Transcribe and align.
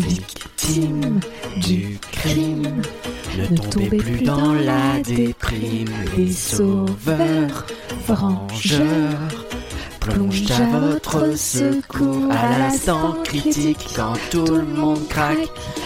victimes 0.00 1.20
du 1.56 1.98
crime. 2.12 2.82
Ne 3.38 3.56
tombez 3.56 3.96
plus 3.96 4.22
dans 4.22 4.52
la 4.54 5.00
déprime, 5.04 5.90
les 6.16 6.32
sauveurs, 6.32 7.66
vengeurs. 8.06 9.46
Plongent 10.00 10.50
à 10.50 10.78
votre 10.78 11.36
secours 11.36 12.30
à 12.30 12.58
l'instant 12.58 13.16
critique 13.22 13.86
quand 13.94 14.14
tout 14.30 14.46
le 14.46 14.62
monde 14.62 15.06
craque. 15.08 15.36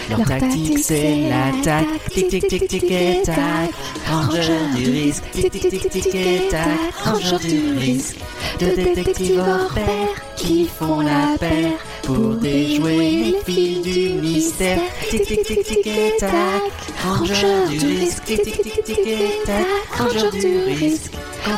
Leur 0.09 0.25
tactique 0.25 0.79
c'est 0.79 1.29
l'attaque. 1.29 1.85
Tic 2.11 2.29
tic 2.29 2.47
tic 2.47 2.67
tic 2.67 2.83
et 2.91 3.21
tac. 3.23 3.71
Rangeur 4.09 4.61
du 4.75 4.89
risque. 4.89 5.23
Tic 5.33 5.51
tic 5.51 5.69
tic 5.69 5.89
tic 5.89 6.15
et 6.15 6.47
tac. 6.49 6.69
Rangeur 7.03 7.39
du 7.41 7.77
risque. 7.77 8.17
De 8.59 8.67
détectives 8.67 9.39
hors 9.39 9.73
pair 9.73 10.07
qui 10.37 10.65
font 10.65 11.01
la 11.01 11.37
paire 11.37 11.73
pour 12.05 12.35
déjouer 12.35 12.97
les 12.97 13.35
fils 13.45 13.81
du 13.81 14.09
mystère. 14.21 14.79
Tic 15.09 15.23
tic 15.23 15.43
tic 15.43 15.63
tic 15.63 15.87
et 15.87 16.17
tac. 16.19 16.31
Rangeur 17.03 17.67
du 17.67 17.77
risque. 17.79 18.23
Tic 18.25 18.41
tic 18.43 18.61
tic 18.61 18.83
tic 18.83 18.99
et 18.99 19.41
tac. 19.45 19.65
Rangeur 19.97 20.31
du 20.31 20.57
risque. 20.73 21.11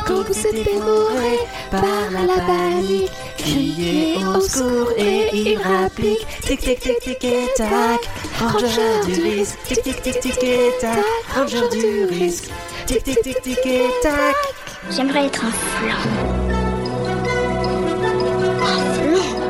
Quand 0.06 0.22
vous 0.22 0.46
êtes 0.46 0.54
dévoré 0.54 1.38
par 1.70 1.82
la 2.10 2.42
panique, 2.42 3.10
criez 3.38 4.16
au 4.24 4.40
secours 4.40 4.92
et 4.96 5.28
il 5.32 5.58
rapplique. 5.58 6.26
Tic 6.42 6.60
tic 6.60 6.80
tic 6.80 6.98
tic 7.00 7.24
et 7.24 7.48
tac. 7.56 8.00
Rangeur 8.40 9.04
du 9.06 9.22
risque. 9.22 9.58
Tic 9.66 9.82
tic 9.82 10.02
tic 10.02 10.20
tic 10.20 10.42
et 10.42 10.72
tac. 10.80 11.04
Rangeur 11.34 11.68
du 11.68 12.06
risque. 12.06 12.50
Tic 12.86 13.02
tic 13.04 13.20
tic 13.22 13.42
tic 13.42 13.66
et 13.66 13.90
tac. 14.02 14.36
J'aimerais 14.90 15.26
être 15.26 15.44
un 15.44 15.50
flan. 15.50 15.96
Un 18.62 18.94
flan 18.94 19.47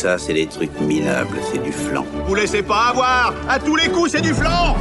ça, 0.00 0.16
c'est 0.18 0.32
des 0.32 0.46
trucs 0.46 0.78
minables, 0.80 1.36
c'est 1.52 1.62
du 1.62 1.72
flan. 1.72 2.04
Vous 2.26 2.34
laissez 2.34 2.62
pas 2.62 2.88
avoir 2.90 3.34
À 3.48 3.58
tous 3.58 3.76
les 3.76 3.88
coups, 3.88 4.12
c'est 4.12 4.22
du 4.22 4.32
flan 4.32 4.74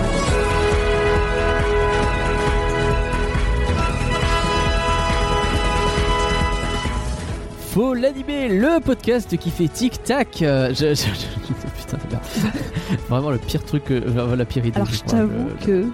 Faut 7.73 7.93
l'animer, 7.93 8.47
le 8.49 8.79
podcast 8.79 9.37
qui 9.37 9.51
fait 9.51 9.67
tic-tac. 9.67 10.41
Euh, 10.41 10.69
je, 10.69 10.87
je- 10.87 10.95
je- 10.95 11.81
putain, 11.81 11.97
merde. 12.09 12.23
Vraiment 13.09 13.29
le 13.29 13.37
pire 13.37 13.63
truc, 13.63 13.83
euh, 13.91 14.35
la 14.35 14.45
pire 14.45 14.65
idée. 14.65 14.75
Alors 14.75 14.89
je 14.91 15.01
t'avoue 15.01 15.49
que 15.65 15.85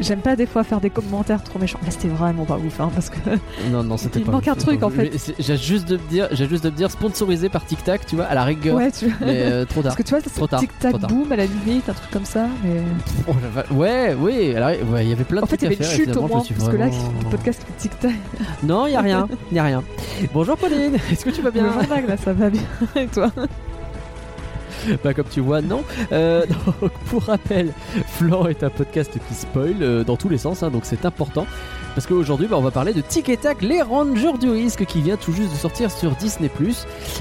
j'aime 0.00 0.20
pas 0.20 0.36
des 0.36 0.46
fois 0.46 0.62
faire 0.64 0.80
des 0.80 0.90
commentaires 0.90 1.42
trop 1.42 1.58
méchants. 1.58 1.78
Là 1.84 1.90
c'était 1.90 2.08
vraiment 2.08 2.44
pas 2.44 2.56
ouf 2.56 2.80
hein, 2.80 2.90
parce 2.94 3.10
que 3.10 3.16
Non, 3.70 3.82
non, 3.82 3.96
c'était 3.96 4.20
Il 4.20 4.24
pas. 4.26 4.32
manque 4.32 4.48
un 4.48 4.54
truc, 4.54 4.82
en 4.82 4.90
fait. 4.90 5.10
J'ai 5.38 5.56
juste 5.56 5.88
de 5.88 5.96
me 5.96 6.08
dire, 6.10 6.28
j'ai 6.32 6.48
juste 6.48 6.64
de 6.64 6.70
me 6.70 6.76
dire 6.76 6.90
sponsorisé 6.90 7.48
par 7.48 7.64
Tic 7.64 7.82
Tac, 7.84 8.06
tu 8.06 8.16
vois, 8.16 8.26
à 8.26 8.34
la 8.34 8.44
rigueur. 8.44 8.76
ouais 8.76 8.90
tu 8.90 9.06
vois. 9.06 9.14
Mais 9.26 9.42
euh, 9.42 9.64
trop 9.64 9.82
tard. 9.82 9.94
Parce 9.94 9.96
que 9.96 10.02
tu 10.02 10.10
vois, 10.10 10.20
Trop 10.22 10.46
tard, 10.46 10.60
tic 10.60 10.78
tac 10.78 10.90
trop 10.92 10.98
tard. 11.00 11.10
boom 11.10 11.30
à 11.32 11.36
la 11.36 11.46
limite, 11.46 11.88
un 11.88 11.92
truc 11.94 12.10
comme 12.10 12.24
ça. 12.24 12.46
Mais 12.64 12.80
Oh 13.28 13.32
la 13.70 13.74
Ouais, 13.76 14.16
oui, 14.18 14.54
alors, 14.54 14.70
ouais, 14.92 15.04
il 15.04 15.08
y 15.08 15.12
avait 15.12 15.24
plein 15.24 15.40
de 15.40 15.44
en 15.44 15.46
fait, 15.46 15.56
il 15.56 15.62
y 15.62 15.66
avait 15.66 15.76
une 15.76 15.82
chute 15.84 16.16
au 16.16 16.22
moins. 16.26 16.42
Parce 16.56 16.68
que 16.70 16.76
là, 16.76 16.86
le 16.86 17.30
podcast 17.30 17.62
tic 17.78 17.98
tac. 17.98 18.12
Non, 18.62 18.86
il 18.86 18.92
y 18.92 18.96
a 18.96 19.00
rien, 19.00 19.28
il 19.50 19.56
y 19.56 19.60
a 19.60 19.64
rien. 19.64 19.82
Bonjour 20.32 20.56
Pauline, 20.56 20.94
est-ce 21.12 21.24
que 21.24 21.30
tu 21.30 21.42
vas 21.42 21.50
bien? 21.50 21.64
Vague, 21.88 22.08
là, 22.08 22.16
ça 22.16 22.32
va 22.32 22.50
bien. 22.50 22.62
Et 22.96 23.06
toi? 23.06 23.30
Bah 25.04 25.14
comme 25.14 25.26
tu 25.30 25.40
vois, 25.40 25.60
non. 25.60 25.84
Euh, 26.12 26.44
donc, 26.80 26.92
pour 27.06 27.24
rappel, 27.24 27.72
Flan 28.06 28.46
est 28.46 28.62
un 28.62 28.70
podcast 28.70 29.12
qui 29.28 29.34
spoil 29.34 29.76
euh, 29.80 30.04
dans 30.04 30.16
tous 30.16 30.28
les 30.28 30.38
sens, 30.38 30.62
hein, 30.62 30.70
donc 30.70 30.82
c'est 30.84 31.04
important. 31.04 31.46
Parce 31.94 32.06
qu'aujourd'hui, 32.06 32.46
bah, 32.46 32.56
on 32.58 32.62
va 32.62 32.70
parler 32.70 32.92
de 32.92 33.00
Tic 33.00 33.28
et 33.30 33.38
Tac, 33.38 33.62
les 33.62 33.80
Rangers 33.80 34.36
du 34.38 34.50
risque, 34.50 34.84
qui 34.84 35.00
vient 35.00 35.16
tout 35.16 35.32
juste 35.32 35.52
de 35.52 35.56
sortir 35.56 35.90
sur 35.90 36.10
Disney+. 36.12 36.50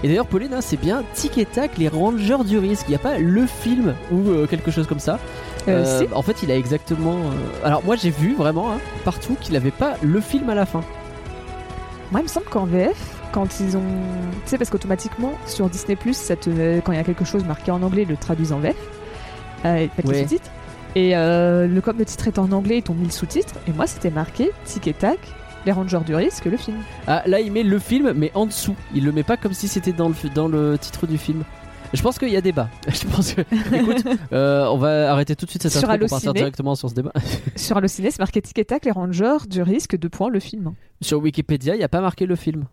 Et 0.04 0.08
d'ailleurs, 0.08 0.28
Pauline, 0.28 0.54
hein, 0.54 0.62
c'est 0.62 0.80
bien 0.80 1.04
Tic 1.14 1.38
et 1.38 1.46
Tac, 1.46 1.78
les 1.78 1.88
Rangers 1.88 2.44
du 2.46 2.58
risque. 2.58 2.86
Il 2.88 2.92
n'y 2.92 2.96
a 2.96 3.00
pas 3.00 3.18
le 3.18 3.46
film 3.46 3.96
ou 4.12 4.30
euh, 4.30 4.48
quelque 4.48 4.72
chose 4.72 4.88
comme 4.88 5.00
ça? 5.00 5.20
Si. 5.66 6.06
En 6.14 6.22
fait, 6.22 6.44
il 6.44 6.52
a 6.52 6.56
exactement... 6.56 7.18
Alors 7.64 7.84
moi, 7.84 7.96
j'ai 7.96 8.12
vu 8.12 8.36
vraiment 8.36 8.72
hein, 8.72 8.78
partout 9.04 9.36
qu'il 9.42 9.54
n'avait 9.54 9.72
pas 9.72 9.96
le 10.04 10.22
film 10.22 10.48
à 10.52 10.56
la 10.56 10.68
fin. 10.68 10.82
Moi, 12.12 12.20
il 12.22 12.24
me 12.24 12.30
semble 12.30 12.46
qu'en 12.46 12.66
VF, 12.66 13.15
quand 13.36 13.60
ils 13.60 13.76
ont. 13.78 13.84
Tu 14.46 14.50
sais, 14.52 14.58
parce 14.58 14.70
qu'automatiquement, 14.70 15.34
sur 15.46 15.70
Disney, 15.70 15.98
ça 16.14 16.36
te... 16.38 16.80
quand 16.80 16.94
il 16.94 16.96
y 16.96 17.00
a 17.00 17.04
quelque 17.04 17.26
chose 17.26 17.44
marqué 17.44 17.70
en 17.70 17.84
anglais, 17.84 18.04
ils 18.04 18.08
le 18.08 18.16
traduisent 18.18 18.54
en 18.54 18.60
VF. 18.60 18.76
Euh, 19.66 19.88
pas 19.88 20.08
Ouais. 20.08 20.14
les 20.14 20.22
sous-titres. 20.24 20.50
Et 20.96 21.18
euh, 21.18 21.68
le, 21.68 21.82
comme 21.82 21.98
le 21.98 22.06
titre 22.06 22.28
est 22.30 22.40
en 22.40 22.50
anglais, 22.54 22.78
ils 22.78 22.84
t'ont 22.84 22.94
mis 22.94 23.06
le 23.06 23.12
sous-titre. 23.12 23.54
Et 23.68 23.74
moi, 23.74 23.86
c'était 23.88 24.10
marqué 24.10 24.52
Tic 24.64 24.88
et 24.88 24.94
Tac, 24.94 25.20
les 25.66 25.74
Rangers 25.74 26.00
du 26.06 26.16
risque, 26.16 26.46
le 26.46 26.56
film. 26.56 26.78
Ah, 27.08 27.24
là, 27.26 27.42
il 27.42 27.52
met 27.52 27.64
le 27.64 27.78
film, 27.78 28.14
mais 28.16 28.32
en 28.36 28.46
dessous. 28.46 28.76
Il 28.94 29.04
le 29.04 29.12
met 29.12 29.24
pas 29.24 29.36
comme 29.36 29.54
si 29.54 29.68
c'était 29.68 29.92
dans 29.92 30.08
le, 30.08 30.16
dans 30.34 30.48
le 30.48 30.78
titre 30.78 31.06
du 31.06 31.18
film. 31.18 31.44
Je 31.94 32.02
pense 32.02 32.18
qu'il 32.18 32.30
y 32.30 32.38
a 32.38 32.42
débat. 32.42 32.70
Je 32.88 33.06
pense 33.06 33.34
que. 33.34 33.42
Écoute, 33.76 34.06
euh, 34.32 34.66
on 34.68 34.78
va 34.78 35.12
arrêter 35.12 35.36
tout 35.36 35.46
de 35.46 35.50
suite 35.52 35.64
cette 35.64 35.76
intro 35.76 35.90
pour 35.98 36.00
partir 36.00 36.30
Allociné. 36.30 36.34
directement 36.34 36.76
sur 36.76 36.90
ce 36.90 36.96
débat. 36.96 37.12
Sur 37.58 37.76
Allociné, 37.76 38.12
c'est 38.12 38.20
marqué 38.20 38.42
Tic 38.42 38.58
et 38.60 38.66
Tac, 38.66 38.86
les 38.86 38.92
Rangers 38.92 39.46
du 39.50 39.62
risque, 39.62 39.98
deux 39.98 40.10
points, 40.10 40.30
le 40.30 40.40
film. 40.40 40.74
sur 41.02 41.20
Wikipédia, 41.20 41.76
il 41.76 41.80
n'y 41.80 41.84
a 41.84 41.90
pas 41.90 42.02
marqué 42.02 42.26
le 42.26 42.36
film. 42.38 42.66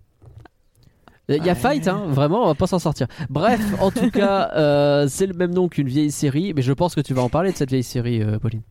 Il 1.39 1.45
y 1.47 1.49
a 1.51 1.53
Ouais. 1.53 1.59
Fight, 1.59 1.87
hein, 1.89 2.05
vraiment, 2.09 2.45
on 2.45 2.47
va 2.47 2.55
pas 2.55 2.67
s'en 2.67 2.79
sortir. 2.79 3.07
Bref, 3.31 3.61
en 3.81 3.91
tout 3.91 4.11
cas, 4.13 4.51
euh, 4.57 5.07
c'est 5.09 5.27
le 5.27 5.35
même 5.35 5.53
nom 5.55 5.69
qu'une 5.69 5.89
vieille 5.89 6.11
série, 6.11 6.53
mais 6.55 6.63
je 6.63 6.73
pense 6.73 6.95
que 6.95 7.01
tu 7.01 7.15
vas 7.15 7.23
en 7.23 7.29
parler 7.29 7.53
de 7.53 7.57
cette 7.57 7.71
vieille 7.71 7.83
série, 7.83 8.23
euh, 8.23 8.39
Pauline. 8.39 8.63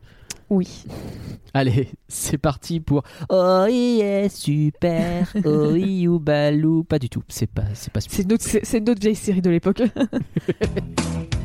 Oui. 0.49 0.83
Allez, 1.53 1.89
c'est 2.09 2.37
parti 2.37 2.79
pour 2.81 3.03
Oh 3.29 3.65
yeah, 3.69 4.27
super, 4.29 5.31
oh 5.45 5.75
you 5.75 6.19
balou. 6.19 6.83
Pas 6.83 6.99
du 6.99 7.09
tout, 7.09 7.23
c'est 7.29 7.49
pas, 7.49 7.63
c'est 7.73 7.91
pas 7.91 8.01
super. 8.01 8.15
C'est 8.17 8.23
une, 8.23 8.33
autre- 8.33 8.43
c'est- 8.45 8.65
c'est 8.65 8.77
une 8.79 8.89
autre 8.89 9.01
vieille 9.01 9.15
série 9.15 9.41
de 9.41 9.49
l'époque. 9.49 9.81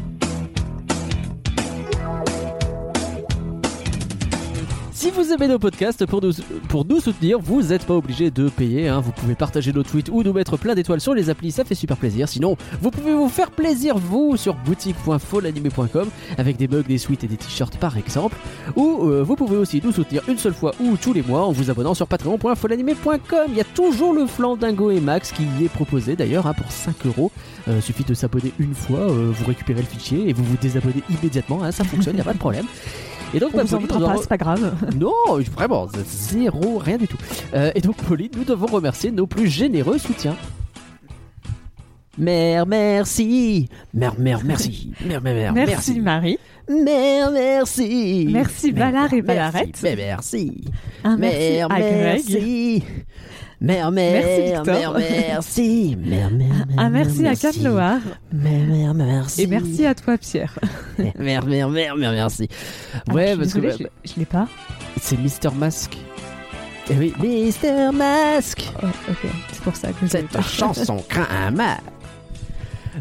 Si 5.06 5.12
vous 5.12 5.33
aimez 5.33 5.47
nos 5.47 5.61
podcasts, 5.61 6.05
pour 6.05 6.21
nous, 6.21 7.00
soutenir, 7.00 7.39
vous 7.39 7.62
n'êtes 7.62 7.87
pas 7.87 7.94
obligé 7.94 8.33
de 8.33 8.49
payer. 8.49 8.89
hein. 8.89 8.99
Vous 8.99 9.12
pouvez 9.12 9.37
partager 9.37 9.72
nos 9.72 9.84
tweets 9.84 10.09
ou 10.09 10.25
nous 10.25 10.33
mettre 10.33 10.56
plein 10.56 10.75
d'étoiles 10.75 11.00
sur 11.00 11.15
les 11.15 11.31
applis, 11.31 11.53
ça 11.53 11.65
fait 11.65 11.77
super 11.77 11.97
plaisir. 11.97 12.28
Sinon, 12.28 12.56
vous 12.83 12.91
pouvez 12.91 13.15
vous 13.15 13.28
faire 13.28 13.53
plaisir, 13.53 13.99
vous, 13.99 14.37
sur 14.37 14.55
boutique.folanimé.com 14.55 16.09
avec 16.39 16.56
des 16.56 16.67
mugs, 16.67 16.89
des 16.89 16.99
suites 16.99 17.22
et 17.22 17.28
des 17.28 17.37
t-shirts 17.37 17.78
par 17.78 17.97
exemple. 17.97 18.37
Ou 18.75 19.05
euh, 19.05 19.22
vous 19.22 19.37
pouvez 19.37 19.56
aussi 19.56 19.81
nous 19.84 19.93
soutenir 19.93 20.22
une 20.28 20.39
seule 20.39 20.55
fois 20.55 20.72
ou 20.81 20.97
tous 20.97 21.12
les 21.12 21.23
mois 21.23 21.47
en 21.47 21.53
vous 21.53 21.71
abonnant 21.71 21.94
sur 21.94 22.09
patreon.folanimé.com. 22.09 23.47
Il 23.50 23.55
y 23.56 23.61
a 23.61 23.65
toujours 23.77 24.12
le 24.12 24.27
flanc 24.27 24.56
Dingo 24.56 24.91
et 24.91 24.99
Max 25.00 25.31
qui 25.31 25.44
y 25.61 25.67
est 25.67 25.69
proposé 25.69 26.17
d'ailleurs 26.17 26.49
hein, 26.49 26.55
pour 26.55 26.73
5 26.73 27.06
euros. 27.06 27.31
Euh, 27.69 27.81
suffit 27.81 28.03
de 28.03 28.15
s'abonner 28.15 28.53
une 28.59 28.75
fois, 28.75 28.99
euh, 28.99 29.31
vous 29.33 29.47
récupérez 29.47 29.83
le 29.83 29.87
fichier 29.87 30.28
et 30.28 30.33
vous 30.33 30.43
vous 30.43 30.56
désabonnez 30.61 31.05
immédiatement. 31.11 31.62
hein, 31.62 31.71
ça 31.71 31.84
fonctionne, 31.84 32.15
il 32.15 32.17
n'y 32.17 32.23
a 32.23 32.25
pas 32.25 32.33
de 32.33 32.38
problème. 32.38 32.67
Et 33.34 33.41
donc, 33.41 33.50
On 33.54 33.59
bah, 33.59 33.64
vous 33.64 33.76
Pauline, 33.78 33.98
nous 33.98 34.06
pas, 34.06 34.16
c'est 34.20 34.28
pas 34.28 34.37
grave. 34.37 34.75
non, 34.97 35.12
vraiment, 35.53 35.88
zéro, 36.06 36.78
rien 36.78 36.97
du 36.97 37.09
tout. 37.09 37.19
Euh, 37.54 37.70
et 37.75 37.81
donc, 37.81 37.97
Pauline, 37.97 38.31
nous 38.37 38.44
devons 38.44 38.66
remercier 38.66 39.10
nos 39.10 39.26
plus 39.26 39.48
généreux 39.48 39.98
soutiens. 39.98 40.37
Mère, 42.19 42.66
merci. 42.66 43.69
Mère, 43.92 44.19
mère, 44.19 44.41
merci. 44.42 44.92
Mère, 45.04 45.20
mère, 45.20 45.53
mère, 45.53 45.66
Merci, 45.66 46.00
Marie. 46.00 46.38
Mère, 46.69 47.31
merci. 47.31 48.28
Merci, 48.31 48.72
Ballard 48.72 49.12
et 49.12 49.20
Merci, 49.20 49.22
Ballarette. 49.22 49.82
Mère, 49.82 49.97
merci. 49.97 50.64
Un 51.04 51.16
merci 51.19 51.38
Mère, 51.38 51.70
à 51.70 51.78
Greg. 51.78 52.25
merci. 52.28 52.82
Mère, 53.59 53.91
Merci, 53.91 54.28
mère, 54.28 54.62
Victor. 54.65 54.75
mère, 54.75 54.93
merci. 55.28 55.97
Mère, 55.99 56.31
mère, 56.31 56.67
mère, 56.67 56.78
Un 56.78 56.91
merci 56.91 57.21
à 57.21 57.22
merci. 57.22 57.53
Cam 57.62 57.62
Noir. 57.72 57.99
Mère, 58.33 58.67
mère, 58.67 58.94
merci. 58.94 59.43
Et 59.43 59.47
merci 59.47 59.87
à 59.87 59.94
toi, 59.94 60.19
Pierre. 60.19 60.59
Mère, 61.19 61.47
mère, 61.47 61.69
mère, 61.71 61.97
mère, 61.97 62.12
merci. 62.12 62.49
Alors, 63.09 63.17
Ouais, 63.17 63.28
je 63.28 63.31
suis 63.33 63.39
parce 63.39 63.53
que 63.55 63.61
désolée, 63.61 63.69
bah, 63.69 63.75
je 63.78 63.83
l'ai- 63.84 64.12
je 64.15 64.21
l'ai 64.21 64.27
pas. 64.27 64.49
c'est 65.00 65.19
Mister 65.19 65.49
Mask. 65.56 65.97
Eh 66.91 66.94
oui, 66.94 67.14
Mister 67.19 67.91
Mask. 67.94 68.62
Oh, 68.82 68.87
ok, 69.11 69.31
c'est 69.50 69.62
pour 69.62 69.75
ça 69.75 69.88
que 69.93 70.06
Cette 70.06 70.41
chanson 70.43 71.03
craint 71.08 71.26
un 71.31 71.50
mal. 71.50 71.79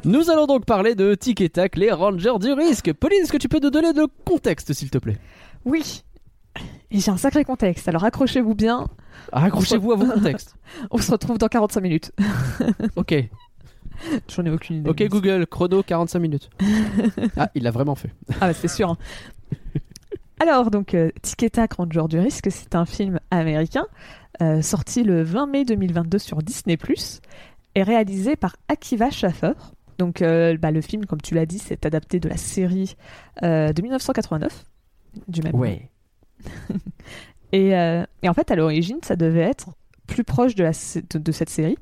Nous 0.05 0.29
allons 0.29 0.45
donc 0.47 0.65
parler 0.65 0.95
de 0.95 1.15
Tic 1.15 1.39
et 1.41 1.49
Tac, 1.49 1.75
les 1.75 1.91
Rangers 1.91 2.39
du 2.39 2.51
risque. 2.53 2.93
Pauline, 2.93 3.21
est-ce 3.23 3.31
que 3.31 3.37
tu 3.37 3.47
peux 3.49 3.59
nous 3.61 3.69
donner 3.71 3.93
le 3.93 4.07
contexte, 4.25 4.71
s'il 4.73 4.89
te 4.89 4.97
plaît? 4.97 5.17
Oui. 5.65 6.03
J'ai 6.91 7.11
un 7.11 7.17
sacré 7.17 7.43
contexte, 7.43 7.87
alors 7.89 8.03
accrochez-vous 8.05 8.55
bien. 8.55 8.87
Accrochez-vous 9.31 9.91
à 9.91 9.95
vos 9.95 10.05
contextes. 10.05 10.55
On 10.91 10.97
se 10.97 11.11
retrouve 11.11 11.37
dans 11.37 11.47
45 11.47 11.81
minutes. 11.81 12.11
Ok, 12.95 13.13
J'en 14.27 14.45
ai 14.45 14.49
aucune 14.49 14.77
idée. 14.77 14.89
ok 14.89 15.03
Google, 15.07 15.45
chrono 15.47 15.81
45 15.83 16.19
minutes. 16.19 16.49
Ah, 17.37 17.49
il 17.55 17.63
l'a 17.63 17.71
vraiment 17.71 17.95
fait. 17.95 18.11
Ah 18.41 18.47
bah 18.47 18.53
c'est 18.53 18.67
sûr. 18.67 18.89
hein. 18.91 18.97
Alors 20.39 20.69
donc 20.69 20.93
euh, 20.93 21.11
Tic 21.21 21.43
et 21.43 21.49
Tac, 21.49 21.73
Ranger 21.73 22.03
du 22.09 22.19
risque, 22.19 22.47
c'est 22.51 22.75
un 22.75 22.85
film 22.85 23.19
américain 23.31 23.85
euh, 24.41 24.61
sorti 24.61 25.03
le 25.03 25.23
20 25.23 25.47
mai 25.47 25.63
2022 25.65 26.17
sur 26.19 26.39
Disney+, 26.43 26.77
et 27.75 27.83
réalisé 27.83 28.35
par 28.35 28.57
Akiva 28.67 29.09
Schaffer. 29.11 29.53
Donc 29.97 30.21
euh, 30.21 30.57
bah, 30.57 30.71
le 30.71 30.81
film, 30.81 31.05
comme 31.05 31.21
tu 31.21 31.35
l'as 31.35 31.45
dit, 31.45 31.57
c'est 31.59 31.85
adapté 31.85 32.19
de 32.19 32.27
la 32.27 32.35
série 32.35 32.95
euh, 33.43 33.71
de 33.71 33.81
1989 33.81 34.65
du 35.29 35.41
même. 35.41 35.55
Ouais. 35.55 35.89
Et, 37.55 37.75
euh, 37.75 38.03
et 38.21 38.29
en 38.29 38.33
fait, 38.33 38.51
à 38.51 38.55
l'origine, 38.55 38.97
ça 39.01 39.15
devait 39.15 39.39
être 39.41 39.69
plus 40.07 40.23
proche 40.23 40.55
de, 40.55 40.63
la, 40.63 40.71
de, 40.71 41.17
de 41.19 41.31
cette 41.31 41.49
série. 41.49 41.77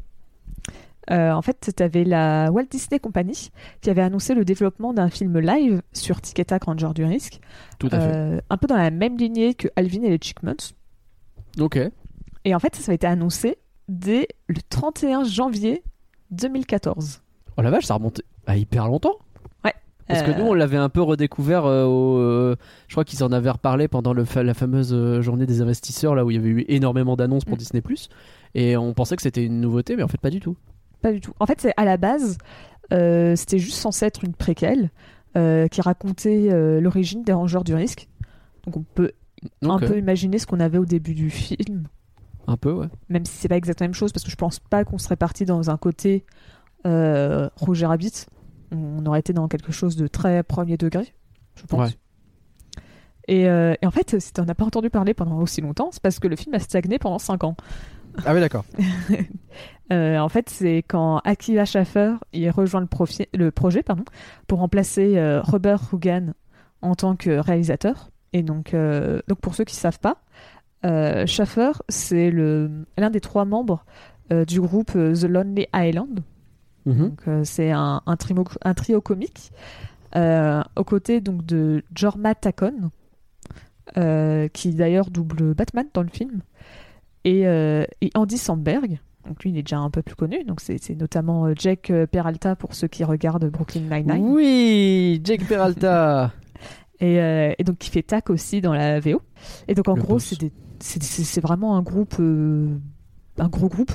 Euh, 1.12 1.32
en 1.32 1.42
fait, 1.42 1.72
tu 1.76 1.84
avais 1.84 2.04
la 2.06 2.50
Walt 2.52 2.68
Disney 2.70 3.00
Company 3.00 3.50
qui 3.82 3.90
avait 3.90 4.02
annoncé 4.04 4.34
le 4.36 4.46
développement 4.46 4.94
d'un 4.94 5.10
film 5.10 5.38
live 5.40 5.82
sur 5.92 6.22
Tic 6.22 6.40
et 6.40 6.46
Tac 6.46 6.64
Ranger 6.64 6.92
du 6.96 7.04
risque, 7.04 7.40
Tout 7.80 7.88
à 7.92 8.00
fait. 8.00 8.12
euh, 8.16 8.40
un 8.50 8.58
peu 8.58 8.68
dans 8.68 8.78
la 8.78 8.90
même 8.92 9.18
lignée 9.18 9.54
que 9.54 9.68
Alvin 9.76 10.04
et 10.04 10.10
les 10.10 10.20
Chipmunks. 10.22 10.74
Ok. 11.60 11.78
Et 12.46 12.56
en 12.56 12.60
fait, 12.60 12.76
ça, 12.76 12.84
ça 12.84 12.92
a 12.92 12.96
été 12.96 13.08
annoncé 13.08 13.58
dès 13.90 14.28
le 14.48 14.62
31 14.70 15.24
janvier 15.26 15.84
2014. 16.32 17.22
Oh 17.58 17.62
la 17.62 17.70
vache, 17.70 17.86
ça 17.86 17.96
remonte 17.96 18.22
à 18.48 18.56
hyper 18.58 18.88
longtemps. 18.88 19.18
Parce 20.08 20.22
que 20.22 20.32
Euh, 20.32 20.38
nous, 20.38 20.46
on 20.46 20.54
l'avait 20.54 20.78
un 20.78 20.90
peu 20.90 21.02
redécouvert. 21.02 21.66
euh, 21.66 21.86
au, 21.86 22.18
euh, 22.18 22.56
je 22.88 22.94
crois 22.94 23.06
qu'ils 23.06 23.24
en 23.24 23.32
avaient 23.32 23.50
reparlé 23.50 23.88
pendant 23.88 24.14
le 24.14 24.26
fa- 24.26 24.44
la 24.44 24.54
fameuse 24.54 24.94
euh, 24.94 25.22
journée 25.22 25.46
des 25.46 25.62
investisseurs, 25.62 26.14
là 26.16 26.26
où 26.26 26.32
il 26.32 26.36
y 26.36 26.38
avait 26.38 26.50
eu 26.50 26.66
énormément 26.68 27.16
d'annonces 27.16 27.46
pour 27.46 27.56
Mm. 27.56 27.60
Disney+. 27.60 27.82
Et 28.56 28.76
on 28.78 28.94
pensait 28.94 29.16
que 29.16 29.22
c'était 29.22 29.46
une 29.46 29.62
nouveauté, 29.62 29.96
mais 29.96 30.04
en 30.04 30.08
fait 30.08 30.20
pas 30.20 30.30
du 30.30 30.40
tout. 30.40 30.56
Pas 31.02 31.12
du 31.14 31.22
tout. 31.22 31.34
En 31.40 31.46
fait, 31.46 31.60
c'est 31.62 31.74
à 31.78 31.86
la 31.86 31.98
base, 31.98 32.38
euh, 32.92 33.36
c'était 33.36 33.60
juste 33.60 33.78
censé 33.78 34.06
être 34.06 34.24
une 34.24 34.34
préquelle 34.34 34.90
euh, 35.38 35.68
qui 35.68 35.82
racontait 35.82 36.50
euh, 36.52 36.80
l'origine 36.82 37.24
des 37.24 37.34
Rangers 37.34 37.64
du 37.66 37.74
risque. 37.74 38.08
Donc 38.66 38.78
on 38.78 38.84
peut 38.94 39.12
Donc, 39.62 39.82
un 39.82 39.86
euh, 39.86 39.88
peu 39.90 39.98
imaginer 39.98 40.38
ce 40.38 40.46
qu'on 40.46 40.60
avait 40.60 40.78
au 40.78 40.86
début 40.86 41.14
du 41.16 41.30
film, 41.30 41.88
un 42.48 42.56
peu, 42.58 42.72
ouais. 42.74 42.88
même 43.10 43.26
si 43.26 43.34
c'est 43.38 43.48
pas 43.48 43.58
exactement 43.58 43.86
la 43.86 43.90
même 43.90 43.96
chose, 43.96 44.12
parce 44.14 44.24
que 44.24 44.30
je 44.32 44.36
pense 44.36 44.60
pas 44.60 44.84
qu'on 44.86 44.98
serait 44.98 45.16
parti 45.16 45.46
dans 45.46 45.70
un 45.70 45.78
côté 45.78 46.24
euh, 46.86 47.50
Roger 47.56 47.86
Rabbit. 47.86 48.26
On 48.74 49.06
aurait 49.06 49.20
été 49.20 49.34
dans 49.34 49.48
quelque 49.48 49.72
chose 49.72 49.96
de 49.96 50.08
très 50.08 50.44
premier 50.44 50.78
degré, 50.78 51.14
je 51.56 51.66
pense. 51.66 51.90
Ouais. 51.90 51.96
Et, 53.28 53.48
euh, 53.48 53.74
et 53.82 53.86
en 53.86 53.92
fait, 53.92 54.20
si 54.20 54.34
t'en 54.34 54.48
as 54.50 54.56
pas 54.56 54.66
entendu 54.66 54.90
parler 54.90 55.14
pendant 55.14 55.38
aussi 55.40 55.62
longtemps, 55.62 55.90
c'est 55.92 56.02
parce 56.02 56.20
que 56.20 56.28
le 56.28 56.36
film 56.36 56.54
a 56.56 56.60
stagné 56.60 57.00
pendant 57.00 57.20
5 57.20 57.44
ans. 57.46 57.56
Ah 58.26 58.34
oui, 58.34 58.40
d'accord. 58.40 58.66
Euh, 59.92 60.18
en 60.18 60.30
fait, 60.30 60.50
c'est 60.50 60.78
quand 60.78 61.18
Akiva 61.26 61.66
Schaffer 61.66 62.14
il 62.32 62.50
rejoint 62.50 62.80
le, 62.80 62.88
profi- 62.88 63.28
le 63.36 63.52
projet 63.52 63.84
pardon, 63.84 64.06
pour 64.48 64.60
remplacer 64.60 65.18
euh, 65.18 65.42
Robert 65.42 65.82
Hogan 65.92 66.34
en 66.82 66.96
tant 66.96 67.18
que 67.18 67.30
réalisateur. 67.32 68.10
Et 68.32 68.44
donc, 68.44 68.74
donc 69.28 69.40
pour 69.42 69.54
ceux 69.54 69.66
qui 69.66 69.76
ne 69.76 69.80
savent 69.80 70.00
pas, 70.00 70.24
Schaffer, 71.28 71.72
c'est 71.90 72.32
le- 72.32 72.86
l'un 72.98 73.10
des 73.10 73.20
trois 73.20 73.44
membres 73.46 73.86
du 74.48 74.62
groupe 74.62 74.94
The 74.94 75.26
Lonely 75.26 75.68
Island. 75.76 76.22
Mhm. 76.86 77.16
Euh, 77.28 77.42
c'est 77.44 77.72
un, 77.72 78.02
un, 78.06 78.16
trio, 78.16 78.44
un 78.64 78.74
trio 78.74 79.02
comique 79.02 79.52
euh, 80.16 80.62
aux 80.76 80.84
côtés 80.84 81.22
donc, 81.22 81.46
de 81.46 81.84
Jorma 81.96 82.36
Tacon, 82.36 82.92
euh, 83.98 84.48
qui 84.50 84.74
d'ailleurs 84.74 85.10
double 85.10 85.54
Batman 85.54 85.86
dans 85.94 86.04
le 86.04 86.10
film, 86.10 86.42
et, 87.26 87.42
et 87.42 88.12
Andy 88.16 88.38
Samberg. 88.38 89.00
Donc 89.28 89.44
lui, 89.44 89.52
il 89.52 89.58
est 89.58 89.64
déjà 89.64 89.80
un 89.80 89.90
peu 89.90 90.02
plus 90.02 90.16
connu. 90.16 90.44
Donc 90.44 90.60
c'est 90.60 90.90
notamment 91.00 91.54
Jake 91.56 91.90
euh, 91.90 92.06
Peralta 92.06 92.56
pour 92.56 92.74
ceux 92.74 92.88
qui 92.88 93.04
regardent 93.04 93.50
Brooklyn 93.50 93.82
Nine-Nine. 93.82 94.26
Oui, 94.28 95.22
Jake 95.24 95.48
Peralta. 95.48 96.32
Et, 97.00 97.20
euh, 97.20 97.52
et 97.58 97.66
donc 97.66 97.80
qui 97.80 97.90
fait 97.90 98.04
TAC 98.04 98.30
aussi 98.30 98.62
dans 98.62 98.72
la 98.72 99.02
VO. 99.02 99.22
Et 99.68 99.74
donc 99.74 99.90
en 99.90 99.96
Le 99.96 100.02
gros, 100.02 100.20
c'est 100.20 101.42
vraiment 101.42 101.76
un 101.76 101.82
groupe, 101.82 102.16
euh, 102.20 102.78
un 103.40 103.50
gros 103.50 103.68
groupe, 103.68 103.92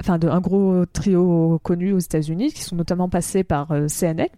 enfin 0.00 0.18
de, 0.18 0.28
un 0.28 0.40
gros 0.40 0.84
trio 0.86 1.58
connu 1.62 1.92
aux 1.92 1.98
États-Unis 1.98 2.52
qui 2.52 2.62
sont 2.62 2.76
notamment 2.76 3.08
passés 3.08 3.44
par 3.44 3.72
euh, 3.72 3.86
CNL, 3.88 4.28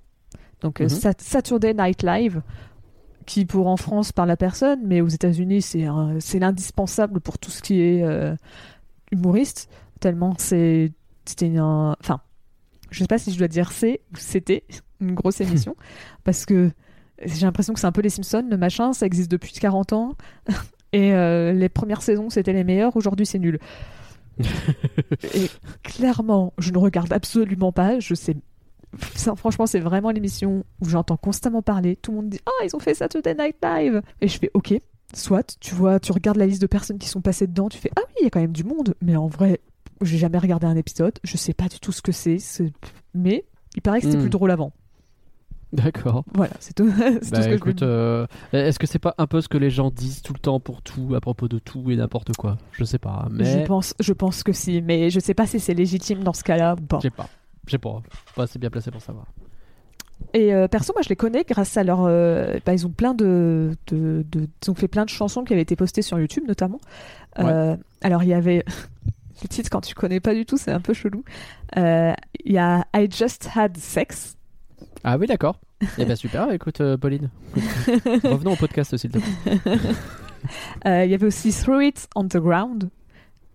donc 0.60 0.80
euh, 0.80 0.84
Mhm. 0.84 0.88
Sat- 0.90 1.20
Saturday 1.22 1.74
Night 1.74 2.02
Live, 2.02 2.42
qui 3.26 3.44
pour 3.46 3.66
en 3.68 3.76
France 3.76 4.12
parle 4.12 4.30
à 4.30 4.36
personne, 4.36 4.80
mais 4.86 5.00
aux 5.00 5.08
États-Unis 5.08 5.62
c'est 5.62 6.38
l'indispensable 6.38 7.20
pour 7.20 7.38
tout 7.38 7.50
ce 7.50 7.62
qui 7.62 7.80
est 7.80 8.02
euh, 8.02 8.34
humoriste, 9.12 9.68
tellement 10.00 10.34
c'est 10.38 10.92
c'était 11.26 11.56
un, 11.58 11.94
enfin 12.00 12.20
je 12.90 12.98
sais 13.00 13.06
pas 13.06 13.18
si 13.18 13.32
je 13.32 13.38
dois 13.38 13.46
dire 13.48 13.70
c'est 13.72 14.00
ou 14.12 14.16
c'était 14.16 14.64
une 15.00 15.14
grosse 15.14 15.40
émission 15.40 15.76
parce 16.24 16.44
que 16.46 16.70
j'ai 17.24 17.44
l'impression 17.44 17.74
que 17.74 17.80
c'est 17.80 17.86
un 17.86 17.92
peu 17.92 18.00
les 18.00 18.08
Simpsons, 18.08 18.46
le 18.50 18.56
machin, 18.56 18.94
ça 18.94 19.04
existe 19.04 19.30
depuis 19.30 19.52
40 19.52 19.92
ans. 19.92 20.14
Et 20.94 21.12
euh, 21.12 21.52
les 21.52 21.68
premières 21.68 22.00
saisons, 22.00 22.30
c'était 22.30 22.54
les 22.54 22.64
meilleures. 22.64 22.96
Aujourd'hui, 22.96 23.26
c'est 23.26 23.38
nul. 23.38 23.58
Et 25.34 25.48
clairement, 25.82 26.52
je 26.58 26.70
ne 26.72 26.78
regarde 26.78 27.12
absolument 27.12 27.72
pas. 27.72 27.98
Je 28.00 28.14
sais. 28.14 28.36
ça, 29.14 29.34
franchement, 29.36 29.66
c'est 29.66 29.80
vraiment 29.80 30.10
l'émission 30.10 30.64
où 30.80 30.88
j'entends 30.88 31.16
constamment 31.16 31.62
parler. 31.62 31.96
Tout 31.96 32.10
le 32.12 32.16
monde 32.18 32.28
dit 32.30 32.40
Ah, 32.46 32.64
ils 32.64 32.74
ont 32.74 32.80
fait 32.80 32.94
Saturday 32.94 33.34
Night 33.34 33.56
Live. 33.62 34.02
Et 34.20 34.28
je 34.28 34.38
fais 34.38 34.50
Ok, 34.54 34.74
soit. 35.14 35.56
Tu 35.60 35.74
vois, 35.74 36.00
tu 36.00 36.12
regardes 36.12 36.38
la 36.38 36.46
liste 36.46 36.62
de 36.62 36.66
personnes 36.66 36.98
qui 36.98 37.08
sont 37.08 37.20
passées 37.20 37.46
dedans. 37.46 37.68
Tu 37.68 37.78
fais 37.78 37.90
Ah 37.96 38.02
oui, 38.08 38.14
il 38.20 38.24
y 38.24 38.26
a 38.26 38.30
quand 38.30 38.40
même 38.40 38.52
du 38.52 38.64
monde. 38.64 38.94
Mais 39.02 39.16
en 39.16 39.26
vrai, 39.28 39.60
j'ai 40.02 40.18
jamais 40.18 40.38
regardé 40.38 40.66
un 40.66 40.76
épisode. 40.76 41.18
Je 41.24 41.36
sais 41.36 41.54
pas 41.54 41.68
du 41.68 41.78
tout 41.80 41.92
ce 41.92 42.02
que 42.02 42.12
c'est. 42.12 42.38
c'est- 42.38 42.72
Mais 43.14 43.44
il 43.76 43.82
paraît 43.82 44.00
que 44.00 44.06
c'était 44.06 44.18
Hmm. 44.18 44.22
plus 44.22 44.30
drôle 44.30 44.50
avant. 44.50 44.72
D'accord. 45.72 46.24
Voilà, 46.34 46.52
c'est 46.60 46.74
tout. 46.74 46.90
c'est 46.96 47.20
tout 47.20 47.30
Bah 47.30 47.42
ce 47.42 47.46
que 47.46 47.50
je 47.50 47.56
écoute, 47.56 47.76
dire. 47.78 47.86
euh, 47.88 48.26
est-ce 48.52 48.78
que 48.78 48.86
c'est 48.86 48.98
pas 48.98 49.14
un 49.18 49.26
peu 49.26 49.40
ce 49.40 49.48
que 49.48 49.56
les 49.58 49.70
gens 49.70 49.90
disent 49.90 50.22
tout 50.22 50.32
le 50.32 50.38
temps 50.40 50.58
pour 50.60 50.82
tout, 50.82 51.14
à 51.14 51.20
propos 51.20 51.46
de 51.48 51.58
tout 51.58 51.90
et 51.90 51.96
n'importe 51.96 52.34
quoi? 52.36 52.56
Je 52.72 52.82
sais 52.84 52.98
pas, 52.98 53.28
mais 53.30 53.44
Je 53.62 53.66
pense, 53.66 53.94
je 54.00 54.12
pense 54.12 54.42
que 54.42 54.52
si, 54.52 54.82
mais 54.82 55.10
je 55.10 55.20
sais 55.20 55.34
pas 55.34 55.46
si 55.46 55.60
c'est 55.60 55.74
légitime 55.74 56.24
dans 56.24 56.32
ce 56.32 56.42
cas-là 56.44 56.74
ou 56.74 56.84
pas. 56.84 56.98
j'ai 57.02 57.10
pas. 57.10 57.28
J'ai 57.66 57.78
pas. 57.78 58.02
Pas 58.34 58.42
assez 58.44 58.58
bien 58.58 58.70
placé 58.70 58.90
pour 58.90 59.00
savoir. 59.02 59.26
Et 60.34 60.52
euh, 60.54 60.68
perso, 60.68 60.92
moi 60.92 61.02
je 61.02 61.08
les 61.08 61.16
connais 61.16 61.44
grâce 61.44 61.76
à 61.76 61.84
leur. 61.84 62.00
euh, 62.04 62.58
bah, 62.66 62.74
ils 62.74 62.86
ont 62.86 62.90
plein 62.90 63.14
de, 63.14 63.70
de, 63.86 64.24
de- 64.30 64.48
Ils 64.62 64.70
ont 64.70 64.74
fait 64.74 64.88
plein 64.88 65.04
de 65.04 65.08
chansons 65.10 65.44
qui 65.44 65.52
avaient 65.54 65.62
été 65.62 65.76
postées 65.76 66.02
sur 66.02 66.18
YouTube 66.18 66.44
notamment. 66.46 66.80
Euh, 67.38 67.76
alors 68.02 68.22
il 68.22 68.28
y 68.30 68.34
avait. 68.34 68.64
Le 69.42 69.48
titre, 69.48 69.70
quand 69.70 69.80
tu 69.80 69.94
connais 69.94 70.20
pas 70.20 70.34
du 70.34 70.44
tout, 70.44 70.58
c'est 70.58 70.70
un 70.70 70.80
peu 70.80 70.92
chelou. 70.92 71.24
Euh, 71.78 72.12
Il 72.44 72.52
y 72.52 72.58
a 72.58 72.84
I 72.94 73.08
Just 73.10 73.48
Had 73.54 73.74
Sex. 73.78 74.36
Ah 75.04 75.16
oui, 75.18 75.26
d'accord. 75.26 75.56
Eh 75.98 76.04
ben 76.04 76.14
super, 76.14 76.52
écoute 76.52 76.80
euh, 76.82 76.98
Pauline. 76.98 77.30
Revenons 78.22 78.52
au 78.52 78.56
podcast 78.56 78.96
s'il 78.96 79.10
te 79.10 79.18
plaît. 79.18 79.58
Euh, 80.86 81.04
Il 81.04 81.10
y 81.10 81.14
avait 81.14 81.26
aussi 81.26 81.52
Throw 81.52 81.80
It 81.80 82.08
on 82.16 82.24
the 82.26 82.38
Ground. 82.38 82.88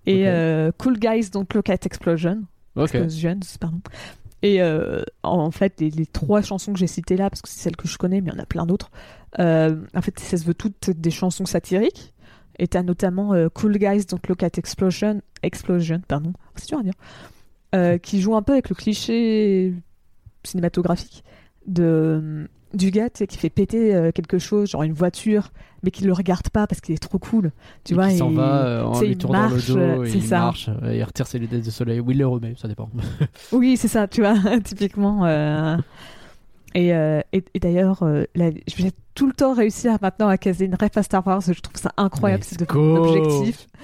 Et 0.05 0.27
euh, 0.27 0.71
Cool 0.77 0.99
Guys 0.99 1.31
Don't 1.31 1.47
Look 1.55 1.67
at 1.71 1.79
Explosion. 1.83 2.43
Explosions, 2.77 3.39
pardon. 3.59 3.81
Et 4.43 4.61
en 5.23 5.49
fait, 5.49 5.81
les, 5.81 5.89
les 5.89 6.05
trois 6.05 6.43
chansons 6.43 6.73
que 6.73 6.77
j'ai 6.77 6.85
citées 6.85 7.17
là, 7.17 7.31
parce 7.31 7.41
que 7.41 7.49
c'est 7.49 7.59
celles 7.59 7.75
que 7.75 7.87
je 7.87 7.97
connais, 7.97 8.21
mais 8.21 8.29
il 8.29 8.35
y 8.35 8.37
en 8.37 8.43
a 8.43 8.45
plein 8.45 8.67
d'autres, 8.67 8.91
en 9.39 10.01
fait, 10.03 10.19
ça 10.19 10.37
se 10.37 10.45
veut 10.45 10.53
toutes 10.53 10.91
des 10.91 11.09
chansons 11.09 11.47
satiriques. 11.47 12.13
Et 12.59 12.67
t'as 12.67 12.83
notamment 12.83 13.33
Cool 13.55 13.79
Guys 13.79 14.05
Don't 14.05 14.19
Look 14.29 14.43
at 14.43 14.51
Explosion, 14.57 15.23
Explosion 15.41 16.01
pardon, 16.07 16.33
c'est 16.55 16.69
dur 16.69 16.79
à 16.79 16.83
dire, 16.83 18.01
qui 18.01 18.21
joue 18.21 18.35
un 18.35 18.43
peu 18.43 18.53
avec 18.53 18.69
le 18.69 18.75
cliché 18.75 19.73
cinématographique 20.43 21.23
de, 21.67 22.47
du 22.73 22.91
gars 22.91 23.09
tu 23.09 23.19
sais, 23.19 23.27
qui 23.27 23.37
fait 23.37 23.49
péter 23.49 23.93
euh, 23.95 24.11
quelque 24.11 24.37
chose, 24.39 24.69
genre 24.69 24.83
une 24.83 24.93
voiture, 24.93 25.51
mais 25.83 25.91
qui 25.91 26.03
le 26.03 26.13
regarde 26.13 26.49
pas 26.49 26.67
parce 26.67 26.81
qu'il 26.81 26.93
est 26.95 26.99
trop 27.01 27.19
cool. 27.19 27.51
Tu 27.83 27.93
Et 27.93 27.95
vois, 27.95 28.09
qui 28.09 28.17
s'en 28.17 28.29
il- 28.31 28.37
va 28.37 28.65
euh, 28.65 28.83
en 28.83 28.99
lui 29.01 29.11
il 29.11 29.17
tournant 29.17 29.49
marche, 29.49 29.67
le 29.67 29.73
dos, 29.73 29.79
euh, 29.79 30.05
et 30.05 30.11
il 30.13 30.23
ça. 30.23 30.39
marche, 30.39 30.69
euh, 30.83 30.95
il 30.95 31.03
retire 31.03 31.27
ses 31.27 31.39
lunettes 31.39 31.65
de 31.65 31.71
soleil 31.71 31.99
ou 31.99 32.11
il 32.11 32.17
les 32.17 32.23
remet, 32.23 32.53
ça 32.57 32.67
dépend. 32.67 32.89
Oui, 33.51 33.77
c'est 33.77 33.87
ça, 33.87 34.07
tu 34.07 34.21
vois, 34.21 34.35
typiquement. 34.63 35.25
euh, 35.25 35.77
Et, 36.73 36.93
euh, 36.93 37.21
et, 37.33 37.43
et 37.53 37.59
d'ailleurs, 37.59 38.03
euh, 38.03 38.25
vais 38.83 38.91
tout 39.13 39.27
le 39.27 39.33
temps 39.33 39.53
réussir 39.53 39.97
maintenant 40.01 40.27
à 40.27 40.37
caser 40.37 40.65
une 40.65 40.75
ref 40.75 40.97
à 40.97 41.03
Star 41.03 41.25
Wars. 41.25 41.39
Je 41.41 41.57
trouve 41.61 41.77
ça 41.77 41.91
incroyable, 41.95 42.43
c'est 42.43 42.59
devenu 42.59 42.83
mon 42.89 42.97
objectif. 42.97 43.67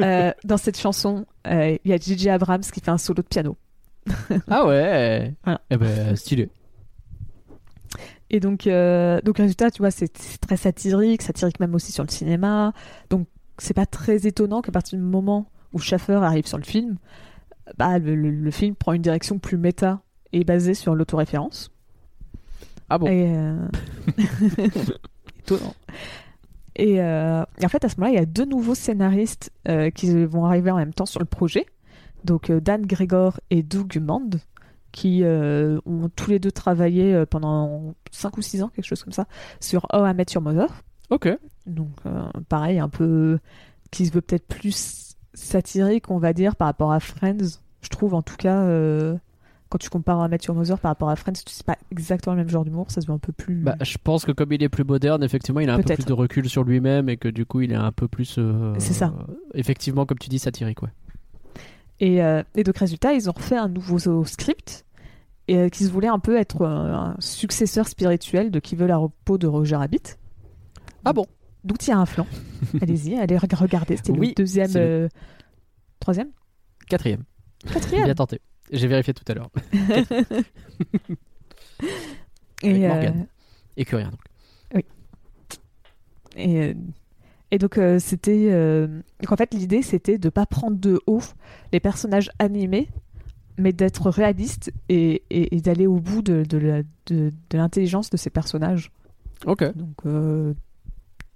Euh, 0.00 0.32
dans 0.44 0.56
cette 0.56 0.78
chanson, 0.78 1.26
euh, 1.46 1.76
il 1.84 1.90
y 1.90 1.94
a 1.94 1.96
Gigi 1.96 2.28
Abrams 2.28 2.60
qui 2.62 2.80
fait 2.80 2.90
un 2.90 2.98
solo 2.98 3.22
de 3.22 3.28
piano. 3.28 3.56
ah 4.50 4.66
ouais. 4.66 5.32
Voilà. 5.44 5.60
Eh 5.70 5.76
ben 5.76 6.16
stylé. 6.16 6.50
Et 8.34 8.40
donc, 8.40 8.66
euh, 8.66 9.20
donc 9.20 9.36
résultat, 9.38 9.70
tu 9.70 9.78
vois, 9.78 9.92
c'est 9.92 10.08
très 10.40 10.56
satirique, 10.56 11.22
satirique 11.22 11.60
même 11.60 11.72
aussi 11.72 11.92
sur 11.92 12.02
le 12.02 12.08
cinéma. 12.10 12.72
Donc, 13.08 13.28
c'est 13.58 13.74
pas 13.74 13.86
très 13.86 14.26
étonnant 14.26 14.60
qu'à 14.60 14.72
partir 14.72 14.98
du 14.98 15.04
moment 15.04 15.46
où 15.72 15.78
Schaffer 15.78 16.14
arrive 16.14 16.44
sur 16.44 16.58
le 16.58 16.64
film, 16.64 16.96
bah, 17.78 18.00
le, 18.00 18.16
le- 18.16 18.32
le 18.32 18.50
film 18.50 18.74
prend 18.74 18.92
une 18.92 19.02
direction 19.02 19.38
plus 19.38 19.56
méta 19.56 20.00
et 20.32 20.42
basée 20.42 20.74
sur 20.74 20.96
l'autoréférence. 20.96 21.70
Ah 22.90 22.98
bon? 22.98 23.06
Et, 23.06 23.32
euh, 23.36 23.56
Étonnant. 25.38 25.74
Et, 26.74 27.00
euh, 27.00 27.44
et 27.60 27.64
en 27.64 27.68
fait, 27.68 27.84
à 27.84 27.88
ce 27.88 27.94
moment-là, 28.00 28.16
il 28.16 28.18
y 28.18 28.22
a 28.22 28.26
deux 28.26 28.46
nouveaux 28.46 28.74
scénaristes 28.74 29.52
euh, 29.68 29.90
qui 29.90 30.12
vont 30.26 30.44
arriver 30.44 30.72
en 30.72 30.76
même 30.76 30.92
temps 30.92 31.06
sur 31.06 31.20
le 31.20 31.26
projet. 31.26 31.66
Donc, 32.24 32.50
Dan 32.50 32.84
Gregor 32.84 33.38
et 33.50 33.62
Doug 33.62 33.96
Mand, 34.00 34.40
qui 34.94 35.24
euh, 35.24 35.78
ont 35.86 36.08
tous 36.14 36.30
les 36.30 36.38
deux 36.38 36.52
travaillé 36.52 37.12
euh, 37.12 37.26
pendant 37.26 37.94
5 38.12 38.38
ou 38.38 38.42
6 38.42 38.62
ans, 38.62 38.68
quelque 38.68 38.86
chose 38.86 39.02
comme 39.02 39.12
ça, 39.12 39.26
sur 39.60 39.86
Oh, 39.92 40.04
I 40.06 40.14
Met 40.14 40.26
Your 40.32 40.42
Mother. 40.42 40.68
Ok. 41.10 41.28
Donc, 41.66 41.90
euh, 42.06 42.22
pareil, 42.48 42.78
un 42.78 42.88
peu. 42.88 43.38
qui 43.90 44.06
se 44.06 44.12
veut 44.12 44.20
peut-être 44.20 44.46
plus 44.46 45.16
satirique, 45.34 46.10
on 46.10 46.18
va 46.18 46.32
dire, 46.32 46.54
par 46.56 46.66
rapport 46.66 46.92
à 46.92 47.00
Friends. 47.00 47.58
Je 47.82 47.88
trouve, 47.88 48.14
en 48.14 48.22
tout 48.22 48.36
cas, 48.36 48.60
euh, 48.62 49.16
quand 49.68 49.78
tu 49.78 49.90
compares 49.90 50.20
à 50.20 50.28
Matthew 50.28 50.50
Mother 50.50 50.78
par 50.78 50.90
rapport 50.92 51.10
à 51.10 51.16
Friends, 51.16 51.34
c'est 51.46 51.66
pas 51.66 51.76
exactement 51.90 52.34
le 52.34 52.42
même 52.42 52.48
genre 52.48 52.64
d'humour, 52.64 52.86
ça 52.90 53.00
se 53.00 53.06
veut 53.08 53.12
un 53.12 53.18
peu 53.18 53.32
plus. 53.32 53.62
Bah, 53.62 53.74
je 53.82 53.96
pense 54.02 54.24
que 54.24 54.30
comme 54.32 54.52
il 54.52 54.62
est 54.62 54.68
plus 54.68 54.84
moderne, 54.84 55.24
effectivement, 55.24 55.58
il 55.60 55.68
a 55.68 55.74
un 55.74 55.78
peu 55.82 55.94
plus 55.94 56.06
de 56.06 56.12
recul 56.12 56.48
sur 56.48 56.62
lui-même 56.62 57.08
et 57.08 57.16
que 57.16 57.28
du 57.28 57.44
coup, 57.46 57.60
il 57.62 57.72
est 57.72 57.76
un 57.76 57.90
peu 57.92 58.06
plus. 58.06 58.36
euh, 58.38 58.74
C'est 58.78 58.92
ça. 58.94 59.12
Effectivement, 59.54 60.06
comme 60.06 60.18
tu 60.18 60.28
dis, 60.28 60.38
satirique, 60.38 60.82
ouais. 60.82 60.90
Et, 62.00 62.22
euh, 62.22 62.42
et 62.56 62.64
donc, 62.64 62.76
résultat, 62.78 63.12
ils 63.14 63.28
ont 63.30 63.32
refait 63.32 63.56
un 63.56 63.68
nouveau 63.68 64.24
script 64.24 64.84
et 65.46 65.56
euh, 65.58 65.68
qui 65.68 65.84
se 65.84 65.90
voulait 65.90 66.08
un 66.08 66.18
peu 66.18 66.36
être 66.38 66.64
un, 66.66 67.10
un 67.12 67.16
successeur 67.20 67.86
spirituel 67.88 68.50
de 68.50 68.58
Qui 68.60 68.76
veut 68.76 68.86
la 68.86 68.98
peau 69.24 69.38
de 69.38 69.46
Roger 69.46 69.76
Rabbit. 69.76 70.16
Ah 71.04 71.12
bon? 71.12 71.26
D'où 71.64 71.74
il 71.80 71.88
y 71.88 71.92
a 71.92 71.98
un 71.98 72.06
flanc. 72.06 72.26
Allez-y, 72.82 73.14
allez 73.16 73.36
reg- 73.36 73.54
regarder. 73.54 73.96
C'était 73.96 74.12
Oui, 74.12 74.28
le 74.28 74.34
deuxième. 74.34 74.70
le- 74.72 74.80
euh, 74.80 75.08
Troisième? 76.00 76.30
Quatrième. 76.88 77.24
Quatrième? 77.72 78.04
Bien 78.04 78.14
tenté. 78.14 78.40
J'ai 78.70 78.86
vérifié 78.88 79.14
tout 79.14 79.24
à 79.28 79.34
l'heure. 79.34 79.50
Et, 82.62 82.70
Avec 82.70 82.82
euh, 82.82 82.88
Morgane. 82.88 83.26
Et 83.76 83.84
que 83.84 83.96
rien 83.96 84.10
donc. 84.10 84.20
Et, 86.36 86.58
euh, 86.60 86.74
et 87.54 87.58
donc, 87.58 87.78
euh, 87.78 87.98
c'était. 87.98 88.48
euh, 88.50 88.86
donc, 89.20 89.32
en 89.32 89.36
fait, 89.36 89.54
l'idée, 89.54 89.82
c'était 89.82 90.18
de 90.18 90.28
pas 90.28 90.44
prendre 90.46 90.76
de 90.76 91.00
haut 91.06 91.20
les 91.72 91.80
personnages 91.80 92.30
animés, 92.38 92.88
mais 93.58 93.72
d'être 93.72 94.10
réaliste 94.10 94.72
et, 94.88 95.22
et- 95.30 95.54
et 95.56 95.60
d'aller 95.60 95.86
au 95.86 96.00
bout 96.00 96.22
de, 96.22 96.42
de 96.42 96.58
la- 96.58 96.82
de- 97.06 97.32
de 97.50 97.56
l'intelligence 97.58 98.10
de 98.10 98.16
ces 98.16 98.30
personnages. 98.30 98.90
Ok. 99.46 99.62
Donc, 99.76 99.94
euh, 100.06 100.52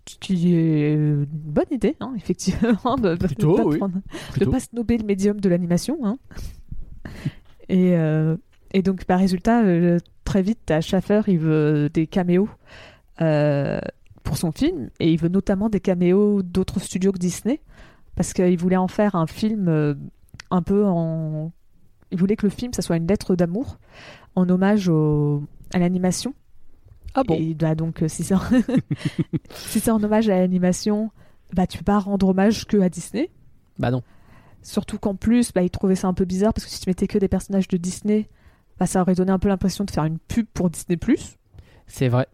qui 0.05 0.55
est 0.57 0.95
une 0.95 1.27
bonne 1.27 1.71
idée, 1.71 1.95
hein, 2.01 2.15
effectivement, 2.17 2.97
de, 2.97 3.15
Plutôt, 3.15 3.57
pas 3.57 3.65
oui. 3.65 3.79
prendre- 3.79 4.01
pas 4.51 4.61
snober 4.61 4.99
le 4.99 5.05
médium 5.05 5.39
de 5.41 5.49
l'animation. 5.49 5.99
hein. 6.05 6.19
et, 7.69 7.95
euh, 7.97 8.37
et 8.73 8.83
donc, 8.83 9.05
par 9.05 9.19
résultat, 9.21 9.63
très 10.25 10.43
vite, 10.43 10.59
t'as 10.67 10.81
Schaffer, 10.81 11.21
il 11.29 11.39
veut 11.39 11.89
des 11.93 12.07
caméos 12.07 12.49
euh, 13.21 13.81
pour 14.28 14.37
son 14.37 14.52
film, 14.52 14.90
et 15.00 15.11
il 15.11 15.18
veut 15.18 15.30
notamment 15.30 15.70
des 15.70 15.80
caméos 15.80 16.42
d'autres 16.42 16.80
studios 16.80 17.12
que 17.12 17.18
Disney, 17.18 17.61
parce 18.14 18.35
qu'il 18.35 18.58
voulait 18.58 18.76
en 18.76 18.87
faire 18.88 19.14
un 19.14 19.26
film 19.26 19.68
euh, 19.68 19.94
un 20.50 20.61
peu 20.61 20.85
en... 20.85 21.50
Il 22.11 22.18
voulait 22.18 22.37
que 22.37 22.44
le 22.47 22.50
film, 22.50 22.75
ça 22.75 22.82
soit 22.82 22.99
une 22.99 23.06
lettre 23.06 23.37
d'amour, 23.37 23.78
en 24.37 24.47
hommage 24.50 24.88
au- 24.90 25.44
à 25.73 25.78
l'animation. 25.78 26.35
Ah 27.14 27.23
bon? 27.25 27.37
Et 27.38 27.54
bah, 27.54 27.75
donc, 27.75 28.02
euh, 28.02 28.08
si 28.08 28.23
c'est 28.23 28.35
en... 28.35 28.40
si 29.50 29.80
c'est 29.80 29.90
en 29.90 30.02
hommage 30.02 30.28
à 30.28 30.38
l'animation, 30.38 31.11
bah, 31.54 31.66
tu 31.66 31.78
peux 31.78 31.85
pas 31.85 31.99
rendre 31.99 32.28
hommage 32.28 32.66
que 32.66 32.76
à 32.82 32.90
Disney. 32.90 33.30
Bah 33.78 33.90
non. 33.90 34.02
Surtout 34.62 34.99
qu'en 34.99 35.14
plus, 35.14 35.52
bah, 35.54 35.62
il 35.62 35.70
trouvait 35.70 35.94
ça 35.97 36.06
un 36.08 36.14
peu 36.14 36.26
bizarre 36.26 36.52
parce 36.52 36.66
que 36.66 36.70
si 36.70 36.80
tu 36.80 36.90
mettais 36.90 37.06
que 37.06 37.16
des 37.18 37.28
personnages 37.28 37.68
de 37.68 37.78
Disney, 37.78 38.28
bah, 38.78 38.87
ça 38.87 39.00
aurait 39.00 39.14
donné 39.14 39.32
un 39.32 39.38
peu 39.38 39.49
l'impression 39.49 39.85
de 39.85 39.90
faire 39.90 40.04
une 40.04 40.18
pub 40.18 40.47
pour 40.52 40.68
Disney+. 40.68 40.99
C'est 41.87 42.08
vrai. 42.08 42.26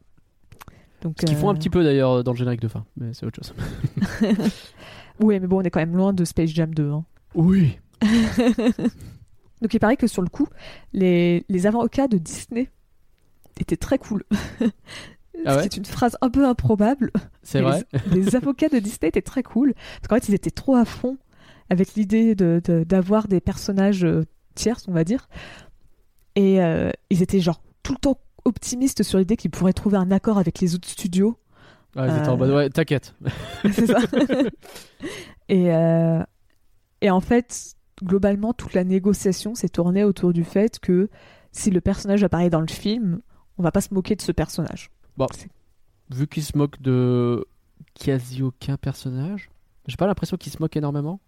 Donc, 1.05 1.15
Ce 1.21 1.27
qu'ils 1.27 1.37
font 1.37 1.51
un 1.51 1.53
euh, 1.53 1.57
petit 1.59 1.71
peu 1.71 1.85
d'ailleurs 1.85 2.25
dans 2.25 2.33
le 2.33 2.37
générique 2.37 2.61
de 2.63 2.69
fin. 2.69 2.85
Mais 2.97 3.13
c'est 3.15 3.25
autre 3.27 3.37
chose. 3.45 3.55
Oui, 5.21 5.39
mais 5.39 5.47
bon, 5.47 5.59
on 5.59 5.63
est 5.63 5.71
quand 5.71 5.79
même 5.79 5.97
loin 5.97 6.13
de 6.13 6.25
Space 6.25 6.51
Jam 6.51 6.75
2. 6.75 6.91
hein. 6.91 7.05
Oui. 7.37 7.79
Donc 9.63 9.73
il 9.73 9.79
paraît 9.79 9.97
que 9.97 10.07
sur 10.09 10.23
le 10.23 10.29
coup, 10.29 10.49
les, 10.93 11.45
les 11.49 11.67
avocats 11.67 12.09
de 12.09 12.19
Disney 12.19 12.69
étaient 13.61 13.77
très 13.77 13.99
cool. 13.99 14.25
Ah 15.47 15.57
ouais 15.57 15.63
C'est 15.65 15.77
une 15.77 15.85
phrase 15.85 16.17
un 16.23 16.31
peu 16.31 16.47
improbable. 16.47 17.11
C'est 17.43 17.61
vrai. 17.61 17.83
Les, 18.13 18.23
les 18.23 18.37
avocats 18.37 18.69
de 18.69 18.79
Disney 18.79 19.09
étaient 19.09 19.21
très 19.21 19.43
cool. 19.43 19.75
Parce 19.75 20.09
qu'en 20.09 20.15
fait, 20.15 20.29
ils 20.29 20.35
étaient 20.35 20.51
trop 20.53 20.75
à 20.77 20.85
fond 20.85 21.19
avec 21.69 21.95
l'idée 21.95 22.35
de- 22.35 22.63
de- 22.65 22.85
d'avoir 22.85 23.27
des 23.29 23.41
personnages 23.41 24.05
euh, 24.05 24.23
tierces, 24.55 24.87
on 24.89 24.93
va 24.93 25.03
dire. 25.05 25.29
Et 26.37 26.63
euh, 26.63 26.91
ils 27.11 27.21
étaient 27.23 27.41
genre 27.41 27.61
tout 27.83 27.93
le 27.93 27.99
temps 27.99 28.19
optimistes 28.45 29.03
sur 29.03 29.19
l'idée 29.19 29.37
qu'ils 29.37 29.51
pourraient 29.51 29.73
trouver 29.73 29.97
un 29.97 30.11
accord 30.11 30.39
avec 30.39 30.61
les 30.61 30.75
autres 30.75 30.89
studios. 30.89 31.39
Ouais, 31.97 32.09
ils 32.09 32.19
étaient 32.19 32.29
en 32.29 32.35
Euh, 32.35 32.37
mode, 32.37 32.51
ouais, 32.51 32.71
t'inquiète. 32.71 33.15
C'est 33.73 33.87
ça. 33.87 33.99
et, 35.49 35.73
euh, 35.73 36.23
et 37.01 37.11
en 37.11 37.21
fait, 37.21 37.77
globalement, 38.03 38.53
toute 38.53 38.75
la 38.75 38.85
négociation 38.85 39.55
s'est 39.55 39.69
tournée 39.69 40.05
autour 40.05 40.33
du 40.33 40.45
fait 40.45 40.79
que 40.81 41.09
si 41.53 41.71
le 41.71 41.81
personnage 41.81 42.25
apparaît 42.25 42.51
dans 42.51 42.61
le 42.61 42.67
film, 42.67 43.21
on 43.59 43.63
va 43.63 43.71
pas 43.71 43.81
se 43.81 43.95
moquer 43.95 44.17
de 44.17 44.23
ce 44.23 44.33
personnage. 44.33 44.91
Vu 46.11 46.27
qu'ils 46.27 46.43
se 46.45 46.59
moquent 46.59 46.83
de 46.83 47.47
quasi 47.95 48.43
aucun 48.43 48.77
personnage, 48.77 49.51
j'ai 49.87 49.97
pas 49.97 50.07
l'impression 50.07 50.37
qu'ils 50.37 50.53
se 50.53 50.59
moquent 50.61 50.77
énormément. 50.77 51.21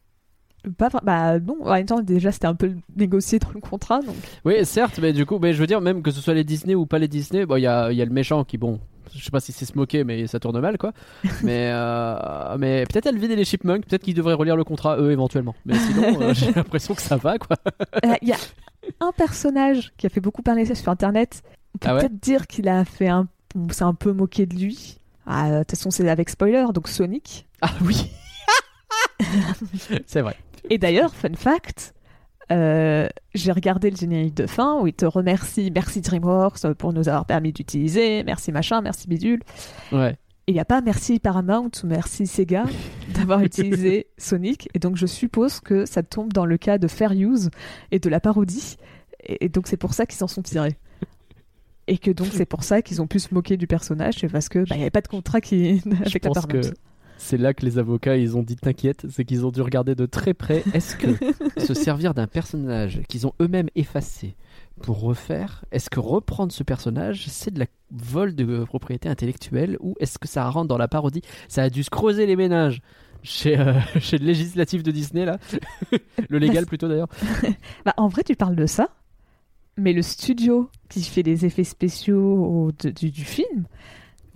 Pas 0.70 0.88
bah 1.02 1.38
non, 1.38 1.58
en 1.64 1.72
même 1.72 1.86
temps, 1.86 2.00
déjà 2.00 2.32
c'était 2.32 2.46
un 2.46 2.54
peu 2.54 2.72
négocié 2.96 3.38
dans 3.38 3.50
le 3.54 3.60
contrat, 3.60 4.00
donc 4.00 4.16
Oui, 4.44 4.64
certes, 4.64 4.98
mais 5.00 5.12
du 5.12 5.26
coup, 5.26 5.38
mais 5.38 5.52
je 5.52 5.60
veux 5.60 5.66
dire, 5.66 5.80
même 5.80 6.02
que 6.02 6.10
ce 6.10 6.20
soit 6.20 6.34
les 6.34 6.44
Disney 6.44 6.74
ou 6.74 6.86
pas 6.86 6.98
les 6.98 7.08
Disney, 7.08 7.46
bon, 7.46 7.56
il 7.56 7.62
y 7.62 7.66
a, 7.66 7.92
y 7.92 8.02
a 8.02 8.04
le 8.04 8.10
méchant 8.10 8.44
qui, 8.44 8.58
bon, 8.58 8.80
je 9.14 9.24
sais 9.24 9.30
pas 9.30 9.40
si 9.40 9.52
c'est 9.52 9.64
se 9.64 9.76
moquer, 9.76 10.04
mais 10.04 10.26
ça 10.26 10.40
tourne 10.40 10.60
mal, 10.60 10.78
quoi. 10.78 10.92
mais 11.42 11.70
euh, 11.72 12.56
mais 12.58 12.84
peut-être 12.86 13.06
Alvin 13.06 13.30
et 13.30 13.36
les 13.36 13.44
Chipmunks, 13.44 13.86
peut-être 13.86 14.02
qu'ils 14.02 14.14
devraient 14.14 14.34
relire 14.34 14.56
le 14.56 14.64
contrat, 14.64 14.98
eux, 14.98 15.10
éventuellement. 15.12 15.54
Mais 15.64 15.78
sinon, 15.78 16.20
euh, 16.20 16.34
j'ai 16.34 16.52
l'impression 16.52 16.94
que 16.94 17.02
ça 17.02 17.16
va, 17.16 17.38
quoi. 17.38 17.56
Euh, 18.04 18.14
il 18.22 18.28
y 18.28 18.32
a 18.32 18.38
un 19.00 19.12
personnage 19.12 19.92
qui 19.96 20.06
a 20.06 20.08
fait 20.08 20.20
beaucoup 20.20 20.42
parler 20.42 20.72
sur 20.74 20.88
internet. 20.90 21.42
On 21.74 21.78
peut 21.78 21.88
Ah 21.88 21.94
ouais 21.94 22.00
peut-être 22.00 22.20
dire 22.20 22.46
qu'il 22.46 22.68
a 22.68 22.84
fait 22.84 23.08
un, 23.08 23.28
un 23.80 23.94
peu 23.94 24.12
moqué 24.12 24.46
de 24.46 24.56
lui. 24.56 24.98
Ah, 25.26 25.50
de 25.50 25.58
toute 25.60 25.72
façon, 25.72 25.90
c'est 25.90 26.08
avec 26.08 26.28
spoiler, 26.30 26.66
donc 26.72 26.88
Sonic. 26.88 27.46
Ah 27.60 27.72
oui 27.84 28.10
C'est 30.06 30.20
vrai. 30.20 30.36
Et 30.70 30.78
d'ailleurs, 30.78 31.14
fun 31.14 31.34
fact, 31.34 31.94
euh, 32.52 33.08
j'ai 33.34 33.52
regardé 33.52 33.90
le 33.90 33.96
générique 33.96 34.34
de 34.34 34.46
fin 34.46 34.80
où 34.80 34.86
il 34.86 34.92
te 34.92 35.06
remercie, 35.06 35.70
merci 35.74 36.00
DreamWorks 36.00 36.74
pour 36.74 36.92
nous 36.92 37.08
avoir 37.08 37.26
permis 37.26 37.52
d'utiliser, 37.52 38.22
merci 38.24 38.52
machin, 38.52 38.80
merci 38.80 39.08
bidule. 39.08 39.42
Ouais. 39.92 40.16
Il 40.48 40.54
n'y 40.54 40.60
a 40.60 40.64
pas 40.64 40.80
merci 40.80 41.18
Paramount 41.18 41.70
ou 41.82 41.86
merci 41.88 42.28
Sega 42.28 42.64
d'avoir 43.14 43.40
utilisé 43.42 44.06
Sonic. 44.16 44.68
Et 44.74 44.78
donc 44.78 44.96
je 44.96 45.06
suppose 45.06 45.58
que 45.58 45.86
ça 45.86 46.04
tombe 46.04 46.32
dans 46.32 46.46
le 46.46 46.56
cas 46.56 46.78
de 46.78 46.86
Fair 46.86 47.12
Use 47.12 47.50
et 47.90 47.98
de 47.98 48.08
la 48.08 48.20
parodie. 48.20 48.76
Et, 49.24 49.46
et 49.46 49.48
donc 49.48 49.66
c'est 49.66 49.76
pour 49.76 49.92
ça 49.92 50.06
qu'ils 50.06 50.18
s'en 50.18 50.28
sont 50.28 50.42
tirés. 50.42 50.76
Et 51.88 51.98
que 51.98 52.12
donc 52.12 52.28
c'est 52.32 52.46
pour 52.46 52.62
ça 52.62 52.80
qu'ils 52.80 53.02
ont 53.02 53.08
pu 53.08 53.18
se 53.18 53.34
moquer 53.34 53.56
du 53.56 53.66
personnage, 53.66 54.14
c'est 54.20 54.28
parce 54.28 54.48
que 54.48 54.60
bah, 54.60 54.76
il 54.76 54.76
n'y 54.76 54.82
avait 54.82 54.90
pas 54.90 55.00
de 55.00 55.08
contrat 55.08 55.40
qui 55.40 55.78
Je 55.84 55.90
avec 55.90 56.24
la 56.24 56.30
Paramount. 56.30 56.60
que 56.60 56.74
c'est 57.18 57.38
là 57.38 57.54
que 57.54 57.64
les 57.64 57.78
avocats 57.78 58.16
ils 58.16 58.36
ont 58.36 58.42
dit 58.42 58.56
t'inquiète, 58.56 59.06
c'est 59.10 59.24
qu'ils 59.24 59.46
ont 59.46 59.50
dû 59.50 59.60
regarder 59.62 59.94
de 59.94 60.06
très 60.06 60.34
près. 60.34 60.62
Est-ce 60.74 60.96
que 60.96 61.08
se 61.60 61.74
servir 61.74 62.14
d'un 62.14 62.26
personnage 62.26 63.00
qu'ils 63.08 63.26
ont 63.26 63.32
eux-mêmes 63.40 63.68
effacé 63.74 64.34
pour 64.82 65.00
refaire, 65.00 65.64
est-ce 65.72 65.88
que 65.88 66.00
reprendre 66.00 66.52
ce 66.52 66.62
personnage 66.62 67.26
c'est 67.28 67.50
de 67.52 67.58
la 67.58 67.66
vol 67.90 68.34
de 68.34 68.64
propriété 68.64 69.08
intellectuelle 69.08 69.78
ou 69.80 69.94
est-ce 70.00 70.18
que 70.18 70.28
ça 70.28 70.48
rentre 70.50 70.68
dans 70.68 70.76
la 70.76 70.88
parodie? 70.88 71.22
Ça 71.48 71.62
a 71.62 71.70
dû 71.70 71.82
se 71.82 71.90
creuser 71.90 72.26
les 72.26 72.36
ménages. 72.36 72.82
Chez, 73.22 73.58
euh, 73.58 73.72
chez 74.00 74.18
le 74.18 74.26
législatif 74.26 74.82
de 74.82 74.90
Disney, 74.90 75.24
là. 75.24 75.38
le 76.28 76.38
légal 76.38 76.66
plutôt 76.66 76.86
d'ailleurs. 76.88 77.08
Bah, 77.84 77.94
en 77.96 78.06
vrai, 78.08 78.22
tu 78.22 78.36
parles 78.36 78.54
de 78.54 78.66
ça, 78.66 78.90
mais 79.76 79.92
le 79.92 80.02
studio 80.02 80.70
qui 80.90 81.02
fait 81.02 81.22
les 81.22 81.44
effets 81.46 81.64
spéciaux 81.64 82.70
de- 82.82 82.90
du, 82.90 83.10
du 83.10 83.24
film, 83.24 83.66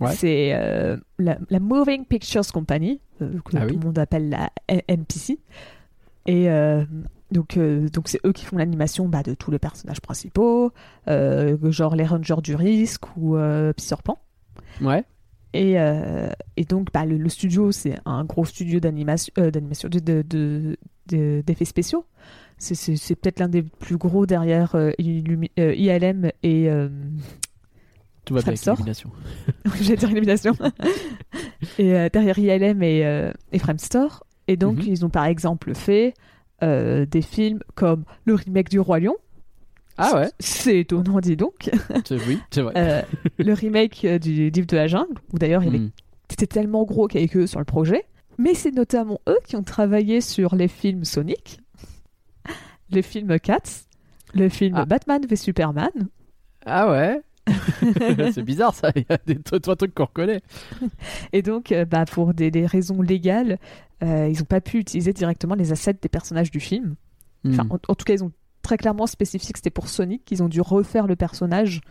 Ouais. 0.01 0.13
c'est 0.15 0.51
euh, 0.53 0.97
la, 1.19 1.37
la 1.49 1.59
Moving 1.59 2.05
Pictures 2.05 2.45
Company, 2.51 2.99
euh, 3.21 3.33
que 3.45 3.55
Ah 3.57 3.61
tout 3.61 3.67
oui. 3.73 3.79
le 3.79 3.85
monde 3.85 3.99
appelle 3.99 4.29
la 4.29 4.49
NPC. 4.87 5.39
Et 6.27 6.49
euh, 6.49 6.83
donc, 7.31 7.57
donc 7.57 8.07
c'est 8.09 8.19
eux 8.25 8.33
qui 8.33 8.45
font 8.45 8.57
l'animation 8.57 9.07
bah, 9.07 9.23
de 9.23 9.33
tous 9.33 9.51
les 9.51 9.59
personnages 9.59 10.01
principaux, 10.01 10.71
genre 11.07 11.95
les 11.95 12.03
Rangers 12.05 12.41
du 12.43 12.55
risque 12.55 13.05
ou 13.17 13.37
euh, 13.37 13.73
Pan. 14.03 14.19
Ouais. 14.81 15.03
Et, 15.53 15.73
et 16.57 16.63
donc, 16.65 16.87
bah, 16.93 17.05
le, 17.05 17.17
le 17.17 17.29
studio, 17.29 17.71
c'est 17.71 17.95
un 18.05 18.23
gros 18.25 18.45
studio 18.45 18.79
d'animation, 18.79 19.33
d'animation, 19.35 19.89
de, 19.89 19.99
de- 19.99 20.23
de- 20.27 20.77
de- 21.07 21.43
d'effets 21.45 21.65
spéciaux. 21.65 22.05
C'est, 22.57 22.75
c'est- 22.75 22.95
c'est 22.95 23.15
peut-être 23.15 23.39
l'un 23.39 23.49
des 23.49 23.63
plus 23.63 23.97
gros 23.97 24.25
derrière 24.25 24.75
ILM 24.99 26.31
et. 26.43 26.69
Tout 28.25 28.33
va 28.35 28.41
bien 28.41 28.49
avec 28.49 28.59
sort. 28.59 28.75
l'illumination. 28.75 29.09
J'allais 29.81 29.97
dire 29.97 30.09
Illumination. 30.11 30.53
et 31.79 31.93
euh, 31.95 32.09
derrière 32.11 32.37
ILM 32.37 32.83
et, 32.83 33.05
euh, 33.05 33.31
et 33.51 33.59
Framestore. 33.59 34.23
Et 34.47 34.57
donc, 34.57 34.77
Mhm. 34.77 34.83
ils 34.87 35.05
ont 35.05 35.09
par 35.09 35.25
exemple 35.25 35.73
fait 35.73 36.13
euh, 36.63 37.05
des 37.05 37.21
films 37.21 37.59
comme 37.75 38.03
le 38.25 38.35
remake 38.35 38.69
du 38.69 38.79
Roi 38.79 38.99
Lion. 38.99 39.15
Ah 39.97 40.15
ouais 40.15 40.29
C'est 40.39 40.79
étonnant, 40.79 41.19
dis 41.19 41.35
donc. 41.35 41.69
Oui, 42.09 42.39
c'est 42.51 42.61
vrai. 42.61 43.05
Le 43.37 43.53
remake 43.53 44.05
du 44.21 44.49
Livre 44.49 44.67
de 44.67 44.75
la 44.75 44.87
Jungle, 44.87 45.15
où 45.33 45.37
d'ailleurs 45.37 45.61
Hmm. 45.63 45.89
c'était 46.29 46.47
tellement 46.47 46.83
gros 46.85 47.07
que 47.07 47.37
eux 47.39 47.47
sur 47.47 47.59
le 47.59 47.65
projet. 47.65 48.05
Mais 48.37 48.53
c'est 48.55 48.71
notamment 48.71 49.19
eux 49.27 49.37
qui 49.45 49.55
ont 49.55 49.63
travaillé 49.63 50.21
sur 50.21 50.55
les 50.55 50.67
films 50.67 51.03
Sonic, 51.05 51.59
les 52.89 53.01
films 53.01 53.37
Cats, 53.39 53.85
le 54.33 54.49
film 54.49 54.75
Ah. 54.77 54.85
Batman 54.85 55.21
v 55.27 55.35
Superman. 55.35 55.91
Ah 56.65 56.89
ouais 56.89 57.21
C'est 58.33 58.43
bizarre 58.43 58.73
ça, 58.75 58.91
il 58.95 59.05
y 59.09 59.13
a 59.13 59.17
des 59.25 59.37
trois 59.41 59.75
trucs 59.75 59.93
qu'on 59.93 60.05
reconnaît. 60.05 60.41
Et 61.33 61.41
donc, 61.41 61.71
euh, 61.71 61.85
bah, 61.85 62.05
pour 62.05 62.33
des, 62.33 62.51
des 62.51 62.65
raisons 62.65 63.01
légales, 63.01 63.57
euh, 64.03 64.29
ils 64.31 64.37
n'ont 64.39 64.45
pas 64.45 64.61
pu 64.61 64.77
utiliser 64.79 65.13
directement 65.13 65.55
les 65.55 65.71
assets 65.71 65.97
des 66.01 66.09
personnages 66.09 66.51
du 66.51 66.59
film. 66.59 66.95
Enfin, 67.47 67.63
Hmm. 67.63 67.71
en, 67.71 67.79
en 67.87 67.95
tout 67.95 68.05
cas, 68.05 68.13
ils 68.13 68.23
ont 68.23 68.31
très 68.61 68.77
clairement 68.77 69.07
spécifié 69.07 69.51
que 69.51 69.57
c'était 69.57 69.71
pour 69.71 69.87
Sonic 69.89 70.23
qu'ils 70.25 70.43
ont 70.43 70.47
dû 70.49 70.61
refaire 70.61 71.07
le 71.07 71.15
personnage. 71.15 71.81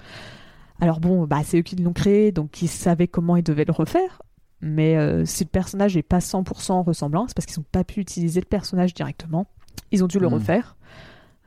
Alors 0.80 1.00
bon, 1.00 1.26
bah, 1.26 1.40
c'est 1.44 1.58
eux 1.58 1.62
qui 1.62 1.74
l'ont 1.76 1.92
créé, 1.92 2.30
donc 2.32 2.62
ils 2.62 2.68
savaient 2.68 3.08
comment 3.08 3.34
ils 3.36 3.42
devaient 3.42 3.64
le 3.66 3.72
refaire. 3.72 4.22
Mais 4.62 4.96
euh, 4.96 5.24
si 5.24 5.42
le 5.44 5.48
personnage 5.50 5.96
n'est 5.96 6.02
pas 6.04 6.18
100% 6.20 6.84
ressemblant, 6.84 7.26
c'est 7.26 7.34
parce 7.34 7.46
qu'ils 7.46 7.58
n'ont 7.58 7.66
pas 7.72 7.82
pu 7.82 8.00
utiliser 8.00 8.40
le 8.40 8.46
personnage 8.46 8.94
directement. 8.94 9.46
Ils 9.90 10.04
ont 10.04 10.06
dû 10.06 10.18
le 10.20 10.28
Mm. 10.28 10.34
refaire. 10.34 10.76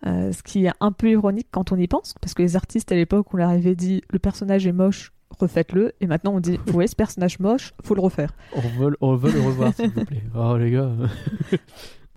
Euh, 0.06 0.34
ce 0.34 0.44
qui 0.44 0.66
est 0.66 0.72
un 0.82 0.92
peu 0.92 1.10
ironique 1.12 1.48
quand 1.52 1.72
on 1.72 1.78
y 1.78 1.88
pense, 1.88 2.14
parce 2.20 2.34
que 2.34 2.42
les 2.42 2.56
artistes 2.58 2.92
à 2.92 2.96
l'époque, 2.96 3.34
on 3.34 3.38
leur 3.38 3.50
avait 3.50 3.76
dit 3.76 4.02
le 4.10 4.20
personnage 4.20 4.68
est 4.68 4.74
moche, 4.74 5.14
refaites-le, 5.40 5.94
et 6.02 6.08
maintenant 6.08 6.34
on 6.36 6.40
dit 6.42 6.58
vous 6.66 6.74
voyez 6.74 6.88
ce 6.90 6.96
personnage 6.96 7.40
moche, 7.40 7.74
faut 7.84 7.96
le 7.96 8.02
refaire. 8.02 8.34
On 8.54 8.60
veut, 8.60 8.98
on 9.00 9.16
veut 9.16 9.32
le 9.32 9.40
revoir, 9.42 9.74
s'il 9.74 9.90
vous 9.92 10.04
plaît. 10.04 10.24
Oh, 10.36 10.58
les 10.58 10.72
gars. 10.72 10.92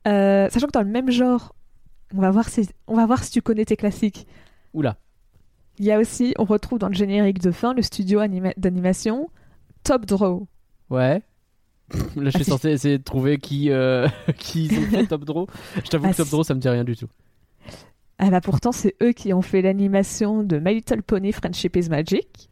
Euh, 0.08 0.48
sachant 0.50 0.66
que 0.66 0.72
dans 0.72 0.82
le 0.82 0.88
même 0.90 1.10
genre, 1.10 1.54
on 2.14 2.20
va 2.20 2.30
voir 2.30 2.48
si, 2.48 2.68
on 2.86 2.96
va 2.96 3.06
voir 3.06 3.22
si 3.24 3.30
tu 3.30 3.42
connais 3.42 3.64
tes 3.64 3.76
classiques. 3.76 4.26
Oula. 4.74 4.96
Il 5.78 5.84
y 5.84 5.92
a 5.92 5.98
aussi, 5.98 6.34
on 6.38 6.44
retrouve 6.44 6.78
dans 6.78 6.88
le 6.88 6.94
générique 6.94 7.40
de 7.40 7.50
fin 7.50 7.74
le 7.74 7.82
studio 7.82 8.20
anima- 8.20 8.54
d'animation 8.56 9.28
Top 9.84 10.06
Draw. 10.06 10.46
Ouais. 10.90 11.22
Là, 12.16 12.30
je 12.30 12.30
suis 12.30 12.40
Ah, 12.40 12.50
censé 12.50 12.70
essayer 12.70 12.98
de 12.98 13.02
trouver 13.04 13.38
qui, 13.38 13.70
euh, 13.70 14.08
qui 14.38 14.70
Top 15.08 15.24
Draw. 15.24 15.46
Je 15.76 15.88
t'avoue 15.88 16.06
Ah, 16.06 16.12
que 16.12 16.16
Top 16.16 16.26
si. 16.26 16.32
Draw, 16.32 16.42
ça 16.44 16.54
me 16.54 16.60
dit 16.60 16.68
rien 16.68 16.84
du 16.84 16.96
tout. 16.96 17.08
Ah 18.18 18.30
bah 18.30 18.40
pourtant, 18.40 18.72
c'est 18.72 18.94
eux 19.02 19.12
qui 19.12 19.32
ont 19.34 19.42
fait 19.42 19.60
l'animation 19.62 20.42
de 20.42 20.58
My 20.58 20.74
Little 20.74 21.02
Pony 21.02 21.32
Friendship 21.32 21.76
is 21.76 21.88
Magic. 21.90 22.48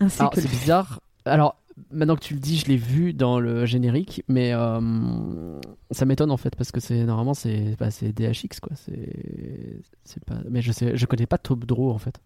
Ainsi 0.00 0.20
Alors, 0.20 0.32
que 0.32 0.40
c'est 0.40 0.48
bizarre. 0.48 1.00
Alors, 1.26 1.60
maintenant 1.90 2.16
que 2.16 2.22
tu 2.22 2.34
le 2.34 2.40
dis, 2.40 2.56
je 2.58 2.66
l'ai 2.66 2.76
vu 2.78 3.12
dans 3.12 3.38
le 3.38 3.66
générique, 3.66 4.24
mais 4.28 4.52
euh, 4.54 5.60
ça 5.90 6.06
m'étonne 6.06 6.30
en 6.30 6.36
fait 6.38 6.56
parce 6.56 6.72
que 6.72 6.80
c'est 6.80 7.04
normalement 7.04 7.34
c'est 7.34 7.76
bah, 7.78 7.90
c'est 7.90 8.12
DHX 8.12 8.60
quoi. 8.60 8.72
C'est 8.74 9.80
c'est 10.04 10.24
pas. 10.24 10.36
Mais 10.50 10.62
je 10.62 10.72
sais, 10.72 10.96
je 10.96 11.06
connais 11.06 11.26
pas 11.26 11.38
Top 11.38 11.64
Draw 11.66 11.90
en 11.90 11.98
fait. 11.98 12.18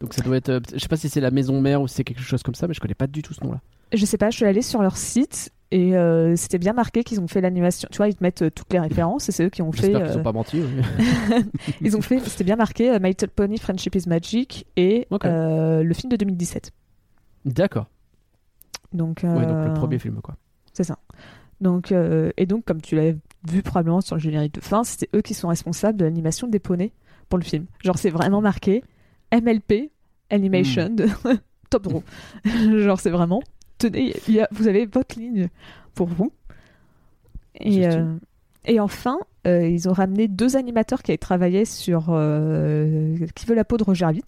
Donc 0.00 0.14
ça 0.14 0.22
doit 0.22 0.36
être. 0.36 0.48
euh, 0.48 0.60
Je 0.72 0.78
sais 0.78 0.88
pas 0.88 0.96
si 0.96 1.08
c'est 1.08 1.20
la 1.20 1.30
maison 1.30 1.60
mère 1.60 1.82
ou 1.82 1.88
si 1.88 1.96
c'est 1.96 2.04
quelque 2.04 2.22
chose 2.22 2.42
comme 2.42 2.54
ça, 2.54 2.66
mais 2.66 2.74
je 2.74 2.80
connais 2.80 2.94
pas 2.94 3.06
du 3.06 3.22
tout 3.22 3.34
ce 3.34 3.44
nom-là. 3.44 3.60
Je 3.92 4.04
sais 4.04 4.18
pas, 4.18 4.30
je 4.30 4.36
suis 4.36 4.44
allée 4.44 4.62
sur 4.62 4.82
leur 4.82 4.96
site 4.96 5.52
et 5.70 5.96
euh, 5.96 6.36
c'était 6.36 6.58
bien 6.58 6.72
marqué 6.72 7.02
qu'ils 7.04 7.20
ont 7.20 7.28
fait 7.28 7.40
l'animation. 7.40 7.88
Tu 7.90 7.96
vois, 7.96 8.08
ils 8.08 8.14
te 8.14 8.22
mettent 8.22 8.42
euh, 8.42 8.50
toutes 8.50 8.72
les 8.72 8.80
références 8.80 9.28
et 9.28 9.32
c'est 9.32 9.44
eux 9.44 9.50
qui 9.50 9.62
ont 9.62 9.72
fait. 9.72 9.92
J'espère 9.92 10.06
qu'ils 10.06 10.16
euh, 10.16 10.20
ont 10.20 10.24
pas 10.24 10.32
menti. 10.32 10.60
oui. 10.62 11.42
Ils 11.80 11.96
ont 11.96 12.02
fait, 12.02 12.18
c'était 12.20 12.44
bien 12.44 12.56
marqué 12.56 12.90
euh, 12.90 12.98
My 13.00 13.08
Little 13.08 13.28
Pony 13.28 13.58
Friendship 13.58 13.94
is 13.94 14.08
Magic 14.08 14.66
et 14.76 15.06
euh, 15.24 15.82
le 15.82 15.94
film 15.94 16.10
de 16.10 16.16
2017. 16.16 16.72
D'accord. 17.44 17.86
Donc, 18.92 19.20
Ouais, 19.22 19.28
donc 19.28 19.64
le 19.64 19.70
euh, 19.70 19.74
premier 19.74 19.98
film 19.98 20.20
quoi. 20.22 20.36
C'est 20.72 20.84
ça. 20.84 20.98
Donc, 21.60 21.90
euh, 21.90 22.30
et 22.36 22.46
donc, 22.46 22.64
comme 22.64 22.80
tu 22.82 22.96
l'as 22.96 23.12
vu 23.48 23.62
probablement 23.62 24.00
sur 24.00 24.16
le 24.16 24.20
générique 24.20 24.54
de 24.54 24.60
fin, 24.60 24.84
c'était 24.84 25.08
eux 25.16 25.22
qui 25.22 25.34
sont 25.34 25.48
responsables 25.48 25.98
de 25.98 26.04
l'animation 26.04 26.48
des 26.48 26.58
poneys 26.58 26.92
pour 27.28 27.38
le 27.38 27.44
film. 27.44 27.66
Genre, 27.82 27.98
c'est 27.98 28.10
vraiment 28.10 28.40
marqué 28.40 28.84
MLP, 29.32 29.90
Animation, 30.30 30.90
de 30.90 31.06
Top 31.70 31.84
Draw. 31.84 32.02
Genre, 32.78 33.00
c'est 33.00 33.10
vraiment, 33.10 33.40
tenez, 33.88 34.14
il 34.28 34.34
y 34.34 34.40
a- 34.40 34.48
vous 34.52 34.68
avez 34.68 34.86
votre 34.86 35.18
ligne 35.18 35.48
pour 35.94 36.08
vous. 36.08 36.32
Et, 37.60 37.86
euh, 37.86 38.14
et 38.66 38.80
enfin, 38.80 39.18
euh, 39.46 39.66
ils 39.66 39.88
ont 39.88 39.92
ramené 39.92 40.28
deux 40.28 40.56
animateurs 40.56 41.02
qui 41.02 41.10
avaient 41.12 41.18
travaillé 41.18 41.64
sur 41.64 42.06
euh, 42.10 43.16
Qui 43.34 43.46
veut 43.46 43.54
la 43.54 43.64
peau 43.64 43.76
de 43.76 43.84
Roger 43.84 44.04
Rabbit. 44.04 44.24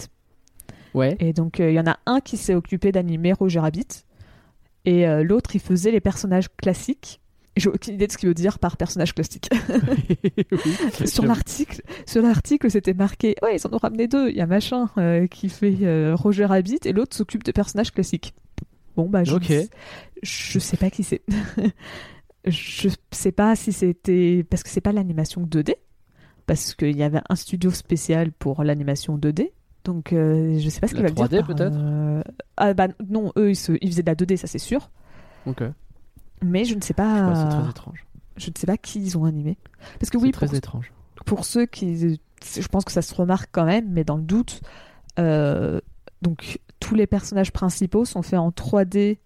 Ouais. 0.94 1.16
Et 1.20 1.32
donc, 1.32 1.58
il 1.58 1.72
y 1.72 1.80
en 1.80 1.86
a 1.86 1.98
un 2.06 2.20
qui 2.20 2.36
s'est 2.36 2.54
occupé 2.54 2.92
d'animer 2.92 3.32
Roger 3.34 3.60
Rabbit. 3.60 4.04
Et 4.84 5.06
l'autre, 5.22 5.50
il 5.54 5.60
faisait 5.60 5.90
les 5.90 6.00
personnages 6.00 6.48
classiques. 6.56 7.20
J'ai 7.58 7.68
aucune 7.68 7.94
idée 7.94 8.06
de 8.06 8.12
ce 8.12 8.16
qu'il 8.18 8.28
veut 8.28 8.34
dire 8.34 8.58
par 8.60 8.76
personnage 8.76 9.14
classique. 9.14 9.50
Oui, 11.00 11.06
sur 11.08 11.24
l'article, 11.26 11.82
sur 12.06 12.22
l'article, 12.22 12.70
c'était 12.70 12.94
marqué. 12.94 13.34
Ouais, 13.42 13.56
ils 13.56 13.66
en 13.66 13.74
ont 13.74 13.78
ramené 13.78 14.06
deux. 14.06 14.30
Il 14.30 14.36
y 14.36 14.40
a 14.40 14.46
machin 14.46 14.88
euh, 14.96 15.26
qui 15.26 15.48
fait 15.48 15.76
euh, 15.82 16.14
Roger 16.14 16.44
Rabbit 16.46 16.78
et 16.84 16.92
l'autre 16.92 17.16
s'occupe 17.16 17.42
de 17.44 17.50
personnages 17.52 17.92
classiques. 17.92 18.32
Bon 18.98 19.08
bah 19.08 19.22
je, 19.22 19.30
je 20.24 20.58
sais 20.58 20.76
pas 20.76 20.90
qui 20.90 21.04
c'est. 21.04 21.22
je 22.44 22.88
sais 23.12 23.30
pas 23.32 23.54
si 23.56 23.72
c'était 23.72 24.44
parce 24.50 24.62
que 24.64 24.68
c'est 24.70 24.80
pas 24.80 24.90
l'animation 24.92 25.44
2D, 25.46 25.74
parce 26.46 26.74
qu'il 26.74 26.96
y 26.96 27.02
avait 27.04 27.20
un 27.28 27.36
studio 27.36 27.70
spécial 27.70 28.32
pour 28.32 28.64
l'animation 28.64 29.16
2D. 29.16 29.52
Donc 29.84 30.12
euh, 30.12 30.58
je 30.58 30.68
sais 30.68 30.80
pas 30.80 30.88
ce 30.88 30.94
qu'il 30.94 31.04
va 31.04 31.10
3D 31.10 31.28
dire. 31.28 31.46
par, 31.46 31.54
peut-être 31.54 31.76
euh, 31.78 32.22
Ah 32.56 32.74
bah 32.74 32.88
non, 33.08 33.32
eux 33.38 33.50
ils, 33.50 33.56
se- 33.56 33.78
ils 33.80 33.88
faisaient 33.90 34.02
de 34.02 34.10
la 34.10 34.16
2D, 34.16 34.36
ça 34.36 34.48
c'est 34.48 34.58
sûr. 34.58 34.90
Ok. 35.46 35.62
Mais 36.42 36.64
je 36.64 36.74
ne 36.74 36.80
sais 36.80 36.92
pas. 36.94 37.34
c'est 37.50 37.56
très 37.56 37.70
étrange. 37.70 38.04
je 38.36 38.50
ne 38.50 38.54
sais 38.58 38.66
pas 38.66 38.76
qui 38.76 39.00
ils 39.00 39.16
ont 39.16 39.24
animé. 39.26 39.56
Parce 40.00 40.10
que 40.10 40.18
C'est 40.18 40.24
oui, 40.24 40.32
très 40.32 40.46
pour, 40.46 40.54
étrange. 40.56 40.92
pour 41.24 41.44
ceux 41.44 41.66
qui. 41.66 42.18
Je 42.42 42.68
pense 42.68 42.84
que 42.84 42.92
ça 42.92 43.02
se 43.02 43.14
remarque 43.14 43.48
quand 43.52 43.64
même, 43.64 43.88
mais 43.92 44.02
dans 44.02 44.16
le 44.16 44.22
doute. 44.24 44.60
euh, 45.20 45.80
donc, 46.20 46.58
tous 46.88 46.94
les 46.94 47.06
personnages 47.06 47.52
principaux 47.52 48.06
sont 48.06 48.22
faits 48.22 48.38
en 48.38 48.48
3D, 48.48 49.18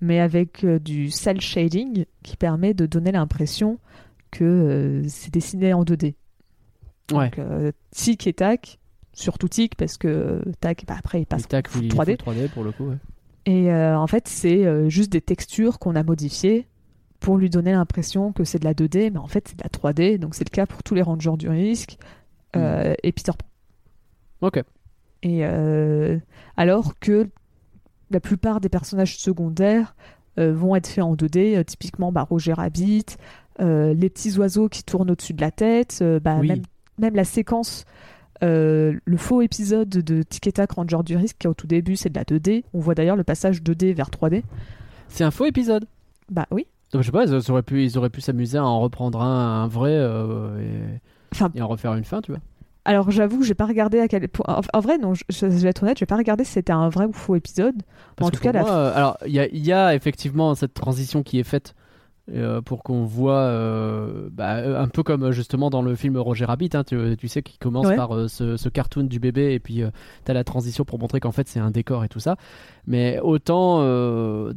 mais 0.00 0.20
avec 0.20 0.62
euh, 0.62 0.78
du 0.78 1.10
cel 1.10 1.40
shading 1.40 2.04
qui 2.22 2.36
permet 2.36 2.74
de 2.74 2.86
donner 2.86 3.10
l'impression 3.10 3.80
que 4.30 4.44
euh, 4.44 5.02
c'est 5.08 5.32
dessiné 5.32 5.72
en 5.72 5.82
2D. 5.82 6.14
Ouais. 7.10 7.30
Donc, 7.30 7.38
euh, 7.40 7.72
tic 7.90 8.28
et 8.28 8.34
tac, 8.34 8.78
surtout 9.12 9.48
tic, 9.48 9.74
parce 9.74 9.98
que 9.98 10.44
tac, 10.60 10.84
bah, 10.86 10.94
après 10.96 11.22
il 11.22 11.26
passe 11.26 11.46
en 11.52 11.56
oui, 11.56 11.62
il 11.80 11.84
est 11.86 11.88
3D. 11.88 12.22
full 12.22 12.34
3D 12.34 12.48
pour 12.50 12.62
le 12.62 12.70
coup. 12.70 12.84
ouais. 12.84 12.98
Et 13.46 13.72
en 13.72 14.06
fait, 14.06 14.28
c'est 14.28 14.90
juste 14.90 15.10
des 15.10 15.22
textures 15.22 15.78
qu'on 15.78 15.96
a 15.96 16.02
modifiées 16.02 16.68
pour 17.18 17.38
lui 17.38 17.48
donner 17.48 17.72
l'impression 17.72 18.32
que 18.32 18.44
c'est 18.44 18.58
de 18.58 18.64
la 18.64 18.74
2D, 18.74 19.10
mais 19.10 19.18
en 19.18 19.26
fait, 19.26 19.48
c'est 19.48 19.56
de 19.56 19.62
la 19.62 19.70
3D. 19.70 20.18
Donc, 20.18 20.34
c'est 20.34 20.44
le 20.44 20.54
cas 20.54 20.66
pour 20.66 20.82
tous 20.82 20.94
les 20.94 21.00
rangers 21.00 21.36
du 21.38 21.48
risque 21.48 21.96
euh, 22.56 22.94
et 23.02 23.10
Peter 23.10 23.32
Pan. 23.32 23.46
Ok. 24.46 24.62
Et 25.22 25.40
euh, 25.42 26.18
alors 26.56 26.98
que 27.00 27.28
la 28.10 28.20
plupart 28.20 28.60
des 28.60 28.68
personnages 28.68 29.18
secondaires 29.18 29.94
euh, 30.38 30.52
vont 30.52 30.76
être 30.76 30.86
faits 30.86 31.04
en 31.04 31.14
2D, 31.14 31.56
euh, 31.58 31.64
typiquement 31.64 32.12
bah, 32.12 32.22
Roger 32.22 32.52
Rabbit, 32.52 33.04
les 33.60 34.08
petits 34.10 34.38
oiseaux 34.38 34.68
qui 34.68 34.84
tournent 34.84 35.10
au-dessus 35.10 35.34
de 35.34 35.40
la 35.40 35.50
tête, 35.50 36.02
bah, 36.22 36.36
Oui. 36.40 36.48
même, 36.48 36.62
même 36.98 37.16
la 37.16 37.24
séquence, 37.24 37.84
euh, 38.44 38.94
le 39.04 39.16
faux 39.16 39.42
épisode 39.42 39.88
de 39.88 40.22
Tic 40.22 40.46
et 40.46 40.52
Tac 40.52 40.70
Ranger 40.72 40.98
du 41.04 41.16
risque 41.16 41.38
qui 41.38 41.48
au 41.48 41.54
tout 41.54 41.66
début, 41.66 41.96
c'est 41.96 42.08
de 42.08 42.14
la 42.16 42.24
2D. 42.24 42.62
On 42.72 42.78
voit 42.78 42.94
d'ailleurs 42.94 43.16
le 43.16 43.24
passage 43.24 43.62
2D 43.62 43.92
vers 43.94 44.10
3D. 44.10 44.44
C'est 45.08 45.24
un 45.24 45.32
faux 45.32 45.46
épisode. 45.46 45.86
Bah 46.30 46.46
oui. 46.52 46.66
Donc, 46.92 47.02
je 47.02 47.06
sais 47.06 47.12
pas, 47.12 47.24
ils 47.24 47.50
auraient 47.50 47.62
pu, 47.62 47.84
ils 47.84 47.98
auraient 47.98 48.10
pu 48.10 48.20
s'amuser 48.20 48.58
à 48.58 48.64
en 48.64 48.80
reprendre 48.80 49.20
un, 49.20 49.64
un 49.64 49.66
vrai 49.66 49.90
euh, 49.92 50.60
et, 50.60 51.00
Enfin, 51.32 51.50
et 51.54 51.60
en 51.60 51.68
refaire 51.68 51.94
une 51.94 52.04
fin, 52.04 52.20
tu 52.22 52.30
vois. 52.32 52.40
Alors 52.88 53.10
j'avoue 53.10 53.42
j'ai 53.42 53.54
pas 53.54 53.66
regardé 53.66 54.00
à 54.00 54.08
quel 54.08 54.26
point. 54.30 54.62
En, 54.72 54.80
vrai, 54.80 54.96
non, 54.96 55.12
je, 55.12 55.22
je 55.28 55.46
vais 55.46 55.68
être 55.68 55.82
honnête, 55.82 55.98
j'ai 55.98 56.06
pas 56.06 56.16
regardé 56.16 56.44
si 56.44 56.52
c'était 56.52 56.72
un 56.72 56.88
vrai 56.88 57.04
ou 57.04 57.12
faux 57.12 57.36
épisode. 57.36 57.76
Parce 58.16 58.28
en 58.28 58.30
tout 58.30 58.40
cas, 58.40 58.50
la 58.50 58.64
euh, 58.66 58.96
alors 58.96 59.18
il 59.26 59.32
y 59.32 59.38
a, 59.40 59.46
il 59.48 59.64
y 59.64 59.72
a 59.72 59.94
effectivement 59.94 60.54
cette 60.54 60.72
transition 60.72 61.22
qui 61.22 61.38
est 61.38 61.44
faite 61.44 61.74
euh, 62.32 62.62
pour 62.62 62.82
qu'on 62.82 63.04
voit 63.04 63.40
euh, 63.40 64.30
bah, 64.32 64.80
un 64.80 64.88
peu 64.88 65.02
comme 65.02 65.32
justement 65.32 65.68
dans 65.68 65.82
le 65.82 65.94
film 65.96 66.16
Roger 66.16 66.46
Rabbit, 66.46 66.70
hein, 66.72 66.82
tu, 66.82 66.96
tu 67.18 67.28
sais, 67.28 67.42
qui 67.42 67.58
commence 67.58 67.86
Ouais. 67.88 67.96
par 67.96 68.30
ce, 68.30 68.56
ce 68.56 68.68
cartoon 68.70 69.04
du 69.04 69.20
bébé 69.20 69.52
et 69.52 69.60
puis 69.60 69.82
t'as 70.24 70.32
la 70.32 70.44
transition 70.44 70.86
pour 70.86 70.98
montrer 70.98 71.20
qu'en 71.20 71.32
fait 71.32 71.46
c'est 71.46 71.60
un 71.60 71.70
décor 71.70 72.04
et 72.04 72.08
tout 72.08 72.20
ça. 72.20 72.36
Mais 72.86 73.20
autant 73.22 73.80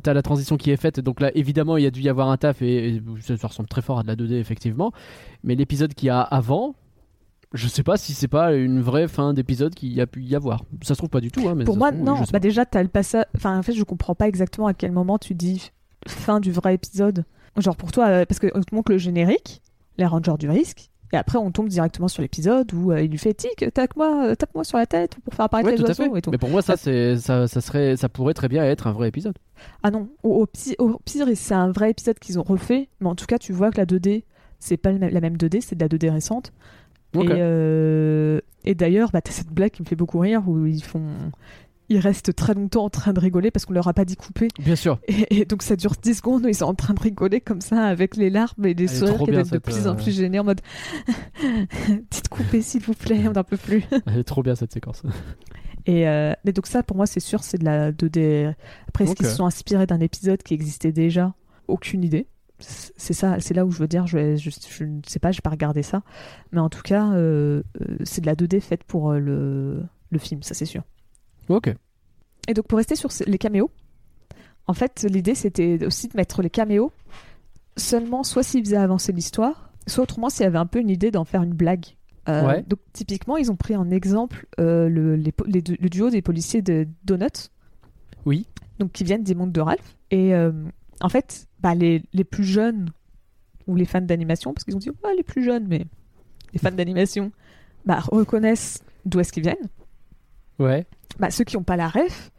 t'as 0.03 0.13
la 0.13 0.21
transition 0.21 0.55
qui 0.55 0.71
est 0.71 0.77
faite, 0.77 1.01
donc 1.01 1.19
là 1.19 1.31
évidemment 1.35 1.75
il 1.75 1.83
y 1.83 1.87
a 1.87 1.91
dû 1.91 1.99
y 1.99 2.07
avoir 2.07 2.29
un 2.29 2.37
taf 2.37 2.61
et, 2.61 2.95
et 2.95 3.01
ça, 3.19 3.35
ça 3.35 3.47
ressemble 3.49 3.67
très 3.67 3.81
fort 3.81 3.99
à 3.99 4.03
de 4.03 4.07
la 4.07 4.15
2D 4.15 4.35
effectivement. 4.35 4.93
Mais 5.43 5.55
l'épisode 5.55 5.93
qu'il 5.93 6.07
y 6.07 6.11
a 6.11 6.21
avant. 6.21 6.75
Je 7.53 7.67
sais 7.67 7.83
pas 7.83 7.97
si 7.97 8.13
c'est 8.13 8.27
pas 8.29 8.53
une 8.53 8.81
vraie 8.81 9.07
fin 9.09 9.33
d'épisode 9.33 9.75
qu'il 9.75 9.91
y 9.93 9.99
a 9.99 10.07
pu 10.07 10.23
y 10.23 10.35
avoir. 10.35 10.63
Ça 10.83 10.93
se 10.93 10.99
trouve 10.99 11.09
pas 11.09 11.19
du 11.19 11.31
tout. 11.31 11.47
Hein, 11.49 11.55
mais 11.55 11.65
Pour 11.65 11.75
moi, 11.77 11.91
trouve, 11.91 12.03
non. 12.05 12.15
Bah 12.31 12.39
déjà, 12.39 12.65
t'as 12.65 12.81
le 12.81 12.87
passage. 12.87 13.25
Enfin, 13.35 13.57
en 13.57 13.61
fait, 13.63 13.73
je 13.73 13.83
comprends 13.83 14.15
pas 14.15 14.27
exactement 14.27 14.67
à 14.67 14.73
quel 14.73 14.91
moment 14.93 15.17
tu 15.17 15.35
dis 15.35 15.71
fin 16.07 16.39
du 16.39 16.51
vrai 16.51 16.75
épisode. 16.75 17.25
Genre 17.57 17.75
pour 17.75 17.91
toi, 17.91 18.07
euh, 18.07 18.25
parce 18.25 18.39
qu'on 18.39 18.61
te 18.61 18.73
montre 18.73 18.91
le 18.93 18.97
générique, 18.97 19.61
les 19.97 20.05
rangers 20.05 20.35
du 20.39 20.49
risque, 20.49 20.89
et 21.11 21.17
après 21.17 21.37
on 21.37 21.51
tombe 21.51 21.67
directement 21.67 22.07
sur 22.07 22.21
l'épisode 22.21 22.71
où 22.73 22.93
euh, 22.93 23.01
il 23.01 23.11
lui 23.11 23.17
fait 23.17 23.33
tic, 23.33 23.65
tape-moi, 23.73 24.27
euh, 24.27 24.35
tape-moi 24.35 24.63
sur 24.63 24.77
la 24.77 24.85
tête 24.85 25.17
pour 25.25 25.33
faire 25.33 25.43
apparaître 25.45 25.65
Ouais, 25.67 25.73
les 25.73 25.77
tout 25.77 25.83
oiseaux 25.89 26.13
fait. 26.13 26.17
et 26.19 26.21
tout. 26.21 26.31
Mais 26.31 26.37
pour 26.37 26.49
moi, 26.49 26.61
ça, 26.61 26.77
c'est, 26.77 27.17
ça, 27.17 27.49
ça 27.49 27.59
serait, 27.59 27.97
ça 27.97 28.07
pourrait 28.07 28.33
très 28.33 28.47
bien 28.47 28.63
être 28.63 28.87
un 28.87 28.93
vrai 28.93 29.09
épisode. 29.09 29.37
Ah 29.83 29.91
non, 29.91 30.07
au, 30.23 30.29
au 30.43 30.45
pi- 30.45 30.75
au 30.79 30.97
pire, 31.03 31.27
c'est 31.35 31.53
un 31.53 31.69
vrai 31.73 31.91
épisode 31.91 32.17
qu'ils 32.19 32.39
ont 32.39 32.43
refait, 32.43 32.87
mais 33.01 33.09
en 33.09 33.15
tout 33.15 33.25
cas, 33.25 33.37
tu 33.37 33.51
vois 33.51 33.69
que 33.71 33.77
la 33.77 33.85
2D, 33.85 34.23
c'est 34.59 34.77
pas 34.77 34.93
la 34.93 35.19
même 35.19 35.35
2D, 35.35 35.59
c'est 35.59 35.75
de 35.75 35.83
la 35.83 35.89
2D 35.89 36.09
récente. 36.09 36.53
Et, 37.13 37.27
euh, 37.29 38.39
et 38.63 38.75
d'ailleurs, 38.75 39.11
bah, 39.11 39.21
t'as 39.21 39.31
cette 39.31 39.49
blague 39.49 39.71
qui 39.71 39.81
me 39.81 39.87
fait 39.87 39.95
beaucoup 39.95 40.19
rire 40.19 40.43
où 40.47 40.65
ils 40.65 40.83
font. 40.83 41.07
Ils 41.89 41.99
restent 41.99 42.33
très 42.33 42.53
longtemps 42.53 42.85
en 42.85 42.89
train 42.89 43.11
de 43.11 43.19
rigoler 43.19 43.51
parce 43.51 43.65
qu'on 43.65 43.73
leur 43.73 43.89
a 43.89 43.93
pas 43.93 44.05
dit 44.05 44.15
couper. 44.15 44.47
Bien 44.59 44.77
sûr. 44.77 44.99
Et, 45.09 45.41
et 45.41 45.45
donc 45.45 45.61
ça 45.61 45.75
dure 45.75 45.91
10 46.01 46.15
secondes 46.15 46.45
où 46.45 46.47
ils 46.47 46.55
sont 46.55 46.65
en 46.65 46.73
train 46.73 46.93
de 46.93 47.01
rigoler 47.01 47.41
comme 47.41 47.59
ça 47.59 47.83
avec 47.83 48.15
les 48.15 48.29
larmes 48.29 48.65
et 48.65 48.73
les 48.73 48.85
Elle 48.85 48.89
sourires 48.97 49.17
qui 49.17 49.25
deviennent 49.25 49.45
de 49.45 49.57
plus 49.57 49.87
en 49.87 49.91
euh, 49.91 49.95
plus 49.95 50.15
gênés 50.15 50.39
en 50.39 50.45
mode 50.45 50.61
Dites 52.11 52.29
couper 52.29 52.61
s'il 52.61 52.81
vous 52.81 52.93
plaît, 52.93 53.21
on 53.27 53.33
n'en 53.33 53.43
peut 53.43 53.57
plus. 53.57 53.83
Elle 54.07 54.19
est 54.19 54.23
trop 54.23 54.41
bien 54.41 54.55
cette 54.55 54.71
séquence. 54.71 55.03
Et, 55.85 56.07
euh, 56.07 56.31
mais 56.45 56.53
donc 56.53 56.67
ça 56.67 56.81
pour 56.81 56.95
moi 56.95 57.07
c'est 57.07 57.19
sûr 57.19 57.43
c'est 57.43 57.57
de 57.57 57.65
la 57.65 57.91
2D. 57.91 58.53
Après 58.87 59.03
est-ce 59.03 59.13
qu'ils 59.13 59.25
se 59.25 59.35
sont 59.35 59.45
inspirés 59.45 59.85
d'un 59.85 59.99
épisode 59.99 60.41
qui 60.43 60.53
existait 60.53 60.93
déjà? 60.93 61.33
Aucune 61.67 62.05
idée. 62.05 62.27
C'est 62.61 63.13
ça, 63.13 63.39
c'est 63.39 63.53
là 63.53 63.65
où 63.65 63.71
je 63.71 63.79
veux 63.79 63.87
dire, 63.87 64.07
je, 64.07 64.35
je, 64.37 64.49
je 64.69 64.83
ne 64.83 65.01
sais 65.07 65.19
pas, 65.19 65.31
j'ai 65.31 65.41
pas 65.41 65.49
regardé 65.49 65.83
ça. 65.83 66.03
Mais 66.51 66.59
en 66.59 66.69
tout 66.69 66.81
cas, 66.83 67.11
euh, 67.13 67.63
euh, 67.81 67.97
c'est 68.03 68.21
de 68.21 68.25
la 68.27 68.35
2D 68.35 68.61
faite 68.61 68.83
pour 68.83 69.11
euh, 69.11 69.19
le, 69.19 69.83
le 70.11 70.19
film, 70.19 70.43
ça 70.43 70.53
c'est 70.53 70.65
sûr. 70.65 70.83
Ok. 71.49 71.73
Et 72.47 72.53
donc 72.53 72.67
pour 72.67 72.77
rester 72.77 72.95
sur 72.95 73.09
les 73.27 73.37
caméos, 73.37 73.69
en 74.67 74.73
fait 74.73 75.05
l'idée 75.09 75.35
c'était 75.35 75.85
aussi 75.85 76.07
de 76.07 76.15
mettre 76.15 76.41
les 76.41 76.49
caméos 76.49 76.91
seulement 77.77 78.23
soit 78.23 78.43
s'ils 78.43 78.63
faisaient 78.63 78.77
avancer 78.77 79.11
l'histoire, 79.11 79.71
soit 79.87 80.03
autrement 80.03 80.29
s'il 80.29 80.43
y 80.43 80.47
avait 80.47 80.57
un 80.57 80.65
peu 80.65 80.79
une 80.79 80.89
idée 80.89 81.11
d'en 81.11 81.23
faire 81.25 81.43
une 81.43 81.53
blague. 81.53 81.85
Euh, 82.29 82.45
Ouais. 82.47 82.63
Donc 82.67 82.79
typiquement, 82.93 83.37
ils 83.37 83.51
ont 83.51 83.55
pris 83.55 83.75
en 83.75 83.89
exemple 83.89 84.45
euh, 84.59 84.87
le, 84.89 85.15
les 85.15 85.33
le 85.47 85.89
duo 85.89 86.09
des 86.11 86.21
policiers 86.21 86.61
de 86.61 86.87
Donuts, 87.03 87.49
Oui. 88.25 88.45
donc 88.79 88.91
qui 88.91 89.03
viennent 89.03 89.23
des 89.23 89.33
mondes 89.33 89.51
de 89.51 89.61
Ralph. 89.61 89.97
Et 90.11 90.33
en 91.01 91.09
fait, 91.09 91.47
bah, 91.59 91.75
les, 91.75 92.03
les 92.13 92.23
plus 92.23 92.43
jeunes 92.43 92.89
ou 93.67 93.75
les 93.75 93.85
fans 93.85 94.01
d'animation, 94.01 94.53
parce 94.53 94.63
qu'ils 94.63 94.75
ont 94.75 94.79
dit 94.79 94.89
ouais, 94.89 95.15
les 95.15 95.23
plus 95.23 95.43
jeunes, 95.43 95.67
mais 95.67 95.85
les 96.53 96.59
fans 96.59 96.71
d'animation, 96.71 97.31
bah, 97.85 97.99
reconnaissent 97.99 98.83
d'où 99.05 99.19
est-ce 99.19 99.31
qu'ils 99.31 99.43
viennent. 99.43 99.69
Ouais. 100.59 100.85
Bah, 101.19 101.31
ceux 101.31 101.43
qui 101.43 101.57
n'ont 101.57 101.63
pas 101.63 101.77
la 101.77 101.87
ref, 101.87 102.31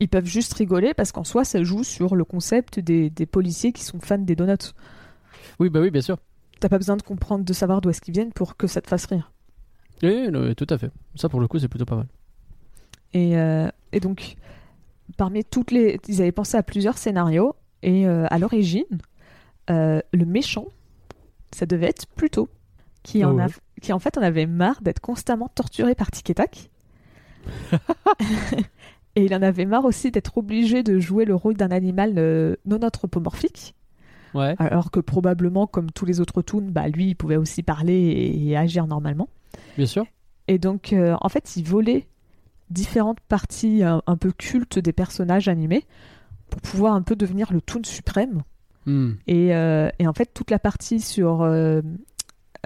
ils 0.00 0.08
peuvent 0.08 0.26
juste 0.26 0.52
rigoler 0.54 0.94
parce 0.94 1.12
qu'en 1.12 1.24
soi, 1.24 1.44
ça 1.44 1.62
joue 1.62 1.84
sur 1.84 2.16
le 2.16 2.24
concept 2.24 2.80
des, 2.80 3.10
des 3.10 3.26
policiers 3.26 3.72
qui 3.72 3.84
sont 3.84 4.00
fans 4.00 4.18
des 4.18 4.34
donuts. 4.36 4.72
Oui, 5.58 5.70
bah 5.70 5.80
oui, 5.80 5.90
bien 5.90 6.00
sûr. 6.00 6.18
T'as 6.60 6.68
pas 6.68 6.78
besoin 6.78 6.96
de 6.96 7.02
comprendre, 7.02 7.44
de 7.44 7.52
savoir 7.52 7.80
d'où 7.80 7.90
est-ce 7.90 8.00
qu'ils 8.00 8.14
viennent 8.14 8.32
pour 8.32 8.56
que 8.56 8.66
ça 8.66 8.80
te 8.80 8.88
fasse 8.88 9.06
rire. 9.06 9.32
Oui, 10.02 10.28
tout 10.56 10.66
à 10.70 10.78
fait. 10.78 10.90
Ça, 11.14 11.28
pour 11.28 11.40
le 11.40 11.48
coup, 11.48 11.58
c'est 11.58 11.68
plutôt 11.68 11.84
pas 11.84 11.96
mal. 11.96 12.06
Et, 13.12 13.36
euh, 13.36 13.68
et 13.92 14.00
donc, 14.00 14.36
parmi 15.16 15.44
toutes 15.44 15.70
les. 15.70 16.00
Ils 16.08 16.20
avaient 16.20 16.32
pensé 16.32 16.56
à 16.56 16.62
plusieurs 16.62 16.98
scénarios. 16.98 17.54
Et 17.82 18.06
euh, 18.06 18.26
à 18.30 18.38
l'origine, 18.38 18.84
euh, 19.70 20.00
le 20.12 20.24
méchant, 20.24 20.66
ça 21.52 21.66
devait 21.66 21.86
être 21.86 22.06
Pluto, 22.06 22.48
qui, 23.02 23.24
Oh 23.24 23.28
en 23.28 23.38
a, 23.38 23.46
qui 23.80 23.92
en 23.92 23.98
fait 23.98 24.16
en 24.18 24.22
avait 24.22 24.46
marre 24.46 24.80
d'être 24.82 25.00
constamment 25.00 25.48
torturé 25.48 25.94
par 25.94 26.10
Tic 26.10 26.30
et 26.30 26.34
Tac. 26.34 26.70
et 29.16 29.24
il 29.24 29.34
en 29.34 29.42
avait 29.42 29.64
marre 29.64 29.84
aussi 29.84 30.10
d'être 30.10 30.38
obligé 30.38 30.82
de 30.82 30.98
jouer 30.98 31.24
le 31.24 31.34
rôle 31.34 31.54
d'un 31.54 31.70
animal 31.70 32.14
euh, 32.16 32.56
non 32.66 32.80
anthropomorphique. 32.82 33.74
Ouais. 34.34 34.54
Alors 34.58 34.90
que 34.90 35.00
probablement, 35.00 35.66
comme 35.66 35.90
tous 35.90 36.06
les 36.06 36.20
autres 36.20 36.40
toons, 36.40 36.68
bah, 36.70 36.88
lui, 36.88 37.08
il 37.08 37.14
pouvait 37.14 37.36
aussi 37.36 37.62
parler 37.62 37.94
et, 37.94 38.48
et 38.48 38.56
agir 38.56 38.86
normalement. 38.86 39.28
Bien 39.76 39.86
sûr. 39.86 40.06
Et 40.48 40.58
donc, 40.58 40.92
euh, 40.92 41.16
en 41.20 41.28
fait, 41.28 41.56
il 41.56 41.64
volait 41.64 42.06
différentes 42.70 43.20
parties 43.20 43.82
un, 43.82 44.02
un 44.06 44.16
peu 44.16 44.32
cultes 44.32 44.78
des 44.78 44.92
personnages 44.92 45.48
animés 45.48 45.84
pour 46.52 46.60
pouvoir 46.60 46.94
un 46.94 47.02
peu 47.02 47.16
devenir 47.16 47.52
le 47.52 47.60
toon 47.60 47.80
suprême. 47.84 48.42
Hmm. 48.86 49.12
Et, 49.26 49.54
euh, 49.54 49.88
et 49.98 50.06
en 50.06 50.12
fait, 50.12 50.30
toute 50.34 50.50
la 50.50 50.58
partie 50.58 51.00
sur 51.00 51.42
euh, 51.42 51.80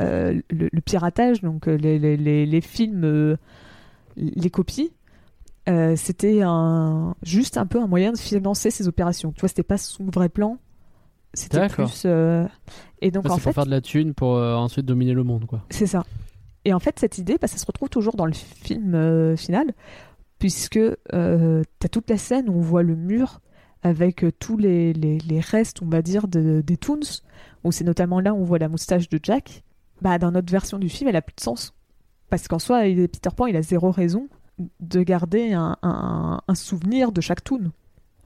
euh, 0.01 0.41
le, 0.51 0.69
le 0.73 0.81
piratage, 0.81 1.41
donc 1.43 1.67
les, 1.67 1.99
les- 1.99 2.17
les- 2.17 2.47
les 2.47 2.61
films, 2.61 3.37
les 4.17 4.51
copies, 4.51 4.93
c'était 5.97 6.43
un, 6.43 7.15
juste 7.23 7.57
un 7.59 7.67
peu 7.67 7.81
un 7.81 7.87
moyen 7.87 8.13
de 8.13 8.19
financer 8.19 8.71
ces 8.71 8.89
opérations. 8.89 9.33
Tu 9.33 9.41
vois, 9.41 9.49
c'était 9.49 9.63
pas 9.63 9.79
sous 9.79 10.05
vrai 10.05 10.29
plan. 10.29 10.59
C'était 11.35 11.59
plus. 11.69 12.07
Et 13.03 13.11
donc, 13.11 13.29
en 13.31 13.37
fait, 13.37 13.43
pour 13.45 13.53
faire 13.55 13.67
de 13.67 13.71
la 13.71 13.81
thune 13.81 14.15
pour 14.15 14.31
ensuite 14.37 14.87
dominer 14.87 15.13
le 15.13 15.23
monde, 15.25 15.45
quoi. 15.47 15.65
c'est 15.71 15.87
ça. 15.87 16.05
Et 16.65 16.73
en 16.73 16.81
fait, 16.81 16.99
cette 16.99 17.19
idée, 17.19 17.37
bah, 17.41 17.47
ça 17.47 17.59
se 17.59 17.67
retrouve 17.67 17.89
toujours 17.91 18.17
dans 18.17 18.27
le 18.27 18.33
film 18.33 18.95
euh, 18.95 19.37
final, 19.37 19.73
puisque 20.39 20.79
euh, 20.79 21.63
tu 21.81 21.85
as 21.85 21.89
toute 21.89 22.11
la 22.11 22.17
scène 22.19 22.49
où 22.49 22.55
on 22.55 22.61
voit 22.61 22.83
le 22.83 22.97
mur 22.97 23.41
avec 23.87 24.25
euh, 24.25 24.33
tous 24.39 24.57
les, 24.57 24.93
les, 24.93 25.19
les 25.19 25.41
restes, 25.41 25.81
on 25.83 25.87
va 25.89 26.03
dire, 26.03 26.29
de, 26.29 26.61
des 26.61 26.77
Toons, 26.77 27.01
où 27.65 27.73
c'est 27.73 27.85
notamment 27.85 28.21
là 28.21 28.35
où 28.35 28.39
on 28.39 28.45
voit 28.45 28.59
la 28.59 28.69
moustache 28.69 29.09
de 29.09 29.21
Jack. 29.23 29.63
Bah, 30.03 30.19
dans 30.19 30.33
notre 30.33 30.51
version 30.51 30.79
du 30.79 30.89
film, 30.89 31.09
elle 31.09 31.17
a 31.17 31.23
plus 31.23 31.35
de 31.37 31.41
sens. 31.41 31.73
Parce 32.29 32.49
qu'en 32.49 32.59
soi, 32.59 32.83
Peter 32.83 33.31
Pan, 33.35 33.47
il 33.47 33.57
a 33.57 33.63
zéro 33.63 33.91
raison 33.91 34.29
de 34.81 35.03
garder 35.03 35.53
un, 35.53 35.77
un, 35.83 36.41
un 36.47 36.55
souvenir 36.55 37.13
de 37.13 37.21
chaque 37.21 37.45
Toon. 37.45 37.71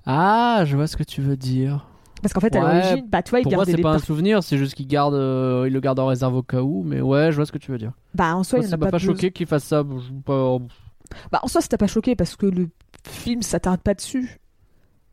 Ah, 0.06 0.62
je 0.64 0.76
vois 0.76 0.86
ce 0.86 0.96
que 0.96 1.02
tu 1.04 1.20
veux 1.20 1.36
dire. 1.36 1.86
Parce 2.22 2.32
qu'en 2.32 2.40
fait, 2.40 2.54
à 2.56 2.64
Ouais, 2.64 2.82
l'origine, 2.82 3.06
bah, 3.08 3.22
tu 3.22 3.30
vois, 3.30 3.40
il 3.40 3.42
Pour 3.44 3.52
moi, 3.54 3.64
c'est 3.64 3.76
pas 3.78 3.94
un 3.94 3.98
souvenir, 3.98 4.42
c'est 4.42 4.58
juste 4.58 4.74
qu'il 4.74 4.86
garde, 4.86 5.14
euh, 5.14 5.64
il 5.66 5.72
le 5.72 5.80
garde 5.80 5.98
en 5.98 6.06
réserve 6.06 6.34
au 6.34 6.42
cas 6.42 6.62
où. 6.62 6.82
Mais 6.82 7.00
ouais, 7.00 7.30
je 7.30 7.36
vois 7.36 7.46
ce 7.46 7.52
que 7.52 7.58
tu 7.58 7.70
veux 7.70 7.78
dire. 7.78 7.92
Bah, 8.14 8.34
en 8.34 8.42
soi, 8.42 8.58
Moi, 8.58 8.66
il 8.66 8.70
ça 8.70 8.76
m'a 8.76 8.86
pas, 8.86 8.92
pas 8.92 8.98
choqué 8.98 9.30
qu'il 9.30 9.46
fasse 9.46 9.64
ça. 9.64 9.82
Bah, 9.84 11.40
en 11.42 11.48
soi, 11.48 11.60
ça 11.60 11.68
t'a 11.68 11.78
pas 11.78 11.86
choqué 11.86 12.16
parce 12.16 12.36
que 12.36 12.46
le 12.46 12.68
film 13.06 13.42
s'attarde 13.42 13.80
pas 13.80 13.94
dessus. 13.94 14.38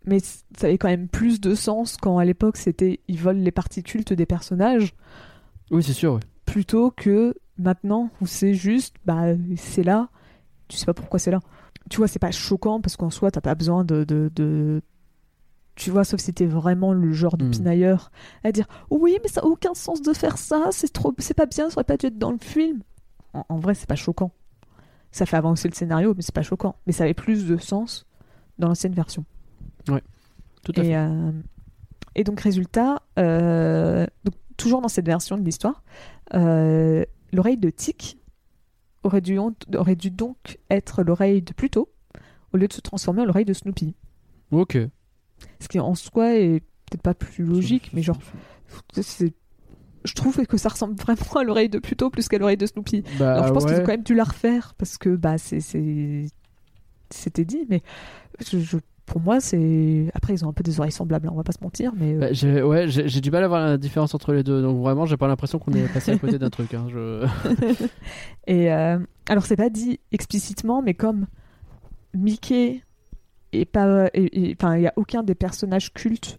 Mais 0.08 0.20
ça 0.20 0.68
avait 0.68 0.78
quand 0.78 0.88
même 0.88 1.08
plus 1.10 1.40
de 1.42 1.54
sens 1.54 1.98
quand 1.98 2.18
à 2.18 2.26
l'époque 2.26 2.58
c'était 2.58 3.02
ils 3.08 3.20
volent 3.20 3.42
les 3.42 3.52
parties 3.52 3.84
cultes 3.84 4.14
des 4.14 4.26
personnages 4.26 4.96
Oui, 5.70 5.84
c'est 5.84 5.94
sûr. 5.94 6.14
ouais. 6.16 6.20
plutôt 6.46 6.92
que 6.92 7.36
maintenant 7.58 8.10
où 8.22 8.26
c'est 8.26 8.54
juste 8.54 8.96
bah 9.06 9.34
c'est 9.58 9.84
là, 9.84 10.10
tu 10.70 10.78
sais 10.78 10.86
pas 10.86 10.94
pourquoi 10.94 11.20
c'est 11.20 11.32
là. 11.32 11.40
Tu 11.90 11.98
vois, 11.98 12.08
c'est 12.08 12.20
pas 12.20 12.32
choquant 12.32 12.80
parce 12.82 12.96
qu'en 12.98 13.10
soi 13.10 13.32
t'as 13.32 13.42
pas 13.42 13.56
besoin 13.56 13.84
de, 13.84 14.04
de, 14.06 14.32
de- 14.36 14.82
Tu 15.76 15.92
vois, 15.92 16.04
sauf 16.06 16.20
si 16.22 16.34
t'es 16.34 16.46
vraiment 16.46 16.94
le 16.94 17.12
genre 17.14 17.36
de 17.38 17.46
Hmm. 17.46 17.52
pinailleur 17.52 18.12
à 18.44 18.52
dire 18.52 18.66
oui, 18.90 19.18
mais 19.24 19.30
ça 19.30 19.42
a 19.42 19.46
aucun 19.46 19.74
sens 19.74 20.02
de 20.02 20.14
faire 20.14 20.38
ça, 20.38 20.70
c'est 20.72 20.92
trop, 20.92 21.14
c'est 21.20 21.34
pas 21.34 21.46
bien, 21.46 21.70
ça 21.70 21.76
aurait 21.78 21.84
pas 21.84 21.98
dû 21.98 22.06
être 22.08 22.18
dans 22.18 22.32
le 22.32 22.40
film. 22.40 22.82
En, 23.34 23.44
en 23.50 23.58
vrai, 23.58 23.74
c'est 23.76 23.88
pas 23.90 23.96
choquant. 23.96 24.32
Ça 25.12 25.26
fait 25.26 25.38
avancer 25.38 25.68
le 25.68 25.74
scénario, 25.76 26.14
mais 26.16 26.22
c'est 26.22 26.34
pas 26.36 26.44
choquant. 26.44 26.76
Mais 26.88 26.94
ça 26.94 27.04
avait 27.04 27.14
plus 27.14 27.46
de 27.46 27.58
sens 27.58 28.06
dans 28.60 28.68
l'ancienne 28.70 28.94
version. 28.94 29.26
Tout 30.64 30.72
à 30.76 30.82
fait. 30.84 30.88
Et, 30.90 30.98
euh, 30.98 31.32
et 32.16 32.24
donc, 32.24 32.40
résultat, 32.42 33.02
euh, 33.20 34.06
donc, 34.24 34.34
toujours 34.58 34.82
dans 34.82 34.88
cette 34.88 35.06
version 35.06 35.38
de 35.38 35.44
l'histoire, 35.44 35.84
euh, 36.34 37.06
l'oreille 37.32 37.58
de 37.58 37.70
Tic 37.70 38.18
aurait 39.04 39.22
dû, 39.22 39.38
aurait 39.76 39.96
dû 39.96 40.10
donc 40.12 40.58
être 40.70 41.04
l'oreille 41.04 41.42
de 41.42 41.54
Pluto 41.54 41.90
au 42.54 42.58
lieu 42.58 42.68
de 42.68 42.74
se 42.74 42.82
transformer 42.82 43.22
en 43.22 43.26
l'oreille 43.26 43.46
de 43.46 43.54
Snoopy. 43.54 43.96
Ok. 44.52 44.78
Ce 45.60 45.68
qui 45.68 45.80
en 45.80 45.94
soi 45.96 46.36
est 46.36 46.60
peut-être 46.90 47.02
pas 47.04 47.14
plus 47.14 47.44
logique, 47.46 47.92
mais 47.94 48.02
genre, 48.02 48.18
c'est- 48.94 49.34
je 50.04 50.14
trouve 50.14 50.46
que 50.46 50.58
ça 50.58 50.70
ressemble 50.70 50.96
vraiment 50.96 51.34
à 51.40 51.44
l'oreille 51.44 51.70
de 51.70 51.80
Pluto 51.80 52.10
plus 52.10 52.28
qu'à 52.28 52.38
l'oreille 52.38 52.58
de 52.58 52.66
Snoopy. 52.66 53.04
Bah, 53.20 53.34
Alors 53.36 53.48
je 53.48 53.54
pense 53.54 53.66
qu'ils 53.66 53.74
ouais. 53.76 53.82
ont 53.82 53.86
quand 53.86 53.92
même 53.92 54.04
dû 54.04 54.16
la 54.16 54.24
refaire 54.24 54.74
parce 54.78 54.98
que 54.98 55.16
bah 55.16 55.38
c'est 55.38 55.60
c'est- 55.60 56.26
c'était 57.10 57.46
dit, 57.46 57.66
mais 57.70 57.82
je, 58.40 58.60
je- 58.60 58.78
pour 59.08 59.20
moi 59.22 59.40
c'est 59.40 60.12
après 60.14 60.34
ils 60.34 60.46
ont 60.46 60.50
un 60.50 60.54
peu 60.54 60.62
des 60.64 60.80
oreilles 60.80 60.92
semblables, 60.92 61.28
hein, 61.28 61.32
on 61.34 61.38
va 61.38 61.44
pas 61.44 61.54
se 61.54 61.64
mentir, 61.64 61.94
mais 61.98 62.14
euh, 62.14 62.20
Bah, 62.20 62.28
j'ai 62.34 62.62
ouais, 62.62 62.88
j'ai 62.88 63.08
j'ai 63.08 63.22
du 63.22 63.32
mal 63.32 63.44
à 63.44 63.48
voir 63.48 63.62
la 63.66 63.78
différence 63.78 64.14
entre 64.14 64.34
les 64.34 64.44
deux. 64.44 64.62
Donc 64.62 64.80
vraiment, 64.80 65.06
j'ai 65.08 65.18
pas 65.18 65.28
l'impression 65.28 65.58
qu'on 65.58 65.72
est 65.74 65.92
passé 65.92 66.12
à 66.12 66.18
côté 66.20 66.38
d'un 66.38 66.50
truc. 66.52 66.74
hein. 66.76 66.86
Je... 66.90 67.26
et 68.48 68.72
euh, 68.72 69.00
alors 69.28 69.46
c'est 69.46 69.56
pas 69.56 69.70
dit 69.70 70.00
explicitement, 70.12 70.82
mais 70.84 70.94
comme 70.94 71.26
Mickey 72.14 72.82
et 73.54 73.66
pas 73.66 74.10
enfin 74.54 74.76
il 74.78 74.82
y 74.84 74.88
a 74.88 74.94
aucun 74.98 75.24
des 75.24 75.36
personnages 75.36 75.94
cultes, 75.94 76.38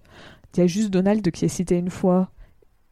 il 0.57 0.61
y 0.61 0.63
a 0.63 0.67
juste 0.67 0.91
Donald 0.91 1.29
qui 1.31 1.45
est 1.45 1.49
cité 1.49 1.77
une 1.79 1.91
fois 1.91 2.31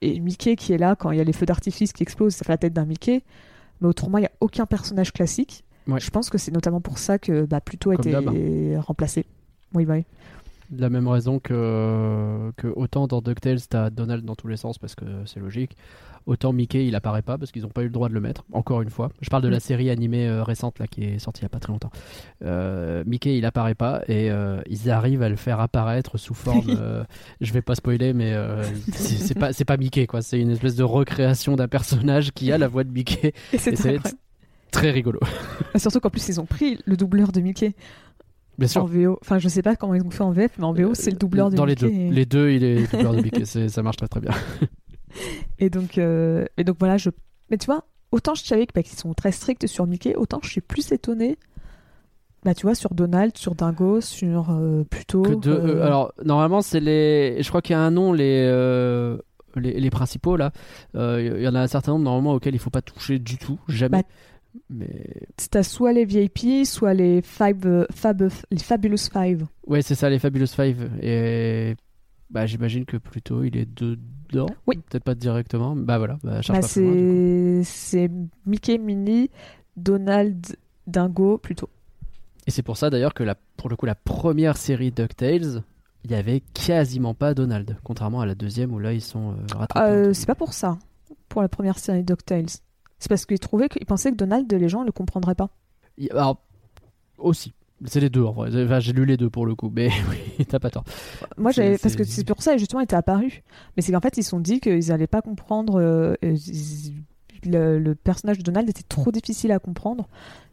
et 0.03 0.21
Mickey 0.21 0.57
qui 0.57 0.73
est 0.73 0.79
là 0.79 0.97
quand 0.97 1.11
il 1.11 1.19
y 1.19 1.21
a 1.21 1.25
les 1.25 1.33
feux 1.33 1.47
d'artifice 1.47 1.93
qui 1.93 2.03
explosent, 2.03 2.35
ça 2.35 2.45
fait 2.45 2.53
la 2.53 2.59
tête 2.59 2.73
d'un 2.73 2.85
Mickey, 2.87 3.23
mais 3.81 3.89
autrement 3.89 4.19
il 4.19 4.23
y 4.23 4.27
a 4.27 4.33
aucun 4.41 4.67
personnage 4.67 5.13
classique. 5.13 5.65
Ouais. 5.87 6.01
Je 6.01 6.11
pense 6.11 6.31
que 6.31 6.39
c'est 6.39 6.51
notamment 6.53 6.81
pour 6.81 6.99
ça 6.99 7.19
que 7.19 7.45
bah, 7.45 7.61
Pluto 7.61 7.93
a 7.93 7.97
Comme 7.97 8.09
été 8.09 8.11
d'hab. 8.11 8.85
remplacé. 8.85 9.25
Oui, 9.77 9.87
oui. 9.89 10.05
De 10.71 10.81
la 10.81 10.91
même 10.91 11.07
raison 11.07 11.39
que, 11.39 12.51
que 12.57 12.67
autant 12.67 13.07
dans 13.07 13.21
DuckTales, 13.21 13.61
t'as 13.71 13.89
Donald 13.91 14.25
dans 14.25 14.35
tous 14.35 14.49
les 14.49 14.57
sens 14.57 14.79
parce 14.79 14.97
que 14.97 15.05
c'est 15.25 15.39
logique. 15.39 15.77
Autant 16.27 16.53
Mickey, 16.53 16.89
il 16.89 16.97
apparaît 16.97 17.23
pas 17.23 17.39
parce 17.39 17.53
qu'ils 17.53 17.65
ont 17.67 17.69
pas 17.71 17.83
eu 17.83 17.85
le 17.85 17.91
droit 17.91 18.09
de 18.09 18.15
le 18.15 18.21
mettre. 18.21 18.45
Encore 18.53 18.83
une 18.83 18.91
fois, 18.91 19.13
je 19.21 19.31
parle 19.31 19.45
de 19.45 19.49
la 19.49 19.59
Mm. 19.59 19.61
série 19.61 19.91
animée 19.91 20.27
euh, 20.27 20.43
récente 20.43 20.81
là 20.81 20.89
qui 20.89 21.05
est 21.05 21.19
sortie 21.21 21.43
il 21.43 21.45
y 21.45 21.47
a 21.47 21.51
pas 21.51 21.61
très 21.61 21.73
longtemps. 21.73 21.93
Euh, 22.45 23.05
Mickey, 23.07 23.39
il 23.39 23.45
apparaît 23.45 23.77
pas 23.77 24.03
et 24.09 24.29
euh, 24.33 24.61
ils 24.69 24.91
arrivent 24.91 25.23
à 25.23 25.29
le 25.29 25.37
faire 25.37 25.61
apparaître 25.61 26.19
sous 26.19 26.35
forme. 26.35 26.67
euh, 26.81 27.05
je 27.41 27.53
vais 27.53 27.63
pas 27.63 27.77
spoiler, 27.77 28.13
mais 28.13 28.35
c'est 28.93 29.39
pas 29.39 29.53
c'est 29.53 29.65
pas 29.65 29.77
Mickey 29.77 30.09
quoi. 30.09 30.21
C'est 30.21 30.41
une 30.41 30.51
espèce 30.51 30.75
de 30.75 30.83
recréation 30.83 31.55
d'un 31.55 31.69
personnage 31.69 32.33
qui 32.33 32.51
a 32.51 32.59
la 32.59 32.67
voix 32.67 32.83
de 32.83 32.91
Mickey. 32.91 33.33
Et 33.53 33.59
c'est 33.59 33.71
incroyable. 33.75 34.09
très 34.73 34.91
rigolo. 34.91 35.21
Surtout 35.77 36.01
qu'en 36.01 36.11
plus, 36.11 36.27
ils 36.29 36.41
ont 36.41 36.47
pris 36.47 36.81
le 36.87 36.97
doubleur 36.97 37.31
de 37.31 37.41
Mickey 37.41 37.75
Bien 38.59 38.67
en 38.67 38.71
sûr. 38.71 38.87
VO. 38.87 39.19
Enfin, 39.21 39.39
je 39.39 39.49
sais 39.49 39.63
pas 39.63 39.77
comment 39.77 39.95
ils 39.95 40.03
ont 40.03 40.11
fait 40.11 40.23
en 40.23 40.31
VF, 40.31 40.53
mais 40.59 40.65
en 40.65 40.73
VO, 40.73 40.95
c'est 40.95 41.11
le 41.11 41.17
doubleur 41.17 41.51
de 41.51 41.57
Dans 41.57 41.67
Mickey. 41.67 41.87
les 41.87 41.91
deux, 41.93 42.01
et- 42.01 42.11
les 42.11 42.27
deux, 42.27 42.51
il 42.51 42.65
est 42.65 42.91
doubleur 42.93 43.13
de 43.15 43.21
Mickey. 43.23 43.45
Ça 43.69 43.83
marche 43.83 43.97
très 43.97 44.09
très 44.09 44.21
bien. 44.21 44.33
Et 45.59 45.71
donc, 45.71 45.97
euh, 45.99 46.45
et 46.59 46.65
donc 46.65 46.77
voilà, 46.79 46.99
je. 46.99 47.09
Mais 47.51 47.57
tu 47.57 47.67
vois, 47.67 47.85
autant 48.13 48.35
je 48.35 48.45
savais 48.45 48.67
bah, 48.75 48.83
qu'ils 48.83 48.99
sont 48.99 49.15
très 49.15 49.33
stricts 49.33 49.67
sur 49.67 49.87
Mickey, 49.87 50.15
autant 50.15 50.41
je 50.43 50.51
suis 50.51 50.61
plus 50.61 50.93
étonnée. 50.93 51.39
Bah, 52.45 52.55
tu 52.55 52.67
vois, 52.67 52.75
sur 52.75 52.93
Donald, 52.95 53.37
sur 53.37 53.55
Dingo, 53.55 54.01
sur 54.03 54.51
euh, 54.51 54.85
que 55.09 55.17
euh, 55.17 55.39
euh, 55.79 55.85
alors 55.87 56.13
normalement 56.25 56.61
c'est 56.61 56.81
les. 56.81 57.43
Je 57.43 57.49
crois 57.49 57.63
qu'il 57.63 57.73
y 57.73 57.77
a 57.77 57.81
un 57.81 57.91
nom 57.91 58.13
les. 58.13 58.45
euh, 58.47 59.17
Les, 59.57 59.81
les 59.81 59.91
principaux 59.91 60.37
là, 60.37 60.53
Euh, 60.95 61.37
il 61.39 61.43
y 61.43 61.49
en 61.49 61.55
a 61.55 61.61
un 61.61 61.67
certain 61.67 61.93
nombre 61.93 62.05
normalement 62.05 62.35
auxquels 62.35 62.55
il 62.55 62.59
faut 62.61 62.69
pas 62.71 62.83
toucher 62.83 63.19
du 63.19 63.39
tout, 63.39 63.59
jamais. 63.69 64.03
Bah, 64.03 64.09
Mais 64.71 65.27
T'as 65.51 65.63
soit 65.63 65.93
les 65.93 66.05
VIP, 66.05 66.65
soit 66.65 66.95
les, 66.95 67.23
five, 67.23 67.67
euh, 67.67 67.87
fab, 67.93 68.29
les 68.51 68.59
Fabulous 68.59 69.09
Five. 69.13 69.47
ouais, 69.67 69.83
c'est 69.83 69.95
ça 69.95 70.11
les 70.11 70.19
Fabulous 70.19 70.47
Five. 70.49 70.91
Et 71.03 71.77
bah 72.31 72.47
j'imagine 72.47 72.85
que 72.85 72.97
plutôt 72.97 73.45
il 73.45 73.57
est 73.57 73.69
dedans. 73.73 74.49
Oui. 74.67 74.77
Peut-être 74.89 75.05
pas 75.05 75.15
directement. 75.15 75.77
Bah 75.77 75.99
voilà. 75.99 76.19
Bah, 76.23 76.41
Bah, 76.49 76.63
c'est 76.63 77.63
c'est 77.65 78.11
Mickey, 78.47 78.79
Minnie, 78.79 79.31
Donald, 79.77 80.57
Dingo, 80.87 81.39
Pluto. 81.39 81.69
Et 82.47 82.51
c'est 82.51 82.63
pour 82.63 82.77
ça 82.77 82.91
d'ailleurs 82.91 83.15
que 83.15 83.25
la, 83.25 83.35
pour 83.57 83.69
le 83.69 83.77
coup 83.77 83.87
la 83.87 83.95
première 83.95 84.57
série 84.57 84.93
DuckTales, 84.93 85.63
il 86.05 86.11
y 86.11 86.15
avait 86.15 86.41
quasiment 86.55 87.15
pas 87.15 87.35
Donald, 87.35 87.77
contrairement 87.83 88.21
à 88.21 88.27
la 88.27 88.37
deuxième 88.37 88.73
où 88.73 88.79
là 88.79 88.93
ils 88.93 89.01
sont 89.01 89.33
euh, 89.33 89.35
rattrapés. 89.53 89.91
Euh, 89.91 90.13
c'est 90.13 90.27
pas 90.27 90.37
pour 90.37 90.53
ça. 90.53 90.79
pour 91.29 91.43
la 91.43 91.49
première 91.49 91.79
série 91.79 92.05
DuckTales. 92.05 92.47
C'est 92.99 93.09
parce 93.09 93.27
qu'il 93.27 93.39
trouvait 93.39 93.69
qu'il 93.69 93.85
pensait 93.87 94.11
que 94.11 94.17
Donald, 94.17 94.51
les 94.53 94.69
gens 94.69 94.81
ne 94.81 94.87
le 94.87 94.93
comprendraient 94.93 95.35
pas. 95.35 95.51
Alors, 96.11 96.41
aussi. 97.19 97.55
C'est 97.85 98.01
les 98.01 98.09
deux 98.09 98.23
en 98.23 98.33
vrai. 98.33 98.49
Enfin, 98.65 98.81
j'ai 98.81 98.95
lu 98.95 99.05
les 99.05 99.19
deux 99.19 99.29
pour 99.29 99.45
le 99.45 99.55
coup, 99.55 99.71
mais 99.75 99.91
oui, 100.39 100.47
t'as 100.47 100.59
pas 100.59 100.71
tort. 100.71 100.85
Moi, 101.37 101.51
j'avais 101.51 101.77
parce 101.77 101.95
que 101.95 102.05
c'est 102.05 102.25
pour 102.27 102.43
ça 102.43 102.57
justement 102.57 102.81
il 102.81 102.85
était 102.85 102.97
apparu. 102.97 103.43
Mais 103.77 103.83
c'est 103.83 103.93
qu'en 103.93 104.01
fait 104.01 104.17
ils 104.17 104.23
se 104.25 104.31
sont 104.31 104.41
dit 104.41 104.61
qu'ils 104.61 104.93
allaient 104.93 105.07
pas 105.07 105.21
comprendre. 105.21 105.79
euh, 105.79 106.15
ils- 106.23 106.95
le, 107.45 107.79
le 107.79 107.95
personnage 107.95 108.39
de 108.39 108.43
Donald 108.43 108.69
était 108.69 108.83
trop 108.83 109.13
difficile 109.13 109.53
à 109.53 109.59
comprendre 109.59 110.09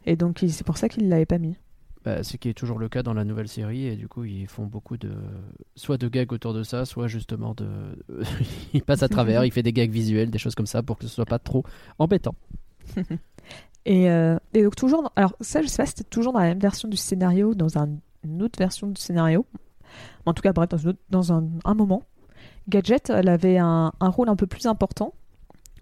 et 0.06 0.14
donc 0.16 0.44
c'est 0.46 0.64
pour 0.66 0.76
ça 0.76 0.88
qu'ils 0.90 1.08
l'avaient 1.08 1.24
pas 1.26 1.38
mis. 1.38 1.56
Bah, 2.04 2.22
ce 2.22 2.36
qui 2.36 2.50
est 2.50 2.54
toujours 2.54 2.78
le 2.78 2.90
cas 2.90 3.02
dans 3.02 3.14
la 3.14 3.24
nouvelle 3.24 3.48
série, 3.48 3.86
et 3.86 3.96
du 3.96 4.08
coup, 4.08 4.24
ils 4.24 4.46
font 4.46 4.66
beaucoup 4.66 4.98
de. 4.98 5.12
soit 5.74 5.96
de 5.96 6.08
gags 6.08 6.32
autour 6.32 6.52
de 6.52 6.62
ça, 6.62 6.84
soit 6.84 7.06
justement 7.08 7.54
de. 7.54 7.66
il 8.74 8.82
passe 8.82 9.02
à 9.02 9.08
travers, 9.08 9.44
il 9.44 9.50
fait 9.52 9.62
des 9.62 9.72
gags 9.72 9.90
visuels, 9.90 10.30
des 10.30 10.38
choses 10.38 10.54
comme 10.54 10.66
ça, 10.66 10.82
pour 10.82 10.98
que 10.98 11.06
ce 11.06 11.14
soit 11.14 11.24
pas 11.24 11.38
trop 11.38 11.64
embêtant. 11.98 12.34
Et, 13.86 14.10
euh, 14.10 14.38
et 14.54 14.62
donc 14.62 14.76
toujours, 14.76 15.02
dans- 15.02 15.12
alors 15.14 15.36
ça 15.42 15.60
je 15.60 15.66
sais 15.66 15.76
pas 15.76 15.84
c'était 15.86 16.04
toujours 16.04 16.32
dans 16.32 16.38
la 16.38 16.46
même 16.46 16.58
version 16.58 16.88
du 16.88 16.96
scénario, 16.96 17.54
dans 17.54 17.76
un- 17.78 17.90
une 18.24 18.42
autre 18.42 18.58
version 18.58 18.86
du 18.86 18.98
scénario. 18.98 19.44
En 20.24 20.32
tout 20.32 20.40
cas 20.42 20.54
bref 20.54 20.70
dans, 20.70 20.92
dans 21.10 21.32
un, 21.34 21.74
moment, 21.74 22.02
Gadget 22.68 23.10
elle 23.10 23.28
avait 23.28 23.58
un, 23.58 23.92
un 24.00 24.08
rôle 24.08 24.30
un 24.30 24.36
peu 24.36 24.46
plus 24.46 24.64
important 24.66 25.12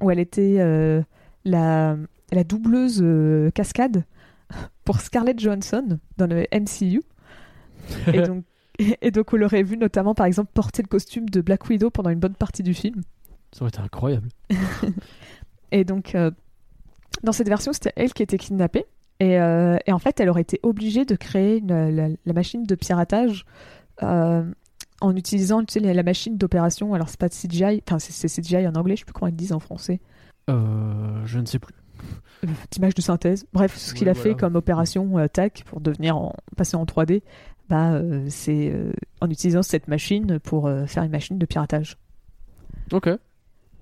où 0.01 0.11
elle 0.11 0.19
était 0.19 0.57
euh, 0.59 1.01
la, 1.45 1.97
la 2.33 2.43
doubleuse 2.43 2.99
euh, 3.01 3.51
cascade 3.53 4.05
pour 4.85 5.01
Scarlett 5.01 5.39
Johansson 5.39 5.99
dans 6.19 6.27
le 6.27 6.47
MCU. 6.53 7.03
Et 8.13 8.21
donc, 8.27 8.45
et 8.79 9.11
donc 9.11 9.33
on 9.33 9.37
l'aurait 9.37 9.63
vu 9.63 9.77
notamment 9.77 10.15
par 10.15 10.27
exemple 10.27 10.51
porter 10.55 10.83
le 10.83 10.89
costume 10.89 11.29
de 11.29 11.41
Black 11.41 11.69
Widow 11.69 11.91
pendant 11.91 12.11
une 12.11 12.19
bonne 12.21 12.35
partie 12.35 12.63
du 12.63 12.75
film. 12.75 13.03
Ça 13.53 13.63
aurait 13.63 13.69
été 13.71 13.81
incroyable. 13.81 14.29
Et 15.73 15.85
donc, 15.85 16.15
euh, 16.15 16.31
dans 17.23 17.33
cette 17.33 17.49
version, 17.49 17.73
c'était 17.73 17.93
elle 17.97 18.13
qui 18.13 18.23
était 18.23 18.39
kidnappée. 18.39 18.85
Et, 19.21 19.39
euh, 19.39 19.77
et 19.87 19.93
en 19.93 19.99
fait, 19.99 20.21
elle 20.21 20.29
aurait 20.29 20.43
été 20.43 20.59
obligée 20.63 21.05
de 21.05 21.15
créer 21.17 21.59
une- 21.59 21.91
la, 21.95 22.09
la 22.25 22.33
machine 22.33 22.65
de 22.65 22.75
piratage 22.75 23.45
euh, 24.03 24.43
en 25.01 25.17
utilisant 25.17 25.63
tu 25.65 25.75
sais, 25.75 25.81
la 25.81 25.95
la 25.95 26.03
machine 26.03 26.37
d'opération. 26.37 26.95
Alors, 26.95 27.09
c'est 27.09 27.19
pas 27.21 27.29
de 27.29 27.35
CGI, 27.35 27.83
enfin, 27.89 27.99
c'est 27.99 28.29
CGI 28.29 28.67
en 28.67 28.75
anglais, 28.75 28.97
je 28.97 29.01
sais 29.01 29.05
plus 29.05 29.13
comment 29.13 29.29
ils 29.29 29.37
disent 29.37 29.53
en 29.53 29.61
français. 29.61 30.01
Euh, 30.51 31.23
je 31.25 31.39
ne 31.39 31.47
sais 31.47 31.59
plus. 31.59 31.75
Euh, 32.45 32.49
D'image 32.71 32.95
de 32.95 33.01
synthèse. 33.03 33.47
Bref, 33.53 33.77
ce 33.77 33.95
qu'il 33.95 34.07
Oui, 34.09 34.11
a 34.11 34.15
fait 34.15 34.35
comme 34.35 34.57
opération 34.57 35.19
euh, 35.19 35.29
TAC 35.29 35.63
pour 35.67 35.81
devenir 35.81 36.17
en, 36.17 36.35
passer 36.57 36.77
en 36.77 36.85
3D, 36.85 37.23
bah, 37.69 37.93
euh, 37.93 38.27
c'est 38.29 38.71
euh, 38.73 38.93
en 39.21 39.31
utilisant 39.31 39.63
cette 39.63 39.87
machine 39.89 40.39
pour 40.41 40.69
faire 40.87 41.03
une 41.05 41.11
machine 41.13 41.39
de 41.39 41.47
piratage. 41.47 41.97
Ok. 42.93 43.09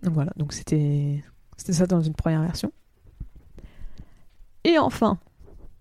Donc 0.02 0.14
voilà, 0.14 0.32
donc 0.36 0.52
c'était 0.52 1.22
c'était 1.56 1.72
ça 1.72 1.86
dans 1.86 2.00
une 2.00 2.14
première 2.14 2.42
version. 2.42 2.72
Et 4.64 4.78
enfin, 4.78 5.18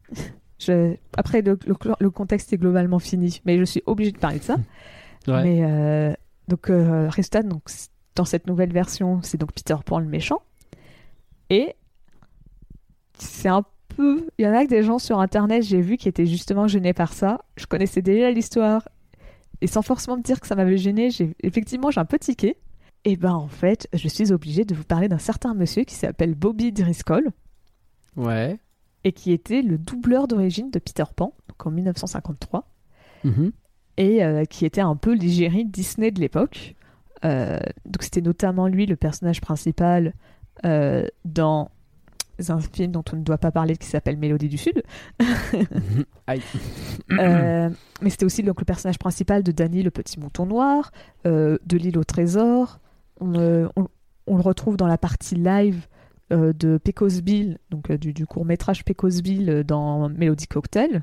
je, 0.60 0.96
après 1.18 1.42
le, 1.42 1.58
le- 1.66 1.76
le 2.00 2.10
contexte 2.10 2.52
est 2.54 2.58
globalement 2.58 3.00
fini, 3.00 3.42
mais 3.46 3.58
je 3.58 3.64
suis 3.66 3.84
obligée 3.86 4.12
de 4.12 4.18
parler 4.20 4.40
de 4.40 4.44
ça. 4.44 4.58
Ouais. 5.28 5.44
Mais 5.44 6.18
donc 6.48 6.68
résultat, 6.70 7.44
donc 7.44 7.64
dans 8.16 8.24
cette 8.26 8.48
nouvelle 8.48 8.72
version, 8.72 9.20
c'est 9.22 9.38
donc 9.38 9.52
Peter 9.52 9.76
Pan 9.86 10.00
le 10.00 10.08
méchant. 10.08 10.42
Et 11.50 11.76
c'est 13.22 13.50
un 13.50 13.64
peu, 13.96 14.28
il 14.38 14.46
y 14.46 14.48
en 14.48 14.54
a 14.54 14.64
que 14.66 14.70
des 14.70 14.84
gens 14.84 15.00
sur 15.00 15.20
internet, 15.20 15.64
j'ai 15.64 15.82
vu 15.82 15.98
qui 15.98 16.08
étaient 16.08 16.26
justement 16.26 16.68
gênés 16.68 16.94
par 16.94 17.14
ça. 17.14 17.42
Je 17.58 17.66
connaissais 17.66 18.02
déjà 18.02 18.32
l'histoire 18.32 18.88
et 19.62 19.68
sans 19.68 19.82
forcément 19.82 20.18
me 20.18 20.24
dire 20.24 20.40
que 20.40 20.48
ça 20.48 20.56
m'avait 20.56 20.78
gêné, 20.78 21.10
j'ai 21.12 21.36
effectivement 21.42 21.92
j'ai 21.92 22.00
un 22.00 22.06
peu 22.06 22.20
tiqué. 22.20 22.58
Et 23.06 23.16
ben 23.16 23.34
en 23.34 23.48
fait, 23.48 23.88
je 23.94 24.08
suis 24.08 24.32
obligée 24.32 24.66
de 24.66 24.76
vous 24.76 24.84
parler 24.84 25.08
d'un 25.08 25.18
certain 25.20 25.54
monsieur 25.54 25.84
qui 25.84 25.96
s'appelle 25.96 26.36
Bobby 26.36 26.72
Driscoll 26.72 27.30
Ouais. 28.18 28.58
et 29.04 29.12
qui 29.14 29.32
était 29.32 29.62
le 29.62 29.78
doubleur 29.78 30.28
d'origine 30.28 30.70
de 30.72 30.80
Peter 30.80 31.06
Pan, 31.16 31.34
donc 31.48 31.66
en 31.66 31.72
1953, 31.72 32.68
Mhm. 33.24 33.52
et 33.98 34.24
euh, 34.24 34.44
qui 34.46 34.66
était 34.66 34.82
un 34.82 34.96
peu 34.96 35.14
l'égérie 35.14 35.66
Disney 35.66 36.12
de 36.12 36.20
l'époque. 36.20 36.76
Euh, 37.26 37.60
donc 37.86 38.04
c'était 38.04 38.22
notamment 38.22 38.68
lui 38.68 38.86
le 38.86 38.96
personnage 38.96 39.42
principal 39.42 40.14
euh, 40.66 41.06
dans 41.26 41.70
un 42.50 42.60
film 42.60 42.92
dont 42.92 43.04
on 43.14 43.18
ne 43.18 43.22
doit 43.24 43.38
pas 43.38 43.52
parler 43.52 43.76
qui 43.78 43.88
s'appelle 43.88 44.18
Mélodie 44.18 44.48
du 44.50 44.58
Sud. 44.58 44.82
Aïe. 46.28 46.42
Euh, 47.12 47.70
mais 48.02 48.10
c'était 48.10 48.26
aussi 48.26 48.44
donc 48.44 48.60
le 48.62 48.66
personnage 48.66 48.98
principal 49.00 49.44
de 49.44 49.52
Danny 49.52 49.84
le 49.84 49.92
petit 49.92 50.20
mouton 50.20 50.46
noir, 50.46 50.92
euh, 51.26 51.58
de 51.66 51.78
l'île 51.78 51.98
au 51.98 52.04
trésor. 52.04 52.80
On, 53.20 53.36
euh, 53.36 53.68
on- 53.76 53.88
on 54.28 54.36
le 54.36 54.42
retrouve 54.42 54.78
dans 54.78 54.88
la 54.88 54.98
partie 55.00 55.36
live 55.36 55.88
euh, 56.32 56.54
de 56.54 56.78
Pecos 56.78 57.22
Bill, 57.24 57.58
donc 57.72 57.92
du, 57.92 58.14
du 58.14 58.28
court 58.28 58.46
métrage 58.46 58.86
Pecos 58.86 59.22
Bill 59.24 59.64
dans 59.66 60.08
Melody 60.10 60.46
Cocktail. 60.48 61.02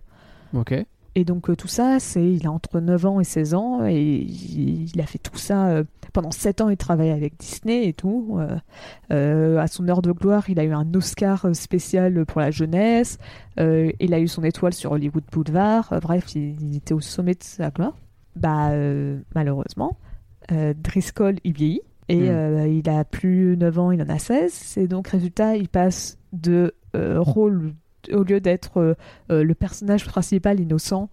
Ok. 0.55 0.75
Et 1.19 1.25
donc 1.25 1.49
euh, 1.49 1.57
tout 1.57 1.67
ça, 1.67 1.99
c'est 1.99 2.23
il 2.31 2.47
a 2.47 2.53
entre 2.53 2.79
9 2.79 3.07
ans 3.07 3.21
et 3.21 3.25
16 3.25 3.55
ans 3.55 3.87
et 3.87 4.01
il, 4.01 4.95
il 4.95 5.01
a 5.01 5.07
fait 5.07 5.17
tout 5.19 5.39
ça 5.39 5.69
euh, 5.69 5.85
pendant 6.13 6.31
7 6.31 6.61
ans. 6.61 6.69
Il 6.69 6.77
travaille 6.77 7.09
avec 7.11 7.39
Disney 7.39 7.89
et 7.89 7.95
tout. 7.95 8.39
Euh, 9.11 9.59
à 9.59 9.67
son 9.67 9.89
heure 9.89 10.03
de 10.03 10.13
gloire, 10.13 10.49
il 10.51 10.61
a 10.61 10.65
eu 10.65 10.73
un 10.73 10.93
Oscar 10.95 11.49
spécial 11.55 12.27
pour 12.27 12.43
la 12.43 12.51
jeunesse. 12.51 13.19
Il 13.59 14.13
a 14.13 14.21
eu 14.21 14.29
son 14.29 14.45
étoile 14.45 14.75
sur 14.75 14.93
Hollywood 14.93 15.25
Boulevard. 15.33 15.99
Bref, 16.03 16.35
il, 16.35 16.61
il 16.61 16.77
était 16.77 16.93
au 16.93 17.01
sommet 17.01 17.33
de 17.33 17.43
sa 17.43 17.71
gloire. 17.71 17.97
Bah 18.37 18.71
malheureusement, 19.35 19.97
Driscoll 20.51 21.37
il 21.45 21.55
vieillit 21.55 21.81
et 22.09 22.21
Mm. 22.21 22.29
euh, 22.29 22.69
il 22.69 22.89
a 22.91 23.05
plus 23.05 23.57
9 23.57 23.79
ans, 23.79 23.91
il 23.91 24.03
en 24.03 24.09
a 24.11 24.19
16. 24.19 24.75
Et 24.77 24.87
donc 24.87 25.09
résultat, 25.09 25.57
il 25.57 25.69
passe 25.71 26.19
de 26.35 26.75
rôle 26.95 27.73
au 28.13 28.23
lieu 28.23 28.41
d'être 28.41 28.79
euh, 28.81 28.95
euh, 29.31 29.43
le 29.45 29.55
personnage 29.55 30.05
principal 30.07 30.61
innocent, 30.61 31.09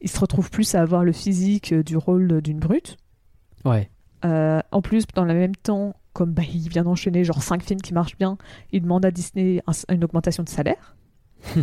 il 0.00 0.08
se 0.08 0.18
retrouve 0.20 0.50
plus 0.50 0.74
à 0.74 0.82
avoir 0.82 1.04
le 1.04 1.12
physique 1.12 1.72
euh, 1.72 1.82
du 1.82 1.96
rôle 1.96 2.40
d'une 2.42 2.58
brute. 2.58 2.96
Ouais. 3.64 3.90
Euh, 4.24 4.60
en 4.72 4.82
plus, 4.82 5.06
dans 5.14 5.24
le 5.24 5.34
même 5.34 5.54
temps, 5.56 5.94
comme 6.12 6.32
bah, 6.32 6.42
il 6.52 6.68
vient 6.68 6.82
d'enchaîner 6.84 7.24
genre 7.24 7.42
5 7.42 7.62
films 7.62 7.80
qui 7.80 7.94
marchent 7.94 8.16
bien, 8.18 8.36
il 8.72 8.82
demande 8.82 9.04
à 9.04 9.10
Disney 9.10 9.62
un- 9.66 9.94
une 9.94 10.04
augmentation 10.04 10.42
de 10.42 10.48
salaire. 10.48 10.96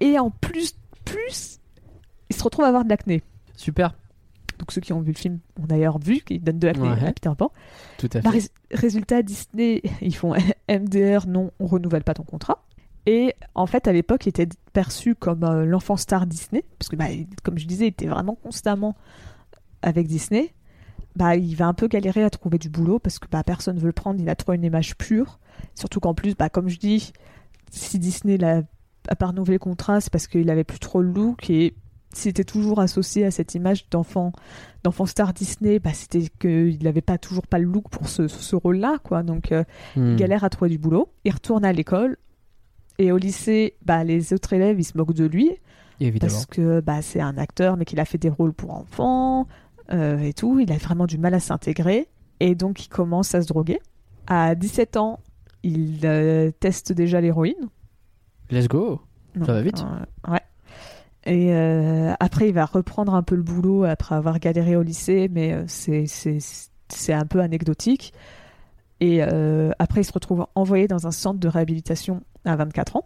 Et 0.00 0.18
en 0.18 0.30
plus, 0.30 0.74
plus, 1.04 1.60
il 2.30 2.36
se 2.36 2.42
retrouve 2.42 2.64
à 2.64 2.68
avoir 2.68 2.84
de 2.84 2.88
l'acné. 2.90 3.22
Super. 3.56 3.94
Donc 4.58 4.70
ceux 4.70 4.80
qui 4.80 4.92
ont 4.92 5.00
vu 5.00 5.12
le 5.12 5.16
film 5.18 5.40
ont 5.60 5.66
d'ailleurs 5.66 5.98
vu 5.98 6.20
qu'il 6.20 6.42
donne 6.42 6.58
de 6.58 6.66
l'acné 6.68 6.88
Ouais. 6.88 7.04
à 7.08 7.12
Peter 7.12 7.30
Pan. 7.36 7.50
Tout 7.98 8.06
à 8.12 8.20
fait. 8.20 8.20
Bah, 8.22 8.30
rés- 8.30 8.50
résultat, 8.70 9.22
Disney, 9.22 9.82
ils 10.00 10.14
font 10.14 10.34
MDR, 10.68 11.26
non, 11.26 11.50
on 11.58 11.66
renouvelle 11.66 12.04
pas 12.04 12.14
ton 12.14 12.22
contrat. 12.22 12.64
Et 13.06 13.34
en 13.54 13.66
fait, 13.66 13.88
à 13.88 13.92
l'époque, 13.92 14.26
il 14.26 14.30
était 14.30 14.48
perçu 14.72 15.14
comme 15.14 15.42
euh, 15.44 15.64
l'enfant 15.64 15.96
star 15.96 16.26
Disney, 16.26 16.64
parce 16.78 16.88
que, 16.88 16.96
bah, 16.96 17.06
comme 17.42 17.58
je 17.58 17.66
disais, 17.66 17.86
il 17.86 17.88
était 17.88 18.06
vraiment 18.06 18.36
constamment 18.36 18.94
avec 19.82 20.06
Disney. 20.06 20.54
Bah, 21.16 21.36
il 21.36 21.54
va 21.56 21.66
un 21.66 21.74
peu 21.74 21.88
galérer 21.88 22.22
à 22.22 22.30
trouver 22.30 22.58
du 22.58 22.70
boulot 22.70 22.98
parce 22.98 23.18
que 23.18 23.26
bah, 23.30 23.42
personne 23.44 23.78
veut 23.78 23.86
le 23.86 23.92
prendre, 23.92 24.18
il 24.20 24.28
a 24.30 24.34
trop 24.36 24.52
une 24.54 24.64
image 24.64 24.96
pure. 24.96 25.40
Surtout 25.74 26.00
qu'en 26.00 26.14
plus, 26.14 26.34
bah, 26.34 26.48
comme 26.48 26.68
je 26.68 26.78
dis, 26.78 27.12
si 27.70 27.98
Disney 27.98 28.38
l'a 28.38 28.62
a 29.08 29.16
pas 29.16 29.26
renouvelé 29.26 29.54
le 29.56 29.58
contrat, 29.58 30.00
c'est 30.00 30.12
parce 30.12 30.28
qu'il 30.28 30.48
avait 30.48 30.62
plus 30.64 30.78
trop 30.78 31.02
le 31.02 31.10
look 31.10 31.50
et 31.50 31.74
s'il 32.14 32.30
était 32.30 32.44
toujours 32.44 32.78
associé 32.78 33.24
à 33.24 33.30
cette 33.32 33.54
image 33.56 33.88
d'enfant 33.90 34.32
d'enfant 34.84 35.06
star 35.06 35.32
Disney, 35.34 35.80
bah, 35.80 35.92
c'était 35.92 36.28
qu'il 36.40 36.82
n'avait 36.84 37.00
pas 37.00 37.18
toujours 37.18 37.46
pas 37.46 37.58
le 37.58 37.64
look 37.64 37.88
pour 37.90 38.08
ce, 38.08 38.28
ce 38.28 38.54
rôle-là, 38.56 38.98
quoi. 39.02 39.22
Donc, 39.22 39.50
euh, 39.52 39.64
Hmm. 39.96 40.12
il 40.12 40.16
galère 40.16 40.44
à 40.44 40.50
trouver 40.50 40.70
du 40.70 40.78
boulot. 40.78 41.12
Il 41.24 41.32
retourne 41.32 41.64
à 41.64 41.72
l'école. 41.72 42.16
Et 43.02 43.10
au 43.10 43.16
lycée, 43.16 43.74
bah, 43.84 44.04
les 44.04 44.32
autres 44.32 44.52
élèves, 44.52 44.78
ils 44.78 44.84
se 44.84 44.96
moquent 44.96 45.12
de 45.12 45.24
lui. 45.24 45.50
Évidemment. 45.98 46.32
Parce 46.32 46.46
que 46.46 46.80
bah, 46.80 47.02
c'est 47.02 47.20
un 47.20 47.36
acteur, 47.36 47.76
mais 47.76 47.84
qu'il 47.84 47.98
a 47.98 48.04
fait 48.04 48.16
des 48.16 48.28
rôles 48.28 48.52
pour 48.52 48.70
enfants 48.70 49.48
euh, 49.92 50.20
et 50.20 50.32
tout. 50.32 50.60
Il 50.60 50.70
a 50.70 50.76
vraiment 50.76 51.06
du 51.06 51.18
mal 51.18 51.34
à 51.34 51.40
s'intégrer. 51.40 52.06
Et 52.38 52.54
donc, 52.54 52.84
il 52.84 52.88
commence 52.88 53.34
à 53.34 53.42
se 53.42 53.48
droguer. 53.48 53.80
À 54.28 54.54
17 54.54 54.96
ans, 54.98 55.18
il 55.64 55.98
euh, 56.04 56.52
teste 56.60 56.92
déjà 56.92 57.20
l'héroïne. 57.20 57.70
Let's 58.52 58.68
go. 58.68 59.00
Ça 59.36 59.52
va 59.52 59.62
vite. 59.62 59.84
Euh, 60.28 60.30
ouais. 60.30 60.40
Et 61.24 61.52
après, 62.20 62.48
il 62.48 62.54
va 62.54 62.66
reprendre 62.66 63.14
un 63.14 63.22
peu 63.22 63.34
le 63.34 63.42
boulot 63.42 63.82
après 63.82 64.14
avoir 64.14 64.38
galéré 64.38 64.76
au 64.76 64.82
lycée, 64.82 65.28
mais 65.28 65.64
c'est 65.66 67.12
un 67.12 67.26
peu 67.26 67.40
anecdotique. 67.40 68.12
Et 69.02 69.18
euh, 69.22 69.70
après, 69.80 70.02
il 70.02 70.04
se 70.04 70.12
retrouve 70.12 70.46
envoyé 70.54 70.86
dans 70.86 71.08
un 71.08 71.10
centre 71.10 71.40
de 71.40 71.48
réhabilitation 71.48 72.22
à 72.44 72.54
24 72.54 72.96
ans. 72.96 73.04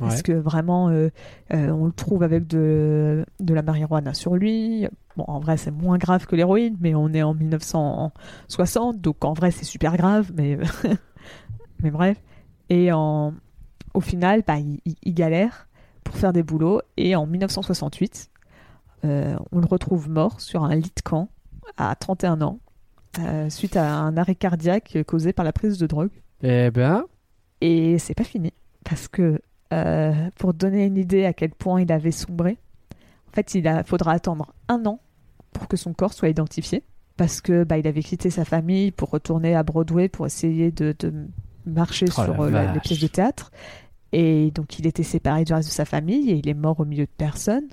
Ouais. 0.00 0.08
Parce 0.08 0.22
que 0.22 0.30
vraiment, 0.32 0.88
euh, 0.90 1.08
euh, 1.52 1.70
on 1.70 1.86
le 1.86 1.92
trouve 1.92 2.22
avec 2.22 2.46
de, 2.46 3.26
de 3.40 3.52
la 3.54 3.62
marijuana 3.62 4.14
sur 4.14 4.36
lui. 4.36 4.86
Bon, 5.16 5.24
en 5.26 5.40
vrai, 5.40 5.56
c'est 5.56 5.72
moins 5.72 5.98
grave 5.98 6.26
que 6.26 6.36
l'héroïne, 6.36 6.76
mais 6.80 6.94
on 6.94 7.08
est 7.14 7.22
en 7.22 7.34
1960, 7.34 9.00
donc 9.00 9.24
en 9.24 9.32
vrai, 9.32 9.50
c'est 9.50 9.64
super 9.64 9.96
grave, 9.96 10.30
mais, 10.34 10.56
mais 11.82 11.90
bref. 11.90 12.20
Et 12.68 12.92
en, 12.92 13.34
au 13.94 14.00
final, 14.00 14.42
bah, 14.46 14.58
il, 14.58 14.80
il- 14.84 14.96
il 15.02 15.14
galère 15.14 15.68
pour 16.04 16.14
faire 16.16 16.32
des 16.32 16.42
boulots. 16.42 16.80
Et 16.96 17.16
en 17.16 17.26
1968, 17.26 18.30
euh, 19.04 19.36
on 19.50 19.58
le 19.58 19.66
retrouve 19.66 20.08
mort 20.08 20.40
sur 20.40 20.64
un 20.64 20.74
lit 20.76 20.92
de 20.94 21.02
camp 21.02 21.28
à 21.76 21.94
31 21.96 22.40
ans, 22.42 22.58
euh, 23.18 23.50
suite 23.50 23.76
à 23.76 23.94
un 23.94 24.16
arrêt 24.16 24.34
cardiaque 24.34 24.98
causé 25.06 25.32
par 25.32 25.44
la 25.44 25.52
prise 25.52 25.78
de 25.78 25.86
drogue. 25.86 26.10
Eh 26.42 26.70
ben, 26.70 27.04
Et 27.60 27.98
c'est 27.98 28.14
pas 28.14 28.24
fini, 28.24 28.52
parce 28.84 29.08
que 29.08 29.40
euh, 29.72 30.12
pour 30.38 30.54
donner 30.54 30.84
une 30.86 30.96
idée 30.96 31.24
à 31.24 31.32
quel 31.32 31.50
point 31.50 31.80
il 31.80 31.90
avait 31.92 32.10
sombré, 32.10 32.58
en 33.30 33.34
fait, 33.34 33.54
il 33.54 33.66
a, 33.68 33.82
faudra 33.84 34.12
attendre 34.12 34.52
un 34.68 34.84
an 34.86 35.00
pour 35.52 35.68
que 35.68 35.76
son 35.76 35.92
corps 35.94 36.12
soit 36.12 36.28
identifié, 36.28 36.82
parce 37.16 37.40
que 37.40 37.64
bah, 37.64 37.78
il 37.78 37.86
avait 37.86 38.02
quitté 38.02 38.30
sa 38.30 38.44
famille 38.44 38.90
pour 38.90 39.10
retourner 39.10 39.54
à 39.54 39.62
Broadway 39.62 40.08
pour 40.08 40.26
essayer 40.26 40.70
de, 40.70 40.94
de 40.98 41.12
marcher 41.66 42.06
Oh 42.08 42.22
sur 42.24 42.40
euh, 42.42 42.50
la- 42.50 42.72
les 42.74 42.80
pièces 42.80 43.00
de 43.00 43.06
théâtre. 43.06 43.50
Et 44.12 44.50
donc, 44.50 44.78
il 44.78 44.86
était 44.86 45.02
séparé 45.02 45.44
du 45.44 45.54
reste 45.54 45.68
de 45.68 45.72
sa 45.74 45.84
famille 45.86 46.30
et 46.30 46.34
il 46.34 46.48
est 46.48 46.54
mort 46.54 46.80
au 46.80 46.84
milieu 46.84 47.04
de 47.04 47.10
personne. 47.16 47.64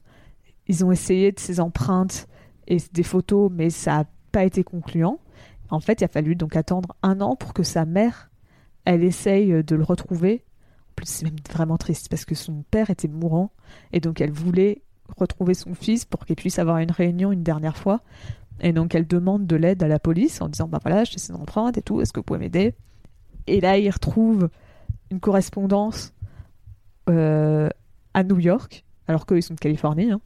Ils 0.67 0.86
ont 0.86 0.91
essayé 0.91 1.32
de 1.34 1.39
ses 1.39 1.60
empreintes 1.60 2.28
et 2.67 2.78
des 2.93 3.04
photos, 3.04 3.52
mais 3.54 3.69
ça 3.69 3.97
n'a 3.97 4.06
pas 4.32 4.43
été 4.45 4.63
concluant. 4.63 5.19
En 5.69 5.79
fait, 5.79 6.01
il 6.01 6.05
a 6.05 6.08
fallu 6.08 6.36
donc 6.36 6.55
attendre 6.55 6.95
un 7.03 7.21
an 7.21 7.36
pour 7.36 7.53
que 7.53 7.63
sa 7.63 7.86
mère, 7.86 8.29
elle 8.86 9.03
essaye 9.03 9.63
de 9.63 9.75
le 9.75 9.84
retrouver. 9.84 10.43
En 10.91 10.93
plus, 10.95 11.08
c'est 11.08 11.25
même 11.25 11.36
vraiment 11.51 11.77
triste 11.77 12.10
parce 12.10 12.25
que 12.25 12.36
son 12.36 12.63
père 12.71 12.89
était 12.89 13.08
mourant 13.08 13.51
et 13.93 13.99
donc 13.99 14.21
elle 14.21 14.32
voulait 14.32 14.82
retrouver 15.17 15.53
son 15.53 15.73
fils 15.73 16.05
pour 16.05 16.25
qu'il 16.25 16.36
puisse 16.36 16.60
avoir 16.60 16.77
une 16.77 16.91
réunion 16.91 17.32
une 17.32 17.43
dernière 17.43 17.77
fois. 17.77 18.01
Et 18.62 18.73
donc 18.73 18.95
elle 18.95 19.08
demande 19.08 19.47
de 19.47 19.55
l'aide 19.55 19.82
à 19.84 19.88
la 19.88 19.99
police 19.99 20.41
en 20.41 20.49
disant 20.49 20.67
bah 20.67 20.79
voilà, 20.82 21.03
j'ai 21.03 21.19
ses 21.19 21.34
empreintes 21.34 21.77
et 21.77 21.82
tout, 21.82 22.01
est-ce 22.01 22.12
que 22.12 22.19
vous 22.19 22.25
pouvez 22.25 22.39
m'aider? 22.39 22.75
Et 23.47 23.62
là, 23.62 23.77
il 23.77 23.89
retrouve 23.89 24.49
une 25.12 25.19
correspondance 25.19 26.13
euh, 27.10 27.69
à 28.13 28.23
New 28.23 28.39
York, 28.39 28.86
alors 29.08 29.25
qu'eux 29.25 29.38
ils 29.38 29.43
sont 29.43 29.55
de 29.55 29.60
Californie, 29.60 30.12
hein, 30.12 30.21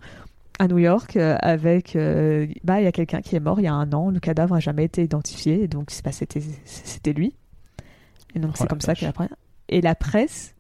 à 0.60 0.68
New 0.68 0.78
York, 0.78 1.16
euh, 1.16 1.36
avec 1.42 1.96
euh, 1.96 2.48
bah 2.64 2.80
il 2.80 2.84
y 2.84 2.88
a 2.88 2.92
quelqu'un 2.92 3.22
qui 3.22 3.36
est 3.36 3.40
mort 3.40 3.60
il 3.60 3.64
y 3.64 3.68
a 3.68 3.74
un 3.74 3.92
an, 3.94 4.12
le 4.12 4.20
cadavre 4.20 4.56
a 4.56 4.60
jamais 4.60 4.86
été 4.86 5.04
identifié, 5.04 5.68
donc 5.68 5.92
bah, 6.04 6.12
c'était 6.12 6.42
c'était 6.66 7.14
lui. 7.14 7.36
Et 8.36 8.40
donc 8.40 8.52
Oh 8.54 8.56
c'est 8.58 8.64
la 8.64 8.68
comme 8.70 8.82
ça 8.82 8.96
qu'elle 8.96 9.10
apprend. 9.10 9.28
Et 9.70 9.82
la 9.82 9.96
presse, 9.96 10.56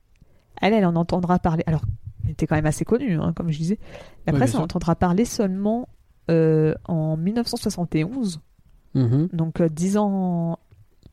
elle, 0.61 0.73
elle 0.73 0.85
en 0.85 0.95
entendra 0.95 1.39
parler. 1.39 1.63
Alors, 1.67 1.81
il 2.23 2.31
était 2.31 2.47
quand 2.47 2.55
même 2.55 2.65
assez 2.65 2.85
connu, 2.85 3.19
hein, 3.19 3.33
comme 3.35 3.51
je 3.51 3.57
disais. 3.57 3.79
La 4.25 4.33
presse 4.33 4.55
en 4.55 4.63
entendra 4.63 4.95
parler 4.95 5.25
seulement 5.25 5.89
euh, 6.31 6.73
en 6.85 7.17
1971, 7.17 8.39
mhm. 8.95 9.27
donc 9.33 9.61
euh, 9.61 9.69
dix 9.69 9.97
ans. 9.97 10.57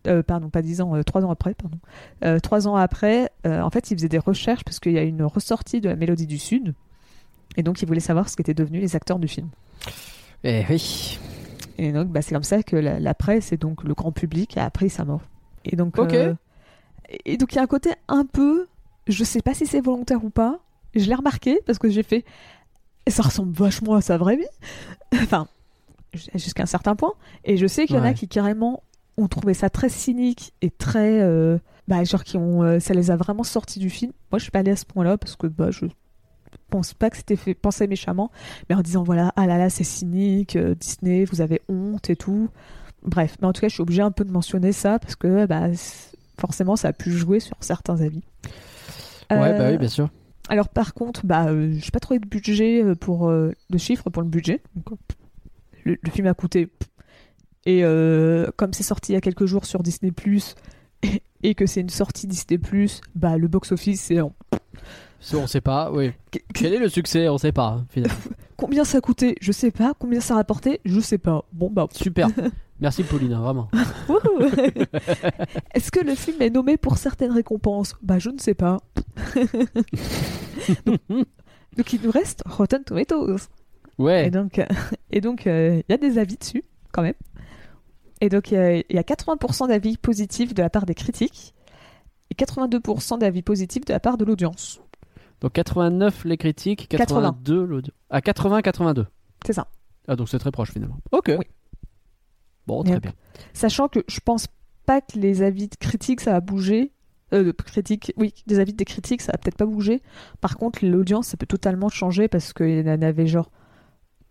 euh, 0.07 0.23
pardon, 0.23 0.49
pas 0.51 0.63
dix 0.63 0.81
ans, 0.81 0.95
euh, 0.95 1.03
trois 1.03 1.25
ans 1.25 1.31
après, 1.31 1.55
pardon. 1.55 1.79
Euh, 2.25 2.39
trois 2.39 2.69
ans 2.69 2.77
après, 2.77 3.31
en 3.45 3.69
fait, 3.71 3.91
il 3.91 3.97
faisait 3.97 4.09
des 4.09 4.19
recherches 4.19 4.65
parce 4.65 4.81
qu'il 4.81 4.93
y 4.93 4.99
a 4.99 5.03
une 5.03 5.23
ressortie 5.25 5.81
de 5.81 5.89
la 5.89 5.97
Mélodie 5.97 6.27
du 6.27 6.39
Sud. 6.39 6.75
Et 7.57 7.63
donc, 7.63 7.83
il 7.83 7.87
voulait 7.87 8.01
savoir 8.01 8.29
ce 8.29 8.37
qu'étaient 8.37 8.55
devenus 8.55 8.81
les 8.81 8.97
acteurs 8.97 9.19
du 9.19 9.29
film. 9.29 9.49
eh 10.45 10.65
oui. 10.71 11.19
Et 11.79 11.93
donc, 11.93 12.09
bah, 12.09 12.21
c'est 12.23 12.35
comme 12.35 12.43
ça 12.45 12.63
que 12.63 12.77
la, 12.77 13.01
la 13.01 13.15
presse 13.15 13.53
et 13.53 13.57
donc 13.57 13.85
le 13.85 13.95
grand 13.95 14.13
public 14.13 14.57
a 14.59 14.65
appris 14.67 14.91
sa 14.91 15.05
mort. 15.05 15.23
Et 15.65 15.77
donc, 15.77 15.99
Ok. 15.99 16.13
euh, 16.15 16.35
et 17.25 17.37
donc 17.39 17.53
il 17.53 17.57
y 17.57 17.59
a 17.59 17.63
un 17.63 17.67
côté 17.67 17.91
un 18.09 18.25
peu, 18.25 18.69
je 19.09 19.25
sais 19.25 19.41
pas 19.43 19.55
si 19.55 19.67
c'est 19.67 19.81
volontaire 19.81 20.25
ou 20.25 20.31
pas. 20.31 20.61
Je 20.95 21.07
l'ai 21.07 21.15
remarqué 21.15 21.59
parce 21.67 21.79
que 21.79 21.89
j'ai 21.89 22.03
fait, 22.03 22.25
ça 23.09 23.23
ressemble 23.23 23.53
vachement 23.55 23.95
à 23.95 24.01
sa 24.03 24.17
vraie 24.19 24.37
vie. 24.37 24.47
enfin, 25.23 25.49
jusqu'à 26.35 26.65
un 26.65 26.67
certain 26.67 26.95
point. 26.97 27.15
Et 27.45 27.57
je 27.57 27.67
sais 27.67 27.87
qu'il 27.87 27.97
y 27.97 27.99
en 27.99 28.05
a 28.05 28.13
qui 28.15 28.29
carrément 28.29 28.83
ont 29.17 29.29
trouvé 29.29 29.55
ça 29.55 29.71
très 29.71 29.89
cynique 29.89 30.53
et 30.63 30.71
très, 30.71 31.21
euh, 31.21 31.59
bah, 31.89 32.05
genre 32.05 32.25
qui 32.25 32.37
ont, 32.37 32.63
euh, 32.63 32.79
ça 32.79 32.95
les 32.95 33.11
a 33.11 33.17
vraiment 33.17 33.43
sortis 33.43 33.79
du 33.79 33.91
film. 33.91 34.13
Moi, 34.31 34.39
je 34.39 34.43
suis 34.45 34.51
pas 34.51 34.61
allée 34.61 34.71
à 34.73 34.77
ce 34.77 34.85
point-là 34.87 35.17
parce 35.19 35.37
que 35.37 35.47
bah, 35.47 35.71
je 35.71 35.87
pense 36.71 36.95
pas 36.95 37.11
que 37.11 37.17
c'était 37.19 37.37
fait 37.37 37.55
penser 37.55 37.87
méchamment, 37.87 38.31
mais 38.69 38.75
en 38.77 38.81
disant 38.81 39.03
voilà, 39.03 39.33
ah 39.37 39.47
là 39.47 39.59
là, 39.59 39.69
c'est 39.69 39.85
cynique, 39.85 40.57
euh, 40.57 40.75
Disney, 40.75 41.25
vous 41.27 41.41
avez 41.43 41.61
honte 41.69 42.09
et 42.09 42.17
tout. 42.17 42.49
Bref, 43.03 43.37
mais 43.41 43.47
en 43.49 43.53
tout 43.53 43.61
cas, 43.61 43.69
je 43.69 43.75
suis 43.75 43.83
obligée 43.83 44.03
un 44.03 44.11
peu 44.11 44.25
de 44.25 44.31
mentionner 44.33 44.73
ça 44.73 44.99
parce 44.99 45.17
que 45.17 45.47
bah, 45.47 45.69
forcément, 46.39 46.77
ça 46.77 46.89
a 46.89 46.93
pu 46.93 47.11
jouer 47.13 47.41
sur 47.41 47.57
certains 47.61 48.01
avis. 48.01 48.23
Ouais, 49.31 49.37
Euh, 49.39 49.59
bah 49.59 49.71
oui, 49.71 49.79
bien 49.79 49.89
sûr. 49.89 50.09
alors 50.49 50.69
par 50.69 50.95
contre, 50.95 51.25
bah, 51.27 51.47
euh, 51.47 51.73
j'ai 51.79 51.91
pas 51.91 52.01
trouvé 52.01 52.19
de 52.19 52.27
budget 52.27 52.83
euh, 52.83 52.95
pour 52.95 53.29
euh, 53.29 53.53
de 53.71 53.79
chiffres 53.79 54.11
pour 54.11 54.23
le 54.23 54.29
budget. 54.29 54.61
Donc, 54.75 54.93
euh, 54.93 54.97
le, 55.85 55.97
le 56.03 56.11
film 56.11 56.27
a 56.27 56.35
coûté 56.35 56.69
et 57.67 57.85
euh, 57.85 58.49
comme 58.57 58.73
c'est 58.73 58.83
sorti 58.83 59.13
il 59.13 59.15
y 59.15 59.19
a 59.19 59.21
quelques 59.21 59.45
jours 59.47 59.67
sur 59.67 59.83
Disney 59.83 60.13
et, 61.03 61.23
et 61.43 61.55
que 61.55 61.67
c'est 61.67 61.81
une 61.81 61.91
sortie 61.91 62.27
Disney 62.27 62.59
bah 63.15 63.37
le 63.37 63.49
box 63.49 63.73
office 63.73 64.01
c'est 64.01 64.21
en- 64.21 64.35
Ça, 65.21 65.37
on 65.37 65.47
sait 65.47 65.61
pas, 65.61 65.91
oui. 65.93 66.13
Quel 66.55 66.75
est 66.75 66.79
le 66.79 66.89
succès 66.89 67.29
On 67.29 67.39
sait 67.39 67.53
pas, 67.53 67.83
finalement. 67.91 68.17
combien 68.57 68.85
ça 68.85 68.99
a 68.99 69.01
coûté, 69.01 69.37
je 69.41 69.53
sais 69.53 69.71
pas. 69.71 69.95
Combien 69.99 70.21
ça 70.21 70.35
a 70.35 70.37
rapporté, 70.39 70.81
je 70.85 71.01
sais 71.01 71.19
pas. 71.19 71.45
Bon 71.53 71.71
bah 71.71 71.87
Super. 71.93 72.29
Merci 72.81 73.03
Pauline, 73.03 73.35
hein, 73.35 73.41
vraiment. 73.43 73.69
Est-ce 75.75 75.91
que 75.91 76.01
le 76.01 76.15
film 76.15 76.41
est 76.41 76.49
nommé 76.51 76.79
pour 76.79 76.97
certaines 76.97 77.33
récompenses? 77.33 77.95
Bah 78.03 78.19
je 78.19 78.31
ne 78.31 78.39
sais 78.39 78.55
pas. 78.55 78.79
donc, 80.87 81.01
donc, 81.77 81.93
il 81.93 82.01
nous 82.03 82.11
reste 82.11 82.43
Rotten 82.47 82.83
Tomatoes. 82.83 83.37
Et 83.99 84.03
Ouais. 84.03 84.31
donc 84.31 84.59
euh, 84.59 84.65
et 85.11 85.21
donc 85.21 85.47
euh, 85.47 85.83
il 85.87 85.93
y 85.93 85.95
a 85.95 85.99
des 85.99 86.17
avis 86.17 86.39
dessus 86.39 86.65
quand 86.91 87.03
même. 87.03 87.13
Et 88.23 88.31
donc 88.31 88.51
euh, 88.55 88.81
il 88.89 88.97
y 88.97 88.99
a 88.99 89.03
80% 89.03 89.69
d'avis 89.69 89.99
positifs 89.99 90.55
de 90.55 90.63
la 90.63 90.71
part 90.71 90.87
des 90.87 90.95
critiques 90.95 91.53
et 92.31 92.35
82% 92.35 93.19
d'avis 93.19 93.43
positifs 93.43 93.85
de 93.85 93.93
la 93.93 94.01
part 94.01 94.17
de 94.17 94.25
l'audience. 94.25 94.81
Donc 95.41 95.53
89 95.53 96.25
les 96.25 96.37
critiques, 96.37 96.89
82 96.89 97.65
l'audio. 97.65 97.93
Ah, 98.11 98.21
80, 98.21 98.63
82. 98.63 99.07
C'est 99.47 99.53
ça. 99.55 99.69
Ah, 100.09 100.17
donc 100.17 100.29
c'est 100.29 100.39
très 100.39 100.51
proche 100.51 100.71
finalement. 100.73 100.99
Ok. 101.13 101.33
Oui. 101.39 101.45
Bon, 102.67 102.83
très 102.83 102.95
Yep. 102.95 103.03
bien. 103.03 103.13
Sachant 103.53 103.89
que 103.89 104.01
je 104.09 104.21
pense 104.21 104.47
pas 104.87 105.01
que 105.01 105.19
les 105.19 105.43
avis 105.43 105.69
de 105.69 105.77
critiques 105.77 106.21
ça 106.21 106.33
va 106.33 106.41
bouger. 106.41 106.93
Euh, 107.33 107.53
critiques, 107.53 108.13
oui, 108.17 108.35
des 108.49 108.59
avis 108.59 108.73
des 108.75 108.85
critiques 108.85 109.23
ça 109.23 109.33
va 109.33 109.39
peut-être 109.39 109.57
pas 109.57 109.67
bouger. 109.67 110.03
Par 110.41 110.57
contre, 110.57 110.85
l'audience 110.85 111.29
ça 111.29 111.37
peut 111.37 111.47
totalement 111.47 111.89
changer 111.89 112.29
parce 112.29 112.53
qu'il 112.53 112.87
y 112.87 112.91
en 112.91 113.03
avait 113.03 113.27
genre 113.27 113.51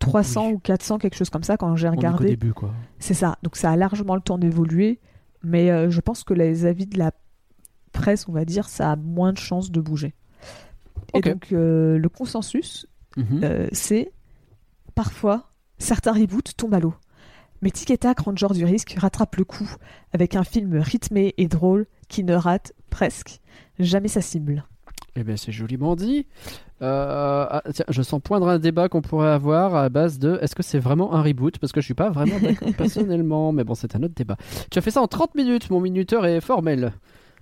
300 0.00 0.46
Oui. 0.48 0.52
ou 0.54 0.58
400 0.58 0.98
quelque 0.98 1.16
chose 1.16 1.30
comme 1.30 1.42
ça 1.44 1.56
quand 1.56 1.74
j'ai 1.76 1.88
regardé. 1.88 2.26
début, 2.28 2.52
quoi. 2.54 2.72
C'est 2.98 3.14
ça. 3.14 3.36
Donc 3.42 3.56
ça 3.56 3.70
a 3.70 3.76
largement 3.76 4.14
le 4.14 4.20
temps 4.20 4.38
d'évoluer, 4.38 5.00
mais 5.42 5.70
euh, 5.70 5.90
je 5.90 6.00
pense 6.00 6.24
que 6.24 6.34
les 6.34 6.66
avis 6.66 6.86
de 6.86 6.98
la 6.98 7.12
presse, 7.92 8.28
on 8.28 8.32
va 8.32 8.44
dire, 8.44 8.68
ça 8.68 8.92
a 8.92 8.96
moins 8.96 9.32
de 9.32 9.38
chances 9.38 9.70
de 9.70 9.80
bouger. 9.80 10.14
Et 11.14 11.20
donc 11.32 11.52
euh, 11.52 11.98
le 11.98 12.08
consensus, 12.08 12.86
Mhm. 13.16 13.40
euh, 13.42 13.68
c'est 13.72 14.12
parfois 14.94 15.48
certains 15.78 16.12
reboots 16.12 16.56
tombent 16.56 16.74
à 16.74 16.80
l'eau. 16.80 16.94
Mais 17.62 17.70
Tic 17.70 17.90
et 17.90 17.98
Tac, 17.98 18.20
Ranger 18.20 18.48
du 18.54 18.64
risque, 18.64 18.94
rattrape 18.98 19.36
le 19.36 19.44
coup 19.44 19.68
avec 20.12 20.34
un 20.36 20.44
film 20.44 20.78
rythmé 20.78 21.34
et 21.36 21.46
drôle 21.48 21.86
qui 22.08 22.24
ne 22.24 22.34
rate 22.34 22.72
presque 22.88 23.40
jamais 23.78 24.08
sa 24.08 24.20
cible. 24.22 24.64
Eh 25.16 25.24
bien, 25.24 25.36
c'est 25.36 25.52
joliment 25.52 25.96
dit. 25.96 26.26
Euh, 26.82 27.46
ah, 27.50 27.62
tiens, 27.74 27.84
je 27.88 28.00
sens 28.00 28.20
poindre 28.22 28.48
un 28.48 28.58
débat 28.58 28.88
qu'on 28.88 29.02
pourrait 29.02 29.28
avoir 29.28 29.74
à 29.74 29.88
base 29.88 30.18
de 30.18 30.38
est-ce 30.40 30.54
que 30.54 30.62
c'est 30.62 30.78
vraiment 30.78 31.12
un 31.14 31.22
reboot? 31.22 31.58
Parce 31.58 31.72
que 31.72 31.80
je 31.80 31.84
suis 31.86 31.94
pas 31.94 32.10
vraiment 32.10 32.38
d'accord 32.40 32.68
personnellement, 32.78 33.52
mais 33.52 33.64
bon, 33.64 33.74
c'est 33.74 33.94
un 33.96 34.02
autre 34.04 34.14
débat. 34.14 34.36
Tu 34.70 34.78
as 34.78 34.82
fait 34.82 34.92
ça 34.92 35.02
en 35.02 35.08
30 35.08 35.34
minutes, 35.34 35.68
mon 35.70 35.80
minuteur 35.80 36.24
est 36.26 36.40
formel. 36.40 36.92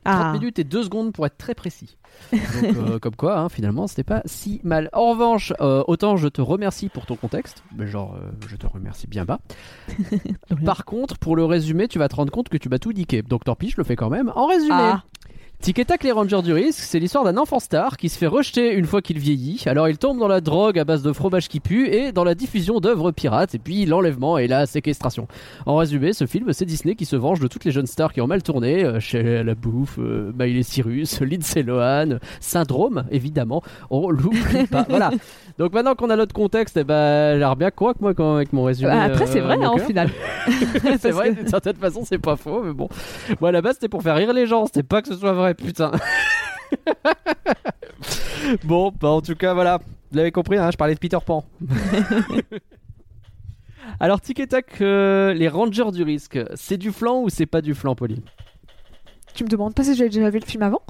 30 0.09 0.27
Ah, 0.27 0.33
minutes 0.33 0.59
et 0.59 0.65
2 0.65 0.83
secondes 0.85 1.13
pour 1.13 1.27
être 1.27 1.37
très 1.39 1.55
précis. 1.55 1.97
Donc, 2.33 2.43
euh, 2.65 2.99
comme 3.01 3.15
quoi, 3.17 3.39
hein, 3.39 3.49
finalement, 3.49 3.87
c'était 3.87 4.03
pas 4.05 4.23
si 4.25 4.61
mal. 4.65 4.89
En 4.93 5.11
revanche, 5.11 5.53
euh, 5.61 5.85
autant 5.87 6.17
je 6.17 6.29
te 6.29 6.41
remercie 6.41 6.89
pour 6.89 7.07
ton 7.07 7.17
contexte, 7.17 7.63
mais 7.77 7.87
genre, 7.87 8.17
euh, 8.17 8.31
je 8.49 8.57
te 8.57 8.67
remercie 8.67 9.07
bien 9.07 9.25
bas. 9.25 9.39
Par 10.65 10.85
contre, 10.85 11.19
pour 11.19 11.37
le 11.37 11.45
résumé, 11.45 11.89
tu 11.89 11.99
vas 11.99 12.09
te 12.09 12.17
rendre 12.17 12.33
compte 12.33 12.49
que 12.49 12.57
tu 12.57 12.69
m'as 12.69 12.79
tout 12.79 12.93
niqué. 12.93 13.23
Donc 13.23 13.45
tant 13.45 13.55
pis, 13.55 13.71
je 13.71 13.77
le 13.77 13.85
fais 13.85 13.97
quand 13.97 14.11
même. 14.11 14.33
En 14.35 14.47
résumé, 14.47 14.75
Ah. 14.75 15.03
Tic 15.61 15.81
et 15.81 15.85
Tac 15.85 16.05
les 16.05 16.13
Rangers 16.13 16.41
du 16.43 16.53
risque, 16.53 16.79
c'est 16.79 17.01
l'histoire 17.01 17.25
d'un 17.25 17.37
enfant 17.37 17.59
star 17.59 17.97
qui 17.97 18.09
se 18.09 18.17
fait 18.17 18.29
rejeter 18.29 18.75
une 18.75 18.87
fois 18.87 19.03
qu'il 19.03 19.19
vieillit. 19.19 19.65
Alors 19.67 19.89
il 19.89 19.99
tombe 19.99 20.17
dans 20.19 20.29
la 20.29 20.41
drogue 20.41 20.79
à 20.79 20.85
base 20.85 21.03
de 21.03 21.13
fromage 21.13 21.49
qui 21.49 21.59
pue 21.59 21.89
et 21.89 22.13
dans 22.13 22.23
la 22.23 22.37
diffusion 22.37 22.79
d'œuvres 22.79 23.11
pirates 23.11 23.57
et 23.57 23.59
puis 23.59 23.85
l'enlèvement 23.85 24.39
et 24.39 24.47
la 24.47 24.67
séquestration. 24.67 25.27
En 25.67 25.75
résumé, 25.77 26.13
ce 26.13 26.27
film, 26.27 26.53
c'est 26.53 26.65
Disney 26.65 26.95
qui 26.95 27.05
se 27.07 27.17
venge 27.17 27.41
de 27.41 27.49
toutes 27.49 27.65
les 27.65 27.73
jeunes 27.73 27.89
stars 27.89 28.13
qui 28.13 28.21
ont 28.21 28.29
mal 28.29 28.43
tourné, 28.45 28.85
euh, 28.85 29.01
chez 29.01 29.43
la 29.43 29.55
bouffe, 29.57 29.99
euh, 29.99 30.33
Miley 30.39 30.63
Cyrus, 30.63 31.21
Lindsay 31.23 31.65
Lohan, 31.65 32.19
Syndrome, 32.41 33.05
évidemment. 33.11 33.61
On 33.91 34.11
l'oublie 34.11 34.67
pas. 34.71 34.87
voilà. 34.89 35.11
Donc 35.59 35.73
maintenant 35.73 35.97
qu'on 35.97 36.09
a 36.11 36.17
notre 36.17 36.35
contexte, 36.35 36.77
eh 36.77 36.85
ben, 36.85 37.37
j'ai 37.37 37.57
bien 37.57 37.73
quoi 37.73 37.95
que 37.95 37.99
moi 38.01 38.15
quand, 38.15 38.37
avec 38.37 38.53
mon 38.53 38.63
résumé. 38.63 38.91
Bah, 38.93 39.03
Après, 39.03 39.27
c'est 39.27 39.41
euh, 39.41 39.45
vrai, 39.45 39.57
mon 39.57 39.75
hein, 39.77 39.79
final. 39.79 40.09
c'est 41.01 41.11
vrai, 41.11 41.31
que- 41.31 41.41
d'une 41.41 41.49
certaine 41.49 41.77
façon, 41.77 42.03
c'est 42.05 42.19
pas 42.19 42.37
faux, 42.37 42.63
mais 42.63 42.73
bon. 42.73 42.89
Moi, 43.41 43.49
à 43.49 43.53
la 43.53 43.61
base, 43.61 43.75
c'était 43.75 43.89
pour 43.89 44.05
faire 44.05 44.15
rire 44.15 44.33
les 44.33 44.47
gens, 44.47 44.67
c'était 44.67 44.85
pas 44.85 45.03
que 45.03 45.09
ce 45.09 45.15
soit 45.17 45.33
vrai, 45.33 45.48
putain. 45.55 45.93
bon, 48.65 48.93
bah, 49.01 49.09
en 49.09 49.21
tout 49.21 49.35
cas, 49.35 49.55
voilà. 49.55 49.79
Vous 50.11 50.17
l'avez 50.17 50.33
compris, 50.33 50.57
hein, 50.57 50.71
je 50.71 50.77
parlais 50.77 50.95
de 50.95 51.01
Peter 51.01 51.19
Pan. 51.25 51.45
Alors, 54.01 54.21
Tic 54.21 54.41
et 54.41 54.47
Tac, 54.47 54.81
euh, 54.81 55.33
les 55.35 55.49
Rangers 55.49 55.91
du 55.93 56.03
risque, 56.03 56.39
c'est 56.55 56.77
du 56.77 56.93
flan 56.93 57.23
ou 57.23 57.31
c'est 57.31 57.47
pas 57.47 57.61
du 57.61 57.75
flan, 57.75 57.95
Pauline? 57.95 58.23
Tu 59.35 59.45
me 59.45 59.49
demandes 59.49 59.75
pas 59.75 59.85
si 59.85 59.95
j'avais 59.95 60.11
déjà 60.11 60.31
vu 60.31 60.39
le 60.39 60.47
film 60.47 60.63
avant? 60.63 60.83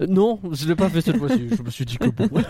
Euh, 0.00 0.06
Non, 0.06 0.40
je 0.50 0.66
l'ai 0.66 0.74
pas 0.74 0.88
fait 0.88 1.00
cette 1.00 1.18
fois-ci. 1.18 1.48
Je 1.56 1.62
me 1.62 1.70
suis 1.70 1.84
dit 1.84 1.98
que 1.98 2.08
bon. 2.08 2.28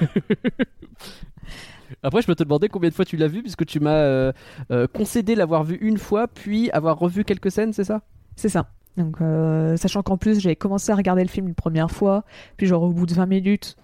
Après, 2.03 2.23
je 2.23 2.27
peux 2.27 2.35
te 2.35 2.43
demander 2.43 2.69
combien 2.69 2.91
de 2.91 2.95
fois 2.95 3.05
tu 3.05 3.17
l'as 3.17 3.29
vu, 3.29 3.43
puisque 3.43 3.67
tu 3.67 3.81
m'as 3.81 3.91
euh, 3.91 4.33
euh, 4.71 4.87
concédé 4.87 5.35
l'avoir 5.35 5.65
vu 5.65 5.77
une 5.81 5.99
fois, 5.99 6.27
puis 6.27 6.71
avoir 6.71 6.99
revu 6.99 7.25
quelques 7.25 7.51
scènes, 7.51 7.73
c'est 7.73 7.85
ça? 7.85 8.03
C'est 8.35 8.49
ça. 8.49 8.71
Donc, 8.97 9.21
euh, 9.21 9.77
sachant 9.77 10.03
qu'en 10.03 10.17
plus, 10.19 10.39
j'avais 10.41 10.57
commencé 10.57 10.93
à 10.93 10.95
regarder 10.97 11.23
le 11.23 11.29
film 11.29 11.49
une 11.49 11.55
première 11.55 11.91
fois, 11.91 12.25
puis 12.57 12.67
genre 12.67 12.83
au 12.83 12.91
bout 12.93 13.07
de 13.07 13.15
20 13.15 13.27
minutes, 13.27 13.77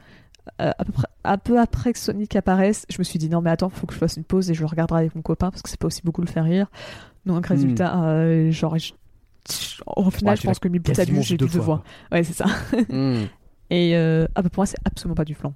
euh, 0.61 0.70
à 0.78 0.84
peu 0.84 0.92
près, 0.92 1.06
un 1.24 1.38
peu 1.38 1.59
après 1.61 1.92
que 1.92 1.98
Sonic 1.98 2.36
apparaisse, 2.36 2.84
je 2.90 2.98
me 2.98 3.04
suis 3.04 3.18
dit 3.18 3.28
non 3.28 3.40
mais 3.42 3.50
attends, 3.50 3.68
faut 3.70 3.86
que 3.86 3.94
je 3.94 3.98
fasse 3.98 4.16
une 4.16 4.24
pause 4.24 4.50
et 4.50 4.54
je 4.54 4.61
le 4.61 4.66
regarderai 4.66 5.00
avec 5.00 5.14
mon 5.14 5.22
copain 5.22 5.50
parce 5.50 5.62
que 5.62 5.68
c'est 5.70 5.78
pas 5.78 5.86
aussi 5.86 6.02
beaucoup 6.02 6.20
le 6.22 6.26
faire 6.26 6.44
rire. 6.44 6.66
Donc 7.26 7.46
résultat, 7.46 8.02
euh, 8.04 8.50
genre, 8.50 8.76
je- 8.78 8.92
au 9.96 10.11
final, 10.11 10.32
Ouais, 10.34 10.36
je 10.40 10.46
pense 10.46 10.59
que 10.59 10.68
mes 10.68 10.78
bouts 10.78 10.90
à 10.90 11.04
j'ai 11.04 11.36
le 11.38 11.46
fois, 11.46 11.61
voir. 11.62 11.82
Ouais, 12.12 12.22
c'est 12.22 12.34
ça. 12.34 12.46
Hmm. 12.90 13.24
Et 13.70 13.96
euh, 13.96 14.26
ah 14.34 14.42
bah 14.42 14.48
pour 14.50 14.61
moi, 14.61 14.66
c'est 14.66 14.78
absolument 14.84 15.14
pas 15.14 15.24
du 15.24 15.34
flan. 15.34 15.52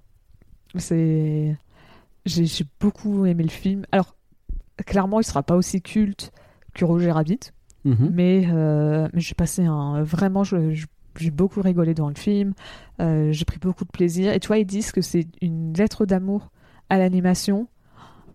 C'est, 0.76 1.56
j'ai 2.24 2.46
j'ai 2.46 2.64
beaucoup 2.80 3.26
aimé 3.26 3.42
le 3.42 3.50
film. 3.50 3.84
Alors 3.92 4.16
clairement, 4.86 5.20
il 5.20 5.24
sera 5.24 5.42
pas 5.42 5.56
aussi 5.56 5.82
culte 5.82 6.32
que 6.74 6.84
Roger 6.84 7.12
Rabbit, 7.12 7.40
Mhm. 7.84 8.10
mais, 8.12 8.46
euh, 8.52 9.08
mais 9.12 9.20
j'ai 9.20 9.34
passé 9.34 9.64
un 9.64 10.02
vraiment, 10.02 10.44
j'ai 10.44 11.30
beaucoup 11.32 11.60
rigolé 11.60 11.94
dans 11.94 12.08
le 12.08 12.14
film. 12.14 12.54
Euh, 13.00 13.32
j'ai 13.32 13.44
pris 13.44 13.58
beaucoup 13.58 13.84
de 13.84 13.90
plaisir. 13.90 14.32
Et 14.32 14.40
tu 14.40 14.48
vois, 14.48 14.58
ils 14.58 14.66
disent 14.66 14.92
que 14.92 15.00
c'est 15.00 15.26
une 15.40 15.72
lettre 15.74 16.06
d'amour 16.06 16.50
à 16.88 16.98
l'animation. 16.98 17.68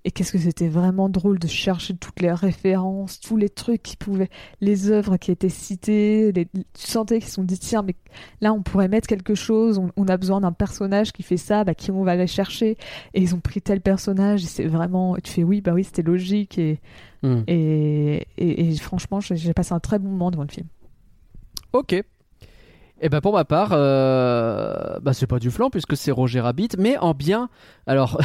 Et 0.06 0.12
qu'est-ce 0.12 0.32
que 0.32 0.38
c'était 0.38 0.70
vraiment 0.70 1.10
drôle 1.10 1.38
de 1.38 1.48
chercher 1.48 1.94
toutes 1.98 2.22
les 2.22 2.32
références, 2.32 3.20
tous 3.20 3.36
les 3.36 3.50
trucs 3.50 3.84
qui 3.84 3.98
pouvaient, 3.98 4.30
les 4.62 4.90
œuvres 4.90 5.18
qui 5.18 5.32
étaient 5.32 5.50
citées, 5.50 6.32
les, 6.32 6.46
tu 6.46 6.62
sentais 6.76 7.20
qu'ils 7.20 7.28
se 7.28 7.34
sont 7.36 7.44
dit 7.44 7.60
tiens 7.60 7.82
mais 7.82 7.96
là 8.40 8.54
on 8.54 8.62
pourrait 8.62 8.88
mettre 8.88 9.08
quelque 9.08 9.36
chose, 9.36 9.80
on, 9.80 9.92
on 9.98 10.08
a 10.08 10.16
besoin 10.16 10.40
d'un 10.40 10.54
personnage 10.54 11.12
qui 11.12 11.24
fait 11.24 11.36
ça, 11.36 11.66
bah 11.66 11.76
qui 11.76 11.92
on 11.92 12.04
va 12.04 12.12
aller 12.12 12.28
chercher 12.28 12.78
et 13.14 13.22
ils 13.22 13.36
ont 13.36 13.42
pris 13.42 13.62
tel 13.62 13.82
personnage 13.82 14.44
et 14.46 14.48
c'est 14.48 14.68
vraiment, 14.68 15.18
tu 15.22 15.32
fais 15.34 15.44
oui 15.44 15.60
bah 15.60 15.74
oui 15.74 15.84
c'était 15.84 16.04
logique 16.04 16.58
et 16.58 16.80
Hmm. 17.24 17.42
et, 17.48 18.28
et, 18.38 18.70
et 18.70 18.76
franchement 18.78 19.20
j'ai 19.20 19.36
j'ai 19.36 19.54
passé 19.54 19.74
un 19.74 19.80
très 19.80 19.98
bon 19.98 20.10
moment 20.10 20.30
devant 20.32 20.44
le 20.44 20.52
film. 20.52 20.68
Ok. 21.74 21.96
Et 23.00 23.10
ben 23.10 23.22
pour 23.22 23.34
ma 23.34 23.46
part, 23.46 23.70
euh, 23.74 25.00
bah 25.02 25.14
c'est 25.14 25.28
pas 25.28 25.38
du 25.38 25.52
flan 25.52 25.70
puisque 25.70 25.96
c'est 25.96 26.12
Roger 26.12 26.40
Rabbit, 26.40 26.70
mais 26.80 26.98
en 26.98 27.14
bien. 27.14 27.50
Alors, 27.86 28.20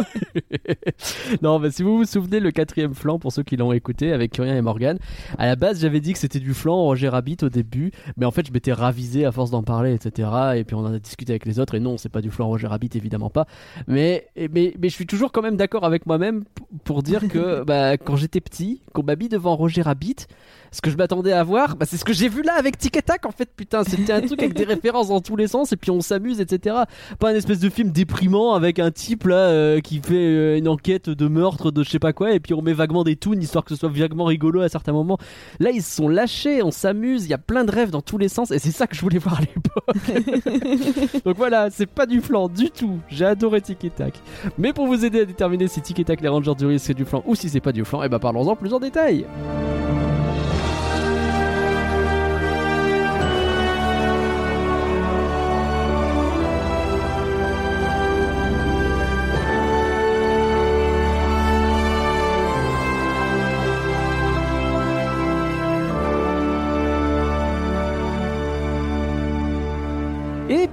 non, 1.42 1.58
mais 1.58 1.70
si 1.70 1.82
vous 1.82 1.96
vous 1.96 2.04
souvenez 2.04 2.38
le 2.38 2.50
quatrième 2.50 2.94
flan 2.94 3.18
pour 3.18 3.32
ceux 3.32 3.42
qui 3.42 3.56
l'ont 3.56 3.72
écouté 3.72 4.12
avec 4.12 4.32
Curien 4.32 4.56
et 4.56 4.60
Morgan, 4.60 4.98
à 5.38 5.46
la 5.46 5.56
base 5.56 5.80
j'avais 5.80 6.00
dit 6.00 6.12
que 6.12 6.18
c'était 6.18 6.38
du 6.38 6.52
flan 6.52 6.76
Roger 6.76 7.08
Rabbit 7.08 7.38
au 7.42 7.48
début, 7.48 7.90
mais 8.18 8.26
en 8.26 8.30
fait 8.30 8.46
je 8.46 8.52
m'étais 8.52 8.74
ravisé 8.74 9.24
à 9.24 9.32
force 9.32 9.50
d'en 9.50 9.62
parler, 9.62 9.94
etc. 9.94 10.28
Et 10.56 10.64
puis 10.64 10.76
on 10.76 10.80
en 10.80 10.92
a 10.92 10.98
discuté 10.98 11.32
avec 11.32 11.46
les 11.46 11.58
autres 11.58 11.74
et 11.74 11.80
non, 11.80 11.96
c'est 11.96 12.10
pas 12.10 12.20
du 12.20 12.30
flan 12.30 12.46
Roger 12.46 12.66
Rabbit 12.66 12.90
évidemment 12.94 13.30
pas. 13.30 13.46
Mais 13.86 14.28
mais 14.36 14.74
mais 14.78 14.90
je 14.90 14.94
suis 14.94 15.06
toujours 15.06 15.32
quand 15.32 15.42
même 15.42 15.56
d'accord 15.56 15.84
avec 15.84 16.04
moi-même 16.04 16.44
pour 16.84 17.02
dire 17.02 17.26
que 17.26 17.64
bah, 17.66 17.96
quand 17.96 18.16
j'étais 18.16 18.40
petit, 18.40 18.82
qu'on 18.92 19.02
mis 19.18 19.28
devant 19.28 19.56
Roger 19.56 19.82
Rabbit, 19.82 20.26
ce 20.72 20.80
que 20.80 20.90
je 20.90 20.96
m'attendais 20.96 21.32
à 21.32 21.42
voir, 21.42 21.76
bah, 21.76 21.86
c'est 21.88 21.96
ce 21.96 22.04
que 22.04 22.12
j'ai 22.12 22.28
vu 22.28 22.42
là 22.42 22.54
avec 22.58 22.78
Tic 22.78 22.96
et 22.96 23.02
Tac 23.02 23.26
en 23.26 23.30
fait, 23.30 23.50
putain, 23.54 23.84
c'était 23.84 24.12
un 24.12 24.20
truc 24.20 24.42
avec 24.42 24.54
des 24.54 24.64
références 24.74 25.08
dans 25.08 25.20
tous 25.20 25.36
les 25.36 25.48
sens 25.48 25.72
et 25.72 25.76
puis 25.76 25.90
on 25.90 26.00
s'amuse, 26.00 26.40
etc. 26.40 26.76
Pas 27.18 27.30
un 27.30 27.34
espèce 27.34 27.60
de 27.60 27.68
film 27.68 27.90
déprimant 27.90 28.54
avec 28.54 28.78
un 28.78 28.90
type 28.90 29.24
là 29.24 29.36
euh, 29.36 29.80
qui 29.80 30.00
fait 30.00 30.14
euh, 30.14 30.58
une 30.58 30.68
enquête 30.68 31.10
de 31.10 31.28
meurtre 31.28 31.70
de 31.70 31.82
je 31.82 31.90
sais 31.90 31.98
pas 31.98 32.12
quoi 32.12 32.32
et 32.32 32.40
puis 32.40 32.54
on 32.54 32.62
met 32.62 32.72
vaguement 32.72 33.04
des 33.04 33.16
toons 33.16 33.38
histoire 33.40 33.64
que 33.64 33.70
ce 33.70 33.76
soit 33.76 33.88
vaguement 33.88 34.24
rigolo 34.24 34.60
à 34.60 34.68
certains 34.68 34.92
moments. 34.92 35.18
Là 35.60 35.70
ils 35.70 35.82
se 35.82 35.96
sont 35.96 36.08
lâchés, 36.08 36.62
on 36.62 36.70
s'amuse, 36.70 37.24
il 37.24 37.30
y 37.30 37.34
a 37.34 37.38
plein 37.38 37.64
de 37.64 37.70
rêves 37.70 37.90
dans 37.90 38.02
tous 38.02 38.18
les 38.18 38.28
sens 38.28 38.50
et 38.50 38.58
c'est 38.58 38.70
ça 38.70 38.86
que 38.86 38.96
je 38.96 39.00
voulais 39.00 39.18
voir 39.18 39.38
à 39.38 39.42
l'époque. 39.42 41.22
Donc 41.24 41.36
voilà, 41.36 41.70
c'est 41.70 41.86
pas 41.86 42.06
du 42.06 42.20
flan 42.20 42.48
du 42.48 42.70
tout. 42.70 42.98
J'ai 43.08 43.24
adoré 43.24 43.60
Tic 43.60 43.84
et 43.84 43.90
Tac. 43.90 44.14
Mais 44.58 44.72
pour 44.72 44.86
vous 44.86 45.04
aider 45.04 45.20
à 45.20 45.24
déterminer 45.24 45.68
si 45.68 45.80
Tic 45.80 45.98
et 45.98 46.04
Tac 46.04 46.20
les 46.20 46.28
Rangers 46.28 46.54
du 46.56 46.66
risque 46.66 46.86
c'est 46.86 46.94
du 46.94 47.04
flan 47.04 47.22
ou 47.26 47.34
si 47.34 47.48
c'est 47.48 47.60
pas 47.60 47.72
du 47.72 47.84
flan, 47.84 48.02
et 48.02 48.08
bah 48.08 48.18
parlons-en 48.18 48.56
plus 48.56 48.72
en 48.72 48.80
détail. 48.80 49.26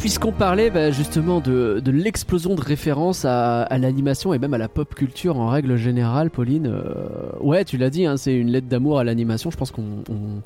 Puisqu'on 0.06 0.32
parlait 0.32 0.70
bah, 0.70 0.92
justement 0.92 1.40
de, 1.40 1.82
de 1.84 1.90
l'explosion 1.90 2.54
de 2.54 2.62
références 2.62 3.26
à, 3.26 3.68
l'animation 3.80 4.36
et 4.36 4.38
même 4.38 4.54
à 4.54 4.60
la 4.60 4.70
pop 4.70 4.94
culture 4.94 5.40
en 5.40 5.48
règle 5.48 5.78
générale, 5.78 6.30
Pauline, 6.30 6.68
euh, 6.68 7.32
ouais, 7.40 7.66
tu 7.66 7.78
l'as 7.78 7.90
dit, 7.90 8.06
hein, 8.06 8.16
c'est 8.16 8.36
une 8.36 8.52
lettre 8.52 8.68
d'amour 8.68 9.00
à 9.00 9.04
l'animation. 9.04 9.50
Je 9.50 9.58
pense 9.58 9.72
qu'on 9.72 10.04
on, 10.08 10.44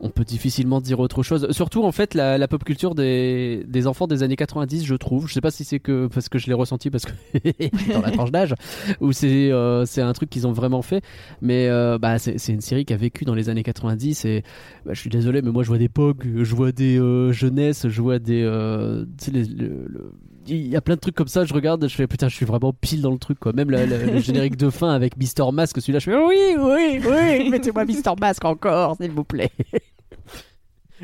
on 0.00 0.10
peut 0.10 0.24
difficilement 0.24 0.80
dire 0.80 1.00
autre 1.00 1.22
chose. 1.22 1.50
Surtout 1.52 1.82
en 1.84 1.92
fait 1.92 2.14
la, 2.14 2.36
la 2.38 2.48
pop 2.48 2.62
culture 2.64 2.94
des, 2.94 3.64
des 3.66 3.86
enfants 3.86 4.06
des 4.06 4.22
années 4.22 4.36
90, 4.36 4.84
je 4.84 4.94
trouve. 4.94 5.26
Je 5.28 5.32
sais 5.34 5.40
pas 5.40 5.50
si 5.50 5.64
c'est 5.64 5.78
que 5.80 6.06
parce 6.06 6.28
que 6.28 6.38
je 6.38 6.46
l'ai 6.48 6.52
ressenti 6.54 6.90
parce 6.90 7.04
que 7.04 7.12
dans 7.92 8.02
la 8.02 8.10
tranche 8.10 8.30
d'âge 8.30 8.54
ou 9.00 9.12
c'est 9.12 9.50
euh, 9.52 9.84
c'est 9.86 10.02
un 10.02 10.12
truc 10.12 10.28
qu'ils 10.30 10.46
ont 10.46 10.52
vraiment 10.52 10.82
fait. 10.82 11.02
Mais 11.40 11.68
euh, 11.68 11.98
bah 11.98 12.18
c'est 12.18 12.36
une 12.48 12.60
série 12.60 12.84
qui 12.84 12.92
a 12.92 12.96
vécu 12.96 13.24
dans 13.24 13.34
les 13.34 13.48
années 13.48 13.62
90 13.62 14.24
et 14.26 14.42
bah, 14.84 14.92
je 14.94 15.00
suis 15.00 15.10
désolé, 15.10 15.40
mais 15.42 15.50
moi 15.50 15.62
je 15.62 15.68
vois 15.68 15.78
des 15.78 15.88
POG, 15.88 16.42
je 16.42 16.54
vois 16.54 16.72
des 16.72 16.98
euh, 17.00 17.32
jeunesses, 17.32 17.88
je 17.88 18.02
vois 18.02 18.18
des. 18.18 18.42
euh, 18.42 19.04
tu 19.18 19.26
sais, 19.26 19.30
les- 19.30 19.44
le- 19.44 19.86
le- 19.88 20.12
il 20.48 20.68
y 20.68 20.76
a 20.76 20.80
plein 20.80 20.94
de 20.94 21.00
trucs 21.00 21.14
comme 21.14 21.28
ça, 21.28 21.44
je 21.44 21.52
regarde, 21.54 21.86
je 21.88 21.94
fais 21.94 22.06
putain, 22.06 22.28
je 22.28 22.34
suis 22.36 22.46
vraiment 22.46 22.72
pile 22.72 23.00
dans 23.02 23.10
le 23.12 23.18
truc 23.18 23.38
quoi. 23.38 23.52
Même 23.52 23.70
la- 23.70 23.86
la- 23.86 23.98
le 24.04 24.18
générique 24.20 24.56
de 24.56 24.70
fin 24.70 24.90
avec 24.90 25.16
Mister 25.16 25.44
Mask, 25.52 25.80
celui-là, 25.80 25.98
je 25.98 26.10
fais 26.10 26.16
oui, 26.16 26.56
oui, 26.58 27.00
oui, 27.08 27.50
mettez-moi 27.50 27.84
Mister 27.84 28.12
Mask 28.20 28.44
encore, 28.44 28.96
s'il 28.96 29.10
vous 29.10 29.24
plaît. 29.24 29.50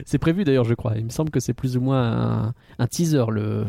c'est 0.06 0.18
prévu 0.18 0.44
d'ailleurs, 0.44 0.64
je 0.64 0.74
crois. 0.74 0.94
Il 0.96 1.04
me 1.04 1.10
semble 1.10 1.30
que 1.30 1.40
c'est 1.40 1.54
plus 1.54 1.76
ou 1.76 1.80
moins 1.80 2.46
un, 2.48 2.54
un 2.78 2.86
teaser 2.86 3.24
le, 3.30 3.64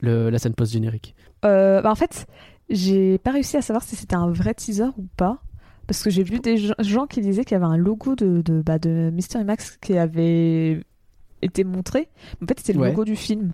le 0.00 0.30
la 0.30 0.38
scène 0.38 0.54
post-générique. 0.54 1.14
Euh, 1.44 1.82
bah 1.82 1.90
en 1.90 1.94
fait, 1.96 2.26
j'ai 2.70 3.18
pas 3.18 3.32
réussi 3.32 3.56
à 3.56 3.62
savoir 3.62 3.82
si 3.82 3.96
c'était 3.96 4.14
un 4.14 4.30
vrai 4.30 4.54
teaser 4.54 4.90
ou 4.96 5.06
pas. 5.16 5.42
Parce 5.88 6.04
que 6.04 6.10
j'ai 6.10 6.22
vu 6.22 6.38
des 6.38 6.56
gens- 6.58 7.06
qui 7.06 7.20
disaient 7.20 7.44
qu'il 7.44 7.56
y 7.56 7.56
avait 7.56 7.64
un 7.66 7.76
logo 7.76 8.14
de, 8.14 8.40
de, 8.40 8.62
bah, 8.62 8.78
de 8.78 9.10
Mystery 9.12 9.44
Max 9.44 9.76
qui 9.80 9.98
avait 9.98 10.80
été 11.42 11.64
montré. 11.64 12.08
En 12.40 12.46
fait, 12.46 12.60
c'était 12.60 12.72
le 12.72 12.78
Ouais. 12.78 12.90
logo 12.90 13.04
du 13.04 13.16
film 13.16 13.52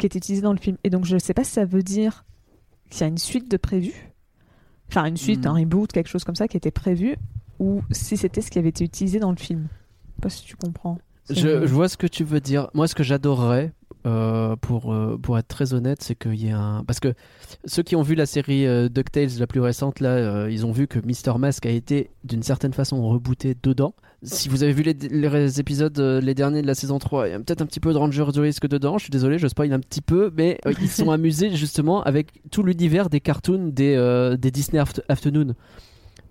qui 0.00 0.06
était 0.06 0.18
utilisé 0.18 0.42
dans 0.42 0.52
le 0.52 0.58
film. 0.58 0.76
Et 0.84 0.90
donc, 0.90 1.04
je 1.04 1.16
sais 1.18 1.34
pas 1.34 1.44
si 1.44 1.52
ça 1.52 1.64
veut 1.64 1.82
dire 1.82 2.24
qu'il 2.90 3.02
y 3.02 3.04
a 3.04 3.06
une 3.06 3.18
suite 3.18 3.48
de 3.50 3.56
prévu. 3.56 3.92
Enfin, 4.90 5.04
une 5.06 5.16
suite, 5.16 5.44
Mhm. 5.44 5.52
un 5.52 5.54
reboot, 5.54 5.92
quelque 5.92 6.08
chose 6.08 6.24
comme 6.24 6.34
ça 6.34 6.48
qui 6.48 6.56
était 6.56 6.72
prévu. 6.72 7.16
Ou 7.60 7.82
si 7.92 8.16
c'était 8.16 8.40
ce 8.40 8.50
qui 8.50 8.58
avait 8.58 8.70
été 8.70 8.84
utilisé 8.84 9.20
dans 9.20 9.30
le 9.30 9.36
film. 9.36 9.68
Je 9.70 10.14
sais 10.16 10.20
pas 10.22 10.30
si 10.30 10.44
tu 10.44 10.56
comprends. 10.56 10.98
Je 11.28 11.64
vois 11.66 11.88
ce 11.88 11.96
que 11.96 12.06
tu 12.08 12.24
veux 12.24 12.40
dire. 12.40 12.68
Moi, 12.74 12.88
ce 12.88 12.94
que 12.96 13.02
j'adorerais, 13.04 13.72
euh, 14.06 14.56
pour, 14.56 14.92
euh, 14.92 15.18
pour 15.20 15.38
être 15.38 15.48
très 15.48 15.74
honnête, 15.74 16.02
c'est 16.02 16.14
qu'il 16.14 16.34
y 16.36 16.48
ait 16.48 16.52
un. 16.52 16.84
Parce 16.86 17.00
que 17.00 17.14
ceux 17.64 17.82
qui 17.82 17.96
ont 17.96 18.02
vu 18.02 18.14
la 18.14 18.26
série 18.26 18.66
euh, 18.66 18.88
DuckTales, 18.88 19.38
la 19.38 19.46
plus 19.46 19.60
récente, 19.60 20.00
là, 20.00 20.48
ils 20.48 20.64
ont 20.66 20.72
vu 20.72 20.86
que 20.86 20.98
Mister 21.04 21.32
Mask 21.38 21.66
a 21.66 21.70
été 21.70 22.10
d'une 22.24 22.42
certaine 22.42 22.72
façon 22.72 23.06
rebooté 23.08 23.56
dedans. 23.62 23.94
Si 24.22 24.48
vous 24.50 24.62
avez 24.62 24.72
vu 24.72 24.82
les, 24.82 24.92
les 24.92 25.60
épisodes, 25.60 25.98
les 25.98 26.34
derniers 26.34 26.60
de 26.62 26.66
la 26.66 26.74
saison 26.74 26.98
3, 26.98 27.28
il 27.28 27.30
y 27.30 27.34
a 27.34 27.38
peut-être 27.38 27.62
un 27.62 27.66
petit 27.66 27.80
peu 27.80 27.92
de 27.92 27.98
Ranger 27.98 28.26
du 28.32 28.40
risque 28.40 28.66
dedans. 28.68 28.98
Je 28.98 29.04
suis 29.04 29.10
désolé, 29.10 29.38
je 29.38 29.48
spoil 29.48 29.72
un 29.72 29.80
petit 29.80 30.02
peu, 30.02 30.30
mais 30.36 30.58
ils 30.80 30.88
se 30.88 31.02
sont 31.04 31.10
amusés 31.12 31.54
justement 31.56 32.02
avec 32.02 32.42
tout 32.50 32.62
l'univers 32.62 33.08
des 33.08 33.20
cartoons 33.20 33.68
des, 33.68 34.34
des 34.38 34.50
Disney 34.50 34.78
Aft- 34.82 35.02
Afternoon. 35.08 35.54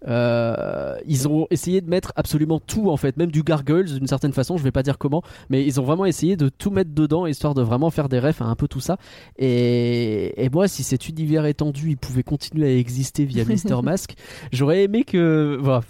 Euh, 0.07 0.95
ils 1.05 1.27
ont 1.27 1.47
essayé 1.49 1.81
de 1.81 1.89
mettre 1.89 2.13
absolument 2.15 2.59
tout 2.59 2.89
en 2.89 2.97
fait, 2.97 3.17
même 3.17 3.31
du 3.31 3.43
Gargoyles 3.43 3.93
d'une 3.93 4.07
certaine 4.07 4.33
façon, 4.33 4.57
je 4.57 4.63
vais 4.63 4.71
pas 4.71 4.83
dire 4.83 4.97
comment, 4.97 5.21
mais 5.49 5.65
ils 5.65 5.79
ont 5.79 5.83
vraiment 5.83 6.05
essayé 6.05 6.37
de 6.37 6.49
tout 6.49 6.71
mettre 6.71 6.91
dedans 6.93 7.25
histoire 7.25 7.53
de 7.53 7.61
vraiment 7.61 7.89
faire 7.89 8.09
des 8.09 8.19
refs 8.19 8.41
à 8.41 8.45
un 8.45 8.55
peu 8.55 8.67
tout 8.67 8.79
ça. 8.79 8.97
Et, 9.37 10.43
et 10.43 10.49
moi, 10.49 10.67
si 10.67 10.83
cet 10.83 11.09
univers 11.09 11.45
étendu 11.45 11.89
il 11.89 11.97
pouvait 11.97 12.23
continuer 12.23 12.67
à 12.67 12.77
exister 12.77 13.25
via 13.25 13.43
Mister 13.47 13.75
Mask, 13.83 14.13
j'aurais 14.51 14.83
aimé 14.83 15.03
que. 15.03 15.57
voilà, 15.61 15.81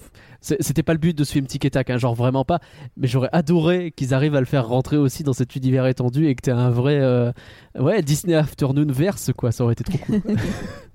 c'était 0.41 0.83
pas 0.83 0.93
le 0.93 0.99
but 0.99 1.17
de 1.17 1.23
ce 1.23 1.33
film 1.33 1.45
Tic 1.45 1.65
et 1.65 1.69
Tac, 1.69 1.89
hein, 1.89 1.97
genre 1.97 2.15
vraiment 2.15 2.45
pas, 2.45 2.59
mais 2.97 3.07
j'aurais 3.07 3.29
adoré 3.33 3.91
qu'ils 3.91 4.13
arrivent 4.13 4.35
à 4.35 4.39
le 4.39 4.45
faire 4.45 4.67
rentrer 4.67 4.97
aussi 4.97 5.23
dans 5.23 5.33
cet 5.33 5.55
univers 5.55 5.85
étendu 5.85 6.27
et 6.27 6.35
que 6.35 6.41
t'aies 6.41 6.51
un 6.51 6.69
vrai. 6.69 6.97
euh, 6.99 7.31
ouais, 7.77 8.01
Disney 8.01 8.35
Afternoon 8.35 8.87
verse 8.89 9.31
quoi, 9.35 9.51
ça 9.51 9.63
aurait 9.65 9.73
été 9.73 9.83
trop 9.83 9.97
cool. 9.97 10.21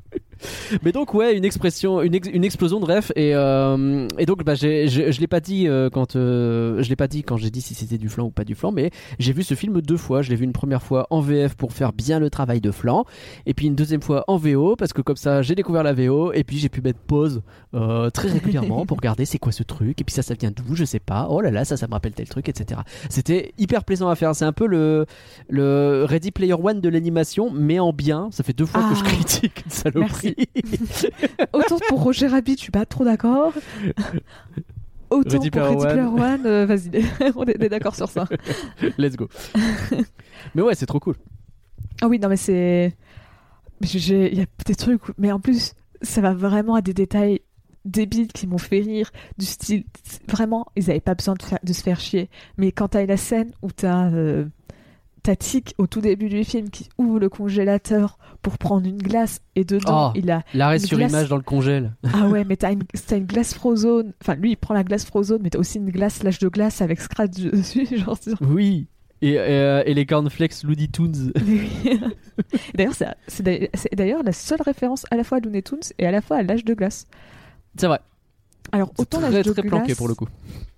Mais 0.83 0.93
donc 0.93 1.15
ouais, 1.15 1.37
une 1.37 1.45
expression, 1.45 2.03
une, 2.03 2.15
ex- 2.15 2.29
une 2.33 2.45
explosion 2.45 2.81
de 2.81 2.85
rêve 2.85 3.13
et, 3.17 3.35
euh, 3.35 4.09
et 4.19 4.27
donc 4.27 4.45
bah, 4.45 4.55
j'ai- 4.55 4.89
je, 4.89 5.11
je 5.13 5.21
l'ai 5.21 5.27
pas 5.27 5.41
dit 5.41 5.69
euh, 5.69 5.91
quand 5.91 6.17
euh, 6.17 6.83
je 6.83 6.89
l'ai 6.89 6.97
pas 6.97 7.09
dit 7.09 7.23
quand 7.23 7.37
j'ai 7.37 7.51
dit 7.51 7.61
si 7.61 7.75
c'était 7.75 7.99
du 7.99 8.09
flan 8.09 8.25
ou 8.27 8.31
pas 8.31 8.45
du 8.45 8.55
flan, 8.55 8.73
mais 8.73 8.91
j'ai 9.19 9.33
vu 9.33 9.43
ce 9.43 9.55
film 9.55 9.81
deux 9.81 9.97
fois. 9.97 10.23
Je 10.23 10.31
l'ai 10.31 10.37
vu 10.37 10.45
une 10.45 10.53
première 10.53 10.83
fois 10.83 11.07
en 11.11 11.21
VF 11.21 11.55
pour 11.55 11.73
faire 11.73 11.93
bien 11.93 12.19
le 12.19 12.31
travail 12.31 12.61
de 12.61 12.71
flan, 12.71 13.05
et 13.47 13.55
puis 13.55 13.67
une 13.67 13.75
deuxième 13.75 14.03
fois 14.03 14.25
en 14.29 14.37
VO 14.37 14.77
parce 14.77 14.93
que 14.93 15.03
comme 15.03 15.17
ça 15.17 15.43
j'ai 15.43 15.55
découvert 15.55 15.83
la 15.83 15.93
VO 15.93 16.33
et 16.33 16.45
puis 16.45 16.59
j'ai 16.59 16.69
pu 16.69 16.81
mettre 16.83 16.99
pause 17.01 17.43
euh, 17.75 18.11
très 18.11 18.29
régulièrement 18.29 18.87
pour 18.87 18.97
regarder 18.99 19.25
c'est 19.25 19.39
quoi 19.39 19.53
ce 19.53 19.63
truc 19.63 20.01
et 20.01 20.05
puis 20.05 20.15
ça 20.15 20.23
ça 20.23 20.35
vient 20.35 20.51
d'où 20.51 20.75
je 20.75 20.85
sais 20.85 21.01
pas. 21.01 21.27
Oh 21.31 21.41
là 21.41 21.51
là 21.51 21.65
ça 21.65 21.77
ça 21.77 21.87
me 21.87 21.93
rappelle 21.93 22.13
tel 22.13 22.29
truc 22.29 22.49
etc. 22.49 22.81
C'était 23.09 23.53
hyper 23.59 23.85
plaisant 23.85 24.09
à 24.09 24.15
faire. 24.17 24.35
C'est 24.35 24.45
un 24.45 24.53
peu 24.53 24.67
le 24.67 25.07
le 25.49 26.05
Ready 26.09 26.31
Player 26.31 26.55
One 26.55 26.81
de 26.81 26.89
l'animation 26.89 27.51
mais 27.51 27.79
en 27.79 27.93
bien. 27.93 28.29
Ça 28.33 28.43
fait 28.43 28.53
deux 28.53 28.67
fois 28.67 28.83
que 28.89 28.95
je 28.95 29.01
Ah. 29.05 29.09
critique 29.09 29.63
une 29.65 29.71
saloperie. 29.71 30.34
Autant 31.53 31.79
pour 31.89 32.03
Roger 32.03 32.27
Rabbit, 32.29 32.57
je 32.57 32.63
suis 32.63 32.73
pas 32.73 32.87
trop 32.87 33.05
d'accord. 33.05 33.53
Autant 35.11 35.39
Ready 35.39 35.51
pour 35.51 35.63
Player 35.63 35.77
Ready 35.77 36.01
One. 36.01 36.13
Player 36.13 36.35
One, 36.35 36.47
euh, 36.47 36.67
vas-y, 36.67 37.05
on 37.37 37.45
est 37.45 37.69
d'accord 37.69 37.95
sur 37.95 38.09
ça. 38.11 38.27
Let's 38.99 39.17
go. 39.17 39.29
mais 40.55 40.63
ouais, 40.63 40.75
c'est 40.75 40.87
trop 40.87 41.01
cool. 41.01 41.17
Ah 42.01 42.09
oui, 42.09 42.19
non, 42.19 42.29
mais 42.29 42.37
c'est. 42.37 42.97
Il 43.81 44.35
y 44.35 44.41
a 44.41 44.47
des 44.67 44.75
trucs, 44.75 45.03
mais 45.19 45.31
en 45.31 45.41
plus, 45.41 45.75
ça 46.01 46.21
va 46.21 46.33
vraiment 46.33 46.75
à 46.75 46.81
des 46.81 46.95
détails 46.95 47.41
débiles 47.85 48.29
qui 48.29 48.47
m'ont 48.47 48.59
fait 48.59 48.81
rire, 48.81 49.11
du 49.37 49.45
style. 49.45 49.85
Vraiment, 50.29 50.67
ils 50.77 50.91
avaient 50.91 51.01
pas 51.01 51.15
besoin 51.15 51.35
de 51.63 51.73
se 51.73 51.83
faire 51.83 52.01
chier. 52.01 52.31
Mais 52.57 52.73
quand 52.73 52.89
t'as 52.89 53.05
la 53.05 53.17
scène 53.17 53.53
où 53.63 53.71
t'as. 53.71 54.11
Euh, 54.11 54.47
t'as 55.25 55.35
Tic 55.35 55.75
au 55.79 55.87
tout 55.89 56.01
début 56.01 56.29
du 56.29 56.45
film 56.45 56.71
qui 56.71 56.89
ouvre 56.99 57.19
le 57.19 57.29
congélateur 57.29 58.19
pour 58.43 58.59
prendre 58.59 58.87
une 58.87 58.99
glace 58.99 59.41
et 59.57 59.65
dedans 59.65 60.13
Oh. 60.15 60.19
il 60.19 60.31
a 60.31 60.43
L'arrêt 60.55 60.79
sur 60.79 60.97
glace. 60.99 61.11
image 61.11 61.29
dans 61.31 61.37
le 61.37 61.43
congèle. 61.43 61.93
ah 62.13 62.29
ouais 62.29 62.45
mais 62.49 62.57
t'as 62.57 62.73
une, 62.73 62.85
glace 63.27 63.55
frozone 63.55 64.13
enfin 64.23 64.35
lui 64.37 64.51
il 64.53 64.57
prend 64.57 64.75
la 64.75 64.85
glace 64.85 65.05
frozone 65.05 65.41
mais 65.43 65.51
t'as 65.51 65.59
aussi 65.59 65.79
une 65.79 65.91
glace 65.91 66.23
lâche 66.23 66.39
de 66.39 66.49
glace 66.49 66.81
avec 66.83 67.01
scratch 67.01 67.33
dessus 67.41 67.89
genre 67.99 68.17
sur- 68.23 68.37
Oui. 68.43 68.87
Et, 69.23 69.39
euh, 69.39 69.83
et 69.87 69.95
les 69.95 70.05
cornflakes 70.05 70.63
Looney 70.65 70.89
Tunes. 70.89 71.33
D'ailleurs, 72.75 72.93
c'est, 73.27 73.95
d'ailleurs- 73.95 74.23
la 74.23 74.33
seule 74.33 74.61
référence 74.61 75.07
à 75.11 75.17
la 75.17 75.25
fois 75.25 75.39
à 75.39 75.41
Looney 75.41 75.63
Tunes 75.63 75.79
et 75.99 76.07
à 76.07 76.11
la 76.11 76.21
fois 76.21 76.37
à 76.39 76.43
l'âge 76.43 76.65
de 76.65 76.75
glace. 76.75 77.07
C'est 77.79 77.87
vrai. 77.87 78.01
Alors, 78.73 78.93
autant 78.99 79.21
l'âge 79.21 79.33
de 79.45 79.53
très 79.53 79.63
glace, 79.63 79.71
planqué 79.71 79.95
pour 79.95 80.09
le 80.09 80.15
coup. 80.15 80.29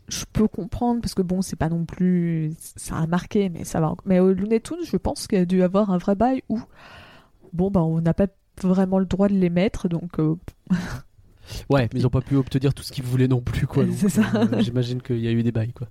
Je 0.08 0.24
peux 0.32 0.48
comprendre 0.48 1.00
parce 1.00 1.14
que 1.14 1.22
bon, 1.22 1.42
c'est 1.42 1.56
pas 1.56 1.68
non 1.68 1.84
plus. 1.84 2.52
Ça 2.58 2.96
a 2.96 3.06
marqué, 3.06 3.48
mais 3.48 3.64
ça 3.64 3.80
va. 3.80 3.94
Mais 4.04 4.20
au 4.20 4.32
Looney 4.32 4.60
Tunes, 4.60 4.76
je 4.84 4.96
pense 4.96 5.26
qu'il 5.26 5.38
y 5.38 5.42
a 5.42 5.46
dû 5.46 5.62
avoir 5.62 5.90
un 5.90 5.98
vrai 5.98 6.14
bail 6.14 6.42
où, 6.48 6.60
bon, 7.52 7.70
bah, 7.70 7.82
on 7.82 8.00
n'a 8.00 8.14
pas 8.14 8.26
vraiment 8.62 8.98
le 8.98 9.06
droit 9.06 9.28
de 9.28 9.34
les 9.34 9.50
mettre, 9.50 9.88
donc. 9.88 10.18
euh, 10.18 10.36
Ouais, 11.70 11.88
mais 11.92 12.00
ils 12.00 12.06
ont 12.06 12.10
pas 12.10 12.20
pu 12.22 12.34
obtenir 12.36 12.74
tout 12.74 12.82
ce 12.82 12.90
qu'ils 12.92 13.04
voulaient 13.04 13.28
non 13.28 13.40
plus 13.40 13.66
quoi. 13.68 13.84
C'est 13.92 14.08
ça. 14.08 14.22
euh, 14.34 14.60
J'imagine 14.60 15.00
qu'il 15.00 15.20
y 15.20 15.28
a 15.28 15.30
eu 15.30 15.42
des 15.44 15.52
bails 15.52 15.72
quoi. 15.72 15.88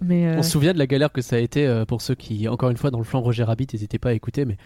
mais. 0.00 0.26
euh, 0.28 0.38
On 0.38 0.42
se 0.42 0.50
souvient 0.50 0.72
de 0.72 0.78
la 0.78 0.86
galère 0.86 1.10
que 1.12 1.20
ça 1.20 1.36
a 1.36 1.38
été 1.40 1.84
pour 1.88 2.00
ceux 2.00 2.14
qui, 2.14 2.46
encore 2.48 2.70
une 2.70 2.76
fois, 2.76 2.90
dans 2.92 2.98
le 2.98 3.04
flanc 3.04 3.20
Roger 3.22 3.42
Rabbit, 3.44 3.66
n'hésitez 3.72 3.98
pas 3.98 4.10
à 4.10 4.12
écouter, 4.12 4.44
mais 4.44 4.56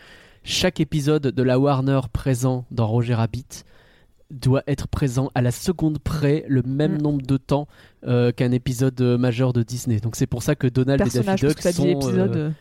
chaque 0.44 0.80
épisode 0.80 1.22
de 1.28 1.42
la 1.42 1.58
Warner 1.58 2.00
présent 2.12 2.66
dans 2.70 2.86
Roger 2.86 3.14
Rabbit 3.14 3.46
doit 4.30 4.62
être 4.66 4.88
présent 4.88 5.30
à 5.34 5.42
la 5.42 5.50
seconde 5.50 5.98
près 5.98 6.44
le 6.48 6.62
même 6.62 6.94
Mm. 6.96 7.02
nombre 7.02 7.22
de 7.26 7.36
temps 7.36 7.68
euh, 8.06 8.32
qu'un 8.32 8.52
épisode 8.52 9.00
euh, 9.00 9.18
majeur 9.18 9.52
de 9.52 9.62
Disney. 9.62 10.00
Donc 10.00 10.16
c'est 10.16 10.26
pour 10.26 10.42
ça 10.42 10.54
que 10.54 10.66
Donald 10.66 11.00
et 11.00 11.04
Daffy 11.22 11.46
Duck 11.46 11.60
sont... 11.60 11.86
épisode. 11.86 12.52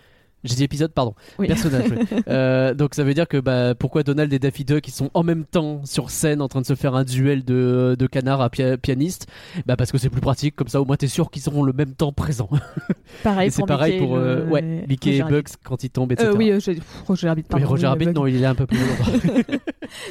J'ai 0.45 0.55
dit 0.55 0.63
épisode, 0.63 0.91
pardon. 0.93 1.13
oui. 1.39 1.47
Personnage. 1.47 1.85
Euh, 2.27 2.73
donc 2.73 2.95
ça 2.95 3.03
veut 3.03 3.13
dire 3.13 3.27
que 3.27 3.37
bah, 3.37 3.75
pourquoi 3.75 4.03
Donald 4.03 4.31
et 4.33 4.39
Daffy 4.39 4.63
Duck 4.65 4.87
ils 4.87 4.91
sont 4.91 5.09
en 5.13 5.23
même 5.23 5.43
temps 5.45 5.81
sur 5.85 6.09
scène 6.09 6.41
en 6.41 6.47
train 6.47 6.61
de 6.61 6.65
se 6.65 6.73
faire 6.75 6.95
un 6.95 7.03
duel 7.03 7.43
de, 7.43 7.95
de 7.97 8.07
canard 8.07 8.41
à 8.41 8.49
pia- 8.49 8.77
pianiste? 8.77 9.27
Bah 9.65 9.75
parce 9.75 9.91
que 9.91 9.97
c'est 9.97 10.09
plus 10.09 10.21
pratique, 10.21 10.55
comme 10.55 10.67
ça 10.67 10.81
au 10.81 10.85
moins 10.85 10.95
t'es 10.97 11.07
sûr 11.07 11.29
qu'ils 11.29 11.41
seront 11.41 11.63
le 11.63 11.73
même 11.73 11.93
temps 11.93 12.11
présents. 12.13 12.49
pareil 13.23 13.47
Et 13.47 13.51
c'est 13.51 13.57
pour 13.59 13.67
pareil 13.67 13.93
Mickey, 13.93 14.05
pour 14.05 14.17
euh, 14.17 14.35
le- 14.37 14.51
ouais, 14.51 14.61
Mickey 14.87 15.09
Roger 15.11 15.17
et 15.17 15.21
Rabbit. 15.23 15.33
Bugs 15.35 15.51
quand 15.63 15.83
ils 15.83 15.89
tombent, 15.89 16.11
etc. 16.13 16.29
Euh, 16.33 16.35
oui, 16.37 16.51
euh, 16.51 16.59
Roger 17.07 17.27
Rabbit. 17.29 17.41
Oui, 17.41 17.47
pardon, 17.49 17.67
Roger 17.67 17.83
oui, 17.83 17.87
Rabbit, 17.89 18.05
Bug. 18.05 18.15
non, 18.15 18.27
il 18.27 18.41
est 18.41 18.45
un 18.45 18.55
peu 18.55 18.65
plus 18.65 18.77
longtemps. 18.79 19.11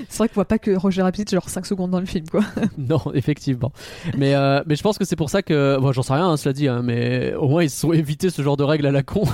C'est 0.08 0.18
vrai 0.18 0.28
qu'on 0.28 0.34
voit 0.34 0.44
pas 0.44 0.58
que 0.58 0.70
Roger 0.76 1.02
Rabbit, 1.02 1.24
genre 1.30 1.48
5 1.48 1.66
secondes 1.66 1.90
dans 1.90 2.00
le 2.00 2.06
film, 2.06 2.26
quoi. 2.30 2.42
non, 2.78 3.00
effectivement. 3.12 3.72
Mais, 4.16 4.34
mais 4.66 4.76
je 4.76 4.82
pense 4.82 4.98
que 4.98 5.04
c'est 5.04 5.16
pour 5.16 5.30
ça 5.30 5.42
que. 5.42 5.78
Bon, 5.80 5.92
j'en 5.92 6.02
sais 6.02 6.12
rien, 6.14 6.28
hein, 6.28 6.36
cela 6.36 6.52
dit, 6.52 6.68
hein, 6.68 6.80
mais 6.84 7.34
au 7.34 7.48
moins 7.48 7.64
ils 7.64 7.70
se 7.70 7.80
sont 7.80 7.92
évités 7.92 8.30
ce 8.30 8.40
genre 8.40 8.56
de 8.56 8.62
règles 8.62 8.86
à 8.86 8.92
la 8.92 9.02
con. 9.02 9.24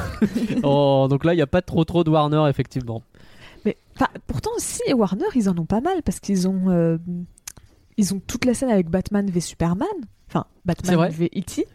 Donc 1.09 1.25
là, 1.25 1.33
il 1.33 1.37
n'y 1.37 1.43
a 1.43 1.47
pas 1.47 1.63
trop 1.63 1.85
trop 1.85 2.05
de 2.05 2.11
Warner, 2.11 2.45
effectivement. 2.49 3.03
Mais 3.65 3.77
pourtant 4.27 4.51
aussi 4.57 4.81
Warner, 4.93 5.27
ils 5.35 5.49
en 5.49 5.57
ont 5.59 5.67
pas 5.67 5.81
mal 5.81 6.03
parce 6.03 6.21
qu'ils 6.21 6.49
ont 6.49 6.71
euh, 6.71 6.99
ils 7.97 8.15
ont 8.15 8.21
toute 8.27 8.45
la 8.45 8.55
scène 8.55 8.71
avec 8.71 8.89
Batman 8.89 9.29
v 9.31 9.41
Superman, 9.41 9.89
enfin. 10.29 10.47
Batman 10.65 11.09
v 11.11 11.31
E.T. 11.37 11.67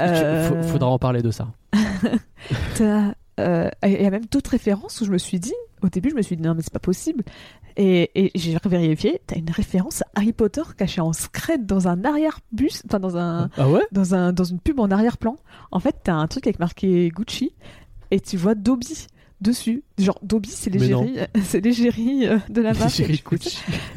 Euh. 0.00 0.62
faudra 0.62 0.88
en 0.88 0.98
parler 0.98 1.20
de 1.20 1.30
ça. 1.30 1.48
T'as, 2.76 3.12
euh, 3.40 3.68
il 3.84 4.02
y 4.02 4.06
a 4.06 4.10
même 4.10 4.24
d'autres 4.30 4.50
références 4.50 5.00
où 5.02 5.04
je 5.04 5.10
me 5.10 5.18
suis 5.18 5.38
dit, 5.38 5.54
au 5.82 5.88
début 5.88 6.10
je 6.10 6.14
me 6.14 6.22
suis 6.22 6.36
dit 6.36 6.42
non 6.42 6.54
mais 6.54 6.62
c'est 6.62 6.72
pas 6.72 6.78
possible. 6.78 7.24
Et, 7.76 8.10
et 8.14 8.30
j'ai 8.34 8.56
vérifié, 8.66 9.20
t'as 9.26 9.36
une 9.36 9.50
référence 9.50 10.02
à 10.02 10.06
Harry 10.16 10.32
Potter 10.32 10.62
cachée 10.76 11.00
en 11.00 11.12
scred 11.14 11.64
dans 11.64 11.88
un 11.88 12.04
arrière-bus, 12.04 12.82
enfin 12.86 13.00
dans 13.00 13.16
un 13.16 13.48
Ah 13.56 13.68
ouais? 13.68 13.82
dans 13.92 14.14
un 14.14 14.32
dans 14.32 14.44
une 14.44 14.60
pub 14.60 14.78
en 14.78 14.90
arrière-plan. 14.90 15.36
En 15.70 15.80
fait, 15.80 15.96
t'as 16.04 16.14
un 16.14 16.26
truc 16.26 16.46
avec 16.46 16.58
marqué 16.58 17.08
Gucci 17.08 17.52
et 18.12 18.20
tu 18.20 18.36
vois 18.36 18.54
Dobby 18.54 19.08
dessus. 19.40 19.82
Genre 19.98 20.18
Dobby, 20.22 20.48
c'est 20.50 20.70
Mais 20.70 20.78
l'égérie, 20.78 21.16
c'est 21.42 21.60
l'égérie 21.60 22.26
euh, 22.28 22.38
de 22.48 22.60
la 22.62 22.74
marque. 22.74 22.90
Chérie 22.90 23.20
Et 23.32 23.38
tu. 23.38 23.48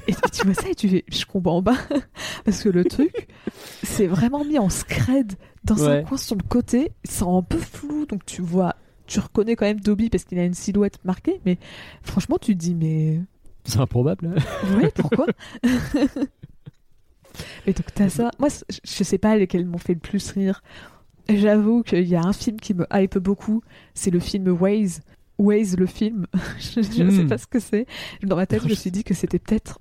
Et, 0.07 0.13
tu 0.33 0.43
vois 0.45 0.53
ça 0.55 0.69
et 0.69 0.73
tu 0.75 0.89
fais, 0.89 1.03
je 1.11 1.23
comprends 1.25 1.61
pas. 1.61 1.77
Parce 2.45 2.63
que 2.63 2.69
le 2.69 2.83
truc, 2.83 3.27
c'est 3.83 4.07
vraiment 4.07 4.43
mis 4.43 4.57
en 4.57 4.69
scred 4.69 5.33
dans 5.63 5.75
Ouais. 5.77 5.99
un 5.99 6.03
coin 6.03 6.17
sur 6.17 6.35
le 6.35 6.43
côté. 6.47 6.91
C'est 7.03 7.25
un 7.25 7.43
peu 7.43 7.57
flou, 7.59 8.05
donc 8.07 8.25
tu 8.25 8.41
vois, 8.41 8.75
tu 9.05 9.19
reconnais 9.19 9.55
quand 9.55 9.65
même 9.65 9.79
Dobby 9.81 10.09
parce 10.09 10.23
qu'il 10.23 10.39
a 10.39 10.45
une 10.45 10.53
silhouette 10.55 10.97
marquée. 11.05 11.39
Mais 11.45 11.59
franchement, 12.01 12.37
tu 12.41 12.53
te 12.55 12.59
dis, 12.59 12.73
mais 12.73 13.21
C'est 13.65 13.79
improbable. 13.79 14.33
hein. 14.35 14.77
ouais, 14.77 14.91
pourquoi 14.95 15.27
Et 17.67 17.73
donc 17.73 17.85
t'as 17.93 18.09
ça. 18.09 18.31
Moi, 18.39 18.47
je 18.83 19.03
sais 19.03 19.17
pas 19.17 19.35
lesquels 19.35 19.65
m'ont 19.65 19.77
fait 19.77 19.93
le 19.93 19.99
plus 19.99 20.31
rire. 20.31 20.63
J'avoue 21.29 21.83
qu'il 21.83 22.07
y 22.07 22.15
a 22.15 22.21
un 22.23 22.33
film 22.33 22.59
qui 22.59 22.73
me 22.73 22.85
hype 22.93 23.17
beaucoup. 23.17 23.61
C'est 23.93 24.11
le 24.11 24.19
film 24.19 24.47
Waze. 24.49 25.01
Waze, 25.37 25.77
le 25.77 25.85
film. 25.85 26.27
je 26.59 26.79
ne 27.03 27.09
sais 27.11 27.23
Hmm. 27.23 27.27
pas 27.27 27.37
ce 27.37 27.47
que 27.47 27.59
c'est. 27.59 27.85
Dans 28.23 28.35
ma 28.35 28.45
tête, 28.45 28.63
je 28.63 28.69
me 28.69 28.75
suis 28.75 28.91
dit 28.91 29.03
que 29.03 29.13
c'était 29.13 29.39
peut-être 29.39 29.79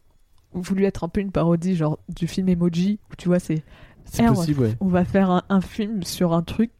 voulu 0.52 0.84
être 0.84 1.04
un 1.04 1.08
peu 1.08 1.20
une 1.20 1.30
parodie, 1.32 1.76
genre 1.76 1.98
du 2.08 2.26
film 2.26 2.48
Emoji, 2.48 2.98
où 3.10 3.16
tu 3.16 3.28
vois, 3.28 3.38
c'est 3.40 3.62
C'est 4.04 4.22
ouais. 4.22 4.28
possible, 4.28 4.60
ouais. 4.62 4.74
on 4.80 4.86
va 4.88 5.04
faire 5.04 5.30
un, 5.30 5.42
un 5.48 5.60
film 5.60 6.02
sur 6.02 6.32
un 6.32 6.42
truc 6.42 6.70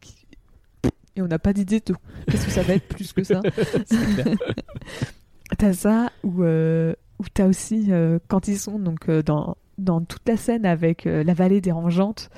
et 1.17 1.23
on 1.23 1.27
n'a 1.27 1.39
pas 1.39 1.53
d'idée 1.53 1.81
de 1.81 1.95
qu'est-ce 2.31 2.47
que 2.47 2.51
ça 2.53 2.63
va 2.63 2.75
être 2.75 2.89
plus 2.89 3.13
que 3.13 3.23
ça. 3.25 3.41
T'as 5.59 5.73
ça 5.73 6.11
ou 6.23 6.43
euh, 6.43 6.95
t'as 7.35 7.47
aussi 7.47 7.87
euh, 7.91 8.19
quand 8.29 8.49
ils 8.49 8.59
sont 8.59 8.79
donc 8.79 9.09
euh, 9.09 9.23
dans 9.23 9.57
dans 9.79 10.01
toute 10.01 10.27
la 10.29 10.37
scène 10.37 10.65
avec 10.67 11.05
la 11.05 11.35
vallée 11.35 11.61
dérangeante. 11.61 12.31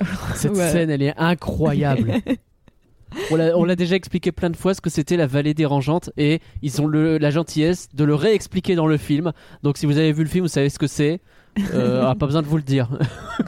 Cette 0.34 0.52
Ouais. 0.52 0.70
scène, 0.70 0.90
elle 0.90 1.02
est 1.02 1.16
incroyable. 1.16 2.14
On 3.30 3.64
l'a 3.64 3.76
déjà 3.76 3.96
expliqué 3.96 4.32
plein 4.32 4.50
de 4.50 4.56
fois 4.56 4.74
ce 4.74 4.80
que 4.80 4.90
c'était 4.90 5.16
la 5.16 5.26
vallée 5.26 5.54
dérangeante 5.54 6.10
et 6.16 6.40
ils 6.60 6.82
ont 6.82 6.86
le, 6.86 7.18
la 7.18 7.30
gentillesse 7.30 7.88
de 7.94 8.04
le 8.04 8.14
réexpliquer 8.14 8.74
dans 8.74 8.86
le 8.86 8.96
film. 8.98 9.32
Donc 9.62 9.78
si 9.78 9.86
vous 9.86 9.96
avez 9.96 10.12
vu 10.12 10.22
le 10.22 10.28
film, 10.28 10.44
vous 10.44 10.50
savez 10.50 10.68
ce 10.68 10.78
que 10.78 10.86
c'est. 10.86 11.20
Euh, 11.72 12.04
ah, 12.06 12.14
pas 12.14 12.26
besoin 12.26 12.42
de 12.42 12.46
vous 12.46 12.56
le 12.58 12.62
dire. 12.62 12.90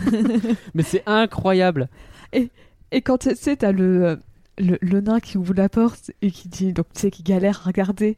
Mais 0.75 0.83
c'est 0.83 1.03
incroyable. 1.07 1.89
Et 2.33 3.03
quand 3.03 3.19
tu 3.19 3.35
sais, 3.35 3.57
t'as 3.57 3.73
le, 3.73 4.05
euh, 4.07 4.17
le 4.59 4.79
le 4.81 5.01
nain 5.03 5.21
qui 5.21 5.37
ouvre 5.37 5.53
la 5.55 5.69
porte 5.69 6.13
et 6.23 6.31
qui 6.31 6.49
dit 6.49 6.73
donc 6.73 6.87
tu 6.95 7.01
sais 7.03 7.11
qui 7.11 7.23
galère 7.23 7.61
à 7.63 7.67
regarder 7.67 8.17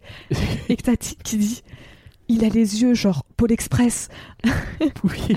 et 0.68 0.76
que 0.76 0.82
t'as 0.82 0.96
qui 0.96 1.36
dit 1.36 1.62
il 2.28 2.44
a 2.44 2.48
les 2.48 2.82
yeux 2.82 2.94
genre 2.94 3.24
Pôle 3.36 3.50
Express. 3.50 4.08
Oui. 5.02 5.36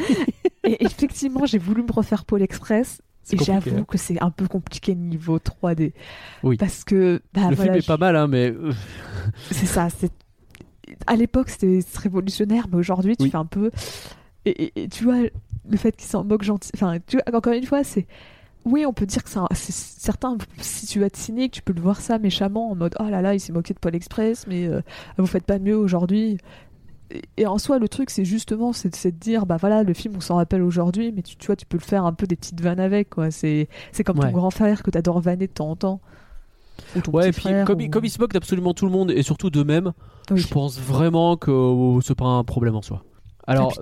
Et 0.64 0.84
effectivement, 0.86 1.46
j'ai 1.46 1.58
voulu 1.58 1.84
me 1.84 1.92
refaire 1.92 2.26
Pôle 2.26 2.42
Express 2.42 3.02
et 3.32 3.38
j'avoue 3.38 3.78
hein. 3.80 3.86
que 3.88 3.98
c'est 3.98 4.22
un 4.22 4.30
peu 4.32 4.48
compliqué 4.48 4.96
niveau 4.96 5.38
3D. 5.40 5.94
Oui. 6.44 6.58
Parce 6.58 6.84
que 6.84 7.22
bah, 7.34 7.50
le 7.50 7.56
voilà, 7.56 7.72
film 7.72 7.76
est 7.76 7.82
je- 7.82 7.88
pas 7.88 7.98
mal, 7.98 8.16
hein, 8.16 8.28
mais 8.28 8.50
euh, 8.52 8.72
C'est 9.52 9.66
ça. 9.66 9.88
C'est 9.90 10.12
à 11.08 11.16
l'époque 11.16 11.50
c'était 11.50 11.80
révolutionnaire, 11.98 12.68
mais 12.72 12.78
aujourd'hui 12.78 13.16
tu 13.18 13.24
Oui. 13.24 13.30
fais 13.32 13.38
un 13.38 13.46
peu. 13.46 13.72
Et, 14.46 14.66
et- 14.66 14.84
et 14.84 14.88
tu 14.90 15.06
vois 15.06 15.20
le 15.70 15.78
fait 15.78 15.96
qu'il 15.96 16.08
s'en 16.08 16.24
moque 16.24 16.44
gentil. 16.44 16.72
Enfin, 16.76 16.98
tu 17.08 17.18
vois, 17.18 17.38
encore 17.38 17.54
une 17.54 17.66
fois, 17.66 17.84
c'est. 17.84 18.06
Oui, 18.66 18.86
on 18.86 18.94
peut 18.94 19.06
dire 19.06 19.24
que 19.24 19.30
c'est 19.30 19.40
un- 19.40 19.48
c'est 19.54 19.74
certain. 19.74 20.38
Si 20.60 20.86
tu 20.86 21.00
vas 21.00 21.06
être 21.08 21.18
cynique, 21.18 21.52
tu 21.54 21.62
peux 21.62 21.74
le 21.74 21.82
voir 21.82 22.00
ça 22.02 22.18
méchamment 22.20 22.72
en 22.72 22.76
mode 22.76 22.96
oh 23.00 23.10
là 23.10 23.22
là, 23.22 23.34
il 23.34 23.40
s'est 23.40 23.52
moqué 23.54 23.74
de 23.74 23.80
Paul 23.80 23.94
Express, 23.96 24.46
mais 24.48 24.68
euh, 24.68 24.82
vous 25.18 25.26
faites 25.26 25.46
pas 25.46 25.60
mieux 25.60 25.76
aujourd'hui. 25.78 26.38
Et, 27.38 27.46
en 27.46 27.58
soi, 27.60 27.78
le 27.80 27.88
truc, 27.88 28.10
c'est 28.10 28.26
justement, 28.26 28.74
c'est 28.74 28.90
de 29.06 29.10
dire 29.20 29.46
bah 29.46 29.58
voilà, 29.58 29.84
le 29.84 29.94
film, 29.94 30.16
on 30.18 30.22
s'en 30.22 30.36
rappelle 30.38 30.64
aujourd'hui, 30.64 31.12
mais 31.12 31.22
tu, 31.22 31.36
tu 31.36 31.46
vois, 31.48 31.56
tu 31.56 31.66
peux 31.66 31.78
le 31.78 31.84
faire 31.84 32.06
un 32.06 32.14
peu 32.14 32.26
des 32.26 32.36
petites 32.36 32.60
vannes 32.62 32.80
avec 32.80 33.10
quoi. 33.12 33.30
C'est 33.32 33.68
comme 34.06 34.18
Ouais. 34.20 34.28
ton 34.28 34.32
grand 34.34 34.50
frère 34.52 34.82
que 34.84 34.90
t'adores 34.90 35.20
vanner 35.20 35.48
de 35.48 35.52
temps 35.54 35.70
en 35.72 35.76
temps. 35.76 36.02
Ou 36.96 37.02
ton 37.02 37.12
Ouais, 37.12 37.30
et 37.30 37.32
puis 37.32 37.42
frère, 37.42 37.66
comme, 37.66 37.78
ou- 37.78 37.82
il, 37.82 37.90
comme 37.92 38.06
il 38.06 38.10
se 38.10 38.20
moque 38.20 38.34
d'absolument 38.34 38.74
tout 38.74 38.86
le 38.86 38.92
monde 38.92 39.12
et 39.12 39.22
surtout 39.22 39.50
d'eux-mêmes, 39.52 39.94
Oui. 40.32 40.40
je 40.40 40.48
pense 40.48 40.80
vraiment 40.80 41.38
que 41.38 41.52
euh, 41.52 42.02
c'est 42.02 42.16
pas 42.16 42.26
un 42.26 42.44
problème 42.44 42.76
en 42.76 42.82
soi. 42.82 43.04
Alors, 43.46 43.78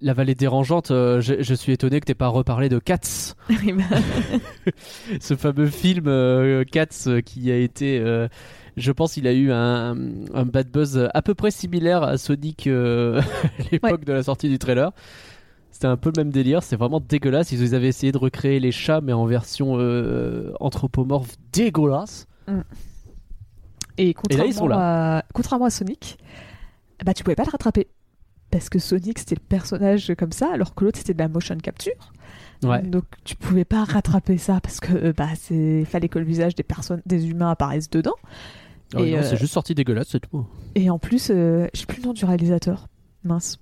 la 0.00 0.14
vallée 0.14 0.34
dérangeante, 0.34 0.90
euh, 0.90 1.20
je, 1.20 1.42
je 1.42 1.54
suis 1.54 1.72
étonné 1.72 2.00
que 2.00 2.06
t'aies 2.06 2.14
pas 2.14 2.28
reparlé 2.28 2.68
de 2.70 2.78
Cats, 2.78 3.34
bah, 3.50 3.54
ce 5.20 5.36
fameux 5.36 5.66
film 5.66 6.04
euh, 6.06 6.64
Cats 6.64 6.86
euh, 7.06 7.20
qui 7.20 7.50
a 7.50 7.56
été. 7.58 7.98
euh, 7.98 8.28
je 8.76 8.92
pense 8.92 9.16
il 9.16 9.26
a 9.26 9.32
eu 9.32 9.50
un, 9.52 9.96
un 10.34 10.44
bad 10.44 10.70
buzz 10.70 11.08
à 11.12 11.22
peu 11.22 11.34
près 11.34 11.50
similaire 11.50 12.02
à 12.02 12.16
Sonic 12.18 12.66
euh, 12.66 13.20
à 13.20 13.62
l'époque 13.72 14.04
de 14.04 14.12
la 14.12 14.22
sortie 14.22 14.48
du 14.48 14.58
trailer. 14.58 14.92
C'était 15.70 15.86
un 15.86 15.96
peu 15.96 16.12
le 16.14 16.22
même 16.22 16.32
délire, 16.32 16.62
c'est 16.62 16.76
vraiment 16.76 17.00
dégueulasse. 17.00 17.50
Ils 17.52 17.74
avaient 17.74 17.88
essayé 17.88 18.12
de 18.12 18.18
recréer 18.18 18.60
les 18.60 18.72
chats, 18.72 19.00
mais 19.00 19.12
en 19.12 19.24
version 19.24 19.76
euh, 19.78 20.52
anthropomorphe 20.60 21.36
dégueulasse. 21.52 22.26
Et 23.98 24.14
Et 24.30 24.36
là, 24.36 24.44
ils 24.44 24.54
sont 24.54 24.60
contrairement, 24.60 24.78
à... 24.78 25.24
contrairement 25.32 25.64
à 25.66 25.70
Sonic, 25.70 26.18
bah 27.04 27.14
tu 27.14 27.24
pouvais 27.24 27.36
pas 27.36 27.44
le 27.44 27.50
rattraper. 27.50 27.88
Parce 28.50 28.68
que 28.68 28.78
Sonic 28.78 29.18
c'était 29.18 29.34
le 29.34 29.46
personnage 29.46 30.12
comme 30.18 30.32
ça, 30.32 30.50
alors 30.52 30.74
que 30.74 30.84
l'autre 30.84 30.98
c'était 30.98 31.14
de 31.14 31.18
la 31.18 31.28
motion 31.28 31.56
capture. 31.56 32.12
Ouais. 32.62 32.82
Donc 32.82 33.04
tu 33.24 33.34
pouvais 33.34 33.64
pas 33.64 33.84
rattraper 33.84 34.38
ça 34.38 34.60
parce 34.60 34.78
que 34.78 34.92
euh, 34.92 35.12
bah 35.16 35.30
c'est 35.36 35.84
fallait 35.84 36.08
que 36.08 36.18
le 36.18 36.24
visage 36.24 36.54
des 36.54 36.62
personnes, 36.62 37.02
des 37.06 37.28
humains 37.28 37.50
apparaisse 37.50 37.90
dedans. 37.90 38.14
Ah 38.94 39.00
Et, 39.00 39.12
non, 39.12 39.18
euh, 39.18 39.22
C'est 39.22 39.36
juste 39.36 39.52
sorti 39.54 39.74
dégueulasse, 39.74 40.08
c'est 40.10 40.20
tout. 40.20 40.46
Et 40.74 40.90
en 40.90 40.98
plus, 40.98 41.30
euh, 41.30 41.66
je 41.74 41.80
sais 41.80 41.86
plus 41.86 42.00
le 42.02 42.06
nom 42.08 42.12
du 42.12 42.24
réalisateur. 42.24 42.88
Mince. 43.24 43.58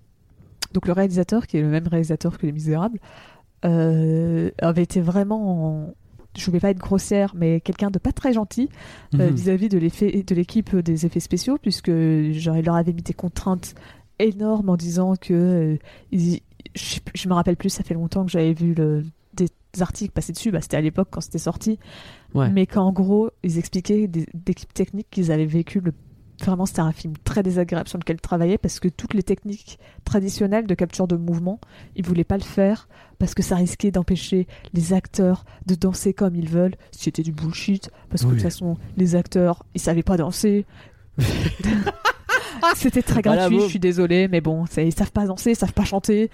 Donc 0.73 0.87
le 0.87 0.93
réalisateur, 0.93 1.47
qui 1.47 1.57
est 1.59 1.63
le 1.63 1.69
même 1.69 1.87
réalisateur 1.89 2.39
que 2.39 2.47
Les 2.47 2.53
Misérables, 2.53 2.99
euh, 3.65 4.51
avait 4.59 4.83
été 4.83 5.01
vraiment, 5.01 5.67
en- 5.89 5.95
je 6.37 6.51
vais 6.51 6.61
pas 6.61 6.71
être 6.71 6.79
grossière, 6.79 7.33
mais 7.37 7.61
quelqu'un 7.61 7.91
de 7.91 7.99
pas 7.99 8.13
très 8.13 8.33
gentil 8.33 8.69
euh, 9.19 9.29
Mhm. 9.29 9.35
vis-à-vis 9.35 9.69
de 9.69 9.79
l'effet 9.79 10.23
de 10.27 10.35
l'équipe 10.35 10.75
des 10.77 11.05
effets 11.07 11.21
spéciaux, 11.21 11.59
puisque 11.61 11.91
genre 11.91 12.57
il 12.57 12.65
leur 12.65 12.77
avait 12.77 12.93
mis 12.93 13.03
des 13.03 13.15
contraintes 13.15 13.75
énormes 14.19 14.69
en 14.71 14.77
disant 14.77 15.15
que 15.17 15.79
ils- 16.13 16.41
je, 16.75 16.99
je 17.15 17.29
me 17.29 17.35
rappelle 17.35 17.57
plus, 17.57 17.71
ça 17.71 17.83
fait 17.83 17.95
longtemps 17.95 18.25
que 18.25 18.31
j'avais 18.31 18.53
vu 18.53 18.75
le- 18.75 19.05
articles 19.79 20.13
passer 20.13 20.33
dessus, 20.33 20.51
bah, 20.51 20.61
c'était 20.61 20.77
à 20.77 20.81
l'époque 20.81 21.09
quand 21.11 21.21
c'était 21.21 21.39
sorti, 21.39 21.79
Ouais. 22.35 22.49
mais 22.51 22.67
qu'en 22.67 22.93
gros 22.93 23.31
ils 23.43 23.59
expliquaient 23.59 24.07
des, 24.07 24.27
techniques 24.75 25.09
qu'ils 25.11 25.33
avaient 25.33 25.47
vécu 25.47 25.81
le 25.81 25.93
Vraiment, 26.43 26.65
c'était 26.65 26.81
un 26.81 26.93
film 26.93 27.13
très 27.23 27.43
désagréable 27.43 27.87
sur 27.87 27.99
lequel 27.99 28.17
ils 28.17 28.21
travaillaient 28.23 28.57
parce 28.57 28.81
que 28.81 28.89
toutes 28.89 29.13
les 29.13 29.23
techniques 29.23 29.79
traditionnelles 30.07 30.67
de 30.67 30.75
capture 30.75 31.07
de 31.07 31.15
mouvement, 31.17 31.61
ils 31.97 32.03
voulaient 32.07 32.25
pas 32.25 32.39
le 32.39 32.43
faire 32.43 32.89
parce 33.19 33.35
que 33.35 33.43
ça 33.43 33.57
risquait 33.57 33.91
d'empêcher 33.91 34.47
les 34.73 34.95
acteurs 34.95 35.45
de 35.67 35.75
danser 35.75 36.15
comme 36.15 36.35
ils 36.35 36.49
veulent. 36.49 36.77
C'était 36.93 37.23
du 37.23 37.33
bullshit 37.33 37.91
parce 38.09 38.23
que 38.23 38.29
de 38.29 38.33
toute 38.33 38.43
façon, 38.43 38.79
les 38.97 39.17
acteurs, 39.17 39.67
ils 39.75 39.83
savaient 39.83 40.03
pas 40.03 40.17
danser. 40.17 40.65
C'était 42.75 43.03
très 43.03 43.21
Voilà, 43.23 43.43
gratuit, 43.43 43.59
bon. 43.59 43.65
je 43.65 43.69
suis 43.69 43.79
désolée, 43.79 44.29
mais 44.29 44.41
bon, 44.41 44.65
ils 44.79 44.93
savent 44.93 45.13
pas 45.13 45.27
danser, 45.27 45.51
ils 45.51 45.57
savent 45.57 45.73
pas 45.75 45.85
chanter. 45.85 46.31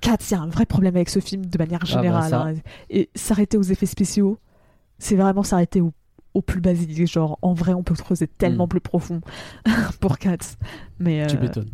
Kat, 0.00 0.16
il 0.30 0.32
y 0.32 0.34
a 0.36 0.40
un 0.40 0.48
vrai 0.48 0.66
problème 0.66 0.96
avec 0.96 1.08
ce 1.08 1.18
film 1.20 1.46
de 1.46 1.58
manière 1.58 1.80
bah, 1.80 1.86
générale. 1.86 2.30
ça. 2.30 2.42
hein. 2.42 2.54
Et 2.90 3.08
s'arrêter 3.14 3.56
aux 3.56 3.62
effets 3.62 3.86
spéciaux, 3.86 4.38
c'est 4.98 5.16
vraiment 5.16 5.42
s'arrêter 5.42 5.80
au, 5.80 5.92
au 6.34 6.42
plus 6.42 6.60
basique. 6.60 7.06
Genre, 7.06 7.38
en 7.42 7.54
vrai, 7.54 7.72
on 7.74 7.82
peut 7.82 7.94
creuser 7.94 8.26
tellement 8.26 8.66
Mm. 8.66 8.68
plus 8.68 8.80
profond 8.80 9.20
pour 10.00 10.18
Cats. 10.18 10.36
Mais, 10.98 11.26
Tu 11.26 11.36
euh, 11.36 11.40
m'étonnes. 11.40 11.68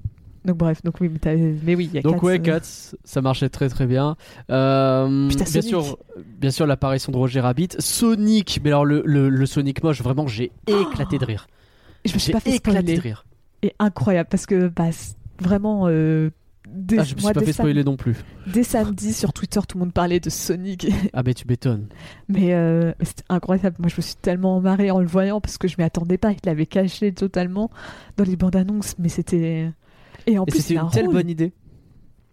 donc 0.44 0.56
bref, 0.58 0.82
donc 0.84 1.00
oui, 1.00 1.10
mais, 1.24 1.54
mais 1.64 1.74
oui, 1.74 1.88
il 1.90 1.94
y 1.94 1.98
a 1.98 2.02
Donc 2.02 2.20
Cats, 2.20 2.26
ouais, 2.26 2.38
euh, 2.38 2.42
Cats, 2.42 2.94
ça 3.04 3.20
marchait 3.20 3.48
très 3.48 3.68
très 3.68 3.86
bien. 3.86 4.16
Euh, 4.50 5.28
bien 5.28 5.62
sûr, 5.62 5.98
bien 6.38 6.50
sûr 6.50 6.66
l'apparition 6.66 7.10
de 7.12 7.16
Roger 7.16 7.40
Rabbit, 7.40 7.70
Sonic. 7.80 8.60
Mais 8.62 8.70
alors 8.70 8.84
le, 8.84 9.02
le, 9.04 9.28
le 9.28 9.46
Sonic 9.46 9.82
moche, 9.82 10.00
vraiment, 10.02 10.26
j'ai 10.26 10.52
éclaté 10.66 11.18
de 11.18 11.24
rire. 11.24 11.46
Je 12.04 12.14
me 12.14 12.18
suis 12.18 12.32
pas 12.32 12.40
fait 12.40 12.56
éclaté 12.56 12.78
spoiler. 12.80 12.96
de 12.96 13.00
rire. 13.02 13.24
Et 13.62 13.74
incroyable 13.78 14.28
parce 14.30 14.46
que 14.46 14.68
bah, 14.68 14.90
vraiment. 15.40 15.86
euh, 15.88 16.30
dès, 16.74 16.98
Ah, 16.98 17.04
je 17.04 17.14
me 17.14 17.20
suis 17.20 17.32
pas 17.32 17.40
fait 17.40 17.52
spoiler 17.52 17.84
non 17.84 17.96
plus. 17.96 18.16
dès 18.46 18.62
samedi 18.62 19.12
sur 19.12 19.32
Twitter, 19.32 19.60
tout 19.68 19.78
le 19.78 19.84
monde 19.84 19.92
parlait 19.92 20.20
de 20.20 20.28
Sonic. 20.30 20.86
Ah 21.12 21.22
mais 21.24 21.34
tu 21.34 21.44
m'étonnes. 21.48 21.86
mais 22.28 22.52
euh, 22.54 22.92
mais 22.98 23.04
c'était 23.04 23.22
incroyable. 23.28 23.76
Moi, 23.78 23.88
je 23.88 23.96
me 23.96 24.02
suis 24.02 24.16
tellement 24.16 24.60
marrée 24.60 24.90
en 24.90 25.00
le 25.00 25.06
voyant 25.06 25.40
parce 25.40 25.58
que 25.58 25.68
je 25.68 25.76
m'y 25.78 25.84
attendais 25.84 26.18
pas. 26.18 26.32
Il 26.32 26.38
l'avait 26.44 26.66
caché 26.66 27.12
totalement 27.12 27.70
dans 28.16 28.24
les 28.24 28.36
bandes 28.36 28.56
annonces. 28.56 28.94
Mais 28.98 29.08
c'était. 29.08 29.70
Et 30.26 30.38
en 30.38 30.44
Et 30.44 30.50
plus, 30.50 30.60
c'était 30.62 30.78
un 30.78 30.84
une 30.84 30.90
telle 30.90 31.06
rôle. 31.06 31.14
bonne 31.14 31.30
idée. 31.30 31.52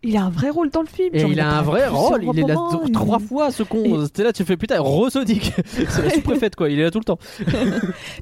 Il 0.03 0.17
a 0.17 0.23
un 0.23 0.29
vrai 0.31 0.49
rôle 0.49 0.71
dans 0.71 0.81
le 0.81 0.87
film. 0.87 1.09
Et 1.13 1.19
genre, 1.19 1.29
il 1.31 1.39
a 1.39 1.59
un 1.59 1.61
vrai 1.61 1.87
rôle, 1.87 2.23
il 2.23 2.39
est 2.39 2.47
là 2.47 2.55
il- 2.87 2.91
trois 2.91 3.19
fois 3.19 3.51
ce 3.51 3.61
con. 3.61 3.83
Et- 3.83 4.05
C'était 4.05 4.23
là, 4.23 4.33
tu 4.33 4.43
fais 4.43 4.57
putain, 4.57 4.81
re-Sonic. 4.81 5.53
C'est 5.65 6.01
la 6.03 6.09
sous-préfète 6.09 6.55
quoi, 6.55 6.69
il 6.71 6.79
est 6.79 6.83
là 6.83 6.89
tout 6.89 6.97
le 6.97 7.03
temps. 7.03 7.19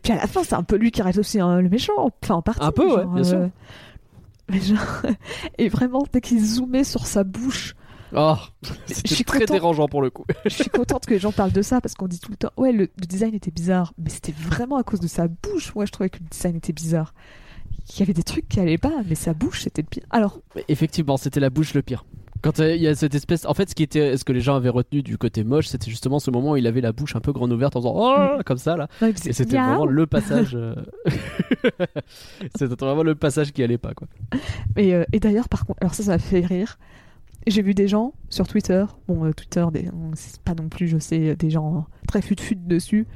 Puis 0.04 0.12
à 0.12 0.16
la 0.18 0.28
fin, 0.28 0.44
c'est 0.44 0.56
un 0.56 0.64
peu 0.64 0.76
lui 0.76 0.92
qui 0.92 1.02
reste 1.02 1.20
aussi 1.20 1.40
hein, 1.40 1.62
le 1.62 1.70
méchant. 1.70 2.12
Enfin, 2.22 2.36
en 2.36 2.42
partie. 2.42 2.62
Un 2.64 2.72
peu, 2.74 2.84
ouais, 2.86 3.04
genre, 3.04 3.14
bien 3.14 3.24
sûr. 3.24 3.50
Mais 4.50 4.62
genre... 4.62 5.02
Et 5.58 5.70
vraiment, 5.70 6.04
dès 6.12 6.22
qu'il 6.22 6.44
zoomait 6.44 6.84
sur 6.84 7.06
sa 7.06 7.24
bouche, 7.24 7.76
Oh, 8.16 8.36
c'était 8.88 9.24
très 9.24 9.46
dérangeant 9.46 9.88
pour 9.88 10.02
le 10.02 10.10
coup. 10.10 10.26
je 10.46 10.50
suis 10.50 10.70
contente 10.70 11.06
que 11.06 11.14
les 11.14 11.20
gens 11.20 11.32
parlent 11.32 11.52
de 11.52 11.62
ça 11.62 11.80
parce 11.80 11.94
qu'on 11.94 12.08
dit 12.08 12.20
tout 12.20 12.32
le 12.32 12.38
temps, 12.38 12.50
ouais, 12.58 12.72
le, 12.72 12.90
le 12.98 13.06
design 13.06 13.36
était 13.36 13.52
bizarre. 13.52 13.94
Mais 13.98 14.10
c'était 14.10 14.32
vraiment 14.32 14.78
à 14.78 14.84
cause 14.84 15.00
de 15.00 15.08
sa 15.08 15.28
bouche. 15.28 15.74
Moi, 15.76 15.86
je 15.86 15.92
trouvais 15.92 16.10
que 16.10 16.20
le 16.20 16.26
design 16.30 16.56
était 16.56 16.74
bizarre. 16.74 17.14
Il 17.94 18.00
y 18.00 18.04
avait 18.04 18.14
des 18.14 18.24
trucs 18.24 18.48
qui 18.48 18.60
allaient 18.60 18.78
pas, 18.78 19.02
mais 19.08 19.16
sa 19.16 19.34
bouche, 19.34 19.62
c'était 19.62 19.82
le 19.82 19.88
pire. 19.88 20.04
Alors, 20.10 20.40
Effectivement, 20.68 21.18
c'était 21.18 21.40
la 21.40 21.50
bouche 21.50 21.74
le 21.74 21.82
pire. 21.82 22.06
Quand 22.42 22.60
euh, 22.62 22.74
il 22.76 22.82
y 22.82 22.88
a 22.88 22.96
cette 22.96 23.16
espèce, 23.16 23.46
en 23.46 23.54
fait, 23.54 23.70
ce 23.70 23.76
qui 23.76 23.84
était, 23.84 24.16
ce 24.16 24.24
que 24.24 24.32
les 24.32 24.40
gens 24.42 24.56
avaient 24.56 24.70
retenu 24.70 25.02
du 25.04 25.18
côté 25.18 25.44
moche, 25.44 25.68
c'était 25.68 25.90
justement 25.90 26.20
ce 26.20 26.32
moment 26.32 26.52
où 26.52 26.58
il 26.58 26.68
avait 26.68 26.80
la 26.82 26.92
bouche 26.94 27.16
un 27.16 27.20
peu 27.20 27.34
grande 27.34 27.52
ouverte 27.52 27.76
en 27.76 27.80
faisant 27.82 27.94
oh 27.96 28.42
comme 28.46 28.58
ça 28.58 28.78
là. 28.78 28.88
Et 29.30 29.34
c'était 29.34 29.58
vraiment 29.72 29.86
le 29.86 30.06
passage. 30.08 30.56
euh, 30.56 30.74
c'était 32.56 32.86
vraiment 32.86 33.04
le 33.04 33.16
passage 33.16 33.52
qui 33.52 33.64
allait 33.64 33.78
pas 33.78 33.94
quoi. 33.94 34.08
Et, 34.78 34.94
euh, 34.96 35.04
et 35.14 35.20
d'ailleurs, 35.20 35.50
par 35.50 35.66
contre, 35.66 35.80
alors 35.82 35.94
ça, 35.94 36.04
ça 36.04 36.12
m'a 36.12 36.20
fait 36.20 36.46
rire. 36.46 36.78
J'ai 37.48 37.62
vu 37.62 37.74
des 37.74 37.88
gens 37.88 38.14
sur 38.30 38.48
Twitter, 38.48 38.86
bon, 39.08 39.26
euh, 39.26 39.32
Twitter, 39.34 39.66
des- 39.74 39.90
c'est 40.16 40.40
pas 40.42 40.54
non 40.54 40.68
plus, 40.70 40.88
je 40.88 40.98
sais, 40.98 41.36
des 41.36 41.50
gens 41.50 41.86
très 42.08 42.22
fut-fut 42.22 42.56
dessus, 42.56 43.08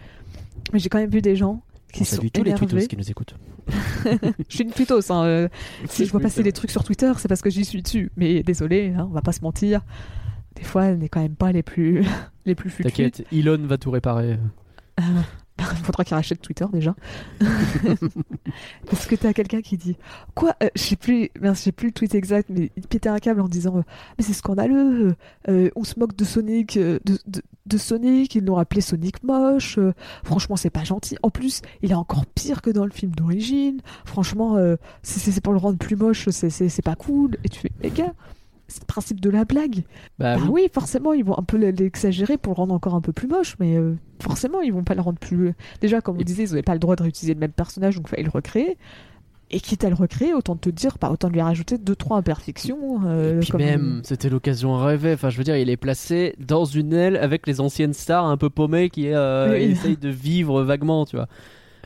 mais 0.71 0.79
j'ai 0.79 0.89
quand 0.89 0.97
même 0.99 1.09
vu 1.09 1.21
des 1.21 1.35
gens 1.35 1.61
On 2.01 2.03
salue 2.03 2.27
tous 2.33 2.43
les 2.43 2.51
énervés. 2.51 2.67
tweetos 2.67 2.87
qui 2.87 2.97
nous 2.97 3.09
écoutent. 3.09 3.35
Je 4.49 4.55
suis 4.55 4.63
une 4.63 4.71
tweetos, 4.71 5.11
hein, 5.11 5.23
euh, 5.25 5.47
si 5.87 6.05
je 6.05 6.11
vois 6.11 6.19
passer 6.19 6.43
des 6.43 6.51
trucs 6.51 6.71
sur 6.71 6.83
Twitter, 6.83 7.11
c'est 7.17 7.27
parce 7.27 7.41
que 7.41 7.49
j'y 7.49 7.63
suis 7.63 7.81
dessus. 7.81 8.11
Mais 8.17 8.43
désolé, 8.43 8.93
hein, 8.97 9.07
on 9.09 9.13
va 9.13 9.21
pas 9.21 9.31
se 9.31 9.41
mentir. 9.41 9.81
Des 10.55 10.63
fois, 10.63 10.83
on 10.83 10.97
n'est 10.97 11.09
quand 11.09 11.21
même 11.21 11.35
pas 11.35 11.51
les 11.51 11.63
plus, 11.63 12.03
les 12.45 12.55
plus 12.55 12.71
T'inquiète, 12.71 13.25
Elon 13.31 13.65
va 13.65 13.77
tout 13.77 13.91
réparer. 13.91 14.37
Il 15.71 15.77
faudra 15.83 16.03
qu'il 16.03 16.15
rachète 16.15 16.41
Twitter 16.41 16.65
déjà. 16.71 16.95
Parce 18.89 19.05
que 19.05 19.15
t'as 19.15 19.33
quelqu'un 19.33 19.61
qui 19.61 19.77
dit 19.77 19.97
Quoi 20.35 20.55
euh, 20.63 20.69
Je 20.75 20.81
sais 20.81 20.95
plus, 20.95 21.29
mince, 21.41 21.59
je 21.59 21.63
sais 21.65 21.71
plus 21.71 21.87
le 21.87 21.93
tweet 21.93 22.15
exact, 22.15 22.49
mais 22.49 22.71
il 22.75 22.87
pétait 22.87 23.09
un 23.09 23.19
câble 23.19 23.41
en 23.41 23.47
disant 23.47 23.77
euh, 23.77 23.81
Mais 24.17 24.23
c'est 24.23 24.33
scandaleux, 24.33 25.15
euh, 25.47 25.69
on 25.75 25.83
se 25.83 25.99
moque 25.99 26.15
de 26.15 26.23
Sonic, 26.25 26.77
euh, 26.77 26.99
de, 27.05 27.17
de, 27.65 27.77
Sonic, 27.77 28.35
ils 28.35 28.45
l'ont 28.45 28.57
appelé 28.57 28.81
Sonic 28.81 29.23
moche, 29.23 29.79
franchement, 30.23 30.55
c'est 30.55 30.69
pas 30.69 30.83
gentil. 30.83 31.17
En 31.23 31.29
plus, 31.29 31.61
il 31.81 31.91
est 31.91 31.95
encore 31.95 32.25
pire 32.25 32.61
que 32.61 32.69
dans 32.69 32.85
le 32.85 32.91
film 32.91 33.13
d'origine, 33.15 33.79
franchement, 34.05 34.57
c'est- 35.01 35.41
pour 35.41 35.53
le 35.53 35.59
rendre 35.59 35.77
plus 35.77 35.95
moche, 35.95 36.29
c'est- 36.29 36.81
pas 36.83 36.95
cool. 36.95 37.37
Et 37.43 37.49
tu 37.49 37.59
fais 37.61 37.71
Les 37.81 37.89
gars, 37.89 38.13
c'est 38.73 38.81
le 38.81 38.85
principe 38.87 39.21
de 39.21 39.29
la 39.29 39.45
blague. 39.45 39.83
Bah, 40.19 40.35
Bah 40.35 40.41
oui. 40.43 40.49
oui, 40.63 40.69
forcément, 40.73 41.13
ils 41.13 41.23
vont 41.23 41.37
un 41.37 41.43
peu 41.43 41.57
l'exagérer 41.57 42.37
pour 42.37 42.53
le 42.53 42.57
rendre 42.57 42.73
encore 42.73 42.95
un 42.95 43.01
peu 43.01 43.13
plus 43.13 43.27
moche, 43.27 43.55
mais 43.59 43.77
euh, 43.77 43.93
forcément, 44.21 44.61
ils 44.61 44.73
vont 44.73 44.83
pas 44.83 44.95
le 44.95 45.01
rendre 45.01 45.19
plus. 45.19 45.53
Déjà, 45.81 46.01
comme 46.01 46.17
on 46.17 46.19
Et- 46.19 46.23
disait, 46.23 46.43
ils 46.43 46.49
n'avaient 46.49 46.63
pas 46.63 46.73
le 46.73 46.79
droit 46.79 46.95
de 46.95 47.03
réutiliser 47.03 47.33
le 47.33 47.39
même 47.39 47.51
personnage, 47.51 47.95
donc 47.95 48.05
il 48.07 48.09
fallait 48.09 48.23
le 48.23 48.29
recréer. 48.31 48.77
Et 49.51 49.59
quitte 49.59 49.83
à 49.83 49.89
le 49.89 49.95
recréer, 49.95 50.33
autant 50.33 50.55
te 50.55 50.69
dire, 50.69 50.97
pas 50.97 51.11
autant 51.11 51.29
lui 51.29 51.39
rajouter 51.39 51.77
deux 51.77 51.95
trois 51.95 52.17
imperfections. 52.17 53.01
euh, 53.05 53.35
Et 53.35 53.39
puis 53.41 53.49
comme- 53.51 53.61
même, 53.61 54.01
c'était 54.03 54.29
l'occasion 54.29 54.75
rêvée. 54.77 55.13
Enfin, 55.13 55.29
je 55.29 55.37
veux 55.37 55.43
dire, 55.43 55.57
il 55.57 55.69
est 55.69 55.77
placé 55.77 56.33
dans 56.39 56.65
une 56.65 56.91
aile 56.93 57.17
avec 57.17 57.45
les 57.45 57.61
anciennes 57.61 57.93
stars 57.93 58.25
un 58.25 58.37
peu 58.37 58.49
paumées 58.49 58.89
qui 58.89 59.09
euh, 59.09 59.51
Oui. 59.53 59.63
essayent 59.65 59.97
de 59.97 60.09
vivre 60.09 60.63
vaguement, 60.63 61.05
tu 61.05 61.17
vois. 61.17 61.27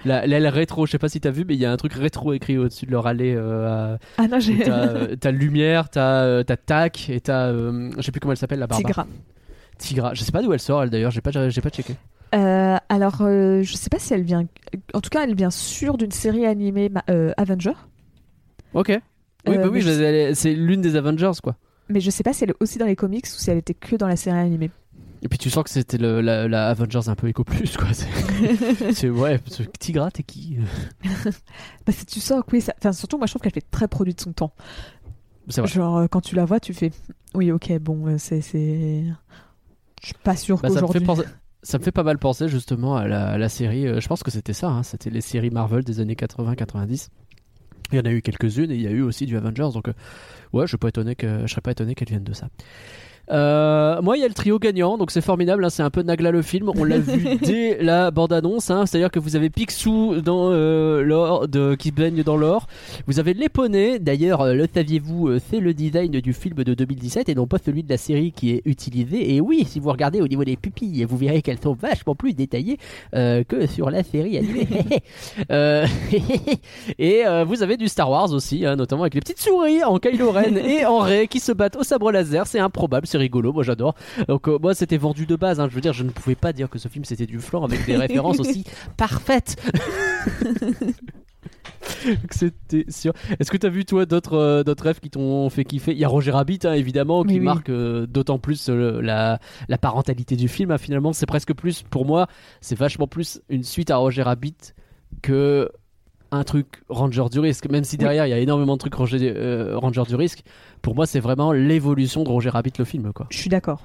La- 0.08 0.26
L'aile 0.26 0.48
rétro, 0.48 0.86
je 0.86 0.92
sais 0.92 0.98
pas 1.00 1.10
si 1.10 1.20
t'as 1.20 1.30
vu, 1.32 1.46
mais 1.48 1.54
il 1.56 1.60
y 1.60 1.66
a 1.66 1.72
un 1.72 1.78
truc 1.78 1.94
rétro 1.94 2.34
écrit 2.34 2.58
au-dessus 2.58 2.86
de 2.86 2.92
leur 2.92 3.06
allée. 3.08 3.34
euh, 3.36 3.96
à- 3.96 4.00
Ah 4.18 4.28
non, 4.28 4.40
j'ai. 4.40 4.60
T'as 4.64 4.88
euh, 4.88 5.32
Lumière, 5.32 5.90
t'as 5.90 6.24
euh, 6.24 6.44
t'as 6.44 6.58
Tac 6.58 7.10
et 7.10 7.20
t'as. 7.22 7.52
je 7.52 8.02
sais 8.02 8.12
plus 8.12 8.20
comment 8.20 8.32
elle 8.34 8.38
s'appelle 8.38 8.60
la 8.60 8.68
barbare. 8.68 8.88
Tigra. 8.88 9.08
Tigra. 9.78 10.14
Je 10.14 10.24
sais 10.24 10.32
pas 10.32 10.42
d'où 10.42 10.54
elle 10.54 10.60
sort, 10.60 10.82
elle 10.84 10.90
d'ailleurs, 10.90 11.12
j'ai 11.12 11.22
pas, 11.22 11.50
j'ai 11.50 11.62
pas 11.62 11.70
checké. 11.70 11.96
Euh, 12.36 12.76
alors, 12.90 13.22
euh, 13.22 13.62
je 13.64 13.74
sais 13.76 13.90
pas 13.90 14.00
si 14.00 14.14
elle 14.14 14.24
vient. 14.24 14.46
En 14.94 15.02
tout 15.02 15.10
cas, 15.10 15.24
elle 15.24 15.36
vient 15.36 15.52
sûre 15.52 15.98
d'une 15.98 16.12
série 16.12 16.46
animée 16.46 16.90
ma- 16.90 17.04
euh, 17.10 17.32
Avenger. 17.38 17.72
Ok. 18.74 18.90
Oui, 19.48 19.58
bah 19.58 19.68
oui, 19.72 19.80
je- 19.82 20.32
c'est 20.34 20.54
l'une 20.54 20.82
des 20.82 20.96
Avengers, 20.98 21.32
quoi. 21.42 21.56
Mais 21.90 22.02
je 22.02 22.10
sais 22.10 22.24
pas 22.24 22.34
si 22.34 22.44
elle 22.44 22.50
est 22.50 22.56
aussi 22.60 22.78
dans 22.78 22.86
les 22.86 22.98
comics 22.98 23.26
ou 23.26 23.40
si 23.40 23.50
elle 23.50 23.60
était 23.60 23.74
que 23.74 23.96
dans 23.96 24.08
la 24.08 24.18
série 24.18 24.38
animée. 24.38 24.72
Et 25.22 25.28
puis 25.30 25.38
tu 25.40 25.50
sens 25.50 25.64
que 25.64 25.70
c'était 25.70 25.98
le- 25.98 26.22
la, 26.22 26.48
la 26.48 26.68
Avengers 26.70 27.08
un 27.10 27.16
peu 27.16 27.28
éco 27.28 27.44
plus, 27.44 27.76
quoi. 27.78 27.88
C'est- 27.94 29.10
ouais, 29.10 29.40
que 29.40 29.64
Tigra, 29.80 30.12
t'es 30.12 30.24
qui? 30.24 30.58
Bah, 31.86 31.94
tu 32.08 32.20
sens 32.20 32.44
que 32.46 32.52
oui, 32.56 32.62
ça... 32.62 32.74
enfin, 32.78 32.94
surtout, 32.94 33.18
moi 33.18 33.26
je 33.28 33.32
trouve 33.32 33.42
qu'elle 33.42 33.54
fait 33.54 33.66
très 33.72 33.88
produit 33.88 34.14
de 34.14 34.22
son 34.22 34.34
temps. 34.34 34.54
C'est 35.50 35.62
vrai. 35.62 35.70
Genre, 35.70 35.98
euh, 35.98 36.08
quand 36.08 36.22
tu 36.22 36.36
la 36.36 36.46
vois, 36.46 36.60
tu 36.60 36.74
fais 36.74 36.92
oui, 37.34 37.52
ok, 37.52 37.78
bon, 37.80 38.08
euh, 38.08 38.18
c'est. 38.18 38.42
c'est... 38.42 39.06
Je 40.02 40.08
suis 40.08 40.16
pas 40.24 40.36
sûr 40.36 40.58
Bah, 40.60 40.70
ça 40.70 40.82
me 40.82 40.88
fait 40.88 41.00
qu'aujourd'hui. 41.00 41.26
Ça 41.64 41.80
me 41.80 41.84
fait 41.84 41.92
pas 41.92 42.04
mal 42.04 42.18
penser 42.20 42.48
justement 42.48 42.96
à 42.96 43.08
la, 43.08 43.30
à 43.30 43.38
la 43.38 43.50
série. 43.50 43.88
euh, 43.88 44.00
je 44.00 44.08
pense 44.08 44.24
que 44.24 44.32
c'était 44.32 44.54
ça. 44.54 44.68
hein, 44.70 44.84
c'était 44.84 45.10
les 45.10 45.22
séries 45.22 45.50
Marvel 45.50 45.84
des 45.84 46.00
années 46.00 46.14
80-90. 46.16 47.10
Il 47.92 47.98
y 47.98 48.02
en 48.02 48.06
a 48.06 48.12
eu 48.12 48.22
quelques-unes 48.22 48.72
et 48.72 48.76
il 48.76 48.82
y 48.82 48.88
a 48.88 48.92
eu 48.92 49.02
aussi 49.02 49.26
du 49.26 49.36
Avengers. 49.38 49.70
Donc, 49.74 49.88
euh, 49.88 49.94
ouais, 50.54 50.68
je, 50.68 50.76
que, 50.78 51.42
je 51.42 51.48
serais 51.48 51.62
pas 51.62 51.72
étonné 51.72 51.96
qu'elles 51.96 52.10
viennent 52.10 52.24
de 52.24 52.34
ça. 52.34 52.50
Euh, 53.30 54.02
moi, 54.02 54.18
il 54.18 54.22
y 54.22 54.24
a 54.24 54.28
le 54.28 54.34
trio 54.34 54.60
gagnant, 54.60 54.98
donc 54.98 55.12
c'est 55.12 55.22
formidable. 55.22 55.64
hein, 55.66 55.70
c'est 55.70 55.84
un 55.84 55.90
peu 55.90 56.02
Nagla 56.02 56.32
le 56.32 56.42
film. 56.42 56.72
On 56.76 56.84
l'a 56.84 57.00
vu 57.00 57.38
dès 57.42 57.78
la 57.82 58.12
bande-annonce. 58.12 58.70
hein, 58.70 58.86
C'est-à-dire 58.86 59.12
que 59.12 59.20
vous 59.20 59.36
avez 59.36 59.50
Picsou 59.50 60.22
dans 60.22 60.52
euh, 60.52 61.02
l'or, 61.02 61.48
de, 61.48 61.76
qui 61.76 61.92
baigne 61.92 62.24
dans 62.24 62.38
l'or. 62.38 62.68
Vous 63.08 63.20
avez 63.20 63.34
l'éponée. 63.34 64.00
D'ailleurs, 64.00 64.42
euh, 64.42 64.54
le 64.54 64.68
saviez-vous, 64.74 65.28
euh, 65.28 65.40
c'est 65.50 65.60
le 65.60 65.74
design 65.74 66.12
du 66.12 66.34
film 66.34 66.64
de 66.64 66.74
2017 66.74 67.30
et 67.30 67.36
non 67.36 67.48
pas 67.48 67.58
celui 67.64 67.84
de 67.84 67.90
la 67.90 67.98
série 67.98 68.32
qui 68.32 68.52
est 68.52 68.62
utilisé. 68.66 69.36
Et 69.36 69.42
oui, 69.42 69.66
si 69.68 69.80
vous 69.80 69.90
regardez 69.90 70.22
au 70.22 70.28
niveau 70.28 70.44
des 70.44 70.56
pupilles, 70.56 71.04
vous 71.04 71.18
verrez 71.18 71.42
qu'elles 71.42 71.60
sont 71.60 71.74
vachement 71.74 72.16
plus 72.16 72.34
détaillées 72.34 72.78
euh, 73.16 73.44
que 73.44 73.66
sur 73.68 73.90
la 73.90 74.04
série 74.04 74.38
animée. 74.38 74.68
Euh, 75.52 75.86
et 77.00 77.26
euh, 77.26 77.44
vous 77.44 77.64
avez 77.64 77.78
du 77.78 77.88
Star 77.88 78.10
Wars 78.10 78.32
aussi, 78.34 78.66
hein, 78.66 78.76
notamment 78.76 79.04
avec 79.04 79.14
les 79.14 79.22
petites 79.22 79.40
souris 79.40 79.84
en 79.84 79.98
Kylo 79.98 80.32
Ren 80.32 80.58
et 80.58 80.86
en 80.86 81.00
Rey 81.00 81.28
qui 81.28 81.40
se 81.40 81.52
battent 81.52 81.76
au 81.76 81.84
sabre 81.84 82.12
laser. 82.12 82.48
C'est 82.48 82.60
improbable, 82.60 83.08
c'est 83.08 83.17
rigolo, 83.18 83.54
moi 83.54 83.64
j'adore. 83.64 83.96
Donc 84.28 84.48
euh, 84.48 84.58
moi 84.62 84.74
c'était 84.74 84.98
vendu 84.98 85.26
de 85.26 85.36
base, 85.36 85.60
hein, 85.60 85.68
je 85.70 85.76
veux 85.76 85.82
dire, 85.82 85.94
je 85.94 86.04
ne 86.04 86.10
pouvais 86.10 86.36
pas 86.36 86.54
dire 86.54 86.70
que 86.70 86.80
ce 86.80 86.88
film 86.88 87.06
c'était 87.06 87.26
du 87.26 87.40
flan 87.40 87.64
avec 87.64 87.86
des 87.86 87.96
références 87.98 88.40
aussi 88.40 88.64
parfaites. 88.98 89.56
C'était 92.32 92.86
sûr. 92.90 93.14
Est-ce 93.40 93.52
que 93.52 93.58
tu 93.58 93.66
as 93.66 93.70
vu 93.70 93.86
toi 93.86 94.06
d'autres 94.06 94.34
euh, 94.38 94.64
d'autres 94.64 94.84
rêves 94.84 95.00
qui 95.00 95.10
t'ont 95.10 95.50
fait 95.50 95.64
kiffer? 95.64 95.92
Il 95.92 95.98
y 95.98 96.04
a 96.04 96.08
Roger 96.08 96.32
Rabbit 96.32 96.60
hein, 96.66 96.74
évidemment 96.74 97.24
qui 97.24 97.36
oui. 97.36 97.40
marque 97.40 97.70
euh, 97.70 98.06
d'autant 98.06 98.40
plus 98.40 98.70
euh, 98.70 99.02
la, 99.02 99.40
la 99.68 99.78
parentalité 99.78 100.36
du 100.36 100.48
film. 100.48 100.72
hein, 100.72 100.78
finalement, 100.78 101.14
c'est 101.14 101.26
presque 101.26 101.54
plus 101.54 101.84
pour 101.84 102.06
moi, 102.06 102.28
c'est 102.62 102.78
vachement 102.78 103.08
plus 103.08 103.42
une 103.50 103.64
suite 103.64 103.90
à 103.92 103.98
Roger 103.98 104.24
Rabbit 104.24 104.74
que 105.22 105.70
un 106.32 106.44
truc 106.44 106.84
Ranger 106.90 107.26
du 107.32 107.40
risque. 107.40 107.70
Même 107.70 107.84
si 107.84 107.98
derrière 107.98 108.26
il 108.28 108.30
y 108.30 108.34
a 108.34 108.40
énormément 108.40 108.74
de 108.74 108.80
trucs 108.80 108.96
Ranger, 108.96 109.18
euh, 109.36 109.78
Ranger 109.78 110.04
du 110.08 110.16
risque, 110.16 110.44
pour 110.82 110.96
moi 110.96 111.06
c'est 111.06 111.20
vraiment 111.20 111.52
l'évolution 111.52 112.24
de 112.24 112.30
Roger 112.30 112.50
Rabbit 112.50 112.74
le 112.80 112.86
film 112.86 113.14
quoi. 113.14 113.28
Je 113.30 113.38
suis 113.38 113.50
d'accord. 113.50 113.82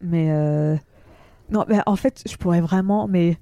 Mais 0.00 0.30
euh, 0.30 0.76
non, 1.50 1.64
mais 1.68 1.78
en 1.86 1.96
fait, 1.96 2.22
je 2.28 2.36
pourrais 2.36 2.60
vraiment, 2.60 3.06
mais 3.08 3.38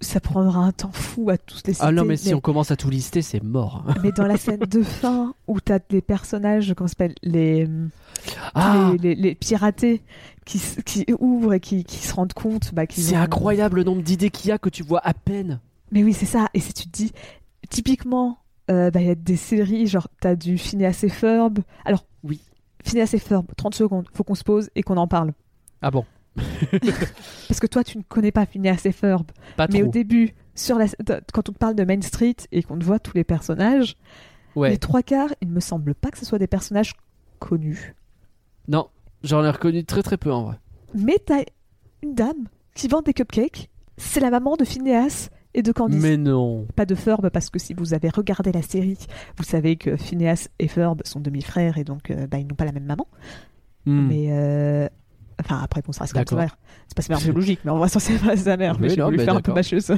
ça 0.00 0.20
prendra 0.20 0.60
un 0.60 0.70
temps 0.72 0.92
fou 0.92 1.30
à 1.30 1.38
tous 1.38 1.62
les 1.66 1.72
citer. 1.72 1.84
Ah 1.86 1.92
non 1.92 2.04
mais 2.04 2.16
si 2.16 2.32
on 2.34 2.40
commence 2.40 2.70
à 2.70 2.76
tout 2.76 2.90
lister 2.90 3.22
c'est 3.22 3.42
mort. 3.42 3.84
mais 4.02 4.12
dans 4.12 4.26
la 4.26 4.36
scène 4.36 4.60
de 4.60 4.82
fin 4.84 5.34
où 5.48 5.60
t'as 5.60 5.78
des 5.88 6.00
personnages, 6.02 6.74
comment 6.76 6.86
s'appelle, 6.88 7.14
les, 7.22 7.66
Ah 8.54 8.92
les, 9.02 9.14
les, 9.14 9.22
les 9.22 9.34
piratés 9.34 10.02
qui, 10.44 10.60
qui 10.84 11.04
ouvrent 11.18 11.54
et 11.54 11.60
qui, 11.60 11.84
qui 11.84 11.98
se 11.98 12.14
rendent 12.14 12.32
compte, 12.32 12.72
bah, 12.74 12.84
c'est 12.90 13.16
ont- 13.16 13.20
incroyable 13.20 13.76
le 13.78 13.84
nombre 13.84 14.02
d'idées 14.02 14.30
qu'il 14.30 14.48
y 14.50 14.52
a 14.52 14.58
que 14.58 14.68
tu 14.68 14.82
vois 14.82 15.00
à 15.04 15.14
peine. 15.14 15.60
Mais 15.90 16.04
oui, 16.04 16.12
c'est 16.12 16.26
ça. 16.26 16.48
Et 16.54 16.60
si 16.60 16.72
tu 16.74 16.84
te 16.86 16.90
dis, 16.96 17.12
typiquement, 17.70 18.38
euh, 18.70 18.90
bah, 18.90 19.00
il 19.00 19.06
y 19.06 19.10
a 19.10 19.14
des 19.14 19.36
séries, 19.36 19.86
genre, 19.86 20.08
t'as 20.20 20.34
du 20.34 20.58
Phineas 20.58 21.00
et 21.02 21.08
Ferb. 21.08 21.58
Alors, 21.84 22.04
Oui. 22.24 22.40
Phineas 22.84 23.10
et 23.12 23.18
Ferb, 23.18 23.46
30 23.56 23.74
secondes, 23.74 24.06
faut 24.12 24.24
qu'on 24.24 24.34
se 24.34 24.44
pose 24.44 24.70
et 24.74 24.82
qu'on 24.82 24.96
en 24.96 25.08
parle. 25.08 25.32
Ah 25.82 25.90
bon? 25.90 26.04
Parce 27.48 27.60
que 27.60 27.66
toi, 27.66 27.84
tu 27.84 27.98
ne 27.98 28.02
connais 28.02 28.32
pas 28.32 28.46
Phineas 28.46 28.82
et 28.84 28.92
Ferb. 28.92 29.26
Pas 29.56 29.66
Mais 29.72 29.82
au 29.82 29.88
début, 29.88 30.34
sur 30.54 30.78
la... 30.78 30.86
quand 31.32 31.48
on 31.48 31.52
te 31.52 31.58
parle 31.58 31.74
de 31.74 31.84
Main 31.84 32.00
Street 32.02 32.36
et 32.52 32.62
qu'on 32.62 32.78
te 32.78 32.84
voit 32.84 32.98
tous 32.98 33.14
les 33.14 33.24
personnages, 33.24 33.96
Ouais. 34.56 34.70
les 34.70 34.78
trois 34.78 35.02
quarts, 35.02 35.30
il 35.40 35.48
me 35.48 35.60
semble 35.60 35.94
pas 35.94 36.10
que 36.10 36.18
ce 36.18 36.24
soit 36.24 36.38
des 36.38 36.46
personnages 36.48 36.94
connus. 37.38 37.94
Non, 38.66 38.88
j'en 39.22 39.44
ai 39.44 39.50
reconnu 39.50 39.84
très 39.84 40.02
très 40.02 40.16
peu 40.16 40.32
en 40.32 40.42
vrai. 40.44 40.56
Mais 40.94 41.18
t'as 41.24 41.42
une 42.02 42.14
dame 42.14 42.48
qui 42.74 42.88
vend 42.88 43.02
des 43.02 43.12
cupcakes. 43.12 43.68
C'est 43.98 44.20
la 44.20 44.30
maman 44.30 44.56
de 44.56 44.64
Phineas 44.64 45.28
et 45.54 45.62
de 45.62 45.72
Candice. 45.72 46.00
Mais 46.02 46.16
non. 46.16 46.66
Pas 46.76 46.86
de 46.86 46.94
Ferb, 46.94 47.28
parce 47.30 47.50
que 47.50 47.58
si 47.58 47.74
vous 47.74 47.94
avez 47.94 48.08
regardé 48.10 48.52
la 48.52 48.62
série, 48.62 48.98
vous 49.36 49.44
savez 49.44 49.76
que 49.76 49.96
Phineas 49.96 50.48
et 50.58 50.68
Ferb 50.68 51.00
sont 51.04 51.20
demi-frères 51.20 51.78
et 51.78 51.84
donc 51.84 52.10
euh, 52.10 52.26
bah, 52.26 52.38
ils 52.38 52.46
n'ont 52.46 52.54
pas 52.54 52.64
la 52.66 52.72
même 52.72 52.84
maman. 52.86 53.06
Hmm. 53.86 54.08
Mais. 54.08 54.26
euh, 54.30 54.88
Enfin, 55.40 55.60
après, 55.62 55.82
bon, 55.82 55.92
ça 55.92 56.00
reste 56.02 56.16
D'accord. 56.16 56.36
mère. 56.36 56.58
C'est 56.88 56.96
pas 56.96 57.02
sa 57.02 57.12
mère 57.14 57.22
biologique, 57.22 57.60
mais 57.64 57.70
en 57.70 57.78
vrai, 57.78 57.88
ça, 57.88 58.00
c'est 58.00 58.18
pas 58.18 58.36
sa 58.36 58.56
mère. 58.56 58.76
mais 58.80 58.88
Oui, 58.88 58.94
j'ai 58.96 59.00
non, 59.00 59.04
voulu 59.04 59.18
mais 59.18 59.24
faire 59.24 59.36
un 59.36 59.40
peu 59.40 59.52
mâcheuse. 59.52 59.86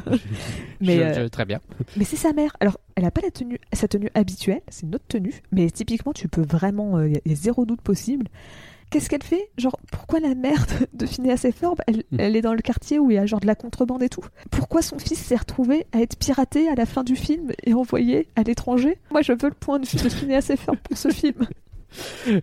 mais, 0.82 0.96
Je- 0.96 1.00
euh, 1.00 1.14
je- 1.24 1.28
très 1.28 1.46
bien. 1.46 1.60
mais 1.96 2.04
c'est 2.04 2.16
sa 2.16 2.34
mère. 2.34 2.54
Alors, 2.60 2.78
elle 2.94 3.06
a 3.06 3.10
pas 3.10 3.22
la 3.22 3.30
tenue, 3.30 3.58
sa 3.72 3.88
tenue 3.88 4.10
habituelle, 4.14 4.60
c'est 4.68 4.84
une 4.84 4.94
autre 4.96 5.06
tenue. 5.08 5.32
Mais 5.50 5.70
typiquement, 5.70 6.12
tu 6.12 6.28
peux 6.28 6.42
vraiment. 6.42 7.00
Il 7.00 7.18
y, 7.24 7.32
a 7.32 7.34
zéro 7.34 7.64
doute 7.64 7.80
possible. 7.80 8.26
Qu'est-ce 8.90 9.08
qu'elle 9.08 9.22
fait? 9.22 9.50
Genre, 9.56 9.78
pourquoi 9.92 10.18
la 10.20 10.34
mère 10.34 10.66
de, 10.92 11.06
Phineas 11.06 11.42
et 11.44 11.52
Ferb, 11.52 11.80
elle, 11.86 12.02
Hmm. 12.10 12.16
elle 12.18 12.34
est 12.36 12.40
dans 12.42 12.54
le 12.54 12.60
quartier 12.60 12.98
où 12.98 13.10
il 13.10 13.14
y 13.14 13.18
a 13.18 13.26
genre 13.26 13.40
de 13.40 13.46
la 13.46 13.54
contrebande 13.54 14.02
et 14.02 14.08
tout? 14.08 14.22
Pourquoi 14.50 14.82
son 14.82 14.98
fils 14.98 15.18
s'est 15.18 15.36
retrouvé 15.36 15.86
à 15.92 16.00
être 16.00 16.16
piraté 16.18 16.68
à 16.68 16.74
la 16.74 16.86
fin 16.86 17.04
du 17.04 17.14
film 17.16 17.52
et 17.64 17.72
envoyé 17.74 18.26
à 18.36 18.42
l'étranger? 18.42 18.98
Moi, 19.12 19.22
je 19.22 19.32
veux 19.32 19.48
le 19.48 19.54
point 19.54 19.78
de 19.78 19.86
vue 19.86 19.98
de 20.02 20.08
Phineas 20.08 20.46
et 20.50 20.56
Ferb 20.56 20.76
pour 20.78 20.98
ce 20.98 21.08
film. 21.12 21.46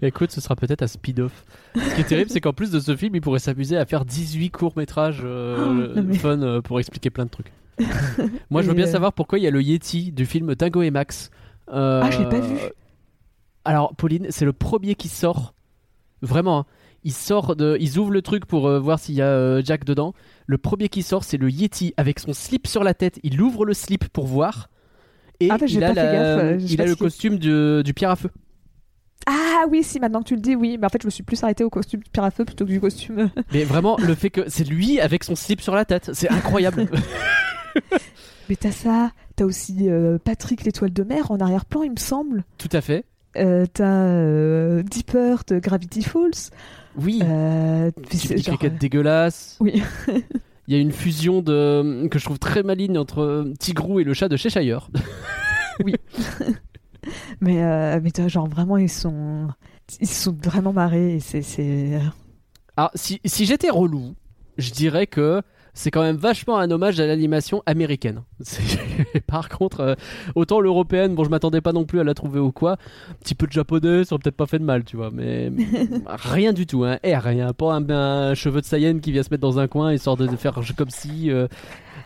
Écoute, 0.01 0.31
ce 0.31 0.41
sera 0.41 0.55
peut-être 0.55 0.81
un 0.83 0.87
speed-off. 0.87 1.45
Ce 1.75 1.95
qui 1.95 2.01
est 2.01 2.03
terrible, 2.05 2.29
c'est 2.29 2.41
qu'en 2.41 2.53
plus 2.53 2.71
de 2.71 2.79
ce 2.79 2.95
film, 2.95 3.15
il 3.15 3.21
pourrait 3.21 3.39
s'amuser 3.39 3.77
à 3.77 3.85
faire 3.85 4.03
18 4.05 4.49
courts-métrages 4.51 5.21
euh, 5.23 5.93
Oh, 5.97 6.01
mais- 6.03 6.15
fun 6.15 6.41
euh, 6.41 6.61
pour 6.61 6.79
expliquer 6.79 7.09
plein 7.09 7.25
de 7.25 7.29
trucs. 7.29 7.51
Moi, 8.49 8.61
je 8.61 8.67
veux 8.67 8.73
bien 8.73 8.87
euh, 8.87 8.91
savoir 8.91 9.13
pourquoi 9.13 9.37
il 9.39 9.43
y 9.43 9.47
a 9.47 9.51
le 9.51 9.61
Yeti 9.61 10.11
du 10.11 10.25
film 10.25 10.55
Tango 10.55 10.81
et 10.81 10.91
Max. 10.91 11.29
Euh, 11.71 12.01
Ah, 12.03 12.11
je 12.11 12.19
l'ai 12.19 12.29
pas 12.29 12.39
vu. 12.39 12.57
Alors, 13.65 13.95
Pauline, 13.95 14.27
c'est 14.29 14.45
le 14.45 14.53
premier 14.53 14.95
qui 14.95 15.09
sort. 15.09 15.53
Vraiment, 16.21 16.59
hein. 16.59 16.65
il 17.03 17.13
sort 17.13 17.55
de, 17.55 17.77
ils 17.79 17.97
ouvrent 17.99 18.11
le 18.11 18.21
truc 18.21 18.45
pour 18.45 18.67
euh, 18.67 18.79
voir 18.79 18.99
s'il 18.99 19.15
y 19.15 19.21
a 19.21 19.27
euh, 19.27 19.61
Jack 19.63 19.85
dedans. 19.85 20.13
Le 20.45 20.57
premier 20.57 20.89
qui 20.89 21.03
sort, 21.03 21.23
c'est 21.23 21.37
le 21.37 21.49
Yeti 21.49 21.93
avec 21.97 22.19
son 22.19 22.33
slip 22.33 22.67
sur 22.67 22.83
la 22.83 22.93
tête. 22.93 23.19
Il 23.23 23.41
ouvre 23.41 23.65
le 23.65 23.73
slip 23.73 24.07
pour 24.09 24.25
voir. 24.27 24.69
Et 25.39 25.49
Ah, 25.51 25.57
bah, 25.57 25.65
il, 25.69 25.83
a 25.83 25.93
la- 25.93 25.93
gaffe, 25.93 26.43
euh, 26.43 26.57
il 26.59 26.81
a 26.81 26.85
le 26.85 26.95
costume 26.95 27.37
du, 27.37 27.83
du 27.83 27.93
pierre 27.93 28.09
à 28.11 28.15
feu. 28.15 28.31
Ah 29.27 29.65
oui, 29.69 29.83
si, 29.83 29.99
maintenant 29.99 30.21
que 30.21 30.27
tu 30.29 30.35
le 30.35 30.41
dis, 30.41 30.55
oui. 30.55 30.77
Mais 30.79 30.85
en 30.85 30.89
fait, 30.89 31.01
je 31.01 31.07
me 31.07 31.11
suis 31.11 31.23
plus 31.23 31.43
arrêtée 31.43 31.63
au 31.63 31.69
costume 31.69 32.01
de 32.01 32.09
pierre 32.09 32.23
à 32.23 32.31
feu 32.31 32.45
plutôt 32.45 32.65
que 32.65 32.69
du 32.69 32.79
costume. 32.79 33.29
Mais 33.53 33.63
vraiment, 33.63 33.97
le 33.97 34.15
fait 34.15 34.29
que 34.29 34.41
c'est 34.47 34.63
lui 34.63 34.99
avec 34.99 35.23
son 35.23 35.35
slip 35.35 35.61
sur 35.61 35.75
la 35.75 35.85
tête, 35.85 36.11
c'est 36.13 36.29
incroyable. 36.29 36.87
Mais 38.49 38.55
t'as 38.55 38.71
ça, 38.71 39.11
t'as 39.35 39.43
aussi 39.45 39.89
euh, 39.89 40.17
Patrick 40.23 40.63
l'étoile 40.63 40.93
de 40.93 41.03
mer 41.03 41.31
en 41.31 41.39
arrière-plan, 41.39 41.83
il 41.83 41.91
me 41.91 41.97
semble. 41.97 42.45
Tout 42.57 42.69
à 42.71 42.81
fait. 42.81 43.03
Euh, 43.37 43.65
t'as 43.71 43.85
euh, 43.85 44.83
Deeper 44.83 45.43
de 45.47 45.59
Gravity 45.59 46.01
Falls. 46.01 46.51
Oui. 46.97 47.21
Euh, 47.23 47.91
c'est 48.11 48.37
genre, 48.37 48.57
cricket 48.57 48.79
dégueulasse. 48.79 49.57
Oui. 49.59 49.81
Il 50.67 50.73
y 50.73 50.77
a 50.77 50.81
une 50.81 50.91
fusion 50.91 51.41
de 51.41 52.07
que 52.09 52.19
je 52.19 52.25
trouve 52.25 52.39
très 52.39 52.63
maligne 52.63 52.97
entre 52.97 53.21
euh, 53.21 53.53
Tigrou 53.59 53.99
et 53.99 54.03
le 54.03 54.13
chat 54.13 54.27
de 54.27 54.35
Cheshire. 54.35 54.89
Mais, 57.39 57.63
euh, 57.63 57.99
mais 58.03 58.11
t'as 58.11 58.27
genre 58.27 58.47
vraiment, 58.47 58.75
ils 58.77 58.89
sont, 58.89 59.47
ils 60.01 60.07
sont 60.07 60.35
vraiment 60.43 60.73
marrés. 60.73 61.19
C'est, 61.21 61.41
c'est... 61.41 62.01
Alors, 62.75 62.91
si, 62.95 63.21
si 63.23 63.45
j'étais 63.45 63.69
relou, 63.69 64.15
je 64.57 64.71
dirais 64.71 65.07
que 65.07 65.41
c'est 65.77 65.91
quand 65.91 66.01
même 66.01 66.15
vachement 66.17 66.57
un 66.57 66.69
hommage 66.71 66.99
à 66.99 67.05
l'animation 67.05 67.61
américaine. 67.65 68.23
Par 69.27 69.47
contre, 69.49 69.79
euh, 69.81 69.95
autant 70.35 70.59
l'européenne, 70.59 71.15
bon, 71.15 71.23
je 71.23 71.29
m'attendais 71.29 71.61
pas 71.61 71.71
non 71.73 71.85
plus 71.85 71.99
à 71.99 72.03
la 72.03 72.13
trouver 72.13 72.39
ou 72.39 72.51
quoi. 72.51 72.73
Un 72.73 73.13
petit 73.21 73.35
peu 73.35 73.47
de 73.47 73.51
japonais, 73.51 74.03
ça 74.03 74.15
aurait 74.15 74.23
peut-être 74.23 74.35
pas 74.35 74.47
fait 74.47 74.59
de 74.59 74.63
mal, 74.63 74.83
tu 74.83 74.97
vois, 74.97 75.11
mais 75.11 75.51
rien 76.07 76.51
du 76.53 76.65
tout, 76.65 76.83
hein. 76.83 76.97
R, 77.05 77.21
rien. 77.21 77.53
Pas 77.53 77.73
un, 77.75 77.89
un 77.89 78.33
cheveu 78.33 78.61
de 78.61 78.65
Saiyan 78.65 78.99
qui 78.99 79.11
vient 79.11 79.23
se 79.23 79.29
mettre 79.29 79.41
dans 79.41 79.59
un 79.59 79.67
coin 79.67 79.93
histoire 79.93 80.17
de 80.17 80.27
faire 80.35 80.59
comme 80.75 80.89
si. 80.89 81.31
euh. 81.31 81.47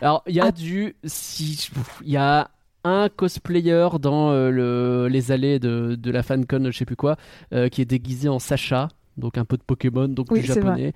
Alors, 0.00 0.22
il 0.26 0.34
y 0.34 0.40
a 0.40 0.46
Ah. 0.46 0.52
du. 0.52 0.94
Si, 1.04 1.70
il 2.04 2.10
y 2.10 2.16
a 2.16 2.50
un 2.84 3.08
cosplayer 3.08 3.88
dans 4.00 4.30
euh, 4.32 4.50
le, 4.50 5.08
les 5.08 5.32
allées 5.32 5.58
de, 5.58 5.94
de 5.94 6.10
la 6.10 6.22
fancon, 6.22 6.64
je 6.70 6.76
sais 6.76 6.84
plus 6.84 6.96
quoi, 6.96 7.16
qui 7.70 7.80
est 7.80 7.84
déguisé 7.86 8.28
en 8.28 8.38
Sacha, 8.38 8.88
donc 9.16 9.38
un 9.38 9.44
peu 9.44 9.56
de 9.56 9.62
Pokémon, 9.62 10.08
donc 10.08 10.26
Oui, 10.30 10.40
du 10.42 10.52
vrai. 10.52 10.92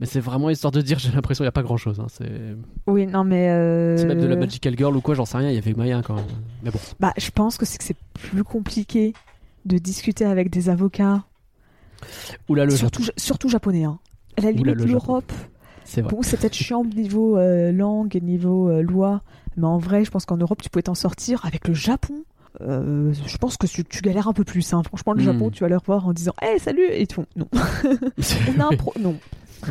Mais 0.00 0.06
c'est 0.06 0.20
vraiment 0.20 0.48
histoire 0.50 0.70
de 0.70 0.80
dire, 0.80 0.98
j'ai 1.00 1.10
l'impression 1.10 1.42
qu'il 1.42 1.46
n'y 1.46 1.48
a 1.48 1.52
pas 1.52 1.62
grand 1.62 1.76
chose. 1.76 2.00
C'est 2.08 2.30
Oui, 2.86 3.06
non, 3.06 3.24
mais. 3.24 3.48
euh, 3.50 3.96
c'est 3.96 4.06
même 4.06 4.20
de 4.20 4.26
la 4.26 4.36
Magical 4.36 4.76
Girl 4.76 4.96
ou 4.96 5.00
quoi, 5.00 5.14
j'en 5.14 5.24
sais 5.24 5.38
rien, 5.38 5.48
il 5.50 5.54
y 5.54 5.58
avait 5.58 5.74
moyen 5.74 6.02
quand 6.02 6.14
même. 6.14 6.24
Mais 6.62 6.70
bon. 6.70 6.78
Bah, 7.00 7.12
je 7.18 7.30
pense 7.30 7.56
que 7.58 7.66
c'est 7.66 7.78
que 7.78 7.84
c'est 7.84 7.96
plus 8.14 8.44
compliqué 8.44 9.12
de 9.64 9.78
discuter 9.78 10.24
avec 10.24 10.50
des 10.50 10.68
avocats, 10.68 11.24
Oula, 12.48 12.64
le 12.64 12.70
surtout, 12.76 13.02
Japon. 13.02 13.14
surtout 13.16 13.48
japonais. 13.48 13.84
Hein. 13.84 13.98
À 14.36 14.42
la 14.42 14.52
limite, 14.52 14.76
l'Europe, 14.76 15.32
C'est 15.84 16.00
vrai. 16.02 16.10
bon, 16.14 16.22
c'est 16.22 16.36
peut-être 16.38 16.54
chiant 16.54 16.84
niveau 16.84 17.36
euh, 17.36 17.72
langue 17.72 18.14
et 18.14 18.20
niveau 18.20 18.68
euh, 18.70 18.82
loi, 18.82 19.22
mais 19.56 19.66
en 19.66 19.78
vrai, 19.78 20.04
je 20.04 20.10
pense 20.12 20.24
qu'en 20.24 20.36
Europe, 20.36 20.62
tu 20.62 20.70
pouvais 20.70 20.82
t'en 20.84 20.94
sortir. 20.94 21.44
Avec 21.44 21.66
le 21.66 21.74
Japon, 21.74 22.22
euh, 22.60 23.12
je 23.26 23.36
pense 23.38 23.56
que 23.56 23.66
tu, 23.66 23.84
tu 23.84 24.00
galères 24.00 24.28
un 24.28 24.32
peu 24.32 24.44
plus. 24.44 24.72
hein. 24.72 24.82
Franchement, 24.84 25.12
le 25.12 25.22
Hmm. 25.22 25.26
Japon, 25.32 25.50
tu 25.50 25.64
vas 25.64 25.68
leur 25.68 25.82
voir 25.84 26.06
en 26.06 26.12
disant 26.12 26.32
Hey, 26.40 26.60
salut 26.60 26.86
Et 26.88 27.08
tout. 27.08 27.24
Non. 27.34 27.48
On 27.52 28.60
a 28.60 28.64
un 28.66 28.76
pro. 28.76 28.92
Non. 29.00 29.16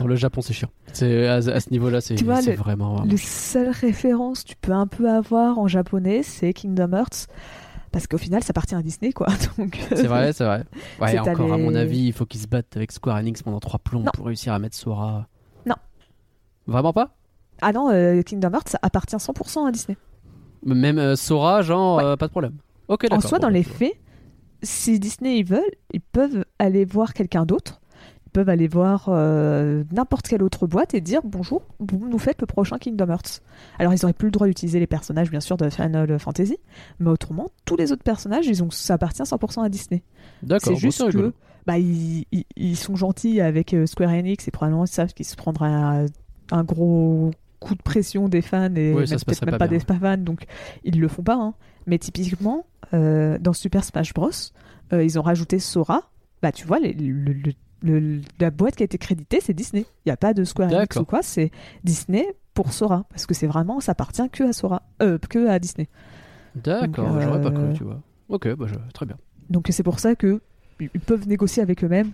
Le 0.06 0.16
Japon, 0.16 0.42
c'est 0.42 0.54
chiant. 0.54 0.70
C'est 0.94 1.28
à, 1.28 1.36
à 1.36 1.60
ce 1.60 1.70
niveau-là, 1.72 2.02
c'est 2.02 2.16
vraiment. 2.24 2.56
vraiment 2.56 3.04
Les 3.04 3.18
seules 3.18 3.70
références 3.70 4.44
que 4.44 4.50
tu 4.50 4.56
peux 4.60 4.72
un 4.74 4.88
peu 4.88 5.10
avoir 5.10 5.60
en 5.60 5.68
japonais, 5.68 6.24
c'est 6.24 6.54
Kingdom 6.54 6.94
Hearts. 6.94 7.28
Parce 7.92 8.06
qu'au 8.06 8.18
final, 8.18 8.44
ça 8.44 8.52
appartient 8.52 8.76
à 8.76 8.82
Disney, 8.82 9.14
quoi. 9.14 9.28
Euh, 9.60 9.66
C'est 9.96 10.08
vrai, 10.08 10.34
c'est 10.34 10.44
vrai. 10.44 10.64
Ouais, 11.02 11.18
encore, 11.20 11.54
à 11.54 11.58
mon 11.58 11.74
avis, 11.74 12.00
il 12.08 12.14
faut 12.14 12.26
qu'ils 12.26 12.42
se 12.42 12.48
battent 12.48 12.76
avec 12.76 12.92
Square 12.92 13.18
Enix 13.18 13.42
pendant 13.42 13.60
trois 13.60 13.80
plombs 13.80 14.02
Non. 14.04 14.12
pour 14.14 14.26
réussir 14.26 14.54
à 14.54 14.60
mettre 14.60 14.76
Sora. 14.76 15.28
Non. 15.66 15.76
Vraiment 16.68 16.94
pas? 16.94 17.16
Ah 17.62 17.72
non, 17.72 17.90
euh, 17.90 18.22
Kingdom 18.22 18.52
Hearts 18.54 18.70
ça 18.70 18.80
appartient 18.82 19.16
100% 19.16 19.68
à 19.68 19.72
Disney. 19.72 19.98
Même 20.66 21.00
euh, 21.00 21.16
Sora, 21.16 21.62
genre, 21.62 21.98
Ouais. 21.98 22.18
pas 22.18 22.28
de 22.28 22.32
problème. 22.32 22.58
Ok, 22.88 23.08
En 23.10 23.20
soi, 23.22 23.40
dans 23.40 23.48
Bon, 23.48 23.54
les 23.54 23.64
faits, 23.64 23.94
si 24.62 25.00
Disney 25.00 25.40
ils 25.40 25.46
veulent, 25.46 25.62
ils 25.94 26.02
peuvent 26.02 26.46
aller 26.60 26.86
voir 26.86 27.14
quelqu'un 27.14 27.46
d'autre. 27.46 27.77
Peuvent 28.38 28.50
aller 28.50 28.68
voir 28.68 29.06
euh, 29.10 29.84
n'importe 29.92 30.28
quelle 30.28 30.44
autre 30.44 30.68
boîte 30.68 30.94
et 30.94 31.02
dire 31.02 31.22
bonjour, 31.24 31.64
vous 31.80 32.08
nous 32.08 32.20
faites 32.20 32.40
le 32.40 32.46
prochain 32.46 32.78
Kingdom 32.78 33.08
Hearts. 33.10 33.42
Alors 33.80 33.96
ils 33.96 34.04
auraient 34.06 34.14
plus 34.14 34.28
le 34.28 34.32
droit 34.32 34.46
d'utiliser 34.46 34.80
les 34.80 34.86
personnages 34.86 35.32
bien 35.32 35.40
sûr 35.40 35.58
de 35.58 35.68
Final 35.72 36.20
Fantasy, 36.20 36.58
mais 37.00 37.10
autrement 37.10 37.48
tous 37.66 37.76
les 37.78 37.92
autres 37.92 38.04
personnages 38.04 38.46
ils 38.46 38.62
ont 38.64 38.70
ça 38.70 38.94
appartient 38.94 39.24
100% 39.24 39.64
à 39.66 39.70
Disney. 39.70 40.04
D'accord, 40.44 40.68
C'est 40.68 40.74
bon, 40.74 40.78
juste 40.78 41.02
rigolo. 41.02 41.32
que 41.32 41.36
bah, 41.66 41.80
ils, 41.80 42.26
ils- 42.32 42.46
ils 42.56 42.76
sont 42.78 42.96
gentils 42.96 43.42
avec 43.42 43.74
euh, 43.74 43.88
Square 43.88 44.12
Enix 44.12 44.48
et 44.48 44.52
probablement 44.52 44.86
ils 44.86 44.90
savent 44.90 45.14
qu'ils 45.16 45.26
se 45.26 45.36
prendront 45.36 45.66
un, 45.66 46.06
un 46.52 46.64
gros 46.64 47.32
coup 47.60 47.74
de 47.74 47.82
pression 47.82 48.30
des 48.30 48.44
fans 48.44 48.66
et 48.76 48.94
Oui, 48.94 49.10
même 49.10 49.20
peut-être 49.20 49.46
même 49.48 49.58
pas 49.58 49.68
des 49.68 49.80
fans, 49.80 50.18
donc 50.18 50.46
ils 50.84 51.00
le 51.00 51.08
font 51.08 51.24
pas. 51.24 51.38
hein. 51.38 51.56
Mais 51.88 51.98
typiquement, 51.98 52.68
euh, 52.94 53.40
dans 53.40 53.54
Super 53.54 53.84
Smash 53.84 54.14
Bros, 54.14 54.30
euh, 54.94 55.04
ils 55.04 55.18
ont 55.18 55.24
rajouté 55.24 55.58
Sora. 55.58 56.04
Bah 56.44 56.52
tu 56.52 56.68
vois, 56.68 56.78
les- 56.78 56.94
le- 56.94 57.34
le- 57.34 57.54
le- 57.82 58.22
la 58.40 58.50
boîte 58.52 58.76
qui 58.76 58.84
a 58.84 58.86
été 58.86 58.98
créditée, 58.98 59.40
c'est 59.42 59.54
Disney. 59.54 59.86
Il 60.06 60.10
n'y 60.10 60.12
a 60.12 60.18
pas 60.18 60.34
de 60.34 60.44
Square 60.44 60.72
Enix 60.72 60.96
ou 60.98 61.06
quoi, 61.06 61.22
c'est 61.22 61.52
Disney 61.84 62.26
pour 62.54 62.74
Sora. 62.74 63.06
Parce 63.10 63.26
que 63.26 63.34
c'est 63.34 63.48
vraiment, 63.48 63.80
ça 63.80 63.92
appartient 63.94 64.28
que 64.32 64.44
à 64.44 64.54
Sora, 64.54 64.84
euh, 65.02 65.18
que 65.30 65.48
à 65.48 65.60
Disney. 65.60 65.88
D'accord, 66.56 67.10
Donc, 67.14 67.22
j'aurais 67.22 67.42
pas 67.42 67.50
euh, 67.50 67.52
cru, 67.70 67.74
tu 67.78 67.84
vois. 67.84 68.02
Ok, 68.30 68.54
bah, 68.56 68.66
je- 68.68 68.76
très 68.94 69.06
bien. 69.06 69.18
Donc 69.50 69.68
c'est 69.70 69.84
pour 69.84 70.00
ça 70.00 70.16
que 70.16 70.42
ils 70.80 70.90
peuvent 70.90 71.28
négocier 71.28 71.64
avec 71.64 71.84
eux-mêmes. 71.84 72.12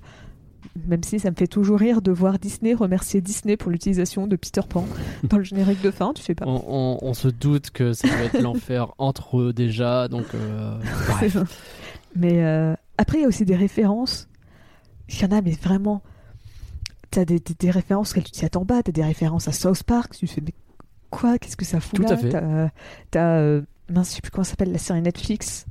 Même 0.88 1.04
si 1.04 1.20
ça 1.20 1.30
me 1.30 1.36
fait 1.36 1.48
toujours 1.48 1.78
rire 1.80 2.02
de 2.02 2.12
voir 2.12 2.40
Disney 2.40 2.74
remercier 2.74 3.20
Disney 3.20 3.58
pour 3.58 3.70
l'utilisation 3.70 4.28
de 4.28 4.36
Peter 4.38 4.62
Pan 4.68 4.86
dans 5.24 5.38
le 5.38 5.44
générique 5.44 5.82
de 5.82 5.92
fin, 5.92 6.14
tu 6.14 6.24
fais 6.24 6.36
pas. 6.36 6.46
On, 6.48 6.64
on- 6.68 6.98
on 7.02 7.14
se 7.14 7.28
doute 7.28 7.70
que 7.72 7.92
ça 7.94 8.08
va 8.08 8.24
être 8.26 8.42
l'enfer 8.42 8.94
entre 8.98 9.40
eux 9.40 9.54
déjà, 9.54 10.08
donc. 10.08 10.26
euh, 10.36 10.78
bref. 11.10 11.38
Mais 12.16 12.44
euh, 12.44 12.76
après, 12.98 13.18
il 13.20 13.22
y 13.22 13.26
a 13.26 13.28
aussi 13.28 13.44
des 13.46 13.56
références. 13.56 14.28
Il 15.10 15.22
y 15.22 15.26
en 15.26 15.32
a, 15.32 15.42
mais 15.42 15.52
vraiment. 15.52 16.02
T'as 17.12 17.26
des, 17.26 17.40
des, 17.40 17.54
des 17.54 17.70
références 17.72 18.12
auxquelles 18.12 18.24
tu 18.24 18.32
t'y 18.32 18.46
attends 18.46 18.66
pas. 18.66 18.82
T'as 18.82 18.92
des 18.92 19.04
références 19.04 19.48
à 19.48 19.52
South 19.52 19.84
Park. 19.84 20.16
Tu 20.16 20.26
fais, 20.28 20.42
mais 20.42 20.54
quoi? 21.12 21.38
Qu'est-ce 21.38 21.58
que 21.58 21.66
ça 21.66 21.80
fout 21.80 21.96
Tout 22.00 22.04
là? 22.04 22.14
à 22.14 22.18
fait. 22.18 22.30
T'as, 22.30 22.70
t'as, 23.12 23.38
euh, 23.40 23.62
mince, 23.90 24.10
je 24.10 24.16
sais 24.16 24.22
plus 24.22 24.32
comment 24.32 24.44
ça 24.44 24.52
s'appelle, 24.52 24.72
la 24.72 24.80
série 24.80 25.02
Netflix 25.02 25.66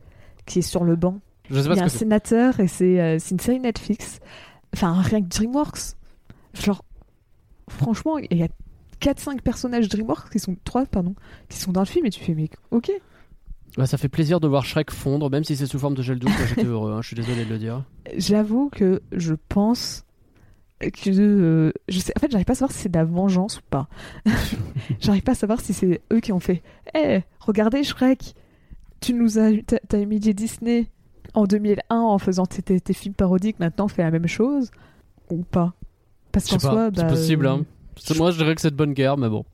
qui 0.46 0.60
est 0.60 0.62
sur 0.62 0.84
le 0.84 0.94
banc. 0.96 1.18
Je 1.50 1.56
sais 1.60 1.62
Il 1.62 1.68
pas 1.68 1.74
y 1.74 1.76
ce 1.78 1.82
a 1.82 1.86
un 1.86 1.88
sénateur 1.88 2.60
et 2.60 2.68
c'est 2.68 3.00
euh, 3.00 3.18
c'est 3.18 3.30
une 3.32 3.40
série 3.40 3.58
Netflix. 3.60 4.20
Enfin, 4.74 4.92
rien 5.00 5.20
que 5.22 5.28
DreamWorks. 5.28 5.96
Genre, 6.54 6.84
franchement, 7.68 8.18
il 8.18 8.36
y 8.36 8.42
a 8.44 8.48
4-5 9.00 9.40
personnages 9.40 9.88
DreamWorks 9.88 10.30
qui 10.30 10.38
sont. 10.38 10.56
3, 10.64 10.86
pardon, 10.86 11.14
qui 11.48 11.58
sont 11.58 11.72
dans 11.72 11.80
le 11.80 11.86
film 11.86 12.06
et 12.06 12.10
tu 12.10 12.20
fais, 12.22 12.34
mais 12.34 12.48
ok. 12.70 12.90
Bah, 13.76 13.86
ça 13.86 13.96
fait 13.96 14.08
plaisir 14.08 14.38
de 14.40 14.46
voir 14.48 14.64
Shrek 14.64 14.90
fondre, 14.90 15.30
même 15.30 15.44
si 15.44 15.56
c'est 15.56 15.66
sous 15.66 15.78
forme 15.78 15.94
de 15.94 16.02
gel 16.02 16.18
douche. 16.18 16.32
J'étais 16.48 16.64
heureux, 16.64 16.92
hein, 16.92 17.00
je 17.02 17.06
suis 17.06 17.16
désolé 17.16 17.44
de 17.44 17.50
le 17.50 17.58
dire. 17.58 17.84
J'avoue 18.16 18.68
que 18.70 19.00
je 19.12 19.34
pense 19.48 20.04
que 20.80 21.10
euh, 21.10 21.72
je 21.88 22.00
sais 22.00 22.12
en 22.16 22.20
fait 22.20 22.30
j'arrive 22.32 22.44
pas 22.44 22.52
à 22.54 22.56
savoir 22.56 22.72
si 22.72 22.78
c'est 22.82 22.88
de 22.88 22.98
la 22.98 23.04
vengeance 23.04 23.58
ou 23.58 23.60
pas 23.70 23.86
j'arrive 25.00 25.22
pas 25.22 25.30
à 25.32 25.36
savoir 25.36 25.60
si 25.60 25.72
c'est 25.72 26.00
eux 26.12 26.18
qui 26.18 26.32
ont 26.32 26.40
fait 26.40 26.60
Eh, 26.96 27.20
regardez 27.38 27.84
Shrek 27.84 28.34
tu 29.00 29.14
nous 29.14 29.38
as 29.38 29.50
t'as 29.88 30.00
humilié 30.00 30.34
Disney 30.34 30.88
en 31.34 31.44
2001 31.44 31.96
en 31.96 32.18
faisant 32.18 32.46
tes, 32.46 32.62
tes- 32.62 32.80
tes 32.80 32.94
films 32.94 33.14
parodiques 33.14 33.60
maintenant 33.60 33.84
on 33.84 33.88
fait 33.88 34.02
la 34.02 34.10
même 34.10 34.26
chose 34.26 34.72
ou 35.30 35.44
pas 35.44 35.72
parce 36.32 36.48
qu'en 36.48 36.58
soi 36.58 36.90
c'est 36.94 37.02
bah, 37.02 37.08
possible. 37.08 37.46
euh, 37.46 37.50
Hein. 37.50 37.64
C'est- 37.96 38.16
Moi, 38.18 38.30
je 38.32 38.38
dirais 38.38 38.54
que 38.54 38.60
c'est 38.62 38.70
de 38.70 38.74
bonne 38.76 38.94
guerre, 38.94 39.18
mais 39.18 39.28
bon. 39.28 39.44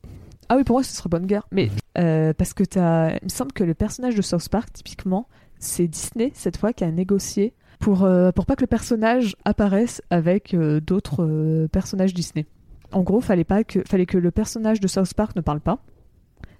Ah 0.49 0.57
oui 0.57 0.63
pour 0.63 0.75
moi 0.75 0.83
ce 0.83 0.95
serait 0.95 1.09
bonne 1.09 1.25
guerre 1.25 1.47
mais 1.51 1.69
euh, 1.97 2.33
parce 2.33 2.53
que 2.53 2.63
t'as 2.63 3.11
il 3.11 3.25
me 3.25 3.29
semble 3.29 3.53
que 3.53 3.63
le 3.63 3.73
personnage 3.73 4.15
de 4.15 4.21
South 4.21 4.49
Park 4.49 4.73
typiquement 4.73 5.27
c'est 5.59 5.87
Disney 5.87 6.31
cette 6.33 6.57
fois 6.57 6.73
qui 6.73 6.83
a 6.83 6.91
négocié 6.91 7.53
pour, 7.79 8.03
euh, 8.03 8.31
pour 8.31 8.45
pas 8.45 8.55
que 8.55 8.61
le 8.61 8.67
personnage 8.67 9.35
apparaisse 9.45 10.01
avec 10.09 10.53
euh, 10.53 10.79
d'autres 10.81 11.23
euh, 11.23 11.67
personnages 11.69 12.13
Disney. 12.13 12.45
En 12.91 13.01
gros, 13.01 13.21
fallait 13.21 13.43
pas 13.43 13.63
que 13.63 13.83
fallait 13.87 14.05
que 14.05 14.17
le 14.17 14.31
personnage 14.31 14.79
de 14.79 14.87
South 14.87 15.13
Park 15.13 15.35
ne 15.35 15.41
parle 15.41 15.61
pas. 15.61 15.79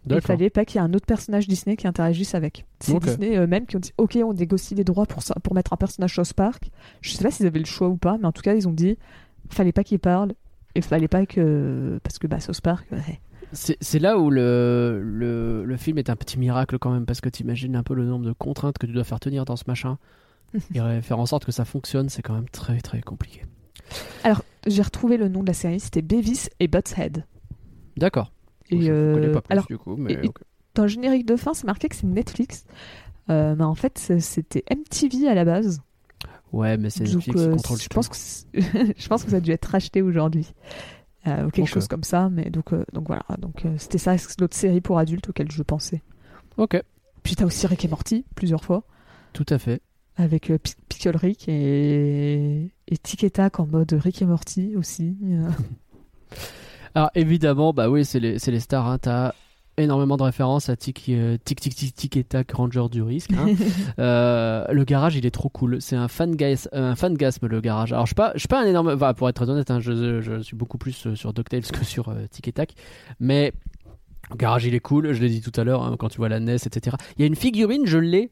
Il 0.09 0.21
fallait 0.21 0.49
pas 0.49 0.63
qu'il 0.63 0.79
y 0.79 0.83
ait 0.83 0.87
un 0.87 0.93
autre 0.93 1.05
personnage 1.05 1.47
Disney 1.47 1.75
qui 1.75 1.87
interagisse 1.87 2.33
avec. 2.33 2.65
C'est. 2.79 2.97
Disney 2.99 3.35
eux-mêmes 3.37 3.65
qui 3.65 3.75
ont 3.75 3.79
dit 3.79 3.91
OK, 3.97 4.17
on 4.23 4.33
négocie 4.33 4.73
les 4.73 4.83
droits 4.83 5.05
pour 5.05 5.21
ça, 5.21 5.35
pour 5.43 5.53
mettre 5.53 5.73
un 5.73 5.77
personnage 5.77 6.15
South 6.15 6.33
Park. 6.33 6.71
Je 7.01 7.11
sais 7.11 7.23
pas 7.23 7.31
s'ils 7.31 7.45
avaient 7.45 7.59
le 7.59 7.65
choix 7.65 7.89
ou 7.89 7.97
pas, 7.97 8.17
mais 8.17 8.25
en 8.25 8.31
tout 8.31 8.41
cas, 8.41 8.55
ils 8.55 8.67
ont 8.67 8.73
dit 8.73 8.97
fallait 9.49 9.71
pas 9.71 9.83
qu'il 9.83 9.99
parle 9.99 10.33
et 10.75 10.81
fallait 10.81 11.07
pas 11.07 11.25
que 11.25 11.99
parce 12.03 12.17
que 12.17 12.27
bah 12.27 12.39
South 12.39 12.61
Park 12.61 12.87
ouais. 12.91 13.19
C'est 13.51 13.99
là 13.99 14.17
où 14.17 14.29
le, 14.29 15.01
le, 15.03 15.65
le 15.65 15.77
film 15.77 15.97
est 15.97 16.09
un 16.09 16.15
petit 16.15 16.37
miracle 16.37 16.77
quand 16.77 16.91
même, 16.91 17.05
parce 17.05 17.21
que 17.21 17.29
t'imagines 17.29 17.75
un 17.75 17.83
peu 17.83 17.93
le 17.95 18.05
nombre 18.05 18.25
de 18.25 18.31
contraintes 18.31 18.77
que 18.77 18.85
tu 18.85 18.93
dois 18.93 19.03
faire 19.03 19.19
tenir 19.19 19.45
dans 19.45 19.55
ce 19.55 19.63
machin. 19.67 19.97
Et 20.75 21.01
faire 21.01 21.19
en 21.19 21.25
sorte 21.25 21.45
que 21.45 21.51
ça 21.51 21.65
fonctionne, 21.65 22.09
c'est 22.09 22.21
quand 22.21 22.33
même 22.33 22.49
très 22.49 22.79
très 22.79 23.01
compliqué. 23.01 23.43
Alors, 24.23 24.43
j'ai 24.67 24.81
retrouvé 24.81 25.17
le 25.17 25.27
nom 25.27 25.41
de 25.41 25.47
la 25.47 25.53
série, 25.53 25.79
c'était 25.79 26.01
Beavis 26.01 26.49
et 26.59 26.67
Butthead. 26.67 27.25
D'accord. 27.97 28.31
Et 28.69 28.81
je 28.81 28.91
euh, 28.91 29.13
connais 29.13 29.31
pas 29.31 29.41
plus 29.41 29.51
alors 29.51 29.65
du 29.65 29.77
coup, 29.77 29.95
mais 29.95 30.13
et- 30.13 30.31
dans 30.75 30.83
le 30.83 30.89
générique 30.89 31.25
de 31.25 31.35
fin, 31.35 31.53
c'est 31.53 31.65
marqué 31.65 31.89
que 31.89 31.95
c'est 31.95 32.07
Netflix. 32.07 32.65
Euh, 33.29 33.55
mais 33.55 33.63
en 33.63 33.75
fait, 33.75 33.97
c'était 34.19 34.63
MTV 34.69 35.27
à 35.27 35.33
la 35.35 35.45
base. 35.45 35.81
Ouais, 36.51 36.77
mais 36.77 36.89
c'est 36.89 37.03
Netflix 37.03 37.41
qui 37.41 37.47
euh, 37.47 37.51
contrôle 37.51 37.79
je 37.79 37.87
pense 37.89 38.09
que 38.09 38.17
je 38.97 39.07
pense 39.07 39.23
que 39.23 39.29
ça 39.31 39.37
a 39.37 39.39
dû 39.39 39.51
être 39.51 39.65
racheté 39.65 40.01
aujourd'hui. 40.01 40.51
Euh, 41.27 41.45
ou 41.45 41.49
quelque 41.51 41.67
chose 41.67 41.87
comme 41.87 42.03
ça. 42.03 42.29
Mais 42.29 42.49
donc, 42.49 42.71
euh, 42.73 42.85
donc 42.93 43.07
voilà. 43.07 43.23
Donc 43.39 43.65
euh, 43.65 43.73
c'était 43.77 43.97
ça, 43.97 44.15
l'autre 44.39 44.55
série 44.55 44.81
pour 44.81 44.97
adultes 44.99 45.29
auquel 45.29 45.51
je 45.51 45.61
pensais. 45.63 46.01
Ok, 46.57 46.81
Puis 47.23 47.35
t'as 47.35 47.45
aussi 47.45 47.67
Rick 47.67 47.85
et 47.85 47.87
Morty 47.89 48.25
plusieurs 48.35 48.63
fois 48.63 48.83
tout 49.33 49.45
à 49.49 49.59
fait. 49.59 49.81
avec 50.17 50.49
euh, 50.49 50.57
Pi- 50.57 50.75
Pickle 50.87 51.15
Rick 51.17 51.47
et 51.49 52.71
et 52.87 52.97
Tic 52.97 53.23
et 53.23 53.29
Tac 53.31 53.59
en 53.59 53.67
mode 53.67 53.91
Rick 53.93 54.21
et 54.21 54.25
Morty 54.25 54.75
aussi. 54.75 55.15
Alors 56.95 57.11
évidemment, 57.15 57.73
bah 57.73 57.89
oui, 57.89 58.03
c'est 58.05 58.19
les, 58.19 58.39
c'est 58.39 58.51
les 58.51 58.59
stars. 58.59 58.87
Hein. 58.87 58.97
T'as 58.97 59.33
énormément 59.79 60.17
de 60.17 60.23
références 60.23 60.69
à 60.69 60.75
Tic 60.75 61.05
euh, 61.09 61.37
Tic 61.43 61.59
Tic 61.59 61.75
Tic 61.75 61.95
Tic 61.95 62.17
et 62.17 62.23
Tac 62.23 62.51
Ranger 62.51 62.85
du 62.91 63.01
risque. 63.01 63.31
hein. 63.33 63.47
Euh, 63.99 64.65
le 64.71 64.83
garage, 64.85 65.15
il 65.15 65.25
est 65.25 65.31
trop 65.31 65.49
cool. 65.49 65.81
C'est 65.81 65.95
un 65.95 66.07
fangas, 66.07 66.69
un 66.71 66.95
fangasme 66.95 67.47
le 67.47 67.59
garage. 67.59 67.91
Alors 67.91 68.05
je 68.05 68.09
suis 68.09 68.15
pas, 68.15 68.31
je 68.35 68.39
suis 68.39 68.47
pas 68.47 68.61
un 68.61 68.65
énorme. 68.65 68.89
Enfin, 68.89 69.13
pour 69.13 69.27
être 69.27 69.35
très 69.35 69.49
honnête, 69.49 69.69
hein, 69.71 69.79
je, 69.79 70.21
je 70.21 70.41
suis 70.41 70.55
beaucoup 70.55 70.77
plus 70.77 71.07
euh, 71.07 71.15
sur 71.15 71.33
DuckTales 71.33 71.63
que 71.63 71.83
sur 71.83 72.09
euh, 72.09 72.25
Tic 72.31 72.47
et 72.47 72.51
Tac. 72.51 72.73
Mais 73.19 73.51
le 74.29 74.35
garage, 74.37 74.65
il 74.65 74.75
est 74.75 74.79
cool. 74.79 75.11
Je 75.11 75.21
l'ai 75.21 75.29
dit 75.29 75.41
tout 75.41 75.51
à 75.59 75.63
l'heure 75.63 75.83
hein, 75.83 75.95
quand 75.99 76.09
tu 76.09 76.17
vois 76.17 76.29
la 76.29 76.39
NES, 76.39 76.55
etc. 76.55 76.95
Il 77.17 77.21
y 77.21 77.23
a 77.23 77.27
une 77.27 77.35
figurine, 77.35 77.85
je 77.85 77.97
l'ai. 77.97 78.31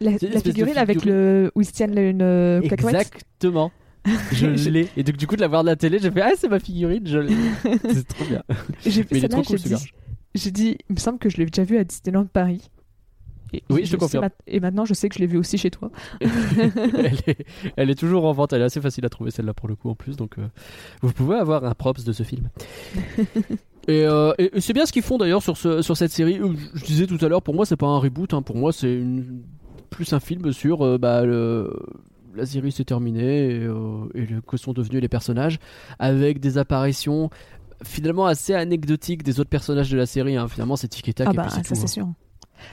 la, 0.00 0.16
figurine 0.18 0.78
avec 0.78 1.04
le 1.04 1.50
où 1.54 1.60
ils 1.60 1.70
tiennent 1.70 1.98
une 1.98 2.22
euh. 2.22 2.60
Exactement. 2.62 3.70
Je 4.32 4.68
l'ai. 4.68 4.88
Et 4.98 5.02
donc, 5.02 5.16
du 5.16 5.26
coup, 5.26 5.34
de 5.34 5.40
la 5.40 5.48
voir 5.48 5.62
de 5.62 5.68
la 5.68 5.76
télé, 5.76 5.98
j'ai 5.98 6.10
fait 6.10 6.20
Ah, 6.20 6.32
c'est 6.36 6.48
ma 6.48 6.58
figurine, 6.58 7.06
je 7.06 7.18
l'ai. 7.20 7.34
c'est 7.90 8.06
trop 8.06 8.26
bien. 8.26 8.42
J'ai 8.84 9.02
celle-là, 9.02 9.28
trop 9.28 9.42
cool 9.42 9.56
j'ai 9.56 9.62
ce 9.62 9.62
dit, 9.62 9.70
garage. 9.70 9.94
J'ai 10.34 10.50
dit, 10.50 10.76
il 10.88 10.94
me 10.94 11.00
semble 11.00 11.18
que 11.18 11.28
je 11.28 11.36
l'ai 11.38 11.46
déjà 11.46 11.64
vu 11.64 11.76
à 11.78 11.84
Disneyland 11.84 12.26
Paris. 12.26 12.70
Et 13.52 13.62
Oui, 13.70 13.82
je 13.82 13.86
te 13.86 13.90
sais 13.92 13.96
confirme. 13.98 14.28
Et 14.48 14.58
maintenant, 14.58 14.84
je 14.84 14.94
sais 14.94 15.08
que 15.08 15.14
je 15.14 15.20
l'ai 15.20 15.28
vu 15.28 15.38
aussi 15.38 15.58
chez 15.58 15.70
toi. 15.70 15.90
elle, 16.20 17.18
est, 17.28 17.46
elle 17.76 17.90
est 17.90 17.94
toujours 17.94 18.24
en 18.24 18.32
vente, 18.32 18.52
elle 18.52 18.62
est 18.62 18.64
assez 18.64 18.80
facile 18.80 19.04
à 19.06 19.08
trouver 19.08 19.30
celle-là 19.30 19.54
pour 19.54 19.68
le 19.68 19.76
coup 19.76 19.90
en 19.90 19.94
plus, 19.94 20.16
donc 20.16 20.38
euh, 20.38 20.46
vous 21.02 21.12
pouvez 21.12 21.36
avoir 21.36 21.64
un 21.64 21.74
props 21.74 22.02
de 22.04 22.12
ce 22.12 22.22
film. 22.24 22.48
et 23.88 24.04
euh, 24.06 24.32
et- 24.38 24.56
et 24.56 24.60
c'est 24.60 24.72
bien 24.72 24.86
ce 24.86 24.92
qu'ils 24.92 25.02
font 25.02 25.18
d'ailleurs 25.18 25.42
sur, 25.42 25.56
ce, 25.56 25.82
sur 25.82 25.96
cette 25.96 26.10
série. 26.10 26.38
Euh, 26.40 26.52
Je, 26.74 26.80
je 26.80 26.84
disais 26.84 27.06
tout 27.06 27.18
à 27.24 27.28
l'heure, 27.28 27.42
pour 27.42 27.54
moi 27.54 27.64
c'est 27.66 27.76
pas 27.76 27.86
un 27.86 27.98
reboot, 27.98 28.34
hein. 28.34 28.42
pour 28.42 28.56
moi 28.56 28.72
c'est 28.72 29.00
plus 29.90 30.12
un 30.12 30.20
film 30.20 30.52
sur 30.52 30.82
euh, 30.82 30.98
bah, 30.98 31.24
le- 31.24 31.72
la 32.34 32.46
série 32.46 32.72
s'est 32.72 32.84
terminée 32.84 33.50
et, 33.50 33.60
euh, 33.60 34.06
et 34.14 34.26
le- 34.26 34.40
que 34.40 34.56
sont 34.56 34.72
devenus 34.72 35.00
les 35.00 35.08
personnages, 35.08 35.60
avec 36.00 36.40
des 36.40 36.58
apparitions 36.58 37.30
finalement 37.84 38.26
assez 38.26 38.54
anecdotiques 38.54 39.22
des 39.22 39.40
autres 39.40 39.50
personnages 39.50 39.90
de 39.90 39.96
la 39.96 40.06
série. 40.06 40.36
hein. 40.36 40.48
Finalement 40.48 40.76
c'est 40.76 40.88
tic 40.88 41.08
et 41.08 41.14
tac 41.14 41.28
Ah 41.28 41.32
et 41.32 41.36
bah, 41.36 41.42
puis 41.44 41.52
ça 41.52 41.62
c'est 41.74 41.82
hein. 41.84 41.86
sûr. 41.86 42.08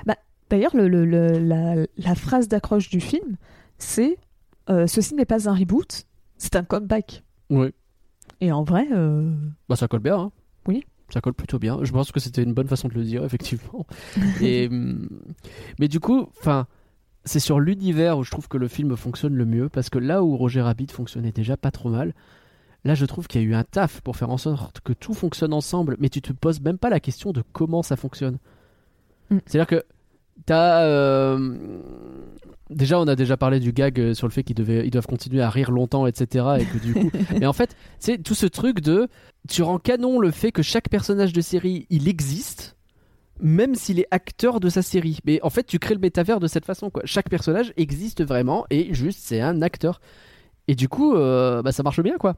Bah, 0.06 0.16
D'ailleurs, 0.50 0.76
le, 0.76 0.90
le- 0.90 1.06
le- 1.06 1.40
la, 1.40 1.76
la 1.98 2.16
phrase 2.16 2.50
d'accroche 2.50 2.90
du 2.90 3.00
film, 3.00 3.38
c'est 3.78 4.18
euh, 4.70 4.86
Ceci 4.86 5.16
n'est 5.16 5.24
pas 5.26 5.48
un 5.50 5.54
reboot, 5.56 6.04
c'est 6.38 6.58
un 6.58 6.64
comeback. 6.64 7.24
Ouais. 7.50 7.72
Et 8.42 8.52
en 8.52 8.64
vrai, 8.64 8.86
euh, 8.92 9.32
Bah 9.70 9.76
ça 9.78 9.88
colle 9.88 10.02
bien. 10.02 10.18
Hein. 10.20 10.32
Oui. 10.68 10.84
Ça 11.14 11.22
colle 11.22 11.34
plutôt 11.36 11.58
bien. 11.60 11.80
Je 11.84 11.92
pense 11.94 12.12
que 12.12 12.20
c'était 12.20 12.44
une 12.44 12.54
bonne 12.54 12.68
façon 12.68 12.88
de 12.90 12.94
le 12.94 13.04
dire, 13.04 13.24
effectivement. 13.24 13.86
Et, 14.42 14.68
hum, 14.68 15.08
mais 15.80 15.88
du 15.88 16.00
coup, 16.02 16.28
enfin, 16.40 16.68
c'est 17.24 17.40
sur 17.40 17.60
l'univers 17.62 18.18
où 18.18 18.24
je 18.24 18.32
trouve 18.32 18.48
que 18.50 18.58
le 18.58 18.68
film 18.68 18.96
fonctionne 18.98 19.36
le 19.36 19.46
mieux, 19.46 19.70
parce 19.70 19.90
que 19.90 20.00
là 20.00 20.22
où 20.24 20.36
Roger 20.36 20.62
Rabbit 20.62 20.88
fonctionnait 20.92 21.32
déjà 21.32 21.56
pas 21.58 21.72
trop 21.72 21.90
mal, 21.90 22.14
là 22.84 22.96
je 22.96 23.06
trouve 23.06 23.28
qu'il 23.28 23.42
y 23.42 23.44
a 23.44 23.48
eu 23.48 23.54
un 23.54 23.64
taf 23.64 24.02
pour 24.02 24.16
faire 24.16 24.30
en 24.30 24.38
sorte 24.38 24.82
que 24.82 24.94
tout 24.94 25.14
fonctionne 25.14 25.54
ensemble, 25.54 25.98
mais 26.00 26.10
tu 26.10 26.22
te 26.22 26.34
poses 26.34 26.62
même 26.62 26.78
pas 26.78 26.90
la 26.90 27.00
question 27.00 27.32
de 27.32 27.44
comment 27.54 27.84
ça 27.84 27.96
fonctionne. 27.96 28.38
Mm. 29.30 29.38
C'est-à-dire 29.46 29.68
que 29.68 29.84
T'as. 30.46 30.84
euh, 30.84 31.56
Déjà, 32.70 33.00
on 33.00 33.08
a 33.08 33.16
déjà 33.18 33.36
parlé 33.36 33.60
du 33.60 33.74
gag 33.74 34.00
euh, 34.00 34.14
sur 34.14 34.28
le 34.28 34.32
fait 34.32 34.44
qu'ils 34.44 34.56
devaient, 34.56 34.88
ils 34.88 34.92
doivent 34.92 35.06
continuer 35.06 35.42
à 35.42 35.50
rire 35.50 35.72
longtemps, 35.72 36.08
etc. 36.08 36.46
Et 36.60 36.66
que 36.66 36.78
du 36.78 36.94
coup, 36.94 37.12
mais 37.40 37.46
en 37.46 37.52
fait, 37.54 37.76
sais, 38.00 38.18
tout 38.18 38.34
ce 38.34 38.46
truc 38.46 38.80
de, 38.80 39.10
tu 39.50 39.62
rends 39.62 39.78
canon 39.78 40.20
le 40.20 40.32
fait 40.32 40.54
que 40.54 40.62
chaque 40.62 40.88
personnage 40.88 41.34
de 41.34 41.42
série, 41.42 41.86
il 41.90 42.08
existe, 42.08 42.78
même 43.42 43.76
s'il 43.76 44.00
est 44.00 44.08
acteur 44.10 44.62
de 44.62 44.70
sa 44.70 44.82
série. 44.82 45.20
Mais 45.26 45.42
en 45.44 45.50
fait, 45.50 45.66
tu 45.66 45.80
crées 45.80 45.96
le 45.96 46.00
métavers 46.00 46.40
de 46.40 46.48
cette 46.48 46.66
façon, 46.66 46.90
quoi. 46.90 47.02
Chaque 47.04 47.30
personnage 47.30 47.74
existe 47.76 48.24
vraiment 48.24 48.66
et 48.70 48.94
juste, 48.94 49.20
c'est 49.22 49.42
un 49.42 49.62
acteur. 49.62 50.00
Et 50.70 50.76
du 50.76 50.88
coup, 50.88 51.14
euh, 51.16 51.62
bah, 51.62 51.74
ça 51.74 51.84
marche 51.84 52.02
bien, 52.02 52.18
quoi. 52.18 52.38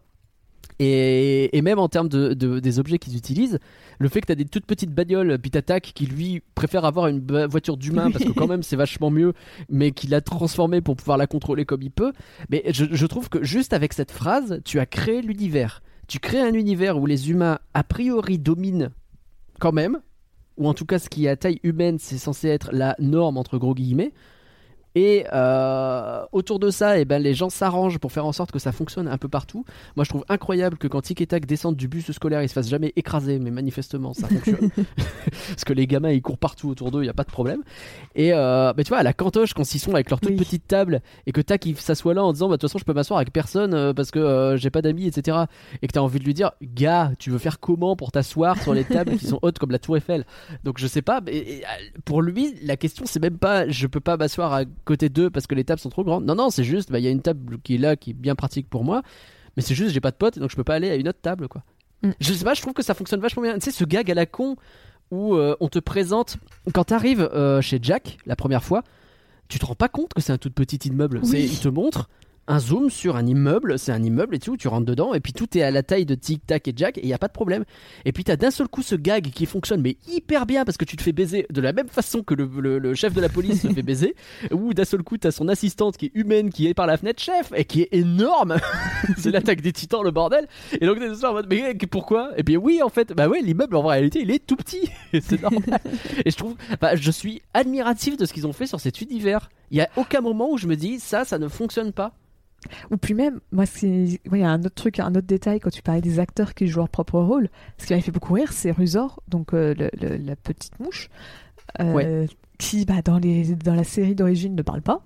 Et, 0.80 1.56
et 1.58 1.62
même 1.62 1.80
en 1.80 1.88
termes 1.88 2.10
de, 2.10 2.34
de- 2.34 2.60
des 2.60 2.80
objets 2.80 2.98
qu'ils 3.00 3.16
utilisent, 3.18 3.60
le 4.00 4.10
fait 4.10 4.22
que 4.22 4.26
tu 4.28 4.32
as 4.32 4.36
des 4.36 4.46
toutes 4.46 4.66
petites 4.66 4.92
bagnoles, 4.92 5.38
puis 5.40 5.52
t'attaques 5.52 5.92
qui 5.94 6.06
lui 6.06 6.42
préfère 6.56 6.84
avoir 6.86 7.08
une 7.08 7.20
voiture 7.46 7.78
d'humain 7.78 8.10
parce 8.12 8.26
que 8.26 8.32
quand 8.32 8.48
même 8.50 8.64
c'est 8.64 8.76
vachement 8.76 9.12
mieux, 9.12 9.34
mais 9.70 9.92
qu'il 9.92 10.10
l'a 10.10 10.22
transformée 10.22 10.82
pour 10.82 10.96
pouvoir 10.96 11.18
la 11.18 11.28
contrôler 11.28 11.66
comme 11.66 11.82
il 11.84 11.92
peut. 11.92 12.12
Mais 12.50 12.64
je, 12.74 12.86
je 12.92 13.06
trouve 13.06 13.30
que 13.30 13.44
juste 13.44 13.74
avec 13.74 13.94
cette 13.94 14.12
phrase, 14.12 14.62
tu 14.66 14.80
as 14.80 14.86
créé 14.86 15.22
l'univers. 15.22 15.82
Tu 16.08 16.20
crées 16.20 16.42
un 16.42 16.54
univers 16.54 17.00
où 17.00 17.06
les 17.06 17.30
humains 17.32 17.60
a 17.74 17.84
priori 17.84 18.38
dominent 18.40 18.90
quand 19.60 19.72
même, 19.72 20.00
ou 20.58 20.68
en 20.68 20.74
tout 20.74 20.86
cas 20.86 21.00
ce 21.00 21.08
qui 21.10 21.26
est 21.26 21.30
à 21.30 21.36
taille 21.38 21.60
humaine, 21.64 21.98
c'est 22.00 22.18
censé 22.18 22.48
être 22.50 22.70
la 22.74 22.96
norme 23.00 23.38
entre 23.38 23.58
gros 23.58 23.74
guillemets. 23.74 24.12
Et 24.96 25.26
euh, 25.34 26.24
autour 26.32 26.60
de 26.60 26.70
ça, 26.70 27.00
eh 27.00 27.06
ben, 27.06 27.22
les 27.22 27.34
gens 27.34 27.50
s'arrangent 27.50 27.98
pour 27.98 28.12
faire 28.12 28.26
en 28.26 28.32
sorte 28.32 28.52
que 28.52 28.60
ça 28.60 28.72
fonctionne 28.72 29.08
un 29.08 29.18
peu 29.18 29.28
partout. 29.28 29.66
Moi, 29.96 30.04
je 30.04 30.10
trouve 30.10 30.24
incroyable 30.30 30.78
que 30.78 30.88
quand 30.88 31.02
Tic 31.02 31.20
et 31.22 31.28
Tac 31.28 31.46
descendent 31.46 31.76
du 31.76 31.88
bus 31.88 32.12
scolaire, 32.12 32.44
ils 32.44 32.50
se 32.50 32.54
fassent 32.54 32.70
jamais 32.70 32.94
écraser, 32.96 33.39
mais 33.39 33.50
manifestement, 33.52 34.14
ça 34.14 34.28
fonctionne. 34.28 34.70
Parce 35.50 35.64
que 35.66 35.74
les 35.74 35.88
gamins, 35.88 36.12
ils 36.12 36.22
courent 36.22 36.38
partout 36.38 36.70
autour 36.70 36.91
d'eux, 36.91 37.00
il 37.00 37.06
n'y 37.06 37.10
a 37.10 37.14
pas 37.14 37.24
de 37.24 37.32
problème. 37.32 37.62
Et 38.16 38.34
euh, 38.34 38.72
bah, 38.74 38.84
tu 38.84 38.89
vois, 38.89 39.00
à 39.00 39.04
la 39.04 39.14
cantoche, 39.14 39.54
quand 39.54 39.74
ils 39.74 39.80
sont 39.80 39.94
avec 39.94 40.10
leur 40.10 40.20
toute 40.20 40.32
Oui. 40.32 40.38
petite 40.38 40.68
table, 40.68 41.02
et 41.26 41.32
que 41.32 41.41
Tac, 41.41 41.66
il 41.66 41.76
s'assoit 41.78 42.14
là 42.14 42.24
en 42.24 42.32
disant, 42.34 42.48
bah, 42.48 42.58
de 42.58 42.62
toute 42.62 42.70
façon, 42.70 42.78
je 42.80 42.86
peux 42.86 42.94
m'asseoir 42.94 43.18
avec 43.18 43.34
personne 43.34 43.74
euh, 43.74 43.94
parce 43.94 44.12
que 44.12 44.20
euh, 44.20 44.58
j'ai 44.58 44.70
pas 44.70 44.82
d'amis, 44.82 45.08
etc. 45.08 45.38
Et 45.82 45.88
que 45.88 45.94
tu 45.94 46.00
as 46.00 46.04
envie 46.04 46.20
de 46.20 46.24
lui 46.26 46.34
dire, 46.34 46.52
gars, 46.62 47.12
tu 47.18 47.32
veux 47.32 47.39
faire 47.39 47.60
comment 47.60 47.96
pour 47.96 48.12
t'asseoir 48.12 48.62
sur 48.62 48.74
les 48.74 48.84
tables 48.84 49.18
qui 49.18 49.26
sont 49.26 49.39
hautes 49.41 49.58
comme 49.60 49.72
la 49.72 49.80
Tour 49.80 49.98
Eiffel? 49.98 50.26
Donc, 50.64 50.78
je 50.78 50.86
sais 50.88 51.02
pas, 51.02 51.22
mais 51.22 51.36
et, 51.36 51.64
euh, 51.64 52.00
pour 52.06 52.22
lui, 52.22 52.56
la 52.64 52.78
question, 52.78 53.06
c'est 53.08 53.22
même 53.22 53.38
pas, 53.38 53.68
je 53.68 53.88
peux 53.88 54.00
pas 54.00 54.18
m'asseoir 54.18 54.54
à 54.54 54.64
côté 54.86 55.10
d'eux 55.10 55.30
parce 55.30 55.48
que 55.48 55.56
les 55.56 55.64
tables 55.64 55.80
sont 55.80 55.90
trop 55.90 56.04
grandes. 56.04 56.26
Non, 56.26 56.36
non, 56.36 56.50
c'est 56.50 56.64
juste, 56.64 56.92
bah, 56.92 57.00
il 57.00 57.06
y 57.06 57.08
a 57.08 57.12
une 57.12 57.22
table 57.22 57.58
qui 57.64 57.76
est 57.76 57.78
là, 57.78 57.96
qui 57.96 58.12
est 58.12 58.14
bien 58.14 58.36
pratique 58.36 58.70
pour 58.70 58.84
moi. 58.84 59.02
Mais 59.56 59.64
c'est 59.64 59.76
juste, 59.76 59.94
j'ai 59.94 60.02
pas 60.02 60.12
de 60.12 60.16
potes, 60.16 60.40
donc 60.40 60.50
je 60.50 60.56
peux 60.56 60.64
pas 60.64 60.76
aller 60.76 60.90
à 60.90 60.96
une 60.96 61.08
autre 61.08 61.22
table, 61.22 61.48
quoi. 61.48 61.64
Mm. 62.02 62.12
Je 62.20 62.34
sais 62.34 62.44
pas, 62.44 62.54
je 62.54 62.62
trouve 62.62 62.74
que 62.74 62.84
ça 62.84 62.94
fonctionne 62.94 63.20
vachement 63.20 63.44
bien. 63.44 63.56
Tu 63.56 63.62
sais, 63.62 63.72
ce 63.72 63.84
gag 63.84 64.10
à 64.10 64.14
la 64.14 64.26
con 64.26 64.56
où 65.12 65.36
euh, 65.36 65.56
on 65.60 65.70
te 65.70 65.80
présente, 65.80 66.38
quand 66.74 66.86
t'arrives 66.86 67.30
euh, 67.34 67.62
chez 67.62 67.80
Jack 67.82 68.18
la 68.26 68.36
première 68.36 68.64
fois, 68.64 68.84
tu 69.48 69.60
te 69.60 69.66
rends 69.66 69.76
pas 69.76 69.90
compte 69.90 70.14
que 70.14 70.22
c'est 70.22 70.32
un 70.32 70.38
tout 70.38 70.50
petit 70.50 70.78
immeuble. 70.88 71.20
Oui. 71.24 71.30
C'est, 71.30 71.44
il 71.44 71.60
te 71.60 71.70
montre 71.70 72.10
un 72.48 72.60
zoom 72.60 72.89
sur 72.89 73.16
un 73.16 73.26
immeuble, 73.26 73.80
c'est 73.80 73.91
un 73.94 74.04
immeuble 74.04 74.36
et 74.36 74.39
tout, 74.39 74.58
tu 74.58 74.68
rentres 74.68 74.86
dedans, 74.86 75.14
et 75.14 75.20
puis 75.22 75.32
tout 75.34 75.58
est 75.58 75.62
à 75.62 75.72
la 75.72 75.82
taille 75.82 76.06
de 76.06 76.14
Tic 76.16 76.46
Tac 76.46 76.68
et 76.68 76.74
Jack, 76.76 76.98
et 76.98 77.02
il 77.04 77.08
y 77.08 77.14
a 77.14 77.18
pas 77.18 77.28
de 77.30 77.34
problème. 77.34 77.64
Et 78.06 78.12
puis 78.12 78.24
t'as 78.26 78.36
d'un 78.36 78.52
seul 78.52 78.68
coup 78.68 78.82
ce 78.82 78.96
gag 78.96 79.30
qui 79.32 79.46
fonctionne, 79.46 79.82
mais 79.82 79.96
hyper 80.10 80.46
bien, 80.46 80.66
parce 80.66 80.78
que 80.78 80.84
tu 80.86 80.98
te 80.98 81.04
fais 81.04 81.14
baiser 81.14 81.46
de 81.50 81.62
la 81.62 81.72
même 81.74 81.88
façon 81.88 82.22
que 82.22 82.34
le, 82.34 82.50
le- 82.60 82.80
le 82.80 82.94
chef 82.96 83.14
de 83.14 83.22
la 83.22 83.30
police 83.30 83.62
se 83.62 83.68
fait 83.70 83.82
baiser, 83.82 84.16
ou 84.52 84.74
d'un 84.74 84.84
seul 84.86 85.04
coup 85.04 85.18
t'as 85.18 85.32
son 85.32 85.48
assistante 85.48 85.96
qui 85.98 86.08
est 86.08 86.12
humaine, 86.16 86.50
qui 86.50 86.68
est 86.68 86.74
par 86.74 86.86
la 86.88 86.98
fenêtre 86.98 87.22
chef, 87.24 87.52
et 87.56 87.64
qui 87.66 87.82
est 87.82 87.89
énorme. 87.94 88.58
c'est 89.18 89.32
l'attaque 89.32 89.62
des 89.62 89.72
titans, 89.72 90.04
le 90.04 90.12
bordel. 90.12 90.48
Et 90.82 90.86
donc 90.86 91.00
t'es 91.00 91.26
en 91.26 91.34
mode, 91.34 91.48
mais 91.50 91.74
pourquoi? 91.89 92.32
Et 92.38 92.44
puis 92.44 92.58
oui, 92.58 92.82
en 92.84 92.89
fait, 92.89 93.14
bah 93.14 93.30
ouais, 93.30 93.41
l'immeuble 93.41 93.76
en 93.78 93.84
réalité 93.84 94.20
il 94.22 94.32
est 94.32 94.46
tout 94.46 94.56
petit, 94.58 94.89
Et 95.14 95.22
c'est 95.22 95.41
normal. 95.41 95.80
et 96.26 96.30
je 96.30 96.36
trouve, 96.36 96.56
bah, 96.82 96.96
je 96.96 97.10
suis 97.12 97.41
admiratif 97.54 98.18
de 98.18 98.26
ce 98.26 98.34
qu'ils 98.34 98.48
ont 98.48 98.54
fait 98.54 98.68
sur 98.68 98.80
cet 98.82 99.00
univers. 99.02 99.50
Il 99.72 99.78
y 99.78 99.82
a 99.82 99.89
aucun 99.96 100.22
moment 100.22 100.52
où 100.52 100.58
je 100.58 100.68
me 100.68 100.76
dis, 100.76 101.00
ça, 101.00 101.24
ça 101.26 101.39
ne 101.39 101.48
fonctionne 101.48 101.94
pas. 101.94 102.14
Ou 102.91 102.97
puis 102.97 103.14
même, 103.14 103.39
moi, 103.51 103.66
c'est- 103.66 104.20
ouais, 104.30 104.39
il 104.39 104.39
y 104.39 104.43
a 104.43 104.49
un 104.49 104.59
autre 104.64 104.76
truc, 104.76 104.99
un 104.99 105.09
autre 105.16 105.28
détail 105.28 105.59
quand 105.59 105.70
tu 105.70 105.82
parlais 105.82 106.01
des 106.01 106.20
acteurs 106.20 106.53
qui 106.53 106.68
jouent 106.68 106.80
leur 106.80 106.89
propre 106.89 107.20
rôle. 107.20 107.49
Ce 107.78 107.86
qui 107.88 107.93
m'avait 107.93 108.03
fait 108.03 108.11
beaucoup 108.11 108.34
rire, 108.34 108.51
c'est 108.53 108.72
Rusor, 108.72 109.22
donc 109.28 109.53
euh, 109.53 109.74
le- 109.78 109.91
le- 110.01 110.18
la 110.18 110.36
petite 110.36 110.80
mouche, 110.80 111.09
euh, 111.80 112.28
qui, 112.57 112.86
bah, 112.86 113.01
dans, 113.03 113.18
les, 113.20 113.55
dans 113.55 113.76
la 113.76 113.84
série 113.84 114.16
d'origine, 114.16 114.55
ne 114.55 114.61
parle 114.61 114.82
pas. 114.82 115.01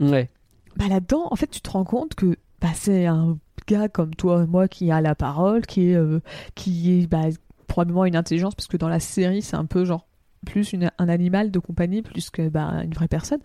Ouais. 0.00 0.30
Bah, 0.76 0.88
là-dedans, 0.88 1.28
en 1.30 1.36
fait, 1.36 1.48
tu 1.48 1.60
te 1.60 1.70
rends 1.70 1.84
compte 1.84 2.14
que 2.14 2.36
bah, 2.60 2.68
c'est 2.74 3.06
un 3.06 3.38
gars 3.66 3.88
comme 3.88 4.14
toi 4.14 4.42
et 4.44 4.46
moi 4.46 4.68
qui 4.68 4.90
a 4.90 5.00
la 5.00 5.14
parole, 5.14 5.66
qui 5.66 5.90
est, 5.90 5.94
euh, 5.96 6.20
qui 6.54 7.00
est 7.02 7.06
bah, 7.06 7.24
probablement 7.66 8.04
une 8.04 8.16
intelligence, 8.16 8.54
parce 8.54 8.68
que 8.68 8.76
dans 8.76 8.88
la 8.88 9.00
série, 9.00 9.42
c'est 9.42 9.56
un 9.56 9.64
peu 9.66 9.84
genre 9.84 10.06
plus 10.46 10.72
une- 10.72 10.90
un 10.98 11.08
animal 11.08 11.50
de 11.50 11.58
compagnie 11.58 12.02
plus 12.02 12.30
que 12.30 12.48
bah, 12.48 12.82
une 12.84 12.92
vraie 12.94 13.08
personne. 13.08 13.40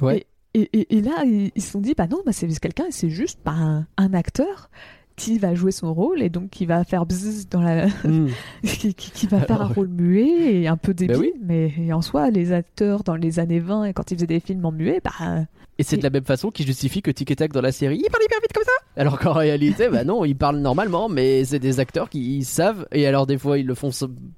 Ouais. 0.00 0.18
Et, 0.18 0.26
et, 0.72 0.96
et 0.96 1.00
là, 1.02 1.24
ils 1.24 1.50
ils 1.54 1.62
se 1.62 1.70
sont 1.72 1.80
dit, 1.80 1.94
bah 1.96 2.06
non, 2.08 2.18
bah, 2.24 2.32
c'est 2.32 2.46
quelqu'un, 2.60 2.84
c'est 2.90 3.10
juste 3.10 3.40
bah, 3.44 3.52
un, 3.52 3.86
un 3.96 4.14
acteur 4.14 4.70
qui 5.16 5.38
va 5.38 5.52
jouer 5.54 5.72
son 5.72 5.92
rôle 5.94 6.22
et 6.22 6.28
donc 6.30 6.50
qui 6.50 6.64
va 6.64 6.84
faire 6.84 7.04
bzzz 7.04 7.48
dans 7.50 7.60
la 7.60 7.86
Mm. 8.04 8.28
qui, 8.64 8.94
qui- 8.94 9.10
qui 9.10 9.26
va 9.26 9.40
faire 9.40 9.60
un 9.62 9.66
rôle 9.66 9.88
muet 9.88 10.54
et 10.62 10.68
un 10.68 10.76
peu 10.76 10.94
débile 10.94 11.16
oui. 11.18 11.32
mais 11.42 11.92
en 11.92 12.02
soi 12.02 12.30
les 12.30 12.52
acteurs 12.52 13.02
dans 13.02 13.16
les 13.16 13.40
années 13.40 13.58
20 13.58 13.86
et 13.86 13.92
quand 13.92 14.12
ils 14.12 14.14
faisaient 14.14 14.28
des 14.28 14.38
films 14.38 14.64
en 14.64 14.70
muet 14.70 15.00
bah 15.04 15.44
Et 15.80 15.84
c'est 15.84 15.96
de 15.96 16.02
la 16.02 16.10
même 16.10 16.24
façon 16.24 16.50
qui 16.50 16.64
justifie 16.64 17.02
que 17.02 17.10
Tic 17.12 17.30
et 17.30 17.36
Tac 17.36 17.52
dans 17.52 17.60
la 17.60 17.70
série, 17.70 18.00
il 18.04 18.10
parle 18.10 18.24
hyper 18.24 18.40
vite 18.40 18.52
comme 18.52 18.64
ça. 18.64 18.70
Alors 19.00 19.16
qu'en 19.18 19.32
réalité, 19.32 19.88
bah 19.88 20.02
non, 20.02 20.24
ils 20.24 20.34
parlent 20.34 20.58
normalement, 20.58 21.08
mais 21.08 21.44
c'est 21.44 21.60
des 21.60 21.78
acteurs 21.78 22.10
qui 22.10 22.38
ils 22.38 22.44
savent. 22.44 22.86
Et 22.90 23.06
alors 23.06 23.26
des 23.28 23.38
fois, 23.38 23.58
ils 23.58 23.66
le 23.66 23.76
font 23.76 23.90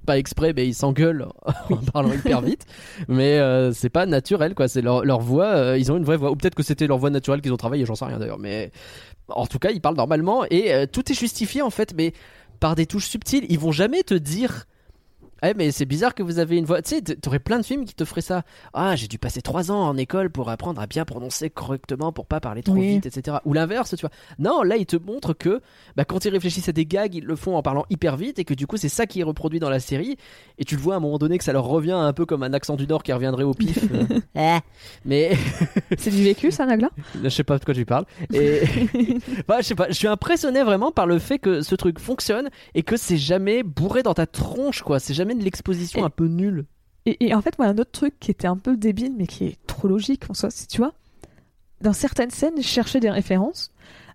pas 0.05 0.19
exprès, 0.19 0.53
mais 0.55 0.67
ils 0.67 0.75
s'engueulent 0.75 1.25
en 1.71 1.77
parlant 1.77 2.13
hyper 2.13 2.41
vite. 2.43 2.65
Mais 3.07 3.39
euh, 3.39 3.71
c'est 3.73 3.89
pas 3.89 4.05
naturel, 4.05 4.53
quoi. 4.53 4.67
C'est 4.67 4.83
leur, 4.83 5.03
leur 5.03 5.19
voix. 5.19 5.47
euh, 5.47 5.77
ils 5.79 5.91
ont 5.91 5.97
une 5.97 6.03
vraie 6.03 6.17
voix. 6.17 6.29
Ou 6.29 6.35
peut-être 6.35 6.53
que 6.53 6.61
c'était 6.63 6.85
leur 6.85 6.99
voix 6.99 7.09
naturelle 7.09 7.41
qu'ils 7.41 7.53
ont 7.53 7.57
travaillé. 7.57 7.85
J'en 7.87 7.95
sais 7.95 8.05
rien 8.05 8.19
d'ailleurs. 8.19 8.37
Mais 8.39 8.71
en 9.29 9.47
tout 9.47 9.57
cas, 9.57 9.71
ils 9.71 9.81
parlent 9.81 9.97
normalement 9.97 10.45
et 10.51 10.71
euh, 10.73 10.85
tout 10.85 11.11
est 11.11 11.15
justifié 11.15 11.63
en 11.63 11.71
fait, 11.71 11.95
mais 11.97 12.13
par 12.59 12.75
des 12.75 12.85
touches 12.85 13.07
subtiles. 13.07 13.45
Ils 13.49 13.57
vont 13.59 13.71
jamais 13.71 14.03
te 14.03 14.13
dire. 14.13 14.65
Eh 15.43 15.53
mais 15.55 15.71
c'est 15.71 15.85
bizarre 15.85 16.13
que 16.13 16.23
vous 16.23 16.39
avez 16.39 16.57
une 16.57 16.65
voix. 16.65 16.81
Tu 16.81 16.95
sais, 16.95 17.01
t'aurais 17.01 17.39
plein 17.39 17.59
de 17.59 17.65
films 17.65 17.85
qui 17.85 17.95
te 17.95 18.05
feraient 18.05 18.21
ça. 18.21 18.43
Ah, 18.73 18.95
j'ai 18.95 19.07
dû 19.07 19.17
passer 19.17 19.41
trois 19.41 19.71
ans 19.71 19.81
en 19.81 19.97
école 19.97 20.29
pour 20.29 20.49
apprendre 20.49 20.79
à 20.81 20.87
bien 20.87 21.03
prononcer 21.05 21.49
correctement, 21.49 22.11
pour 22.11 22.25
pas 22.27 22.39
parler 22.39 22.61
trop 22.63 22.75
Oui. 22.75 22.95
vite, 22.95 23.05
etc. 23.05 23.37
Ou 23.45 23.53
l'inverse, 23.53 23.95
tu 23.95 24.01
vois. 24.01 24.11
Non, 24.39 24.61
là, 24.63 24.77
ils 24.77 24.85
te 24.85 24.97
montrent 24.97 25.33
que 25.33 25.61
bah, 25.95 26.05
quand 26.05 26.25
ils 26.25 26.29
réfléchissent 26.29 26.69
à 26.69 26.71
des 26.73 26.85
gags, 26.85 27.15
ils 27.15 27.23
le 27.25 27.35
font 27.35 27.55
en 27.55 27.61
parlant 27.63 27.85
hyper 27.89 28.17
vite 28.17 28.39
et 28.39 28.45
que 28.45 28.53
du 28.53 28.67
coup, 28.67 28.77
c'est 28.77 28.89
ça 28.89 29.07
qui 29.07 29.19
est 29.21 29.23
reproduit 29.23 29.59
dans 29.59 29.69
la 29.69 29.79
série. 29.79 30.17
Et 30.59 30.65
tu 30.65 30.75
le 30.75 30.81
vois 30.81 30.93
à 30.93 30.97
un 30.97 30.99
moment 30.99 31.17
donné 31.17 31.37
que 31.37 31.43
ça 31.43 31.53
leur 31.53 31.65
revient 31.65 31.91
un 31.91 32.13
peu 32.13 32.25
comme 32.25 32.43
un 32.43 32.53
accent 32.53 32.75
du 32.75 32.85
Nord 32.87 33.01
qui 33.03 33.11
reviendrait 33.11 33.43
au 33.43 33.53
pif. 33.53 33.79
Euh, 34.37 34.57
mais 35.05 35.31
c'est 35.97 36.11
du 36.11 36.23
vécu 36.23 36.51
ça 36.51 36.65
Nagla? 36.65 36.89
Je 37.23 37.29
sais 37.29 37.43
pas 37.43 37.57
de 37.57 37.65
quoi 37.65 37.73
tu 37.73 37.85
parles. 37.85 38.05
Et 38.33 38.61
bah, 39.47 39.57
je 39.61 39.65
sais 39.65 39.75
pas, 39.75 39.87
je 39.89 39.93
suis 39.93 40.07
impressionné 40.07 40.63
vraiment 40.63 40.91
par 40.91 41.07
le 41.07 41.17
fait 41.19 41.39
que 41.39 41.61
ce 41.61 41.75
truc 41.75 41.99
fonctionne 41.99 42.49
et 42.75 42.83
que 42.83 42.95
c'est 42.97 43.17
jamais 43.17 43.63
bourré 43.63 44.03
dans 44.03 44.13
ta 44.13 44.27
tronche, 44.27 44.81
quoi. 44.83 44.99
C'est 44.99 45.13
jamais 45.13 45.30
de 45.35 45.43
l'exposition 45.43 46.01
Et- 46.01 46.03
un 46.03 46.09
peu 46.09 46.27
nulle. 46.27 46.65
et, 47.05 47.27
et 47.27 47.33
en 47.33 47.41
fait 47.41 47.57
moi 47.57 47.67
un 47.67 47.77
autre 47.77 47.91
truc 47.91 48.19
qui 48.19 48.31
était 48.31 48.47
un 48.47 48.57
peu 48.57 48.77
débile 48.77 49.13
mais 49.17 49.27
qui 49.27 49.45
est 49.45 49.57
trop 49.67 49.87
logique 49.87 50.23
en 50.29 50.33
soi 50.33 50.49
si 50.51 50.67
tu 50.67 50.77
vois 50.77 50.93
dans 51.81 51.93
certaines 51.93 52.29
scènes 52.31 52.57
je 52.57 52.61
cherchais 52.67 52.99
des 52.99 53.09
références 53.09 53.71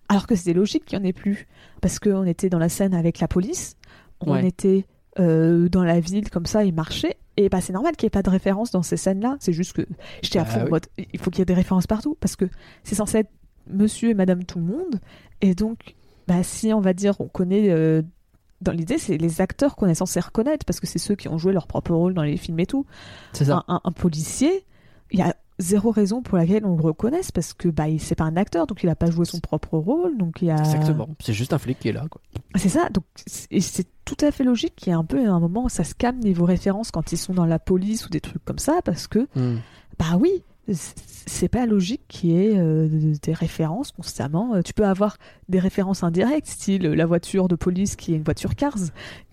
alors 0.09 0.27
que 0.27 0.35
c'était 0.37 0.53
logique 0.53 0.85
qu'il 0.85 0.99
n'y 0.99 1.05
en 1.05 1.09
ait 1.09 1.13
plus 1.13 1.47
parce 1.83 1.99
qu'on 1.99 2.25
était 2.25 2.49
dans 2.49 2.59
la 2.61 2.69
scène 2.69 2.95
avec 2.95 3.19
la 3.21 3.29
police 3.29 3.77
on 4.21 4.33
Ouais. 4.33 4.47
était 4.47 4.87
euh, 5.19 5.69
dans 5.69 5.83
la 5.85 5.99
ville 6.01 6.29
comme 6.31 6.47
ça 6.47 6.65
et 6.65 6.73
marchait 6.73 7.17
et 7.39 7.49
bah 7.49 7.61
c'est 7.61 7.73
normal 7.73 7.97
qu'il 7.97 8.07
n'y 8.07 8.09
ait 8.09 8.11
pas 8.11 8.23
de 8.23 8.31
référence 8.31 8.71
dans 8.71 8.83
ces 8.83 8.97
scènes 8.97 9.21
là 9.21 9.37
c'est 9.41 9.53
juste 9.53 9.73
que 9.73 9.83
j'étais 10.23 10.39
à 10.39 10.45
Bah 10.45 10.51
fond 10.51 10.63
oui. 10.65 10.71
mode 10.71 10.87
il 11.13 11.19
faut 11.21 11.31
qu'il 11.31 11.41
y 11.41 11.43
ait 11.43 11.47
des 11.47 11.55
références 11.55 11.87
partout 11.87 12.17
parce 12.21 12.37
que 12.37 12.45
c'est 12.85 12.95
censé 12.95 13.19
être 13.19 13.31
monsieur 13.69 14.11
et 14.11 14.15
madame 14.15 14.45
tout 14.45 14.59
le 14.59 14.65
monde 14.65 15.01
et 15.41 15.55
donc 15.55 15.95
bah 16.29 16.43
si 16.43 16.73
on 16.73 16.81
va 16.81 16.93
dire 16.93 17.21
on 17.21 17.27
connaît 17.29 17.71
euh, 17.71 18.03
dans 18.61 18.73
l'idée 18.73 18.99
c'est 18.99 19.17
les 19.19 19.41
acteurs 19.41 19.77
qu'on 19.77 19.87
est 19.87 19.95
censé 19.95 20.19
reconnaître 20.21 20.65
parce 20.65 20.81
que 20.81 20.87
c'est 20.87 20.99
ceux 20.99 21.15
qui 21.15 21.29
ont 21.29 21.39
joué 21.39 21.53
leur 21.53 21.67
propre 21.67 21.93
rôle 21.95 22.15
dans 22.15 22.23
les 22.23 22.37
films 22.37 22.61
et 22.61 22.67
tout 22.67 22.87
C'est 23.33 23.47
ça. 23.47 23.65
un, 23.69 23.75
un- 23.77 23.81
un 23.85 23.93
policier, 23.93 24.65
il 25.11 25.19
y 25.19 25.23
a 25.23 25.35
zéro 25.59 25.91
raison 25.91 26.21
pour 26.23 26.37
laquelle 26.37 26.67
on 26.67 26.77
le 26.77 26.83
reconnaisse 26.83 27.33
parce 27.33 27.55
que 27.55 27.69
bah 27.69 27.89
il- 27.89 27.99
c'est 28.01 28.15
pas 28.15 28.25
un 28.25 28.37
acteur 28.37 28.67
donc 28.67 28.83
il 28.83 28.89
a 28.91 28.95
pas 28.97 29.11
joué 29.11 29.25
son 29.25 29.41
propre 29.41 29.79
rôle 29.79 30.19
donc 30.19 30.43
il 30.43 30.49
y 30.49 30.51
a 30.51 30.59
Exactement. 30.59 31.09
C'est 31.21 31.33
juste 31.33 31.53
un 31.55 31.59
flic 31.59 31.79
qui 31.79 31.89
est 31.89 31.93
là, 31.93 32.05
quoi. 32.11 32.21
c'est 32.57 32.69
ça 32.69 32.89
donc 32.91 33.05
c'est- 33.27 33.47
et 33.51 33.61
c'est 33.63 33.87
tout 34.05 34.17
à 34.21 34.31
fait 34.31 34.45
logique 34.45 34.75
qu'il 34.77 34.89
y 34.89 34.91
ait 34.91 34.99
un 34.99 35.05
peu 35.05 35.27
un 35.29 35.41
moment 35.41 35.65
où 35.65 35.69
ça 35.71 35.83
se 35.85 35.95
calme 35.95 36.19
niveau 36.21 36.45
référence 36.45 36.91
quand 36.91 37.11
ils 37.13 37.17
sont 37.19 37.33
dans 37.35 37.47
la 37.47 37.59
police 37.59 38.07
ou 38.07 38.11
des 38.11 38.21
trucs 38.21 38.45
comme 38.45 38.59
ça 38.59 38.81
parce 38.85 39.07
que 39.07 39.27
bah 39.99 40.17
oui 40.21 40.43
c'est 40.73 41.49
pas 41.49 41.67
logique 41.67 42.03
qu'il 42.09 42.31
y 42.31 42.37
ait 42.37 42.57
euh, 42.57 42.89
des 43.23 43.33
références 43.33 43.93
constamment 43.93 44.55
Euh, 44.55 44.63
tu 44.63 44.73
peux 44.73 44.87
avoir 44.87 45.17
des 45.49 45.59
références 45.59 46.03
indirectes 46.03 46.47
style 46.47 46.83
la 46.83 47.07
voiture 47.07 47.49
de 47.49 47.57
police 47.57 47.97
qui 47.97 48.13
est 48.13 48.17
une 48.17 48.23
voiture 48.23 48.55
Cars 48.55 48.79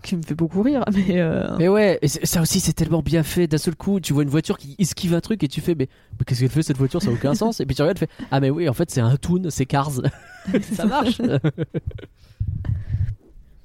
qui 0.02 0.16
me 0.16 0.22
fait 0.22 0.34
beaucoup 0.34 0.62
rire 0.62 0.84
mais 0.92 1.20
euh, 1.20 1.56
Mais 1.58 1.68
ouais, 1.68 1.98
et 2.02 2.08
ça 2.08 2.42
aussi 2.42 2.60
c'est 2.60 2.72
tellement 2.72 3.02
bien 3.02 3.22
fait. 3.22 3.46
D'un 3.46 3.58
seul 3.58 3.76
coup, 3.76 4.00
tu 4.00 4.12
vois 4.12 4.22
une 4.22 4.28
voiture 4.28 4.58
qui 4.58 4.74
esquive 4.78 5.14
un 5.14 5.20
truc 5.20 5.42
et 5.42 5.48
tu 5.48 5.60
fais, 5.60 5.74
mais, 5.74 5.88
mais 6.18 6.24
qu'est-ce 6.26 6.40
qu'elle 6.40 6.50
fait 6.50 6.62
cette 6.62 6.76
voiture? 6.78 7.00
Ça 7.00 7.08
n'a 7.10 7.14
aucun 7.14 7.34
sens. 7.42 7.60
Et 7.60 7.66
puis 7.66 7.74
tu 7.74 7.82
regardes, 7.82 7.98
tu 7.98 8.06
fais, 8.06 8.26
ah 8.30 8.40
mais 8.40 8.50
oui, 8.50 8.68
en 8.68 8.74
fait 8.74 8.90
c'est 8.90 9.00
un 9.00 9.16
Toon, 9.16 9.44
c'est 9.50 9.66
Cars. 9.66 9.92
ça 10.72 10.84
marche. 10.84 11.20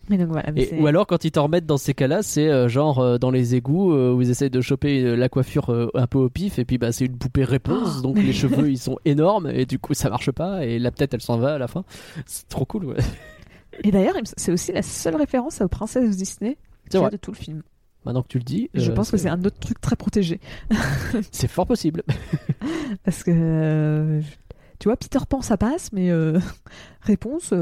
Mais 0.09 0.17
donc 0.17 0.29
voilà. 0.29 0.51
mais 0.51 0.63
Et, 0.63 0.65
c'est- 0.65 0.79
ou 0.79 0.87
alors 0.87 1.05
quand 1.07 1.23
ils 1.23 1.31
t'en 1.31 1.43
remettent 1.43 1.65
dans 1.67 1.77
ces 1.77 1.93
cas-là, 1.93 2.23
c'est 2.23 2.47
euh, 2.49 2.67
genre 2.67 2.99
euh, 2.99 3.17
dans 3.19 3.29
les 3.31 3.53
égouts 3.55 3.93
euh, 3.93 4.11
où 4.11 4.21
ils 4.21 4.29
essayent 4.31 4.49
de 4.49 4.61
choper 4.61 5.03
euh, 5.03 5.15
la 5.15 5.29
coiffure 5.29 5.89
un 5.93 6.07
peu 6.07 6.17
au 6.17 6.29
pif 6.29 6.57
et 6.59 6.65
puis 6.65 6.77
bah 6.79 6.91
c'est 6.91 7.05
une 7.05 7.17
poupée 7.17 7.43
réponse 7.43 7.97
Oh, 7.99 8.01
donc 8.01 8.17
les 8.17 8.33
cheveux 8.33 8.69
ils 8.71 8.79
sont 8.79 8.97
énormes 9.05 9.49
et 9.53 9.65
du 9.65 9.77
coup 9.79 9.93
ça 9.93 10.09
marche 10.09 10.31
pas 10.31 10.65
et 10.65 10.79
la 10.79 10.89
tête 10.91 11.13
elle 11.13 11.21
s'en 11.21 11.37
va 11.37 11.53
à 11.53 11.57
la 11.59 11.67
fin. 11.67 11.83
C'est 12.25 12.49
trop 12.49 12.65
cool 12.65 12.85
ouais. 12.85 12.97
Et 13.83 13.91
d'ailleurs, 13.91 14.15
c'est 14.35 14.51
aussi 14.51 14.71
la 14.73 14.81
seule 14.81 15.15
référence 15.15 15.61
aux 15.61 15.67
princesses 15.69 16.17
Disney 16.17 16.57
C'est 16.85 16.89
qu'il 16.89 16.93
y 16.95 16.97
a 16.97 17.01
vrai. 17.07 17.11
de 17.11 17.17
tout 17.17 17.31
le 17.31 17.37
film. 17.37 17.61
Maintenant 18.03 18.23
que 18.23 18.27
tu 18.27 18.37
le 18.39 18.43
dis, 18.43 18.69
Je 18.73 18.91
pense 18.91 19.11
que 19.11 19.15
c'est 19.17 19.29
un 19.29 19.41
autre 19.43 19.59
truc 19.59 19.79
très 19.79 19.95
protégé. 19.95 20.39
c'est 21.31 21.47
fort 21.47 21.67
possible. 21.67 22.03
Parce 23.05 23.23
que, 23.23 24.19
tu 24.79 24.87
vois, 24.89 24.97
Peter 24.97 25.19
Pan, 25.29 25.41
ça 25.41 25.55
passe, 25.55 25.93
mais 25.93 26.11
réponse. 27.01 27.53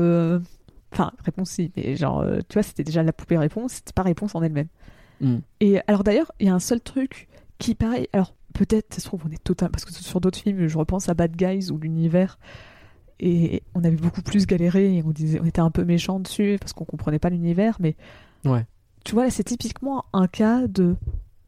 Enfin, 0.94 1.12
réponse 1.24 1.52
si, 1.52 1.72
mais 1.76 1.96
genre, 1.96 2.22
euh, 2.22 2.40
tu 2.48 2.54
vois, 2.54 2.64
c'était 2.64 2.84
déjà 2.84 3.04
la 3.04 3.14
poupée 3.14 3.38
réponse, 3.38 3.74
c'était 3.74 3.94
pas 3.94 4.04
réponse 4.04 4.36
en 4.36 4.42
elle-même. 4.42 4.68
Hmm. 5.20 5.40
Et 5.60 5.80
alors 5.88 6.04
d'ailleurs, 6.04 6.32
il 6.40 6.48
y 6.48 6.50
a 6.50 6.54
un 6.54 6.60
seul 6.60 6.80
truc 6.80 7.28
qui, 7.58 7.76
pareil, 7.76 8.08
alors 8.14 8.34
peut-être, 8.54 8.94
ça 8.94 9.02
se 9.02 9.06
trouve, 9.06 9.24
on 9.28 9.32
est 9.32 9.44
total, 9.44 9.70
parce 9.70 9.86
que 9.86 9.94
sur 9.94 10.22
d'autres 10.22 10.40
films, 10.40 10.68
je 10.68 10.78
repense 10.78 11.10
à 11.10 11.14
Bad 11.14 11.36
Guys 11.36 11.72
ou 11.72 11.78
l'univers, 11.78 12.38
et 13.20 13.64
on 13.74 13.84
avait 13.84 13.96
beaucoup 13.96 14.22
plus 14.22 14.46
galéré, 14.46 14.98
et 14.98 15.04
on, 15.04 15.12
disait, 15.12 15.40
on 15.42 15.46
était 15.46 15.62
un 15.62 15.72
peu 15.72 15.84
méchant 15.84 16.20
dessus, 16.20 16.58
parce 16.60 16.74
qu'on 16.74 16.86
comprenait 16.86 17.20
pas 17.20 17.30
l'univers, 17.30 17.78
mais. 17.80 17.96
Ouais. 18.46 18.66
Tu 19.04 19.14
vois, 19.14 19.26
là, 19.26 19.30
c'est 19.30 19.44
typiquement 19.44 20.06
un 20.14 20.28
cas 20.28 20.68
de. 20.68 20.96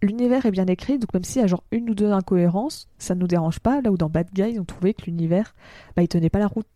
L'univers 0.01 0.45
est 0.45 0.51
bien 0.51 0.67
écrit, 0.67 0.97
donc 0.97 1.13
même 1.13 1.25
s'il 1.25 1.41
y 1.41 1.43
a 1.43 1.47
genre 1.47 1.63
une 1.71 1.89
ou 1.89 1.93
deux 1.93 2.11
incohérences, 2.11 2.87
ça 2.97 3.15
ne 3.15 3.19
nous 3.19 3.27
dérange 3.27 3.59
pas. 3.59 3.81
Là 3.81 3.91
où 3.91 3.97
dans 3.97 4.09
Bad 4.09 4.29
Guys, 4.33 4.57
on 4.57 4.63
trouvait 4.63 4.93
que 4.93 5.05
l'univers, 5.05 5.53
bah, 5.95 6.01
il 6.01 6.07
tenait 6.07 6.29
pas 6.29 6.39
la 6.39 6.47
route. 6.47 6.67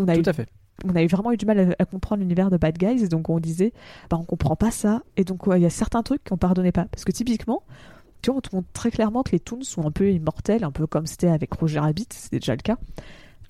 On 0.00 0.08
a, 0.08 0.16
eu, 0.16 0.22
Tout 0.22 0.30
à 0.30 0.32
fait. 0.32 0.48
On 0.84 0.94
a 0.94 1.02
eu 1.02 1.06
vraiment 1.06 1.32
eu 1.32 1.36
du 1.36 1.46
mal 1.46 1.58
à, 1.58 1.82
à 1.82 1.84
comprendre 1.84 2.20
l'univers 2.20 2.50
de 2.50 2.56
Bad 2.56 2.78
Guys, 2.78 3.02
et 3.04 3.08
donc 3.08 3.28
on 3.30 3.40
disait, 3.40 3.72
bah, 4.10 4.16
on 4.20 4.24
comprend 4.24 4.56
pas 4.56 4.70
ça, 4.70 5.02
et 5.16 5.24
donc 5.24 5.46
ouais, 5.46 5.58
il 5.58 5.62
y 5.62 5.66
a 5.66 5.70
certains 5.70 6.02
trucs 6.02 6.22
qu'on 6.24 6.36
pardonnait 6.36 6.72
pas. 6.72 6.86
Parce 6.90 7.04
que 7.04 7.12
typiquement, 7.12 7.62
tu 8.22 8.30
vois, 8.30 8.38
on 8.38 8.40
te 8.40 8.54
montre 8.54 8.68
très 8.72 8.90
clairement 8.90 9.22
que 9.22 9.32
les 9.32 9.40
Toons 9.40 9.62
sont 9.62 9.86
un 9.86 9.90
peu 9.90 10.10
immortels, 10.10 10.64
un 10.64 10.70
peu 10.72 10.86
comme 10.86 11.06
c'était 11.06 11.28
avec 11.28 11.52
Roger 11.54 11.80
Rabbit, 11.80 12.06
c'était 12.10 12.38
déjà 12.38 12.52
le 12.54 12.62
cas, 12.62 12.76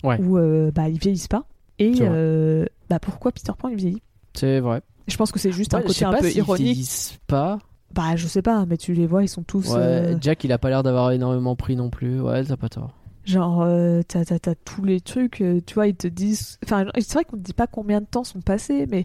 Ouais. 0.04 0.20
où 0.20 0.38
euh, 0.38 0.70
bah, 0.70 0.88
ils 0.88 0.98
vieillissent 0.98 1.28
pas. 1.28 1.44
Et 1.78 1.94
euh, 2.00 2.64
bah, 2.90 2.98
pourquoi 2.98 3.30
Peter 3.32 3.52
Pan 3.56 3.68
il 3.68 3.76
vieillit? 3.76 4.02
C'est 4.34 4.60
vrai. 4.60 4.82
Je 5.06 5.16
pense 5.16 5.32
que 5.32 5.38
c'est 5.38 5.52
juste 5.52 5.72
Ouais, 5.74 5.80
un 5.80 5.82
côté 5.82 6.04
un 6.04 6.12
pas 6.12 6.18
peu 6.20 6.30
ironique. 6.30 6.64
vieillissent 6.64 7.18
pas. 7.26 7.58
Bah, 7.94 8.14
je 8.16 8.26
sais 8.26 8.42
pas, 8.42 8.66
mais 8.66 8.76
tu 8.76 8.92
les 8.92 9.06
vois, 9.06 9.22
ils 9.22 9.28
sont 9.28 9.42
tous. 9.42 9.70
Ouais, 9.70 9.76
euh, 9.78 10.16
Jack 10.20 10.44
il 10.44 10.52
a 10.52 10.58
pas 10.58 10.68
l'air 10.68 10.82
d'avoir 10.82 11.10
énormément 11.12 11.56
pris 11.56 11.74
non 11.76 11.88
plus. 11.88 12.20
Ouais, 12.20 12.44
t'as 12.44 12.56
pas 12.56 12.68
tort. 12.68 12.92
Genre, 13.28 13.60
euh, 13.62 14.00
t'as, 14.08 14.24
t'as- 14.24 14.38
t'as 14.38 14.54
tous 14.54 14.84
les 14.84 15.00
trucs, 15.02 15.40
euh, 15.42 15.60
tu 15.66 15.74
vois, 15.74 15.86
ils 15.86 15.94
te 15.94 16.06
disent. 16.08 16.58
Enfin, 16.64 16.86
c'est 16.94 17.12
vrai 17.12 17.24
qu'on 17.24 17.36
ne 17.36 17.42
dit 17.42 17.52
pas 17.52 17.66
combien 17.66 18.00
de 18.00 18.06
temps 18.06 18.24
sont 18.24 18.40
passés, 18.40 18.86
mais 18.90 19.04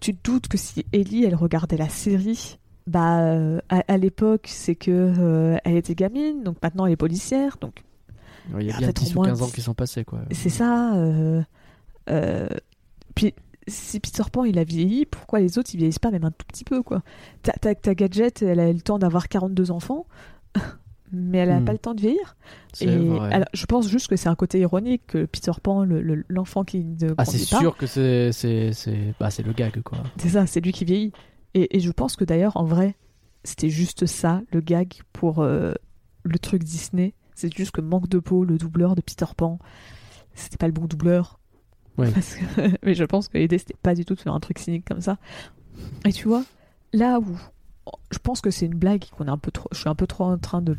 tu 0.00 0.14
te 0.14 0.30
doutes 0.30 0.48
que 0.48 0.56
si 0.56 0.86
Ellie, 0.92 1.24
elle 1.24 1.34
regardait 1.34 1.76
la 1.76 1.88
série, 1.90 2.58
bah, 2.86 3.20
euh, 3.24 3.60
à, 3.68 3.82
à 3.86 3.96
l'époque, 3.98 4.46
c'est 4.48 4.74
que 4.74 5.58
elle 5.64 5.76
était 5.76 5.94
gamine, 5.94 6.42
donc 6.42 6.56
maintenant 6.62 6.86
elle 6.86 6.92
est 6.92 6.96
policière, 6.96 7.58
donc 7.60 7.82
Il 8.58 8.62
y 8.66 8.70
a 8.72 8.76
En 8.76 8.78
bien 8.78 8.86
fait, 8.88 8.96
10 9.00 9.08
au 9.08 9.12
ou 9.12 9.14
moins, 9.16 9.26
15 9.28 9.42
ans 9.42 9.48
qui 9.48 9.60
sont 9.60 9.74
passés 9.74 10.04
quoi. 10.04 10.20
c'est 10.32 10.48
ça. 10.48 10.94
puis, 13.14 13.34
si 13.66 14.00
Peter 14.00 14.22
Pan 14.32 14.44
il 14.44 14.58
a 14.58 14.64
vieilli, 14.64 15.04
pourquoi 15.04 15.40
les 15.40 15.58
autres 15.58 15.68
ils 15.74 15.76
vieillissent 15.76 15.98
pas 15.98 16.10
même 16.10 16.24
un 16.24 16.30
tout 16.30 16.46
petit 16.46 16.64
peu, 16.64 16.82
quoi 16.82 17.02
Ta, 17.42 17.52
ta, 17.52 17.74
ta 17.74 17.94
gadget, 17.94 18.40
elle 18.42 18.60
a 18.60 18.70
eu 18.70 18.72
le 18.72 18.80
temps 18.80 18.98
d'avoir 18.98 19.28
42 19.28 19.70
enfants, 19.70 20.06
mais 21.12 21.38
elle 21.38 21.50
a 21.50 21.60
Hmm. 21.60 21.64
pas 21.64 21.72
le 21.72 21.78
temps 21.78 21.94
de 21.94 22.00
vieillir. 22.00 22.36
Et 22.80 22.86
vrai. 22.86 23.32
alors, 23.32 23.48
je 23.54 23.66
pense 23.66 23.88
juste 23.88 24.08
que 24.08 24.16
c'est 24.16 24.28
un 24.28 24.34
côté 24.34 24.60
ironique 24.60 25.02
que 25.06 25.24
Peter 25.26 25.52
Pan, 25.62 25.84
le- 25.84 26.02
le- 26.02 26.24
l'enfant 26.28 26.64
qui 26.64 26.84
ne 26.84 27.14
Ah, 27.18 27.24
c'est 27.24 27.38
sûr 27.38 27.76
que 27.76 27.86
c'est 27.86 28.32
c'est 28.32 28.72
c'est 28.72 29.14
bah 29.20 29.28
le 29.44 29.52
gag 29.52 29.80
quoi. 29.82 29.98
c'est 30.18 30.28
ça, 30.30 30.46
c'est 30.46 30.60
lui 30.60 30.72
qui 30.72 30.84
vieillit. 30.84 31.12
Et, 31.54 31.76
et 31.76 31.80
je 31.80 31.90
pense 31.90 32.16
que 32.16 32.24
d'ailleurs, 32.24 32.56
en 32.56 32.64
vrai, 32.64 32.94
c'était 33.44 33.70
juste 33.70 34.06
ça, 34.06 34.42
le 34.52 34.60
gag 34.60 34.92
pour 35.12 35.40
euh, 35.40 35.72
le 36.24 36.38
truc 36.38 36.62
Disney. 36.64 37.14
C'est 37.34 37.54
juste 37.56 37.70
que 37.70 37.80
manque 37.80 38.08
de 38.08 38.18
peau, 38.18 38.44
le 38.44 38.58
doubleur 38.58 38.94
de 38.96 39.00
Peter 39.00 39.24
Pan, 39.36 39.58
c'était 40.34 40.56
pas 40.56 40.66
le 40.66 40.72
bon 40.72 40.86
doubleur. 40.86 41.38
Ouais. 41.96 42.10
Parce 42.12 42.34
que- 42.34 42.42
mais 42.84 42.94
je 42.94 43.04
pense 43.04 43.28
que 43.28 43.38
l'idée, 43.38 43.58
c'était 43.58 43.76
pas 43.82 43.94
du 43.94 44.04
tout 44.04 44.14
de 44.14 44.20
faire 44.20 44.34
un 44.34 44.40
truc 44.40 44.58
cynique 44.58 44.84
comme 44.84 45.00
ça. 45.00 45.18
Et 46.04 46.12
tu 46.12 46.28
vois, 46.28 46.44
là 46.92 47.18
où 47.20 47.26
je 48.10 48.18
pense 48.18 48.40
que 48.40 48.50
c'est 48.50 48.66
une 48.66 48.74
blague, 48.74 49.04
qu'on 49.16 49.26
est 49.26 49.30
un 49.30 49.38
peu 49.38 49.50
trop, 49.50 49.68
je 49.72 49.78
suis 49.78 49.88
un 49.88 49.94
peu 49.94 50.06
trop 50.06 50.24
en 50.24 50.38
train 50.38 50.62
de 50.62 50.76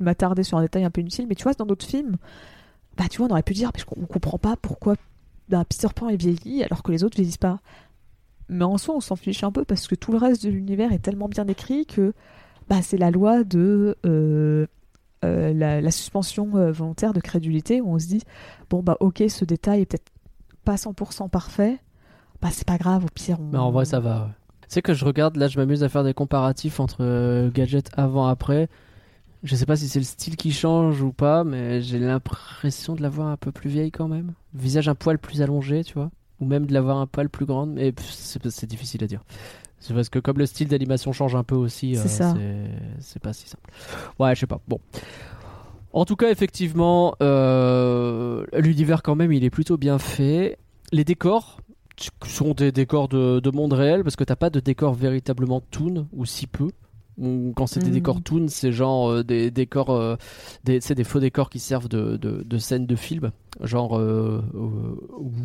m'attarder 0.00 0.42
sur 0.42 0.58
un 0.58 0.62
détail 0.62 0.84
un 0.84 0.90
peu 0.90 1.00
inutile, 1.00 1.26
mais 1.28 1.34
tu 1.34 1.44
vois, 1.44 1.54
dans 1.54 1.66
d'autres 1.66 1.86
films, 1.86 2.16
bah 2.96 3.04
tu 3.10 3.18
vois, 3.18 3.26
on 3.26 3.30
aurait 3.30 3.42
pu 3.42 3.54
dire, 3.54 3.72
parce 3.72 3.84
qu'on 3.84 4.06
comprend 4.06 4.38
pas 4.38 4.56
pourquoi 4.56 4.96
bah, 5.48 5.64
Peter 5.68 5.88
Pan 5.94 6.08
est 6.08 6.16
vieilli 6.16 6.62
alors 6.62 6.82
que 6.82 6.92
les 6.92 7.04
autres 7.04 7.16
vieillissent 7.16 7.36
pas. 7.36 7.60
Mais 8.48 8.64
en 8.64 8.78
soi, 8.78 8.94
on 8.94 9.00
s'en 9.00 9.16
fiche 9.16 9.42
un 9.42 9.52
peu 9.52 9.64
parce 9.64 9.86
que 9.86 9.94
tout 9.94 10.12
le 10.12 10.18
reste 10.18 10.44
de 10.44 10.50
l'univers 10.50 10.92
est 10.92 10.98
tellement 10.98 11.28
bien 11.28 11.46
écrit 11.48 11.86
que 11.86 12.12
bah, 12.68 12.82
c'est 12.82 12.98
la 12.98 13.10
loi 13.10 13.44
de 13.44 13.96
euh, 14.04 14.66
euh, 15.24 15.52
la, 15.54 15.90
suspension 15.90 16.56
euh, 16.56 16.72
volontaire 16.72 17.12
de 17.12 17.20
crédulité 17.20 17.80
où 17.80 17.94
on 17.94 17.98
se 17.98 18.06
dit 18.06 18.22
bon 18.68 18.82
bah 18.82 18.96
ok 19.00 19.22
ce 19.28 19.44
détail 19.44 19.82
est 19.82 19.86
peut-être 19.86 20.12
pas 20.64 20.74
100% 20.76 21.28
parfait, 21.30 21.78
bah 22.40 22.48
c'est 22.52 22.66
pas 22.66 22.78
grave 22.78 23.04
au 23.04 23.08
pire. 23.14 23.38
On... 23.40 23.44
Mais 23.44 23.58
en 23.58 23.70
vrai 23.70 23.84
ça 23.84 24.00
va. 24.00 24.24
ouais. 24.24 24.30
Sais 24.68 24.82
que 24.82 24.94
je 24.94 25.04
regarde 25.04 25.36
là, 25.36 25.48
je 25.48 25.58
m'amuse 25.58 25.82
à 25.82 25.88
faire 25.88 26.04
des 26.04 26.14
comparatifs 26.14 26.80
entre 26.80 26.98
euh, 27.00 27.50
gadgets 27.50 27.90
avant 27.96 28.26
après. 28.26 28.68
Je 29.42 29.54
sais 29.56 29.66
pas 29.66 29.76
si 29.76 29.88
c'est 29.88 29.98
le 29.98 30.04
style 30.04 30.36
qui 30.36 30.52
change 30.52 31.02
ou 31.02 31.12
pas, 31.12 31.44
mais 31.44 31.82
j'ai 31.82 31.98
l'impression 31.98 32.94
de 32.94 33.02
la 33.02 33.10
voir 33.10 33.28
un 33.28 33.36
peu 33.36 33.52
plus 33.52 33.68
vieille 33.68 33.90
quand 33.90 34.08
même. 34.08 34.32
Visage 34.54 34.88
un 34.88 34.94
poil 34.94 35.18
plus 35.18 35.42
allongé, 35.42 35.84
tu 35.84 35.94
vois. 35.94 36.10
Ou 36.40 36.46
même 36.46 36.66
de 36.66 36.72
la 36.72 36.80
voir 36.80 36.96
un 36.96 37.06
poil 37.06 37.28
plus 37.28 37.44
grande, 37.46 37.72
mais 37.74 37.92
c'est 38.00 38.44
c'est 38.50 38.66
difficile 38.66 39.04
à 39.04 39.06
dire. 39.06 39.20
C'est 39.80 39.92
parce 39.92 40.08
que 40.08 40.18
comme 40.18 40.38
le 40.38 40.46
style 40.46 40.68
d'animation 40.68 41.12
change 41.12 41.36
un 41.36 41.44
peu 41.44 41.54
aussi, 41.56 41.94
C'est 41.94 42.22
euh, 42.22 42.32
c'est- 42.34 43.00
c'est 43.00 43.22
pas 43.22 43.34
si 43.34 43.46
simple. 43.48 43.70
Ouais, 44.18 44.34
je 44.34 44.40
sais 44.40 44.46
pas. 44.46 44.60
Bon. 44.66 44.80
En 45.92 46.06
tout 46.06 46.16
cas, 46.16 46.30
effectivement, 46.30 47.14
euh, 47.22 48.44
l'univers 48.54 49.02
quand 49.02 49.14
même, 49.14 49.30
il 49.32 49.44
est 49.44 49.50
plutôt 49.50 49.76
bien 49.76 49.98
fait. 49.98 50.58
Les 50.90 51.04
décors 51.04 51.60
sont 52.26 52.54
des 52.54 52.72
décors 52.72 53.08
de, 53.08 53.40
de 53.40 53.50
monde 53.50 53.72
réel 53.72 54.02
parce 54.02 54.16
que 54.16 54.24
t'as 54.24 54.36
pas 54.36 54.50
de 54.50 54.60
décors 54.60 54.94
véritablement 54.94 55.60
toon 55.60 56.08
ou 56.12 56.24
si 56.26 56.46
peu. 56.46 56.68
Quand 57.54 57.68
c'est 57.68 57.78
des 57.78 57.86
Mhm. 57.86 57.92
décors 57.92 58.22
toon, 58.24 58.46
c'est 58.48 58.72
genre 58.72 59.08
euh, 59.08 59.22
des 59.22 59.52
décors, 59.52 59.90
euh, 59.90 60.16
des, 60.64 60.80
c'est 60.80 60.96
des 60.96 61.04
faux 61.04 61.20
décors 61.20 61.48
qui 61.48 61.60
servent 61.60 61.88
de, 61.88 62.16
de, 62.16 62.42
de 62.42 62.58
scènes 62.58 62.86
de 62.86 62.96
film, 62.96 63.30
genre 63.62 63.96
euh, 63.96 64.42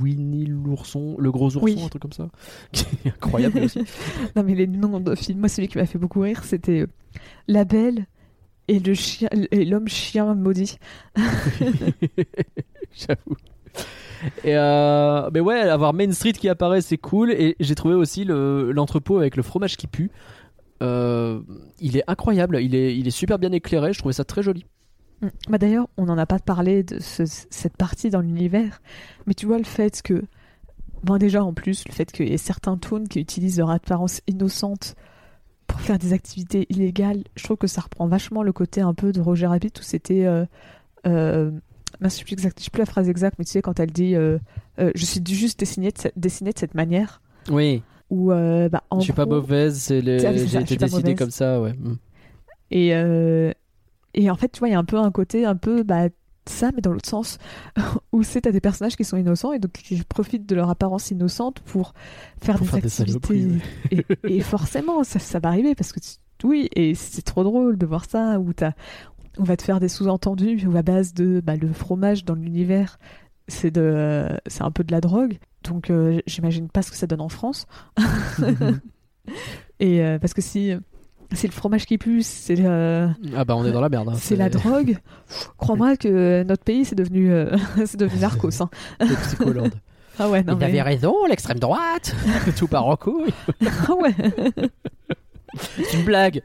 Winnie 0.02 0.48
l'ourson, 0.48 1.16
le 1.20 1.32
gros 1.32 1.56
ourson, 1.56 1.62
Oui. 1.66 1.80
un 1.80 1.88
truc 1.90 2.02
comme 2.02 2.12
ça, 2.12 2.30
qui 2.72 2.86
est 3.06 3.10
incroyable 3.10 3.60
aussi. 3.60 3.82
Non 4.36 4.42
mais 4.42 4.56
les 4.56 4.66
noms 4.66 5.00
de 5.00 5.14
films, 5.14 5.42
moi 5.42 5.48
celui 5.50 5.68
qui 5.68 5.78
m'a 5.78 5.86
fait 5.86 6.00
beaucoup 6.00 6.22
rire 6.22 6.44
c'était 6.44 6.88
La 7.48 7.66
Belle 7.66 8.08
et 8.68 8.80
le 8.80 8.96
chien 8.96 9.30
et 9.52 9.64
l'homme 9.64 9.88
chien 9.88 10.34
maudit. 10.34 10.80
J'avoue. 12.94 13.38
Et 14.44 14.56
euh, 14.58 15.30
mais 15.34 15.40
ouais, 15.40 15.60
avoir 15.62 15.94
Main 15.94 16.12
Street 16.12 16.34
qui 16.34 16.50
apparaît, 16.50 16.82
c'est 16.82 16.98
cool. 16.98 17.32
Et 17.32 17.56
j'ai 17.60 17.76
trouvé 17.76 17.96
aussi 17.96 18.26
le- 18.26 18.72
l'entrepôt 18.72 19.18
avec 19.18 19.36
le 19.38 19.44
fromage 19.44 19.78
qui 19.78 19.88
pue. 19.88 20.12
Euh, 20.82 21.42
il 21.80 21.98
est 21.98 22.04
incroyable, 22.08 22.60
il 22.62 22.74
est, 22.76 22.98
il 22.98 23.08
est 23.08 23.12
super 23.12 23.38
bien 23.40 23.52
éclairé. 23.52 23.94
Je 23.94 24.00
trouvais 24.00 24.14
ça 24.14 24.24
très 24.24 24.42
joli. 24.42 24.66
Mm. 25.22 25.28
Bah 25.50 25.58
d'ailleurs, 25.58 25.88
on 25.98 26.06
n'en 26.06 26.18
a 26.18 26.26
pas 26.26 26.40
parlé 26.40 26.84
de 26.84 27.00
ce- 27.00 27.24
cette 27.50 27.76
partie 27.78 28.10
dans 28.10 28.22
l'univers, 28.22 28.82
mais 29.28 29.34
tu 29.34 29.46
vois 29.46 29.58
le 29.58 29.66
fait 29.66 30.02
que, 30.02 30.24
bon 31.04 31.18
déjà 31.18 31.44
en 31.44 31.54
plus, 31.54 31.84
le 31.88 31.94
fait 31.94 32.10
qu'il 32.12 32.30
y 32.30 32.34
ait 32.34 32.38
certains 32.38 32.78
toons 32.78 33.04
qui 33.04 33.20
utilisent 33.20 33.58
leur 33.58 33.70
apparence 33.70 34.22
innocente 34.28 34.96
pour 35.68 35.82
faire 35.82 36.00
des 36.00 36.14
activités 36.14 36.66
illégales, 36.70 37.24
je 37.36 37.44
trouve 37.44 37.58
que 37.58 37.68
ça 37.68 37.82
reprend 37.82 38.08
vachement 38.08 38.42
le 38.44 38.54
côté 38.54 38.80
un 38.82 38.94
peu 38.94 39.12
de 39.12 39.20
Roger 39.22 39.48
Rabbit 39.48 39.74
où 39.80 39.84
c'était... 39.84 40.26
Euh, 41.06 41.52
mince, 42.02 42.14
je 42.14 42.20
sais 42.20 42.24
plus 42.26 42.34
exact- 42.34 42.58
je 42.60 42.64
sais 42.66 42.70
plus 42.72 42.80
la 42.80 42.86
phrase 42.86 43.10
exacte, 43.10 43.36
mais 43.40 43.46
tu 43.46 43.52
sais 43.52 43.62
quand 43.62 43.80
elle 43.80 43.92
dit 43.92 44.16
euh, 44.16 44.38
euh, 44.80 44.92
je 44.96 45.06
suis 45.06 45.22
juste 45.28 45.60
dessinée 45.60 45.92
de, 45.92 45.98
cette- 45.98 46.18
dessinée 46.18 46.52
de 46.54 46.60
cette 46.60 46.76
manière, 46.76 47.22
Oui, 47.50 47.84
ou 48.10 48.32
euh, 48.32 48.70
bah, 48.70 48.84
en 48.90 49.00
je 49.00 49.06
suis 49.06 49.14
pas 49.14 49.26
mauvaise, 49.26 49.78
c'est 49.78 50.02
les- 50.02 50.26
Ah 50.26 50.34
j'ai 50.36 50.58
été 50.74 50.88
mauvaise. 50.90 51.16
comme 51.16 51.32
ça, 51.32 51.62
ouais. 51.62 51.74
Mm. 51.74 51.96
Et, 52.72 52.90
et 54.14 54.30
en 54.30 54.36
fait, 54.36 54.50
tu 54.52 54.60
vois, 54.60 54.68
il 54.68 54.72
y 54.72 54.76
a 54.76 54.80
un 54.80 54.84
peu 54.86 54.98
un 54.98 55.12
côté 55.12 55.46
un 55.46 55.56
peu 55.56 55.84
bah, 55.84 56.08
ça, 56.46 56.72
mais 56.76 56.82
dans 56.82 56.92
l'autre 56.92 57.10
sens, 57.10 57.38
où 58.12 58.24
c'est 58.24 58.42
t'as 58.42 58.52
des 58.52 58.60
personnages 58.62 58.96
qui 58.96 59.04
sont 59.04 59.18
innocents 59.18 59.54
et 59.54 59.60
donc 59.60 59.72
qui 59.72 60.02
profitent 60.04 60.48
de 60.48 60.56
leur 60.56 60.70
apparence 60.70 61.12
innocente 61.12 61.60
pour 61.62 61.94
faire 62.42 62.58
Pour 62.58 62.66
des 62.80 62.90
faire 62.90 63.02
activités. 63.16 63.48
et, 63.92 64.06
et 64.24 64.42
forcément, 64.42 65.04
ça, 65.04 65.20
ça 65.20 65.40
va 65.40 65.50
arriver 65.50 65.76
parce 65.76 65.92
que 65.92 66.00
tu- 66.00 66.48
oui, 66.48 66.70
et 66.76 66.96
c'est 66.96 67.22
trop 67.22 67.44
drôle 67.44 67.78
de 67.78 67.86
voir 67.86 68.06
ça 68.10 68.40
où 68.40 68.54
t'as, 68.54 68.72
on 69.40 69.44
va 69.44 69.58
te 69.58 69.64
faire 69.64 69.80
des 69.80 69.88
sous-entendus 69.90 70.68
à 70.76 70.82
base 70.82 71.14
de 71.14 71.42
bah, 71.44 71.56
le 71.56 71.72
fromage 71.74 72.26
dans 72.26 72.36
l'univers, 72.36 73.00
c'est 73.48 73.72
de, 73.72 74.28
c'est 74.48 74.62
un 74.64 74.72
peu 74.72 74.84
de 74.84 74.92
la 74.92 75.02
drogue. 75.02 75.38
Donc 75.64 75.90
euh, 75.90 76.20
j'imagine 76.28 76.70
pas 76.70 76.82
ce 76.82 76.92
que 76.92 76.98
ça 76.98 77.08
donne 77.08 77.22
en 77.22 77.30
France. 77.30 77.66
et 79.80 80.02
euh, 80.04 80.20
parce 80.20 80.34
que 80.34 80.42
si 80.42 80.74
c'est 81.34 81.48
le 81.48 81.54
fromage 81.54 81.86
qui 81.86 81.98
pue, 81.98 82.22
c'est 82.24 82.56
euh, 82.60 83.08
Ah 83.36 83.46
bah 83.46 83.56
on 83.56 83.66
est 83.66 83.72
dans 83.72 83.82
la 83.82 83.90
merde. 83.90 84.10
hein, 84.10 84.14
c'est 84.18 84.36
la 84.36 84.50
drogue. 84.50 84.98
Crois-moi 85.58 85.96
que 85.98 86.44
notre 86.44 86.64
pays 86.64 86.86
c'est 86.86 86.96
devenu 86.96 87.32
euh, 87.32 87.56
c'est 87.86 87.98
devenu 87.98 88.20
narcos. 88.20 88.62
hein. 88.62 88.70
Ah 90.22 90.30
ouais, 90.30 90.44
non, 90.44 90.54
Il 90.54 90.60
mais... 90.60 90.66
avait 90.66 90.82
raison, 90.82 91.16
l'extrême 91.30 91.60
droite 91.60 92.14
Tout 92.58 92.68
part 92.68 92.86
en 92.86 92.98
couille 92.98 93.32
Ah 93.88 93.94
ouais. 93.94 94.14
C'est 95.56 95.94
une 95.98 96.04
blague 96.04 96.42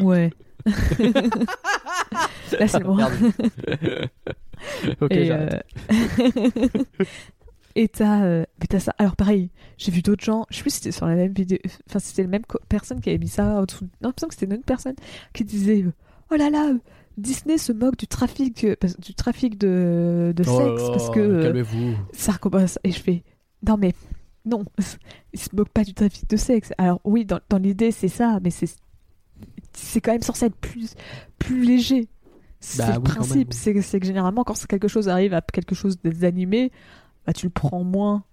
Ouais. 0.00 0.32
Là, 2.58 2.68
c'est 2.68 2.82
bon. 2.82 2.96
Ok, 5.00 5.12
et 5.12 5.30
euh, 5.32 5.48
et 7.76 7.88
t'as 7.88 8.24
euh, 8.24 8.44
t'as 8.68 8.78
ça. 8.78 8.94
Alors 8.98 9.16
pareil 9.16 9.48
j'ai 9.78 9.90
vu 9.90 10.02
d'autres 10.02 10.22
gens 10.22 10.44
je 10.50 10.56
sais 10.56 10.62
plus 10.62 10.70
si 10.70 10.76
c'était 10.76 10.92
sur 10.92 11.06
la 11.06 11.14
même 11.14 11.32
vidéo 11.32 11.56
enfin 11.88 11.98
c'était 11.98 12.22
la 12.22 12.28
même 12.28 12.42
personne 12.68 13.00
qui 13.00 13.08
avait 13.08 13.18
mis 13.18 13.28
ça 13.28 13.60
en 13.60 13.64
dessous. 13.64 13.88
Non 14.02 14.12
il 14.14 14.22
me 14.22 14.28
que 14.28 14.34
c'était 14.34 14.44
une 14.44 14.52
autre 14.52 14.64
personne 14.66 14.96
qui 15.32 15.44
disait 15.44 15.82
euh, 15.84 15.92
oh 16.30 16.34
là 16.36 16.50
là 16.50 16.72
Disney 17.16 17.56
se 17.56 17.72
moque 17.72 17.96
du 17.96 18.06
trafic 18.06 18.66
du 18.98 19.14
trafic 19.14 19.56
de, 19.56 20.34
de 20.36 20.44
Oh 20.46 20.58
sexe 20.76 20.90
parce 20.90 21.08
que 21.10 21.42
Calmez-vous. 21.44 21.94
ça 22.12 22.32
recommence. 22.32 22.78
Et 22.84 22.92
je 22.92 23.00
fais 23.00 23.22
non 23.66 23.78
mais 23.78 23.94
non 24.44 24.64
il 25.32 25.40
se 25.40 25.48
moque 25.56 25.70
pas 25.70 25.84
du 25.84 25.94
trafic 25.94 26.28
de 26.28 26.36
sexe. 26.36 26.74
Alors 26.76 27.00
oui 27.04 27.24
dans, 27.24 27.40
dans 27.48 27.56
l'idée 27.58 27.92
c'est 27.92 28.08
ça 28.08 28.40
mais 28.42 28.50
c'est 28.50 28.68
c'est 29.80 30.00
quand 30.00 30.12
même 30.12 30.22
censé 30.22 30.46
être 30.46 30.56
plus 30.56 30.94
plus 31.38 31.64
léger. 31.64 32.08
C'est 32.60 32.78
Bah 32.82 32.92
le 32.92 32.98
oui, 32.98 33.04
principe. 33.04 33.52
c'est 33.54 33.72
que- 33.72 34.04
généralement 34.06 34.44
quand 34.44 34.66
quelque 34.66 34.88
chose 34.88 35.08
arrive 35.08 35.32
à 35.34 35.40
quelque 35.40 35.74
chose 35.74 35.98
d'animé 36.02 36.70
bah 37.26 37.32
tu 37.32 37.46
le 37.46 37.50
prends 37.50 37.82
moins. 37.84 38.24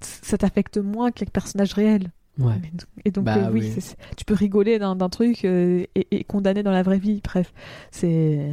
Ça 0.00 0.38
t'affecte 0.38 0.78
moins 0.78 1.10
qu'un 1.10 1.26
personnage 1.26 1.72
réel. 1.72 2.12
Ouais. 2.38 2.54
et 3.04 3.10
donc 3.10 3.24
Bah 3.24 3.36
euh, 3.48 3.50
oui, 3.52 3.74
tu 4.16 4.24
peux 4.24 4.34
rigoler 4.34 4.78
d'un 4.78 5.08
truc 5.08 5.44
euh, 5.44 5.84
et, 5.96 6.06
et 6.12 6.22
condamner 6.22 6.62
dans 6.62 6.70
la 6.70 6.84
vraie 6.84 7.00
vie. 7.00 7.20
Bref 7.24 7.52
c'est 7.90 8.52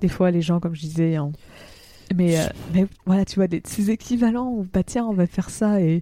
des 0.00 0.08
fois 0.08 0.30
les 0.30 0.42
gens 0.42 0.60
comme 0.60 0.74
je 0.76 0.80
disais 0.82 1.16
hein. 1.16 1.32
mais 2.14 2.38
euh, 2.38 2.44
mais 2.72 2.86
voilà 3.06 3.24
tu 3.24 3.34
vois 3.34 3.48
des, 3.48 3.62
ces 3.64 3.90
équivalents 3.90 4.48
où 4.50 4.64
bah 4.72 4.84
tiens 4.84 5.04
on 5.06 5.12
va 5.12 5.26
faire 5.26 5.50
ça 5.50 5.80
et 5.80 6.00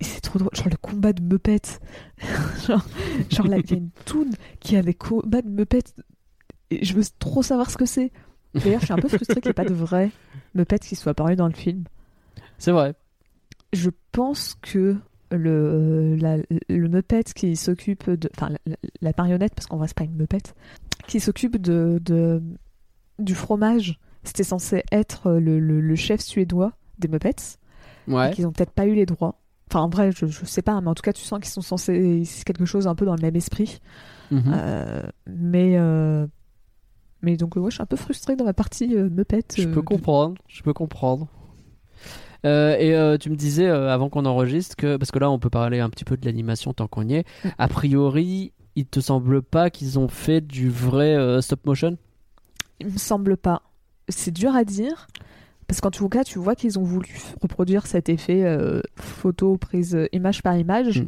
c'est 0.00 0.20
trop 0.20 0.38
drôle 0.38 0.50
genre 0.54 0.68
le 0.70 0.76
combat 0.76 1.12
de 1.12 1.22
Muppets 1.22 1.78
genre, 2.66 2.84
genre 3.30 3.46
là 3.46 3.58
il 3.58 3.70
y 3.70 3.74
a 3.74 3.76
une 3.76 3.90
toune 4.04 4.32
qui 4.60 4.76
a 4.76 4.82
des 4.82 4.94
combats 4.94 5.42
de 5.42 5.48
Muppets 5.48 5.94
et 6.70 6.84
je 6.84 6.94
veux 6.94 7.02
trop 7.18 7.42
savoir 7.42 7.70
ce 7.70 7.76
que 7.76 7.86
c'est 7.86 8.12
d'ailleurs 8.54 8.80
je 8.80 8.86
suis 8.86 8.94
un 8.94 8.98
peu 8.98 9.08
frustrée 9.08 9.36
qu'il 9.36 9.44
n'y 9.48 9.50
ait 9.50 9.54
pas 9.54 9.64
de 9.64 9.74
vrai 9.74 10.10
Muppets 10.54 10.78
qui 10.80 10.96
soit 10.96 11.12
apparu 11.12 11.36
dans 11.36 11.46
le 11.48 11.54
film 11.54 11.84
C'est 12.58 12.72
vrai. 12.72 12.94
je 13.72 13.90
pense 14.12 14.54
que 14.62 14.96
le, 15.30 16.16
la- 16.16 16.38
le 16.68 16.88
Muppet 16.88 17.22
qui 17.34 17.54
s'occupe 17.54 18.08
de. 18.08 18.30
Enfin, 18.34 18.48
la, 18.66 18.76
la 19.02 19.12
marionnette, 19.18 19.54
parce 19.54 19.66
qu'en 19.66 19.76
vrai, 19.76 19.86
c'est 19.86 19.96
pas 19.96 20.04
une 20.04 20.16
Muppet, 20.16 20.38
qui 21.06 21.20
s'occupe 21.20 21.58
de, 21.58 22.00
de, 22.02 22.42
du 23.18 23.34
fromage, 23.34 24.00
c'était 24.24 24.42
censé 24.42 24.82
être 24.90 25.32
le, 25.32 25.60
le- 25.60 25.82
le 25.82 25.94
chef 25.96 26.20
suédois 26.22 26.72
des 26.98 27.08
Muppets, 27.08 27.58
Ouais. 28.06 28.30
qu'ils 28.32 28.46
ont 28.46 28.52
peut-être 28.52 28.70
pas 28.72 28.86
eu 28.86 28.94
les 28.94 29.04
droits. 29.04 29.38
Enfin, 29.70 29.80
en 29.80 29.88
vrai, 29.88 30.10
je, 30.12 30.26
je 30.26 30.44
sais 30.46 30.62
pas, 30.62 30.80
mais 30.80 30.88
en 30.88 30.94
tout 30.94 31.02
cas, 31.02 31.12
tu 31.12 31.22
sens 31.22 31.38
qu'ils 31.40 31.50
sont 31.50 31.60
censés. 31.60 32.24
C'est 32.24 32.44
quelque 32.44 32.64
chose 32.64 32.86
un 32.86 32.94
peu 32.94 33.04
dans 33.04 33.14
le 33.14 33.20
même 33.20 33.36
esprit. 33.36 33.80
Mhm. 34.30 34.42
Euh, 34.54 35.02
mais. 35.26 35.74
euh, 35.76 36.26
mais 37.20 37.36
donc, 37.36 37.56
ouais, 37.56 37.70
je 37.70 37.74
suis 37.74 37.82
un 37.82 37.86
peu 37.86 37.96
frustrée 37.96 38.36
dans 38.36 38.44
la 38.44 38.54
partie 38.54 38.94
euh, 38.94 39.10
Muppet. 39.10 39.42
Je 39.56 39.68
euh, 39.68 39.72
peux 39.72 39.82
comprendre, 39.82 40.40
je 40.46 40.62
peux 40.62 40.72
comprendre. 40.72 41.26
Et 42.44 42.94
tu 43.20 43.30
me 43.30 43.34
disais 43.34 43.66
avant 43.66 44.08
qu'on 44.08 44.24
enregistre 44.24 44.76
que 44.76 44.96
parce 44.96 45.10
que 45.10 45.18
là 45.18 45.28
on 45.28 45.40
peut 45.40 45.50
parler 45.50 45.80
un 45.80 45.90
petit 45.90 46.04
peu 46.04 46.16
de 46.16 46.24
l'animation 46.24 46.72
tant 46.72 46.86
qu'on 46.86 47.06
y 47.08 47.14
est. 47.14 47.26
A 47.58 47.66
priori, 47.66 48.52
il 48.76 48.86
te 48.86 49.00
semble 49.00 49.42
pas 49.42 49.68
qu'ils 49.70 49.98
ont 49.98 50.06
fait 50.08 50.40
du 50.40 50.70
vrai 50.70 51.42
stop 51.42 51.66
motion? 51.66 51.98
Il 52.80 52.86
me 52.86 52.98
semble 52.98 53.36
pas. 53.36 53.62
C'est 54.08 54.30
dur 54.30 54.54
à 54.54 54.62
dire. 54.64 55.08
Parce 55.68 55.82
qu'en 55.82 55.90
tout 55.90 56.08
cas, 56.08 56.24
tu 56.24 56.38
vois 56.38 56.54
qu'ils 56.54 56.78
ont 56.78 56.82
voulu 56.82 57.08
reproduire 57.42 57.86
cet 57.86 58.08
effet 58.08 58.42
euh, 58.42 58.80
photo 58.96 59.58
prise 59.58 59.94
euh, 59.94 60.08
image 60.12 60.42
par 60.42 60.56
image. 60.56 61.02
Mm. 61.02 61.06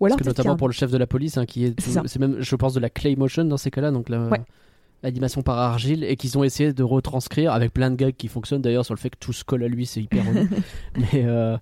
Ou 0.00 0.04
alors 0.06 0.18
Parce 0.18 0.28
que 0.28 0.28
notamment 0.28 0.56
pour 0.56 0.68
le 0.68 0.74
chef 0.74 0.90
de 0.90 0.98
la 0.98 1.06
police, 1.06 1.38
hein, 1.38 1.46
qui 1.46 1.64
est, 1.64 1.80
C'est 1.80 2.18
même, 2.18 2.36
je 2.38 2.56
pense, 2.56 2.74
de 2.74 2.80
la 2.80 2.90
clay 2.90 3.16
motion 3.16 3.44
dans 3.44 3.56
ces 3.56 3.70
cas-là, 3.70 3.90
donc 3.90 4.10
Ouais. 4.10 4.40
l'animation 5.02 5.40
par 5.42 5.58
argile, 5.58 6.04
et 6.04 6.16
qu'ils 6.16 6.36
ont 6.36 6.44
essayé 6.44 6.74
de 6.74 6.82
retranscrire 6.82 7.52
avec 7.52 7.72
plein 7.72 7.90
de 7.90 7.96
gags 7.96 8.14
qui 8.14 8.28
fonctionnent 8.28 8.60
d'ailleurs 8.62 8.84
sur 8.84 8.94
le 8.94 9.00
fait 9.00 9.10
que 9.10 9.18
tout 9.18 9.32
se 9.32 9.44
colle 9.44 9.64
à 9.64 9.68
lui, 9.68 9.86
c'est 9.86 10.02
hyper 10.02 10.26
relou. 10.26 10.46
mais 10.96 11.24
euh, 11.24 11.56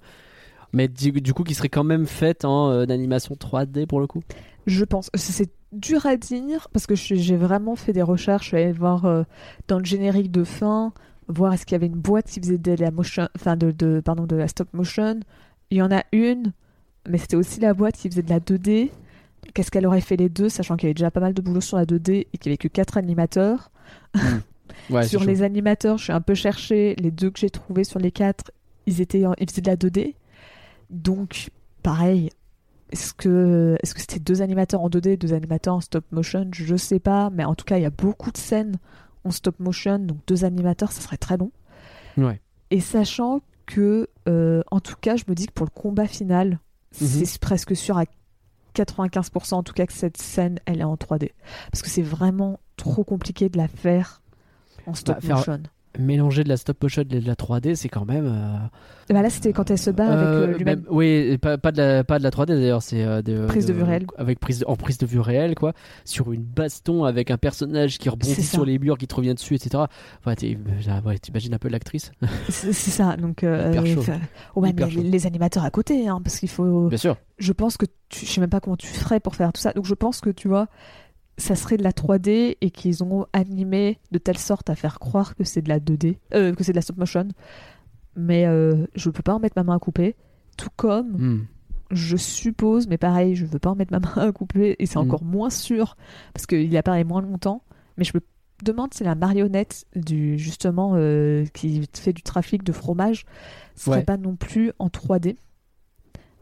mais 0.72 0.88
du, 0.88 1.12
du 1.12 1.32
coup, 1.32 1.44
qui 1.44 1.54
serait 1.54 1.68
quand 1.68 1.84
même 1.84 2.06
faite 2.06 2.44
en 2.44 2.70
euh, 2.70 2.84
animation 2.88 3.36
3D 3.36 3.86
pour 3.86 4.00
le 4.00 4.06
coup. 4.08 4.22
Je 4.66 4.84
pense. 4.84 5.08
C'est- 5.14 5.52
dur 5.72 6.04
à 6.04 6.16
dire 6.16 6.66
parce 6.72 6.88
que 6.88 6.96
j'ai 6.96 7.36
vraiment 7.36 7.76
fait 7.76 7.92
des 7.92 8.02
recherches. 8.02 8.42
Je 8.42 8.48
suis 8.48 8.56
allée 8.56 8.72
voir 8.72 9.04
euh, 9.04 9.22
dans 9.68 9.78
le 9.78 9.84
générique 9.84 10.32
de 10.32 10.42
fin, 10.42 10.92
voir 11.30 11.52
est-ce 11.54 11.64
qu'il 11.66 11.74
y 11.74 11.76
avait 11.76 11.86
une 11.86 11.92
boîte 12.00 12.26
qui 12.26 12.40
faisait 12.40 12.58
de 12.58 12.72
la 12.74 12.90
motion, 12.90 13.28
enfin 13.36 13.56
de, 13.56 13.70
de- 13.70 14.00
pardon 14.04 14.26
de 14.26 14.36
la 14.36 14.48
stop 14.48 14.68
motion. 14.74 15.20
Il 15.70 15.78
y 15.78 15.82
en 15.82 15.90
a 15.90 16.02
une, 16.12 16.52
mais 17.08 17.18
c'était 17.18 17.36
aussi 17.36 17.60
la 17.60 17.74
boîte 17.74 17.96
qui 17.96 18.08
faisait 18.10 18.22
de 18.22 18.30
la 18.30 18.40
2D. 18.40 18.90
Qu'est-ce 19.54 19.70
qu'elle 19.70 19.86
aurait 19.86 20.00
fait 20.00 20.16
les 20.16 20.28
deux, 20.28 20.48
sachant 20.48 20.76
qu'il 20.76 20.86
y 20.86 20.90
avait 20.90 20.94
déjà 20.94 21.10
pas 21.10 21.20
mal 21.20 21.32
de 21.34 21.40
boulot 21.42 21.60
sur 21.60 21.76
la 21.76 21.86
2D 21.86 22.26
et 22.32 22.38
qu'il 22.38 22.50
n'y 22.50 22.52
avait 22.52 22.56
que 22.58 22.68
quatre 22.68 22.96
animateurs? 22.98 23.70
Ouais, 24.88 25.06
sur 25.06 25.22
les 25.24 25.36
chaud. 25.36 25.42
animateurs, 25.42 25.98
je 25.98 26.04
suis 26.04 26.12
un 26.12 26.20
peu 26.20 26.34
cherché. 26.34 26.96
Les 26.98 27.10
deux 27.10 27.30
que 27.30 27.38
j'ai 27.38 27.50
trouvés 27.50 27.84
sur 27.84 27.98
les 28.00 28.10
quatre, 28.10 28.50
ils 28.86 29.00
étaient, 29.00 29.24
en- 29.26 29.34
ils 29.38 29.48
faisaient 29.48 29.60
de 29.62 29.68
la 29.70 29.76
2D. 29.76 30.14
Donc, 30.90 31.50
pareil. 31.82 32.30
Est-ce 32.92 33.12
que, 33.14 33.76
est-ce 33.82 33.94
que 33.94 34.00
c'était 34.00 34.18
deux 34.18 34.42
animateurs 34.42 34.80
en 34.80 34.88
2D, 34.88 35.16
deux 35.16 35.32
animateurs 35.32 35.74
en 35.76 35.80
stop 35.80 36.04
motion? 36.10 36.48
Je 36.52 36.74
sais 36.76 36.98
pas, 36.98 37.30
mais 37.30 37.44
en 37.44 37.54
tout 37.54 37.64
cas, 37.64 37.78
il 37.78 37.82
y 37.82 37.86
a 37.86 37.90
beaucoup 37.90 38.32
de 38.32 38.36
scènes 38.36 38.76
en 39.24 39.30
stop 39.30 39.58
motion, 39.60 39.98
donc 39.98 40.18
deux 40.26 40.44
animateurs, 40.44 40.92
ça 40.92 41.00
serait 41.00 41.16
très 41.16 41.36
long. 41.36 41.50
Ouais. 42.16 42.40
Et 42.70 42.80
sachant 42.80 43.40
que, 43.66 44.08
euh, 44.28 44.62
en 44.70 44.80
tout 44.80 44.96
cas, 45.00 45.16
je 45.16 45.24
me 45.28 45.34
dis 45.34 45.46
que 45.46 45.52
pour 45.52 45.66
le 45.66 45.70
combat 45.70 46.06
final, 46.06 46.58
Mhm. 47.00 47.06
c'est 47.24 47.38
presque 47.40 47.76
sûr 47.76 47.98
à 47.98 48.04
95% 48.74 49.58
en 49.58 49.62
tout 49.62 49.72
cas 49.72 49.86
que 49.86 49.92
cette 49.92 50.16
scène, 50.16 50.58
elle 50.66 50.80
est 50.80 50.84
en 50.84 50.96
3D. 50.96 51.32
Parce 51.72 51.82
que 51.82 51.88
c'est 51.88 52.02
vraiment 52.02 52.60
trop 52.76 53.04
compliqué 53.04 53.48
de 53.48 53.58
la 53.58 53.68
faire 53.68 54.22
en 54.86 54.94
stop 54.94 55.16
Bah, 55.16 55.20
faire- 55.20 55.36
motion. 55.36 55.62
Mélanger 55.98 56.44
de 56.44 56.48
la 56.48 56.56
stop 56.56 56.80
motion 56.82 57.02
et 57.02 57.04
de 57.04 57.26
la 57.26 57.34
3D, 57.34 57.74
c'est 57.74 57.88
quand 57.88 58.04
même. 58.04 58.26
euh, 58.26 59.12
bah 59.12 59.22
là, 59.22 59.28
c'était 59.30 59.52
quand 59.52 59.68
elle 59.72 59.78
se 59.78 59.90
bat 59.90 60.06
avec 60.06 60.18
Euh, 60.24 60.42
euh, 60.42 60.46
lui-même. 60.56 60.78
même- 60.80 60.88
oui, 60.88 61.36
pas, 61.38 61.58
pas, 61.58 61.72
de 61.72 61.78
la, 61.78 62.04
pas 62.04 62.18
de 62.20 62.22
la 62.22 62.30
3D 62.30 62.46
d'ailleurs, 62.54 62.80
c'est 62.80 63.02
euh, 63.04 63.22
de, 63.22 63.44
Prise 63.46 63.66
de 63.66 63.72
vue 63.72 63.82
réelle. 63.82 64.06
Avec 64.16 64.38
prise 64.38 64.60
de- 64.60 64.66
en 64.66 64.76
prise 64.76 64.98
de 64.98 65.06
vue 65.06 65.18
réelle, 65.18 65.56
quoi. 65.56 65.72
Sur 66.04 66.30
une 66.32 66.42
baston 66.44 67.02
avec 67.02 67.32
un 67.32 67.38
personnage 67.38 67.98
qui 67.98 68.08
rebondit 68.08 68.40
sur 68.40 68.64
les 68.64 68.78
murs, 68.78 68.98
qui 68.98 69.08
te 69.08 69.14
revient 69.16 69.34
dessus, 69.34 69.56
etc. 69.56 69.82
Euh, 70.26 71.00
ouais, 71.04 71.18
t'imagines 71.18 71.54
un 71.54 71.58
peu 71.58 71.68
l'actrice 71.68 72.12
C'est 72.50 72.72
ça. 72.72 73.16
Donc, 73.16 73.42
Hyper 73.42 73.84
chaud. 73.84 73.98
enfin, 74.00 74.20
ouais, 74.54 74.70
Hyper 74.70 74.86
mais 74.86 74.92
chaud. 74.92 75.02
les, 75.02 75.10
les 75.10 75.26
animateurs 75.26 75.64
à 75.64 75.70
côté, 75.70 76.06
hein, 76.06 76.20
parce 76.22 76.38
qu'il 76.38 76.48
faut. 76.48 76.88
Bien 76.88 76.98
sûr. 76.98 77.16
Je 77.38 77.52
pense 77.52 77.76
que 77.76 77.86
tu, 78.10 78.26
je 78.26 78.30
sais 78.30 78.40
même 78.40 78.50
pas 78.50 78.60
comment 78.60 78.76
tu 78.76 78.86
ferais 78.86 79.18
pour 79.18 79.34
faire 79.34 79.52
tout 79.52 79.60
ça. 79.60 79.72
Donc, 79.72 79.86
je 79.86 79.94
pense 79.94 80.20
que 80.20 80.30
tu 80.30 80.46
vois, 80.46 80.68
ça 81.40 81.56
serait 81.56 81.76
de 81.76 81.82
la 81.82 81.92
3D 81.92 82.56
et 82.60 82.70
qu'ils 82.70 83.02
ont 83.02 83.26
animé 83.32 83.98
de 84.12 84.18
telle 84.18 84.38
sorte 84.38 84.70
à 84.70 84.74
faire 84.76 84.98
croire 85.00 85.34
que 85.34 85.44
c'est 85.44 85.62
de 85.62 85.68
la 85.68 85.80
2D, 85.80 86.18
euh, 86.34 86.54
que 86.54 86.62
c'est 86.64 86.72
de 86.72 86.76
la 86.76 86.82
stop 86.82 86.96
motion. 86.98 87.28
Mais 88.16 88.46
euh, 88.46 88.86
je 88.94 89.10
peux 89.10 89.22
pas 89.22 89.34
en 89.34 89.38
mettre 89.40 89.54
ma 89.56 89.64
main 89.64 89.76
à 89.76 89.78
couper. 89.78 90.16
Tout 90.56 90.68
comme 90.76 91.12
Hmm. 91.16 91.46
je 91.90 92.16
suppose, 92.16 92.86
mais 92.86 92.98
pareil, 92.98 93.34
je 93.34 93.46
veux 93.46 93.58
pas 93.58 93.70
en 93.70 93.74
mettre 93.76 93.92
ma 93.92 94.00
main 94.16 94.28
à 94.28 94.32
couper 94.32 94.76
et 94.78 94.86
c'est 94.86 94.98
Mhm. 94.98 95.06
encore 95.06 95.24
moins 95.24 95.50
sûr 95.50 95.96
parce 96.34 96.46
qu'il 96.46 96.76
apparaît 96.76 97.04
moins 97.04 97.22
longtemps. 97.22 97.62
Mais 97.96 98.04
je 98.04 98.12
me 98.14 98.20
demande 98.62 98.92
si 98.92 99.04
la 99.04 99.14
marionnette 99.14 99.86
du 99.96 100.38
justement 100.38 100.92
euh, 100.94 101.46
qui 101.54 101.88
fait 101.94 102.12
du 102.12 102.22
trafic 102.22 102.62
de 102.62 102.72
fromage 102.72 103.24
serait 103.74 103.98
Ouais. 103.98 104.04
pas 104.04 104.16
non 104.18 104.36
plus 104.36 104.72
en 104.78 104.88
3D 104.88 105.36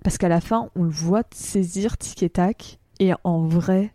parce 0.03 0.19
qu'à 0.19 0.29
la 0.29 0.41
fin 0.41 0.69
on 0.75 0.83
le 0.83 0.91
voit 0.91 1.23
saisir 1.33 1.97
tic 1.97 2.23
et 2.25 2.31
tac 2.31 2.79
et 2.99 3.13
en 3.25 3.47
vrai 3.47 3.93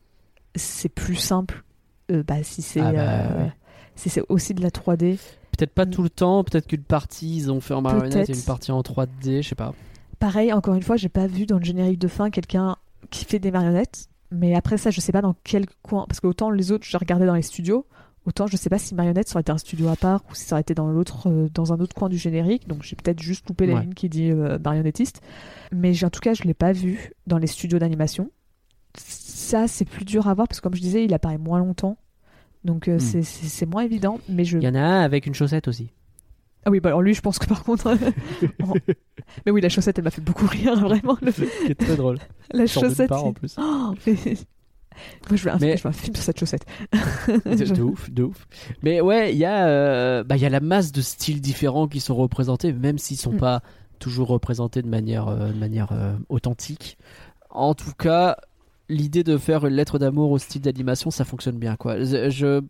c'est 0.55 0.89
plus 0.89 1.15
simple 1.15 1.63
euh, 2.11 2.23
bah, 2.23 2.43
si 2.43 2.61
c'est 2.61 2.79
Ah 2.81 2.91
bah, 2.91 2.99
euh, 2.99 3.43
ouais. 3.45 3.51
si 3.95 4.09
c'est 4.09 4.23
aussi 4.29 4.53
de 4.53 4.61
la 4.61 4.69
3D. 4.69 5.17
Peut-être 5.57 5.73
pas 5.73 5.85
tout 5.85 6.01
le 6.03 6.09
temps, 6.09 6.43
peut-être 6.43 6.67
qu'une 6.67 6.83
partie 6.83 7.35
ils 7.37 7.51
ont 7.51 7.61
fait 7.61 7.73
en 7.73 7.81
marionnette 7.81 8.29
et 8.29 8.33
une 8.33 8.41
partie 8.41 8.71
en 8.71 8.81
3D, 8.81 9.41
je 9.41 9.49
sais 9.49 9.55
pas. 9.55 9.73
Pareil, 10.19 10.51
encore 10.53 10.75
une 10.75 10.83
fois, 10.83 10.95
j'ai 10.95 11.09
pas 11.09 11.27
vu 11.27 11.45
dans 11.45 11.57
le 11.59 11.63
générique 11.65 11.99
de 11.99 12.07
fin 12.07 12.29
quelqu'un 12.29 12.77
qui 13.09 13.25
fait 13.25 13.39
des 13.39 13.51
marionnettes. 13.51 14.07
Mais 14.31 14.55
après 14.55 14.77
ça, 14.77 14.89
je 14.89 14.99
sais 14.99 15.11
pas 15.11 15.21
dans 15.21 15.35
quel 15.43 15.65
coin. 15.83 16.05
Parce 16.07 16.19
que 16.19 16.27
autant 16.27 16.49
les 16.49 16.71
autres, 16.71 16.85
j'ai 16.89 16.97
regardé 16.97 17.25
dans 17.25 17.35
les 17.35 17.41
studios. 17.43 17.85
Autant 18.25 18.47
je 18.47 18.55
sais 18.55 18.69
pas 18.69 18.79
si 18.79 18.95
marionnette 18.95 19.27
ça 19.27 19.35
aurait 19.35 19.41
été 19.41 19.51
un 19.51 19.57
studio 19.57 19.89
à 19.89 19.97
part 19.97 20.23
ou 20.31 20.33
si 20.33 20.45
ça 20.45 20.55
aurait 20.55 20.61
été 20.61 20.73
dans 20.73 20.87
l'autre, 20.87 21.29
euh, 21.29 21.49
dans 21.53 21.73
un 21.73 21.79
autre 21.81 21.93
coin 21.93 22.07
du 22.09 22.17
générique. 22.17 22.67
Donc 22.69 22.81
j'ai 22.83 22.95
peut-être 22.95 23.21
juste 23.21 23.47
loupé 23.49 23.65
la 23.67 23.75
Ouais. 23.75 23.81
ligne 23.81 23.93
qui 23.93 24.07
dit 24.09 24.31
euh, 24.31 24.57
marionnettiste. 24.63 25.21
Mais 25.73 26.03
en 26.05 26.09
tout 26.09 26.21
cas, 26.21 26.33
je 26.33 26.43
l'ai 26.43 26.53
pas 26.53 26.71
vu 26.71 27.11
dans 27.27 27.37
les 27.37 27.47
studios 27.47 27.79
d'animation. 27.79 28.31
Ça, 29.53 29.67
c'est 29.67 29.85
plus 29.85 30.03
dur 30.05 30.27
à 30.27 30.33
voir 30.33 30.47
parce 30.47 30.59
que 30.59 30.63
comme 30.63 30.73
je 30.75 30.81
disais, 30.81 31.05
il 31.05 31.13
apparaît 31.13 31.37
moins 31.37 31.59
longtemps. 31.59 31.97
Donc 32.65 32.87
euh, 32.87 32.95
Hmm. 32.95 32.99
c'est- 32.99 33.21
c'est 33.23 33.45
c'est 33.47 33.65
moins 33.67 33.83
évident. 33.83 34.19
Mais 34.27 34.45
je 34.45 34.57
Il 34.57 34.63
y 34.63 34.67
en 34.67 34.73
a 34.75 34.79
un 34.81 35.01
avec 35.01 35.27
une 35.27 35.35
chaussette 35.35 35.67
aussi. 35.67 35.89
ah 36.65 36.71
oui, 36.71 36.79
bah 36.79 36.89
alors 36.89 37.01
lui, 37.03 37.13
je 37.13 37.21
pense 37.21 37.37
que 37.39 37.45
par 37.45 37.63
contre. 37.63 37.95
Mais 39.45 39.51
oui, 39.51 39.61
la 39.61 39.69
chaussette, 39.69 39.97
elle 39.99 40.03
m'a 40.05 40.09
fait 40.11 40.21
beaucoup 40.21 40.47
rire, 40.47 40.75
vraiment. 40.79 41.17
le- 41.21 41.31
qui 41.31 41.71
est 41.71 41.75
très 41.75 41.95
drôle. 41.95 42.17
La 42.53 42.65
chaussette. 42.67 43.09
part, 43.09 43.25
en 43.25 43.33
plus. 43.33 43.55
Oh, 43.59 43.93
mais- 44.07 44.13
Moi, 45.29 45.35
je 45.37 45.43
veux, 45.43 45.51
un, 45.51 45.57
Mais- 45.59 45.75
je 45.77 45.83
veux 45.83 45.89
un 45.89 45.91
film 45.91 46.15
sur 46.15 46.23
cette 46.23 46.39
chaussette. 46.39 46.65
de, 47.45 47.73
de 47.75 47.81
ouf, 47.81 48.09
de 48.11 48.23
ouf. 48.23 48.47
Mais 48.83 49.01
ouais, 49.01 49.33
il 49.33 49.37
y 49.37 49.45
a, 49.45 49.67
euh, 49.67 50.23
bah, 50.23 50.37
y 50.37 50.45
a 50.45 50.49
la 50.49 50.59
masse 50.59 50.91
de 50.91 51.01
styles 51.01 51.41
différents 51.41 51.87
qui 51.87 51.99
sont 51.99 52.15
représentés, 52.15 52.71
même 52.73 52.97
s'ils 52.97 53.17
sont 53.17 53.33
Mm. 53.33 53.37
pas 53.37 53.61
toujours 53.99 54.27
représenté 54.27 54.81
de 54.81 54.87
manière, 54.87 55.27
euh, 55.27 55.49
de 55.51 55.57
manière 55.59 55.91
euh, 55.91 56.15
authentique. 56.29 56.97
En 57.49 57.73
tout 57.73 57.93
cas, 57.97 58.37
l'idée 58.89 59.23
de 59.23 59.37
faire 59.37 59.65
une 59.65 59.73
lettre 59.75 59.99
d'amour 59.99 60.31
au 60.31 60.37
style 60.37 60.61
d'animation, 60.61 61.11
ça 61.11 61.23
fonctionne 61.25 61.57
bien. 61.57 61.75
Quoi. 61.75 62.03
Je, 62.03 62.29
je, 62.29 62.61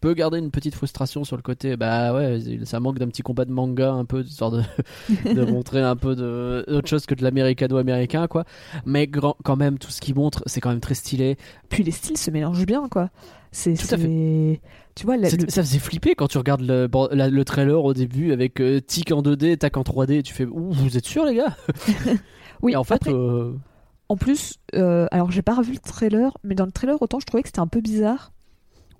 peux 0.00 0.12
garder 0.14 0.38
une 0.38 0.50
petite 0.50 0.74
frustration 0.74 1.24
sur 1.24 1.36
le 1.36 1.42
côté, 1.42 1.76
bah 1.78 2.12
ouais, 2.14 2.40
ça 2.64 2.78
manque 2.78 2.98
d'un 2.98 3.08
petit 3.08 3.22
combat 3.22 3.46
de 3.46 3.52
manga 3.52 3.90
un 3.90 4.04
peu, 4.04 4.20
histoire 4.22 4.50
de, 4.50 4.62
de 5.34 5.44
montrer 5.44 5.80
un 5.80 5.96
peu 5.96 6.14
de, 6.14 6.64
autre 6.68 6.88
chose 6.88 7.06
que 7.06 7.14
de 7.14 7.22
l'américano-américain, 7.22 8.26
quoi. 8.26 8.44
Mais 8.84 9.06
grand- 9.06 9.36
quand 9.44 9.56
même, 9.56 9.78
tout 9.78 9.90
ce 9.90 10.00
qu'il 10.02 10.14
montre, 10.14 10.42
c'est 10.46 10.60
quand 10.60 10.68
même 10.70 10.80
très 10.80 10.94
stylé. 10.94 11.36
Puis 11.70 11.82
les 11.82 11.90
styles 11.90 12.18
se 12.18 12.30
mélangent 12.30 12.66
bien, 12.66 12.88
quoi. 12.88 13.08
C'est, 13.50 13.72
Tout 13.74 13.94
à 13.94 13.96
Tu 13.96 15.06
vois, 15.06 15.16
la- 15.16 15.30
C'est- 15.30 15.40
le- 15.42 15.48
Ça 15.48 15.62
faisait 15.62 15.78
flipper 15.78 16.14
quand 16.14 16.28
tu 16.28 16.36
regardes 16.36 16.60
le, 16.60 16.86
la- 17.12 17.30
le 17.30 17.44
trailer 17.46 17.82
au 17.82 17.94
début 17.94 18.32
avec 18.32 18.60
euh, 18.60 18.80
tic 18.80 19.10
en 19.10 19.22
2D, 19.22 19.56
tac 19.56 19.78
en 19.78 19.82
3D, 19.84 20.22
tu 20.22 20.34
fais 20.34 20.44
Ouh, 20.44 20.70
vous 20.72 20.98
êtes 20.98 21.06
sûr 21.06 21.24
les 21.24 21.36
gars? 21.36 21.56
Oui, 22.60 22.72
Et 22.72 22.76
en 22.76 22.84
fait, 22.84 22.94
après, 22.96 23.12
euh, 23.12 23.52
En 24.08 24.16
plus, 24.16 24.58
euh, 24.74 25.06
alors 25.10 25.30
j'ai 25.30 25.42
pas 25.42 25.54
revu 25.54 25.72
le 25.72 25.78
trailer, 25.78 26.36
mais 26.42 26.54
dans 26.54 26.64
le 26.64 26.72
trailer, 26.72 27.00
autant 27.02 27.20
je 27.20 27.26
trouvais 27.26 27.42
que 27.42 27.48
c'était 27.48 27.60
un 27.60 27.66
peu 27.66 27.80
bizarre. 27.80 28.32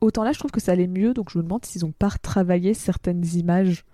Autant 0.01 0.23
là, 0.23 0.33
je 0.33 0.39
trouve 0.39 0.51
que 0.51 0.61
ça 0.61 0.73
allait 0.73 0.87
mieux, 0.87 1.15
donc 1.15 1.31
je 1.31 1.39
me 1.39 1.43
demande 1.43 1.65
s'ils 1.65 1.85
ont 1.85 1.93
pas 1.93 2.09
retravaillé 2.09 2.75
certaines 2.75 3.25
images 3.35 3.85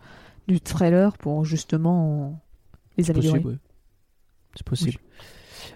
du 0.48 0.60
trailer 0.60 1.16
pour 1.16 1.44
justement 1.44 2.42
les 2.98 3.04
c'est 3.04 3.12
améliorer. 3.12 3.40
possible. 3.40 3.52
ouais. 3.52 3.58
C'est 4.56 4.66
possible. 4.66 4.98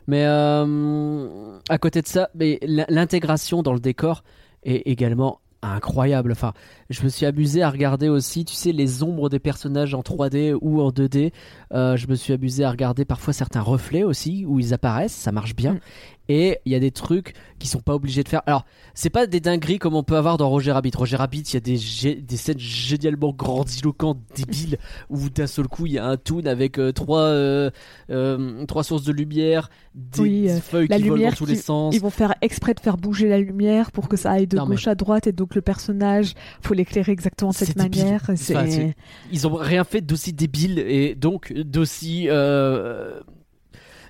Mais 0.06 0.24
euh, 0.27 1.59
à 1.69 1.78
côté 1.78 2.02
de 2.02 2.06
ça, 2.06 2.31
l'intégration 2.35 3.62
dans 3.62 3.73
le 3.73 3.81
décor 3.81 4.23
est 4.62 4.86
également 4.86 5.40
incroyable. 5.62 6.32
Enfin, 6.32 6.52
je 6.90 7.02
me 7.02 7.09
suis 7.09 7.26
amusé 7.26 7.62
à 7.62 7.70
regarder 7.70 8.09
aussi, 8.09 8.44
tu 8.44 8.55
sais, 8.55 8.72
les 8.72 9.02
ombres 9.02 9.28
des 9.28 9.39
personnages 9.39 9.94
en 9.94 10.01
3D 10.01 10.56
ou 10.60 10.80
en 10.80 10.90
2D. 10.90 11.32
Euh, 11.72 11.97
je 11.97 12.06
me 12.06 12.14
suis 12.14 12.32
amusé 12.32 12.64
à 12.64 12.70
regarder 12.70 13.05
parfois 13.05 13.32
certains 13.32 13.60
reflets 13.60 14.05
aussi 14.05 14.44
où 14.47 14.60
ils 14.60 14.74
apparaissent, 14.74 15.14
ça 15.14 15.32
marche 15.32 15.55
bien. 15.55 15.74
Mm. 15.74 15.80
Et 16.29 16.59
il 16.67 16.73
y 16.73 16.75
a 16.75 16.81
des 16.81 16.91
trucs 16.91 17.33
qui 17.59 17.69
sont 17.69 17.81
pas 17.81 17.95
obligés 17.95 18.23
de 18.23 18.29
faire. 18.29 18.43
Alors, 18.47 18.65
c'est 18.95 19.09
pas 19.11 19.27
des 19.27 19.41
dingueries 19.41 19.79
comme 19.79 19.95
on 19.95 20.03
peut 20.03 20.17
avoir 20.17 20.37
dans 20.37 20.49
Roger 20.49 20.73
Rabbit. 20.73 20.91
Roger 20.95 21.17
Rabbit, 21.17 21.41
il 21.41 21.55
y 21.55 21.57
a 21.57 21.61
des, 21.61 21.77
gé- 21.77 22.23
des 22.25 22.37
scènes 22.37 22.59
génialement 22.59 23.33
grandiloquentes, 23.33 24.19
débiles, 24.37 24.77
où 25.11 25.31
d'un 25.31 25.47
seul 25.47 25.69
coup 25.69 25.87
il 25.87 25.93
y 25.93 25.99
a 25.99 26.07
un 26.07 26.17
toon 26.19 26.45
avec 26.47 26.79
euh, 26.79 26.93
trois, 26.93 27.21
euh, 27.23 27.71
euh, 28.11 28.65
trois 28.67 28.85
sources 28.85 29.05
de 29.05 29.13
lumière, 29.13 29.71
des 29.95 30.21
Oui, 30.21 30.49
feuilles 30.61 30.89
qui 30.89 31.03
volent 31.09 31.31
dans 31.31 31.35
tous 31.35 31.47
qui- 31.47 31.53
les 31.53 31.57
sens. 31.59 31.95
Ils 31.95 32.01
vont 32.01 32.11
faire 32.11 32.35
exprès 32.43 32.75
de 32.75 32.81
faire 32.81 32.99
bouger 32.99 33.29
la 33.29 33.39
lumière 33.41 33.91
pour 33.91 34.09
que 34.09 34.17
ça 34.17 34.33
aille 34.33 34.47
de 34.47 34.57
Non, 34.57 34.67
mais- 34.67 34.75
gauche 34.77 34.87
à 34.87 34.95
droite 34.95 35.27
et 35.27 35.33
donc 35.33 35.55
le 35.55 35.63
personnage, 35.63 36.35
faut 36.61 36.75
l'éclairer 36.75 37.13
exactement 37.13 37.51
de 37.53 37.57
cette 37.57 37.69
C'est 37.69 37.77
manière. 37.77 38.21
Enfin, 38.23 38.37
c'est- 38.37 38.95
Ils 39.33 39.47
ont 39.47 39.55
rien 39.55 39.85
fait 39.85 40.03
d'aussi 40.03 40.33
débile 40.33 40.79
et 40.79 41.15
donc 41.15 41.53
d'aussi. 41.55 42.27
euh, 42.29 43.19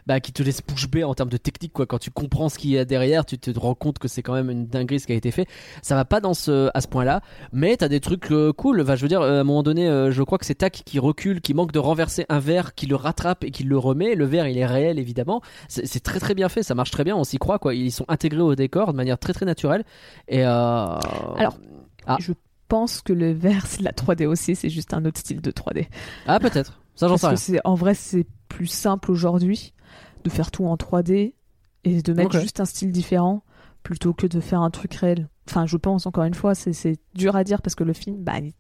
bah, 0.09 0.21
qui 0.21 0.33
te 0.33 0.43
laisse 0.43 0.63
bouche 0.67 0.89
bée 0.89 1.05
en 1.05 1.13
termes 1.15 1.29
de 1.29 1.37
technique 1.37 1.75
quoi. 1.75 1.85
Quand 1.85 1.99
tu 1.99 2.11
comprends 2.11 2.49
ce 2.49 2.59
qu'il 2.59 2.71
y 2.71 2.79
a 2.79 2.87
derrière 2.87 3.27
tu 3.27 3.39
te 3.39 3.57
rends 3.59 3.75
compte 3.75 3.99
que 3.99 4.09
c'est 4.09 4.23
quand 4.23 4.33
même 4.33 4.49
une 4.49 4.67
dinguerie 4.67 5.01
ce 5.01 5.07
qui 5.07 5.13
a 5.13 5.17
été 5.17 5.31
fait. 5.31 5.47
Ça 5.83 5.95
va 5.95 6.07
pas 6.07 6.21
dans 6.21 6.33
ce 6.33 6.71
à 6.73 6.81
ce 6.81 6.89
point 6.89 7.05
là 7.05 7.21
mais 7.53 7.77
t'as 7.77 7.89
des 7.89 8.01
trucs 8.01 8.33
euh, 8.33 8.55
cool. 8.55 8.81
Enfin, 8.81 8.97
je 8.97 9.03
veux 9.03 9.09
dire 9.09 9.21
euh, 9.21 9.37
à 9.37 9.41
un 9.41 9.45
moment 9.45 9.63
donné 9.63 9.87
euh, 9.87 10.11
je 10.11 10.23
crois 10.23 10.39
que 10.39 10.47
c'est 10.47 10.55
Tac 10.55 10.83
qui 10.87 10.99
recule 10.99 11.43
qui 11.43 11.53
manque 11.53 11.73
de 11.73 11.79
renverser 11.79 12.25
un 12.31 12.39
verre 12.39 12.75
qui 12.75 12.87
le 12.87 12.97
rattrape 12.97 13.45
et 13.45 13.51
qui 13.51 13.65
le 13.65 13.77
remet. 13.77 14.15
Le 14.15 14.25
verre 14.25 14.49
il 14.49 14.57
est 14.57 14.65
réel 14.65 14.99
évidemment. 14.99 15.43
C'est 15.69 16.03
très 16.03 16.21
très 16.21 16.35
bien 16.35 16.49
fait. 16.49 16.63
Ça 16.63 16.75
marche 16.75 16.91
très 16.91 17.05
bien. 17.05 17.15
On 17.15 17.25
s'y 17.25 17.37
croit 17.37 17.59
quoi. 17.59 17.75
Ils 17.75 17.93
sont 17.93 18.07
intégrés 18.09 18.41
au 18.41 18.55
décor 18.55 18.93
de 18.93 18.97
manière 18.97 19.19
très 19.19 19.35
très 19.35 19.45
naturelle. 19.45 19.85
Et 20.27 20.43
Alors, 20.43 21.59
Ah. 22.07 22.17
Je 22.19 22.33
pense 22.69 23.03
que 23.03 23.13
le 23.13 23.33
vert, 23.33 23.67
c'est 23.67 23.81
de 23.81 23.85
la 23.85 23.93
3D 23.93 24.27
aussi, 24.27 24.55
c'est 24.55 24.71
juste 24.71 24.95
un 24.95 25.05
autre 25.05 25.19
style 25.19 25.43
de 25.43 25.51
3D. 25.51 25.87
ah 26.27 26.41
peut-être. 26.41 26.81
Ça 26.95 27.09
j'en 27.09 27.17
sais 27.17 27.27
rien. 27.29 27.61
en 27.65 27.75
vrai, 27.75 27.95
c'est 27.95 28.27
plus 28.49 28.67
simple 28.67 29.11
aujourd'hui 29.11 29.73
de 30.25 30.31
faire 30.31 30.51
tout 30.51 30.67
en 30.67 30.77
3D 30.77 31.35
et 31.85 32.03
de 32.03 32.13
mettre 32.13 32.39
juste 32.41 32.61
un 32.61 32.65
style 32.65 32.93
différent 32.93 33.43
plutôt 33.83 34.13
que 34.13 34.27
de 34.27 34.41
faire 34.41 34.61
un 34.61 34.71
truc 34.71 34.95
réel. 34.95 35.29
Enfin, 35.49 35.67
je 35.67 35.77
pense, 35.77 36.07
encore 36.07 36.25
une 36.25 36.35
fois, 36.35 36.55
c'est, 36.55 36.73
c'est 36.73 36.99
dur 37.15 37.37
à 37.37 37.45
dire 37.45 37.63
parce 37.63 37.75
que 37.75 37.85
le 37.85 37.93
film, 37.93 38.17
bah, 38.23 38.39
ils 38.39 38.53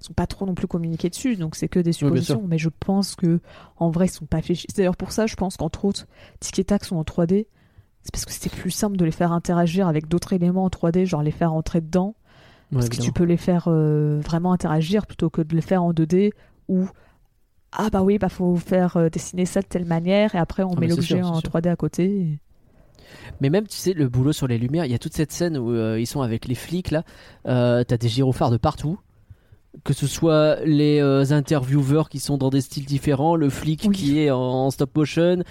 sont 0.00 0.12
pas 0.12 0.26
trop 0.26 0.46
non 0.46 0.54
plus 0.54 0.66
communiqués 0.66 1.08
dessus, 1.08 1.36
donc 1.36 1.54
c'est 1.54 1.68
que 1.68 1.78
des 1.78 1.92
suppositions. 1.92 2.44
mais 2.46 2.58
je 2.58 2.68
pense 2.68 3.14
que 3.14 3.40
en 3.76 3.90
vrai, 3.90 4.06
ils 4.06 4.10
sont 4.10 4.26
pas 4.26 4.42
fichés. 4.42 4.66
C'est 4.68 4.78
d'ailleurs 4.78 4.96
pour 4.96 5.12
ça, 5.12 5.26
je 5.26 5.36
pense 5.36 5.56
qu'entre 5.56 5.84
autres, 5.84 6.06
Tic 6.40 6.58
et 6.58 6.64
Tac 6.64 6.84
sont 6.84 6.96
en 6.96 7.02
3D. 7.02 7.46
C'est 8.02 8.10
parce 8.12 8.24
que 8.24 8.32
c'était 8.32 8.50
plus 8.50 8.72
simple 8.72 8.96
de 8.96 9.04
les 9.04 9.12
faire 9.12 9.30
interagir 9.30 9.86
avec 9.86 10.08
d'autres 10.08 10.32
éléments 10.32 10.64
en 10.64 10.68
3D, 10.68 11.04
genre 11.04 11.22
les 11.22 11.30
faire 11.30 11.52
entrer 11.52 11.80
dedans. 11.80 12.16
Ouais, 12.72 12.78
Parce 12.78 12.88
que 12.88 12.96
tu 12.96 13.12
peux 13.12 13.24
les 13.24 13.36
faire 13.36 13.66
euh, 13.68 14.18
vraiment 14.20 14.52
interagir 14.52 15.06
plutôt 15.06 15.30
que 15.30 15.42
de 15.42 15.54
les 15.54 15.60
faire 15.60 15.84
en 15.84 15.92
2D 15.92 16.32
où 16.68 16.88
ah 17.72 17.88
bah 17.90 18.02
oui 18.02 18.18
bah 18.18 18.28
faut 18.28 18.56
faire 18.56 18.96
euh, 18.96 19.08
dessiner 19.08 19.46
ça 19.46 19.60
de 19.62 19.66
telle 19.66 19.84
manière 19.86 20.34
et 20.34 20.38
après 20.38 20.62
on 20.62 20.74
Ah, 20.76 20.80
met 20.80 20.86
l'objet 20.88 21.22
en 21.22 21.34
c'est 21.36 21.40
sûr. 21.40 21.50
3D 21.50 21.68
à 21.70 21.76
côté. 21.76 22.04
et- 22.04 22.38
Mais 23.40 23.50
même, 23.50 23.66
tu 23.66 23.76
sais, 23.76 23.92
le 23.92 24.08
boulot 24.08 24.32
sur 24.32 24.46
les 24.46 24.58
lumières, 24.58 24.84
il 24.84 24.92
y 24.92 24.94
a 24.94 24.98
toute 24.98 25.14
cette 25.14 25.32
scène 25.32 25.56
où 25.58 25.70
euh, 25.72 26.00
ils 26.00 26.06
sont 26.06 26.22
avec 26.22 26.46
les 26.46 26.54
flics, 26.54 26.90
là. 26.90 27.02
Euh, 27.46 27.84
T'as 27.84 27.96
des 27.98 28.08
gyrophares 28.08 28.50
de 28.50 28.56
partout. 28.56 28.98
Que 29.84 29.94
ce 29.94 30.06
soit 30.06 30.58
les 30.66 31.00
euh, 31.00 31.24
intervieweurs 31.30 32.10
qui 32.10 32.18
sont 32.20 32.36
dans 32.36 32.50
des 32.50 32.60
styles 32.60 32.84
différents, 32.84 33.36
le 33.36 33.48
flic 33.48 33.84
Oui. 33.88 33.96
qui 33.96 34.18
est 34.18 34.30
en, 34.30 34.38
en 34.38 34.70
stop 34.70 34.94
motion, 34.94 35.42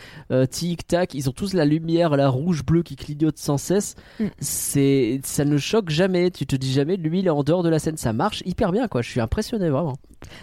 tic 0.52 0.86
tac, 0.86 1.16
ils 1.16 1.28
ont 1.28 1.32
tous 1.34 1.54
la 1.54 1.66
lumière, 1.66 2.16
la 2.16 2.30
rouge 2.30 2.64
bleue 2.64 2.84
qui 2.84 2.96
clignote 2.96 3.38
sans 3.40 3.58
cesse. 3.58 3.96
Mm. 4.20 4.26
C'est, 4.40 5.22
ça 5.24 5.44
ne 5.44 5.58
choque 5.58 5.90
jamais. 5.90 6.30
Tu 6.30 6.46
te 6.46 6.56
dis 6.56 6.72
jamais, 6.72 6.98
lui, 6.98 7.20
il 7.22 7.26
est 7.26 7.32
en 7.32 7.44
dehors 7.44 7.64
de 7.64 7.70
la 7.70 7.80
scène. 7.80 7.98
Ça 7.98 8.14
marche 8.14 8.44
hyper 8.46 8.72
bien, 8.72 8.88
quoi. 8.88 9.02
Je 9.02 9.10
suis 9.10 9.20
impressionné 9.22 9.70
vraiment. 9.72 9.98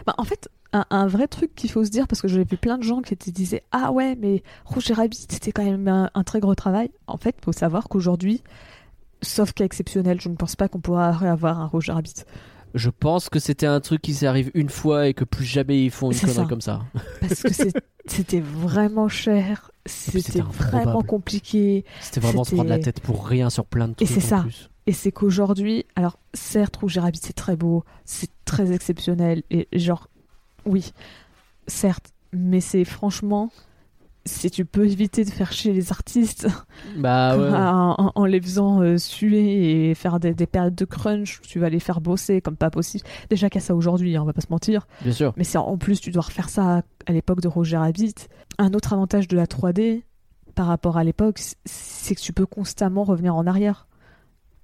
Bah, 0.06 0.14
en 0.18 0.24
fait 0.24 0.48
un, 0.73 0.85
un 0.90 1.07
vrai 1.07 1.28
truc 1.28 1.55
qu'il 1.55 1.70
faut 1.70 1.85
se 1.85 1.90
dire 1.90 2.07
parce 2.07 2.20
que 2.20 2.28
j'ai 2.28 2.45
vu 2.45 2.57
plein 2.57 2.77
de 2.78 2.82
gens 2.82 3.01
qui 3.01 3.16
te 3.16 3.31
disaient 3.31 3.62
ah 3.73 3.90
ouais 3.93 4.16
mais 4.20 4.43
Roger 4.66 4.95
Rabbit 4.95 5.27
c'était 5.28 5.51
quand 5.53 5.65
même 5.65 5.89
un, 5.89 6.11
un 6.15 6.24
très 6.24 6.40
gros 6.40 6.55
travail. 6.55 6.90
En 7.07 7.16
fait 7.16 7.36
faut 7.45 7.53
savoir 7.53 7.89
qu'aujourd'hui 7.89 8.43
sauf 9.23 9.53
cas 9.53 9.65
exceptionnel 9.65 10.20
je 10.20 10.28
ne 10.28 10.35
pense 10.36 10.57
pas 10.57 10.69
qu'on 10.69 10.81
pourra 10.81 11.09
avoir 11.09 11.61
un 11.61 11.66
Roger 11.66 11.93
Rabbit. 11.93 12.24
Je 12.74 12.90
pense 12.90 13.31
que 13.31 13.39
c'était 13.39 13.66
un 13.66 13.81
truc 13.81 14.03
qui 14.03 14.12
s'arrive 14.12 14.51
une 14.53 14.69
fois 14.69 15.09
et 15.09 15.15
que 15.15 15.24
plus 15.24 15.47
jamais 15.47 15.82
ils 15.85 15.90
font 15.90 16.11
une 16.11 16.16
C'est 16.19 16.27
connerie 16.27 16.43
ça. 16.45 16.49
comme 16.49 16.61
ça. 16.61 16.82
Parce 17.20 17.43
que 17.43 17.53
c'est- 17.53 17.73
c'était 18.07 18.40
vraiment 18.40 19.09
cher, 19.09 19.70
c'était 19.86 20.40
vraiment 20.43 21.01
compliqué. 21.03 21.86
C'était 22.03 22.20
vraiment 22.20 22.45
se 22.45 22.55
prendre 22.55 22.69
la 22.69 22.78
tête 22.78 23.01
pour 23.01 23.27
rien 23.27 23.49
sur 23.49 23.65
plein 23.65 23.89
de 23.89 23.93
Et 24.01 24.05
trucs. 24.05 24.09
c'est 24.09 24.24
en 24.35 24.36
ça. 24.39 24.43
plus. 24.43 24.69
Et 24.86 24.93
c'est 24.93 25.12
qu'aujourd'hui, 25.12 25.86
alors 25.97 26.19
certes, 26.35 26.77
Roger 26.77 27.01
Rabbit 27.01 27.20
c'est 27.23 27.32
très 27.32 27.57
beau, 27.57 27.85
c'est 28.05 28.31
très 28.45 28.70
exceptionnel, 28.73 29.43
et 29.51 29.66
genre, 29.73 30.09
oui, 30.69 30.93
certes, 31.66 32.12
mais 32.32 32.61
c'est 32.61 32.85
franchement, 32.85 33.51
si 34.27 34.51
tu 34.51 34.65
peux 34.66 34.85
éviter 34.86 35.24
de 35.24 35.31
faire 35.31 35.51
chier 35.53 35.73
les 35.73 35.90
artistes 35.90 36.47
Bah 36.99 37.36
ouais. 37.39 37.51
en, 38.15 38.24
les 38.27 38.40
faisant 38.40 38.82
euh, 38.82 38.99
suer 38.99 39.90
et 39.90 39.95
faire 39.95 40.20
des, 40.20 40.35
des 40.35 40.47
périodes 40.47 40.74
de 40.74 40.85
crunch, 40.85 41.40
tu 41.43 41.59
vas 41.59 41.70
les 41.70 41.81
faire 41.81 42.01
bosser 42.03 42.40
comme 42.43 42.57
pas 42.57 42.70
possible. 42.70 43.05
Déjà 43.31 43.49
qu'à 43.49 43.61
ça 43.61 43.74
aujourd'hui, 43.74 44.16
hein, 44.16 44.23
on 44.23 44.27
va 44.27 44.32
pas 44.35 44.43
se 44.43 44.51
mentir, 44.51 44.86
Bien 45.03 45.12
sûr. 45.12 45.32
mais 45.36 45.45
c'est 45.45 45.59
en 45.59 45.78
plus 45.78 46.01
tu 46.01 46.11
dois 46.11 46.23
refaire 46.23 46.49
ça 46.51 46.82
à 47.07 47.12
l'époque 47.12 47.40
de 47.40 47.49
Roger 47.49 47.78
Rabbit. 47.78 48.15
Un 48.59 48.74
autre 48.74 48.93
avantage 48.93 49.28
de 49.28 49.36
la 49.36 49.47
3D 49.47 50.03
par 50.55 50.66
rapport 50.66 50.97
à 50.99 51.05
l'époque, 51.05 51.40
c'est 51.65 52.15
que 52.15 52.20
tu 52.20 52.32
peux 52.32 52.47
constamment 52.47 53.05
revenir 53.05 53.35
en 53.35 53.47
arrière. 53.47 53.86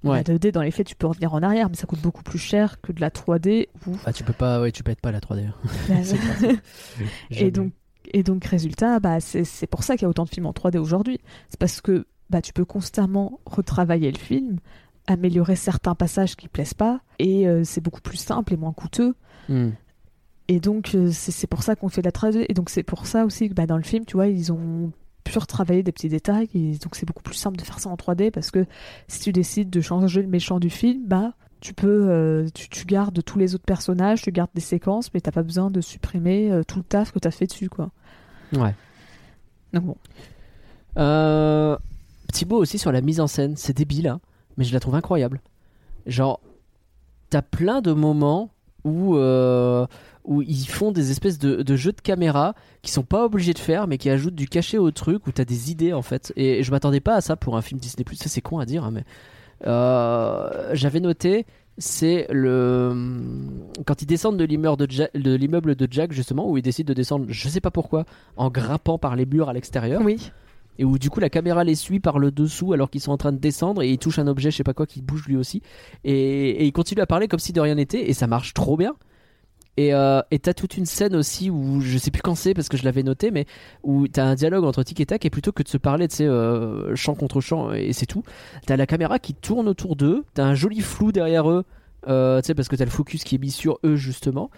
Ouais. 0.05 0.19
La 0.19 0.23
2D, 0.23 0.53
dans 0.53 0.63
les 0.63 0.71
faits, 0.71 0.87
tu 0.87 0.95
peux 0.95 1.07
revenir 1.07 1.33
en 1.33 1.43
arrière, 1.43 1.69
mais 1.71 1.77
ça 1.77 1.87
coûte 1.87 2.01
beaucoup 2.01 2.23
plus 2.23 2.39
cher 2.39 2.81
que 2.81 2.93
de 2.93 3.01
la 3.01 3.11
3D. 3.11 3.69
Où... 3.87 3.97
Bah 4.05 4.13
tu 4.13 4.23
peux 4.23 4.33
pas, 4.33 4.61
ouais, 4.61 4.71
tu 4.71 4.83
pètes 4.83 5.01
pas 5.01 5.13
la 5.13 5.21
3D. 5.21 5.49
C'est 6.03 6.17
et 6.51 6.59
Jamais. 7.31 7.51
donc, 7.51 7.73
et 8.13 8.23
donc, 8.23 8.45
résultat, 8.45 9.01
bah, 9.01 9.19
c'est 9.21 9.67
pour 9.67 9.83
ça 9.83 9.95
qu'il 9.95 10.03
y 10.03 10.07
a 10.07 10.09
autant 10.09 10.25
de 10.25 10.29
films 10.29 10.47
en 10.47 10.53
3D 10.53 10.79
aujourd'hui. 10.79 11.21
C'est 11.49 11.59
parce 11.59 11.81
que 11.81 12.07
bah, 12.31 12.43
tu 12.43 12.53
peux 12.53 12.65
constamment 12.65 13.41
retravailler 13.47 14.13
le 14.13 14.19
film, 14.19 14.59
améliorer 15.07 15.57
certains 15.57 15.95
passages 15.95 16.37
qui 16.37 16.49
plaisent 16.49 16.75
pas, 16.75 17.01
et 17.19 17.49
euh, 17.49 17.65
c'est 17.65 17.81
beaucoup 17.81 18.03
plus 18.03 18.19
simple 18.19 18.53
et 18.53 18.57
moins 18.57 18.73
coûteux. 18.73 19.15
Hmm. 19.49 19.71
Et 20.49 20.61
donc, 20.61 20.95
euh, 20.95 21.11
c'est 21.11 21.33
c'est 21.33 21.47
pour 21.47 21.63
ça 21.63 21.75
qu'on 21.75 21.89
fait 21.89 22.03
de 22.03 22.07
la 22.07 22.13
3D. 22.13 22.45
Et 22.49 22.55
donc, 22.55 22.69
c'est 22.69 22.83
pour 22.83 23.07
ça 23.07 23.25
aussi 23.25 23.49
que 23.49 23.55
bah, 23.55 23.67
dans 23.67 23.79
le 23.79 23.83
film, 23.83 24.05
tu 24.05 24.17
vois, 24.17 24.27
ils 24.27 24.53
ont 24.53 24.93
pu 25.25 25.39
retravailler 25.39 25.83
des 25.83 25.93
petits 25.93 26.09
détails. 26.09 26.49
Et 26.55 26.73
donc, 26.79 26.95
c'est 26.95 27.07
beaucoup 27.07 27.23
plus 27.23 27.35
simple 27.35 27.57
de 27.57 27.63
faire 27.63 27.81
ça 27.81 27.89
en 27.89 27.97
3D 27.97 28.31
parce 28.31 28.51
que 28.51 28.67
si 29.09 29.21
tu 29.21 29.33
décides 29.33 29.71
de 29.71 29.81
changer 29.81 30.23
le 30.23 30.29
méchant 30.29 30.61
du 30.61 30.71
film, 30.71 31.07
bah, 31.07 31.33
tu 31.61 31.75
peux, 31.75 32.09
euh, 32.11 32.47
tu, 32.55 32.69
tu 32.69 32.85
gardes 32.85 33.25
tous 33.25 33.39
les 33.39 33.55
autres 33.55 33.65
personnages, 33.65 34.23
tu 34.23 34.31
gardes 34.31 34.51
des 34.55 34.61
séquences, 34.61 35.13
mais 35.15 35.21
t'as 35.21 35.33
pas 35.33 35.43
besoin 35.43 35.71
de 35.71 35.81
supprimer 35.81 36.53
euh, 36.53 36.63
tout 36.63 36.79
le 36.79 36.85
taf 36.85 37.11
que 37.11 37.19
t'as 37.19 37.31
fait 37.31 37.47
dessus, 37.47 37.71
quoi. 37.71 37.91
Ouais. 38.53 38.75
Donc 39.73 39.85
bon. 39.85 39.97
Euh, 40.99 41.77
petit 42.29 42.47
mot 42.47 42.57
aussi 42.57 42.79
sur 42.79 42.93
la 42.93 43.01
mise 43.01 43.21
en 43.21 43.27
scène. 43.27 43.57
C'est 43.57 43.77
débile, 43.77 44.09
hein, 44.09 44.21
mais 44.57 44.65
je 44.65 44.73
la 44.73 44.81
trouve 44.81 44.95
incroyable. 44.95 45.41
Genre, 46.07 46.41
t'as 47.31 47.43
plein 47.43 47.81
de 47.81 47.93
moments 47.93 48.51
où, 48.85 49.17
euh, 49.17 49.87
où 50.25 50.43
ils 50.43 50.67
font 50.69 50.93
des 50.93 51.11
espèces 51.11 51.39
de, 51.39 51.77
jeux 51.77 51.93
de 51.93 52.01
caméra 52.01 52.55
qui 52.83 52.91
sont 52.93 53.03
pas 53.03 53.25
obligés 53.25 53.53
de 53.55 53.59
faire, 53.59 53.87
mais 53.87 53.99
qui 53.99 54.11
ajoutent 54.11 54.35
du 54.35 54.49
cachet 54.49 54.79
au 54.79 54.91
truc, 54.91 55.27
où 55.27 55.33
t'as 55.33 55.45
des 55.45 55.71
idées 55.71 55.93
en 55.93 56.03
fait. 56.03 56.33
Et 56.37 56.63
je 56.63 56.71
m'attendais 56.71 57.01
pas 57.01 57.15
à 57.17 57.21
ça 57.21 57.37
pour 57.37 57.57
un 57.57 57.63
film 57.63 57.81
Disney+. 57.81 58.05
Ça 58.15 58.29
c'est 58.29 58.41
con 58.41 58.59
à 58.59 58.67
dire, 58.67 58.85
hein, 58.85 58.91
mais 58.93 59.05
euh, 59.67 60.71
j'avais 60.75 61.01
noté 61.01 61.47
c'est 61.77 62.27
le 62.31 62.95
quand 63.85 64.01
ils 64.03 64.07
descendent 64.07 64.37
de 64.37 64.45
l'immeuble 64.45 64.87
de, 64.87 64.93
Ja- 64.93 65.09
de 65.13 65.35
l'immeuble 65.35 65.75
de 65.75 65.89
Jack 65.91 66.13
justement 66.13 66.49
où 66.49 66.57
ils 66.57 66.63
décident 66.63 66.87
de 66.87 66.95
descendre 66.95 67.27
je 67.29 67.49
sais 67.49 67.61
pas 67.61 67.73
pourquoi 67.73 68.05
en 68.37 68.49
grimpant 68.49 68.97
par 68.97 69.17
les 69.17 69.27
murs 69.27 69.49
à 69.49 69.53
l'extérieur 69.53 70.01
Oui. 70.05 70.31
Et 70.79 70.85
où 70.85 70.99
du 70.99 71.11
coup 71.11 71.21
la 71.21 71.31
caméra 71.31 71.65
les 71.65 71.75
suit 71.75 72.01
par 72.01 72.19
le 72.19 72.31
dessous 72.31 72.73
alors 72.73 72.91
qu'ils 72.91 73.01
sont 73.01 73.13
en 73.13 73.17
train 73.17 73.33
de 73.33 73.39
descendre 73.39 73.83
et 73.83 73.91
ils 73.91 73.99
touchent 73.99 74.19
un 74.19 74.27
objet 74.27 74.51
je 74.51 74.57
sais 74.57 74.65
pas 74.65 74.75
quoi 74.75 74.87
qui 74.87 75.03
bouge 75.03 75.27
lui 75.27 75.37
aussi. 75.37 75.63
Et, 76.05 76.51
et 76.51 76.65
ils 76.65 76.73
continuent 76.73 77.03
à 77.03 77.07
parler 77.07 77.29
comme 77.29 77.41
si 77.41 77.53
de 77.53 77.61
rien 77.61 77.75
n'était 77.75 78.09
et 78.09 78.13
ça 78.13 78.27
marche 78.27 78.55
trop 78.55 78.77
bien. 78.77 78.95
Et 79.77 79.93
euh, 79.93 80.23
t'as 80.41 80.55
toute 80.55 80.77
une 80.77 80.87
scène 80.87 81.17
aussi 81.17 81.51
où 81.51 81.81
je 81.81 81.99
sais 81.99 82.13
plus 82.13 82.23
quand 82.23 82.37
c'est 82.37 82.55
parce 82.55 82.69
que 82.69 82.77
je 82.77 82.85
l'avais 82.85 83.03
noté 83.03 83.33
mais 83.33 83.45
où 83.83 84.07
t'as 84.07 84.25
un 84.25 84.37
dialogue 84.37 84.65
entre 84.65 84.85
Tic 84.85 85.01
et 85.01 85.07
Tac 85.07 85.25
et 85.25 85.31
plutôt 85.31 85.51
que 85.51 85.65
de 85.65 85.69
se 85.69 85.79
parler 85.79 86.07
tu 86.07 86.17
sais 86.17 86.27
euh, 86.29 86.95
contre 87.19 87.41
chant 87.41 87.73
et 87.73 87.93
c'est 87.93 88.07
tout 88.07 88.23
t'as 88.67 88.77
la 88.77 88.87
caméra 88.87 89.19
qui 89.19 89.35
tourne 89.35 89.69
autour 89.69 89.97
d'eux 89.97 90.25
t'as 90.35 90.45
un 90.45 90.55
joli 90.55 90.81
flou 90.81 91.11
derrière 91.11 91.51
eux 91.51 91.65
euh, 92.09 92.41
tu 92.41 92.47
sais 92.47 92.55
parce 92.55 92.69
que 92.69 92.77
t'as 92.77 92.85
le 92.85 92.91
focus 92.91 93.25
qui 93.25 93.35
est 93.35 93.39
mis 93.39 93.51
sur 93.51 93.79
eux 93.85 93.97
justement. 93.97 94.51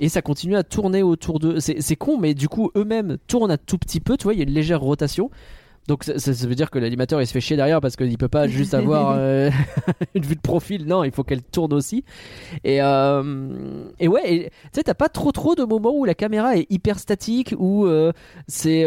Et 0.00 0.08
ça 0.08 0.22
continue 0.22 0.56
à 0.56 0.64
tourner 0.64 1.02
autour 1.02 1.38
d'eux. 1.38 1.60
C'est 1.60 1.96
con 1.96 2.18
mais 2.18 2.34
du 2.34 2.48
coup 2.48 2.70
eux-mêmes 2.76 3.18
tournent 3.26 3.50
un 3.50 3.58
tout 3.58 3.78
petit 3.78 4.00
peu 4.00 4.16
tu 4.16 4.24
vois 4.24 4.34
il 4.34 4.38
y 4.38 4.40
a 4.40 4.44
une 4.44 4.54
légère 4.54 4.80
rotation 4.80 5.30
donc 5.88 6.04
ça, 6.04 6.32
veut 6.46 6.54
dire 6.54 6.70
que 6.70 6.78
l'animateur 6.78 7.20
il 7.20 7.26
se 7.26 7.32
fait 7.32 7.40
chier 7.40 7.56
derrière 7.56 7.80
parce 7.80 7.96
qu'il 7.96 8.16
peut 8.16 8.28
pas 8.28 8.46
juste 8.46 8.72
avoir 8.72 9.14
euh, 9.18 9.50
une 10.14 10.22
vue 10.24 10.36
de 10.36 10.40
profil 10.40 10.86
non 10.86 11.02
il 11.02 11.10
faut 11.10 11.24
qu'elle 11.24 11.42
tourne 11.42 11.72
aussi 11.72 12.04
et, 12.62 12.80
euh, 12.80 13.84
et 13.98 14.06
ouais 14.06 14.50
tu 14.50 14.68
sais 14.74 14.84
t'as 14.84 14.94
pas 14.94 15.08
trop 15.08 15.32
trop 15.32 15.54
de 15.56 15.64
moments 15.64 15.92
où 15.96 16.04
la 16.04 16.14
caméra 16.14 16.56
est 16.56 16.66
hyper 16.70 16.98
statique 17.00 17.54
où 17.58 17.86
euh, 17.86 18.12
c'est 18.46 18.84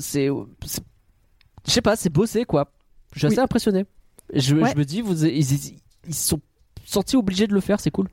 c'est 0.00 0.28
je 0.28 1.70
sais 1.72 1.82
pas 1.82 1.96
c'est 1.96 2.10
bossé 2.10 2.44
quoi 2.44 2.72
je 3.14 3.20
suis 3.20 3.26
Oui. 3.28 3.32
assez 3.34 3.40
impressionné 3.40 3.86
je, 4.34 4.54
Ouais. 4.54 4.70
je 4.72 4.76
me 4.78 4.84
dis 4.84 5.00
vous 5.00 5.24
ils, 5.24 5.38
ils, 5.52 5.76
ils 6.06 6.14
sont 6.14 6.40
sentis 6.84 7.16
obligés 7.16 7.46
de 7.46 7.54
le 7.54 7.60
faire 7.60 7.80
c'est 7.80 7.90
cool 7.90 8.08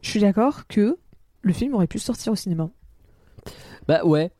Je 0.00 0.08
suis 0.08 0.20
d'accord 0.20 0.66
que 0.66 0.96
le 1.42 1.52
film 1.52 1.74
aurait 1.74 1.86
pu 1.86 1.98
sortir 1.98 2.32
au 2.32 2.36
cinéma. 2.36 2.70
bah 3.86 4.02
ouais 4.04 4.30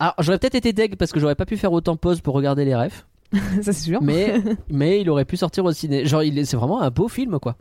alors 0.00 0.14
j'aurais 0.18 0.38
peut-être 0.38 0.56
été 0.56 0.72
deg 0.72 0.96
parce 0.96 1.12
que 1.12 1.20
j'aurais 1.20 1.36
pas 1.36 1.46
pu 1.46 1.56
faire 1.56 1.72
autant 1.72 1.96
pause 1.96 2.20
pour 2.20 2.34
regarder 2.34 2.64
les 2.64 2.74
refs 2.74 3.06
ça, 3.62 3.72
c'est 3.72 3.74
sûr. 3.74 4.02
mais 4.02 4.42
mais 4.68 5.00
il 5.00 5.08
aurait 5.10 5.24
pu 5.24 5.36
sortir 5.36 5.64
au 5.64 5.70
ciné 5.72 6.04
genre 6.06 6.22
il 6.24 6.36
est- 6.38 6.44
c'est 6.44 6.56
vraiment 6.56 6.80
un 6.82 6.90
beau 6.90 7.06
film 7.08 7.38
quoi 7.38 7.56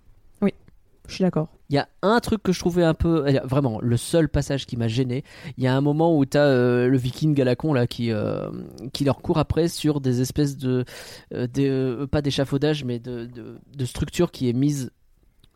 Je 1.08 1.16
suis 1.16 1.24
d'accord. 1.24 1.48
Il 1.72 1.76
y 1.76 1.80
a 1.80 1.88
un 2.04 2.20
truc 2.20 2.44
que 2.44 2.52
je 2.52 2.60
trouvais 2.60 2.84
un 2.84 2.94
peu. 2.94 3.26
euh, 3.26 3.40
Vraiment, 3.44 3.80
le 3.82 3.98
seul 3.98 4.30
passage 4.30 4.68
qui 4.68 4.78
m'a 4.78 4.88
gêné. 4.88 5.24
Il 5.58 5.64
y 5.64 5.68
a 5.68 5.76
un 5.76 5.82
moment 5.82 6.16
où 6.16 6.24
t'as 6.24 6.46
euh, 6.46 6.88
le 6.88 6.98
viking 7.00 7.42
à 7.42 7.46
la 7.46 7.56
con 7.56 7.74
là 7.74 7.88
qui, 7.88 8.12
euh, 8.12 8.52
qui 8.94 9.06
leur 9.06 9.18
court 9.24 9.40
après 9.40 9.70
sur 9.70 10.02
des 10.02 10.22
espèces 10.22 10.56
de. 10.56 10.86
euh, 11.34 11.48
des, 11.48 11.68
euh, 11.68 12.06
pas 12.06 12.22
d'échafaudage, 12.22 12.84
mais 12.86 13.00
de, 13.00 13.26
de, 13.26 13.58
de 13.76 13.86
structure 13.86 14.30
qui 14.32 14.50
est 14.50 14.54
mise 14.54 14.92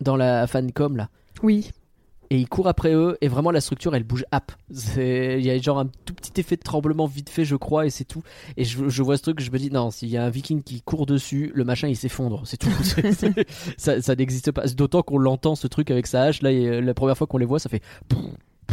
dans 0.02 0.16
la 0.16 0.48
fancom 0.48 0.96
là. 0.98 1.10
Oui. 1.44 1.70
Et 2.34 2.38
il 2.38 2.50
court 2.50 2.68
après 2.68 2.94
eux, 2.96 3.16
et 3.22 3.28
vraiment 3.28 3.52
la 3.52 3.62
structure 3.62 3.96
elle 3.96 4.04
bouge 4.04 4.26
hop. 4.34 4.52
Il 4.98 5.46
y 5.46 5.52
a 5.52 5.58
genre 5.60 5.78
un 5.78 5.86
tout 6.06 6.16
petit 6.16 6.32
effet 6.42 6.56
de 6.56 6.64
tremblement 6.64 7.06
vite 7.06 7.30
fait, 7.30 7.46
je 7.46 7.56
crois, 7.56 7.86
et 7.86 7.92
c'est 7.92 8.06
tout. 8.06 8.24
Et 8.58 8.64
je, 8.64 8.90
je 8.90 9.04
vois 9.04 9.18
ce 9.18 9.22
truc, 9.22 9.40
je 9.40 9.52
me 9.52 9.60
dis, 9.60 9.70
non, 9.70 9.92
s'il 9.92 10.10
y 10.10 10.18
a 10.18 10.26
un 10.26 10.30
viking 10.32 10.64
qui 10.64 10.82
court 10.82 11.06
dessus, 11.06 11.52
le 11.54 11.64
machin 11.64 11.88
il 11.90 11.96
s'effondre, 11.96 12.42
c'est 12.46 12.58
tout. 12.58 12.72
Ça 13.78 14.02
ça 14.02 14.16
n'existe 14.16 14.52
pas. 14.52 14.66
D'autant 14.66 15.04
qu'on 15.04 15.20
l'entend 15.20 15.54
ce 15.56 15.68
truc 15.68 15.92
avec 15.92 16.08
sa 16.08 16.24
hache, 16.24 16.42
là, 16.42 16.52
et, 16.52 16.82
la 16.82 16.94
première 16.96 17.16
fois 17.18 17.28
qu'on 17.28 17.38
les 17.38 17.46
voit, 17.46 17.60
ça 17.60 17.70
fait 17.70 17.84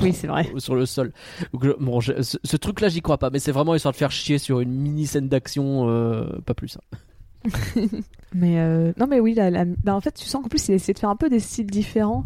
Oui, 0.00 0.14
c'est 0.14 0.26
vrai. 0.26 0.46
sur 0.56 0.74
le 0.74 0.86
sol. 0.86 1.12
Bon, 1.52 2.00
je- 2.00 2.22
ce, 2.22 2.38
ce 2.42 2.56
truc 2.56 2.80
là, 2.80 2.88
j'y 2.88 3.02
crois 3.02 3.18
pas, 3.18 3.28
mais 3.28 3.40
c'est 3.40 3.52
vraiment 3.52 3.74
histoire 3.74 3.92
de 3.92 3.98
faire 3.98 4.10
chier 4.10 4.38
sur 4.38 4.60
une 4.60 4.72
mini 4.72 5.06
scène 5.06 5.28
d'action, 5.28 5.86
euh, 5.90 6.24
pas 6.46 6.54
plus. 6.54 6.78
hein. 6.78 6.96
Mais 8.34 8.58
euh, 8.60 8.92
non, 8.98 9.06
mais 9.06 9.18
oui, 9.20 9.34
la- 9.34 9.50
la- 9.50 9.64
bah, 9.64 9.94
en 9.94 10.00
fait, 10.00 10.12
tu 10.14 10.24
sens 10.24 10.42
qu'en 10.42 10.48
plus, 10.48 10.68
il 10.68 10.72
a 10.72 10.74
essayé 10.76 10.94
de 10.94 10.98
faire 10.98 11.10
un 11.10 11.16
peu 11.16 11.28
des 11.28 11.40
styles 11.40 11.66
différents. 11.66 12.24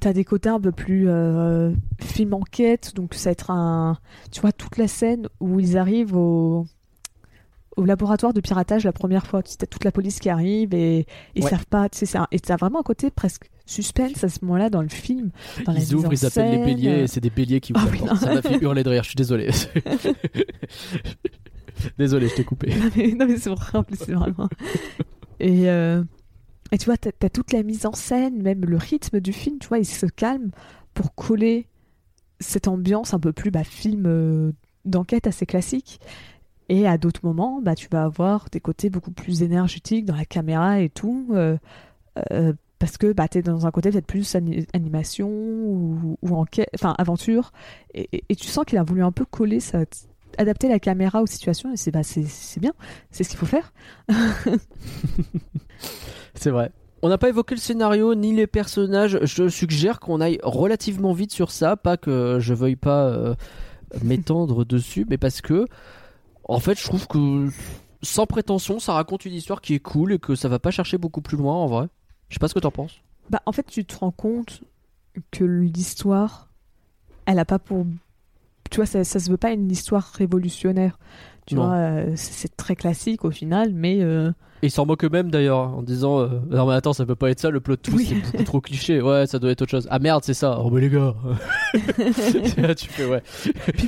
T'as 0.00 0.12
des 0.12 0.24
côtés 0.24 0.50
un 0.50 0.60
peu 0.60 0.70
plus 0.70 1.08
euh, 1.08 1.72
film 2.00 2.34
enquête, 2.34 2.92
donc 2.94 3.14
ça 3.14 3.30
va 3.30 3.32
être 3.32 3.50
un. 3.50 3.98
Tu 4.30 4.40
vois, 4.40 4.52
toute 4.52 4.76
la 4.76 4.86
scène 4.86 5.28
où 5.40 5.58
ils 5.60 5.76
arrivent 5.78 6.14
au, 6.14 6.66
au 7.76 7.84
laboratoire 7.84 8.32
de 8.34 8.40
piratage 8.40 8.84
la 8.84 8.92
première 8.92 9.26
fois. 9.26 9.42
Tu 9.42 9.56
toute 9.56 9.84
la 9.84 9.90
police 9.92 10.18
qui 10.20 10.28
arrive 10.28 10.74
et 10.74 11.06
ils 11.34 11.42
Ouais. 11.42 11.50
savent 11.50 11.66
pas. 11.66 11.88
Tu 11.88 12.04
sais, 12.06 12.18
un- 12.18 12.28
et 12.30 12.38
t'as 12.38 12.56
vraiment 12.56 12.80
un 12.80 12.84
côté 12.84 13.10
presque 13.10 13.50
suspense 13.64 14.22
à 14.24 14.28
ce 14.28 14.38
moment-là 14.44 14.70
dans 14.70 14.82
le 14.82 14.88
film. 14.88 15.30
Dans 15.64 15.72
Ils 15.74 15.94
ouvrent, 15.94 16.08
en 16.08 16.12
ils 16.12 16.24
appellent 16.26 16.58
les 16.58 16.64
béliers, 16.64 17.00
et 17.02 17.06
c'est 17.06 17.20
des 17.20 17.30
béliers 17.30 17.60
qui 17.60 17.72
ouvrent 17.72 17.84
Ah 17.86 17.90
oui, 17.90 17.98
porte. 17.98 18.10
non. 18.12 18.16
Ça 18.18 18.34
m'a 18.34 18.42
fait 18.42 18.58
hurler 18.62 18.82
de 18.82 18.90
rire, 18.90 19.02
je 19.02 19.08
suis 19.08 19.16
désolé. 19.16 19.50
désolé, 21.98 22.28
je 22.28 22.34
t'ai 22.34 22.44
coupé. 22.44 22.74
non 22.74 22.90
mais, 22.96 23.12
non, 23.14 23.26
mais 23.26 23.36
c'est 23.36 23.50
vraiment 23.50 24.48
et 25.40 25.68
euh, 25.70 26.02
et 26.72 26.78
tu 26.78 26.86
vois 26.86 26.96
t'as 26.96 27.10
as 27.22 27.30
toute 27.30 27.52
la 27.52 27.62
mise 27.62 27.86
en 27.86 27.92
scène 27.92 28.42
même 28.42 28.64
le 28.64 28.76
rythme 28.76 29.20
du 29.20 29.32
film 29.32 29.58
tu 29.58 29.68
vois 29.68 29.78
il 29.78 29.86
se 29.86 30.06
calme 30.06 30.50
pour 30.94 31.14
coller 31.14 31.66
cette 32.40 32.68
ambiance 32.68 33.14
un 33.14 33.20
peu 33.20 33.32
plus 33.32 33.50
bah, 33.50 33.64
film 33.64 34.04
euh, 34.06 34.52
d'enquête 34.84 35.26
assez 35.26 35.46
classique 35.46 36.00
et 36.68 36.86
à 36.86 36.98
d'autres 36.98 37.24
moments 37.24 37.60
bah 37.62 37.74
tu 37.74 37.88
vas 37.90 38.04
avoir 38.04 38.48
des 38.50 38.60
côtés 38.60 38.90
beaucoup 38.90 39.12
plus 39.12 39.42
énergétiques 39.42 40.04
dans 40.04 40.16
la 40.16 40.24
caméra 40.24 40.80
et 40.80 40.88
tout 40.88 41.28
euh, 41.32 41.56
euh, 42.32 42.52
parce 42.78 42.96
que 42.96 43.12
bah, 43.12 43.28
tu 43.28 43.42
dans 43.42 43.66
un 43.66 43.70
côté 43.70 43.90
peut-être 43.90 44.06
plus 44.06 44.34
ani- 44.34 44.66
animation 44.72 45.28
ou, 45.28 46.16
enquête, 46.30 46.68
enfin 46.74 46.94
aventure, 46.98 47.52
et, 47.94 48.22
tu 48.36 48.46
sens 48.46 48.64
qu'il 48.64 48.78
a 48.78 48.82
voulu 48.82 49.02
un 49.02 49.12
peu 49.12 49.24
coller 49.24 49.60
ça, 49.60 49.80
adapter 50.36 50.68
la 50.68 50.78
caméra 50.78 51.22
aux 51.22 51.26
situations, 51.26 51.72
et 51.72 51.76
c'est 51.76 51.90
bah, 51.90 52.02
c'est 52.02 52.60
bien, 52.60 52.72
c'est 53.10 53.24
ce 53.24 53.30
qu'il 53.30 53.38
faut 53.38 53.46
faire. 53.46 53.72
C'est 56.38 56.50
vrai. 56.50 56.70
On 57.02 57.08
n'a 57.08 57.18
pas 57.18 57.28
évoqué 57.28 57.54
le 57.54 57.60
scénario 57.60 58.14
ni 58.14 58.34
les 58.34 58.46
personnages. 58.46 59.18
Je 59.22 59.48
suggère 59.48 60.00
qu'on 60.00 60.20
aille 60.20 60.38
relativement 60.42 61.12
vite 61.12 61.32
sur 61.32 61.50
ça, 61.50 61.76
pas 61.76 61.96
que 61.96 62.38
je 62.40 62.54
veuille 62.54 62.76
pas 62.76 63.06
euh, 63.08 63.34
m'étendre 64.02 64.64
dessus, 64.66 65.06
mais 65.08 65.16
parce 65.18 65.40
que, 65.40 65.66
en 66.44 66.58
fait, 66.60 66.78
je 66.78 66.84
trouve 66.84 67.06
que 67.06 67.48
sans 68.02 68.26
prétention, 68.26 68.78
ça 68.80 68.94
raconte 68.94 69.24
une 69.24 69.34
histoire 69.34 69.60
qui 69.60 69.74
est 69.74 69.78
cool 69.80 70.12
et 70.12 70.18
que 70.18 70.34
ça 70.34 70.48
va 70.48 70.58
pas 70.58 70.70
chercher 70.70 70.98
beaucoup 70.98 71.20
plus 71.20 71.36
loin 71.36 71.54
en 71.54 71.66
vrai. 71.66 71.86
Je 72.28 72.34
sais 72.34 72.38
pas 72.40 72.48
ce 72.48 72.54
que 72.54 72.60
t'en 72.60 72.70
penses. 72.72 73.00
Bah, 73.30 73.42
en 73.46 73.52
fait, 73.52 73.66
tu 73.66 73.84
te 73.84 73.96
rends 73.96 74.10
compte 74.12 74.62
que 75.30 75.44
l'histoire, 75.44 76.48
elle 77.26 77.38
a 77.38 77.44
pas 77.44 77.58
pour. 77.58 77.86
Tu 78.70 78.76
vois, 78.76 78.86
ça, 78.86 79.02
ça 79.04 79.18
se 79.20 79.30
veut 79.30 79.36
pas 79.36 79.52
une 79.52 79.70
histoire 79.70 80.04
révolutionnaire. 80.14 80.98
Tu 81.46 81.54
Non. 81.54 81.66
vois, 81.66 81.74
euh, 81.76 82.12
c'est 82.16 82.32
c'est 82.32 82.56
très 82.56 82.74
classique 82.76 83.24
au 83.24 83.30
final, 83.30 83.72
mais. 83.72 84.02
euh, 84.02 84.32
Et 84.62 84.66
ils 84.66 84.70
s'en 84.70 84.86
moquent 84.86 85.04
eux-mêmes 85.04 85.30
d'ailleurs 85.30 85.58
en 85.58 85.82
disant 85.82 86.20
euh, 86.20 86.28
non 86.50 86.66
mais 86.66 86.74
attends 86.74 86.92
ça 86.92 87.06
peut 87.06 87.14
pas 87.14 87.30
être 87.30 87.38
ça 87.40 87.50
le 87.50 87.60
plot 87.60 87.76
twist 87.76 88.10
Oui. 88.12 88.20
c'est 88.24 88.32
beaucoup 88.32 88.44
trop 88.44 88.60
cliché. 88.60 89.00
Ouais 89.00 89.26
ça 89.26 89.38
doit 89.38 89.50
être 89.50 89.62
autre 89.62 89.70
chose. 89.70 89.86
Ah 89.90 89.98
merde 89.98 90.22
c'est 90.24 90.34
ça. 90.34 90.58
Oh 90.60 90.70
mais 90.70 90.80
les 90.80 90.90
gars. 90.90 91.14
Là, 92.56 92.74
tu 92.74 92.88
fais 92.88 93.06
ouais. 93.06 93.22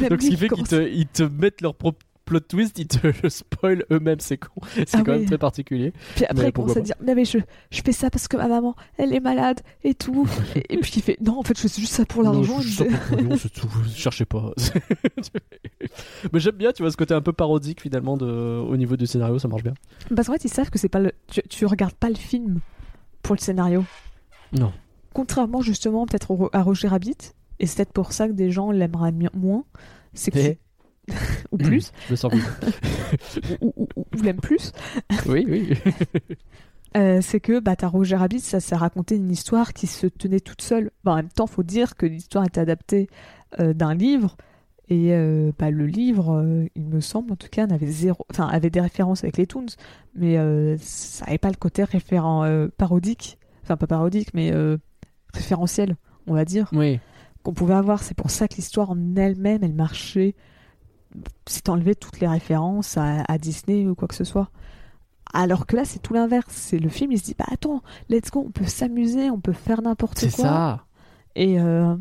Donc 0.08 0.22
ce 0.22 0.28
qui 0.28 0.36
fait 0.36 0.48
qui 0.48 0.54
qu'ils 0.54 0.68
te, 0.68 0.88
ils 0.88 1.06
te 1.06 1.22
mettent 1.22 1.60
leur 1.60 1.74
propre 1.74 1.98
plot 2.30 2.40
twist 2.40 2.78
ils 2.78 2.86
te 2.86 3.08
le 3.22 3.28
spoilent 3.28 3.84
eux-mêmes 3.90 4.20
c'est 4.20 4.38
con 4.38 4.60
c'est 4.74 4.94
Ah 4.94 5.02
quand 5.04 5.12
même 5.12 5.24
très 5.26 5.36
particulier 5.38 5.92
Puis 6.14 6.24
après, 6.26 6.44
Mais 6.44 6.48
il 6.50 6.52
commence 6.52 6.74
pourquoi 6.74 6.82
à 6.82 6.84
dire 6.84 6.94
Mais, 7.02 7.14
mais 7.16 7.24
je, 7.24 7.38
je 7.70 7.82
fais 7.84 7.90
ça 7.92 8.08
parce 8.08 8.28
que 8.28 8.36
ma 8.36 8.46
maman, 8.46 8.76
elle 8.98 9.12
est 9.12 9.20
malade 9.20 9.60
et 9.82 9.94
tout. 9.94 10.28
et, 10.54 10.74
et 10.74 10.78
puis 10.78 10.92
il 10.96 11.02
fait 11.02 11.16
Non, 11.20 11.38
en 11.38 11.42
fait, 11.42 11.56
je 11.56 11.66
fais 11.66 11.80
juste 11.80 11.92
ça 11.94 12.04
pour 12.06 12.22
Non, 12.22 12.32
l'argent. 12.32 12.60
c'est 12.60 13.52
tout 13.52 13.68
cherchez 13.94 14.24
pas 14.24 14.52
mais 16.32 16.40
j'aime 16.40 16.54
bien 16.56 16.72
tu 16.72 16.82
vois 16.82 16.90
ce 16.90 16.96
côté 16.96 17.14
un 17.14 17.20
peu 17.22 17.32
parodique 17.32 17.80
finalement 17.80 18.16
de, 18.16 18.26
au 18.26 18.76
niveau 18.76 18.96
du 18.96 19.06
scénario 19.06 19.38
ça 19.38 19.48
marche 19.48 19.62
bien 19.62 19.74
Parce 20.14 20.28
qu'en 20.28 20.34
fait, 20.34 20.44
ils 20.44 20.50
savent 20.50 20.70
que 20.70 20.78
c'est 20.78 20.88
pas 20.88 21.00
le. 21.00 21.12
Tu, 21.28 21.42
tu 21.48 21.66
regardes 21.66 21.94
pas 21.94 22.08
le 22.08 22.14
film 22.16 22.60
pour 23.22 23.34
le 23.34 23.40
scénario. 23.40 23.84
non 24.52 24.72
Contrairement 25.12 25.60
justement 25.60 26.06
peut-être 26.06 26.50
à 26.52 26.62
Roger 26.62 26.86
Rabbit, 26.88 27.16
et 27.58 27.66
c'est 27.66 27.76
peut-être 27.76 27.92
pour 27.92 28.12
ça 28.12 28.28
que 28.28 28.32
des 28.32 28.50
gens 28.52 28.70
l'aimeraient 28.70 29.12
moins, 29.34 29.64
c'est 30.14 30.30
que. 30.30 30.38
Eh. 30.38 30.58
Ou 31.52 31.56
plus, 31.58 31.92
je 32.06 32.12
me 32.12 32.16
sens 32.16 32.32
bien 32.32 32.44
ou, 33.60 33.72
ou, 33.76 33.88
ou- 33.96 34.04
ou 34.16 34.22
l'aiment 34.22 34.40
plus, 34.40 34.72
oui 35.26 35.44
oui 35.48 35.68
euh, 36.96 37.20
c'est 37.22 37.40
que 37.40 37.60
bah, 37.60 37.76
t'as 37.76 37.86
Roger 37.88 38.16
Rabbit, 38.16 38.40
ça, 38.40 38.60
ça 38.60 38.76
racontait 38.76 39.16
une 39.16 39.30
histoire 39.30 39.72
qui 39.72 39.86
se 39.86 40.06
tenait 40.06 40.40
toute 40.40 40.62
seule. 40.62 40.90
Bah, 41.04 41.12
en 41.12 41.16
même 41.16 41.28
temps, 41.28 41.46
faut 41.46 41.62
dire 41.62 41.96
que 41.96 42.06
l'histoire 42.06 42.44
est 42.44 42.58
adaptée 42.58 43.08
euh, 43.60 43.72
d'un 43.74 43.94
livre, 43.94 44.36
et 44.88 45.12
euh, 45.14 45.52
bah, 45.58 45.70
le 45.70 45.86
livre, 45.86 46.32
euh, 46.36 46.66
il 46.74 46.84
me 46.86 47.00
semble 47.00 47.32
en 47.32 47.36
tout 47.36 47.48
cas, 47.48 47.66
n'avait 47.66 47.86
zéro, 47.86 48.26
enfin, 48.30 48.46
avait 48.48 48.70
des 48.70 48.80
références 48.80 49.22
avec 49.22 49.36
les 49.36 49.46
Toons, 49.46 49.66
mais 50.16 50.34
ça 50.78 51.24
n'avait 51.26 51.38
pas 51.38 51.50
le 51.50 51.56
côté 51.56 51.84
référent 51.84 52.44
parodique, 52.76 53.38
enfin 53.62 53.76
pas 53.76 53.86
parodique, 53.86 54.34
mais 54.34 54.52
référentiel, 55.32 55.96
on 56.26 56.34
va 56.34 56.44
dire. 56.44 56.68
oui 56.72 56.98
qu'on 57.42 57.54
pouvait 57.54 57.72
avoir. 57.72 58.02
C'est 58.02 58.12
pour 58.14 58.30
ça 58.30 58.48
que 58.48 58.56
l'histoire 58.56 58.90
en 58.90 59.16
elle-même, 59.16 59.60
elle 59.64 59.72
marchait. 59.72 60.34
C'est 61.46 61.68
enlevé 61.68 61.94
toutes 61.94 62.20
les 62.20 62.28
références 62.28 62.96
à, 62.96 63.22
à 63.28 63.38
Disney 63.38 63.86
ou 63.86 63.94
quoi 63.94 64.08
que 64.08 64.14
ce 64.14 64.24
soit. 64.24 64.48
Alors 65.32 65.66
que 65.66 65.76
là, 65.76 65.84
c'est 65.84 66.00
tout 66.00 66.14
l'inverse. 66.14 66.46
C'est 66.50 66.78
le 66.78 66.88
film, 66.88 67.12
il 67.12 67.18
se 67.18 67.24
dit 67.24 67.34
bah 67.38 67.46
attends, 67.50 67.82
let's 68.08 68.30
go, 68.30 68.44
on 68.46 68.50
peut 68.50 68.64
s'amuser, 68.66 69.30
on 69.30 69.40
peut 69.40 69.52
faire 69.52 69.82
n'importe 69.82 70.20
quoi. 70.20 70.30
c'est 70.30 70.36
ça 70.42 70.84
Et 71.36 71.60
euh, 71.60 71.94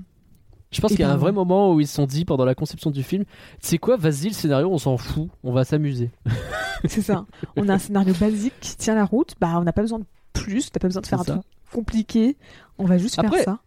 Je 0.71 0.81
pense 0.81 0.91
qu'il 0.91 1.01
y 1.01 1.03
a 1.03 1.07
ben, 1.07 1.13
un 1.13 1.17
vrai 1.17 1.31
moment 1.31 1.73
où 1.73 1.79
ils 1.79 1.87
se 1.87 1.95
sont 1.95 2.05
dit 2.07 2.25
pendant 2.25 2.45
la 2.45 2.55
conception 2.55 2.91
du 2.91 3.03
film, 3.03 3.25
c'est 3.59 3.77
quoi, 3.77 3.97
vas-y 3.97 4.29
le 4.29 4.33
scénario, 4.33 4.69
on 4.71 4.77
s'en 4.77 4.97
fout, 4.97 5.29
on 5.43 5.51
va 5.51 5.63
s'amuser. 5.63 6.11
c'est 6.85 7.01
ça. 7.01 7.25
On 7.55 7.69
a 7.69 7.73
un 7.75 7.79
scénario 7.79 8.13
basique 8.19 8.53
qui 8.61 8.75
tient 8.77 8.95
la 8.95 9.05
route. 9.05 9.35
Bah, 9.39 9.53
on 9.57 9.63
n'a 9.63 9.73
pas 9.73 9.81
besoin 9.81 9.99
de 9.99 10.05
plus, 10.33 10.71
t'as 10.71 10.79
pas 10.79 10.87
besoin 10.87 11.01
de 11.01 11.07
faire 11.07 11.19
un 11.19 11.23
ça. 11.23 11.33
truc 11.33 11.45
compliqué, 11.71 12.35
on 12.79 12.85
va 12.85 12.97
juste 12.97 13.19
Après, 13.19 13.43
faire 13.43 13.45
ça. 13.45 13.59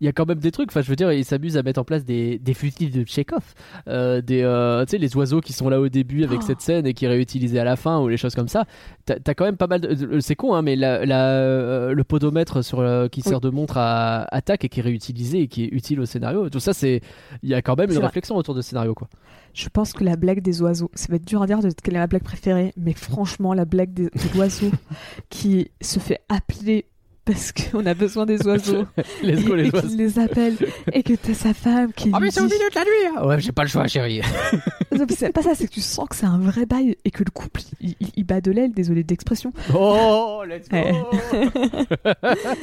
Il 0.00 0.06
y 0.06 0.08
a 0.08 0.12
quand 0.12 0.26
même 0.26 0.38
des 0.38 0.50
trucs. 0.50 0.70
Enfin, 0.70 0.80
je 0.80 0.88
veux 0.88 0.96
dire, 0.96 1.12
ils 1.12 1.24
s'amusent 1.24 1.56
à 1.56 1.62
mettre 1.62 1.80
en 1.80 1.84
place 1.84 2.04
des, 2.04 2.38
des 2.38 2.54
fusils 2.54 2.90
de 2.90 3.04
Chekhov, 3.06 3.42
euh, 3.88 4.20
des, 4.22 4.42
euh, 4.42 4.84
tu 4.86 4.92
sais, 4.92 4.98
les 4.98 5.14
oiseaux 5.16 5.40
qui 5.40 5.52
sont 5.52 5.68
là 5.68 5.80
au 5.80 5.88
début 5.88 6.24
avec 6.24 6.40
Oh. 6.40 6.46
cette 6.46 6.60
scène 6.62 6.86
et 6.86 6.94
qui 6.94 7.04
est 7.04 7.08
réutilisée 7.08 7.58
à 7.58 7.64
la 7.64 7.76
fin 7.76 8.00
ou 8.00 8.08
les 8.08 8.16
choses 8.16 8.34
comme 8.34 8.48
ça. 8.48 8.64
T'as 9.04 9.16
as 9.26 9.34
quand 9.34 9.44
même 9.44 9.56
pas 9.58 9.66
mal. 9.66 9.80
De... 9.80 10.20
C'est 10.20 10.36
con, 10.36 10.54
hein, 10.54 10.62
mais 10.62 10.74
la, 10.76 11.04
la, 11.04 11.28
euh, 11.32 11.92
le 11.92 12.04
podomètre 12.04 12.64
sur 12.64 12.80
euh, 12.80 13.08
qui 13.08 13.20
sert 13.20 13.40
de 13.40 13.50
montre 13.50 13.76
à 13.76 14.22
attaque 14.34 14.64
et 14.64 14.68
qui 14.68 14.80
est 14.80 14.82
réutilisé 14.82 15.40
et 15.42 15.48
qui 15.48 15.64
est 15.64 15.68
utile 15.72 16.00
au 16.00 16.06
scénario. 16.06 16.48
Tout 16.48 16.60
ça, 16.60 16.72
c'est, 16.72 17.00
il 17.42 17.50
y 17.50 17.54
a 17.54 17.60
quand 17.62 17.76
même 17.76 17.90
une 17.90 17.96
vrai. 17.96 18.06
réflexion 18.06 18.36
autour 18.36 18.54
de 18.54 18.62
ce 18.62 18.70
scénario, 18.70 18.94
quoi. 18.94 19.08
Je 19.52 19.68
pense 19.68 19.92
que 19.92 20.04
la 20.04 20.16
blague 20.16 20.42
des 20.42 20.62
oiseaux, 20.62 20.90
ça 20.94 21.06
va 21.10 21.16
être 21.16 21.26
dur 21.26 21.42
à 21.42 21.46
dire 21.46 21.58
de 21.58 21.68
quelle 21.82 21.96
est 21.96 21.98
ma 21.98 22.06
blague 22.06 22.22
préférée, 22.22 22.72
mais 22.76 22.92
franchement, 22.92 23.52
la 23.52 23.64
blague 23.64 23.92
des, 23.92 24.04
de 24.04 24.34
l'oiseau 24.36 24.70
qui 25.28 25.70
se 25.80 25.98
fait 25.98 26.20
appeler 26.28 26.86
parce 27.24 27.52
qu'on 27.52 27.84
a 27.86 27.94
besoin 27.94 28.26
des 28.26 28.44
oiseaux 28.46 28.84
Let's 29.22 29.44
go 29.44 29.54
et, 29.54 29.62
les 29.62 29.68
et 29.68 29.72
oiseaux. 29.72 29.88
qu'il 29.88 29.96
les 29.98 30.18
appelle 30.18 30.56
et 30.92 31.02
que 31.02 31.12
t'as 31.14 31.34
sa 31.34 31.54
femme 31.54 31.92
qui 31.92 32.10
Ah 32.12 32.18
lui 32.18 32.26
mais 32.26 32.30
c'est 32.30 32.40
au 32.40 32.46
dit- 32.46 32.54
milieu 32.54 32.68
de 32.70 32.74
la 32.74 32.80
nuit. 32.82 33.16
hein. 33.18 33.26
Ouais, 33.26 33.40
j'ai 33.40 33.52
pas 33.52 33.62
le 33.62 33.68
choix, 33.68 33.86
chérie. 33.86 34.20
Mais 34.92 35.06
c'est 35.16 35.32
pas 35.32 35.42
ça, 35.42 35.54
c'est 35.54 35.66
que 35.68 35.72
tu 35.72 35.80
sens 35.80 36.08
que 36.08 36.16
c'est 36.16 36.26
un 36.26 36.38
vrai 36.38 36.66
bail 36.66 36.96
et 37.04 37.10
que 37.10 37.22
le 37.24 37.30
couple 37.30 37.60
il, 37.80 37.94
il- 38.00 38.10
il 38.16 38.24
bat 38.24 38.40
de 38.40 38.50
l'aile, 38.50 38.72
désolé 38.72 39.04
d'expression. 39.04 39.52
Oh, 39.74 40.42
let's 40.46 40.68
go. 40.68 40.76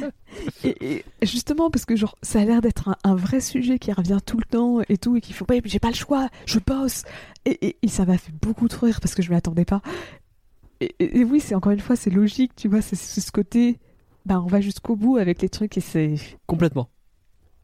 Et, 0.64 1.04
et 1.22 1.26
justement 1.26 1.70
parce 1.72 1.86
que 1.86 1.96
genre 1.96 2.16
ça 2.22 2.40
a 2.42 2.46
l'air 2.46 2.62
d'être 2.62 2.90
un, 2.90 2.96
un 3.04 3.16
vrai 3.16 3.40
sujet 3.40 3.80
qui 3.80 3.92
revient 3.92 4.20
tout 4.26 4.38
le 4.38 4.44
temps 4.44 4.80
et 4.88 4.98
tout 4.98 5.16
et 5.16 5.22
qu'il 5.22 5.34
faut 5.36 5.46
pas, 5.46 5.56
j'ai 5.66 5.80
pas 5.80 5.90
le 5.90 5.96
choix, 5.96 6.30
je 6.46 6.60
bosse. 6.60 7.04
Et, 7.46 7.68
et- 7.68 7.78
et 7.82 7.88
ça 7.88 8.06
m'a 8.06 8.18
fait 8.18 8.32
beaucoup 8.42 8.68
trop 8.68 8.86
rire 8.86 9.00
parce 9.02 9.16
que 9.16 9.22
je 9.22 9.30
m'y 9.30 9.36
attendais 9.36 9.66
pas. 9.66 9.82
Et, 10.80 10.94
et- 11.00 11.20
et 11.20 11.24
oui, 11.24 11.40
c'est 11.40 11.56
encore 11.56 11.72
une 11.72 11.80
fois 11.80 11.96
c'est 11.96 12.10
logique, 12.12 12.52
tu 12.56 12.68
vois, 12.68 12.82
c'est 12.82 12.96
c'est 12.96 13.22
ce 13.22 13.32
côté, 13.32 13.80
bah 14.28 14.40
on 14.44 14.48
va 14.48 14.62
jusqu'au 14.62 14.96
bout 14.96 15.18
avec 15.18 15.42
les 15.42 15.50
trucs 15.50 15.78
et 15.78 15.82
c'est 15.82 16.16
Complètement. 16.46 16.90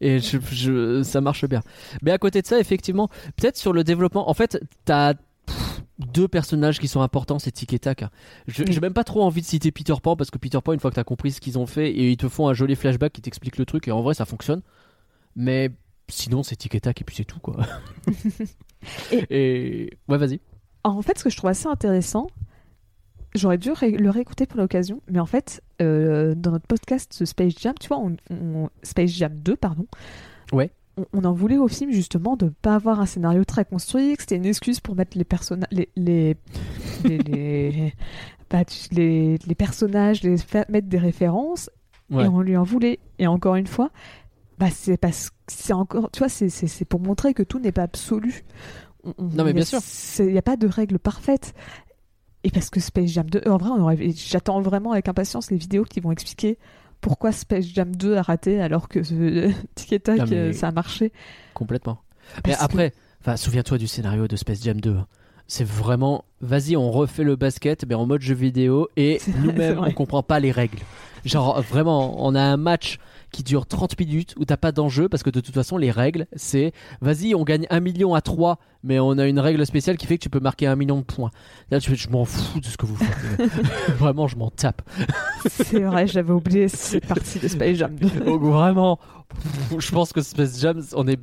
Et 0.01 0.19
je, 0.19 0.37
je- 0.51 1.03
ça 1.03 1.21
marche 1.21 1.45
bien. 1.45 1.61
Mais 2.01 2.11
à 2.11 2.17
côté 2.17 2.41
de 2.41 2.47
ça, 2.47 2.59
effectivement, 2.59 3.07
peut-être 3.37 3.57
sur 3.57 3.71
le 3.73 3.83
développement, 3.83 4.29
en 4.29 4.33
fait, 4.33 4.59
t'as 4.85 5.13
deux 5.99 6.27
personnages 6.27 6.79
qui 6.79 6.87
sont 6.87 7.01
importants, 7.01 7.39
c'est 7.39 7.51
Tic 7.51 7.71
et 7.73 7.79
Tac. 7.79 8.03
Je- 8.47 8.63
Oui. 8.63 8.71
J'ai 8.73 8.79
même 8.81 8.93
pas 8.93 9.03
trop 9.03 9.23
envie 9.23 9.41
de 9.41 9.45
citer 9.45 9.71
Peter 9.71 9.93
Pan 10.01 10.15
parce 10.15 10.31
que 10.31 10.37
Peter 10.37 10.59
Pan, 10.63 10.73
une 10.73 10.79
fois 10.79 10.89
que 10.89 10.95
t'as 10.95 11.03
compris 11.03 11.31
ce 11.31 11.39
qu'ils 11.39 11.57
ont 11.59 11.67
fait, 11.67 11.89
et 11.91 12.11
ils 12.11 12.17
te 12.17 12.27
font 12.27 12.47
un 12.47 12.53
joli 12.53 12.75
flashback 12.75 13.13
qui 13.13 13.21
t'explique 13.21 13.57
le 13.57 13.65
truc, 13.65 13.87
et 13.87 13.91
en 13.91 14.01
vrai, 14.01 14.13
ça 14.13 14.25
fonctionne. 14.25 14.61
Mais 15.35 15.69
sinon, 16.09 16.43
c'est 16.43 16.55
Tic 16.55 16.75
et 16.75 16.81
Tac, 16.81 16.99
et 16.99 17.03
puis 17.05 17.15
c'est 17.15 17.25
tout, 17.25 17.39
quoi. 17.39 17.57
et... 19.29 19.89
Ouais, 20.07 20.17
vas-y. 20.17 20.39
En 20.83 21.01
fait, 21.01 21.17
ce 21.17 21.23
que 21.23 21.29
je 21.29 21.37
trouve 21.37 21.49
assez 21.49 21.67
intéressant, 21.67 22.27
j'aurais 23.35 23.57
dû 23.57 23.71
ré- 23.71 23.91
le 23.91 24.09
réécouter 24.09 24.45
pour 24.45 24.59
l'occasion, 24.59 25.01
mais 25.09 25.19
en 25.19 25.25
fait, 25.25 25.61
euh, 25.81 26.35
dans 26.35 26.51
notre 26.51 26.67
podcast 26.67 27.23
Space 27.25 27.53
Jam, 27.59 27.73
tu 27.79 27.87
vois, 27.87 27.97
on, 27.99 28.15
on- 28.29 28.69
Space 28.83 29.09
Jam 29.11 29.33
2, 29.35 29.55
pardon. 29.55 29.85
Ouais. 30.51 30.71
On, 30.97 31.05
on 31.13 31.23
en 31.25 31.33
voulait 31.33 31.57
au 31.57 31.67
film 31.67 31.91
justement 31.91 32.35
de 32.37 32.49
pas 32.61 32.75
avoir 32.75 32.99
un 33.01 33.05
scénario 33.05 33.43
très 33.43 33.65
construit, 33.65 34.15
que 34.15 34.21
c'était 34.23 34.35
une 34.35 34.45
excuse 34.45 34.79
pour 34.79 34.95
mettre 34.95 35.17
les 35.17 35.23
personnages, 35.23 35.69
les, 35.71 35.89
les, 35.95 36.35
les, 37.03 37.17
les, 37.17 37.93
bah, 38.49 38.63
les- 38.91 39.37
les 39.45 39.55
personnages, 39.55 40.21
les 40.23 40.35
mettre 40.69 40.87
des 40.87 40.99
références, 40.99 41.69
Ouais. 42.11 42.25
et 42.25 42.27
on 42.27 42.41
lui 42.41 42.55
en 42.57 42.63
voulait. 42.63 42.99
Et 43.17 43.25
encore 43.27 43.55
une 43.55 43.65
fois, 43.65 43.89
bah 44.59 44.69
c'est 44.69 44.97
parce 44.97 45.31
c'est 45.47 45.73
encore, 45.73 46.11
tu 46.11 46.19
vois, 46.19 46.29
c'est- 46.29 46.85
pour 46.85 46.99
montrer 46.99 47.33
que 47.33 47.41
tout 47.43 47.59
n'est 47.59 47.71
pas 47.71 47.83
absolu. 47.83 48.43
On- 49.03 49.13
on- 49.17 49.23
Non, 49.29 49.43
mais 49.45 49.53
bien 49.53 49.65
sûr. 49.65 49.79
Il 50.19 50.31
n'y 50.31 50.37
a 50.37 50.41
pas 50.43 50.57
de 50.57 50.67
règle 50.67 50.99
parfaite. 50.99 51.53
Et 52.43 52.51
parce 52.51 52.69
que 52.69 52.79
Space 52.79 53.09
Jam 53.11 53.29
2, 53.29 53.41
en 53.47 53.57
vrai, 53.57 53.69
aurait- 53.69 54.11
j'attends 54.15 54.59
vraiment 54.61 54.91
avec 54.91 55.07
impatience 55.07 55.49
les 55.51 55.57
vidéos 55.57 55.83
qui 55.85 55.99
vont 56.01 56.11
expliquer 56.11 56.57
pourquoi 57.01 57.31
Space 57.31 57.65
Jam 57.65 57.95
2 57.95 58.15
a 58.15 58.21
raté 58.21 58.61
alors 58.61 58.87
que 58.89 58.99
euh, 59.13 59.51
Tic 59.75 59.93
et 59.93 59.99
Tac, 59.99 60.29
mais- 60.29 60.35
euh, 60.35 60.53
ça 60.53 60.67
a 60.67 60.71
marché. 60.71 61.11
Complètement. 61.53 61.99
Mais 62.45 62.53
Parce 62.53 62.57
que- 62.59 62.63
après, 62.65 62.93
souviens-toi 63.37 63.77
du 63.77 63.87
scénario 63.87 64.27
de 64.27 64.35
Space 64.35 64.63
Jam 64.63 64.79
2. 64.81 64.95
hein. 64.97 65.07
C'est 65.47 65.65
vraiment, 65.67 66.23
vas-y, 66.41 66.75
on 66.77 66.89
refait 66.89 67.23
le 67.23 67.35
basket, 67.35 67.85
mais 67.87 67.95
en 67.95 68.05
mode 68.05 68.21
jeu 68.21 68.33
vidéo, 68.33 68.87
et 68.95 69.19
nous-mêmes, 69.43 69.79
on 69.79 69.91
comprend 69.91 70.23
pas 70.23 70.39
les 70.39 70.51
règles. 70.51 70.79
Genre, 71.25 71.61
vraiment, 71.61 72.25
on 72.25 72.33
a 72.35 72.41
un 72.41 72.57
match 72.57 72.97
qui 73.33 73.43
dure 73.43 73.65
30 73.65 73.99
minutes 73.99 74.35
où 74.37 74.45
t'as 74.45 74.55
pas 74.55 74.71
d'enjeu, 74.71 75.09
parce 75.09 75.23
que 75.23 75.29
de 75.29 75.41
toute 75.41 75.53
façon, 75.53 75.75
les 75.75 75.91
règles, 75.91 76.27
c'est, 76.35 76.71
vas-y, 77.01 77.35
on 77.35 77.43
gagne 77.43 77.65
1 77.69 77.79
million 77.81 78.13
à 78.13 78.21
3, 78.21 78.59
mais 78.83 78.99
on 78.99 79.17
a 79.17 79.25
une 79.25 79.39
règle 79.39 79.65
spéciale 79.65 79.97
qui 79.97 80.05
fait 80.05 80.17
que 80.17 80.23
tu 80.23 80.29
peux 80.29 80.39
marquer 80.39 80.67
1 80.67 80.75
million 80.75 80.97
de 80.97 81.03
points. 81.03 81.31
Là, 81.71 81.81
tu 81.81 81.89
fais, 81.89 81.95
je 81.95 82.09
m'en 82.09 82.23
fous 82.23 82.59
de 82.59 82.65
ce 82.65 82.77
que 82.77 82.85
vous 82.85 82.95
faites. 82.95 83.51
vraiment, 83.97 84.27
je 84.27 84.37
m'en 84.37 84.51
tape. 84.51 84.81
C'est 85.49 85.81
vrai, 85.81 86.07
j'avais 86.07 86.31
oublié 86.31 86.67
cette 86.67 87.05
partie 87.07 87.39
de 87.39 87.47
Space 87.47 87.77
Jam 87.77 87.95
2. 87.95 88.07
Donc 88.21 88.41
vraiment, 88.43 88.99
je 89.77 89.91
pense 89.91 90.13
que 90.13 90.21
Space 90.21 90.59
Jam, 90.61 90.81
on 90.93 91.07
est, 91.07 91.19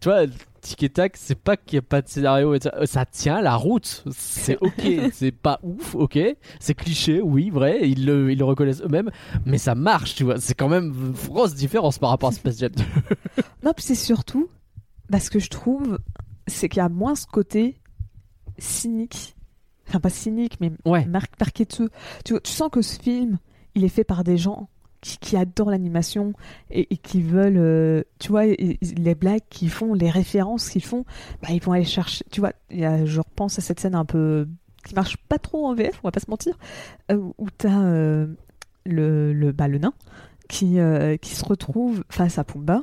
tu 0.00 0.08
vois, 0.08 0.24
Tic 0.64 0.82
et 0.82 0.88
Tac, 0.88 1.16
c'est 1.18 1.38
pas 1.38 1.58
qu'il 1.58 1.76
n'y 1.76 1.84
a 1.84 1.88
pas 1.88 2.00
de 2.00 2.08
scénario, 2.08 2.54
et 2.54 2.58
ça, 2.86 3.04
tient 3.04 3.42
la 3.42 3.54
route, 3.54 4.02
c'est 4.10 4.56
ok, 4.62 4.82
c'est 5.12 5.30
pas 5.30 5.60
ouf, 5.62 5.94
ok, 5.94 6.18
c'est 6.58 6.74
cliché, 6.74 7.20
oui, 7.20 7.50
vrai, 7.50 7.80
ils 7.88 8.06
le, 8.06 8.32
ils 8.32 8.38
le 8.38 8.44
reconnaissent 8.46 8.80
eux-mêmes, 8.80 9.10
mais 9.44 9.58
ça 9.58 9.74
marche, 9.74 10.14
tu 10.14 10.24
vois, 10.24 10.40
c'est 10.40 10.54
quand 10.54 10.70
même 10.70 10.86
une 10.94 11.12
grosse 11.12 11.54
différence 11.54 11.98
par 11.98 12.08
rapport 12.08 12.30
à 12.30 12.32
Space 12.32 12.58
Jam. 12.58 12.72
Non, 13.62 13.72
puis 13.74 13.84
c'est 13.84 13.94
surtout, 13.94 14.48
bah, 15.10 15.20
ce 15.20 15.30
que 15.30 15.38
je 15.38 15.50
trouve, 15.50 15.98
c'est 16.46 16.68
qu'il 16.70 16.78
y 16.78 16.84
a 16.84 16.88
moins 16.88 17.14
ce 17.14 17.26
côté 17.26 17.76
cynique. 18.58 19.36
Enfin, 19.88 20.00
pas 20.00 20.10
cynique, 20.10 20.58
mais 20.60 20.72
Ouais. 20.86 21.04
mar 21.06 21.22
marketeux. 21.40 21.90
Tu, 22.24 22.32
vois, 22.32 22.40
tu 22.40 22.52
sens 22.52 22.70
que 22.70 22.80
ce 22.82 22.98
film, 22.98 23.38
il 23.74 23.84
est 23.84 23.88
fait 23.88 24.04
par 24.04 24.24
des 24.24 24.36
gens 24.38 24.68
qui, 25.04 25.18
qui 25.18 25.36
adorent 25.36 25.70
l'animation 25.70 26.32
et, 26.70 26.94
et 26.94 26.96
qui 26.96 27.20
veulent, 27.20 27.58
euh, 27.58 28.04
tu 28.18 28.28
vois, 28.30 28.46
les 28.46 29.14
blagues 29.14 29.42
qu'ils 29.50 29.68
font, 29.68 29.92
les 29.92 30.08
références 30.08 30.70
qu'ils 30.70 30.82
font, 30.82 31.04
bah, 31.42 31.48
ils 31.50 31.62
vont 31.62 31.72
aller 31.72 31.84
chercher. 31.84 32.24
Tu 32.30 32.40
vois, 32.40 32.52
il 32.70 32.78
y 32.80 32.86
a, 32.86 33.04
je 33.04 33.20
repense 33.20 33.58
à 33.58 33.62
cette 33.62 33.80
scène 33.80 33.94
un 33.94 34.06
peu 34.06 34.48
qui 34.86 34.94
marche 34.94 35.18
pas 35.28 35.38
trop 35.38 35.66
en 35.66 35.74
VF, 35.74 36.00
on 36.02 36.08
va 36.08 36.10
pas 36.10 36.20
se 36.20 36.30
mentir, 36.30 36.56
euh, 37.12 37.18
où 37.36 37.50
t'as 37.50 37.82
euh, 37.82 38.26
le, 38.86 39.34
le, 39.34 39.52
bah, 39.52 39.68
le 39.68 39.76
nain 39.76 39.92
qui, 40.48 40.78
qui 41.20 41.34
se 41.34 41.44
retrouve 41.44 42.02
face 42.08 42.38
à 42.38 42.44
Pumba, 42.44 42.82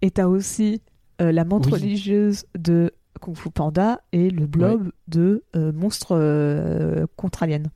et 0.00 0.10
t'as 0.10 0.26
aussi 0.26 0.80
la 1.18 1.44
Oui. 1.44 1.70
religieuse 1.70 2.46
de 2.58 2.92
Kung 3.20 3.36
Fu 3.36 3.50
Panda 3.50 4.00
et 4.12 4.30
le 4.30 4.46
blob 4.46 4.90
de 5.08 5.42
Monstre 5.54 7.06
contre 7.16 7.42
Alien. 7.42 7.70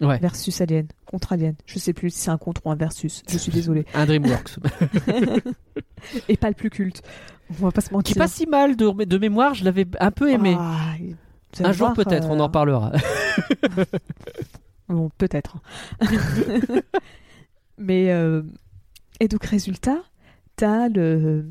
Ouais. 0.00 0.18
Versus 0.18 0.60
Alien. 0.60 0.86
Contre 1.06 1.32
Alien. 1.32 1.54
Je 1.66 1.78
sais 1.78 1.92
plus 1.92 2.10
si 2.10 2.20
c'est 2.20 2.30
un 2.30 2.38
contre 2.38 2.64
ou 2.64 2.70
un 2.70 2.76
versus. 2.76 3.22
Je 3.28 3.36
suis 3.38 3.50
désolée. 3.50 3.84
Un 3.94 4.06
DreamWorks. 4.06 4.58
et 6.28 6.36
pas 6.36 6.48
le 6.48 6.54
plus 6.54 6.70
culte. 6.70 7.02
On 7.50 7.64
va 7.66 7.72
pas 7.72 7.80
se 7.80 7.88
Qui 7.88 7.94
mentir. 7.94 8.16
est 8.16 8.18
pas 8.20 8.28
si 8.28 8.46
mal 8.46 8.76
de, 8.76 9.04
de 9.04 9.18
mémoire, 9.18 9.54
je 9.54 9.64
l'avais 9.64 9.86
un 9.98 10.10
peu 10.10 10.30
aimé. 10.30 10.54
Ah, 10.58 10.94
un 11.64 11.72
jour 11.72 11.92
peut-être, 11.94 12.28
on 12.28 12.38
euh, 12.38 12.44
en 12.44 12.48
parlera. 12.48 12.92
Bon, 14.88 15.10
peut-être. 15.18 15.58
Mais 17.76 18.10
euh, 18.10 18.42
et 19.20 19.28
donc 19.28 19.44
résultat, 19.44 19.98
t'as 20.56 20.88
le 20.88 21.44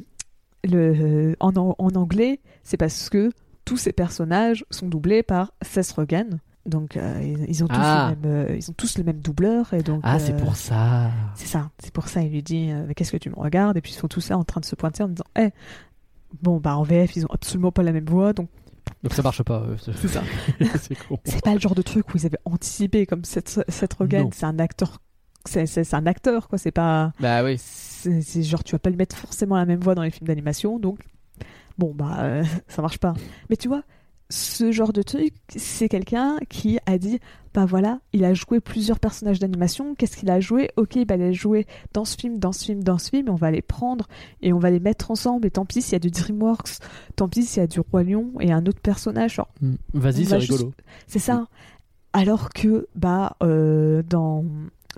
le 0.64 1.36
en, 1.40 1.52
en 1.56 1.90
anglais, 1.96 2.40
c'est 2.64 2.78
parce 2.78 3.10
que 3.10 3.32
tous 3.64 3.78
ces 3.78 3.94
personnages 3.94 4.66
sont 4.72 4.88
doublés 4.88 5.22
par 5.22 5.54
Seth 5.62 5.92
Rogen. 5.92 6.40
Donc 6.68 6.98
euh, 6.98 7.46
ils, 7.48 7.64
ont 7.64 7.68
tous 7.68 7.76
Ah. 7.80 8.14
le 8.22 8.28
même, 8.30 8.48
euh, 8.50 8.56
ils 8.56 8.70
ont 8.70 8.74
tous 8.74 8.98
le 8.98 9.04
même 9.04 9.20
doubleur 9.20 9.74
et 9.74 9.84
donc 9.84 10.02
Ah, 10.04 10.20
c'est 10.20 10.34
euh, 10.34 10.38
pour 10.38 10.56
ça. 10.56 11.10
c'est 11.36 11.48
ça. 11.48 11.70
C'est 11.80 11.94
pour 11.94 12.08
ça 12.10 12.22
il 12.22 12.32
lui 12.32 12.44
dit 12.44 12.70
mais 12.88 12.94
qu'est-ce 12.94 13.12
que 13.12 13.18
tu 13.18 13.30
me 13.30 13.36
regardes? 13.36 13.78
Et 13.78 13.82
puis 13.82 13.94
ils 13.94 13.96
sont 13.96 14.08
tous 14.10 14.30
là 14.30 14.38
en 14.38 14.44
train 14.44 14.60
de 14.60 14.66
se 14.66 14.76
pointer 14.76 15.04
en 15.04 15.08
disant 15.08 15.24
eh 15.40 15.50
bon 16.42 16.58
bah 16.58 16.76
en 16.76 16.84
VF 16.84 17.16
ils 17.16 17.26
ont 17.26 17.32
absolument 17.32 17.72
pas 17.72 17.84
la 17.84 17.94
même 17.94 18.06
voix 18.06 18.34
donc 18.34 18.50
Donc 19.02 19.14
ça 19.14 19.22
marche 19.22 19.44
pas. 19.44 19.64
c'est 19.82 20.08
ça. 20.08 20.22
c'est 21.24 21.44
pas 21.44 21.54
le 21.54 21.60
genre 21.60 21.76
de 21.76 21.82
truc 21.82 22.14
où 22.14 22.18
ils 22.18 22.26
avaient 22.26 22.40
anticipé 22.46 23.06
comme 23.06 23.22
Rogen. 23.98 24.24
Non. 24.24 24.30
C'est 24.34 24.46
un 24.46 24.60
acteur. 24.60 25.00
C'est, 25.48 25.94
un 25.94 26.06
acteur, 26.06 26.48
quoi. 26.48 26.58
C'est 26.58 26.72
pas. 26.72 27.14
Bah 27.20 27.44
oui. 27.44 27.56
C'est, 27.58 28.44
genre, 28.44 28.64
tu 28.64 28.74
vas 28.74 28.80
pas 28.80 28.90
lui 28.90 28.98
mettre 28.98 29.16
forcément 29.16 29.56
la 29.56 29.66
même 29.66 29.80
voix 29.80 29.96
dans 29.96 30.04
les 30.04 30.12
films 30.12 30.28
d'animation, 30.28 30.80
donc. 30.80 31.00
Bon, 31.78 31.94
bah, 31.94 32.18
euh, 32.22 32.44
ça 32.68 32.82
marche 32.82 32.98
pas. 32.98 33.14
Mais 33.50 33.56
tu 33.56 33.68
vois, 33.68 33.84
ce 34.30 34.72
genre 34.72 34.92
de 34.94 35.02
truc, 35.02 35.34
c'est 35.56 35.88
quelqu'un 35.90 36.38
qui 36.50 36.80
a 36.86 36.98
dit 36.98 37.20
bah 37.54 37.66
voilà, 37.66 38.00
il 38.14 38.24
a 38.24 38.36
joué 38.36 38.60
plusieurs 38.60 39.00
personnages 39.00 39.40
d'animation. 39.40 39.96
Qu'est-ce 39.96 40.16
qu'il 40.18 40.30
a 40.30 40.40
joué? 40.40 40.70
Ok, 40.78 40.98
bah, 41.08 41.16
il 41.16 41.24
a 41.24 41.32
joué 41.32 41.66
dans 41.94 42.06
ce 42.06 42.16
film, 42.16 42.38
dans 42.38 42.52
ce 42.52 42.66
film, 42.66 42.84
dans 42.84 43.00
ce 43.00 43.10
film. 43.10 43.28
Et 43.28 43.32
on 43.32 43.36
va 43.36 43.50
les 43.50 43.64
prendre 43.64 44.08
et 44.44 44.54
on 44.54 44.60
va 44.60 44.70
les 44.70 44.80
mettre 44.80 45.10
ensemble. 45.10 45.48
Et 45.48 45.52
tant 45.52 45.66
pis 45.66 45.82
s'il 45.82 45.94
y 45.94 45.96
a 45.96 46.00
du 46.00 46.12
DreamWorks, 46.12 46.78
tant 47.16 47.28
pis 47.28 47.44
s'il 47.44 47.62
y 47.62 47.64
a 47.64 47.68
du 47.68 47.80
Roi 47.80 48.04
Lion 48.04 48.32
et 48.42 48.52
un 48.52 48.64
autre 48.68 48.80
personnage. 48.82 49.36
Genre, 49.36 49.48
Mm. 49.62 49.74
Vas-y, 49.96 50.26
c'est 50.26 50.32
va 50.32 50.40
juste- 50.40 50.52
rigolo. 50.52 50.74
c'est 51.08 51.20
ça. 51.20 51.48
Alors 52.14 52.50
que 52.50 52.88
bah 52.96 53.36
euh, 53.42 54.04
dans 54.08 54.44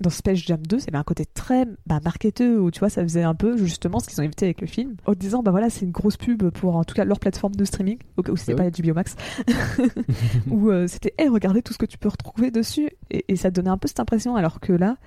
dans 0.01 0.09
Space 0.09 0.39
Jam 0.39 0.59
2, 0.65 0.79
c'est 0.79 0.95
un 0.95 1.03
côté 1.03 1.25
très 1.25 1.65
bah, 1.85 1.99
marketeux 2.03 2.59
où 2.59 2.71
tu 2.71 2.79
vois 2.79 2.89
ça 2.89 3.03
faisait 3.03 3.23
un 3.23 3.35
peu 3.35 3.57
justement 3.57 3.99
ce 3.99 4.07
qu'ils 4.07 4.19
ont 4.21 4.23
évité 4.23 4.45
avec 4.45 4.61
le 4.61 4.67
film 4.67 4.95
en 5.05 5.13
disant 5.13 5.43
bah 5.43 5.51
voilà 5.51 5.69
c'est 5.69 5.85
une 5.85 5.91
grosse 5.91 6.17
pub 6.17 6.49
pour 6.49 6.75
en 6.75 6.83
tout 6.83 6.95
cas 6.95 7.05
leur 7.05 7.19
plateforme 7.19 7.55
de 7.55 7.65
streaming 7.65 7.97
où 8.17 8.35
c'était 8.37 8.53
Bah 8.53 8.63
pas 8.65 8.69
du 8.71 8.81
Biomax 8.81 9.15
où 10.49 10.69
euh, 10.69 10.87
c'était 10.87 11.13
hey 11.17 11.27
regardez 11.29 11.61
tout 11.61 11.73
ce 11.73 11.77
que 11.77 11.85
tu 11.85 11.97
peux 11.97 12.09
retrouver 12.09 12.51
dessus 12.51 12.89
et, 13.11 13.25
et 13.27 13.35
ça 13.35 13.51
donnait 13.51 13.69
un 13.69 13.77
peu 13.77 13.87
cette 13.87 13.99
impression 13.99 14.35
alors 14.35 14.59
que 14.59 14.73
là 14.73 14.97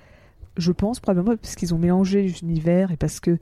je 0.55 0.71
pense, 0.71 0.99
probablement 0.99 1.35
parce 1.35 1.55
qu'ils 1.55 1.73
ont 1.73 1.79
mélangé 1.79 2.21
les 2.21 2.39
univers 2.41 2.91
et 2.91 2.95
parce 2.97 3.19
que 3.19 3.39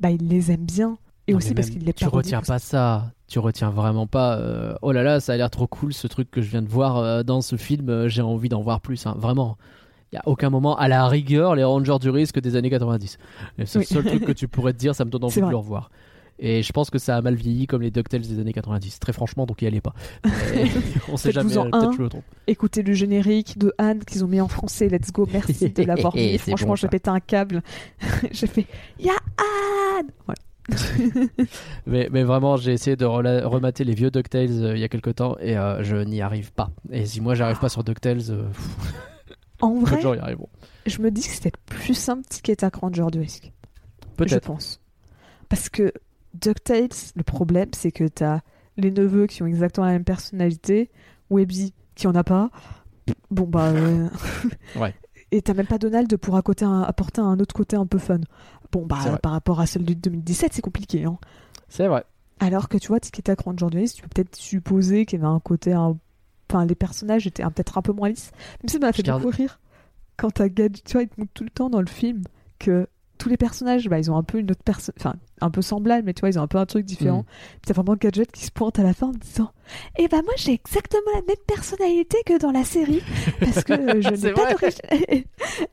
bah, 0.00 0.10
ils 0.10 0.26
les 0.26 0.50
aiment 0.52 0.64
bien. 0.64 0.96
Et 1.28 1.32
Non, 1.32 1.36
aussi 1.38 1.52
parce 1.52 1.68
qu'ils 1.68 1.84
les 1.84 1.92
Tu 1.92 2.06
retiens 2.06 2.40
pas 2.40 2.58
ça. 2.58 3.12
Tu 3.28 3.38
retiens 3.40 3.68
vraiment 3.68 4.06
pas. 4.06 4.38
euh, 4.38 4.74
oh 4.80 4.92
là 4.92 5.02
là, 5.02 5.20
ça 5.20 5.34
a 5.34 5.36
l'air 5.36 5.50
trop 5.50 5.66
cool 5.66 5.92
ce 5.92 6.06
truc 6.06 6.30
que 6.30 6.40
je 6.40 6.48
viens 6.48 6.62
de 6.62 6.68
voir 6.68 6.96
euh, 6.96 7.22
dans 7.22 7.42
ce 7.42 7.56
film. 7.56 7.90
euh, 7.90 8.08
J'ai 8.08 8.22
envie 8.22 8.48
d'en 8.48 8.62
voir 8.62 8.80
plus. 8.80 9.06
hein. 9.06 9.14
Vraiment. 9.18 9.58
Il 10.12 10.16
y 10.16 10.18
a 10.18 10.22
aucun 10.26 10.50
moment, 10.50 10.76
à 10.76 10.86
la 10.88 11.06
rigueur, 11.08 11.54
les 11.56 11.64
Rangers 11.64 11.98
du 12.00 12.10
risque 12.10 12.38
des 12.40 12.54
années 12.56 12.70
90. 12.70 13.18
Et 13.58 13.66
C'est 13.66 13.78
Oui. 13.80 13.86
le 13.90 13.94
seul 13.94 14.04
truc 14.04 14.24
que 14.24 14.32
tu 14.32 14.46
pourrais 14.48 14.72
te 14.72 14.78
dire, 14.78 14.94
ça 14.94 15.04
me 15.04 15.10
donne 15.10 15.24
envie 15.24 15.40
de 15.40 15.46
le 15.48 15.56
revoir. 15.56 15.90
Et 16.38 16.62
je 16.62 16.70
pense 16.70 16.90
que 16.90 16.98
ça 16.98 17.16
a 17.16 17.22
mal 17.22 17.34
vieilli 17.34 17.66
comme 17.66 17.80
les 17.80 17.90
DuckTales 17.90 18.20
des 18.20 18.38
années 18.38 18.52
90. 18.52 19.00
Très 19.00 19.14
franchement, 19.14 19.46
donc 19.46 19.62
y 19.62 19.66
allez 19.66 19.80
pas. 19.80 19.94
On 21.08 21.16
sait 21.16 21.32
jamais, 21.32 21.48
Faites-vous-en 21.48 21.70
peut-être 21.70 21.88
un. 21.88 21.92
je 21.92 22.02
me 22.02 22.08
trompe. 22.10 22.24
Écoutez 22.46 22.82
le 22.82 22.92
générique 22.92 23.56
de 23.58 23.72
Anne 23.78 24.04
qu'ils 24.04 24.22
ont 24.22 24.28
mis 24.28 24.40
en 24.42 24.48
français. 24.48 24.88
Let's 24.90 25.10
go, 25.12 25.26
merci 25.32 25.70
de 25.70 25.82
l'avoir 25.84 26.14
mis. 26.14 26.36
Franchement, 26.36 26.68
bon, 26.68 26.76
j'ai 26.76 26.88
pété 26.88 27.08
un 27.08 27.20
câble. 27.20 27.62
j'ai 28.32 28.46
fait 28.46 28.66
Ya 29.00 29.14
Anne 29.98 30.08
Voilà. 30.26 30.36
Mais, 31.86 32.08
mais 32.12 32.22
vraiment, 32.22 32.56
j'ai 32.56 32.72
essayé 32.72 32.96
de 32.96 33.04
remater 33.06 33.84
les 33.84 33.94
vieux 33.94 34.10
DuckTales 34.10 34.62
euh, 34.62 34.76
il 34.76 34.80
y 34.80 34.84
a 34.84 34.88
quelques 34.88 35.14
temps 35.14 35.36
et 35.40 35.56
euh, 35.56 35.82
je 35.82 35.96
n'y 35.96 36.20
arrive 36.20 36.52
pas. 36.52 36.70
Et 36.92 37.06
si 37.06 37.20
moi 37.20 37.34
j'arrive 37.34 37.58
pas 37.60 37.68
sur 37.70 37.82
DuckTales, 37.84 38.30
euh, 38.30 38.42
En 39.60 39.74
vrai, 39.74 39.96
de 39.96 40.00
gens 40.02 40.14
y 40.14 40.18
arriveront. 40.18 40.48
je 40.86 41.00
me 41.00 41.10
dis 41.10 41.22
que 41.22 41.28
c'était 41.34 41.52
plus 41.66 41.94
simple 41.94 42.22
Tic 42.28 42.48
et 42.48 42.56
Tac 42.56 42.74
Ranger 42.76 43.06
du 43.10 43.18
risque. 43.20 43.52
Je 44.02 44.24
Peut-être. 44.24 44.46
pense. 44.46 44.80
Parce 45.48 45.68
que 45.68 45.92
DuckTales, 46.34 46.88
le 47.14 47.22
problème, 47.22 47.68
c'est 47.74 47.92
que 47.92 48.04
t'as 48.08 48.40
les 48.76 48.90
neveux 48.90 49.26
qui 49.26 49.42
ont 49.42 49.46
exactement 49.46 49.86
la 49.86 49.92
même 49.92 50.04
personnalité, 50.04 50.90
Webby 51.30 51.72
qui 51.94 52.06
en 52.06 52.14
a 52.14 52.24
pas. 52.24 52.50
Bon, 53.30 53.46
bah. 53.46 53.66
euh, 53.68 54.08
Ouais. 54.76 54.94
Et 55.32 55.42
t'as 55.42 55.54
même 55.54 55.66
pas 55.66 55.78
Donald 55.78 56.14
pour 56.18 56.36
à 56.36 56.42
côté 56.42 56.64
un- 56.64 56.82
apporter 56.82 57.20
un 57.20 57.38
autre 57.40 57.54
côté 57.54 57.74
un 57.76 57.86
peu 57.86 57.98
fun. 57.98 58.20
Bon, 58.72 58.86
bah, 58.86 59.18
par 59.22 59.32
rapport 59.32 59.60
à 59.60 59.66
celle 59.66 59.84
de 59.84 59.92
2017, 59.94 60.52
c'est 60.52 60.62
compliqué, 60.62 61.04
hein. 61.04 61.18
C'est 61.68 61.88
vrai. 61.88 62.04
Alors 62.38 62.68
que 62.68 62.76
tu 62.78 62.88
vois, 62.88 63.00
Tic 63.00 63.18
et 63.18 63.22
Tac 63.22 63.40
Ranger 63.40 63.66
du 63.70 63.78
risque, 63.78 63.96
tu 63.96 64.02
peux 64.02 64.08
peut-être 64.08 64.36
supposer 64.36 65.04
qu'il 65.06 65.18
y 65.20 65.22
avait 65.24 65.32
un 65.32 65.40
côté. 65.40 65.72
un- 65.72 65.96
Enfin, 66.50 66.64
les 66.66 66.74
personnages 66.74 67.26
étaient 67.26 67.42
peut-être 67.44 67.78
un 67.78 67.82
peu 67.82 67.92
moins 67.92 68.08
lisses. 68.08 68.30
Même 68.62 68.68
ça 68.68 68.78
m'a 68.78 68.92
fait 68.92 69.02
beaucoup 69.02 69.30
rire. 69.30 69.60
Quand 70.16 70.30
t'as 70.30 70.48
Gadget, 70.48 70.84
tu 70.84 70.92
vois, 70.92 71.02
il 71.02 71.08
te 71.08 71.20
montre 71.20 71.32
tout 71.34 71.44
le 71.44 71.50
temps 71.50 71.68
dans 71.68 71.80
le 71.80 71.86
film 71.86 72.22
que 72.58 72.88
tous 73.16 73.28
les 73.28 73.36
personnages, 73.36 73.88
bah, 73.88 73.98
ils 73.98 74.10
ont 74.10 74.16
un 74.16 74.22
peu 74.22 74.38
une 74.38 74.50
autre 74.50 74.62
personne. 74.64 74.94
Enfin, 74.98 75.14
un 75.40 75.50
peu 75.50 75.62
semblable, 75.62 76.04
mais 76.06 76.14
tu 76.14 76.20
vois, 76.20 76.30
ils 76.30 76.38
ont 76.38 76.42
un 76.42 76.46
peu 76.46 76.58
un 76.58 76.66
truc 76.66 76.84
différent. 76.84 77.20
Mm. 77.20 77.24
Puis 77.24 77.60
t'as 77.66 77.74
vraiment 77.74 77.96
Gadget 77.96 78.30
qui 78.32 78.44
se 78.44 78.50
pointe 78.50 78.78
à 78.78 78.82
la 78.82 78.94
fin 78.94 79.08
en 79.08 79.12
disant 79.12 79.50
Eh 79.98 80.08
ben, 80.08 80.22
moi, 80.22 80.34
j'ai 80.36 80.52
exactement 80.52 81.10
la 81.14 81.22
même 81.22 81.36
personnalité 81.46 82.18
que 82.24 82.38
dans 82.38 82.52
la 82.52 82.64
série. 82.64 83.02
Parce 83.40 83.64
que 83.64 83.72
euh, 83.72 84.00
je 84.00 84.10
n'ai 84.26 84.32
pas 84.32 84.52
d'origine. 84.52 85.24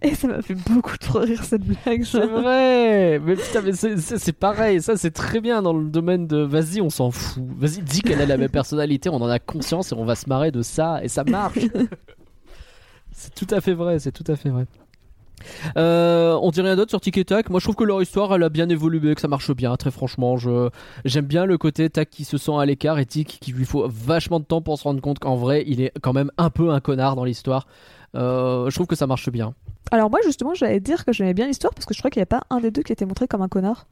Et 0.01 0.15
ça 0.15 0.27
m'a 0.27 0.41
fait 0.41 0.55
beaucoup 0.55 0.97
trop 0.97 1.19
rire 1.19 1.43
cette 1.43 1.63
blague. 1.63 2.03
C'est 2.03 2.25
vrai 2.25 3.19
Mais 3.19 3.35
putain, 3.35 3.61
mais 3.61 3.73
c'est 3.73 4.33
pareil, 4.33 4.81
ça 4.81 4.97
c'est 4.97 5.11
très 5.11 5.41
bien 5.41 5.61
dans 5.61 5.73
le 5.73 5.89
domaine 5.89 6.27
de 6.27 6.37
vas-y, 6.37 6.81
on 6.81 6.89
s'en 6.89 7.11
fout. 7.11 7.43
Vas-y, 7.57 7.81
dis 7.81 8.01
qu'elle 8.01 8.21
a 8.21 8.25
la 8.25 8.37
même 8.37 8.49
personnalité, 8.49 9.09
on 9.09 9.15
en 9.15 9.29
a 9.29 9.39
conscience 9.39 9.91
et 9.91 9.95
on 9.95 10.05
va 10.05 10.15
se 10.15 10.27
marrer 10.27 10.51
de 10.51 10.61
ça 10.61 11.03
et 11.03 11.07
ça 11.07 11.23
marche. 11.23 11.59
c'est 13.11 13.33
tout 13.33 13.47
à 13.53 13.61
fait 13.61 13.73
vrai, 13.73 13.99
c'est 13.99 14.11
tout 14.11 14.25
à 14.27 14.35
fait 14.35 14.49
vrai. 14.49 14.65
Euh, 15.77 16.37
on 16.41 16.51
dit 16.51 16.61
rien 16.61 16.75
d'autre 16.75 16.89
sur 16.89 17.01
Tic 17.01 17.17
et 17.17 17.25
Tac. 17.25 17.49
Moi, 17.49 17.59
je 17.59 17.65
trouve 17.65 17.75
que 17.75 17.83
leur 17.83 18.01
histoire, 18.01 18.33
elle 18.33 18.43
a 18.43 18.49
bien 18.49 18.69
évolué, 18.69 19.15
que 19.15 19.21
ça 19.21 19.27
marche 19.27 19.51
bien. 19.53 19.75
Très 19.75 19.91
franchement, 19.91 20.35
j'aime 21.05 21.25
bien 21.25 21.45
le 21.45 21.57
côté 21.57 21.89
Tac 21.89 22.09
qui 22.09 22.23
se 22.23 22.37
sent 22.37 22.53
à 22.57 22.65
l'écart 22.65 22.99
et 22.99 23.05
Tic 23.05 23.39
qui 23.41 23.51
lui 23.51 23.65
faut 23.65 23.87
vachement 23.87 24.39
de 24.39 24.45
temps 24.45 24.61
pour 24.61 24.77
se 24.77 24.83
rendre 24.83 25.01
compte 25.01 25.19
qu'en 25.19 25.35
vrai, 25.35 25.63
il 25.67 25.81
est 25.81 25.91
quand 26.01 26.13
même 26.13 26.31
un 26.37 26.49
peu 26.49 26.71
un 26.71 26.79
connard 26.79 27.15
dans 27.15 27.25
l'histoire. 27.25 27.67
Euh, 28.15 28.69
je 28.69 28.75
trouve 28.75 28.87
que 28.87 28.95
ça 28.95 29.07
marche 29.07 29.29
bien. 29.29 29.53
Alors, 29.91 30.09
moi, 30.09 30.19
justement, 30.25 30.53
j'allais 30.53 30.79
dire 30.79 31.05
que 31.05 31.11
j'aimais 31.11 31.33
bien 31.33 31.47
l'histoire 31.47 31.73
parce 31.73 31.85
que 31.85 31.93
je 31.93 31.99
crois 31.99 32.09
qu'il 32.09 32.19
n'y 32.19 32.23
a 32.23 32.27
pas 32.27 32.43
un 32.49 32.59
des 32.59 32.71
deux 32.71 32.83
qui 32.83 32.93
était 32.93 33.05
montré 33.05 33.27
comme 33.27 33.41
un 33.41 33.47
connard. 33.47 33.87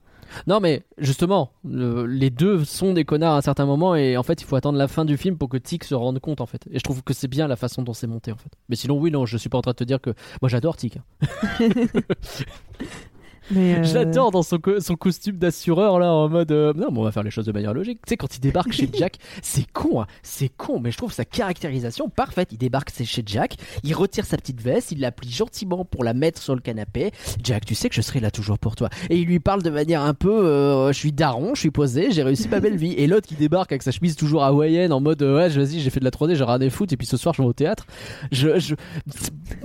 Non, 0.48 0.60
mais 0.60 0.84
justement, 0.98 1.52
le- 1.64 2.06
les 2.06 2.30
deux 2.30 2.64
sont 2.66 2.94
des 2.94 3.06
connards 3.06 3.34
à 3.34 3.38
un 3.38 3.42
certain 3.42 3.66
moment 3.66 3.96
et 3.96 4.18
en 4.18 4.24
fait, 4.24 4.42
il 4.42 4.46
faut 4.46 4.56
attendre 4.56 4.78
la 4.78 4.88
fin 4.88 5.06
du 5.06 5.18
film 5.18 5.38
pour 5.38 5.50
que 5.50 5.58
Tic 5.58 5.84
se 5.84 5.94
rende 5.96 6.20
compte 6.20 6.42
en 6.42 6.46
fait. 6.46 6.68
Et 6.72 6.80
je 6.80 6.84
trouve 6.84 7.04
que 7.04 7.14
c'est 7.14 7.28
bien 7.28 7.48
la 7.48 7.56
façon 7.56 7.82
dont 7.84 7.94
c'est 7.94 8.08
monté 8.08 8.32
en 8.32 8.38
fait. 8.38 8.52
Mais 8.70 8.76
sinon, 8.76 8.98
oui, 8.98 9.12
non, 9.12 9.26
je 9.26 9.38
suis 9.38 9.50
pas 9.50 9.58
en 9.58 9.62
train 9.62 9.72
de 9.72 9.78
te 9.78 9.84
dire 9.84 10.00
que 10.02 10.12
moi 10.42 10.50
j'adore 10.50 10.78
Tic. 10.78 10.98
hein. 10.98 11.28
Mais, 13.50 13.76
euh, 13.80 13.84
J'adore 13.84 14.32
dans 14.32 14.44
son, 14.44 14.60
co- 14.60 14.80
son 14.80 14.96
costume 14.96 15.38
d'assureur 15.38 16.00
là 16.00 16.12
en 16.14 16.30
mode 16.30 16.52
euh, 16.52 16.74
non, 16.76 16.88
mais 16.92 17.00
on 17.00 17.04
va 17.04 17.12
faire 17.12 17.24
les 17.24 17.32
choses 17.32 17.46
de 17.46 17.52
manière 17.52 17.74
logique. 17.74 18.00
Tu 18.06 18.10
sais, 18.12 18.18
quand 18.18 18.36
il 18.36 18.40
débarque 18.40 18.72
chez 18.72 18.88
Jack, 18.94 19.18
c'est 19.42 19.66
con, 19.72 20.02
hein, 20.02 20.08
c'est 20.24 20.50
con, 20.50 20.80
mais 20.80 20.92
je 20.92 20.98
trouve 20.98 21.12
sa 21.12 21.26
caractérisation 21.26 22.10
parfaite. 22.10 22.50
Il 22.52 22.58
débarque 22.58 22.92
c'est 22.94 23.06
chez 23.06 23.24
Jack, 23.26 23.56
il 23.84 23.94
retire 23.96 24.26
sa 24.26 24.38
petite 24.38 24.62
veste, 24.62 24.92
il 24.92 25.00
la 25.00 25.12
plie 25.12 25.32
gentiment 25.32 25.86
pour 25.86 26.04
la 26.04 26.14
mettre 26.14 26.42
sur 26.42 26.54
le 26.56 26.62
canapé. 26.62 27.12
Jack, 27.44 27.66
tu 27.66 27.76
sais 27.76 27.90
que 27.90 27.96
je 27.96 28.02
serai 28.02 28.20
là 28.20 28.32
toujours 28.32 28.60
pour 28.60 28.76
toi. 28.76 28.90
Et 29.10 29.18
il 29.18 29.26
lui 29.26 29.40
parle 29.40 29.64
de 29.64 29.70
manière 29.70 30.02
un 30.04 30.14
peu 30.14 30.32
euh, 30.46 30.88
je 30.92 30.98
suis 30.98 31.12
daron, 31.12 31.56
je 31.56 31.60
suis 31.62 31.72
posé, 31.72 32.12
j'ai 32.12 32.24
réussi 32.24 32.48
ma 32.48 32.60
belle 32.60 32.78
vie. 32.78 32.94
Et 32.94 33.08
l'autre 33.08 33.28
qui 33.28 33.36
débarque 33.36 33.72
avec 33.72 33.82
sa 33.84 33.92
chemise 33.92 34.16
toujours 34.16 34.44
hawaïenne 34.44 34.94
en 34.94 35.00
mode 35.02 35.22
euh, 35.24 35.38
ouais, 35.38 35.50
vas-y, 35.50 35.80
j'ai 35.80 35.90
fait 35.90 36.00
de 36.00 36.06
la 36.06 36.12
3D, 36.12 36.36
j'ai 36.36 36.44
à 36.44 36.70
foutre 36.70 36.94
et 36.94 36.98
puis 36.98 37.08
ce 37.08 37.18
soir 37.18 37.34
je 37.34 37.42
vais 37.42 37.48
au 37.48 37.54
théâtre. 37.54 37.86
Je, 38.32 38.60
je... 38.60 38.76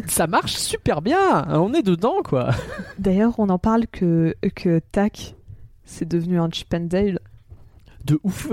Ça 0.06 0.26
marche 0.26 0.54
super 0.54 1.02
bien, 1.02 1.46
on 1.50 1.74
est 1.74 1.82
dedans 1.82 2.22
quoi. 2.24 2.50
D'ailleurs, 2.98 3.34
on 3.38 3.48
en 3.48 3.58
parle 3.58 3.75
que, 3.86 4.34
que 4.54 4.78
Tac, 4.92 5.34
c'est 5.84 6.08
devenu 6.08 6.40
un 6.40 6.48
Chip 6.50 6.72
and 6.74 6.86
Dale. 6.86 7.18
de 8.04 8.18
ouf. 8.22 8.48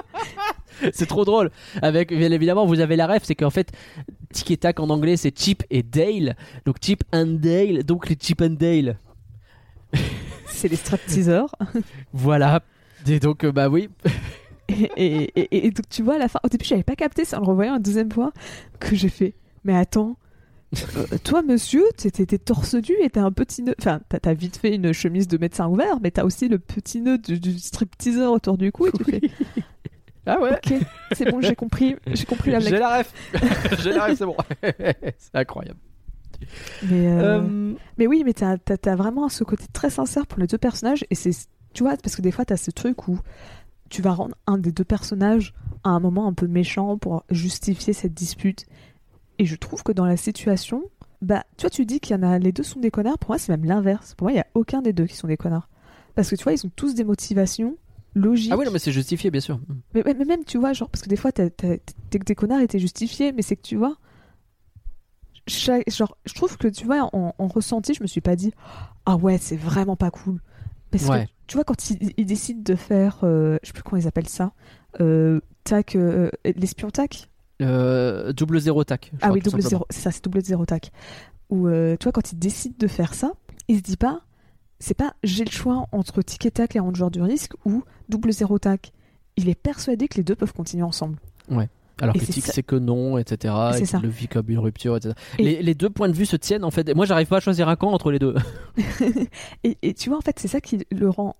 c'est 0.92 1.06
trop 1.06 1.24
drôle. 1.24 1.50
Avec 1.82 2.10
bien 2.16 2.30
évidemment, 2.32 2.66
vous 2.66 2.80
avez 2.80 2.96
la 2.96 3.06
ref, 3.06 3.24
c'est 3.24 3.34
qu'en 3.34 3.50
fait, 3.50 3.72
Tic 4.32 4.50
et 4.50 4.56
Tac 4.56 4.80
en 4.80 4.90
anglais, 4.90 5.16
c'est 5.16 5.36
Chip 5.38 5.62
et 5.70 5.82
Dale. 5.82 6.36
Donc 6.64 6.76
Chip 6.82 7.02
and 7.12 7.38
Dale, 7.40 7.82
donc 7.84 8.08
les 8.08 8.16
Chip 8.20 8.40
and 8.42 8.50
Dale. 8.58 8.98
C'est 10.46 10.68
les 10.68 10.76
stripteasers. 10.76 11.46
Voilà. 12.12 12.62
Et 13.06 13.20
donc 13.20 13.44
euh, 13.44 13.52
bah 13.52 13.68
oui. 13.68 13.88
et, 14.68 14.90
et, 14.96 15.40
et- 15.40 15.66
et 15.66 15.70
donc, 15.70 15.88
tu 15.88 16.02
vois, 16.02 16.16
à 16.16 16.18
la 16.18 16.28
fin, 16.28 16.40
au 16.44 16.48
début, 16.48 16.64
j'avais 16.64 16.82
pas 16.82 16.96
capté, 16.96 17.24
c'est 17.24 17.36
en 17.36 17.40
le 17.40 17.46
revoyant 17.46 17.76
une 17.76 17.82
deuxième 17.82 18.10
fois 18.12 18.32
que 18.80 18.94
j'ai 18.96 19.08
fait. 19.08 19.34
Mais 19.64 19.74
attends, 19.76 20.16
euh, 20.76 21.18
toi, 21.24 21.42
monsieur, 21.42 21.84
t'es 21.96 22.10
torse 22.38 22.74
nu 22.74 22.94
et 23.02 23.10
t'as 23.10 23.22
un 23.22 23.32
petit 23.32 23.62
nœud. 23.62 23.74
Enfin, 23.78 24.00
t'as 24.08 24.34
vite 24.34 24.56
fait 24.58 24.74
une 24.74 24.92
chemise 24.92 25.26
de 25.28 25.38
médecin 25.38 25.66
ouvert, 25.68 25.98
mais 26.00 26.10
t'as 26.10 26.24
aussi 26.24 26.48
le 26.48 26.58
petit 26.58 27.00
nœud 27.00 27.18
du, 27.18 27.40
du 27.40 27.58
stripteaser 27.58 28.26
autour 28.26 28.58
du 28.58 28.70
cou 28.72 28.86
et 28.86 28.92
tu 28.92 29.04
fais. 29.04 29.20
Ah 30.26 30.38
ouais. 30.40 30.52
Ok, 30.52 30.74
c'est 31.12 31.30
bon, 31.30 31.40
j'ai 31.40 31.54
compris, 31.54 31.96
j'ai 32.06 32.26
compris 32.26 32.50
la 32.50 32.60
J'ai 32.60 32.68
blague. 32.68 32.80
la 32.80 32.98
ref. 32.98 33.12
J'ai 33.82 33.92
la 33.92 34.04
ref, 34.04 34.18
c'est 34.18 34.26
bon. 34.26 34.36
c'est 34.62 35.34
incroyable. 35.34 35.78
Mais, 36.82 37.08
euh, 37.08 37.40
Euh, 37.40 37.74
mais 37.96 38.06
oui, 38.06 38.22
mais 38.26 38.34
t'as 38.34 38.56
vraiment 38.94 39.28
ce 39.30 39.42
côté 39.44 39.64
très 39.72 39.88
sincère 39.90 40.26
pour 40.26 40.38
les 40.38 40.46
deux 40.46 40.58
personnages 40.58 41.04
et 41.10 41.14
c'est, 41.14 41.30
tu 41.72 41.82
vois, 41.82 41.96
parce 41.96 42.14
que 42.14 42.22
des 42.22 42.30
fois 42.30 42.44
t'as 42.44 42.58
ce 42.58 42.70
truc 42.70 43.08
où 43.08 43.18
tu 43.88 44.02
vas 44.02 44.12
rendre 44.12 44.36
un 44.46 44.58
des 44.58 44.70
deux 44.70 44.84
personnages 44.84 45.54
à 45.82 45.88
un 45.90 46.00
moment 46.00 46.26
un 46.26 46.34
peu 46.34 46.46
méchant 46.46 46.98
pour 46.98 47.24
justifier 47.30 47.94
cette 47.94 48.12
dispute. 48.12 48.66
Et 49.38 49.44
je 49.46 49.56
trouve 49.56 49.82
que 49.82 49.92
dans 49.92 50.04
la 50.06 50.16
situation, 50.16 50.84
bah, 51.22 51.44
tu 51.56 51.62
vois, 51.62 51.70
tu 51.70 51.86
dis 51.86 52.00
qu'il 52.00 52.16
y 52.16 52.18
en 52.18 52.22
a, 52.22 52.38
les 52.38 52.52
deux 52.52 52.62
sont 52.62 52.80
des 52.80 52.90
connards. 52.90 53.18
Pour 53.18 53.30
moi, 53.30 53.38
c'est 53.38 53.52
même 53.52 53.64
l'inverse. 53.64 54.14
Pour 54.14 54.26
moi, 54.26 54.32
il 54.32 54.36
y 54.36 54.40
a 54.40 54.46
aucun 54.54 54.82
des 54.82 54.92
deux 54.92 55.06
qui 55.06 55.16
sont 55.16 55.28
des 55.28 55.36
connards. 55.36 55.68
Parce 56.14 56.28
que 56.30 56.36
tu 56.36 56.42
vois, 56.44 56.52
ils 56.52 56.66
ont 56.66 56.70
tous 56.74 56.94
des 56.94 57.04
motivations 57.04 57.76
logiques. 58.14 58.50
Ah 58.52 58.56
oui, 58.56 58.64
non, 58.64 58.72
mais 58.72 58.78
c'est 58.80 58.90
justifié, 58.92 59.30
bien 59.30 59.40
sûr. 59.40 59.60
Mais, 59.94 60.02
mais- 60.04 60.14
mais 60.14 60.24
même, 60.24 60.44
tu 60.44 60.58
vois, 60.58 60.72
genre, 60.72 60.88
parce 60.90 61.02
que 61.02 61.08
des 61.08 61.16
fois, 61.16 61.30
t'es 61.30 61.50
que 61.50 62.18
des 62.24 62.34
connards 62.34 62.60
et 62.60 62.66
t'es 62.68 62.78
justifié, 62.80 63.32
mais 63.32 63.42
c'est 63.42 63.54
que 63.56 63.62
tu 63.62 63.76
vois, 63.76 63.96
chaque- 65.46 65.88
genre, 65.90 66.16
je 66.26 66.34
trouve 66.34 66.56
que 66.58 66.68
tu 66.68 66.84
vois, 66.84 67.08
en, 67.14 67.34
en 67.38 67.46
ressenti, 67.46 67.94
je 67.94 68.02
me 68.02 68.06
suis 68.06 68.20
pas 68.20 68.36
dit, 68.36 68.52
ah 69.06 69.16
ouais, 69.16 69.38
c'est 69.38 69.56
vraiment 69.56 69.96
pas 69.96 70.10
cool. 70.10 70.40
Parce 70.90 71.04
Ouais. 71.06 71.26
que, 71.26 71.30
tu 71.46 71.56
vois, 71.56 71.64
quand 71.64 71.90
ils, 71.90 72.12
ils 72.16 72.26
décident 72.26 72.62
de 72.62 72.74
faire, 72.74 73.20
euh, 73.22 73.58
je 73.62 73.68
sais 73.68 73.72
plus 73.72 73.82
comment 73.82 74.00
ils 74.00 74.08
appellent 74.08 74.28
ça, 74.28 74.52
euh, 75.00 75.40
tac, 75.64 75.96
euh, 75.96 76.30
l'espion 76.44 76.90
tac? 76.90 77.28
Euh, 77.60 78.32
double 78.32 78.60
zéro 78.60 78.84
tac. 78.84 79.12
Ah 79.20 79.32
oui, 79.32 79.40
double 79.40 79.62
zéro, 79.62 79.84
c'est 79.90 80.00
ça, 80.00 80.10
c'est 80.10 80.22
double 80.24 80.42
zéro 80.44 80.64
tac. 80.64 80.92
Ou, 81.50 81.66
euh, 81.66 81.96
tu 81.98 82.04
vois, 82.04 82.12
quand 82.12 82.32
ils 82.32 82.38
décident 82.38 82.76
de 82.78 82.86
faire 82.86 83.14
ça, 83.14 83.32
ils 83.68 83.78
se 83.78 83.82
disent 83.82 83.96
pas, 83.96 84.22
c'est 84.78 84.94
pas 84.94 85.14
j'ai 85.22 85.44
le 85.44 85.50
choix 85.50 85.86
entre 85.92 86.22
tic 86.22 86.46
et 86.46 86.50
tac 86.50 86.76
et 86.76 86.78
Ranger 86.78 87.08
du 87.10 87.20
risque 87.22 87.54
ou 87.64 87.82
double 88.08 88.32
zéro 88.32 88.58
tac. 88.58 88.92
Il 89.36 89.48
est 89.48 89.54
persuadé 89.54 90.08
que 90.08 90.16
les 90.16 90.24
deux 90.24 90.34
peuvent 90.34 90.52
continuer 90.52 90.82
ensemble. 90.84 91.16
Alors 92.00 92.14
Et 92.14 92.20
que 92.20 92.26
c'est 92.26 92.32
Tic 92.32 92.46
c'est 92.46 92.62
que 92.62 92.76
non, 92.76 93.18
etc. 93.18 93.52
C'est 93.72 93.82
Et 93.82 93.86
ça. 93.86 93.98
le 93.98 94.08
vit 94.08 94.28
comme 94.28 94.48
une 94.48 94.58
rupture, 94.60 94.96
etc. 94.96 95.14
Et- 95.38 95.42
Les, 95.42 95.62
les 95.62 95.74
deux 95.74 95.90
points 95.90 96.08
de 96.08 96.12
vue 96.14 96.26
se 96.26 96.36
tiennent 96.36 96.62
en 96.64 96.70
fait. 96.70 96.94
Moi, 96.94 97.06
j'arrive 97.06 97.26
pas 97.26 97.38
à 97.38 97.40
choisir 97.40 97.68
un 97.68 97.74
camp 97.76 97.90
entre 97.90 98.12
les 98.12 98.20
deux. 98.20 98.36
et, 99.64 99.76
et 99.82 99.94
tu 99.94 100.08
vois, 100.08 100.18
en 100.18 100.20
fait, 100.20 100.38
c'est 100.38 100.48
ça 100.48 100.60
qui 100.60 100.86
le 100.92 101.08
rend. 101.08 101.34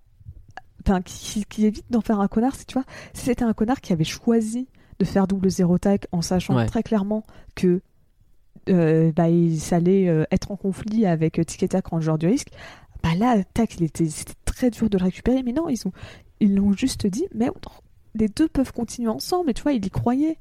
Enfin, 0.84 1.00
qui, 1.02 1.44
qui 1.44 1.66
évite 1.66 1.84
d'en 1.90 2.00
faire 2.00 2.18
un 2.20 2.28
connard. 2.28 2.54
C'est, 2.56 2.66
tu 2.66 2.74
vois, 2.74 2.84
si 3.12 3.26
c'était 3.26 3.44
un 3.44 3.52
connard 3.52 3.80
qui 3.80 3.92
avait 3.92 4.04
choisi 4.04 4.68
de 4.98 5.04
faire 5.04 5.26
double 5.26 5.50
zéro 5.50 5.78
tac 5.78 6.06
en 6.12 6.22
sachant 6.22 6.56
Ouais. 6.56 6.66
très 6.66 6.82
clairement 6.82 7.22
que 7.54 7.80
euh, 8.68 9.12
bah, 9.12 9.28
il 9.30 9.58
allait 9.72 10.08
euh, 10.08 10.24
être 10.30 10.50
en 10.50 10.56
conflit 10.56 11.06
avec 11.06 11.40
Tic 11.46 11.62
et 11.62 11.68
Tac 11.68 11.86
Ranger 11.86 12.14
du 12.18 12.26
risque, 12.26 12.48
bah 13.02 13.14
là, 13.16 13.42
Tac, 13.54 13.76
il 13.76 13.84
était, 13.84 14.08
c'était 14.08 14.34
très 14.44 14.70
dur 14.70 14.90
de 14.90 14.98
le 14.98 15.04
récupérer. 15.04 15.42
Mais 15.42 15.52
non, 15.52 15.68
ils 15.68 15.86
ont, 15.86 15.92
ils 16.40 16.54
l'ont 16.54 16.72
juste 16.72 17.06
dit, 17.06 17.26
mais 17.34 17.48
les 18.14 18.28
deux 18.28 18.48
peuvent 18.48 18.72
continuer 18.72 19.08
ensemble. 19.08 19.50
Et 19.50 19.54
tu 19.54 19.62
vois, 19.62 19.72
il 19.72 19.84
y 19.86 19.90
croyait. 19.90 20.36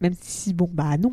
Même 0.00 0.14
si, 0.20 0.52
bon, 0.52 0.68
bah 0.72 0.98
non. 0.98 1.12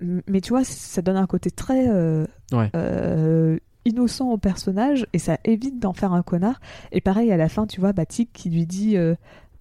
Mais 0.00 0.40
tu 0.42 0.50
vois, 0.50 0.62
ça 0.64 1.00
donne 1.02 1.16
un 1.16 1.26
côté 1.26 1.50
très. 1.50 1.88
euh, 1.88 2.26
Ouais. 2.52 2.70
euh, 2.76 3.58
innocent 3.84 4.30
au 4.30 4.36
personnage 4.38 5.06
et 5.14 5.18
ça 5.18 5.38
évite 5.44 5.78
d'en 5.80 5.94
faire 5.94 6.12
un 6.12 6.22
connard. 6.22 6.60
Et 6.92 7.00
pareil, 7.00 7.32
à 7.32 7.38
la 7.38 7.48
fin, 7.48 7.66
tu 7.66 7.80
vois, 7.80 7.92
Batik 7.94 8.30
qui 8.34 8.50
lui 8.50 8.66
dit 8.66 8.96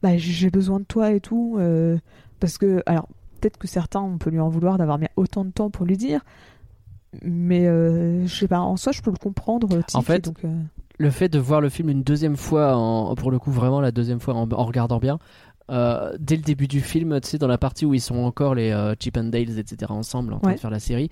bah, 0.03 0.17
J'ai 0.17 0.49
besoin 0.51 0.79
de 0.81 0.85
toi 0.85 1.11
et 1.13 1.21
tout. 1.21 1.55
euh, 1.59 1.97
parce 2.39 2.57
que, 2.57 2.81
alors, 2.85 3.07
peut-être 3.41 3.57
que 3.57 3.67
certains, 3.67 4.01
on 4.01 4.17
peut 4.17 4.29
lui 4.29 4.39
en 4.39 4.49
vouloir 4.49 4.77
d'avoir 4.77 4.97
mis 4.97 5.07
autant 5.15 5.45
de 5.45 5.51
temps 5.51 5.69
pour 5.69 5.85
lui 5.85 5.97
dire. 5.97 6.21
Mais 7.23 7.65
euh, 7.67 8.27
je 8.27 8.35
sais 8.35 8.47
pas, 8.47 8.59
en 8.59 8.75
soi, 8.77 8.91
je 8.91 9.01
peux 9.01 9.11
le 9.11 9.17
comprendre. 9.17 9.67
Tic, 9.83 9.95
En 9.95 10.01
fait, 10.01 10.25
donc, 10.25 10.43
euh, 10.45 10.53
le 10.97 11.09
fait 11.09 11.29
de 11.29 11.39
voir 11.39 11.61
le 11.61 11.69
film 11.69 11.89
une 11.89 12.03
deuxième 12.03 12.35
fois, 12.37 12.75
en, 12.75 13.15
pour 13.15 13.31
le 13.31 13.39
coup 13.39 13.51
vraiment 13.51 13.81
la 13.81 13.91
deuxième 13.91 14.19
fois 14.19 14.33
en, 14.35 14.49
en 14.51 14.65
regardant 14.65 14.99
bien, 14.99 15.17
euh, 15.69 16.13
dès 16.19 16.35
le 16.35 16.41
début 16.41 16.67
du 16.67 16.81
film, 16.81 17.19
tu 17.21 17.27
sais, 17.29 17.37
dans 17.37 17.47
la 17.47 17.57
partie 17.57 17.85
où 17.85 17.93
ils 17.93 18.01
sont 18.01 18.17
encore 18.17 18.55
les 18.55 18.71
euh, 18.71 18.93
Chip 18.99 19.17
and 19.17 19.25
Dales, 19.25 19.57
etc., 19.59 19.91
ensemble 19.91 20.33
en 20.33 20.39
train 20.39 20.49
Ouais. 20.49 20.55
de 20.55 20.59
faire 20.59 20.69
la 20.69 20.79
série, 20.79 21.09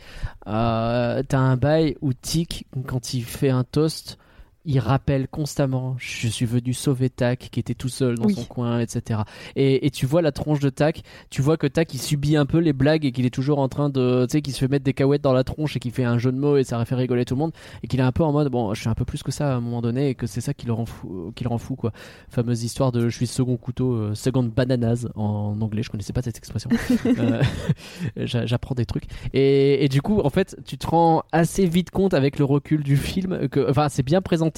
euh, 0.48 1.24
t'as 1.28 1.40
un 1.40 1.58
bail 1.58 1.98
où 2.02 2.14
Tic, 2.14 2.68
quand 2.88 3.14
il 3.14 3.24
fait 3.24 3.50
un 3.50 3.64
toast, 3.64 4.18
il 4.66 4.80
rappelle 4.80 5.28
constamment 5.28 5.96
je 6.00 6.28
suis 6.28 6.46
venu 6.46 6.74
sauver 6.74 7.10
Tac 7.10 7.50
qui 7.52 7.60
était 7.60 7.74
tout 7.76 7.90
seul 7.90 8.16
dans 8.18 8.26
Oui. 8.26 8.34
son 8.36 8.44
coin 8.46 8.80
etc 8.80 9.22
et, 9.56 9.86
et 9.86 9.92
tu 9.92 10.06
vois 10.06 10.22
la 10.22 10.32
tronche 10.32 10.60
de 10.60 10.70
Tac 10.70 11.04
tu 11.30 11.42
vois 11.42 11.58
que 11.58 11.68
Tac 11.68 11.94
il 11.94 12.00
subit 12.02 12.36
un 12.36 12.46
peu 12.46 12.58
les 12.58 12.74
blagues 12.74 13.06
et 13.06 13.12
qu'il 13.12 13.26
est 13.26 13.30
toujours 13.34 13.60
en 13.60 13.68
train 13.70 13.90
de 13.90 14.26
tu 14.28 14.32
sais 14.34 14.42
qu'il 14.42 14.54
se 14.54 14.60
fait 14.60 14.68
mettre 14.68 14.84
des 14.86 14.94
cahuètes 14.94 15.22
dans 15.22 15.34
la 15.34 15.44
tronche 15.44 15.76
et 15.76 15.80
qu'il 15.80 15.92
fait 15.92 16.04
un 16.04 16.18
jeu 16.18 16.32
de 16.32 16.38
mots 16.38 16.58
et 16.58 16.64
ça 16.64 16.84
fait 16.86 16.96
rigoler 16.96 17.26
tout 17.26 17.36
le 17.36 17.40
monde 17.40 17.52
et 17.84 17.88
qu'il 17.88 18.00
est 18.00 18.04
un 18.04 18.12
peu 18.12 18.24
en 18.24 18.32
mode 18.32 18.50
bon 18.50 18.74
je 18.74 18.80
suis 18.82 18.90
un 18.90 18.96
peu 18.96 19.06
plus 19.06 19.24
que 19.24 19.32
ça 19.32 19.52
à 19.54 19.56
un 19.56 19.60
moment 19.62 19.82
donné 19.82 20.10
et 20.10 20.16
que 20.16 20.28
c'est 20.28 20.42
ça 20.42 20.54
qui 20.54 20.66
le 20.66 20.74
rend 20.74 20.86
fou, 20.86 21.32
qui 21.36 21.44
le 21.44 21.50
rend 21.50 21.58
fou 21.58 21.76
quoi. 21.76 21.92
Fameuse 22.30 22.64
histoire 22.64 22.92
de 22.92 23.08
je 23.10 23.16
suis 23.16 23.28
second 23.28 23.58
couteau 23.58 23.94
euh, 23.94 24.16
second 24.16 24.44
bananas 24.44 25.08
en 25.16 25.58
anglais 25.62 25.84
je 25.84 25.90
connaissais 25.90 26.14
pas 26.14 26.22
cette 26.22 26.38
expression. 26.38 26.70
Euh, 27.06 27.42
j'a- 28.18 28.46
j'apprends 28.46 28.76
des 28.76 28.86
trucs. 28.86 29.06
Et, 29.34 29.84
et 29.84 29.90
du 29.90 30.02
coup 30.02 30.20
en 30.22 30.30
fait 30.30 30.56
tu 30.66 30.78
te 30.78 30.88
rends 30.88 31.24
assez 31.32 31.66
vite 31.66 31.92
compte 31.92 32.14
avec 32.14 32.40
le 32.40 32.46
recul 32.46 32.84
du 32.84 32.98
film 32.98 33.48
que 33.50 33.70
enfin 33.70 33.90
c'est 33.90 34.04
bien 34.04 34.22
présenté 34.22 34.55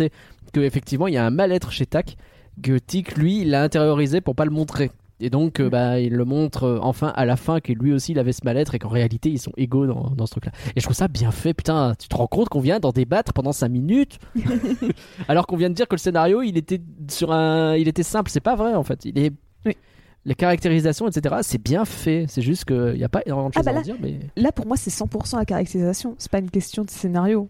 que 0.53 0.59
effectivement 0.61 1.07
il 1.07 1.13
y 1.13 1.17
a 1.17 1.25
un 1.25 1.29
mal-être 1.29 1.71
chez 1.71 1.85
Tac 1.85 2.17
que 2.63 2.77
Tic 2.77 3.15
lui 3.17 3.41
il 3.41 3.49
l'a 3.51 3.63
intériorisé 3.63 4.21
pour 4.21 4.35
pas 4.35 4.45
le 4.45 4.51
montrer 4.51 4.91
et 5.19 5.29
donc 5.31 5.59
euh, 5.59 5.69
bah, 5.69 5.99
il 5.99 6.13
le 6.13 6.25
montre 6.25 6.63
euh, 6.65 6.79
enfin 6.81 7.11
à 7.15 7.25
la 7.25 7.35
fin 7.37 7.59
que 7.59 7.73
lui 7.73 7.91
aussi 7.91 8.11
il 8.11 8.19
avait 8.19 8.31
ce 8.33 8.41
mal-être 8.45 8.75
et 8.75 8.79
qu'en 8.79 8.89
réalité 8.89 9.29
ils 9.29 9.39
sont 9.39 9.51
égaux 9.57 9.85
dans, 9.87 10.11
dans 10.11 10.25
ce 10.27 10.31
truc 10.31 10.45
là 10.45 10.51
et 10.75 10.79
je 10.79 10.83
trouve 10.85 10.95
ça 10.95 11.07
bien 11.07 11.31
fait 11.31 11.53
putain 11.53 11.93
tu 11.99 12.07
te 12.07 12.15
rends 12.15 12.27
compte 12.27 12.49
qu'on 12.49 12.59
vient 12.59 12.79
d'en 12.79 12.91
débattre 12.91 13.33
pendant 13.33 13.51
5 13.51 13.67
minutes 13.69 14.19
alors 15.27 15.47
qu'on 15.47 15.57
vient 15.57 15.69
de 15.69 15.75
dire 15.75 15.87
que 15.87 15.95
le 15.95 15.99
scénario 15.99 16.41
il 16.41 16.57
était 16.57 16.81
sur 17.09 17.31
un 17.31 17.75
il 17.75 17.87
était 17.87 18.03
simple 18.03 18.29
c'est 18.29 18.39
pas 18.39 18.55
vrai 18.55 18.73
en 18.75 18.83
fait 18.83 19.05
il 19.05 19.17
est 19.19 19.31
Oui. 19.65 19.75
les 20.25 20.35
caractérisations 20.35 21.07
etc 21.07 21.35
c'est 21.41 21.61
bien 21.61 21.83
fait 21.85 22.25
c'est 22.27 22.41
juste 22.41 22.65
qu'il 22.65 22.93
n'y 22.93 23.03
a 23.03 23.09
pas 23.09 23.21
énormément 23.25 23.49
de 23.49 23.53
Ah 23.55 23.59
choses 23.59 23.65
bah 23.65 23.71
à 23.71 23.73
en 23.73 23.77
là- 23.77 23.83
dire 23.83 23.95
mais 24.01 24.19
Là, 24.35 24.51
pour 24.51 24.65
moi, 24.67 24.77
c'est 24.77 24.91
100% 24.91 25.37
la 25.37 25.45
caractérisation. 25.45 26.15
C'est 26.19 26.31
pas 26.31 26.39
une 26.39 26.49
question 26.51 26.83
de 26.83 26.89
scénario. 26.91 27.49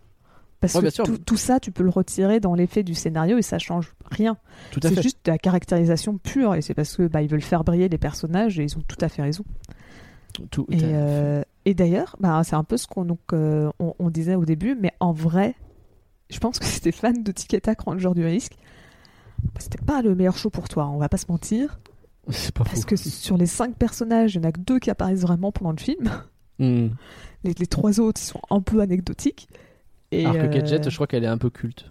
Parce 0.59 0.73
Ouais, 0.73 0.81
que 0.89 1.03
tout, 1.03 1.17
tout 1.19 1.37
ça, 1.37 1.59
tu 1.59 1.71
peux 1.71 1.83
le 1.83 1.89
retirer 1.89 2.39
dans 2.39 2.55
l'effet 2.55 2.83
du 2.83 2.95
scénario 2.95 3.37
et 3.37 3.43
ça 3.43 3.59
change 3.59 3.93
rien. 4.09 4.37
C'est 4.81 5.01
juste 5.01 5.19
de 5.25 5.31
la 5.31 5.37
caractérisation 5.37 6.17
pure 6.17 6.55
et 6.55 6.61
c'est 6.61 6.73
parce 6.73 6.95
que 6.97 7.07
bah, 7.07 7.21
ils 7.21 7.29
veulent 7.29 7.41
faire 7.41 7.63
briller 7.63 7.89
les 7.89 7.97
personnages 7.97 8.59
et 8.59 8.63
ils 8.63 8.77
ont 8.77 8.81
tout 8.87 8.97
à 9.01 9.09
fait 9.09 9.21
raison. 9.21 9.43
Tout 10.51 10.65
Et, 10.71 10.79
euh, 10.83 11.43
et 11.65 11.73
d'ailleurs, 11.73 12.15
bah, 12.19 12.41
c'est 12.43 12.55
un 12.55 12.63
peu 12.63 12.77
ce 12.77 12.87
qu'on 12.87 13.07
euh, 13.33 13.69
on, 13.79 13.93
on 13.99 14.09
disait 14.09 14.35
au 14.35 14.45
début, 14.45 14.75
mais 14.79 14.91
en 14.99 15.11
vrai, 15.11 15.55
je 16.29 16.39
pense 16.39 16.59
que 16.59 16.65
si 16.67 16.81
t'es 16.81 16.91
fan 16.91 17.23
de 17.23 17.31
Tic 17.31 17.53
et 17.53 17.61
Tac 17.61 17.81
Ranger 17.81 18.11
du 18.15 18.25
risque, 18.25 18.53
bah, 19.43 19.59
c'était 19.59 19.83
pas 19.83 20.01
le 20.01 20.15
meilleur 20.15 20.37
show 20.37 20.49
pour 20.49 20.69
toi, 20.69 20.87
on 20.87 20.97
va 20.97 21.09
pas 21.09 21.17
se 21.17 21.25
mentir. 21.29 21.79
c'est 22.29 22.53
pas 22.53 22.63
Parce 22.63 22.85
que 22.85 22.95
sur 22.95 23.37
les 23.37 23.45
cinq 23.45 23.75
personnages, 23.75 24.35
il 24.35 24.41
y 24.41 24.45
en 24.45 24.49
a 24.49 24.51
que 24.51 24.59
deux 24.59 24.79
qui 24.79 24.89
apparaissent 24.89 25.21
vraiment 25.21 25.51
pendant 25.51 25.71
le 25.71 25.79
film. 25.79 26.09
Hmm. 26.59 26.89
Les, 27.43 27.53
les 27.53 27.67
trois 27.67 27.99
autres, 27.99 28.19
ils 28.19 28.25
sont 28.27 28.41
un 28.49 28.61
peu 28.61 28.81
anecdotiques. 28.81 29.47
Et, 30.11 30.25
alors 30.25 30.37
que 30.37 30.47
euh, 30.47 30.49
Gadget 30.49 30.89
je 30.89 30.95
crois 30.95 31.07
qu'elle 31.07 31.23
est 31.23 31.27
un 31.27 31.37
peu 31.37 31.49
culte 31.49 31.85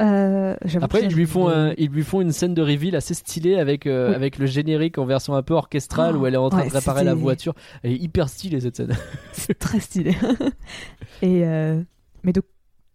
euh, 0.00 0.56
Après, 0.80 1.02
ils 1.04 1.12
lui, 1.14 1.26
font 1.26 1.48
un- 1.48 1.72
ils 1.78 1.88
lui 1.88 2.02
font 2.02 2.20
une 2.20 2.32
scène 2.32 2.54
de 2.54 2.62
reveal 2.62 2.96
assez 2.96 3.14
stylée 3.14 3.56
avec, 3.56 3.86
euh, 3.86 4.10
Oui. 4.10 4.14
avec 4.14 4.38
le 4.38 4.46
générique 4.46 4.98
en 4.98 5.04
version 5.04 5.34
un 5.34 5.42
peu 5.42 5.54
orchestrale 5.54 6.16
Oh, 6.16 6.20
où 6.20 6.26
elle 6.26 6.34
est 6.34 6.38
en 6.38 6.50
train 6.50 6.62
ouais, 6.62 6.68
de 6.68 6.72
réparer 6.74 7.04
la 7.04 7.14
voiture. 7.14 7.54
Elle 7.82 7.92
est 7.92 7.96
hyper 7.98 8.28
stylée 8.28 8.60
cette 8.60 8.76
scène. 8.76 8.96
C'est 9.32 9.58
très 9.58 9.80
stylé. 9.80 10.16
et 11.22 11.46
euh, 11.46 11.80
mais 12.24 12.32
donc, 12.32 12.44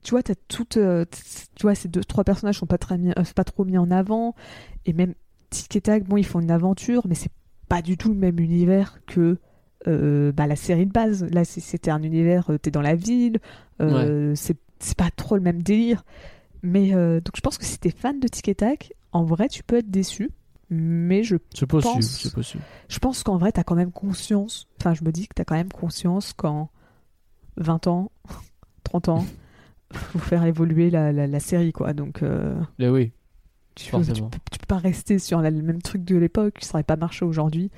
tu 0.04 0.12
vois, 0.12 0.22
t'as 0.24 0.36
toutes, 0.48 0.78
tu 0.78 1.62
vois, 1.62 1.76
ces 1.76 1.88
deux, 1.88 2.04
trois 2.04 2.24
personnages 2.24 2.60
sont 2.60 2.66
pas 2.66 2.78
très 2.78 2.98
mis, 2.98 3.14
pas 3.36 3.44
trop 3.44 3.66
mis 3.66 3.78
en 3.78 3.90
avant, 3.92 4.36
et 4.86 4.94
même 4.94 5.14
Tic 5.50 5.76
et 5.76 5.82
Tac, 5.82 6.04
bon, 6.04 6.18
ils 6.18 6.26
font 6.26 6.40
une 6.42 6.52
aventure, 6.52 7.04
mais 7.08 7.16
c'est 7.16 7.32
pas 7.70 7.82
du 7.82 7.98
tout 7.98 8.10
le 8.10 8.16
même 8.16 8.40
univers 8.40 9.00
que 9.08 9.38
euh, 9.88 10.32
bah, 10.32 10.48
la 10.48 10.56
série 10.56 10.86
de 10.86 10.92
base. 10.92 11.24
Là, 11.32 11.46
c'était 11.46 11.92
un 11.92 12.02
univers, 12.04 12.50
euh, 12.50 12.58
t'es 12.58 12.72
dans 12.72 12.82
la 12.82 12.96
ville, 12.96 13.40
euh, 13.82 14.34
c'est 14.36 14.58
c'est 14.80 14.98
pas 14.98 15.10
trop 15.16 15.36
le 15.36 15.42
même 15.42 15.62
délire. 15.64 16.04
Mais 16.64 16.92
donc, 16.92 17.36
je 17.36 17.42
pense 17.42 17.58
que 17.58 17.66
si 17.66 17.80
t'es 17.80 17.90
fan 17.92 18.20
de 18.20 18.28
Tic 18.28 18.48
et 18.50 18.56
Tac, 18.56 18.94
en 19.12 19.24
vrai, 19.24 19.48
tu 19.48 19.64
peux 19.64 19.78
être 19.78 19.90
déçu. 19.90 20.30
Mais 20.70 21.24
je 21.24 21.36
possible, 21.38 21.94
pense- 21.94 22.28
possible. 22.30 22.64
je 22.90 23.00
pense 23.00 23.24
qu'en 23.24 23.38
vrai, 23.38 23.52
t'as 23.52 23.64
quand 23.64 23.76
même 23.76 23.92
conscience. 23.92 24.68
Enfin, 24.80 24.94
je 24.94 25.04
me 25.04 25.12
dis 25.12 25.28
que 25.28 25.34
t'as 25.36 25.46
quand 25.46 25.56
même 25.56 25.72
conscience 25.72 26.34
qu'en 26.34 26.70
20 27.58 27.88
ans, 27.88 28.12
30 28.84 29.10
ans, 29.10 29.26
faut 29.94 30.20
faire 30.20 30.44
évoluer 30.44 30.90
la, 30.90 31.12
la, 31.12 31.26
la 31.26 31.40
série, 31.40 31.72
quoi. 31.72 31.94
Donc, 31.94 32.22
Mais 32.80 32.90
oui, 32.90 33.12
tu, 33.76 33.86
tu, 33.86 33.92
Forcément. 33.92 34.30
peux, 34.30 34.40
tu 34.52 34.60
peux 34.60 34.66
pas 34.68 34.78
rester 34.78 35.20
sur 35.20 35.42
la- 35.42 35.52
le 35.52 35.62
même 35.62 35.82
truc 35.82 36.04
de 36.04 36.18
l'époque, 36.18 36.56
qui 36.60 36.66
serait 36.68 36.84
pas 36.84 36.98
marché 36.98 37.24
aujourd'hui. 37.26 37.72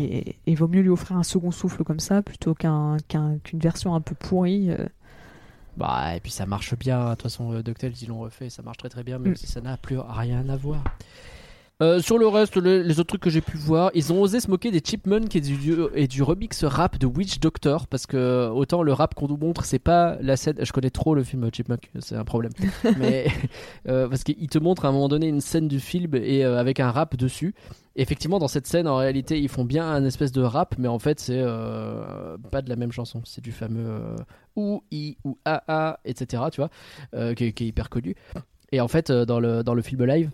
Et 0.00 0.36
il 0.46 0.56
vaut 0.56 0.68
mieux 0.68 0.80
lui 0.82 0.90
offrir 0.90 1.16
un 1.16 1.22
second 1.22 1.50
souffle 1.50 1.82
comme 1.84 2.00
ça 2.00 2.22
plutôt 2.22 2.54
qu'un- 2.54 2.98
qu'un- 3.08 3.38
qu'une 3.42 3.58
version 3.58 3.94
un 3.94 4.00
peu 4.00 4.14
pourrie. 4.14 4.70
euh. 4.70 4.86
Bah, 5.76 6.14
et 6.14 6.20
puis 6.20 6.30
ça 6.30 6.44
marche 6.46 6.76
bien. 6.76 7.04
De 7.06 7.10
toute 7.12 7.22
façon, 7.22 7.52
euh, 7.52 7.62
DuckTales, 7.62 7.92
ils 8.02 8.08
l'ont 8.08 8.20
refait. 8.20 8.50
Ça 8.50 8.62
marche 8.62 8.76
très 8.78 8.90
très 8.90 9.02
bien, 9.02 9.18
même 9.18 9.32
Mm. 9.32 9.36
si 9.36 9.46
ça 9.46 9.60
n'a 9.62 9.76
plus 9.78 9.98
rien 9.98 10.46
à 10.50 10.56
voir. 10.56 10.84
Euh, 11.82 12.00
sur 12.00 12.16
le 12.16 12.28
reste, 12.28 12.56
le- 12.56 12.82
les 12.82 13.00
autres 13.00 13.08
trucs 13.08 13.22
que 13.22 13.28
j'ai 13.30 13.40
pu 13.40 13.56
voir, 13.56 13.90
ils 13.94 14.12
ont 14.12 14.20
osé 14.22 14.38
se 14.40 14.48
moquer 14.48 14.70
des 14.70 14.80
Chipmunks 14.80 15.34
et 15.34 15.40
du, 15.40 15.74
et 15.96 16.06
du 16.06 16.22
remix 16.22 16.62
rap 16.64 16.96
de 16.96 17.06
Witch 17.06 17.40
Doctor 17.40 17.88
parce 17.88 18.06
que 18.06 18.48
autant 18.50 18.82
le 18.84 18.92
rap 18.92 19.14
qu'on 19.14 19.26
nous 19.26 19.36
montre, 19.36 19.64
c'est 19.64 19.78
pas 19.80 20.16
la 20.20 20.36
scène. 20.36 20.56
Je 20.62 20.70
connais 20.72 20.90
trop 20.90 21.14
le 21.14 21.24
film 21.24 21.48
Chipmunk, 21.52 21.90
c'est 21.98 22.14
un 22.14 22.24
problème. 22.24 22.52
Mais 22.98 23.26
euh, 23.88 24.08
parce 24.08 24.22
qu'il 24.22 24.46
te 24.48 24.58
montre 24.58 24.84
à 24.84 24.88
un 24.88 24.92
moment 24.92 25.08
donné 25.08 25.26
une 25.26 25.40
scène 25.40 25.66
du 25.66 25.80
film 25.80 26.14
et 26.14 26.44
euh, 26.44 26.58
avec 26.58 26.78
un 26.78 26.90
rap 26.92 27.16
dessus. 27.16 27.54
Effectivement, 27.96 28.38
dans 28.38 28.48
cette 28.48 28.66
scène, 28.66 28.86
en 28.88 28.96
réalité, 28.96 29.38
ils 29.40 29.48
font 29.50 29.64
bien 29.64 29.84
un 29.90 30.04
espèce 30.04 30.32
de 30.32 30.40
rap, 30.40 30.76
mais 30.78 30.88
en 30.88 30.98
fait, 30.98 31.20
c'est 31.20 31.40
euh, 31.40 32.36
pas 32.50 32.62
de 32.62 32.68
la 32.70 32.76
même 32.76 32.92
chanson. 32.92 33.20
C'est 33.24 33.42
du 33.42 33.52
fameux 33.52 33.84
euh, 33.86 34.16
ou 34.56 34.82
i 34.92 35.16
ou 35.24 35.36
a 35.44 35.62
a, 35.68 35.98
etc. 36.04 36.44
Tu 36.52 36.60
vois, 36.60 36.70
euh, 37.14 37.34
qui, 37.34 37.44
est- 37.46 37.52
qui 37.52 37.64
est 37.64 37.66
hyper 37.66 37.90
connu. 37.90 38.14
Et 38.70 38.80
en 38.80 38.88
fait, 38.88 39.10
euh, 39.10 39.24
dans 39.26 39.40
le 39.40 39.62
dans 39.64 39.74
le 39.74 39.82
film 39.82 40.04
live. 40.04 40.30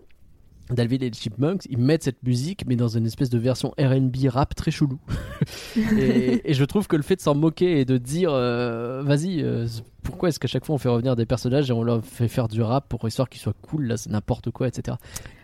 Dalvin 0.71 0.97
et 0.97 0.99
les 1.11 1.13
Chipmunks, 1.13 1.63
ils 1.71 1.79
mettent 1.79 2.03
cette 2.03 2.23
musique, 2.23 2.65
mais 2.67 2.77
dans 2.77 2.89
une 2.89 3.07
espèce 3.07 3.31
de 3.31 3.39
version 3.39 3.73
RB 3.79 4.17
rap 4.29 4.55
très 4.55 4.71
chelou. 4.71 4.99
et, 5.99 6.51
et 6.51 6.55
je 6.55 6.65
trouve 6.65 6.87
que 6.87 6.97
le 6.97 7.03
fait 7.03 7.17
de 7.17 7.21
s'en 7.21 7.35
moquer 7.35 7.81
et 7.81 7.85
de 7.85 7.97
dire, 7.97 8.31
euh, 8.33 9.03
vas-y, 9.05 9.43
euh, 9.43 9.67
pourquoi 10.03 10.29
est-ce 10.31 10.39
qu'à 10.41 10.49
chaque 10.49 10.65
fois 10.65 10.75
on 10.75 10.79
fait 10.79 10.89
revenir 10.89 11.17
des 11.17 11.27
personnages 11.27 11.69
et 11.71 11.73
on 11.73 11.83
leur 11.83 12.03
fait 12.05 12.29
faire 12.29 12.49
du 12.49 12.63
rap 12.63 12.89
pour 12.89 13.07
histoire 13.07 13.29
qu'ils 13.29 13.41
soient 13.41 13.55
cool, 13.63 13.87
là 13.87 13.97
c'est 13.97 14.11
n'importe 14.11 14.51
quoi, 14.51 14.69
etc. 14.69 14.97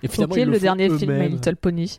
Et 0.03 0.07
Ok, 0.07 0.37
ils 0.37 0.45
le, 0.45 0.55
font 0.55 0.59
dernier 0.61 0.91
film, 0.99 1.17
My. 1.19 1.29
Little 1.29 1.57
Pony? 1.57 1.99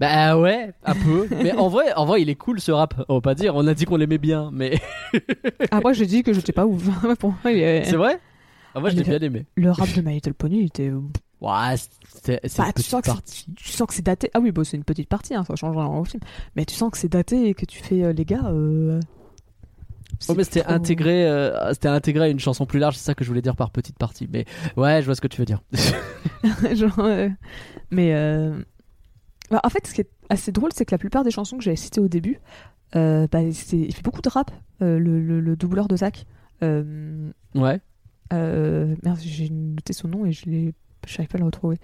Bah 0.00 0.38
ouais, 0.38 0.72
un 0.84 0.94
peu. 0.94 1.28
mais 1.30 1.52
en 1.52 1.68
vrai, 1.68 1.92
en 1.94 2.04
vrai, 2.06 2.22
il 2.22 2.28
est 2.30 2.34
cool 2.34 2.60
ce 2.60 2.72
rap. 2.72 3.04
On 3.08 3.14
va 3.16 3.20
pas 3.20 3.34
dire, 3.34 3.54
on 3.56 3.66
a 3.66 3.74
dit 3.74 3.84
qu'on 3.84 3.96
l'aimait 3.96 4.18
bien, 4.18 4.50
mais 4.52 4.78
Ah, 5.70 5.80
moi, 5.80 5.92
j'ai 5.92 6.06
dit 6.06 6.22
que 6.22 6.32
j'étais 6.32 6.52
pas 6.52 6.66
ouf. 6.66 6.82
Pour 7.18 7.30
moi, 7.42 7.52
il 7.52 7.58
est- 7.58 7.84
c'est 7.84 7.96
vrai? 7.96 8.20
Ah, 8.76 8.80
moi 8.80 8.90
je 8.90 8.96
l'ai 8.96 9.04
bien 9.04 9.20
aimé. 9.20 9.46
Le 9.54 9.70
rap 9.70 9.88
de 9.94 10.00
My 10.00 10.14
Little 10.14 10.34
Pony, 10.34 10.64
était. 10.64 10.90
Ouais, 11.44 11.76
c'est 12.22 12.40
Bah, 12.58 12.64
une 12.66 12.68
tu 12.68 12.72
petite 12.74 12.86
sens 12.90 13.02
que 13.02 13.06
partie. 13.06 13.46
tu 13.56 13.68
sens 13.72 13.86
que 13.86 13.94
c'est 13.94 14.02
daté. 14.04 14.30
Ah 14.34 14.40
oui, 14.40 14.50
bon, 14.52 14.64
c'est 14.64 14.76
une 14.76 14.84
petite 14.84 15.08
partie, 15.08 15.34
hein, 15.34 15.44
ça 15.44 15.54
change 15.56 15.76
rien 15.76 15.86
au 15.86 16.04
film. 16.04 16.22
Mais 16.56 16.64
tu 16.64 16.74
sens 16.74 16.90
que 16.90 16.98
c'est 16.98 17.08
daté 17.12 17.48
et 17.48 17.54
que 17.54 17.66
tu 17.66 17.82
fais, 17.82 18.02
euh, 18.04 18.12
les 18.12 18.24
gars. 18.24 18.44
Euh... 18.46 18.98
Ouais, 18.98 19.00
c'est 20.20 20.34
mais 20.36 20.44
c'était 20.44 20.62
trop- 20.62 20.72
intégré, 20.72 21.26
euh, 21.28 21.72
c'était 21.74 21.88
intégré 21.88 22.24
à 22.26 22.28
une 22.28 22.38
chanson 22.40 22.66
plus 22.66 22.78
large, 22.78 22.96
c'est 22.96 23.04
ça 23.04 23.14
que 23.14 23.24
je 23.24 23.28
voulais 23.28 23.42
dire 23.42 23.56
par 23.56 23.70
petite 23.70 23.98
partie. 23.98 24.28
Mais 24.32 24.46
ouais, 24.76 25.00
je 25.00 25.06
vois 25.06 25.14
ce 25.16 25.20
que 25.20 25.26
tu 25.28 25.40
veux 25.40 25.44
dire. 25.44 25.60
Genre, 26.74 26.98
euh, 27.00 27.28
Mais 27.90 28.14
euh, 28.14 28.58
bah, 29.50 29.60
en 29.64 29.68
fait, 29.68 29.86
ce 29.86 29.92
qui 29.94 30.00
est 30.02 30.10
assez 30.30 30.52
drôle, 30.52 30.70
c'est 30.74 30.84
que 30.84 30.94
la 30.94 30.98
plupart 30.98 31.24
des 31.24 31.30
chansons 31.30 31.58
que 31.58 31.64
j'avais 31.64 31.76
citées 31.76 32.00
au 32.00 32.08
début, 32.08 32.38
euh, 32.96 33.26
bah, 33.30 33.42
il 33.42 33.54
fait 33.54 34.02
beaucoup 34.02 34.22
de 34.22 34.28
rap, 34.28 34.50
euh, 34.82 34.98
le, 34.98 35.20
le- 35.20 35.40
le 35.40 35.56
doubleur 35.56 35.88
de 35.88 35.96
Zach. 35.96 36.24
Euh, 36.62 37.30
ouais. 37.56 37.80
euh, 38.32 38.94
merde, 39.02 39.18
j'ai 39.20 39.50
noté 39.50 39.92
son 39.92 40.08
nom 40.08 40.24
et 40.24 40.32
je 40.32 40.46
l'ai, 40.46 40.74
je 41.06 41.14
n'arrive 41.18 41.28
pas 41.28 41.36
à 41.36 41.40
le 41.40 41.44
retrouver. 41.46 41.78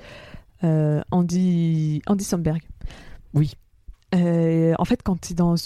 Euh, 0.64 1.00
Andy, 1.10 2.02
Andy 2.06 2.24
Samberg. 2.24 2.60
Oui. 3.34 3.52
Euh, 4.14 4.74
en 4.78 4.84
fait, 4.84 5.02
quand 5.02 5.30
il 5.30 5.32
est 5.32 5.36
dans 5.36 5.54
The, 5.54 5.64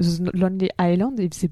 The 0.00 0.34
Lonely 0.34 0.68
Island, 0.80 1.14
il 1.18 1.32
faisait 1.32 1.50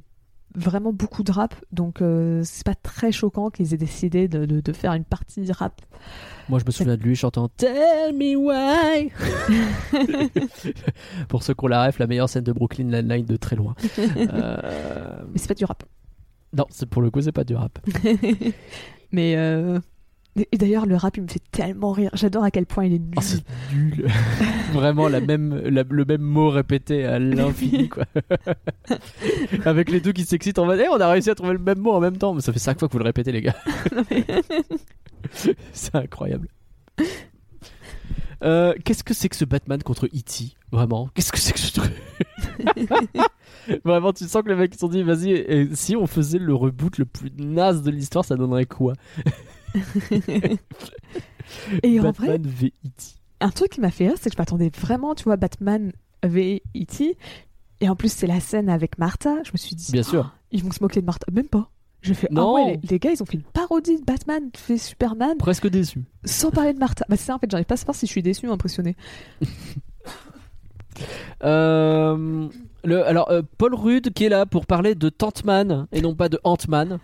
vraiment 0.56 0.92
beaucoup 0.92 1.24
de 1.24 1.32
rap, 1.32 1.52
donc 1.72 2.00
euh, 2.00 2.42
c'est 2.44 2.64
pas 2.64 2.76
très 2.76 3.10
choquant 3.10 3.50
qu'ils 3.50 3.74
aient 3.74 3.78
décidé 3.78 4.28
de, 4.28 4.44
de- 4.44 4.60
de 4.60 4.72
faire 4.72 4.92
une 4.92 5.02
partie 5.02 5.50
rap. 5.50 5.80
Moi, 6.48 6.60
je 6.60 6.64
me 6.64 6.70
souviens 6.70 6.96
de 6.96 7.02
lui 7.02 7.16
chantant 7.16 7.48
Tell 7.48 8.14
me 8.14 8.36
why. 8.36 9.10
Pour 11.28 11.42
ceux 11.42 11.54
qui 11.54 11.64
ont 11.64 11.68
la 11.68 11.86
ref, 11.86 11.98
la 11.98 12.06
meilleure 12.06 12.28
scène 12.28 12.44
de 12.44 12.52
Brooklyn 12.52 12.84
Nine-Nine 12.84 13.24
de 13.26 13.36
très 13.36 13.56
loin. 13.56 13.74
Euh, 13.98 15.22
Mais 15.32 15.38
c'est 15.38 15.48
pas 15.48 15.54
du 15.54 15.64
rap. 15.64 15.82
Non, 16.52 16.66
pour 16.90 17.02
le 17.02 17.10
coup, 17.10 17.20
c'est 17.20 17.32
pas 17.32 17.42
du 17.44 17.56
rap. 17.56 17.78
Mais 19.10 19.34
euh, 19.36 19.80
et 20.36 20.58
d'ailleurs, 20.58 20.84
le 20.86 20.96
rap, 20.96 21.16
il 21.16 21.22
me 21.22 21.28
fait 21.28 21.42
tellement 21.52 21.92
rire. 21.92 22.10
J'adore 22.14 22.42
à 22.44 22.50
quel 22.50 22.66
point 22.66 22.84
il 22.86 22.94
est 22.94 22.98
nul. 22.98 23.14
Oh, 23.16 23.20
c'est 23.22 23.44
nul. 23.72 24.06
Vraiment 24.72 25.08
la 25.08 25.20
même, 25.20 25.54
la- 25.64 25.84
le 25.88 26.04
même 26.04 26.22
mot 26.22 26.50
répété 26.50 27.04
à 27.04 27.18
l'infini, 27.20 27.88
quoi. 27.88 28.04
Avec 29.64 29.90
les 29.90 30.00
deux 30.00 30.12
qui 30.12 30.24
s'excitent 30.24 30.58
en 30.58 30.66
mode, 30.66 30.80
Eh, 30.82 30.88
on 30.88 31.00
a 31.00 31.08
réussi 31.08 31.30
à 31.30 31.34
trouver 31.36 31.52
le 31.52 31.58
même 31.60 31.78
mot 31.78 31.92
en 31.92 32.00
même 32.00 32.16
temps. 32.16 32.34
Mais 32.34 32.40
ça 32.40 32.52
fait 32.52 32.58
cinq 32.58 32.78
fois 32.78 32.88
que 32.88 32.92
vous 32.92 32.98
le 32.98 33.04
répétez, 33.04 33.30
les 33.32 33.42
gars. 33.42 33.54
c'est 35.72 35.94
incroyable. 35.94 36.48
Euh, 38.42 38.74
Qu'est-ce 38.84 39.04
que 39.04 39.14
c'est 39.14 39.28
que 39.28 39.36
ce 39.36 39.44
Batman 39.44 39.82
contre 39.82 40.06
E.T. 40.06 40.54
Vraiment? 40.72 41.08
Qu'est-ce 41.14 41.32
que 41.32 41.38
c'est 41.38 41.52
que 41.52 41.58
ce 41.60 41.72
truc? 41.80 41.92
Vraiment, 43.84 44.12
tu 44.12 44.24
sens 44.24 44.42
que 44.42 44.48
les 44.48 44.56
mecs 44.56 44.72
ils 44.72 44.74
se 44.74 44.80
sont 44.80 44.88
dit, 44.88 45.02
vas-y, 45.02 45.68
si 45.74 45.96
on 45.96 46.06
faisait 46.06 46.38
le 46.38 46.54
reboot 46.54 46.98
le 46.98 47.04
plus 47.06 47.30
naze 47.38 47.82
de 47.82 47.90
l'histoire, 47.90 48.24
ça 48.24 48.34
donnerait 48.36 48.66
quoi? 48.66 48.92
Et 51.82 52.00
en 52.00 52.10
vrai, 52.12 52.38
Batman 52.38 52.42
v 52.46 52.72
E 52.84 52.90
un 53.40 53.50
truc 53.50 53.72
qui 53.72 53.80
m'a 53.80 53.90
fait 53.90 54.06
rire, 54.08 54.16
c'est 54.18 54.30
que 54.30 54.36
je 54.36 54.40
m'attendais 54.40 54.70
vraiment, 54.70 55.14
tu 55.14 55.24
vois, 55.24 55.36
Batman 55.36 55.92
v 56.22 56.62
E.T. 56.76 57.16
Et 57.80 57.88
en 57.88 57.96
plus, 57.96 58.10
c'est 58.10 58.26
la 58.26 58.40
scène 58.40 58.70
avec 58.70 58.96
Martha. 58.98 59.42
Je 59.44 59.50
me 59.52 59.58
suis 59.58 59.76
dit, 59.76 59.92
Bien 59.92 60.02
sûr. 60.02 60.32
Oh, 60.32 60.38
ils 60.52 60.64
vont 60.64 60.70
se 60.70 60.82
moquer 60.82 61.00
de 61.00 61.06
Martha. 61.06 61.26
Même 61.32 61.48
pas. 61.48 61.70
Je 62.00 62.14
fais, 62.14 62.28
ah 62.30 62.34
Non. 62.34 62.54
ouais, 62.54 62.80
les, 62.82 62.88
les 62.88 62.98
gars, 62.98 63.10
ils 63.12 63.22
ont 63.22 63.26
fait 63.26 63.36
une 63.36 63.42
parodie 63.42 63.98
de 63.98 64.04
Batman 64.04 64.50
fait 64.56 64.78
Superman 64.78 65.36
Presque 65.38 65.68
déçu. 65.68 66.02
sans 66.24 66.50
parler 66.50 66.72
de 66.74 66.78
Martha. 66.78 67.04
Bah, 67.08 67.16
c'est 67.16 67.24
ça, 67.26 67.34
en 67.34 67.38
fait, 67.38 67.50
j'arrive 67.50 67.66
pas 67.66 67.74
à 67.74 67.78
savoir 67.78 67.96
si 67.96 68.06
je 68.06 68.10
suis 68.12 68.22
déçu 68.22 68.48
ou 68.48 68.52
impressionné. 68.52 68.96
Euh, 71.42 72.48
le, 72.84 73.04
alors, 73.04 73.28
euh, 73.30 73.42
Paul 73.58 73.74
Rudd 73.74 74.12
qui 74.12 74.24
est 74.24 74.28
là 74.28 74.46
pour 74.46 74.64
parler 74.64 74.94
de 74.94 75.08
Tantman 75.08 75.88
et 75.90 76.00
non 76.00 76.14
pas 76.14 76.28
de 76.28 76.38
Ant-Man. 76.44 77.00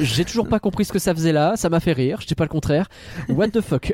J'ai 0.00 0.24
toujours 0.24 0.48
pas 0.48 0.58
compris 0.58 0.84
ce 0.84 0.92
que 0.92 0.98
ça 0.98 1.14
faisait 1.14 1.32
là, 1.32 1.56
ça 1.56 1.68
m'a 1.68 1.78
fait 1.80 1.92
rire, 1.92 2.20
je 2.20 2.26
dis 2.26 2.34
pas 2.34 2.44
le 2.44 2.48
contraire. 2.50 2.88
What 3.28 3.50
the 3.50 3.60
fuck? 3.60 3.92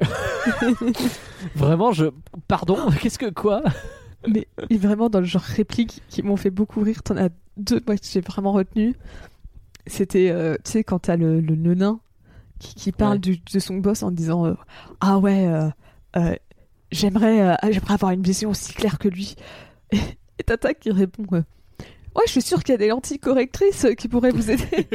Vraiment, 1.55 1.93
je. 1.93 2.06
Pardon, 2.48 2.78
qu'est-ce 3.01 3.19
que 3.19 3.31
quoi? 3.31 3.62
Mais 4.27 4.48
vraiment, 4.70 5.11
dans 5.11 5.20
le 5.20 5.27
genre 5.27 5.43
réplique 5.43 6.01
qui 6.09 6.23
m'ont 6.23 6.36
fait 6.36 6.51
beaucoup 6.51 6.81
rire, 6.81 7.02
t'en 7.02 7.16
as 7.19 7.28
deux, 7.59 7.81
moi, 7.86 7.97
que 7.97 8.05
j'ai 8.11 8.23
vraiment 8.23 8.52
retenu. 8.52 8.94
C'était, 9.86 10.31
euh, 10.31 10.56
tu 10.65 10.73
sais, 10.73 10.85
quand 10.85 11.01
t'as 11.01 11.16
le, 11.16 11.40
le, 11.40 11.55
le 11.55 11.74
nain 11.74 12.01
qui, 12.59 12.74
qui 12.74 12.93
parle 12.93 13.15
Ouais. 13.15 13.19
du- 13.19 13.40
de 13.52 13.59
son 13.59 13.77
boss 13.77 14.02
en 14.02 14.11
disant 14.11 14.47
euh, 14.47 14.55
Ah 15.01 15.19
ouais, 15.19 15.47
euh, 16.16 16.35
j'aimerais 16.90 17.56
j'aimerais 17.70 17.94
avoir 17.94 18.12
une 18.12 18.23
vision 18.23 18.48
aussi 18.51 18.73
claire 18.73 18.98
que 18.98 19.09
lui. 19.09 19.36
Et, 19.93 19.98
et 20.39 20.43
Tata 20.43 20.73
qui 20.73 20.90
répond 20.90 21.24
Ouais, 22.15 22.23
je 22.27 22.32
suis 22.32 22.43
sûr 22.43 22.62
qu'il 22.62 22.73
y 22.73 22.77
a 22.77 22.78
des 22.78 22.89
lentilles 22.89 23.19
correctrices 23.19 23.86
qui 23.99 24.07
pourraient 24.09 24.31
vous 24.31 24.51
aider. 24.51 24.65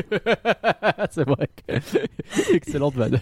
C'est 1.12 1.28
vrai. 1.28 1.50
Excellente 2.54 2.96
vanne. 2.96 3.20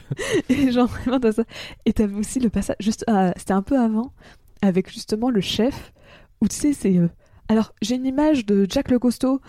Et 0.50 0.72
genre 0.72 0.88
vraiment 0.88 1.20
dans 1.20 1.32
ça. 1.32 1.44
Et 1.86 1.94
t'avais 1.94 2.16
aussi 2.16 2.40
le 2.40 2.50
passage, 2.50 2.76
juste, 2.80 3.06
euh, 3.10 3.32
c'était 3.38 3.54
un 3.54 3.64
peu 3.64 3.80
avant, 3.80 4.14
avec 4.62 4.92
justement 4.92 5.30
le 5.32 5.42
chef, 5.42 5.94
où 6.42 6.48
tu 6.48 6.56
sais, 6.56 6.74
c'est. 6.74 6.96
euh, 6.98 7.10
alors, 7.50 7.74
j'ai 7.82 7.96
une 7.96 8.06
image 8.06 8.46
de 8.46 8.68
Jack 8.70 8.92
le 8.92 9.00
costaud, 9.00 9.42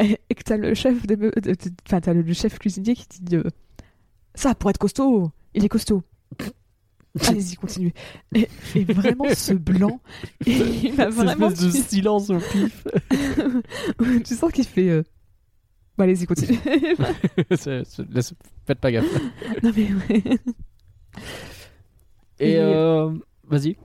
et, 0.00 0.18
et 0.30 0.34
que 0.34 0.42
t'as 0.44 0.56
le 0.56 0.74
chef, 0.74 1.04
des 1.06 1.16
enfin, 1.86 2.00
t'as 2.00 2.12
le, 2.12 2.22
le 2.22 2.32
chef 2.32 2.58
cuisinier 2.58 2.94
qui 2.94 3.06
dit 3.22 3.36
euh, 3.36 3.42
Ça, 4.36 4.54
pour 4.54 4.70
être 4.70 4.78
costaud, 4.78 5.30
il 5.54 5.64
est 5.64 5.68
costaud. 5.68 6.02
Allez-y, 7.28 7.56
continuez. 7.56 7.94
Et, 8.34 8.48
et 8.74 8.84
vraiment, 8.84 9.24
ce 9.34 9.52
blanc, 9.54 10.00
il 10.46 10.94
m'a 10.96 11.08
vraiment. 11.08 11.48
espèce 11.50 11.72
de 11.74 11.78
silence 11.82 12.30
au 12.30 12.38
pif. 12.38 12.84
tu 14.24 14.34
sens 14.34 14.52
qu'il 14.52 14.64
fait. 14.66 14.88
euh, 14.90 15.02
Bon, 15.98 16.04
allez-y, 16.04 16.26
continuez. 16.26 16.58
Faites 18.66 18.80
pas 18.80 18.92
gaffe. 18.92 19.06
non, 19.62 19.72
mais 19.76 19.88
ouais. 19.94 20.22
Et 22.38 22.50
Et- 22.52 22.58
euh, 22.58 23.10
vas-y. 23.48 23.76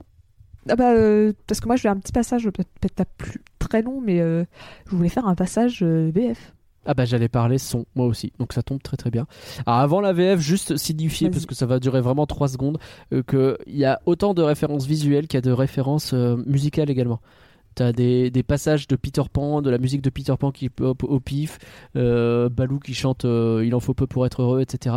Ah 0.68 0.76
bah, 0.76 0.92
euh, 0.92 1.32
parce 1.46 1.60
que 1.60 1.66
moi, 1.66 1.76
je 1.76 1.82
vais 1.84 1.88
un 1.88 1.96
petit 1.96 2.12
passage, 2.12 2.44
peut-être 2.44 2.94
pas 2.94 3.04
plus 3.04 3.40
très 3.58 3.82
long, 3.82 4.00
mais 4.00 4.20
euh, 4.20 4.44
je 4.90 4.94
voulais 4.94 5.08
faire 5.08 5.26
un 5.26 5.34
passage 5.34 5.80
euh, 5.82 6.12
BF. 6.12 6.52
Ah 6.84 6.94
bah 6.94 7.04
j'allais 7.04 7.28
parler 7.28 7.58
son, 7.58 7.86
moi 7.94 8.06
aussi, 8.06 8.32
donc 8.38 8.52
ça 8.52 8.62
tombe 8.62 8.82
très 8.82 8.96
très 8.96 9.10
bien. 9.10 9.26
Alors 9.66 9.80
avant 9.80 10.00
la 10.00 10.12
VF, 10.12 10.40
juste 10.40 10.76
signifier, 10.76 11.30
parce 11.30 11.46
que 11.46 11.54
ça 11.54 11.66
va 11.66 11.78
durer 11.78 12.00
vraiment 12.00 12.26
3 12.26 12.48
secondes, 12.48 12.78
euh, 13.12 13.22
qu'il 13.22 13.76
y 13.76 13.84
a 13.84 14.00
autant 14.06 14.34
de 14.34 14.42
références 14.42 14.86
visuelles 14.86 15.28
qu'il 15.28 15.36
y 15.36 15.38
a 15.38 15.42
de 15.42 15.52
références 15.52 16.12
euh, 16.12 16.36
musicales 16.46 16.90
également. 16.90 17.20
T'as 17.74 17.92
des, 17.92 18.30
des 18.30 18.42
passages 18.42 18.86
de 18.86 18.96
Peter 18.96 19.22
Pan, 19.32 19.62
de 19.62 19.70
la 19.70 19.78
musique 19.78 20.02
de 20.02 20.10
Peter 20.10 20.34
Pan 20.38 20.50
qui 20.50 20.68
pop 20.68 21.02
au 21.04 21.20
pif, 21.20 21.58
euh, 21.96 22.48
Balou 22.48 22.78
qui 22.78 22.94
chante 22.94 23.24
euh, 23.24 23.62
Il 23.64 23.74
en 23.74 23.80
faut 23.80 23.94
peu 23.94 24.06
pour 24.06 24.26
être 24.26 24.42
heureux, 24.42 24.60
etc. 24.60 24.96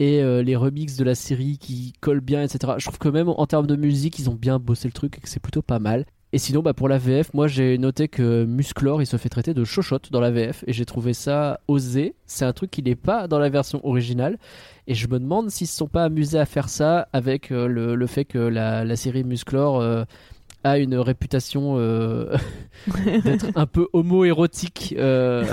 Et 0.00 0.20
euh, 0.22 0.42
les 0.42 0.56
remixes 0.56 0.96
de 0.96 1.04
la 1.04 1.14
série 1.14 1.58
qui 1.58 1.92
collent 2.00 2.20
bien, 2.20 2.42
etc. 2.42 2.74
Je 2.78 2.86
trouve 2.86 2.98
que 2.98 3.08
même 3.08 3.28
en 3.28 3.46
termes 3.46 3.66
de 3.66 3.76
musique, 3.76 4.18
ils 4.18 4.28
ont 4.28 4.34
bien 4.34 4.58
bossé 4.58 4.88
le 4.88 4.92
truc 4.92 5.18
et 5.18 5.20
que 5.20 5.28
c'est 5.28 5.40
plutôt 5.40 5.62
pas 5.62 5.78
mal. 5.78 6.04
Et 6.36 6.38
sinon, 6.38 6.60
bah, 6.60 6.74
pour 6.74 6.90
la 6.90 6.98
VF, 6.98 7.32
moi 7.32 7.46
j'ai 7.48 7.78
noté 7.78 8.08
que 8.08 8.44
Musclor 8.44 9.00
il 9.00 9.06
se 9.06 9.16
fait 9.16 9.30
traiter 9.30 9.54
de 9.54 9.64
chochotte 9.64 10.12
dans 10.12 10.20
la 10.20 10.30
VF 10.30 10.64
et 10.66 10.74
j'ai 10.74 10.84
trouvé 10.84 11.14
ça 11.14 11.60
osé. 11.66 12.14
C'est 12.26 12.44
un 12.44 12.52
truc 12.52 12.70
qui 12.70 12.82
n'est 12.82 12.94
pas 12.94 13.26
dans 13.26 13.38
la 13.38 13.48
version 13.48 13.80
originale. 13.86 14.36
Et 14.86 14.94
je 14.94 15.08
me 15.08 15.18
demande 15.18 15.48
s'ils 15.48 15.66
se 15.66 15.74
sont 15.74 15.88
pas 15.88 16.04
amusés 16.04 16.38
à 16.38 16.44
faire 16.44 16.68
ça 16.68 17.08
avec 17.14 17.52
euh, 17.52 17.66
le, 17.68 18.06
fait 18.06 18.26
que 18.26 18.36
la, 18.36 18.96
série 18.96 19.24
Musclor 19.24 19.80
euh, 19.80 20.04
a 20.62 20.76
une 20.76 20.96
réputation 20.96 21.76
euh, 21.78 22.36
d'être 23.24 23.46
un 23.54 23.64
peu 23.64 23.88
homo-érotique 23.94 24.94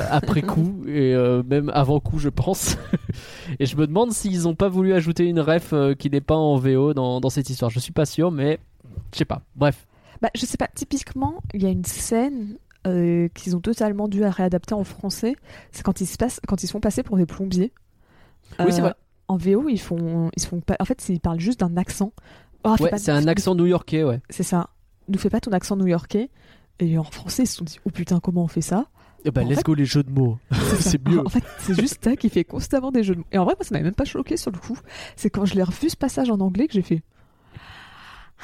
après 0.09 0.41
coup 0.41 0.83
et 0.85 1.15
même 1.47 1.71
avant 1.73 2.01
coup, 2.01 2.19
je 2.19 2.27
pense. 2.27 2.77
et 3.57 3.65
je 3.65 3.77
me 3.77 3.87
demande 3.87 4.11
s'ils 4.11 4.49
ont 4.49 4.55
pas 4.55 4.67
voulu 4.67 4.91
ajouter 4.91 5.29
une 5.29 5.39
ref 5.39 5.73
qui 5.97 6.09
n'est 6.09 6.19
pas 6.19 6.35
en 6.35 6.57
VO 6.57 6.93
dans, 6.93 7.21
dans 7.21 7.29
cette 7.29 7.49
histoire. 7.49 7.71
Je 7.71 7.79
suis 7.79 7.93
pas 7.93 8.05
sûr, 8.05 8.31
mais 8.31 8.59
je 9.13 9.19
sais 9.19 9.23
pas. 9.23 9.43
Bref. 9.55 9.87
Bah, 10.23 10.29
je 10.35 10.45
sais 10.45 10.57
pas, 10.57 10.69
typiquement, 10.73 11.43
il 11.53 11.61
y 11.61 11.65
a 11.65 11.69
une 11.69 11.83
scène 11.85 12.57
euh, 12.87 13.27
qu'ils 13.35 13.55
ont 13.55 13.59
totalement 13.59 14.07
dû 14.07 14.23
à 14.23 14.29
réadapter 14.31 14.73
en 14.73 14.83
français. 14.85 15.35
C'est 15.71 15.83
quand 15.83 15.99
ils 16.01 16.05
se 16.07 16.17
passent, 16.17 16.39
quand 16.47 16.63
ils 16.63 16.67
se 16.67 16.71
font 16.71 16.79
passer 16.79 17.03
pour 17.03 17.17
des 17.17 17.25
plombiers. 17.27 17.71
Oui, 18.59 18.67
c'est 18.71 18.79
Euh, 18.79 18.83
vrai. 18.83 18.93
En 19.27 19.37
VO, 19.37 19.67
ils 19.69 19.79
font, 19.79 20.31
ils 20.35 20.43
font 20.43 20.59
pas. 20.61 20.75
En 20.79 20.85
fait, 20.85 21.07
ils 21.09 21.19
parlent 21.19 21.39
juste 21.39 21.59
d'un 21.59 21.77
accent. 21.77 22.13
Oh, 22.63 22.75
Ouais, 22.79 22.91
c'est 22.97 23.11
un 23.11 23.27
accent 23.27 23.53
new-yorkais, 23.55 24.03
ouais. 24.03 24.21
C'est 24.29 24.43
ça. 24.43 24.69
Nous 25.09 25.19
fais 25.19 25.29
pas 25.29 25.39
ton 25.41 25.51
accent 25.51 25.75
new-yorkais. 25.75 26.29
Et 26.79 26.97
en 26.97 27.03
français, 27.03 27.43
ils 27.43 27.47
se 27.47 27.57
sont 27.57 27.65
dit, 27.65 27.79
oh 27.85 27.89
putain, 27.89 28.19
comment 28.19 28.43
on 28.43 28.47
fait 28.47 28.61
ça? 28.61 28.87
Eh 29.25 29.31
ben, 29.31 29.45
En 29.45 29.49
let's 29.49 29.57
fait- 29.57 29.63
go 29.65 29.73
les 29.75 29.85
jeux 29.85 30.03
de 30.03 30.11
mots. 30.11 30.37
c'est 30.79 31.05
mieux. 31.07 31.19
En 31.25 31.29
fait, 31.29 31.43
c'est 31.59 31.79
juste 31.79 32.03
ça 32.03 32.15
qui 32.15 32.29
fait 32.29 32.43
constamment 32.43 32.91
des 32.91 33.03
jeux 33.03 33.15
de 33.15 33.19
mots. 33.19 33.25
Et 33.31 33.37
en 33.37 33.43
vrai, 33.45 33.55
moi, 33.57 33.65
ça 33.65 33.75
m'a 33.75 33.81
même 33.81 33.93
pas 33.95 34.05
choqué 34.05 34.37
sur 34.37 34.51
le 34.51 34.57
coup. 34.57 34.77
C'est 35.15 35.29
quand 35.29 35.45
je 35.45 35.55
l'ai 35.55 35.63
revu 35.63 35.89
ce 35.89 35.97
passage 35.97 36.29
en 36.29 36.39
anglais 36.39 36.67
que 36.67 36.73
j'ai 36.73 36.81
fait. 36.81 37.03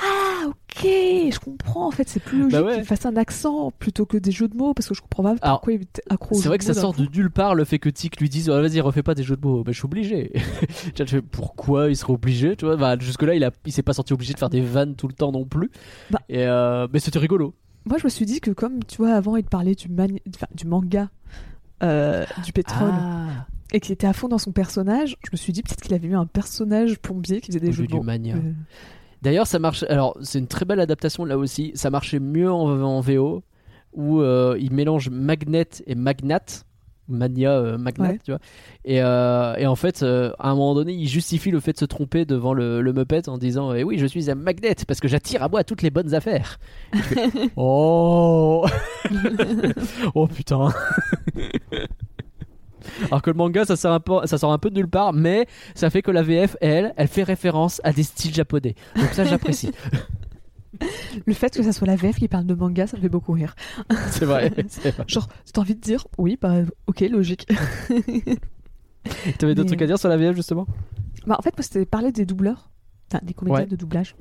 Ah, 0.01 0.47
ok, 0.47 0.83
je 0.83 1.39
comprends. 1.39 1.87
En 1.87 1.91
fait, 1.91 2.07
c'est 2.07 2.21
plus 2.21 2.37
logique 2.39 2.51
Bah 2.59 2.63
ouais. 2.63 2.75
qu'il 2.75 2.85
fasse 2.85 3.05
un 3.05 3.15
accent 3.17 3.71
plutôt 3.77 4.05
que 4.05 4.17
des 4.17 4.31
jeux 4.31 4.47
de 4.47 4.55
mots 4.55 4.73
parce 4.73 4.87
que 4.87 4.93
je 4.95 5.01
comprends 5.01 5.23
pas 5.23 5.35
Alors, 5.41 5.57
pourquoi 5.57 5.73
il 5.73 5.81
était 5.81 6.01
accro 6.09 6.35
C'est 6.35 6.47
vrai 6.47 6.57
que 6.57 6.63
ça 6.63 6.73
sort 6.73 6.93
de 6.93 7.05
nulle 7.13 7.29
part 7.31 7.53
le 7.55 7.65
fait 7.65 7.79
que 7.79 7.89
Tic 7.89 8.19
lui 8.21 8.29
dise 8.29 8.49
oh, 8.49 8.53
vas-y 8.61 8.79
refais 8.79 9.03
pas 9.03 9.13
des 9.15 9.23
jeux 9.23 9.35
de 9.35 9.45
mots. 9.45 9.63
Ben, 9.63 9.71
je 9.73 9.77
suis 9.77 9.85
obligé. 9.85 10.31
Pourquoi 11.31 11.89
il 11.89 11.95
serait 11.97 12.13
obligé 12.13 12.55
tu 12.55 12.65
vois? 12.65 12.77
Bah, 12.77 12.97
Jusque 12.99 13.23
là 13.23 13.35
il, 13.35 13.43
a, 13.43 13.51
il 13.65 13.71
s'est 13.73 13.83
pas 13.83 13.93
senti 13.93 14.13
obligé 14.13 14.33
de 14.33 14.39
faire 14.39 14.49
des 14.49 14.61
vannes 14.61 14.95
tout 14.95 15.07
le 15.07 15.13
temps 15.13 15.31
non 15.31 15.45
plus. 15.45 15.69
Bah. 16.11 16.19
Et, 16.29 16.45
euh, 16.45 16.87
mais 16.93 16.99
c'était 16.99 17.19
rigolo. 17.19 17.53
Moi, 17.85 17.97
je 17.97 18.03
me 18.05 18.09
suis 18.09 18.25
dit 18.25 18.39
que 18.41 18.51
comme 18.51 18.83
tu 18.83 18.97
vois, 18.97 19.13
avant, 19.13 19.35
il 19.37 19.43
te 19.43 19.49
parlait 19.49 19.73
du, 19.75 19.87
mani- 19.89 20.21
enfin, 20.35 20.47
du 20.53 20.65
manga, 20.67 21.09
euh, 21.81 22.25
du 22.45 22.51
pétrole, 22.53 22.91
Ah, 22.93 23.47
et 23.71 23.79
qu'il 23.79 23.93
était 23.93 24.05
à 24.07 24.13
fond 24.13 24.27
dans 24.27 24.37
son 24.37 24.51
personnage, 24.51 25.15
je 25.23 25.29
me 25.31 25.37
suis 25.37 25.53
dit 25.53 25.63
peut-être 25.63 25.81
qu'il 25.81 25.93
avait 25.93 26.07
eu 26.07 26.15
un 26.15 26.25
personnage 26.25 26.99
plombier 26.99 27.39
qui 27.41 27.47
faisait 27.47 27.59
des 27.61 27.69
Au 27.69 27.71
jeux 27.71 27.83
de 27.83 27.87
du 27.87 27.95
mots. 27.95 28.03
mania. 28.03 28.35
Euh, 28.35 28.51
D'ailleurs 29.21 29.47
ça 29.47 29.59
marche. 29.59 29.83
Alors 29.89 30.17
c'est 30.21 30.39
une 30.39 30.47
très 30.47 30.65
belle 30.65 30.79
adaptation 30.79 31.25
là 31.25 31.37
aussi. 31.37 31.71
Ça 31.75 31.89
marchait 31.89 32.19
mieux 32.19 32.51
en, 32.51 32.81
en 32.81 33.01
VO 33.01 33.43
où 33.93 34.21
euh, 34.21 34.55
il 34.59 34.71
mélange 34.73 35.09
magnet 35.09 35.67
et 35.87 35.95
magnat. 35.95 36.39
Mania, 37.11 37.53
euh, 37.53 37.79
magnat, 37.79 38.09
Ouais. 38.09 38.19
tu 38.23 38.29
vois. 38.29 38.39
Et, 38.85 39.01
euh, 39.01 39.55
et 39.55 39.65
en 39.65 39.75
fait, 39.75 40.03
euh, 40.03 40.31
à 40.37 40.51
un 40.51 40.53
moment 40.53 40.75
donné, 40.75 40.93
il 40.93 41.07
justifie 41.07 41.49
le 41.49 41.59
fait 41.59 41.73
de 41.73 41.79
se 41.79 41.85
tromper 41.85 42.23
devant 42.23 42.53
le, 42.53 42.81
le 42.83 42.93
Muppet 42.93 43.27
en 43.29 43.39
disant 43.39 43.73
eh 43.73 43.83
Oui, 43.83 43.97
je 43.97 44.05
suis 44.05 44.29
un 44.29 44.35
magnet 44.35 44.75
parce 44.87 44.99
que 44.99 45.07
j'attire 45.07 45.41
à 45.41 45.49
moi 45.49 45.63
toutes 45.63 45.81
les 45.81 45.89
bonnes 45.89 46.13
affaires. 46.13 46.59
Fais, 46.93 47.29
oh 47.55 48.63
Oh 50.13 50.27
putain 50.27 50.69
Alors 53.05 53.21
que 53.21 53.29
le 53.29 53.35
manga, 53.37 53.65
ça 53.65 53.75
sort, 53.75 53.93
un 53.93 53.99
peu, 53.99 54.25
ça 54.25 54.37
sort 54.37 54.51
un 54.53 54.57
peu 54.57 54.69
de 54.69 54.75
nulle 54.75 54.87
part, 54.89 55.13
mais 55.13 55.47
ça 55.75 55.89
fait 55.89 56.01
que 56.01 56.11
la 56.11 56.21
VF, 56.23 56.55
elle, 56.61 56.93
elle 56.97 57.07
fait 57.07 57.23
référence 57.23 57.81
à 57.83 57.91
des 57.93 58.03
styles 58.03 58.33
japonais. 58.33 58.75
Donc 58.95 59.09
ça, 59.13 59.23
j'apprécie. 59.25 59.71
Le 61.25 61.33
fait 61.33 61.53
que 61.53 61.63
ça 61.63 61.73
soit 61.73 61.87
la 61.87 61.95
VF 61.95 62.17
qui 62.17 62.27
parle 62.27 62.45
de 62.45 62.53
manga, 62.53 62.87
ça 62.87 62.95
me 62.95 63.01
fait 63.01 63.09
beaucoup 63.09 63.33
rire. 63.33 63.55
C'est 64.11 64.23
vrai. 64.25 64.53
c'est 64.67 64.91
vrai. 64.91 65.03
Genre, 65.07 65.27
t'as 65.51 65.61
envie 65.61 65.75
de 65.75 65.81
dire, 65.81 66.07
oui, 66.17 66.37
bah, 66.39 66.57
ok, 66.87 67.01
logique. 67.09 67.47
T'avais 69.39 69.55
d'autres 69.55 69.63
Mais- 69.63 69.65
trucs 69.77 69.81
à 69.81 69.87
dire 69.87 69.97
sur 69.99 70.09
la 70.09 70.17
VF, 70.17 70.35
justement? 70.35 70.67
Bah, 71.25 71.35
en 71.37 71.41
fait, 71.41 71.55
moi, 71.57 71.63
c'était 71.63 71.85
parler 71.85 72.11
des 72.11 72.25
doubleurs, 72.25 72.69
enfin, 73.11 73.19
des 73.25 73.33
comédiens 73.33 73.61
Ouais. 73.61 73.65
de 73.67 73.75
doublage, 73.75 74.15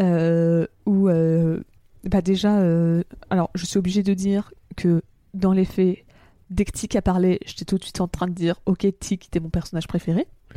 euh, 0.00 0.66
où, 0.86 1.08
euh, 1.08 1.60
bah, 2.04 2.20
déjà, 2.20 2.58
euh, 2.58 3.02
alors, 3.30 3.50
je 3.54 3.64
suis 3.64 3.78
obligée 3.78 4.02
de 4.02 4.12
dire 4.14 4.52
que 4.76 5.02
dans 5.34 5.52
les 5.52 5.64
faits, 5.64 6.04
dès 6.50 6.64
que 6.64 6.72
Tic 6.72 6.96
a 6.96 7.02
parlé, 7.02 7.40
j'étais 7.46 7.64
tout 7.64 7.78
de 7.78 7.82
suite 7.84 8.00
en 8.00 8.08
train 8.08 8.26
de 8.28 8.32
dire, 8.34 8.60
ok, 8.66 8.86
Tic, 9.00 9.28
t'es 9.30 9.40
mon 9.40 9.50
personnage 9.50 9.86
préféré. 9.86 10.26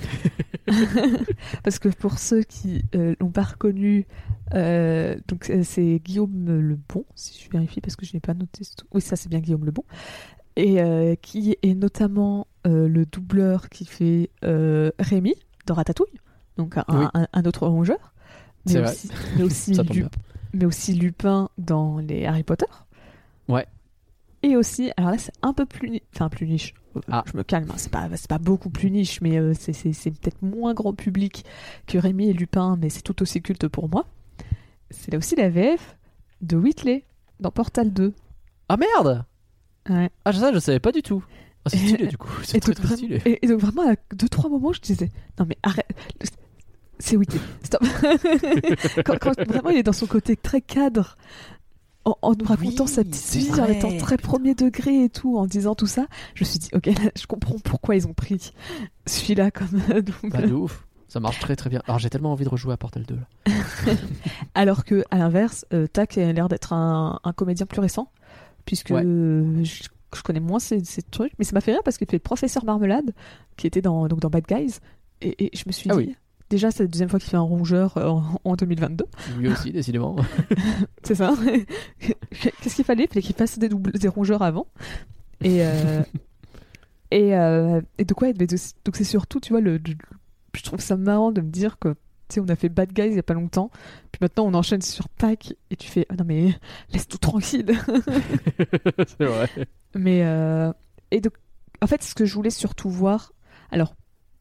Parce 1.64 1.80
que 1.80 1.90
pour 1.90 2.20
ceux 2.20 2.44
qui 2.44 2.84
euh, 2.96 3.16
l'ont 3.20 3.32
pas 3.32 3.44
reconnu, 3.44 4.06
euh, 4.54 5.18
donc 5.28 5.50
euh, 5.50 5.62
c'est 5.64 6.00
Guillaume 6.04 6.60
Lebon, 6.62 7.06
si 7.16 7.44
je 7.44 7.50
vérifie 7.50 7.82
parce 7.82 7.96
que 7.96 8.06
je 8.06 8.14
n'ai 8.14 8.20
pas 8.20 8.34
noté. 8.34 8.64
ce- 8.64 8.74
Oui, 8.94 9.02
ça 9.02 9.16
c'est 9.16 9.30
bien 9.30 9.40
Guillaume 9.40 9.66
Lebon, 9.66 9.84
et 10.56 10.82
euh, 10.82 11.16
qui 11.16 11.58
est 11.64 11.74
notamment 11.74 12.48
le 12.66 13.06
doubleur 13.06 13.70
qui 13.70 13.86
fait 13.86 14.30
Rémi 14.44 15.34
dans 15.66 15.74
Ratatouille, 15.74 16.20
donc 16.58 16.78
un, 16.78 16.86
Oui. 16.90 17.06
un- 17.16 17.28
un 17.34 17.44
autre 17.46 17.68
rongeur, 17.68 18.14
aussi, 18.68 19.10
aussi 19.42 19.72
mais 20.54 20.66
aussi 20.66 20.94
Lupin 20.94 21.50
dans 21.58 21.98
les 22.00 22.26
Harry 22.26 22.44
Potter. 22.44 22.66
Et 24.42 24.56
aussi, 24.56 24.92
alors 24.98 25.12
là 25.12 25.18
c'est 25.18 25.34
un 25.42 25.54
peu 25.54 25.66
plus, 25.66 26.00
enfin 26.16 26.30
plus 26.30 26.48
niche. 26.48 26.74
Euh, 26.96 27.02
Ah. 27.12 27.24
Je 27.32 27.38
me 27.38 27.44
calme, 27.44 27.68
hein, 27.70 27.76
c'est 27.78 27.92
pas, 27.92 28.08
c'est 28.16 28.30
pas 28.30 28.38
beaucoup 28.40 28.70
plus 28.70 28.90
niche, 28.90 29.20
mais 29.22 29.38
euh, 29.38 29.54
c'est, 29.58 29.74
c'est- 29.74 29.94
c'est 29.94 30.12
peut-être 30.12 30.42
moins 30.42 30.74
grand 30.74 30.94
public 30.94 31.46
que 31.88 31.98
Rémi 31.98 32.30
et 32.30 32.34
Lupin, 32.34 32.78
mais 32.82 32.90
c'est 32.90 33.02
tout 33.02 33.22
aussi 33.22 33.42
culte 33.42 33.68
pour 33.68 33.90
moi. 33.90 34.06
C'est 34.92 35.12
là 35.12 35.18
aussi 35.18 35.36
la 35.36 35.50
VF 35.50 35.98
de 36.42 36.56
Whitley 36.58 37.04
dans 37.40 37.52
Portal 37.52 37.92
2. 37.94 38.14
Ah 38.70 38.78
merde 38.78 39.26
Ouais. 39.90 40.10
Ah 40.26 40.34
ça 40.34 40.54
je 40.54 40.60
savais 40.60 40.80
pas 40.80 40.92
du 40.92 41.02
tout. 41.02 41.24
Ah, 41.66 41.70
c'est 41.70 41.78
stylé 41.78 42.08
du 42.08 42.18
coup. 42.18 42.32
C'est 42.44 42.58
Et 42.58 42.60
très 42.62 42.72
donc, 42.74 42.86
très 42.86 42.96
vraiment, 42.96 43.18
stylé. 43.18 43.22
et, 43.26 43.46
et 43.46 43.48
donc 43.50 43.60
vraiment 43.60 43.90
à 43.90 43.96
deux 44.16 44.30
trois 44.30 44.50
moments 44.50 44.72
je 44.72 44.80
disais 44.82 45.12
non 45.38 45.46
mais 45.48 45.58
arrête 45.64 45.88
c'est 47.00 47.16
Whitley 47.18 47.40
stop 47.64 47.82
quand, 49.06 49.18
quand 49.20 49.40
vraiment 49.48 49.70
il 49.70 49.78
est 49.78 49.84
dans 49.84 49.94
son 49.94 50.06
côté 50.08 50.36
très 50.36 50.62
cadre 50.62 51.18
en, 52.10 52.18
en 52.22 52.34
nous 52.34 52.46
racontant 52.46 52.86
Oui, 52.86 52.90
sa 52.90 53.04
petite 53.04 53.36
vie 53.36 53.50
en 53.52 53.56
vrai, 53.56 53.78
étant 53.78 53.96
très 53.98 54.18
putain. 54.18 54.28
premier 54.30 54.56
degré 54.56 55.04
et 55.04 55.10
tout 55.10 55.38
en 55.38 55.46
disant 55.46 55.76
tout 55.76 55.88
ça 55.88 56.08
je 56.36 56.44
me 56.44 56.50
suis 56.50 56.60
dit 56.60 56.70
ok 56.74 56.86
là, 56.88 57.12
je 57.18 57.26
comprends 57.28 57.58
pourquoi 57.60 57.96
ils 57.96 58.08
ont 58.08 58.14
pris 58.14 58.52
celui-là 59.06 59.52
comme 59.52 59.82
euh, 59.92 60.02
double. 60.02 60.30
Bah 60.32 60.42
de 60.42 60.54
ouf. 60.54 60.86
Ça 61.08 61.20
marche 61.20 61.40
très 61.40 61.56
très 61.56 61.70
bien. 61.72 61.82
Alors 61.88 61.98
j'ai 62.00 62.10
tellement 62.12 62.32
envie 62.32 62.44
de 62.46 62.50
rejouer 62.50 62.74
à 62.74 62.78
Portal 62.78 63.04
2 63.04 63.16
là. 63.16 63.54
alors 64.56 64.84
que 64.86 65.04
à 65.12 65.18
l'inverse 65.18 65.66
euh, 65.74 65.88
Tac 65.88 66.18
a 66.18 66.32
l'air 66.34 66.50
d'être 66.50 66.74
un, 66.74 67.20
un 67.24 67.34
comédien 67.34 67.66
plus 67.66 67.82
récent 67.82 68.12
puisque 68.66 68.90
Ouais. 68.92 69.04
je, 69.04 69.64
je 70.16 70.22
connais 70.24 70.40
moins 70.40 70.60
ces, 70.60 70.84
ces 70.84 71.02
trucs 71.02 71.34
mais 71.40 71.46
ça 71.46 71.54
m'a 71.54 71.62
fait 71.62 71.72
rire 71.72 71.82
parce 71.84 71.98
qu'il 71.98 72.08
fait 72.08 72.18
le 72.18 72.22
professeur 72.22 72.64
Marmelade 72.66 73.14
qui 73.58 73.68
était 73.68 73.82
dans, 73.82 74.08
donc 74.08 74.20
dans 74.20 74.30
Bad 74.30 74.46
Guys 74.48 74.80
et, 75.22 75.46
et 75.46 75.52
je 75.56 75.64
me 75.68 75.72
suis 75.72 75.90
Ah 75.90 75.96
dit 75.96 76.00
oui. 76.10 76.16
Déjà 76.50 76.72
c'est 76.72 76.84
la 76.84 76.88
deuxième 76.88 77.10
fois 77.10 77.20
qu'il 77.20 77.30
fait 77.30 77.38
un 77.38 77.42
rongeur 77.42 77.98
euh, 77.98 78.08
en, 78.08 78.24
en 78.44 78.56
2022 78.56 79.06
Lui 79.38 79.48
aussi 79.50 79.72
décidément. 79.74 80.16
c'est 81.04 81.16
ça. 81.16 81.34
Qu'est-ce 82.62 82.76
qu'il 82.76 82.86
fallait? 82.86 83.04
Il 83.06 83.08
fallait 83.10 83.22
qu'il 83.22 83.36
fasse 83.36 83.58
des, 83.60 83.70
doubles, 83.70 83.92
des 83.92 84.08
rongeurs 84.08 84.42
avant. 84.42 84.68
Et 85.42 85.64
euh, 85.66 86.02
et, 87.12 87.36
euh, 87.36 87.82
et 87.98 88.06
de 88.06 88.14
quoi 88.14 88.32
donc 88.34 88.96
c'est 88.96 89.04
surtout 89.04 89.40
tu 89.40 89.54
vois 89.54 89.62
le, 89.62 89.78
le- 89.78 89.96
je 90.56 90.64
trouve 90.64 90.80
ça 90.80 90.98
marrant 90.98 91.32
de 91.32 91.42
me 91.42 91.50
dire 91.50 91.80
que 91.80 91.96
on 92.38 92.48
a 92.50 92.56
fait 92.56 92.70
Bad 92.70 92.94
Guys 92.94 93.08
il 93.08 93.16
y 93.16 93.20
a 93.20 93.24
pas 93.24 93.34
longtemps 93.34 93.72
puis 94.12 94.20
maintenant 94.22 94.46
on 94.46 94.54
enchaîne 94.54 94.84
sur 94.84 95.10
Tac 95.10 95.56
et 95.72 95.76
tu 95.76 95.88
fais 95.90 96.06
ah 96.10 96.16
non 96.16 96.26
mais 96.28 96.54
laisse 96.94 97.08
tout 97.08 97.18
tranquille. 97.18 97.66
C'est 99.18 99.26
vrai. 99.26 99.50
mais 99.96 100.22
euh, 100.24 100.72
et 101.10 101.22
donc 101.22 101.34
en 101.82 101.88
fait 101.88 102.04
ce 102.04 102.14
que 102.14 102.26
je 102.26 102.34
voulais 102.36 102.52
surtout 102.52 102.90
voir 102.92 103.32
alors 103.72 103.96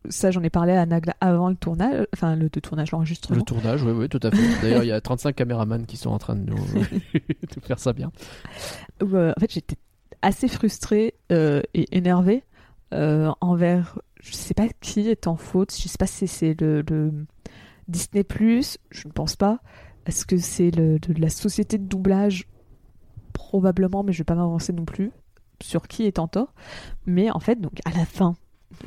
ça 0.08 0.30
j'en 0.30 0.42
ai 0.42 0.50
parlé 0.50 0.72
à 0.72 0.86
Nagla 0.86 1.14
avant 1.20 1.48
le 1.48 1.56
tournage 1.56 2.06
enfin 2.14 2.36
le, 2.36 2.42
le 2.44 2.60
tournage 2.60 2.92
l'enregistrement 2.92 3.36
Le 3.38 3.42
tournage, 3.44 3.82
oui, 3.82 3.92
oui, 3.92 4.08
tout 4.08 4.20
à 4.22 4.30
fait. 4.30 4.62
D'ailleurs, 4.62 4.84
il 4.84 4.88
y 4.88 4.92
a 4.92 5.00
35 5.00 5.34
caméramans 5.34 5.84
qui 5.86 5.96
sont 5.96 6.10
en 6.10 6.18
train 6.18 6.36
de 6.36 6.42
nous, 6.50 6.56
de 7.14 7.60
faire 7.62 7.78
ça 7.78 7.92
bien. 7.92 8.10
euh, 9.02 9.32
en 9.36 9.40
fait 9.40 9.52
j'étais 9.52 9.76
assez 10.22 10.48
frustrée 10.48 11.14
euh, 11.32 11.62
et 11.74 11.96
énervée 11.96 12.42
euh, 12.94 13.30
envers 13.40 13.98
je 14.20 14.32
sais 14.32 14.54
pas 14.54 14.66
qui 14.80 15.08
est 15.08 15.26
en 15.26 15.36
faute 15.36 15.72
je 15.76 15.88
sais 15.88 15.98
pas 15.98 16.06
si 16.06 16.26
c'est 16.26 16.60
le, 16.60 16.82
le 16.88 17.12
Disney 17.88 18.24
Plus 18.24 18.78
je 18.90 19.06
ne 19.06 19.12
pense 19.12 19.36
pas 19.36 19.60
est-ce 20.06 20.24
que 20.26 20.38
c'est 20.38 20.70
le, 20.70 20.98
de 20.98 21.20
la 21.20 21.28
société 21.28 21.76
de 21.78 21.84
doublage? 21.84 22.48
Probablement 23.32 24.02
mais 24.02 24.12
je 24.12 24.18
vais 24.18 24.24
pas 24.24 24.34
m'avancer 24.34 24.72
non 24.72 24.84
plus 24.84 25.12
sur 25.62 25.86
qui 25.88 26.04
est 26.04 26.18
en 26.18 26.28
tort 26.28 26.52
mais 27.06 27.30
en 27.30 27.40
fait 27.40 27.60
donc 27.60 27.78
à 27.84 27.90
la 27.96 28.04
fin 28.04 28.34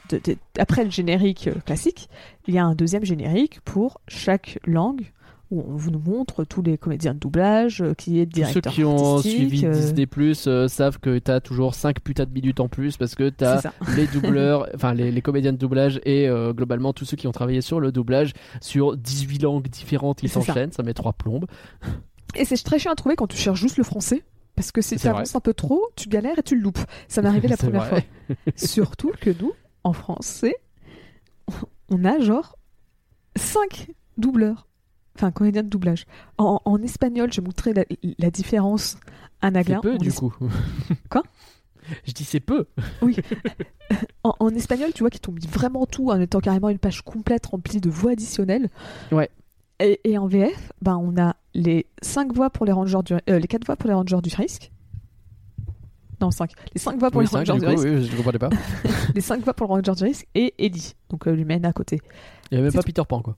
de- 0.09 0.19
de- 0.23 0.37
après 0.59 0.83
le 0.83 0.91
générique 0.91 1.47
euh, 1.47 1.55
classique 1.65 2.09
il 2.47 2.53
y 2.53 2.57
a 2.57 2.65
un 2.65 2.75
deuxième 2.75 3.03
générique 3.05 3.59
pour 3.61 4.01
chaque 4.07 4.59
langue 4.65 5.11
où 5.51 5.65
on 5.67 5.75
vous 5.75 5.91
montre 5.91 6.45
tous 6.45 6.61
les 6.61 6.77
comédiens 6.77 7.13
de 7.13 7.19
doublage 7.19 7.81
euh, 7.81 7.93
qui 7.93 8.19
est 8.21 8.25
Tous 8.25 8.39
ceux 8.39 8.45
directeur 8.45 8.71
qui 8.73 8.85
ont 8.85 9.17
suivi 9.17 9.65
euh, 9.65 9.71
Disney 9.73 10.05
Plus 10.05 10.47
savent 10.67 10.97
que 10.99 11.19
t'as 11.19 11.41
toujours 11.41 11.75
5 11.75 11.99
putains 11.99 12.23
de 12.25 12.31
minutes 12.31 12.61
en 12.61 12.69
plus 12.69 12.95
parce 12.95 13.15
que 13.15 13.29
c'est 13.37 13.59
ça. 13.59 13.73
les 13.97 14.07
doubleurs, 14.07 14.69
enfin 14.75 14.93
les, 14.93 15.11
les 15.11 15.21
comédiens 15.21 15.51
de 15.51 15.57
doublage 15.57 15.99
et 16.05 16.29
euh, 16.29 16.53
globalement 16.53 16.93
tous 16.93 17.03
ceux 17.03 17.17
qui 17.17 17.27
ont 17.27 17.33
travaillé 17.33 17.59
sur 17.59 17.81
le 17.81 17.91
doublage 17.91 18.31
sur 18.61 18.95
18 18.95 19.41
langues 19.43 19.67
différentes 19.67 20.19
qui 20.21 20.29
ça. 20.29 20.35
s'enchaînent, 20.41 20.71
ça. 20.71 20.83
met 20.83 20.93
trois 20.93 21.11
plombes. 21.11 21.47
Et 22.35 22.45
c'est 22.45 22.55
très 22.63 22.79
chiant 22.79 22.93
à 22.93 22.95
trouver 22.95 23.17
quand 23.17 23.27
tu 23.27 23.35
cherches 23.37 23.59
juste 23.59 23.75
le 23.77 23.83
français. 23.83 24.23
Parce 24.55 24.71
que 24.71 24.81
si 24.81 24.95
tu 24.97 25.07
avances 25.07 25.35
un 25.35 25.39
peu 25.39 25.53
trop, 25.53 25.81
tu 25.95 26.07
galères 26.09 26.37
et 26.37 26.43
tu 26.43 26.55
le 26.55 26.61
loupes. 26.61 26.79
Ça 27.07 27.21
m'est 27.21 27.27
arrivé 27.29 27.47
la 27.49 27.57
première 27.57 27.83
vrai. 27.85 28.05
fois. 28.29 28.35
Surtout 28.55 29.11
que 29.19 29.29
nous, 29.41 29.51
en 29.83 29.93
français, 29.93 30.55
on 31.89 32.05
a 32.05 32.19
genre 32.19 32.57
5 33.35 33.91
doubleurs. 34.17 34.67
Enfin, 35.15 35.31
comédiens 35.31 35.63
de 35.63 35.69
doublage. 35.69 36.05
En, 36.37 36.61
en 36.63 36.81
espagnol, 36.81 37.31
je 37.33 37.41
montrais 37.41 37.73
la, 37.73 37.83
la 38.17 38.31
différence 38.31 38.97
à 39.41 39.51
C'est 39.51 39.79
peu 39.81 39.97
du 39.97 40.13
coup. 40.13 40.33
Quoi? 41.09 41.23
Je 42.05 42.13
dis 42.13 42.23
c'est 42.23 42.39
peu. 42.39 42.67
En, 44.23 44.35
en 44.39 44.49
espagnol, 44.55 44.93
tu 44.93 45.03
vois 45.03 45.09
qu'ils 45.09 45.19
t'ont 45.19 45.33
mis 45.33 45.45
vraiment 45.47 45.85
tout 45.85 46.11
en 46.11 46.21
étant 46.21 46.39
carrément 46.39 46.69
une 46.69 46.77
page 46.79 47.01
complète 47.01 47.47
remplie 47.47 47.81
de 47.81 47.89
voix 47.89 48.11
additionnelles. 48.11 48.69
Ouais. 49.11 49.29
Et, 49.81 49.99
et 50.05 50.17
en 50.17 50.27
VF, 50.27 50.71
ben, 50.81 50.95
on 50.95 51.21
a 51.21 51.35
les 51.53 51.87
5 52.01 52.33
voix 52.33 52.49
pour 52.49 52.65
les 52.65 52.71
rangers 52.71 52.99
du, 53.03 53.13
euh, 53.13 53.39
les 53.39 53.47
4 53.47 53.65
voix 53.65 53.75
pour 53.75 53.89
les 53.89 53.93
rangers 53.93 54.21
du 54.23 54.33
risque. 54.33 54.71
Non, 56.21 56.31
5. 56.31 56.51
Les 56.73 56.79
5 56.79 56.99
voix 56.99 57.09
pour 57.11 57.19
Oui, 57.19 57.25
les 57.25 57.29
cinq, 57.31 57.43
du 57.45 57.59
coup, 57.59 57.65
risque. 57.67 57.83
oui, 57.83 58.05
je 58.05 58.15
comprenais 58.15 58.37
pas. 58.39 58.49
Les 59.15 59.21
5 59.21 59.43
voix 59.43 59.53
pour 59.53 59.67
le 59.67 59.73
ranger 59.73 59.91
du 59.95 60.03
risque 60.03 60.27
et 60.35 60.53
Ellie, 60.63 60.93
donc 61.09 61.27
euh, 61.27 61.31
l'humaine 61.31 61.65
à 61.65 61.73
côté. 61.73 61.99
Il 62.51 62.55
y 62.55 62.57
avait 62.57 62.65
même 62.65 62.73
pas 62.73 62.83
Peter 62.83 63.01
Pan 63.07 63.21
quoi. 63.21 63.35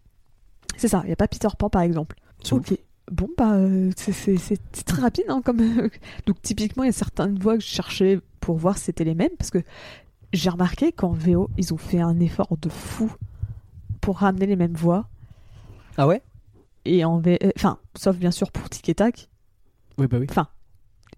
C'est 0.76 0.90
ça, 0.90 1.00
il 1.04 1.08
n'y 1.08 1.14
a 1.14 1.16
pas 1.16 1.28
Peter 1.30 1.48
Pan 1.58 1.70
par 1.70 1.82
exemple. 1.82 2.18
Ok. 2.52 2.78
Bon, 3.12 3.30
bah, 3.38 3.54
euh, 3.54 3.92
c'est- 3.98 4.84
très 4.86 5.02
rapide. 5.02 5.26
Hein, 5.30 5.42
comme... 5.44 5.58
Donc, 6.26 6.42
typiquement, 6.42 6.84
il 6.84 6.88
y 6.88 6.90
a 6.90 6.94
certaines 6.94 7.38
voix 7.38 7.56
que 7.58 7.62
je 7.64 7.68
cherchais 7.68 8.20
pour 8.40 8.58
voir 8.58 8.78
si 8.78 8.86
c'était 8.86 9.04
les 9.04 9.14
mêmes. 9.14 9.30
Parce 9.38 9.52
que 9.52 9.60
j'ai 10.32 10.50
remarqué 10.50 10.92
qu'en 10.94 11.12
VO, 11.12 11.50
ils 11.58 11.74
ont 11.74 11.78
fait 11.78 12.00
un 12.00 12.18
effort 12.22 12.56
de 12.62 12.70
fou 12.70 13.12
pour 14.02 14.20
ramener 14.20 14.46
les 14.46 14.56
mêmes 14.56 14.74
voix. 14.74 15.08
Ah 15.98 16.08
ouais? 16.08 16.22
Et 16.86 17.04
en 17.06 17.20
V... 17.20 17.38
euh, 17.44 17.52
Enfin, 17.58 17.78
sauf 17.96 18.16
bien 18.18 18.32
sûr 18.32 18.52
pour 18.52 18.70
Tic 18.70 18.88
et 18.90 18.96
Tac. 18.96 19.30
Oui 19.98 20.08
bah 20.08 20.18
oui. 20.20 20.28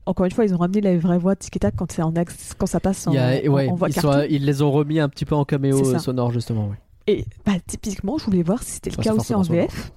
Encore 0.07 0.25
une 0.25 0.31
fois, 0.31 0.45
ils 0.45 0.53
ont 0.53 0.57
ramené 0.57 0.81
la 0.81 0.97
vraie 0.97 1.17
voix 1.17 1.33
de 1.35 1.39
Tac 1.59 1.75
quand, 1.75 1.91
c'est 1.91 2.01
en 2.03 2.13
quand 2.57 2.65
ça 2.67 2.79
passe 2.79 3.07
en, 3.07 3.11
a- 3.11 3.15
ouais, 3.49 3.67
voix 3.75 3.89
ils, 3.89 3.93
sont- 3.93 4.23
ils 4.29 4.45
les 4.45 4.61
ont 4.61 4.71
remis 4.71 4.99
un 4.99 5.09
petit 5.09 5.25
peu 5.25 5.33
en 5.35 5.45
caméo 5.45 5.79
euh, 5.95 5.99
sonore 5.99 6.31
justement. 6.31 6.71
Et 7.07 7.25
bah, 7.45 7.53
typiquement, 7.65 8.17
je 8.17 8.25
voulais 8.25 8.43
voir 8.43 8.61
si 8.63 8.73
c'était 8.73 8.91
le 8.91 8.97
cas 8.97 9.13
aussi 9.13 9.33
en 9.33 9.41
VF. 9.41 9.91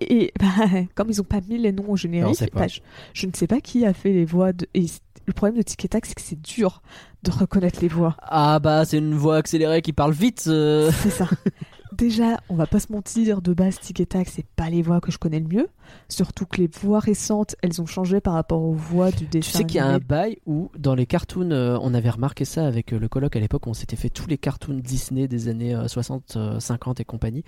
Et 0.00 0.32
bah, 0.38 0.46
comme 0.94 1.10
ils 1.10 1.20
ont 1.20 1.24
pas 1.24 1.40
mis 1.48 1.58
les 1.58 1.72
noms 1.72 1.90
au 1.90 1.96
générique, 1.96 2.38
bah, 2.54 2.68
je, 2.68 2.80
je 3.14 3.26
ne 3.26 3.32
sais 3.34 3.46
pas 3.46 3.60
qui 3.60 3.84
a 3.84 3.92
fait 3.92 4.12
les 4.12 4.24
voix. 4.24 4.52
De... 4.52 4.66
Et 4.74 4.86
le 5.26 5.32
problème 5.32 5.58
de 5.58 5.62
Tic 5.62 5.84
et 5.84 5.88
Tac, 5.88 6.06
c'est 6.06 6.14
que 6.14 6.20
c'est 6.22 6.40
dur 6.40 6.82
de 7.24 7.30
reconnaître 7.30 7.80
les 7.82 7.88
voix. 7.88 8.16
Ah 8.22 8.58
bah 8.60 8.84
c'est 8.84 8.98
une 8.98 9.14
voix 9.14 9.36
accélérée 9.36 9.82
qui 9.82 9.92
parle 9.92 10.12
vite. 10.12 10.44
euh. 10.46 10.90
C'est 11.02 11.10
ça. 11.10 11.28
Déjà, 11.98 12.38
on 12.48 12.54
va 12.54 12.66
pas 12.68 12.78
se 12.78 12.92
mentir, 12.92 13.42
de 13.42 13.52
base, 13.52 13.80
Tic 13.80 13.98
et 13.98 14.06
Tac, 14.06 14.28
c'est 14.28 14.46
pas 14.46 14.70
les 14.70 14.82
voix 14.82 15.00
que 15.00 15.10
je 15.10 15.18
connais 15.18 15.40
le 15.40 15.48
mieux. 15.48 15.68
Surtout 16.08 16.46
que 16.46 16.58
les 16.58 16.68
voix 16.68 17.00
récentes, 17.00 17.56
elles 17.60 17.82
ont 17.82 17.86
changé 17.86 18.20
par 18.20 18.34
rapport 18.34 18.62
aux 18.62 18.72
voix 18.72 19.10
du 19.10 19.24
Tu 19.24 19.38
dessin. 19.40 19.58
sais 19.58 19.64
qu'il 19.64 19.78
y 19.78 19.80
a 19.80 19.86
un 19.86 19.98
bail 19.98 20.38
où 20.46 20.70
dans 20.78 20.94
les 20.94 21.06
cartoons, 21.06 21.50
euh, 21.50 21.76
on 21.82 21.92
avait 21.94 22.10
remarqué 22.10 22.44
ça 22.44 22.66
avec 22.66 22.92
euh, 22.92 23.00
le 23.00 23.08
colloque 23.08 23.34
à 23.34 23.40
l'époque, 23.40 23.66
on 23.66 23.74
s'était 23.74 23.96
fait 23.96 24.10
tous 24.10 24.28
les 24.28 24.38
cartoons 24.38 24.74
Disney 24.74 25.26
des 25.26 25.48
années 25.48 25.74
euh, 25.74 25.88
60, 25.88 26.36
euh, 26.36 26.60
50 26.60 27.00
et 27.00 27.04
compagnie. 27.04 27.42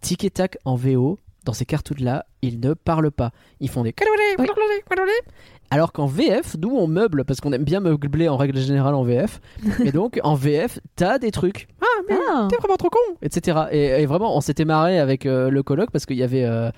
Tic 0.00 0.22
et 0.22 0.30
tac 0.30 0.58
en 0.64 0.76
VO, 0.76 1.18
dans 1.44 1.52
ces 1.52 1.66
cartoons-là, 1.66 2.26
ils 2.42 2.60
ne 2.60 2.74
parlent 2.74 3.10
pas. 3.10 3.32
Ils 3.58 3.68
font 3.68 3.82
des 3.82 3.92
Oui. 4.38 4.46
Alors 5.70 5.92
qu'en 5.92 6.06
VF, 6.06 6.56
nous 6.60 6.70
on 6.76 6.86
meuble 6.86 7.24
parce 7.24 7.40
qu'on 7.40 7.52
aime 7.52 7.64
bien 7.64 7.80
meubler 7.80 8.28
en 8.28 8.36
règle 8.36 8.58
générale 8.58 8.94
en 8.94 9.02
VF. 9.04 9.40
et 9.84 9.92
donc 9.92 10.18
en 10.22 10.34
VF, 10.34 10.78
t'as 10.96 11.18
des 11.18 11.30
trucs. 11.30 11.68
Ah 11.80 11.84
mais 12.08 12.16
Ah. 12.30 12.46
t'es 12.50 12.56
vraiment 12.56 12.76
trop 12.76 12.90
con, 12.90 12.98
etc. 13.22 13.58
Et, 13.70 14.02
et 14.02 14.06
vraiment, 14.06 14.36
on 14.36 14.40
s'était 14.40 14.64
marré 14.64 14.98
avec 14.98 15.26
euh, 15.26 15.50
le 15.50 15.62
colloque 15.62 15.90
parce 15.90 16.06
qu'il 16.06 16.16
y 16.16 16.22
avait, 16.22 16.44
euh, 16.44 16.70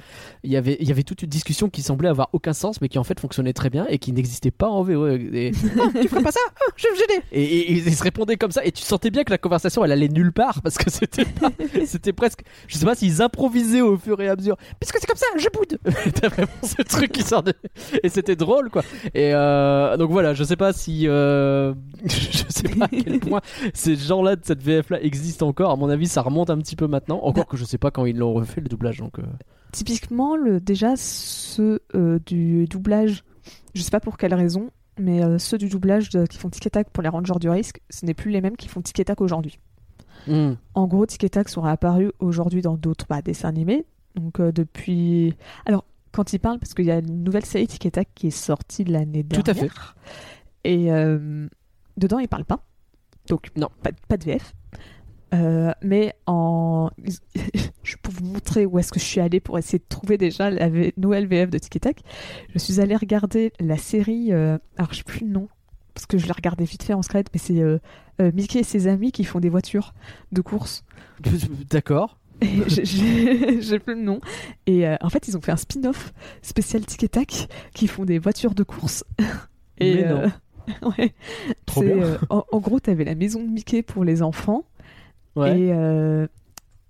il 0.43 0.51
y 0.51 0.57
avait, 0.57 0.77
il 0.81 0.89
y 0.89 0.93
avait 0.93 1.03
toute 1.03 1.23
une 1.23 1.29
discussion 1.29 1.69
qui 1.69 1.83
semblait 1.83 2.09
avoir 2.09 2.29
aucun 2.33 2.53
sens, 2.53 2.81
mais 2.81 2.89
qui 2.89 2.99
en 2.99 3.05
fait 3.05 3.19
fonctionnait 3.21 3.53
très 3.53 3.71
bien 3.71 3.87
et 3.89 3.99
qui 3.99 4.13
n'existait 4.13 4.51
pas 4.51 4.69
en 4.69 4.83
VO. 4.83 5.07
Et, 5.09 5.53
Ah, 5.79 5.83
tu 6.03 6.09
ferais 6.09 6.23
pas 6.23 6.33
ça? 6.33 6.41
Ah, 6.57 6.73
Je 6.77 6.87
vais 6.87 6.93
me 6.93 6.97
gêner. 6.97 7.23
Et, 7.33 7.43
et- 7.43 7.71
et 7.73 7.75
ils 7.75 7.95
se 7.95 8.03
répondaient 8.03 8.37
comme 8.37 8.51
ça, 8.51 8.65
et 8.65 8.73
tu 8.73 8.83
sentais 8.83 9.11
bien 9.11 9.25
que 9.25 9.31
la 9.31 9.39
conversation 9.39 9.85
elle 9.85 9.93
allait 9.93 10.09
nulle 10.09 10.33
part 10.33 10.63
parce 10.63 10.79
que 10.79 10.91
c'était, 10.91 11.25
pas- 11.25 11.51
c'était 11.87 12.13
presque, 12.13 12.41
je 12.67 12.77
sais 12.77 12.87
pas 12.87 12.95
s'ils 12.95 13.23
improvisaient 13.23 13.83
au 13.83 13.97
fur 13.97 14.21
et 14.21 14.29
à 14.29 14.37
mesure. 14.37 14.57
Puisque 14.81 14.99
c'est 14.99 15.07
comme 15.07 15.17
ça, 15.17 15.27
je 15.37 15.49
boude. 15.53 15.79
T'as 16.21 16.29
vraiment 16.29 16.49
ce 16.63 16.83
truc 16.83 17.13
qui 17.13 17.23
sort 17.23 17.43
de. 17.43 17.53
Et 18.03 18.09
c'était 18.09 18.37
drôle, 18.37 18.71
quoi. 18.71 18.80
Et 19.15 19.35
euh, 19.35 19.97
donc 19.97 20.11
voilà, 20.11 20.35
je 20.35 20.45
sais 20.45 20.57
pas 20.57 20.73
si. 20.73 21.07
euh, 21.09 21.75
je 22.05 22.43
sais 22.49 22.69
pas 22.69 22.85
à 22.87 22.89
quel 22.89 23.21
point 23.21 23.41
ces 23.75 23.97
gens-là 23.97 24.37
de 24.37 24.45
cette 24.45 24.63
VF-là 24.63 25.03
existent 25.03 25.47
encore. 25.49 25.71
À 25.71 25.77
mon 25.77 25.89
avis, 25.89 26.07
ça 26.07 26.23
remonte 26.23 26.51
un 26.51 26.59
petit 26.59 26.77
peu 26.77 26.87
maintenant. 26.87 27.21
Encore 27.23 27.47
que 27.47 27.57
je 27.57 27.65
sais 27.65 27.79
pas 27.79 27.91
quand 27.91 28.07
ils 28.07 28.17
l'ont 28.17 28.33
refait 28.35 28.61
le 28.61 28.69
doublage. 28.69 28.99
Donc, 28.99 29.19
euh, 29.19 29.23
Typiquement, 29.73 30.37
le, 30.37 30.61
déjà, 30.61 30.95
ceux 30.97 31.81
du 32.27 32.67
doublage, 32.67 33.23
je 33.75 33.83
sais 33.83 33.91
pas 33.91 34.01
pour 34.01 34.17
quelle 34.17 34.35
raison, 34.35 34.71
mais 34.99 35.21
ceux 35.39 35.59
du 35.59 35.69
doublage 35.69 36.09
de- 36.11 36.27
qui 36.27 36.39
font 36.39 36.51
Tic 36.51 36.67
et 36.67 36.71
Tac 36.71 36.91
pour 36.91 37.03
les 37.03 37.09
Rangers 37.09 37.39
du 37.41 37.49
risque, 37.49 37.81
ce 37.89 38.05
n'est 38.05 38.15
plus 38.15 38.31
les 38.33 38.41
mêmes 38.41 38.57
qui 38.57 38.67
font 38.69 38.81
Tic 38.83 38.99
et 38.99 39.05
Tac 39.05 39.21
aujourd'hui. 39.21 39.59
hmm. 40.27 40.55
En 40.75 40.87
gros, 40.89 41.07
Tic 41.07 41.23
et 41.23 41.31
Tac 41.31 41.49
sont 41.49 41.63
apparus 41.65 42.11
aujourd'hui 42.19 42.63
dans 42.63 42.77
d'autres 42.77 43.07
bah, 43.09 43.23
dessins 43.23 43.49
animés. 43.49 43.85
Donc 44.17 44.41
euh, 44.41 44.51
depuis. 44.51 45.35
Alors, 45.67 45.85
quand 46.13 46.33
ils 46.33 46.39
parlent, 46.39 46.59
parce 46.59 46.75
qu'il 46.75 46.87
y 46.87 46.91
a 46.91 46.99
une 46.99 47.23
nouvelle 47.25 47.45
série 47.45 47.67
Tic 47.67 47.87
et 47.87 47.91
Tac 47.91 48.09
qui 48.15 48.29
est 48.29 48.31
sortie 48.31 48.85
l'année 48.85 49.23
Tout 49.25 49.43
dernière. 49.43 49.65
à 49.65 49.69
fait. 49.69 50.71
Et 50.71 50.93
euh, 50.93 51.47
dedans, 51.97 52.19
ils 52.19 52.29
parlent 52.29 52.45
pas. 52.45 52.65
Donc, 53.29 53.51
Non. 53.57 53.69
pas, 53.83 53.91
pas 54.09 54.17
de 54.17 54.25
VF. 54.25 54.53
Euh, 55.33 55.71
mais 55.83 56.15
en. 56.27 56.91
je 57.85 57.97
peux 58.03 58.11
vous 58.11 58.25
montrer 58.25 58.67
où 58.67 58.79
est-ce 58.81 58.91
que 58.93 58.99
je 58.99 59.05
suis 59.05 59.21
allée 59.21 59.39
pour 59.39 59.59
essayer 59.59 59.79
de 59.79 59.85
trouver 59.89 60.19
déjà 60.19 60.51
la 60.51 60.69
V- 60.69 60.93
nouvelle 60.97 61.27
VF 61.29 61.51
de 61.51 61.59
Tic 61.59 61.77
et 61.77 61.81
Tac. 61.81 62.01
Je 62.53 62.59
suis 62.59 62.81
allée 62.81 62.97
regarder 62.97 63.53
la 63.61 63.77
série. 63.77 64.33
euh, 64.33 64.59
Alors, 64.77 64.93
je 64.93 64.99
sais 64.99 65.05
plus 65.05 65.27
le 65.27 65.33
nom. 65.33 65.49
Parce 65.95 66.07
que 66.07 66.19
je 66.19 66.27
l'ai 66.27 66.33
regardé 66.33 66.65
vite 66.65 66.83
fait 66.83 66.95
en 66.95 67.03
secret, 67.03 67.25
mais 67.33 67.39
c'est 67.39 67.63
Mickey 68.33 68.61
et 68.61 68.63
ses 68.65 68.87
amis 68.87 69.13
qui 69.13 69.25
font 69.25 69.41
des 69.41 69.49
voitures 69.49 69.93
de 70.33 70.41
course. 70.41 70.85
D'accord. 71.71 72.19
J'ai- 72.67 73.79
plus 73.81 73.95
le 73.95 74.03
nom. 74.03 74.21
Et 74.67 74.87
euh, 74.87 74.97
en 75.01 75.09
fait, 75.11 75.29
ils 75.29 75.37
ont 75.37 75.41
fait 75.41 75.53
un 75.53 75.57
spin-off 75.57 76.13
spécial 76.43 76.85
Tic 76.85 77.03
et 77.05 77.09
Tac 77.09 77.49
qui 77.75 77.87
font 77.87 78.05
des 78.05 78.19
voitures 78.19 78.55
de 78.55 78.63
course. 78.63 79.05
Et 79.79 79.95
Mais 79.97 80.09
non. 80.09 80.31
ouais. 80.99 81.15
Trop 81.67 81.83
bien. 81.83 81.97
euh, 81.97 82.19
en, 82.29 82.45
en 82.53 82.59
gros, 82.61 82.81
t'avais 82.81 83.05
la 83.05 83.15
maison 83.15 83.43
de 83.43 83.49
Mickey 83.49 83.83
pour 83.83 84.05
les 84.05 84.23
enfants 84.23 84.65
Ouais. 85.37 85.59
et 85.61 85.73
euh, 85.73 86.27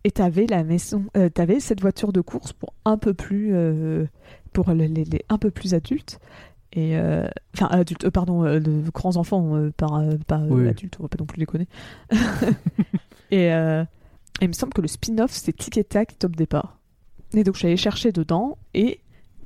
et 0.03 0.11
t'avais 0.11 0.47
la 0.47 0.65
maison, 0.65 1.05
euh, 1.17 1.29
t'avais 1.29 1.61
cette 1.61 1.81
voiture 1.83 2.11
de 2.13 2.23
course 2.23 2.55
pour 2.55 2.73
un 2.87 2.97
peu 2.97 3.13
plus 3.13 3.51
euh, 3.55 4.07
pour 4.55 4.71
les, 4.73 4.89
les- 4.89 5.05
les 5.05 5.23
un 5.29 5.37
peu 5.37 5.51
plus 5.51 5.75
adultes. 5.75 6.19
Et 6.73 6.97
euh, 6.97 7.29
enfin 7.55 7.67
adultes, 7.67 8.05
euh, 8.07 8.11
pardon, 8.11 8.45
euh, 8.45 8.61
de 8.61 8.83
grands 8.95 9.17
enfants, 9.17 9.57
euh, 9.57 9.71
par 9.77 9.97
euh, 9.97 10.17
pas 10.27 10.39
euh, 10.39 10.47
Oui. 10.49 10.69
adultes, 10.69 10.97
on 11.01 11.03
va 11.03 11.09
pas 11.11 11.19
non 11.19 11.27
plus 11.27 11.39
les 11.41 11.47
connaître. 11.47 11.71
et 13.31 13.53
euh, 14.41 14.45
il 14.45 14.49
me 14.49 14.53
semble 14.53 14.73
que 14.73 14.81
le 14.81 14.89
spin-off 14.89 15.33
c'est 15.33 15.53
Tic 15.57 15.77
et 15.79 15.85
Tac 15.85 16.19
top 16.19 16.37
départ. 16.37 16.79
Et 17.35 17.45
donc 17.45 17.55
je 17.55 17.59
suis 17.61 17.67
allée 17.69 17.77
chercher 17.77 18.13
dedans 18.13 18.59
et 18.75 19.01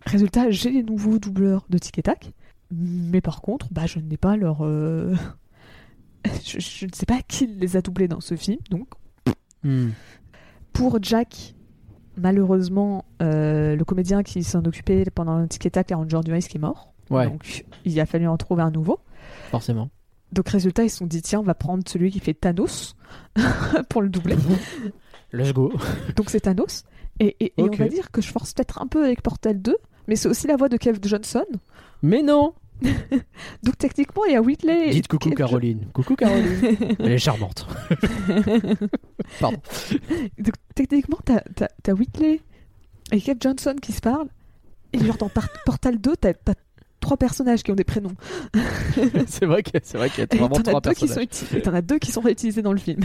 résultat 0.07 0.51
j'ai 0.51 0.71
les 0.71 0.83
nouveaux 0.83 1.19
doubleurs 1.19 1.67
de 1.69 1.79
Tic 1.79 1.99
et 1.99 2.03
Tac, 2.03 2.33
mais 2.71 3.21
par 3.21 3.41
contre 3.43 3.69
bah 3.73 3.87
je 3.87 3.99
n'ai 3.99 4.17
pas 4.17 4.37
leur 4.37 4.65
euh, 4.65 5.15
je, 6.45 6.59
je 6.61 6.87
ne 6.87 6.93
sais 6.93 7.07
pas 7.07 7.21
qui 7.27 7.47
les 7.47 7.77
a 7.77 7.81
doublés 7.83 8.09
dans 8.09 8.21
ce 8.21 8.37
film 8.37 8.59
donc 8.71 8.89
Hmm. 9.67 9.93
pour 10.75 10.99
Jack, 11.03 11.55
malheureusement, 12.19 13.07
euh, 13.23 13.75
le 13.77 13.85
comédien 13.87 14.23
qui 14.23 14.45
s'en 14.45 14.63
occupait 14.67 15.05
pendant 15.15 15.39
le 15.39 15.49
Tic 15.49 15.65
et 15.65 15.71
Tac, 15.71 15.91
Rangers 15.91 16.21
du 16.23 16.33
Risque 16.33 16.55
est 16.55 16.59
mort. 16.59 16.93
Ouais, 17.09 17.29
Donc 17.29 17.65
il 17.87 17.99
a 17.99 18.05
fallu 18.05 18.27
en 18.29 18.37
trouver 18.37 18.63
un 18.63 18.71
nouveau. 18.71 18.99
forcément. 19.51 19.89
Donc 20.33 20.49
résultat, 20.49 20.83
ils 20.85 20.91
se 20.91 20.99
sont 20.99 21.07
dit 21.07 21.23
tiens, 21.23 21.41
on 21.41 21.45
va 21.45 21.55
prendre 21.55 21.83
celui 21.87 22.11
qui 22.11 22.21
fait 22.21 22.35
Thanos 22.35 22.97
pour 23.89 24.03
le 24.03 24.09
doubler. 24.09 24.37
Let's 25.33 25.53
go. 25.53 25.73
Donc 26.17 26.31
c'est 26.31 26.41
Thanos. 26.41 26.85
Et, 27.21 27.37
et- 27.45 27.53
on 27.59 27.67
va 27.69 27.89
dire 27.89 28.11
que 28.11 28.21
je 28.21 28.29
force 28.33 28.53
peut-être 28.55 28.81
un 28.83 28.87
peu 28.89 29.05
avec 29.05 29.23
Portal 29.23 29.61
2, 29.63 29.77
mais 30.09 30.17
c'est 30.17 30.29
aussi 30.29 30.47
la 30.49 30.57
voix 30.57 30.69
de 30.69 30.77
Kev 30.77 30.99
Johnson. 31.03 31.45
Mais 32.03 32.23
non 32.23 32.55
Donc 33.63 33.79
techniquement, 33.79 34.25
il 34.27 34.33
y 34.33 34.37
a 34.37 34.43
Whitley. 34.43 34.91
Dites 34.91 35.07
coucou 35.07 35.29
Kev 35.31 35.37
Jo- 35.39 35.47
Caroline. 35.47 35.87
Coucou 35.93 36.17
Caroline. 36.17 36.77
Elle 36.99 37.13
est 37.13 37.19
charmante. 37.19 37.67
Pardon. 39.41 39.59
Donc 40.39 40.55
techniquement, 40.75 41.19
t'as, 41.25 41.41
t'as 41.83 41.93
Whitley 41.93 42.41
et 43.13 43.21
Kev 43.21 43.37
Johnson 43.41 43.77
qui 43.81 43.93
se 43.93 44.01
parlent. 44.01 44.29
Et 44.93 44.99
genre 44.99 45.17
dans 45.17 45.31
Portal 45.67 45.99
2, 46.01 46.17
t'as, 46.17 46.35
t'as 46.35 46.55
trois 47.05 47.17
personnages 47.17 47.63
qui 47.63 47.71
ont 47.71 47.75
des 47.77 47.85
prénoms. 47.85 48.15
c'est 49.27 49.45
vrai 49.47 49.63
qu'il 49.63 49.75
y 49.75 50.23
a 50.23 50.27
Et 50.31 50.37
vraiment 50.37 50.57
trois 50.57 50.81
personnages. 50.81 51.27
et 51.55 51.63
t'en 51.63 51.75
as 51.75 51.83
deux 51.83 51.99
qui 51.99 52.11
sont 52.13 52.21
réutilisés 52.21 52.63
dans 52.63 52.73
le 52.73 52.79
film. 52.79 53.01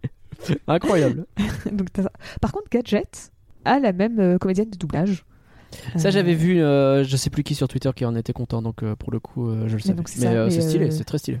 Incroyable. 0.66 1.26
Donc. 1.72 1.88
Par 2.40 2.52
contre, 2.52 2.68
Gadget 2.70 3.32
a 3.64 3.78
la 3.78 3.92
même 3.92 4.18
euh, 4.20 4.38
comédienne 4.38 4.70
de 4.70 4.78
doublage. 4.78 5.24
Ça 5.96 6.08
Euh, 6.08 6.10
j'avais 6.10 6.34
vu, 6.34 6.60
euh, 6.60 7.04
je 7.04 7.16
sais 7.16 7.30
plus 7.30 7.42
qui 7.42 7.54
sur 7.54 7.68
Twitter 7.68 7.90
qui 7.94 8.04
en 8.04 8.16
était 8.16 8.32
content, 8.32 8.62
donc 8.62 8.82
euh, 8.82 8.96
pour 8.96 9.12
le 9.12 9.20
coup 9.20 9.52
je 9.66 9.74
le 9.74 9.78
savais. 9.80 10.02
c'est 10.06 10.28
Mais 10.28 10.50
c'est 10.50 10.62
stylé, 10.62 10.90
c'est 10.90 11.04
très 11.04 11.18
stylé. 11.18 11.38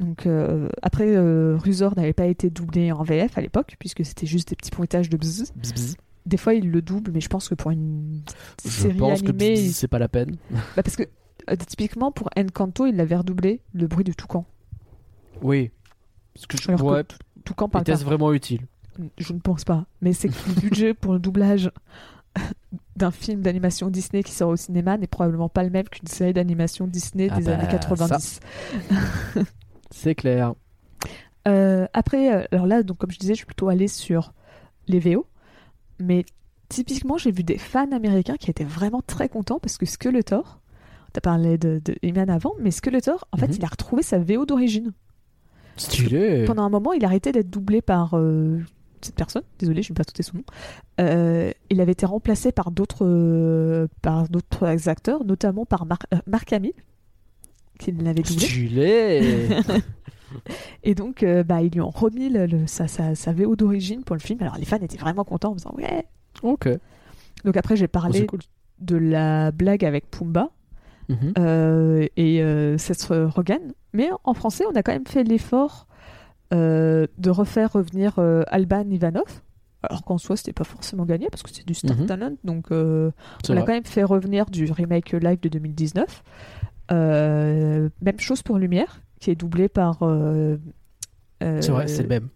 Donc 0.00 0.26
euh, 0.26 0.68
après, 0.82 1.14
euh, 1.14 1.56
Rusor 1.58 1.94
n'avait 1.94 2.14
pas 2.14 2.26
été 2.26 2.48
doublé 2.48 2.90
en 2.90 3.02
VF 3.02 3.36
à 3.36 3.42
l'époque, 3.42 3.76
puisque 3.78 4.04
c'était 4.04 4.26
juste 4.26 4.48
des 4.48 4.56
petits 4.56 4.70
pointages 4.70 5.10
de 5.10 5.16
bzz. 5.16 5.52
Bzz, 5.54 5.72
bzz. 5.74 5.96
Des 6.26 6.36
fois, 6.36 6.54
il 6.54 6.70
le 6.70 6.82
double, 6.82 7.12
mais 7.12 7.20
je 7.20 7.28
pense 7.28 7.48
que 7.48 7.54
pour 7.54 7.70
une 7.70 8.22
Je 8.64 8.70
série 8.70 8.94
pense 8.98 9.22
que 9.22 9.28
animée, 9.28 9.56
c'est 9.56 9.88
pas 9.88 9.98
la 9.98 10.08
peine. 10.08 10.36
bah, 10.50 10.82
parce 10.82 10.96
que 10.96 11.04
typiquement 11.56 12.12
pour 12.12 12.30
Encanto, 12.36 12.86
il 12.86 12.96
l'avait 12.96 13.16
redoublé 13.16 13.60
le 13.72 13.86
bruit 13.86 14.04
du 14.04 14.14
toucan. 14.14 14.44
Oui. 15.42 15.70
Parce 16.34 16.46
que 16.46 16.56
je... 16.56 16.82
Ouais, 16.82 17.04
Toucan 17.44 17.68
parle 17.68 17.82
était-ce 17.82 18.04
vraiment 18.04 18.32
utile 18.32 18.66
Je 19.18 19.32
ne 19.32 19.40
pense 19.40 19.64
pas. 19.64 19.86
Mais 20.00 20.12
c'est 20.12 20.28
que 20.28 20.34
le 20.48 20.60
budget 20.60 20.94
pour 20.94 21.12
le 21.12 21.18
doublage 21.18 21.70
d'un 22.96 23.10
film 23.10 23.42
d'animation 23.42 23.88
Disney 23.88 24.22
qui 24.22 24.32
sort 24.32 24.50
au 24.50 24.56
cinéma 24.56 24.96
n'est 24.96 25.06
probablement 25.06 25.48
pas 25.48 25.64
le 25.64 25.70
même 25.70 25.88
qu'une 25.88 26.08
série 26.08 26.32
d'animation 26.32 26.86
Disney 26.86 27.28
Ah 27.30 27.38
des 27.38 27.44
bah, 27.44 27.58
années 27.58 27.68
90. 27.68 28.40
C'est 29.90 30.14
clair. 30.14 30.54
Euh, 31.48 31.86
après, 31.92 32.34
euh, 32.34 32.44
alors 32.52 32.66
là, 32.66 32.82
donc 32.82 32.98
comme 32.98 33.10
je 33.10 33.18
disais, 33.18 33.34
je 33.34 33.38
suis 33.38 33.46
plutôt 33.46 33.68
allée 33.68 33.88
sur 33.88 34.32
les 34.86 35.00
VO, 35.00 35.26
mais 35.98 36.24
typiquement, 36.68 37.16
j'ai 37.16 37.32
vu 37.32 37.42
des 37.42 37.58
fans 37.58 37.90
américains 37.92 38.36
qui 38.36 38.50
étaient 38.50 38.64
vraiment 38.64 39.02
très 39.02 39.28
contents 39.28 39.58
parce 39.58 39.78
que 39.78 39.86
Skeletor, 39.86 40.59
t'as 41.12 41.20
parlé 41.20 41.58
de, 41.58 41.80
de 41.84 41.94
He-Man 42.02 42.30
avant, 42.30 42.54
mais 42.60 42.70
Skeletor, 42.70 43.26
en 43.32 43.36
fait, 43.36 43.48
Mhm. 43.48 43.54
il 43.58 43.64
a 43.64 43.68
retrouvé 43.68 44.02
sa 44.02 44.18
VO 44.18 44.46
d'origine. 44.46 44.92
Stylé. 45.76 46.44
Pendant 46.44 46.64
un 46.64 46.68
moment, 46.68 46.92
il 46.92 47.04
a 47.04 47.08
arrêté 47.08 47.32
d'être 47.32 47.48
doublé 47.50 47.80
par 47.80 48.10
euh, 48.14 48.58
cette 49.00 49.14
personne. 49.14 49.42
Désolé, 49.58 49.82
je 49.82 49.92
ne 49.92 49.94
vais 49.94 49.98
pas 49.98 50.04
sauter 50.08 50.22
son 50.22 50.38
nom. 50.38 50.44
Euh, 51.00 51.52
il 51.70 51.80
avait 51.80 51.92
été 51.92 52.04
remplacé 52.06 52.52
par 52.52 52.70
d'autres 52.70 53.06
euh, 53.06 53.86
par 54.02 54.28
d'autres 54.28 54.88
acteurs, 54.88 55.24
notamment 55.24 55.64
par 55.64 55.86
Mar- 55.86 55.98
euh, 56.12 56.18
Marc 56.26 56.52
Hamill, 56.52 56.74
qui 57.78 57.92
l'avait 57.92 58.22
doublé. 58.22 58.46
Stylé. 58.46 59.48
Et 60.84 60.94
donc, 60.94 61.24
bah, 61.46 61.60
ils 61.62 61.70
lui 61.72 61.80
ont 61.80 61.90
remis 61.90 62.28
le, 62.28 62.46
le- 62.46 62.66
sa, 62.66 62.86
sa, 62.86 63.14
sa 63.14 63.32
VO 63.32 63.56
d'origine 63.56 64.04
pour 64.04 64.14
le 64.14 64.20
film. 64.20 64.40
Alors, 64.42 64.56
les 64.58 64.64
fans 64.64 64.76
étaient 64.80 64.98
vraiment 64.98 65.24
contents 65.24 65.52
en 65.52 65.54
disant 65.56 65.74
ouais. 65.76 66.04
ok. 66.42 66.68
Donc 67.44 67.56
après, 67.56 67.74
j'ai 67.76 67.86
Oh, 67.86 67.88
parlé 67.88 68.26
cool. 68.26 68.40
de 68.80 68.96
la 68.96 69.50
blague 69.50 69.84
avec 69.84 70.10
Pumba 70.10 70.50
Mhm. 71.10 71.32
euh, 71.38 72.06
et 72.16 72.42
euh, 72.42 72.78
Seth 72.78 73.02
Rogen. 73.10 73.72
Mais 73.92 74.08
en 74.24 74.34
français, 74.34 74.64
on 74.70 74.74
a 74.76 74.82
quand 74.82 74.92
même 74.92 75.06
fait 75.06 75.24
l'effort 75.24 75.86
euh, 76.54 77.06
de 77.18 77.30
refaire 77.30 77.72
revenir 77.72 78.14
euh, 78.18 78.42
Alban 78.48 78.88
Ivanov. 78.90 79.42
Alors 79.82 80.04
qu'en 80.04 80.18
soi, 80.18 80.36
c'était 80.36 80.52
pas 80.52 80.64
forcément 80.64 81.04
gagné 81.06 81.28
parce 81.30 81.42
que 81.42 81.50
c'est 81.50 81.66
du 81.66 81.74
Star 81.74 81.96
Mhm. 81.98 82.06
Talent. 82.06 82.32
Donc, 82.44 82.66
on 82.70 83.12
l'a 83.48 83.62
quand 83.62 83.72
même 83.72 83.84
fait 83.84 84.04
revenir 84.04 84.46
du 84.46 84.70
remake 84.70 85.12
live 85.12 85.40
de 85.40 85.48
2019. 85.48 86.22
Euh, 86.92 87.88
même 88.02 88.18
chose 88.20 88.42
pour 88.42 88.58
Lumière, 88.58 89.00
qui 89.20 89.30
est 89.30 89.34
doublé 89.36 89.68
par. 89.68 89.98
C'est 91.40 91.70
vrai, 91.70 91.88
c'est 91.88 92.02
le 92.02 92.08
même. 92.08 92.28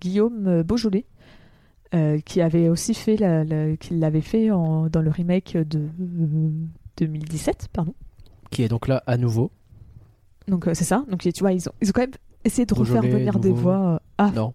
Guillaume 0.00 0.62
Beaujolais, 0.62 1.06
euh, 1.94 2.18
qui 2.20 2.40
avait 2.40 2.68
aussi 2.68 2.92
fait, 2.94 3.16
la, 3.16 3.44
la- 3.44 3.76
qui 3.76 3.94
l'avait 3.94 4.20
fait 4.20 4.50
en- 4.50 4.88
dans 4.88 5.00
le 5.00 5.10
remake 5.10 5.56
de 5.56 5.78
euh, 5.78 6.50
2017, 6.98 7.68
pardon. 7.72 7.94
Qui 8.50 8.62
est 8.62 8.68
donc 8.68 8.88
là 8.88 9.02
à 9.06 9.16
nouveau. 9.16 9.50
Donc 10.48 10.68
euh, 10.68 10.74
c'est 10.74 10.84
ça. 10.84 11.04
Donc 11.10 11.20
tu 11.20 11.30
vois, 11.40 11.52
ils 11.52 11.68
ont, 11.68 11.72
ils 11.80 11.88
ont 11.88 11.92
quand 11.94 12.02
même 12.02 12.10
essayé 12.44 12.66
de 12.66 12.74
refaire 12.74 13.02
venir 13.02 13.38
des 13.38 13.50
voix. 13.52 13.94
euh, 13.94 13.98
Ah, 14.18 14.30
Non, 14.34 14.54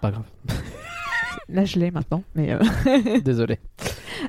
pas 0.00 0.10
grave. 0.10 0.24
là 1.48 1.64
je 1.64 1.78
l'ai 1.78 1.90
maintenant, 1.90 2.22
mais 2.34 2.52
euh, 2.52 2.60
Désolé. 3.24 3.58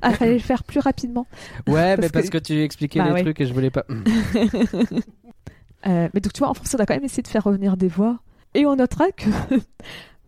ah, 0.01 0.11
fallait 0.11 0.33
le 0.33 0.39
faire 0.39 0.63
plus 0.63 0.79
rapidement. 0.79 1.27
Ouais, 1.67 1.95
Parce 1.95 1.99
mais 2.01 2.09
parce 2.09 2.25
que- 2.29 2.37
que 2.39 2.43
tu 2.43 2.61
expliquais 2.61 2.99
Bah 2.99 3.05
les 3.07 3.11
ouais. 3.13 3.21
trucs 3.23 3.39
et 3.41 3.45
je 3.45 3.53
voulais 3.53 3.69
pas. 3.71 3.85
Euh, 5.87 6.09
mais 6.15 6.19
donc 6.19 6.33
tu 6.33 6.39
vois, 6.39 6.49
en 6.49 6.55
français, 6.55 6.75
on 6.79 6.79
a 6.81 6.85
quand 6.87 6.95
même 6.95 7.03
essayé 7.03 7.21
de 7.21 7.27
faire 7.27 7.43
revenir 7.43 7.77
des 7.77 7.87
voix. 7.87 8.17
Et 8.55 8.65
on 8.65 8.75
notera 8.75 9.11
que, 9.11 9.29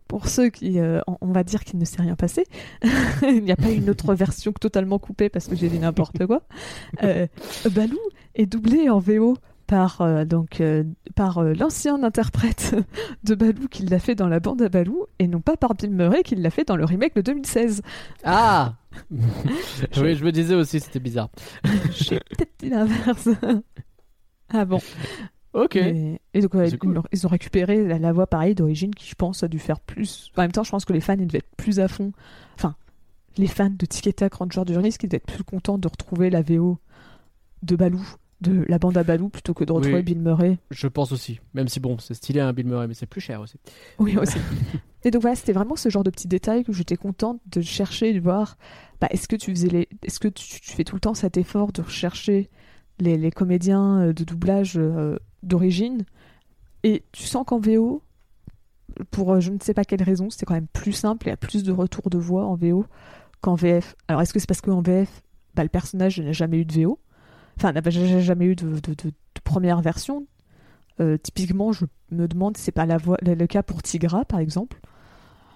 pour 0.07 0.27
ceux 0.27 0.49
qui, 0.49 0.79
euh, 0.79 1.01
on- 1.21 1.31
va 1.31 1.43
dire 1.43 1.63
qu'il 1.63 1.77
ne 1.79 1.85
s'est 1.85 2.01
rien 2.01 2.15
passé, 2.15 2.45
il 3.23 3.43
n'y 3.43 3.51
a 3.51 3.55
pas 3.55 3.69
une 3.69 3.89
autre 3.89 4.13
version 4.15 4.51
totalement 4.53 4.97
coupée 4.99 5.29
parce 5.29 5.47
que 5.47 5.55
j'ai 5.55 5.69
dit 5.69 5.79
n'importe 5.79 6.25
quoi. 6.25 6.41
Euh, 7.03 7.27
Balou 7.71 7.99
est 8.35 8.45
doublé 8.45 8.89
en 8.89 8.99
VO 8.99 9.37
par 9.67 10.01
euh, 10.01 10.23
donc 10.25 10.61
euh, 10.61 10.83
par 11.15 11.43
l'ancien 11.43 12.01
interprète 12.03 12.73
de 13.23 13.35
Balou 13.35 13.67
qui 13.67 13.83
l'a 13.85 13.99
fait 13.99 14.15
dans 14.15 14.27
la 14.29 14.39
bande 14.39 14.61
à 14.61 14.69
Balou 14.69 15.05
et 15.19 15.27
non 15.27 15.41
pas 15.41 15.57
par 15.57 15.75
Bill 15.75 15.91
Murray 15.91 16.23
qui 16.23 16.35
l'a 16.35 16.49
fait 16.49 16.63
dans 16.63 16.75
le 16.77 16.85
remake 16.85 17.15
de 17.15 17.21
2016. 17.21 17.81
Ah 18.23 18.75
Oui, 19.11 20.15
je 20.15 20.23
me 20.25 20.31
disais 20.31 20.55
aussi, 20.55 20.79
c'était 20.79 20.99
bizarre. 20.99 21.29
J'ai 21.91 22.19
peut-être 22.19 22.53
dit 22.59 22.69
l'inverse. 22.69 23.29
ah 24.49 24.65
bon. 24.65 24.79
Ok. 25.53 25.75
Et, 25.75 26.19
et 26.33 26.41
donc 26.41 26.53
ouais, 26.53 26.69
ils, 26.69 26.77
cool. 26.77 26.93
l'ont- 26.93 27.03
ils 27.11 27.25
ont 27.25 27.29
récupéré 27.29 27.83
la, 27.85 27.97
la 27.99 28.11
voix 28.13 28.27
pareille 28.27 28.55
d'origine 28.55 28.93
qui 28.93 29.07
je 29.09 29.15
pense 29.15 29.43
a 29.43 29.47
dû 29.47 29.59
faire 29.59 29.79
plus. 29.79 30.31
En 30.37 30.41
même 30.41 30.51
temps, 30.51 30.63
je 30.63 30.71
pense 30.71 30.85
que 30.85 30.93
les 30.93 31.01
fans 31.01 31.15
ils 31.19 31.27
devaient 31.27 31.39
être 31.39 31.55
plus 31.57 31.79
à 31.79 31.87
fond. 31.87 32.11
Enfin, 32.55 32.75
les 33.37 33.47
fans 33.47 33.69
de 33.69 33.85
Tic 33.85 34.07
et 34.07 34.13
Tac 34.13 34.33
Ranger 34.35 34.63
du 34.65 34.77
risque 34.77 35.03
ils 35.03 35.07
devaient 35.07 35.17
être 35.17 35.33
plus 35.33 35.43
contents 35.43 35.77
de 35.77 35.87
retrouver 35.87 36.29
la 36.29 36.41
VO 36.41 36.77
de 37.63 37.75
Balou, 37.75 38.05
de 38.41 38.65
la 38.67 38.77
bande 38.77 38.97
à 38.97 39.03
Balou 39.03 39.29
plutôt 39.29 39.53
que 39.55 39.63
de 39.63 39.71
retrouver 39.71 39.95
Oui. 39.97 40.03
Bill 40.03 40.19
Murray. 40.19 40.59
Je 40.69 40.87
pense 40.87 41.11
aussi. 41.11 41.39
Même 41.55 41.67
si 41.67 41.79
bon, 41.79 41.97
c'est 41.97 42.13
stylé 42.13 42.39
un 42.39 42.53
Bill 42.53 42.67
Murray, 42.67 42.87
mais 42.87 42.93
c'est 42.93 43.07
plus 43.07 43.21
cher 43.21 43.41
aussi. 43.41 43.57
Oui, 43.97 44.15
aussi. 44.17 44.37
et 45.03 45.09
donc 45.11 45.21
voilà, 45.23 45.35
c'était 45.35 45.53
vraiment 45.53 45.75
ce 45.75 45.89
genre 45.89 46.03
de 46.03 46.11
petits 46.11 46.27
détails 46.27 46.63
que 46.63 46.71
j'étais 46.73 46.97
contente 46.97 47.39
de 47.47 47.61
chercher, 47.61 48.13
de 48.13 48.19
voir. 48.19 48.57
Bah, 49.01 49.07
est-ce 49.11 49.27
que 49.27 49.35
tu 49.35 49.51
faisais 49.51 49.69
les, 49.69 49.87
est-ce 50.03 50.19
que 50.19 50.27
tu, 50.27 50.59
tu 50.61 50.71
fais 50.71 50.83
tout 50.83 50.95
le 50.95 50.99
temps 51.01 51.13
cet 51.15 51.37
effort 51.37 51.71
de 51.71 51.81
rechercher 51.81 52.49
les, 52.99 53.17
les 53.17 53.31
comédiens 53.31 53.99
euh, 54.07 54.13
de 54.13 54.23
doublage 54.23 54.73
euh, 54.77 55.17
d'origine 55.43 56.03
et 56.83 57.03
tu 57.11 57.23
sens 57.23 57.43
qu'en 57.45 57.59
VO, 57.59 58.01
pour 59.11 59.33
euh, 59.33 59.39
je 59.39 59.51
ne 59.51 59.59
sais 59.61 59.73
pas 59.73 59.83
quelle 59.83 60.03
raison, 60.03 60.29
c'était 60.29 60.45
quand 60.45 60.53
même 60.53 60.67
plus 60.67 60.93
simple, 60.93 61.27
il 61.27 61.29
y 61.29 61.33
a 61.33 61.37
plus 61.37 61.63
de 61.63 61.71
retours 61.71 62.09
de 62.09 62.17
voix 62.17 62.45
en 62.45 62.55
VO 62.55 62.85
qu'en 63.41 63.55
VF. 63.55 63.95
Alors 64.07 64.21
est-ce 64.21 64.33
que 64.33 64.39
c'est 64.39 64.47
parce 64.47 64.61
qu'en 64.61 64.81
VF, 64.81 65.21
bah, 65.55 65.63
le 65.63 65.69
personnage 65.69 66.19
n'a 66.19 66.31
jamais 66.31 66.57
eu 66.59 66.65
de 66.65 66.73
VO, 66.81 66.99
enfin 67.57 67.71
n'a 67.73 67.81
jamais 67.89 68.45
eu 68.45 68.55
de, 68.55 68.69
de- 68.69 68.79
de- 68.93 69.09
de 69.09 69.41
première 69.43 69.81
version. 69.81 70.25
Euh, 70.99 71.17
typiquement, 71.17 71.71
je 71.73 71.85
me 72.11 72.27
demande 72.27 72.57
si 72.57 72.63
c'est 72.63 72.71
pas 72.71 72.85
la 72.87 72.97
voix, 72.97 73.17
le, 73.21 73.45
cas 73.45 73.61
pour 73.63 73.83
Tigra 73.83 74.25
par 74.25 74.39
exemple, 74.39 74.79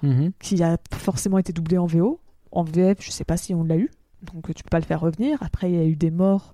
Mhm. 0.04 0.32
qui 0.40 0.62
a 0.64 0.78
forcément 0.94 1.38
été 1.38 1.54
doublé 1.54 1.78
en 1.78 1.86
VO. 1.86 2.20
En 2.52 2.64
VF, 2.64 2.98
je 3.02 3.12
sais 3.12 3.24
pas 3.24 3.38
si 3.38 3.54
on 3.54 3.64
l'a 3.64 3.78
eu, 3.78 3.90
donc 4.24 4.54
tu 4.54 4.64
peux 4.64 4.70
pas 4.70 4.80
le 4.80 4.86
faire 4.86 5.00
revenir. 5.00 5.38
Après, 5.42 5.72
il 5.72 5.76
y 5.76 5.80
a 5.80 5.86
eu 5.86 5.96
des 5.96 6.10
morts 6.12 6.54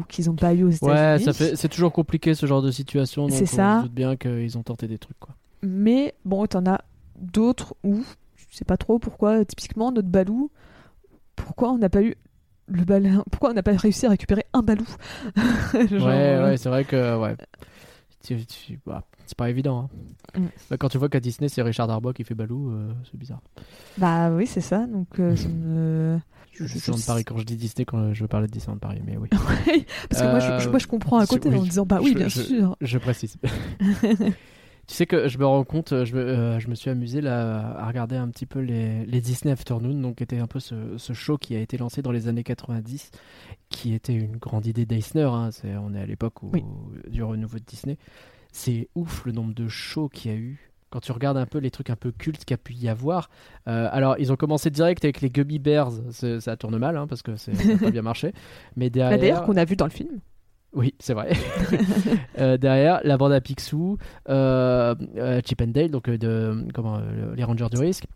ou 0.00 0.04
qu'ils 0.04 0.28
ont 0.30 0.34
pas 0.34 0.54
eu 0.54 0.64
aux 0.64 0.70
États-Unis. 0.70 1.26
Ouais, 1.26 1.54
c'est 1.56 1.68
toujours 1.68 1.92
compliqué 1.92 2.34
ce 2.34 2.46
genre 2.46 2.62
de 2.62 2.70
situation. 2.70 3.28
C'est 3.28 3.42
on 3.42 3.46
ça. 3.46 3.76
se 3.78 3.82
doute 3.84 3.92
bien 3.94 4.16
qu'ils 4.16 4.56
ont 4.58 4.62
tenté 4.62 4.88
des 4.88 4.98
trucs 4.98 5.18
quoi. 5.20 5.34
Mais 5.62 6.14
bon, 6.24 6.46
t'en 6.46 6.64
as 6.66 6.80
d'autres 7.20 7.74
où 7.84 8.02
je 8.36 8.56
sais 8.56 8.64
pas 8.64 8.76
trop 8.76 8.98
pourquoi. 8.98 9.44
Typiquement, 9.44 9.92
notre 9.92 10.08
Balou, 10.08 10.50
pourquoi 11.36 11.70
on 11.70 11.78
n'a 11.78 11.88
pas 11.88 12.02
eu 12.02 12.14
le 12.66 12.84
bal... 12.84 13.22
Pourquoi 13.30 13.50
on 13.50 13.54
n'a 13.54 13.62
pas 13.62 13.72
réussi 13.72 14.06
à 14.06 14.10
récupérer 14.10 14.44
un 14.52 14.62
Balou? 14.62 14.86
Genre, 15.34 16.06
ouais, 16.06 16.14
euh, 16.14 16.44
ouais, 16.44 16.56
c'est 16.56 16.68
vrai 16.68 16.84
que 16.84 17.16
ouais. 17.18 17.36
Bah, 18.86 19.02
c'est 19.26 19.36
pas 19.36 19.48
évident. 19.50 19.88
hein. 20.34 20.40
Mm. 20.40 20.46
Bah, 20.70 20.76
quand 20.76 20.88
tu 20.88 20.98
vois 20.98 21.08
qu'à 21.08 21.20
Disney 21.20 21.48
c'est 21.48 21.62
Richard 21.62 21.88
Darbois 21.88 22.12
qui 22.12 22.22
fait 22.24 22.34
Balou, 22.34 22.70
euh, 22.70 22.92
c'est 23.10 23.16
bizarre. 23.18 23.40
Bah 23.98 24.30
oui, 24.30 24.46
c'est 24.46 24.60
ça. 24.60 24.86
Donc, 24.86 25.18
euh, 25.18 25.34
ça 25.36 25.48
me- 25.48 26.18
Je 26.52 26.66
je- 26.66 26.78
suis 26.78 26.92
de 26.92 27.06
Paris 27.06 27.24
quand 27.24 27.38
je 27.38 27.44
dis 27.44 27.56
Disney, 27.56 27.84
quand 27.84 28.12
je 28.12 28.22
veux 28.22 28.28
parler 28.28 28.46
de 28.46 28.52
Disneyland 28.52 28.78
Paris, 28.78 29.00
mais 29.06 29.16
oui. 29.16 29.28
Parce 30.10 30.22
que 30.22 30.26
moi, 30.30 30.40
je, 30.40 30.64
je- 30.64 30.68
moi, 30.68 30.78
je 30.78 30.86
comprends 30.86 31.18
à 31.18 31.22
Euh, 31.22 31.26
côté 31.26 31.48
oui. 31.48 31.56
en 31.56 31.62
disant 31.62 31.86
bah 31.86 31.98
oui, 32.02 32.10
Je- 32.12 32.18
bien 32.18 32.28
je- 32.28 32.40
sûr. 32.42 32.76
Je 32.80 32.98
précise. 32.98 33.36
tu 34.86 34.94
sais 34.96 35.06
que 35.06 35.28
je 35.28 35.38
me 35.38 35.46
rends 35.46 35.62
compte, 35.64 36.04
je 36.04 36.14
me, 36.14 36.20
euh, 36.20 36.58
je 36.58 36.68
me 36.68 36.74
suis 36.74 36.90
amusé 36.90 37.20
là 37.20 37.76
à 37.78 37.86
regarder 37.86 38.16
un 38.16 38.28
petit 38.28 38.46
peu 38.46 38.58
les, 38.60 39.04
les 39.06 39.20
Disney 39.20 39.52
Afternoon, 39.52 39.94
donc 40.00 40.16
qui 40.16 40.22
était 40.24 40.38
un 40.38 40.46
peu 40.48 40.58
ce, 40.60 40.98
ce 40.98 41.12
show 41.12 41.38
qui 41.38 41.54
a 41.54 41.60
été 41.60 41.78
lancé 41.78 42.02
dans 42.02 42.10
les 42.12 42.26
années 42.28 42.42
90, 42.44 43.10
qui 43.68 43.94
était 43.94 44.14
une 44.14 44.36
grande 44.36 44.66
idée 44.66 44.86
d'Eisner. 44.86 45.22
hein, 45.32 45.50
on 45.64 45.94
est 45.94 46.00
à 46.00 46.06
l'époque 46.06 46.42
Oui. 46.42 46.64
du 47.08 47.22
renouveau 47.22 47.58
de 47.58 47.64
Disney. 47.64 47.96
C'est 48.52 48.88
ouf 48.96 49.24
le 49.26 49.32
nombre 49.32 49.54
de 49.54 49.68
shows 49.68 50.08
qu'il 50.08 50.30
y 50.32 50.34
a 50.34 50.36
eu. 50.36 50.69
Quand 50.90 51.00
tu 51.00 51.12
regardes 51.12 51.36
un 51.36 51.46
peu 51.46 51.58
les 51.58 51.70
trucs 51.70 51.88
un 51.90 51.96
peu 51.96 52.10
cultes 52.12 52.44
qu'il 52.44 52.52
y 52.52 52.54
a 52.54 52.58
pu 52.58 52.74
y 52.74 52.88
avoir, 52.88 53.30
Euh, 53.68 53.88
alors 53.92 54.16
ils 54.18 54.32
ont 54.32 54.36
commencé 54.36 54.70
direct 54.70 55.04
avec 55.04 55.20
les 55.20 55.30
Gummy 55.30 55.58
Bears, 55.58 55.92
ça 56.10 56.56
tourne 56.56 56.76
mal 56.78 56.96
hein, 56.96 57.06
parce 57.06 57.22
que 57.22 57.36
ça 57.36 57.52
n'a 57.52 57.76
pas 57.76 57.90
bien 57.90 58.02
marché. 58.02 58.32
Mais 58.76 58.90
Bah, 58.90 58.94
derrière, 58.94 59.18
D'ailleurs, 59.18 59.42
qu'on 59.44 59.56
a 59.56 59.64
vu 59.64 59.76
dans 59.76 59.84
le 59.86 59.90
film. 59.92 60.20
oui, 60.72 60.94
c'est 60.98 61.14
vrai. 61.14 61.30
Euh, 62.38 62.56
derrière, 62.56 63.00
la 63.04 63.18
bande 63.18 63.32
à 63.32 63.40
Picsou, 63.40 63.98
euh, 64.30 64.94
Chip 65.44 65.60
and 65.60 65.68
Dale, 65.68 65.90
donc 65.90 66.08
de 66.08 66.64
comment 66.72 67.00
les 67.36 67.44
Rangers 67.44 67.68
du 67.70 67.78
risque. 67.78 68.06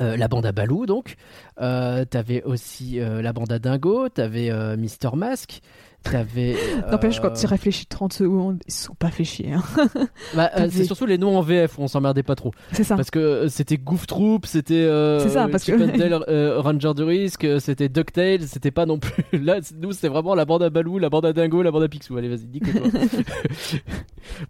Euh, 0.00 0.16
la 0.16 0.28
bande 0.28 0.46
à 0.46 0.52
Balou, 0.52 0.86
donc. 0.86 1.16
Euh, 1.60 2.04
t'avais 2.04 2.42
aussi 2.44 3.00
euh, 3.00 3.20
la 3.20 3.32
bande 3.32 3.50
à 3.50 3.58
Dingo, 3.58 4.08
t'avais 4.08 4.48
Mister 4.76 5.08
Mask, 5.16 5.60
t'avais. 6.02 6.56
N'empêche, 6.90 7.18
euh, 7.18 7.22
quand 7.22 7.32
tu 7.32 7.46
réfléchis 7.46 7.86
30 7.86 8.12
secondes, 8.12 8.58
ils 8.66 8.72
se 8.72 8.84
sont 8.84 8.94
pas 8.94 9.10
fait 9.10 9.24
chier. 9.24 9.52
hein. 9.52 9.62
bah, 10.34 10.50
euh, 10.56 10.68
c'est 10.70 10.84
surtout 10.84 11.06
les 11.06 11.18
noms 11.18 11.36
en 11.36 11.42
VF 11.42 11.78
où 11.78 11.82
on 11.82 11.88
s'emmerdait 11.88 12.22
pas 12.22 12.34
trop. 12.34 12.52
C'est 12.72 12.84
ça. 12.84 12.96
Parce 12.96 13.10
que 13.10 13.18
euh, 13.18 13.48
c'était 13.48 13.76
Goof 13.76 14.06
Troop, 14.06 14.46
c'était 14.46 14.74
euh, 14.74 15.20
C'est 15.20 15.30
ça, 15.30 15.48
parce 15.48 15.64
que- 15.64 15.72
euh, 16.30 16.60
Ranger 16.60 16.94
du 16.94 17.02
risque, 17.02 17.44
euh, 17.44 17.58
c'était 17.60 17.88
DuckTales, 17.88 18.42
c'était 18.42 18.70
pas 18.70 18.86
non 18.86 18.98
plus. 18.98 19.24
Là, 19.32 19.58
nous, 19.80 19.92
c'était 19.92 20.08
vraiment 20.08 20.34
la 20.34 20.44
bande 20.44 20.62
à 20.62 20.70
Balou, 20.70 20.98
la 20.98 21.10
bande 21.10 21.26
à 21.26 21.32
Dingo, 21.32 21.62
la 21.62 21.70
bande 21.70 21.82
à 21.82 21.88
Picsou. 21.88 22.16
Allez, 22.16 22.28
vas-y, 22.28 22.46
nique-toi. 22.46 22.82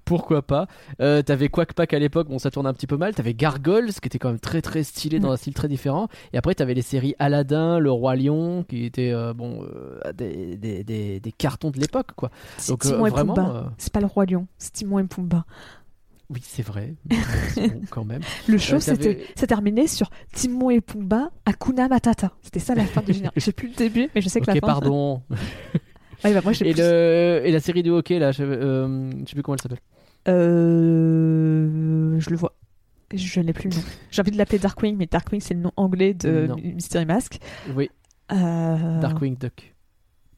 Pourquoi 0.05 0.43
pas 0.43 0.67
euh, 1.01 1.23
T'avais 1.23 1.49
Quack 1.49 1.73
Pack 1.73 1.93
à 1.95 1.99
l'époque, 1.99 2.29
bon, 2.29 2.39
ça 2.39 2.51
tourne 2.51 2.67
un 2.67 2.73
petit 2.73 2.87
peu 2.87 2.97
mal. 2.97 3.15
T'avais 3.15 3.35
Gargoyles, 3.35 3.93
qui 3.93 4.07
était 4.07 4.19
quand 4.19 4.29
même 4.29 4.41
très 4.41 4.61
très 4.61 4.83
stylé 4.83 5.19
dans 5.21 5.31
un 5.31 5.37
style 5.37 5.55
très 5.55 5.69
différent. 5.69 6.09
Et 6.33 6.39
après, 6.39 6.55
t'avais 6.55 6.75
les 6.75 6.83
séries 6.83 7.15
Aladdin, 7.19 7.79
Le 7.79 7.91
Roi 7.91 8.17
Lion, 8.17 8.65
qui 8.69 8.85
étaient 8.85 9.13
euh, 9.13 9.33
bon 9.35 9.63
euh, 9.65 10.13
des, 10.13 10.57
des, 10.57 10.85
des, 10.85 11.21
des 11.21 11.33
cartons 11.39 11.71
de 11.71 11.79
l'époque, 11.81 12.13
quoi. 12.17 12.31
C'est 12.59 12.73
Donc, 12.73 12.85
euh, 12.87 13.07
et 13.07 13.11
Pumba. 13.11 13.49
euh, 13.49 13.63
C'est 13.79 13.93
pas 13.93 14.01
le 14.01 14.07
roi 14.07 14.27
lion, 14.27 14.47
c'est 14.59 14.73
Timon 14.73 14.99
et 14.99 15.05
Pumba. 15.05 15.45
Oui, 16.31 16.41
c'est 16.43 16.63
vrai. 16.63 16.95
mais 17.09 17.17
c'est 17.55 17.69
bon, 17.73 17.81
quand 17.91 18.05
même. 18.05 18.21
Le 18.49 18.59
show, 18.59 18.77
Euh, 18.77 18.81
c'était, 18.81 19.25
ça 19.35 19.47
terminait 19.47 19.87
sur 19.87 20.11
Timon 20.35 20.69
et 20.71 20.83
Pumba, 20.83 21.31
Hakuna 21.47 21.89
Matata. 21.89 22.33
C'était 22.43 22.61
ça 22.61 22.75
la 22.75 22.85
fin 22.85 23.01
du 23.01 23.15
générique. 23.15 23.33
Je 23.39 23.45
sais 23.45 23.53
plus 23.53 23.69
le 23.69 23.75
début, 23.75 24.11
mais 24.15 24.21
je 24.21 24.29
sais 24.29 24.41
que 24.41 24.45
Ok, 24.51 24.55
la 24.55 24.61
fin. 24.61 24.67
pardon. 24.67 25.23
Ouais, 26.25 26.35
bah, 26.35 26.41
moi, 26.43 26.53
j'ai 26.53 26.69
Et, 26.69 26.73
plus- 26.73 26.83
le... 26.83 27.43
et 27.45 27.53
la 27.53 27.61
série 27.61 27.85
de 27.85 27.93
hockey, 27.93 28.19
là, 28.19 28.33
je, 28.33 28.43
je 28.45 29.25
sais 29.25 29.35
plus 29.35 29.43
comment 29.45 29.55
elle 29.55 29.63
s'appelle. 29.63 29.79
Je 30.27 32.31
le 32.31 32.37
vois. 32.37 32.57
Je 33.15 33.41
n'ai 33.41 33.53
plus 33.53 33.71
le 33.71 33.77
nom. 33.77 33.83
J'ai 34.11 34.21
envie 34.21 34.33
de 34.33 34.37
l'appeler 34.37 34.59
Darkwing, 34.59 34.97
mais 34.97 35.07
Darkwing, 35.07 35.41
c'est 35.41 35.55
le 35.55 35.61
nom 35.61 35.71
anglais 35.77 36.15
de 36.15 36.47
Non. 36.49 36.57
Mystery 36.57 37.07
Mask. 37.07 37.39
Oui, 37.75 37.89
Euh, 38.33 39.01
Darkwing 39.01 39.37
Duck. 39.39 39.75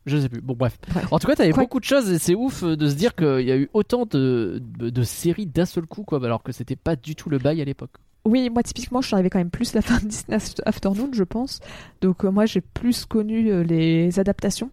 Je 0.07 0.17
sais 0.17 0.29
plus. 0.29 0.41
Bon, 0.41 0.55
bref. 0.55 0.79
En 1.11 1.19
tout 1.19 1.27
cas, 1.27 1.37
t'avais 1.37 1.53
beaucoup 1.53 1.79
de 1.79 1.85
choses 1.85 2.11
et 2.11 2.19
c'est 2.19 2.35
ouf 2.35 2.65
de 2.65 2.89
se 2.89 2.95
dire 2.95 3.15
qu'il 3.15 3.43
y 3.43 3.53
a 3.53 3.57
eu 3.57 3.69
autant 3.75 4.07
de, 4.07 4.63
de, 4.79 4.89
de 4.91 5.03
séries 5.03 5.47
d'un 5.47 5.67
seul 5.67 5.87
coup, 5.87 6.05
quoi, 6.05 6.25
alors 6.25 6.43
que 6.43 6.53
c'était 6.53 6.77
pas 6.77 6.97
du 6.97 7.15
tout 7.15 7.29
le 7.29 7.39
bail 7.39 7.61
à 7.61 7.65
l'époque. 7.65 7.93
Oui, 8.25 8.51
moi 8.51 8.63
typiquement, 8.63 9.01
je 9.01 9.07
suis 9.07 9.15
arrivée 9.15 9.31
quand 9.31 9.39
même 9.39 9.51
plus 9.51 9.75
à 9.75 9.79
la 9.79 9.83
fin 9.83 9.99
de 9.99 10.07
Disney 10.07 10.39
Afternoon, 10.65 11.11
je 11.13 11.25
pense. 11.25 11.61
Donc 12.01 12.25
euh, 12.25 12.31
moi, 12.31 12.47
j'ai 12.47 12.61
plus 12.61 13.05
connu 13.05 13.51
euh, 13.51 13.63
les 13.63 14.19
adaptations. 14.19 14.71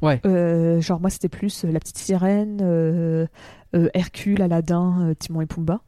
Ouais. 0.00 0.20
Euh, 0.26 0.80
genre 0.80 1.00
moi, 1.00 1.10
c'était 1.10 1.28
plus 1.28 1.64
euh, 1.64 1.70
La 1.72 1.78
Petite 1.78 1.98
Sirène, 1.98 2.58
euh, 2.62 3.26
euh, 3.74 3.88
Hercule, 3.94 4.42
Aladdin, 4.42 5.08
euh, 5.10 5.14
Timon 5.14 5.40
et 5.40 5.46
Pumba. 5.46 5.80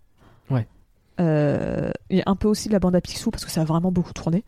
Euh, 1.20 1.90
et 2.10 2.22
un 2.26 2.34
peu 2.34 2.48
aussi 2.48 2.68
la 2.68 2.80
bande 2.80 2.96
à 2.96 3.00
Picsou 3.00 3.30
parce 3.30 3.44
que 3.44 3.50
ça 3.50 3.60
a 3.60 3.64
vraiment 3.64 3.92
beaucoup 3.92 4.12
tourné. 4.12 4.44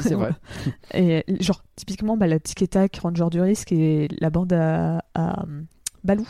C'est 0.00 0.14
vrai. 0.14 0.30
Et 0.94 1.24
genre 1.40 1.62
typiquement 1.76 2.16
bah, 2.16 2.26
la 2.26 2.40
Tic 2.40 2.62
et 2.62 2.68
Tac, 2.68 2.96
Ranger 2.96 3.26
du 3.30 3.40
risque 3.40 3.72
et 3.72 4.08
la 4.18 4.30
bande 4.30 4.52
à, 4.54 5.04
à, 5.14 5.42
euh, 5.42 5.62
Balou. 6.02 6.26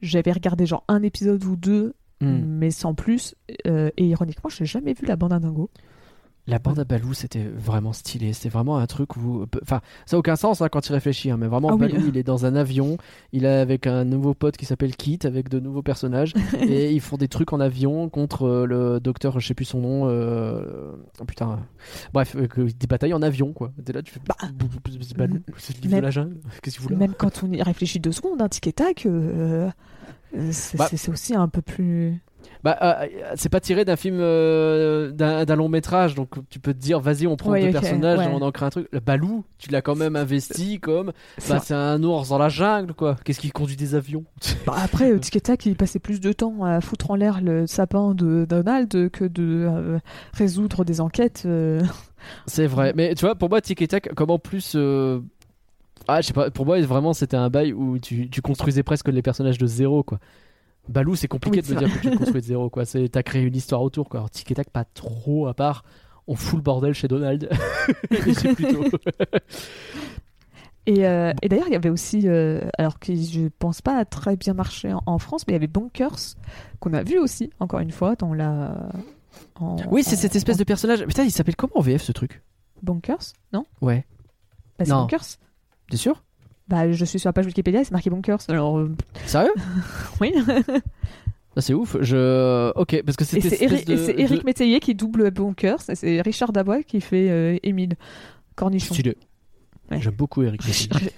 J'avais 0.00 0.32
regardé 0.32 0.64
genre 0.66 0.84
un 0.88 1.02
épisode 1.02 1.44
ou 1.44 1.56
deux, 1.56 1.94
Hmm. 2.22 2.40
mais 2.44 2.70
sans 2.70 2.94
plus. 2.94 3.34
Euh, 3.66 3.90
et 3.96 4.06
ironiquement, 4.06 4.48
j'ai 4.48 4.64
jamais 4.64 4.92
vu 4.92 5.06
la 5.06 5.16
bande 5.16 5.32
à 5.32 5.40
Dingo. 5.40 5.70
La 6.48 6.58
bande 6.58 6.80
à 6.80 6.84
Balou, 6.84 7.14
c'était 7.14 7.44
vraiment 7.44 7.92
stylé. 7.92 8.32
C'était 8.32 8.48
vraiment 8.48 8.76
un 8.78 8.86
truc 8.86 9.16
où. 9.16 9.46
Enfin, 9.62 9.80
ça 10.06 10.16
n'a 10.16 10.18
aucun 10.18 10.34
sens 10.34 10.60
hein, 10.60 10.68
quand 10.68 10.88
il 10.88 10.92
réfléchit, 10.92 11.30
hein, 11.30 11.36
mais 11.38 11.46
vraiment, 11.46 11.68
Ah 11.70 11.74
oui. 11.74 11.86
Balou, 11.92 12.08
il 12.08 12.16
est 12.16 12.24
dans 12.24 12.46
un 12.46 12.56
avion. 12.56 12.96
Il 13.32 13.44
est 13.44 13.48
avec 13.60 13.86
un 13.86 14.04
nouveau 14.04 14.34
pote 14.34 14.56
qui 14.56 14.64
s'appelle 14.64 14.96
Kit, 14.96 15.20
avec 15.22 15.48
de 15.48 15.60
nouveaux 15.60 15.82
personnages. 15.82 16.32
et 16.60 16.92
ils 16.92 17.00
font 17.00 17.16
des 17.16 17.28
trucs 17.28 17.52
en 17.52 17.60
avion 17.60 18.08
contre 18.08 18.42
euh, 18.44 18.66
le 18.66 18.98
docteur, 18.98 19.38
je 19.38 19.46
sais 19.46 19.54
plus 19.54 19.66
son 19.66 19.80
nom. 19.80 20.08
euh, 20.08 20.92
oh, 21.20 21.24
putain. 21.24 21.60
Bref, 22.12 22.34
euh, 22.34 22.48
que- 22.48 22.62
des 22.62 22.86
batailles 22.88 23.14
en 23.14 23.22
avion, 23.22 23.52
quoi. 23.52 23.70
T'es 23.84 23.92
là, 23.92 24.02
tu 24.02 24.12
fais. 24.12 24.20
Bah, 24.26 24.34
Balou, 25.16 25.40
c'est 25.58 25.76
le 25.76 25.82
livre 25.82 25.96
de 25.96 26.02
la 26.02 26.10
jungle. 26.10 26.36
Qu'est-ce 26.62 26.80
qu'il 26.80 26.90
là 26.90 26.96
Même 26.96 27.14
quand 27.16 27.44
on 27.44 27.52
y 27.52 27.62
réfléchit 27.62 28.00
deux 28.00 28.10
secondes, 28.12 28.42
un 28.42 28.48
tic 28.48 28.66
et 28.66 28.72
tac, 28.72 29.06
euh, 29.06 29.70
euh, 30.36 30.50
c'est 30.50 31.08
aussi 31.08 31.36
un 31.36 31.46
peu 31.46 31.62
plus. 31.62 32.20
Bah, 32.64 32.78
euh, 32.82 33.06
c'est 33.34 33.48
pas 33.48 33.60
tiré 33.60 33.84
d'un 33.84 33.96
film, 33.96 34.18
euh, 34.20 35.10
d'un 35.10 35.56
long 35.56 35.68
métrage, 35.68 36.14
donc 36.14 36.28
tu 36.48 36.60
peux 36.60 36.72
te 36.72 36.78
dire, 36.78 37.00
vas-y, 37.00 37.26
on 37.26 37.36
prend 37.36 37.50
Ouais, 37.50 37.66
deux 37.66 37.72
personnages 37.72 38.18
ouais. 38.20 38.26
et 38.26 38.28
on 38.28 38.40
en 38.42 38.52
crée 38.52 38.66
un 38.66 38.70
truc. 38.70 38.88
Le 38.92 39.00
Balou, 39.00 39.44
tu 39.58 39.70
l'as 39.70 39.82
quand 39.82 39.96
même 39.96 40.14
investi 40.16 40.78
comme, 40.78 41.12
C'est 41.38 41.54
bah, 41.54 41.60
c'est 41.64 41.74
un 41.74 42.02
ours 42.04 42.28
dans 42.28 42.38
la 42.38 42.48
jungle, 42.48 42.94
quoi. 42.94 43.16
Qu'est-ce 43.24 43.40
qui 43.40 43.50
conduit 43.50 43.76
des 43.76 43.94
avions? 43.94 44.24
Bah, 44.66 44.76
après, 44.82 45.10
euh, 45.12 45.18
tac, 45.18 45.66
il 45.66 45.74
passait 45.76 45.98
plus 45.98 46.20
de 46.20 46.32
temps 46.32 46.62
à 46.64 46.80
foutre 46.80 47.10
en 47.10 47.16
l'air 47.16 47.40
le 47.42 47.66
sapin 47.66 48.14
de 48.14 48.46
Donald 48.48 49.10
que 49.10 49.24
de 49.24 49.66
euh, 49.68 49.98
résoudre 50.32 50.84
des 50.84 51.00
enquêtes. 51.00 51.42
euh. 51.46 51.82
C'est 52.46 52.66
vrai, 52.68 52.92
mais 52.94 53.14
tu 53.16 53.24
vois, 53.24 53.34
pour 53.34 53.48
moi, 53.48 53.60
Tic 53.60 53.82
et 53.82 53.88
Tac, 53.88 54.14
comme 54.14 54.30
en 54.30 54.38
plus. 54.38 54.74
euh, 54.76 55.20
Ah, 56.06 56.20
je 56.20 56.28
sais 56.28 56.32
pas, 56.32 56.50
pour 56.50 56.64
moi, 56.66 56.80
vraiment, 56.82 57.12
c'était 57.12 57.36
un 57.36 57.50
bail 57.50 57.72
où 57.72 57.98
tu, 57.98 58.30
tu 58.30 58.40
construisais 58.42 58.82
presque 58.84 59.08
les 59.08 59.22
personnages 59.22 59.58
de 59.58 59.66
zéro, 59.66 60.02
quoi. 60.04 60.18
Balou, 60.88 61.14
c'est 61.14 61.28
compliqué 61.28 61.60
Oui, 61.60 61.68
de 61.68 61.74
me 61.74 61.78
dire 61.78 62.00
que 62.00 62.08
tu 62.08 62.16
construis 62.16 62.40
de 62.40 62.46
zéro, 62.46 62.68
quoi. 62.70 62.84
C'est- 62.84 63.08
T'as 63.08 63.22
créé 63.22 63.42
une 63.42 63.54
histoire 63.56 63.82
autour, 63.82 64.08
quoi. 64.08 64.20
Alors, 64.20 64.30
Tic 64.30 64.50
et 64.50 64.54
Tac, 64.54 64.68
pas 64.70 64.84
trop, 64.84 65.46
à 65.46 65.54
part, 65.54 65.84
on 66.26 66.34
fout 66.34 66.56
le 66.56 66.62
bordel 66.62 66.92
chez 66.94 67.08
Donald. 67.08 67.48
Et 68.10 68.34
c'est 68.34 68.54
plutôt. 68.54 68.84
Et, 70.86 71.06
euh, 71.06 71.32
et 71.42 71.48
d'ailleurs, 71.48 71.68
il 71.68 71.72
y 71.74 71.76
avait 71.76 71.90
aussi, 71.90 72.22
euh, 72.26 72.60
alors 72.76 72.98
que 72.98 73.14
je 73.14 73.46
pense 73.60 73.80
pas 73.82 73.96
a 73.98 74.04
très 74.04 74.36
bien 74.36 74.52
marché 74.52 74.92
en, 74.92 75.00
en 75.06 75.18
France, 75.20 75.44
mais 75.46 75.52
il 75.52 75.54
y 75.54 75.56
avait 75.56 75.68
Bonkers, 75.68 76.34
qu'on 76.80 76.92
a 76.92 77.04
vu 77.04 77.20
aussi, 77.20 77.50
encore 77.60 77.78
une 77.78 77.92
fois, 77.92 78.16
dans 78.16 78.34
la. 78.34 78.88
en- 79.60 79.76
Oui, 79.92 80.02
c'est 80.02 80.16
en- 80.16 80.18
cette 80.18 80.34
espèce 80.34 80.56
en- 80.56 80.58
de 80.58 80.64
personnage. 80.64 81.04
Putain, 81.06 81.22
il 81.22 81.30
s'appelle 81.30 81.54
comment 81.54 81.76
en 81.76 81.82
VF 81.82 82.02
ce 82.02 82.10
truc? 82.10 82.42
Bonkers 82.82 83.32
Non? 83.52 83.64
Ouais. 83.80 84.04
bah, 84.76 84.84
C'est 84.84 84.90
Non. 84.90 85.02
Bonkers 85.02 85.38
T'es 85.88 85.96
sûr? 85.96 86.24
Bah, 86.68 86.90
je 86.90 87.04
suis 87.04 87.18
sur 87.18 87.28
la 87.28 87.32
page 87.32 87.46
Wikipédia, 87.46 87.84
c'est 87.84 87.90
marqué 87.92 88.08
Bonkers. 88.10 88.38
Alors, 88.48 88.78
euh, 88.78 88.90
Sérieux 89.26 89.52
oui. 90.20 90.32
Ah, 91.54 91.60
C'est 91.60 91.74
ouf. 91.74 91.96
Je. 92.00 92.72
Ok, 92.76 93.02
parce 93.04 93.16
que 93.16 93.24
Et 93.24 93.26
c'était. 93.26 93.48
c'est 93.50 93.64
Eric, 93.64 93.90
et 93.90 93.96
c'est 93.98 94.18
Eric 94.18 94.44
Métayer 94.44 94.80
qui 94.80 94.94
double 94.94 95.30
Bonkers, 95.30 95.90
et 95.90 95.94
c'est 95.94 96.20
Richard 96.22 96.52
Dabois 96.52 96.82
qui 96.82 97.00
fait 97.00 97.28
euh, 97.30 97.58
Émile 97.62 97.96
Cornichon. 98.54 98.94
Stylé. 98.94 99.16
J'aime 100.00 100.14
beaucoup 100.14 100.42
Eric. 100.42 100.62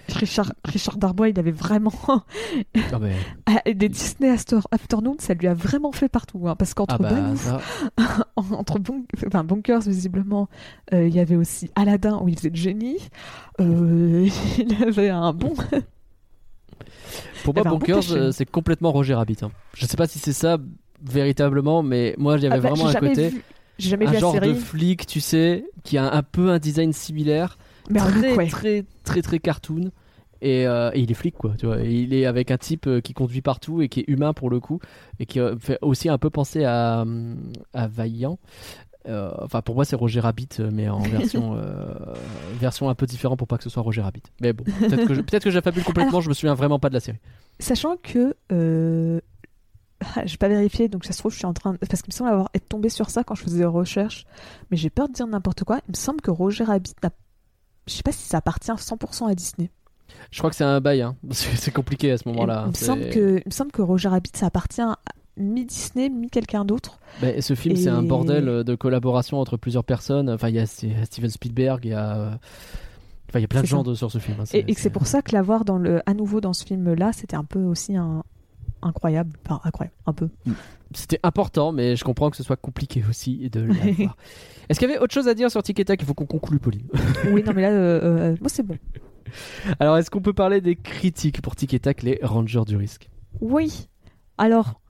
Richard, 0.09 0.53
Richard 0.65 0.97
Darbois, 0.99 1.29
il 1.29 1.39
avait 1.39 1.51
vraiment. 1.53 1.93
Ah, 2.09 2.99
mais- 3.01 3.13
Ah, 3.47 3.61
Des 3.73 3.89
Disney 3.89 4.31
After- 4.31 4.61
Afternoon, 4.71 5.17
ça 5.19 5.35
lui 5.35 5.47
a 5.47 5.55
vraiment 5.55 5.93
fait 5.93 6.09
partout. 6.09 6.49
hein, 6.49 6.57
parce 6.57 6.75
qu'entre 6.75 6.97
ah 6.97 7.03
bah, 7.03 7.11
Balou, 7.13 7.37
ça- 7.37 7.61
entre 8.37 8.79
bon... 8.79 9.05
enfin, 9.27 9.45
Bonkers, 9.45 9.83
visiblement, 9.83 10.49
euh, 10.93 11.07
il 11.07 11.15
y 11.15 11.21
avait 11.21 11.37
aussi 11.37 11.71
Aladdin 11.75 12.19
où 12.23 12.29
il 12.29 12.37
faisait 12.37 12.51
le 12.51 12.57
génie. 12.57 12.99
Euh, 13.61 14.29
il 14.59 14.83
avait 14.83 15.11
un 15.11 15.33
bon. 15.33 15.55
Pour 17.45 17.55
moi, 17.55 17.63
ben, 17.65 17.71
Bonkers, 17.71 17.97
montage. 17.97 18.13
euh, 18.13 18.33
c'est 18.33 18.49
complètement 18.49 18.93
Roger 18.93 19.15
Rabbit. 19.15 19.37
hein. 19.43 19.51
Je 19.75 19.87
sais 19.87 19.97
pas 19.97 20.07
si 20.07 20.19
c'est 20.19 20.33
ça 20.33 20.59
véritablement, 21.03 21.83
mais 21.83 22.15
moi, 22.19 22.35
avait 22.35 22.47
Ah 22.51 22.59
bah, 22.59 22.71
vraiment 22.71 22.89
un 22.89 22.95
côté. 22.95 23.29
vu- 23.29 23.45
J'ai 23.79 23.91
jamais 23.91 24.07
un 24.07 24.09
vu 24.09 24.15
la 24.15 24.21
genre 24.21 24.33
série. 24.33 24.49
de 24.49 24.55
flic, 24.55 25.07
tu 25.07 25.21
sais, 25.21 25.65
qui 25.83 25.99
a 25.99 26.11
un 26.15 26.23
peu 26.23 26.51
un 26.51 26.59
design 26.59 26.93
similaire, 26.93 27.59
très, 27.93 28.36
ouais. 28.36 28.47
très, 28.48 28.85
très, 29.05 29.23
très 29.23 29.39
cartoon. 29.39 29.90
Et, 30.43 30.66
euh, 30.66 30.90
et 30.93 31.01
il 31.01 31.11
est 31.11 31.15
flic, 31.15 31.36
quoi. 31.36 31.55
Tu 31.59 31.65
vois. 31.66 31.81
Et 31.82 31.90
il 31.93 32.12
est 32.12 32.27
avec 32.27 32.51
un 32.51 32.59
type 32.59 32.86
euh, 32.86 33.01
qui 33.01 33.15
conduit 33.15 33.40
partout 33.40 33.81
et 33.81 33.89
qui 33.89 34.01
est 34.01 34.05
humain 34.09 34.35
pour 34.35 34.51
le 34.51 34.61
coup, 34.61 34.78
et 35.19 35.24
qui 35.27 35.40
euh, 35.40 35.56
fait 35.59 35.78
aussi 35.81 36.09
un 36.11 36.19
peu 36.19 36.28
penser 36.28 36.65
à, 36.65 37.05
à 37.73 37.86
Vaillant. 37.86 38.39
Euh, 39.06 39.31
enfin, 39.43 39.62
pour 39.62 39.74
moi, 39.74 39.85
c'est 39.86 39.97
Roger 39.97 40.20
Rabbit, 40.20 40.48
mais 40.73 40.89
en 40.89 40.98
version, 41.01 41.59
version 42.61 42.89
un 42.90 42.94
peu 42.94 43.06
différente 43.06 43.39
pour 43.39 43.47
pas 43.48 43.56
que 43.59 43.65
ce 43.65 43.70
soit 43.70 43.82
Roger 43.82 44.02
Rabbit. 44.02 44.23
Mais 44.40 44.52
bon, 44.52 44.65
peut-être 44.65 45.06
que 45.06 45.15
je- 45.15 45.20
peut-être 45.23 45.44
que 45.44 45.51
j'affabule 45.51 45.82
complètement. 45.85 46.11
Alors- 46.11 46.23
je 46.23 46.28
me 46.28 46.35
souviens 46.35 46.55
vraiment 46.55 46.78
pas 46.78 46.89
de 46.90 46.94
la 46.94 47.01
série. 47.01 47.19
Sachant 47.59 47.97
que. 48.02 48.35
Ah, 50.16 50.23
J'ai 50.27 50.36
pas 50.36 50.48
vérifié, 50.48 50.89
donc 50.89 51.05
ça 51.05 51.12
se 51.12 51.19
trouve, 51.19 51.32
je 51.32 51.39
suis 51.39 51.47
en 51.47 51.55
train. 51.55 51.73
de- 51.73 51.78
Parce 51.78 52.02
qu'il 52.02 52.12
me 52.12 52.16
semble 52.16 52.31
avoir 52.31 52.51
être 52.52 52.69
tombé 52.69 52.89
sur 52.90 53.09
ça 53.11 53.24
quand 53.24 53.35
je 53.35 53.43
faisais 53.43 53.59
des 53.59 53.65
recherches, 53.65 54.27
mais 54.70 54.77
j'ai 54.77 54.90
peur 54.90 55.09
de 55.09 55.15
dire 55.15 55.27
n'importe 55.27 55.65
quoi. 55.65 55.78
Il 55.89 55.93
me 55.93 55.97
semble 55.97 56.20
que 56.20 56.31
Roger 56.31 56.65
Rabbit 56.65 56.93
n'a. 57.02 57.11
Je 57.86 57.93
sais 57.94 58.02
pas 58.02 58.12
si 58.12 58.27
ça 58.27 58.39
appartient 58.39 58.70
100% 58.70 59.31
à 59.31 59.35
Disney. 59.35 59.70
Je 60.31 60.39
crois 60.39 60.51
que 60.51 60.56
c'est 60.56 60.65
un 60.65 60.81
bail, 60.81 61.02
hein. 61.02 61.16
C'est 61.31 61.73
compliqué 61.73 62.11
à 62.12 62.19
ce 62.19 62.28
moment-là. 62.28 62.65
il 62.66 62.70
me 62.70 62.74
semble 62.74 63.11
que, 63.11 63.36
il 63.39 63.43
me 63.47 63.51
semble 63.52 63.73
que 63.73 63.82
Roger 63.82 64.09
Rabbit, 64.09 64.31
ça 64.35 64.47
appartient 64.47 64.81
à 64.81 64.98
mi-Disney, 65.36 66.09
mi-quelqu'un 66.09 66.65
d'autre. 66.65 66.98
Ben, 67.20 67.40
ce 67.43 67.55
film, 67.55 67.77
c'est 67.77 67.89
un 67.89 68.02
bordel 68.02 68.48
euh, 68.48 68.65
de 68.65 68.74
collaboration 68.74 69.40
entre 69.40 69.56
plusieurs 69.56 69.85
personnes. 69.85 70.31
Enfin, 70.31 70.48
il 70.48 70.55
y 70.55 70.59
a 70.61 70.66
Steven 70.66 71.31
Spielberg, 71.31 71.81
il 71.85 71.90
y 71.90 71.94
a. 71.94 72.39
Enfin, 73.28 73.39
il 73.40 73.43
y 73.43 73.44
a 73.44 73.48
plein 73.48 73.62
de 73.62 73.66
gens 73.66 73.82
de- 73.82 73.94
sur 73.94 74.12
ce 74.12 74.19
film. 74.19 74.36
hein. 74.40 74.44
Et, 74.52 74.65
et 74.70 74.74
c'est 74.74 74.90
pour 74.90 75.06
ça 75.09 75.20
que 75.23 75.32
l'avoir 75.32 75.65
dans 75.65 75.77
le, 75.78 76.01
à 76.09 76.15
nouveau 76.15 76.40
dans 76.40 76.52
ce 76.52 76.65
film-là, 76.65 77.11
c'était 77.12 77.35
un 77.36 77.44
peu 77.44 77.62
aussi 77.65 77.97
un, 77.97 78.23
incroyable. 78.85 79.36
Enfin, 79.44 79.61
incroyable, 79.65 79.97
un 80.06 80.12
peu. 80.12 80.28
C'était 80.94 81.20
important, 81.23 81.73
mais 81.73 81.97
je 81.97 82.05
comprends 82.05 82.31
que 82.31 82.36
ce 82.36 82.43
soit 82.43 82.56
compliqué 82.56 83.02
aussi 83.09 83.51
de 83.51 83.61
l'avoir. 83.61 84.16
Est-ce 84.69 84.78
qu'il 84.78 84.89
y 84.89 84.93
avait 84.93 85.01
autre 85.02 85.12
chose 85.12 85.28
à 85.28 85.35
dire 85.35 85.51
sur 85.51 85.62
Tic 85.62 85.78
et 85.81 85.85
Tac 85.85 86.01
Il 86.01 86.06
faut 86.06 86.15
qu'on 86.15 86.27
conclue, 86.27 86.59
Pauline? 86.59 86.86
oui, 87.32 87.43
non, 87.43 87.52
mais 87.55 87.62
là, 87.62 87.70
euh, 87.70 88.01
euh, 88.02 88.36
moi, 88.40 88.48
c'est 88.48 88.62
bon. 88.62 88.78
Alors, 89.81 89.98
est-ce 89.98 90.11
qu'on 90.11 90.20
peut 90.23 90.32
parler 90.32 90.61
des 90.61 90.77
critiques 90.77 91.43
pour 91.43 91.56
Tic 91.56 91.74
et 91.74 91.81
Tac, 91.81 92.02
les 92.02 92.20
Rangers 92.23 92.62
du 92.66 92.77
risque? 92.77 93.11
Oui. 93.40 93.89
Alors, 94.39 94.81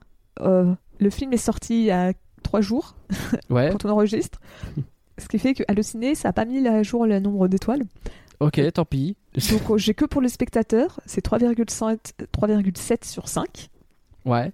euh, 0.40 0.74
le 1.00 1.10
film 1.10 1.32
est 1.32 1.38
sorti 1.38 1.80
il 1.80 1.84
y 1.86 1.90
a 1.90 2.12
trois 2.42 2.60
jours 2.60 2.96
Ouais, 3.50 3.70
quand 3.72 3.84
on 3.84 3.90
enregistre. 3.90 4.40
Ce 5.18 5.28
qui 5.28 5.38
fait 5.38 5.54
qu'à 5.54 5.72
le 5.72 5.82
ciné, 5.82 6.14
ça 6.14 6.28
n'a 6.28 6.32
pas 6.32 6.44
mis 6.44 6.66
à 6.66 6.82
jour 6.82 7.06
le 7.06 7.20
nombre 7.20 7.48
d'étoiles. 7.48 7.84
ok, 8.40 8.60
tant 8.72 8.84
pis. 8.84 9.16
Donc, 9.50 9.70
euh, 9.70 9.78
j'ai 9.78 9.94
que 9.94 10.04
pour 10.04 10.20
le 10.20 10.28
spectateur, 10.28 11.00
c'est 11.06 11.24
3,7 11.24 11.98
3,7 12.32 13.08
sur 13.08 13.28
5. 13.28 13.68
Ouais, 14.24 14.52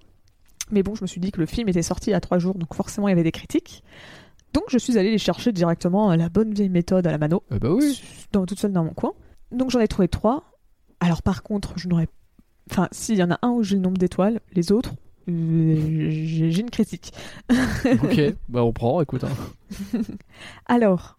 Mais 0.70 0.82
bon, 0.82 0.94
je 0.94 1.02
me 1.02 1.06
suis 1.06 1.20
dit 1.20 1.30
que 1.32 1.40
le 1.40 1.46
film 1.46 1.68
était 1.68 1.82
sorti 1.82 2.12
a 2.12 2.20
trois 2.20 2.38
jours, 2.38 2.54
donc 2.54 2.74
forcément 2.74 3.08
il 3.08 3.10
y 3.10 3.14
avait 3.14 3.22
des 3.22 3.32
critiques. 3.32 3.82
Donc 4.52 4.64
je 4.68 4.78
suis 4.78 4.98
allée 4.98 5.10
les 5.12 5.18
chercher 5.18 5.52
directement 5.52 6.10
à 6.10 6.16
la 6.16 6.28
bonne 6.28 6.52
vieille 6.52 6.68
méthode 6.70 7.06
à 7.06 7.12
la 7.12 7.18
mano, 7.18 7.42
Euh, 7.52 7.58
bah 7.58 7.70
oui. 7.72 8.02
dans, 8.32 8.46
toute 8.46 8.58
seule 8.58 8.72
dans 8.72 8.84
mon 8.84 8.92
coin. 8.94 9.12
Donc 9.52 9.70
j'en 9.70 9.80
ai 9.80 9.86
trouvé 9.88 10.08
trois. 10.08 10.44
Alors 11.00 11.22
par 11.22 11.42
contre, 11.42 11.74
je 11.76 11.88
n'aurais. 11.88 12.08
Enfin, 12.70 12.88
s'il 12.92 13.16
y 13.16 13.22
en 13.22 13.30
a 13.30 13.38
un 13.42 13.50
où 13.50 13.62
j'ai 13.62 13.76
le 13.76 13.82
nombre 13.82 13.98
d'étoiles, 13.98 14.40
les 14.52 14.70
autres, 14.72 14.94
euh, 15.28 16.08
j'ai 16.10 16.60
une 16.60 16.70
critique. 16.70 17.12
Ok, 18.02 18.20
bah 18.48 18.62
on 18.64 18.72
prend, 18.72 19.00
écoute. 19.00 19.24
hein. 19.24 19.98
Alors, 20.66 21.18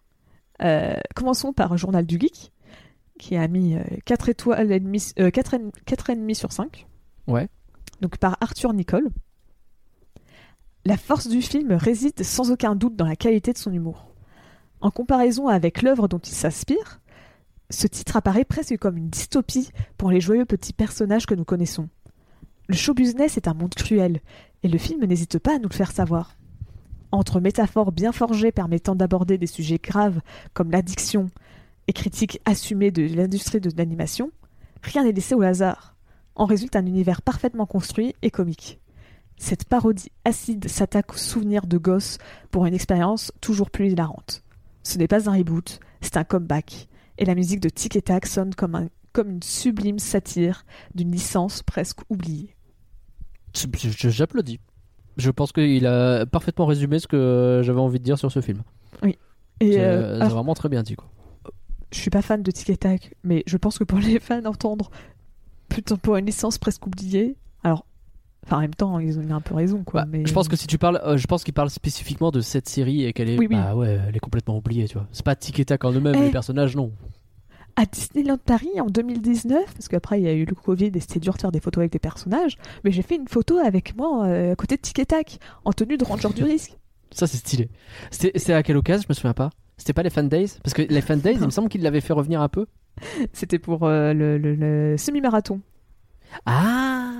euh, 0.62 0.94
commençons 1.14 1.52
par 1.52 1.76
Journal 1.76 2.06
du 2.06 2.18
Geek, 2.18 2.52
qui 3.18 3.36
a 3.36 3.46
mis 3.48 3.76
4 4.04 4.28
étoiles 4.28 4.72
et 4.72 4.80
demie, 4.80 5.02
euh, 5.18 5.30
4 5.30 5.54
et, 5.54 5.58
4 5.86 6.10
et 6.10 6.16
demi 6.16 6.34
sur 6.34 6.52
5. 6.52 6.86
Ouais. 7.26 7.48
Donc 8.02 8.18
par 8.18 8.36
Arthur 8.40 8.74
Nicole. 8.74 9.08
La 10.84 10.96
force 10.96 11.28
du 11.28 11.40
film 11.40 11.72
réside 11.72 12.24
sans 12.24 12.50
aucun 12.50 12.74
doute 12.74 12.96
dans 12.96 13.06
la 13.06 13.14
qualité 13.14 13.52
de 13.52 13.58
son 13.58 13.72
humour. 13.72 14.08
En 14.80 14.90
comparaison 14.90 15.46
avec 15.46 15.82
l'œuvre 15.82 16.08
dont 16.08 16.18
il 16.18 16.34
s'inspire, 16.34 17.00
ce 17.70 17.86
titre 17.86 18.16
apparaît 18.16 18.44
presque 18.44 18.76
comme 18.78 18.96
une 18.96 19.08
dystopie 19.08 19.70
pour 19.98 20.10
les 20.10 20.20
joyeux 20.20 20.44
petits 20.44 20.72
personnages 20.72 21.26
que 21.26 21.36
nous 21.36 21.44
connaissons. 21.44 21.88
Le 22.66 22.74
show 22.74 22.92
business 22.92 23.36
est 23.36 23.46
un 23.46 23.54
monde 23.54 23.74
cruel, 23.74 24.20
et 24.64 24.68
le 24.68 24.78
film 24.78 25.04
n'hésite 25.04 25.38
pas 25.38 25.54
à 25.54 25.58
nous 25.58 25.68
le 25.68 25.74
faire 25.74 25.92
savoir. 25.92 26.36
Entre 27.12 27.38
métaphores 27.38 27.92
bien 27.92 28.10
forgées 28.10 28.50
permettant 28.50 28.96
d'aborder 28.96 29.38
des 29.38 29.46
sujets 29.46 29.78
graves 29.78 30.20
comme 30.54 30.72
l'addiction 30.72 31.30
et 31.86 31.92
critiques 31.92 32.40
assumées 32.46 32.90
de 32.90 33.02
l'industrie 33.14 33.60
de 33.60 33.70
l'animation, 33.76 34.32
rien 34.82 35.04
n'est 35.04 35.12
laissé 35.12 35.36
au 35.36 35.42
hasard. 35.42 35.91
En 36.34 36.44
résulte 36.46 36.76
un 36.76 36.86
univers 36.86 37.22
parfaitement 37.22 37.66
construit 37.66 38.14
et 38.22 38.30
comique. 38.30 38.80
Cette 39.36 39.64
parodie 39.64 40.10
acide 40.24 40.68
s'attaque 40.68 41.14
aux 41.14 41.18
souvenirs 41.18 41.66
de 41.66 41.76
gosses 41.78 42.18
pour 42.50 42.66
une 42.66 42.74
expérience 42.74 43.32
toujours 43.40 43.70
plus 43.70 43.90
hilarante. 43.90 44.42
Ce 44.82 44.98
n'est 44.98 45.08
pas 45.08 45.28
un 45.28 45.36
reboot, 45.36 45.80
c'est 46.00 46.16
un 46.16 46.24
comeback, 46.24 46.88
et 47.18 47.24
la 47.24 47.34
musique 47.34 47.60
de 47.60 47.68
Tic 47.68 47.96
et 47.96 48.02
Tac 48.02 48.26
sonne 48.26 48.54
comme, 48.54 48.74
un- 48.74 48.88
comme 49.12 49.30
une 49.30 49.42
sublime 49.42 49.98
satire 49.98 50.64
d'une 50.94 51.10
licence 51.12 51.62
presque 51.62 52.00
oubliée. 52.08 52.54
J'applaudis. 53.54 54.60
Je 55.18 55.30
pense 55.30 55.52
qu'il 55.52 55.86
a 55.86 56.24
parfaitement 56.24 56.64
résumé 56.66 56.98
ce 56.98 57.06
que 57.06 57.60
j'avais 57.62 57.80
envie 57.80 57.98
de 57.98 58.04
dire 58.04 58.18
sur 58.18 58.32
ce 58.32 58.40
film. 58.40 58.62
Et 59.60 59.72
C'est 59.74 59.80
euh, 59.80 60.16
alors, 60.16 60.30
vraiment 60.30 60.54
très 60.54 60.68
bien 60.68 60.82
dit, 60.82 60.96
quoi. 60.96 61.08
je 61.92 61.98
suis 61.98 62.10
pas 62.10 62.22
fan 62.22 62.42
de 62.42 62.50
Tic 62.50 62.70
et 62.70 62.76
Tac, 62.76 63.14
mais 63.22 63.44
je 63.46 63.56
pense 63.56 63.78
que 63.78 63.84
pour 63.84 63.98
les 63.98 64.18
fans 64.18 64.44
entendre 64.46 64.90
plutôt 65.72 65.96
pour 65.96 66.16
une 66.16 66.26
licence 66.26 66.58
presque 66.58 66.86
oubliée, 66.86 67.36
alors, 67.64 67.86
enfin 68.44 68.58
en 68.58 68.60
même 68.60 68.74
temps 68.74 68.98
ils 68.98 69.18
ont 69.18 69.22
eu 69.22 69.32
un 69.32 69.40
peu 69.40 69.54
raison 69.54 69.82
quoi. 69.84 70.02
Bah, 70.02 70.08
mais 70.10 70.26
Je 70.26 70.32
pense 70.32 70.48
que 70.48 70.56
si 70.56 70.66
tu 70.66 70.78
parles, 70.78 71.00
euh, 71.04 71.16
je 71.16 71.26
pense 71.26 71.44
qu'il 71.44 71.54
parle 71.54 71.70
spécifiquement 71.70 72.30
de 72.30 72.40
cette 72.40 72.68
série 72.68 73.04
et 73.04 73.12
qu'elle 73.12 73.28
est, 73.30 73.38
Oui, 73.38 73.46
oui. 73.50 73.56
bah 73.56 73.74
ouais, 73.74 74.00
elle 74.08 74.16
est 74.16 74.20
complètement 74.20 74.56
oubliée, 74.56 74.86
tu 74.88 74.94
vois. 74.98 75.06
C'est 75.12 75.24
pas 75.24 75.34
Tic 75.36 75.58
et 75.60 75.64
Tac 75.64 75.84
en 75.84 75.92
eux-mêmes, 75.92 76.14
Eh. 76.18 76.24
les 76.24 76.30
personnages, 76.30 76.76
non. 76.76 76.92
à 77.76 77.86
Disneyland 77.86 78.36
Paris 78.36 78.80
en 78.80 78.86
2019, 78.86 79.72
parce 79.74 79.88
qu'après 79.88 80.20
il 80.20 80.24
y 80.24 80.28
a 80.28 80.32
eu 80.34 80.44
le 80.44 80.54
Covid 80.54 80.90
et 80.94 81.00
c'était 81.00 81.20
dur 81.20 81.32
de 81.34 81.40
faire 81.40 81.52
des 81.52 81.60
photos 81.60 81.80
avec 81.82 81.92
des 81.92 81.98
personnages, 81.98 82.58
mais 82.84 82.92
j'ai 82.92 83.02
fait 83.02 83.16
une 83.16 83.28
photo 83.28 83.56
avec 83.58 83.96
moi 83.96 84.26
euh, 84.26 84.52
à 84.52 84.56
côté 84.56 84.76
de 84.76 84.82
Tic 84.82 84.98
et 84.98 85.06
Tac 85.06 85.38
en 85.64 85.72
tenue 85.72 85.96
de 85.96 86.04
Ranger 86.04 86.28
du 86.34 86.44
risque. 86.44 86.76
Ça, 87.12 87.26
c'est 87.26 87.36
stylé. 87.38 87.68
C'était 88.10 88.38
c'était 88.38 88.52
à 88.54 88.62
quelle 88.62 88.76
occasion 88.76 89.02
Je 89.06 89.08
me 89.10 89.14
souviens 89.14 89.34
pas. 89.34 89.50
C'était 89.78 89.92
pas 89.94 90.02
les 90.02 90.10
Fan 90.10 90.28
Days? 90.28 90.58
Parce 90.62 90.74
que 90.74 90.82
les 90.82 91.00
Fan 91.00 91.18
Days, 91.20 91.34
il 91.40 91.44
me 91.46 91.50
semble 91.50 91.68
qu'ils 91.68 91.82
l'avaient 91.82 92.00
fait 92.00 92.12
revenir 92.12 92.40
un 92.40 92.48
peu. 92.48 92.66
C'était 93.32 93.58
pour 93.58 93.84
euh, 93.84 94.12
le, 94.12 94.38
le- 94.38 94.54
le 94.54 94.96
semi-marathon. 94.96 95.60
Ah 96.46 97.10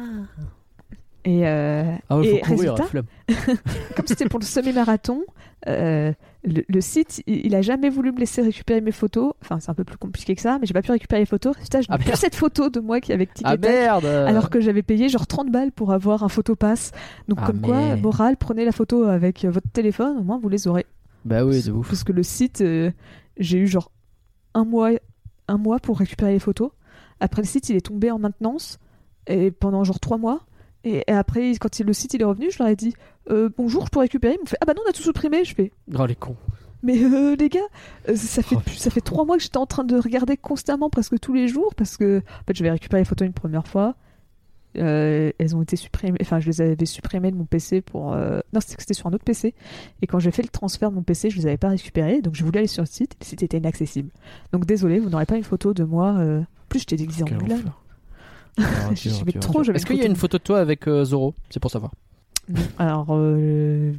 Et, 1.25 1.47
euh, 1.47 1.85
Ah 2.09 2.19
ouais, 2.19 2.27
et 2.27 2.39
faut 2.41 2.55
courir, 2.55 2.75
résultat, 2.75 2.85
flemme. 2.85 3.05
comme 3.97 4.07
c'était 4.07 4.27
pour 4.29 4.41
le 4.41 4.45
semi-marathon, 4.45 5.23
euh, 5.69 6.13
le, 6.45 6.63
le 6.69 6.81
site, 6.81 7.23
il, 7.27 7.47
il 7.47 7.55
a 7.55 7.63
jamais 7.63 7.91
voulu 7.91 8.11
me 8.13 8.19
laisser 8.19 8.43
récupérer 8.43 8.81
mes 8.81 8.91
photos. 8.93 9.33
Enfin, 9.43 9.61
c'est 9.61 9.71
un 9.71 9.75
peu 9.75 9.85
plus 9.85 9.97
compliqué 9.99 10.35
que 10.35 10.41
ça, 10.41 10.59
mais 10.61 10.67
j'ai 10.67 10.73
pas 10.75 10.83
pu 10.83 10.91
récupérer 10.91 11.21
les 11.21 11.27
photos. 11.27 11.55
Résultat, 11.55 11.81
je 11.83 11.89
n'ai 11.89 11.95
Ah, 11.95 11.99
plus 11.99 12.07
merde. 12.09 12.19
cette 12.19 12.35
photo 12.35 12.71
de 12.71 12.81
moi 12.81 13.01
qui 13.01 13.13
avec 13.13 13.35
Tic 13.35 13.47
Ah 13.49 13.57
merde 13.57 14.05
Alors 14.07 14.51
que 14.51 14.61
j'avais 14.61 14.83
payé 14.83 15.09
genre 15.09 15.27
30 15.27 15.51
balles 15.53 15.71
pour 15.73 15.93
avoir 15.93 16.23
un 16.25 16.29
photopass. 16.29 16.91
Donc 17.29 17.39
Ah, 17.43 17.47
comme 17.47 17.61
quoi, 17.61 17.77
merde. 17.79 18.01
morale, 18.03 18.37
prenez 18.37 18.65
la 18.65 18.73
photo 18.73 19.05
avec 19.05 19.45
euh, 19.45 19.51
votre 19.51 19.69
téléphone, 19.71 20.17
au 20.19 20.23
moins 20.23 20.39
vous 20.39 20.49
les 20.49 20.67
aurez. 20.67 20.87
Bah 21.25 21.45
oui, 21.45 21.63
de 21.63 21.71
ouf. 21.71 21.87
Parce 21.89 22.03
que 22.03 22.13
le 22.13 22.25
site, 22.25 22.63
euh, 22.63 22.91
j'ai 23.37 23.59
eu 23.59 23.69
genre 23.69 23.93
un 24.55 24.65
mois, 24.65 24.91
un 25.53 25.59
mois 25.59 25.79
pour 25.79 25.99
récupérer 25.99 26.33
les 26.33 26.39
photos. 26.39 26.71
Après, 27.21 27.43
le 27.43 27.47
site, 27.47 27.69
il 27.69 27.77
est 27.77 27.81
tombé 27.87 28.11
en 28.11 28.19
maintenance 28.19 28.79
et 29.27 29.51
pendant 29.51 29.85
genre 29.85 30.01
trois 30.01 30.19
mois. 30.19 30.41
Et, 30.85 31.05
et 31.07 31.13
après, 31.13 31.53
quand 31.61 31.79
il- 31.79 31.87
le 31.87 31.93
site 31.93 32.15
il 32.15 32.23
est 32.23 32.25
revenu, 32.25 32.51
je 32.51 32.59
leur 32.59 32.69
ai 32.69 32.77
dit 32.77 32.95
Euh, 33.31 33.49
bonjour, 33.57 33.87
je 33.87 33.91
peux 33.91 34.01
récupérer? 34.01 34.35
Ils 34.35 34.41
m'ont 34.41 34.47
fait 34.47 34.57
ah 34.61 34.65
bah 34.67 34.73
non, 34.77 34.83
on 34.85 34.91
a 34.91 34.93
tout 34.93 35.03
supprimé. 35.03 35.45
Je 35.45 35.55
fais 35.55 35.71
Oh 35.97 36.07
les 36.07 36.17
cons. 36.17 36.35
mais 36.83 37.01
euh, 37.05 37.37
les 37.37 37.49
gars, 37.49 37.61
euh, 38.09 38.17
ça 38.17 38.43
fait 38.43 38.57
Oh, 38.57 38.61
plus- 38.67 38.75
ça 38.77 38.91
fait 38.91 39.01
trois 39.01 39.25
mois 39.25 39.37
que 39.37 39.43
j'étais 39.45 39.59
en 39.59 39.67
train 39.67 39.85
de 39.85 39.97
regarder 39.97 40.37
constamment, 40.37 40.91
presque 40.91 41.21
tous 41.21 41.33
les 41.33 41.47
jours, 41.47 41.73
parce 41.77 41.97
que 41.97 42.19
en 42.19 42.45
fait, 42.49 42.57
je 42.57 42.63
vais 42.65 42.71
récupérer 42.73 43.03
les 43.03 43.05
photos 43.05 43.27
une 43.27 43.33
première 43.33 43.69
fois. 43.69 43.95
Euh, 44.79 45.31
elles 45.39 45.55
ont 45.55 45.61
été 45.63 45.77
supprimées, 45.77 46.19
enfin, 46.23 46.41
je 46.41 46.47
les 46.47 46.61
avais 46.63 46.87
supprimées 46.87 47.31
de 47.31 47.37
mon 47.37 47.45
PC 47.45 47.83
pour. 47.83 48.15
euh, 48.15 48.41
Non, 48.55 48.61
c'était 48.61 48.77
c'était 48.79 48.95
sur 48.95 49.07
un 49.07 49.13
autre 49.13 49.25
PC. 49.25 49.55
Et 50.01 50.07
quand 50.07 50.19
j'ai 50.19 50.31
fait 50.31 50.43
le 50.43 50.49
transfert 50.49 50.91
de 50.91 50.95
mon 50.97 51.03
PC, 51.03 51.29
je 51.31 51.37
les 51.39 51.47
avais 51.47 51.57
pas 51.59 51.69
récupérées, 51.69 52.23
donc 52.23 52.35
je 52.35 52.45
voulais 52.45 52.61
aller 52.61 52.67
sur 52.69 52.83
le 52.83 52.87
site. 52.87 53.15
Le 53.21 53.27
site 53.27 53.43
était 53.43 53.59
inaccessible. 53.59 54.11
Donc 54.53 54.65
désolé, 54.65 54.99
vous 54.99 55.11
n'aurez 55.11 55.27
pas 55.27 55.37
une 55.37 55.45
photo 55.45 55.75
de 55.75 55.85
moi. 55.85 56.15
euh, 56.19 56.41
En 56.41 56.45
plus, 56.69 56.81
j'étais 56.81 56.97
déguisée 56.97 57.25
en 57.25 57.27
Mulan. 57.43 57.57
Ah, 58.59 58.91
Je 58.95 59.09
suis 59.09 59.33
trop, 59.35 59.63
Est-ce 59.63 59.87
qu'il 59.87 59.97
y 59.97 60.01
a 60.01 60.03
photo. 60.03 60.11
une 60.11 60.17
photo 60.17 60.37
de 60.39 60.43
toi 60.43 60.59
avec 60.61 60.87
euh, 60.87 61.05
Zoro 61.05 61.35
C'est 61.49 61.59
pour 61.61 61.71
savoir. 61.71 61.93
Non. 62.49 62.61
Alors, 62.79 63.07
euh, 63.11 63.93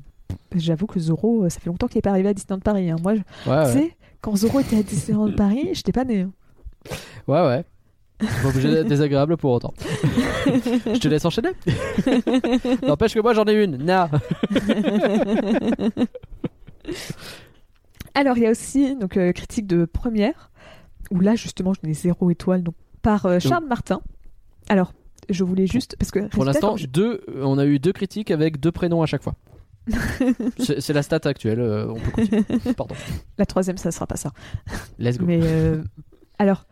j'avoue 0.56 0.86
que 0.86 1.00
Zoro, 1.00 1.50
ça 1.50 1.60
fait 1.60 1.70
longtemps 1.72 1.88
qu'il 1.88 1.98
est 1.98 2.02
pas 2.04 2.12
arrivé 2.12 2.30
à 2.30 2.34
Disneyland 2.36 2.60
Paris. 2.62 2.92
hein. 2.92 2.98
Moi, 3.02 3.16
je- 3.16 3.20
Ouais, 3.20 3.24
tu 3.46 3.50
ouais. 3.50 3.66
sais, 3.74 3.96
quand 4.22 4.36
Zoro 4.36 4.60
était 4.60 4.78
à 4.78 4.84
Disneyland 4.84 5.32
Paris, 5.32 5.70
j'étais 5.74 5.92
pas 5.92 6.04
née. 6.06 6.22
hein. 6.22 6.32
Ouais, 7.28 7.42
ouais. 7.42 7.64
Pas 8.20 8.48
obligé 8.50 8.70
d'être 8.72 8.88
désagréable 8.88 9.36
pour 9.38 9.52
autant. 9.52 9.74
Je 10.46 11.00
te 11.00 11.08
laisse 11.08 11.26
enchaîner. 11.26 11.50
N'empêche 12.88 13.14
que 13.14 13.20
moi 13.20 13.34
j'en 13.34 13.44
ai 13.46 13.54
une. 13.64 13.78
Na. 13.78 14.10
Alors, 18.16 18.38
il 18.38 18.44
y 18.44 18.48
a 18.48 18.52
aussi 18.52 18.96
donc 18.96 19.18
euh, 19.18 19.32
critique 19.32 19.66
de 19.68 19.86
première, 19.86 20.52
où 21.12 21.20
là 21.20 21.36
justement 21.36 21.74
je 21.74 21.80
n'ai 21.88 21.94
zéro 21.94 22.30
étoile, 22.30 22.64
donc 22.64 22.76
par 23.02 23.26
euh, 23.26 23.40
Charles 23.40 23.66
Martin. 23.66 24.02
Alors, 24.70 24.94
je 25.30 25.44
voulais 25.44 25.68
juste 25.68 25.96
parce 25.98 26.12
que 26.12 26.28
Pour 26.30 26.46
l'instant, 26.46 26.78
je- 26.78 26.86
deux, 26.88 27.22
on 27.42 27.58
a 27.58 27.66
eu 27.66 27.80
deux 27.80 27.92
critiques 27.94 28.30
avec 28.32 28.60
deux 28.60 28.72
prénoms 28.72 29.02
à 29.02 29.06
chaque 29.08 29.24
fois. 29.24 29.34
C'est 30.60 30.94
la 30.94 31.02
stat 31.04 31.20
actuelle. 31.26 31.60
euh, 31.60 31.88
on 31.90 31.96
peut 32.00 32.12
continuer. 32.12 32.44
Pardon. 32.78 32.96
la 33.38 33.46
troisième, 33.46 33.78
ça 33.78 33.92
sera 33.92 34.06
pas 34.08 34.16
ça. 34.16 34.32
Let's 35.00 35.18
go. 35.18 35.26
Mais 35.26 35.40
euh, 35.42 35.84
alors, 36.40 36.66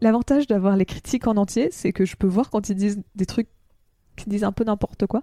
l'avantage 0.00 0.46
d'avoir 0.46 0.76
les 0.76 0.84
critiques 0.84 1.26
en 1.26 1.36
entier, 1.36 1.68
c'est 1.70 1.92
que 1.92 2.04
je 2.04 2.16
peux 2.16 2.26
voir 2.26 2.50
quand 2.50 2.68
ils 2.68 2.74
disent 2.76 3.02
des 3.14 3.26
trucs 3.26 3.48
qui 4.16 4.28
disent 4.28 4.44
un 4.44 4.52
peu 4.52 4.64
n'importe 4.64 5.06
quoi. 5.06 5.22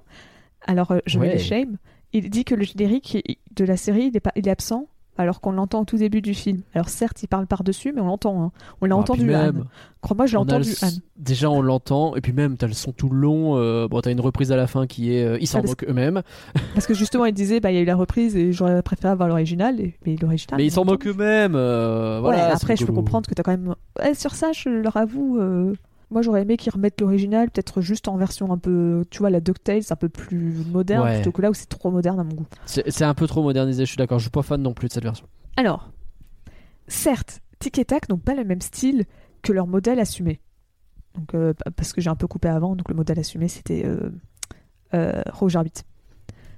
Alors, 0.65 0.91
euh, 0.91 0.99
je 1.05 1.19
Ouais. 1.19 1.33
les 1.33 1.39
shame. 1.39 1.77
Il 2.13 2.29
dit 2.29 2.45
que 2.45 2.53
le 2.55 2.63
générique 2.63 3.17
de 3.55 3.65
la 3.65 3.75
série, 3.77 4.05
il 4.05 4.15
est, 4.17 4.19
pas, 4.19 4.31
il 4.35 4.47
est 4.47 4.51
absent. 4.51 4.87
Alors 5.17 5.41
qu'on 5.41 5.51
l'entend 5.51 5.81
au 5.81 5.85
tout 5.85 5.97
début 5.97 6.21
du 6.23 6.33
film. 6.33 6.61
Alors 6.73 6.89
certes, 6.89 7.21
il 7.21 7.27
parle 7.27 7.45
par-dessus, 7.45 7.91
mais 7.93 8.01
on 8.01 8.07
l'entend. 8.07 8.43
hein. 8.45 8.51
On 8.81 8.87
l'a 8.87 8.95
Ah, 8.95 8.97
entendu, 8.97 9.25
même, 9.25 9.35
Anne. 9.57 9.63
Crois-moi, 10.01 10.25
je 10.25 10.31
l'ai 10.31 10.43
le 10.43 10.51
entendu, 10.51 10.73
Anne. 10.81 10.93
Déjà, 11.17 11.49
on 11.51 11.61
l'entend. 11.61 12.15
Et 12.15 12.21
puis 12.21 12.33
même, 12.33 12.57
t'as 12.57 12.65
le 12.65 12.73
son 12.73 12.91
tout 12.91 13.09
le 13.09 13.17
long. 13.19 13.57
euh, 13.57 13.87
bon, 13.87 14.01
t'as 14.01 14.11
une 14.11 14.19
reprise 14.21 14.51
à 14.51 14.55
la 14.55 14.65
fin 14.65 14.87
qui 14.87 15.13
est. 15.15 15.23
euh, 15.23 15.37
ils 15.39 15.45
s'en 15.45 15.59
Ah, 15.59 15.67
moquent 15.67 15.85
eux-mêmes. 15.87 16.23
Parce 16.73 16.87
que 16.87 16.95
justement, 16.95 17.25
il 17.25 17.33
disait, 17.33 17.59
bah, 17.59 17.71
il 17.71 17.75
y 17.75 17.77
a 17.77 17.81
eu 17.81 17.85
la 17.85 17.95
reprise 17.95 18.35
et 18.35 18.51
j'aurais 18.51 18.81
préféré 18.81 19.11
avoir 19.11 19.29
l'original. 19.29 19.79
Et... 19.79 19.93
Mais 20.05 20.15
l'original. 20.19 20.57
mais 20.57 20.65
ils 20.65 20.71
s'en 20.71 20.83
moquent 20.83 21.05
eux-mêmes. 21.07 21.53
euh, 21.55 22.19
voilà, 22.19 22.51
après, 22.55 22.75
je 22.75 22.83
peux 22.85 22.91
comprendre 22.93 23.29
que 23.29 23.35
t'as 23.35 23.43
quand 23.43 23.51
même. 23.51 23.75
Sur 24.15 24.33
ça, 24.33 24.51
je 24.51 24.69
leur 24.69 24.97
avoue. 24.97 25.37
Moi, 26.13 26.21
j'aurais 26.21 26.43
aimé 26.43 26.55
qu'ils 26.57 26.71
remettent 26.71 27.01
l'original, 27.01 27.49
peut-être 27.49 27.81
juste 27.81 28.07
en 28.07 28.15
version 28.17 28.51
un 28.53 28.57
peu. 28.57 29.03
Tu 29.09 29.17
vois, 29.19 29.29
la 29.29 29.41
DuckTales, 29.41 29.81
un 29.89 29.95
peu 29.95 30.07
plus 30.09 30.63
moderne, 30.71 31.03
Ouais. 31.03 31.15
plutôt 31.15 31.31
que 31.31 31.41
là 31.41 31.49
où 31.49 31.53
c'est 31.53 31.67
trop 31.67 31.91
moderne 31.91 32.19
à 32.19 32.23
mon 32.23 32.33
goût. 32.35 32.45
C'est 32.65 33.01
un 33.03 33.13
peu 33.15 33.27
trop 33.27 33.41
modernisé, 33.43 33.83
je 33.85 33.89
suis 33.89 33.97
d'accord. 33.97 34.19
Je 34.19 34.23
suis 34.25 34.31
pas 34.31 34.43
fan 34.43 34.61
non 34.61 34.73
plus 34.73 34.87
de 34.87 34.93
cette 34.93 35.03
version. 35.03 35.25
Alors, 35.57 35.89
certes, 36.87 37.41
Tic 37.59 37.77
et 37.79 37.85
Tac 37.85 38.09
n'ont 38.09 38.17
pas 38.17 38.35
le 38.35 38.43
même 38.43 38.61
style 38.61 39.05
que 39.41 39.51
leur 39.53 39.67
modèle 39.67 39.99
assumé. 39.99 40.39
Donc, 41.15 41.33
euh, 41.35 41.53
pa- 41.53 41.71
parce 41.71 41.93
que 41.93 42.01
j'ai 42.01 42.09
un 42.09 42.15
peu 42.15 42.27
coupé 42.27 42.47
avant, 42.47 42.75
donc 42.75 42.89
le 42.89 42.95
modèle 42.95 43.19
assumé, 43.19 43.47
c'était 43.47 43.83
euh, 43.85 44.09
euh, 44.93 45.21
Roger 45.31 45.57
Rabbit. 45.59 45.83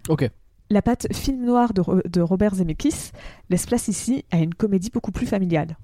Ok. 0.10 0.30
La 0.70 0.82
patte 0.82 1.08
film 1.14 1.46
noir 1.46 1.74
de, 1.74 1.82
de 2.08 2.22
Robert 2.22 2.56
Zemeckis 2.56 3.12
laisse 3.50 3.66
place 3.66 3.88
ici 3.88 4.26
à 4.32 4.38
une 4.38 4.54
comédie 4.54 4.90
beaucoup 4.92 5.12
plus 5.12 5.28
familiale, 5.28 5.78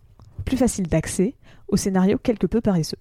plus 0.46 0.58
facile 0.58 0.88
d'accès, 0.88 1.36
au 1.68 1.78
scénario 1.78 2.18
quelque 2.18 2.48
peu 2.48 2.62
paresseux. 2.62 2.98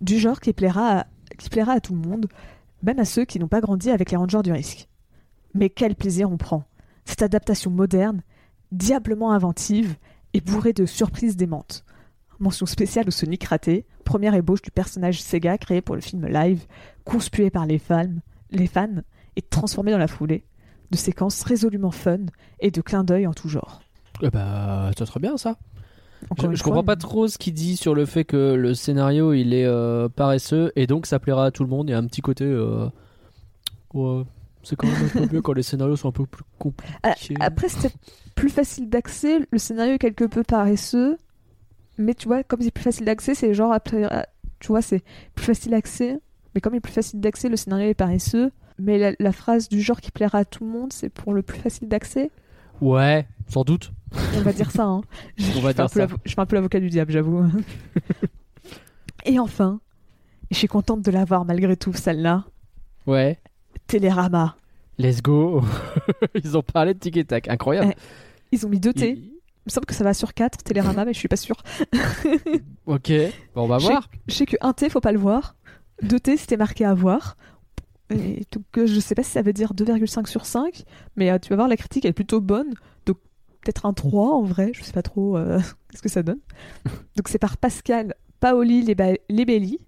Du 0.00 0.18
genre 0.18 0.40
qui 0.40 0.52
plaira, 0.52 1.00
à, 1.00 1.06
qui 1.38 1.50
plaira 1.50 1.72
à 1.72 1.80
tout 1.80 1.94
le 1.94 2.00
monde, 2.00 2.26
même 2.82 2.98
à 2.98 3.04
ceux 3.04 3.24
qui 3.24 3.38
n'ont 3.38 3.48
pas 3.48 3.60
grandi 3.60 3.90
avec 3.90 4.10
les 4.10 4.16
Rangers 4.16 4.42
du 4.42 4.52
risque. 4.52 4.88
Mais 5.54 5.68
quel 5.68 5.94
plaisir 5.94 6.30
on 6.30 6.36
prend 6.36 6.64
Cette 7.04 7.22
adaptation 7.22 7.70
moderne, 7.70 8.22
diablement 8.72 9.32
inventive 9.32 9.96
et 10.32 10.40
bourrée 10.40 10.72
de 10.72 10.86
surprises 10.86 11.36
démentes. 11.36 11.84
Mention 12.38 12.66
spéciale 12.66 13.08
au 13.08 13.10
Sonic 13.10 13.44
raté, 13.44 13.84
première 14.04 14.34
ébauche 14.34 14.62
du 14.62 14.70
personnage 14.70 15.22
Sega 15.22 15.58
créé 15.58 15.82
pour 15.82 15.94
le 15.94 16.00
film 16.00 16.26
live, 16.26 16.64
conspué 17.04 17.50
par 17.50 17.66
les 17.66 17.78
fans, 17.78 18.14
les 18.50 18.66
fans 18.66 19.02
et 19.36 19.42
transformé 19.42 19.92
dans 19.92 19.98
la 19.98 20.08
foulée, 20.08 20.44
de 20.90 20.96
séquences 20.96 21.42
résolument 21.42 21.90
fun 21.90 22.26
et 22.60 22.70
de 22.70 22.80
clins 22.80 23.04
d'œil 23.04 23.26
en 23.26 23.34
tout 23.34 23.48
genre. 23.48 23.82
Eh 24.22 24.30
bah, 24.30 24.90
ça 24.96 25.06
serait 25.06 25.20
bien 25.20 25.36
ça. 25.36 25.56
Je, 26.38 26.54
je 26.54 26.62
comprends 26.62 26.84
pas 26.84 26.96
trop 26.96 27.28
ce 27.28 27.38
qu'il 27.38 27.54
dit 27.54 27.76
sur 27.76 27.94
le 27.94 28.04
fait 28.06 28.24
que 28.24 28.54
le 28.54 28.74
scénario 28.74 29.32
il 29.32 29.54
est 29.54 29.64
euh, 29.64 30.08
paresseux 30.08 30.70
et 30.76 30.86
donc 30.86 31.06
ça 31.06 31.18
plaira 31.18 31.46
à 31.46 31.50
tout 31.50 31.62
le 31.64 31.70
monde. 31.70 31.88
Il 31.88 31.92
y 31.92 31.94
a 31.94 31.98
un 31.98 32.06
petit 32.06 32.20
côté. 32.20 32.44
euh, 32.44 32.88
ouais, 33.94 34.22
c'est 34.62 34.76
quand 34.76 34.86
même 34.86 35.04
un 35.04 35.08
peu 35.26 35.34
mieux 35.34 35.42
quand 35.42 35.52
les 35.52 35.62
scénarios 35.62 35.96
sont 35.96 36.08
un 36.08 36.12
peu 36.12 36.26
plus 36.26 36.44
compliqués. 36.58 36.92
Ah, 37.02 37.14
Après, 37.40 37.68
c'était 37.68 37.94
plus 38.34 38.50
facile 38.50 38.88
d'accès, 38.88 39.40
le 39.50 39.58
scénario 39.58 39.94
est 39.94 39.98
quelque 39.98 40.24
peu 40.24 40.42
paresseux, 40.42 41.16
mais 41.98 42.14
tu 42.14 42.28
vois, 42.28 42.42
comme 42.42 42.60
c'est 42.60 42.70
plus 42.70 42.84
facile 42.84 43.06
d'accès, 43.06 43.34
c'est 43.34 43.54
genre, 43.54 43.72
après, 43.72 44.04
ah, 44.04 44.26
tu 44.58 44.68
vois, 44.68 44.82
c'est 44.82 45.02
plus 45.34 45.46
facile 45.46 45.72
d'accès, 45.72 46.18
mais 46.54 46.60
comme 46.60 46.74
il 46.74 46.78
est 46.78 46.80
plus 46.80 46.92
facile 46.92 47.20
d'accès, 47.20 47.48
le 47.48 47.56
scénario 47.56 47.88
est 47.88 47.94
paresseux, 47.94 48.50
mais 48.78 48.98
la, 48.98 49.12
la 49.18 49.32
phrase 49.32 49.68
du 49.68 49.80
genre 49.80 50.00
qui 50.00 50.10
plaira 50.10 50.38
à 50.38 50.44
tout 50.44 50.64
le 50.64 50.70
monde, 50.70 50.92
c'est 50.92 51.08
pour 51.10 51.32
le 51.34 51.42
plus 51.42 51.58
facile 51.58 51.88
d'accès, 51.88 52.30
Ouais, 52.80 53.26
sans 53.46 53.62
doute. 53.62 53.92
On 54.36 54.40
va 54.42 54.52
dire 54.52 54.70
ça, 54.70 54.84
hein. 54.84 55.02
Je, 55.36 55.44
On 55.56 55.60
va 55.60 55.70
je 55.70 55.74
fais 55.76 55.80
un 55.82 55.84
dire 55.84 55.84
peu 55.84 55.88
ça. 55.88 55.98
l'avo- 56.00 56.16
je 56.24 56.32
fais 56.34 56.40
un 56.40 56.46
peu 56.46 56.56
l'avocat 56.56 56.80
du 56.80 56.88
diable, 56.90 57.12
j'avoue. 57.12 57.44
Et 59.24 59.38
enfin, 59.38 59.80
je 60.50 60.56
suis 60.56 60.68
contente 60.68 61.02
de 61.02 61.10
l'avoir 61.10 61.44
malgré 61.44 61.76
tout, 61.76 61.92
celle-là, 61.92 62.44
Ouais, 63.06 63.38
Télérama. 63.86 64.56
let's 64.98 65.22
go. 65.22 65.62
Ils 66.42 66.56
ont 66.56 66.62
parlé 66.62 66.94
de 66.94 66.98
Tic 66.98 67.16
et 67.16 67.24
Tac, 67.24 67.48
incroyable. 67.48 67.94
Ils 68.52 68.66
ont 68.66 68.68
mis 68.68 68.80
deux 68.80 68.92
T. 68.92 69.10
Il- 69.12 69.18
Il 69.66 69.68
me 69.68 69.70
semble 69.72 69.86
que 69.86 69.94
ça 69.94 70.04
va 70.04 70.14
sur 70.14 70.32
4, 70.34 70.62
Télérama, 70.62 71.04
mais 71.04 71.12
je 71.12 71.18
suis 71.18 71.28
pas 71.28 71.36
sûre. 71.36 71.56
Ok, 72.86 73.12
bon, 73.54 73.62
on 73.62 73.66
va 73.68 73.78
voir. 73.78 74.08
Je 74.26 74.34
sais 74.34 74.46
que 74.46 74.56
un 74.62 74.72
T, 74.72 74.88
faut 74.90 75.00
pas 75.00 75.12
le 75.12 75.18
voir. 75.18 75.54
Deux 76.02 76.18
T, 76.18 76.36
c'était 76.36 76.56
marqué 76.56 76.84
à 76.84 76.94
voir. 76.94 77.36
Et 78.12 78.44
donc, 78.50 78.64
euh, 78.78 78.86
je 78.86 78.98
sais 78.98 79.14
pas 79.14 79.22
si 79.22 79.30
ça 79.30 79.42
veut 79.42 79.52
dire 79.52 79.72
2,5 79.74 80.26
sur 80.26 80.44
5, 80.44 80.82
mais 81.14 81.30
euh, 81.30 81.38
tu 81.38 81.50
vas 81.50 81.56
voir, 81.56 81.68
la 81.68 81.76
critique 81.76 82.04
elle 82.04 82.10
est 82.10 82.14
plutôt 82.14 82.40
bonne. 82.40 82.74
Donc, 83.06 83.18
peut-être 83.62 83.86
un 83.86 83.92
3 83.92 84.34
en 84.34 84.42
vrai, 84.42 84.72
je 84.74 84.82
sais 84.82 84.92
pas 84.92 85.02
trop 85.02 85.36
euh, 85.36 85.60
ce 85.94 86.00
que 86.02 86.08
ça 86.08 86.22
donne. 86.22 86.40
Donc, 87.16 87.28
c'est 87.28 87.38
par 87.38 87.56
Pascal 87.56 88.14
Paoli 88.40 88.82
Lebelli. 88.84 89.78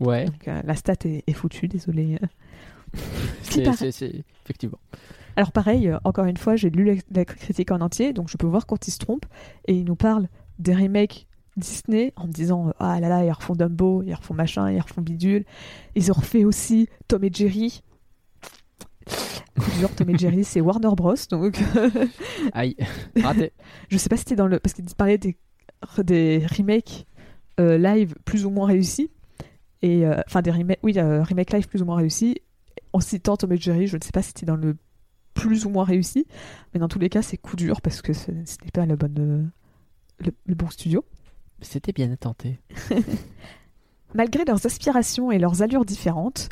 Ouais, 0.00 0.26
Donc, 0.26 0.46
euh, 0.46 0.62
la 0.64 0.76
stat 0.76 0.94
est, 1.04 1.24
est 1.26 1.32
foutue, 1.32 1.66
désolé. 1.66 2.18
c'est, 3.42 3.62
paraît- 3.64 3.76
c'est- 3.76 3.92
c'est- 3.92 4.24
effectivement. 4.44 4.78
Alors, 5.36 5.52
pareil, 5.52 5.88
euh, 5.88 5.98
encore 6.04 6.24
une 6.26 6.36
fois, 6.36 6.56
j'ai 6.56 6.70
lu 6.70 6.84
la, 6.84 6.94
la 7.12 7.24
critique 7.24 7.70
en 7.70 7.80
entier, 7.80 8.12
donc 8.12 8.28
je 8.28 8.36
peux 8.36 8.46
voir 8.46 8.66
quand 8.66 8.86
il 8.86 8.90
se 8.92 8.98
trompe. 8.98 9.26
Et 9.66 9.74
il 9.74 9.84
nous 9.84 9.96
parle 9.96 10.28
des 10.58 10.74
remakes 10.74 11.26
Disney 11.56 12.12
en 12.16 12.26
me 12.28 12.32
disant 12.32 12.68
euh, 12.68 12.72
Ah 12.78 13.00
là 13.00 13.08
là, 13.08 13.24
ils 13.24 13.32
refont 13.32 13.54
Dumbo, 13.54 14.02
ils 14.04 14.14
refont 14.14 14.34
machin, 14.34 14.70
ils 14.70 14.80
refont 14.80 15.02
Bidule. 15.02 15.44
Ils 15.96 16.10
ont 16.12 16.14
refait 16.14 16.44
aussi 16.44 16.88
Tom 17.08 17.24
et 17.24 17.30
Jerry. 17.32 17.82
Coup 19.58 19.70
dur, 19.78 19.90
Tom 19.94 20.10
et 20.10 20.18
Jerry, 20.18 20.44
c'est 20.44 20.60
Warner 20.60 20.90
Bros. 20.96 21.14
Donc, 21.30 21.58
Aïe, 22.52 22.76
raté. 23.22 23.52
je 23.88 23.98
sais 23.98 24.08
pas 24.08 24.16
si 24.16 24.20
c'était 24.20 24.36
dans 24.36 24.46
le. 24.46 24.58
Parce 24.60 24.74
qu'il 24.74 24.84
parlait 24.96 25.18
des, 25.18 25.36
des 26.04 26.46
remakes 26.46 27.06
euh, 27.60 27.78
live 27.78 28.14
plus 28.24 28.44
ou 28.44 28.50
moins 28.50 28.66
réussis. 28.66 29.10
Et 29.82 30.04
euh, 30.06 30.20
enfin, 30.26 30.42
des 30.42 30.50
remakes, 30.50 30.80
oui, 30.82 30.94
euh, 30.96 31.22
remake 31.22 31.52
live 31.52 31.68
plus 31.68 31.82
ou 31.82 31.84
moins 31.84 31.96
réussis. 31.96 32.36
En 32.92 33.00
citant 33.00 33.36
Tom 33.36 33.52
et 33.52 33.56
Jerry, 33.56 33.86
je 33.86 33.96
ne 33.96 34.02
sais 34.02 34.12
pas 34.12 34.22
si 34.22 34.28
c'était 34.28 34.46
dans 34.46 34.56
le 34.56 34.76
plus 35.34 35.66
ou 35.66 35.70
moins 35.70 35.84
réussi. 35.84 36.26
Mais 36.72 36.80
dans 36.80 36.88
tous 36.88 36.98
les 36.98 37.08
cas, 37.08 37.22
c'est 37.22 37.36
coup 37.36 37.56
dur 37.56 37.80
parce 37.80 38.02
que 38.02 38.12
ce, 38.12 38.26
ce 38.44 38.56
n'est 38.64 38.70
pas 38.72 38.86
la 38.86 38.96
bonne, 38.96 39.18
euh, 39.18 40.24
le, 40.24 40.32
le 40.46 40.54
bon 40.54 40.68
studio. 40.70 41.04
C'était 41.60 41.92
bien 41.92 42.14
tenté. 42.16 42.60
Malgré 44.14 44.44
leurs 44.44 44.64
aspirations 44.64 45.30
et 45.30 45.38
leurs 45.38 45.62
allures 45.62 45.84
différentes, 45.84 46.48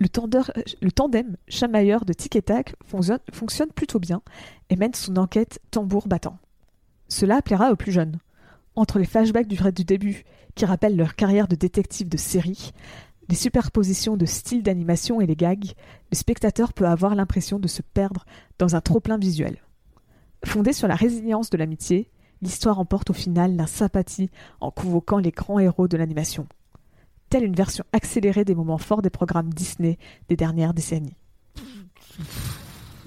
le, 0.00 0.08
tendeur- 0.08 0.50
le 0.80 0.90
tandem 0.90 1.36
chamailleur 1.46 2.04
de 2.04 2.12
Tic 2.12 2.34
et 2.34 2.42
Tac 2.42 2.74
fonctionne, 2.84 3.72
plutôt 3.72 4.00
bien 4.00 4.22
et 4.70 4.76
mène 4.76 4.94
son 4.94 5.16
enquête 5.16 5.60
tambour 5.70 6.08
battant. 6.08 6.38
Cela 7.08 7.42
plaira 7.42 7.70
aux 7.70 7.76
plus 7.76 7.92
jeunes. 7.92 8.18
Entre 8.76 8.98
les 8.98 9.04
flashbacks 9.04 9.46
du 9.48 9.58
du 9.72 9.84
début, 9.84 10.24
qui 10.54 10.64
rappellent 10.64 10.96
leur 10.96 11.14
carrière 11.14 11.48
de 11.48 11.56
détective 11.56 12.08
de 12.08 12.16
série, 12.16 12.72
les 13.28 13.36
superpositions 13.36 14.16
de 14.16 14.26
styles 14.26 14.62
d'animation 14.62 15.20
et 15.20 15.26
les 15.26 15.36
gags, 15.36 15.72
le 16.10 16.16
spectateur 16.16 16.72
peut 16.72 16.86
avoir 16.86 17.14
l'impression 17.14 17.58
de 17.58 17.68
se 17.68 17.82
perdre 17.82 18.24
dans 18.58 18.74
un 18.74 18.80
trop-plein 18.80 19.18
visuel. 19.18 19.58
Fondé 20.44 20.72
sur 20.72 20.88
la 20.88 20.94
résilience 20.94 21.50
de 21.50 21.58
l'amitié, 21.58 22.10
l'histoire 22.42 22.78
emporte 22.78 23.10
au 23.10 23.12
final 23.12 23.54
la 23.54 23.66
sympathie 23.66 24.30
en 24.60 24.70
convoquant 24.70 25.18
les 25.18 25.30
grands 25.30 25.58
héros 25.58 25.88
de 25.88 25.96
l'animation. 25.96 26.46
Telle 27.30 27.44
une 27.44 27.54
version 27.54 27.84
accélérée 27.92 28.44
des 28.44 28.54
moments 28.54 28.78
forts 28.78 29.02
des 29.02 29.10
programmes 29.10 29.52
Disney 29.54 29.98
des 30.28 30.36
dernières 30.36 30.74
décennies? 30.74 31.16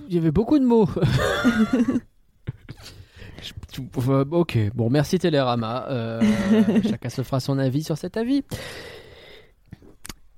Il 0.07 0.15
y 0.15 0.17
avait 0.17 0.31
beaucoup 0.31 0.57
de 0.59 0.65
mots. 0.65 0.87
Ok, 4.31 4.57
bon, 4.75 4.89
merci 4.89 5.17
Télérama. 5.17 5.87
Euh, 5.89 6.21
chacun 6.89 7.09
se 7.09 7.23
fera 7.23 7.39
son 7.39 7.57
avis 7.57 7.83
sur 7.83 7.97
cet 7.97 8.17
avis. 8.17 8.43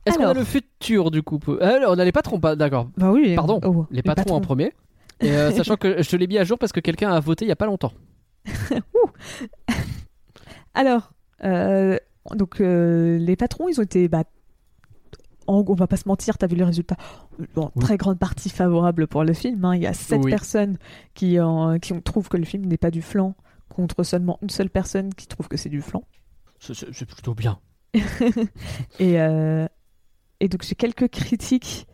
Est-ce 0.06 0.16
qu'on 0.16 0.24
a 0.24 0.30
Alors. 0.30 0.36
le 0.36 0.46
futur 0.46 1.12
du 1.12 1.22
coup 1.22 1.40
Euh, 1.50 1.82
On 1.88 2.00
a 2.00 2.06
les 2.06 2.12
patrons, 2.12 2.40
pas 2.40 2.56
d'accord. 2.56 2.90
Bah 2.98 3.12
oui. 3.12 3.36
Pardon, 3.36 3.60
oh, 3.66 3.86
Les 3.92 4.02
patrons, 4.02 4.36
en 4.36 4.42
premier. 4.42 4.72
Et 5.20 5.32
euh, 5.32 5.52
sachant 5.56 5.76
que 5.76 6.02
je 6.02 6.10
te 6.10 6.16
l'ai 6.16 6.28
mis 6.28 6.38
à 6.38 6.44
jour 6.46 6.58
parce 6.58 6.72
que 6.72 6.80
quelqu'un 6.80 7.12
a 7.12 7.20
voté 7.20 7.46
il 7.46 7.50
y 7.50 7.52
a 7.52 7.56
pas 7.56 7.66
longtemps. 7.66 7.94
Alors, 10.74 11.12
euh, 11.44 11.98
donc 12.34 12.60
euh, 12.62 13.18
les 13.18 13.36
patrons, 13.36 13.68
ils 13.70 13.80
ont 13.80 13.84
été, 13.84 14.08
bah, 14.08 14.24
en, 15.48 15.64
on 15.68 15.74
va 15.76 15.86
pas 15.88 15.98
se 15.98 16.08
mentir, 16.08 16.38
t'as 16.38 16.48
vu 16.48 16.56
le 16.56 16.66
résultat, 16.66 16.98
en 17.56 17.72
Oui. 17.76 17.82
très 17.84 17.98
grande 17.98 18.18
partie 18.18 18.50
favorable 18.50 19.06
pour 19.08 19.24
le 19.24 19.34
film. 19.34 19.64
hein. 19.66 19.76
Il 19.76 19.82
y 19.84 19.88
a 19.88 19.94
sept 19.94 20.22
Oui. 20.24 20.32
personnes 20.32 20.78
qui, 21.14 21.40
en- 21.40 21.78
qui 21.80 21.94
ont- 21.94 22.02
trouvent 22.02 22.30
que 22.30 22.38
le 22.38 22.46
film 22.46 22.66
n'est 22.66 22.78
pas 22.78 22.90
du 22.92 23.02
flan, 23.04 23.36
contre 23.70 24.04
seulement 24.04 24.40
une 24.42 24.50
seule 24.50 24.70
personne 24.70 25.14
qui 25.14 25.28
trouve 25.28 25.48
que 25.48 25.58
c'est 25.58 25.70
du 25.70 25.82
flan. 25.82 26.04
C'est- 26.60 27.06
plutôt 27.06 27.36
bien. 27.36 27.60
Et, 29.00 29.20
euh, 29.22 29.68
et 30.40 30.50
donc 30.50 30.64
j'ai 30.64 30.76
quelques 30.76 31.10
critiques, 31.10 31.88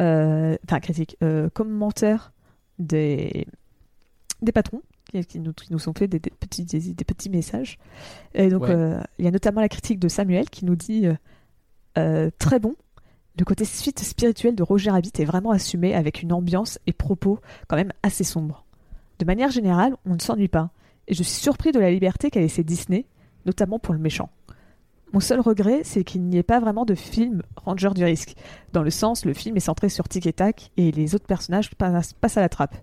euh, 0.00 0.56
enfin 0.64 0.80
critiques, 0.80 1.16
commentaires 1.54 2.32
des, 2.78 3.46
des 4.42 4.52
patrons 4.52 4.80
qui, 5.12 5.24
qui 5.26 5.40
nous, 5.40 5.52
qui 5.52 5.72
nous 5.72 5.88
ont 5.88 5.92
fait 5.94 6.08
des, 6.08 6.18
des 6.18 6.30
petits, 6.30 6.64
des, 6.64 6.80
des 6.94 7.04
petits 7.04 7.30
messages. 7.30 7.78
Et 8.34 8.48
donc 8.48 8.62
Ouais. 8.62 8.70
euh, 8.70 9.00
il 9.18 9.24
y 9.24 9.28
a 9.28 9.30
notamment 9.30 9.60
la 9.60 9.68
critique 9.68 9.98
de 10.00 10.08
Samuel 10.08 10.48
qui 10.50 10.64
nous 10.64 10.76
dit 10.76 11.06
euh, 11.06 11.14
euh, 11.98 12.30
très 12.38 12.58
bon. 12.58 12.74
Le 13.38 13.44
côté 13.44 13.64
suite 13.64 13.98
spirituel 14.00 14.54
de 14.54 14.62
Roger 14.62 14.90
Rabbit 14.90 15.12
est 15.18 15.24
vraiment 15.24 15.52
assumé 15.52 15.94
avec 15.94 16.22
une 16.22 16.32
ambiance 16.32 16.78
et 16.86 16.92
propos 16.92 17.38
quand 17.68 17.76
même 17.76 17.92
assez 18.02 18.24
sombres. 18.24 18.66
De 19.18 19.24
manière 19.24 19.50
générale, 19.50 19.96
on 20.04 20.14
ne 20.14 20.20
s'ennuie 20.20 20.48
pas. 20.48 20.70
Et 21.08 21.14
je 21.14 21.22
suis 21.22 21.40
surpris 21.40 21.72
de 21.72 21.78
la 21.80 21.90
liberté 21.90 22.30
qu'a 22.30 22.40
laissé 22.40 22.62
Disney, 22.62 23.06
notamment 23.46 23.78
pour 23.78 23.94
le 23.94 24.00
méchant. 24.00 24.28
Mon 25.14 25.20
seul 25.20 25.40
regret, 25.40 25.80
c'est 25.84 26.04
qu'il 26.04 26.22
n'y 26.22 26.38
ait 26.38 26.42
pas 26.42 26.58
vraiment 26.60 26.84
de 26.86 26.94
film 26.94 27.42
Ranger 27.56 27.90
du 27.94 28.02
risque. 28.04 28.34
Dans 28.72 28.82
le 28.82 28.88
sens, 28.90 29.24
le 29.26 29.34
film 29.34 29.56
est 29.56 29.60
centré 29.60 29.88
sur 29.90 30.08
Tic 30.08 30.26
et 30.26 30.32
Tac 30.32 30.70
et 30.78 30.90
les 30.90 31.14
autres 31.14 31.26
personnages 31.26 31.70
passent, 31.74 32.36
à 32.36 32.40
la 32.40 32.48
trappe. 32.48 32.76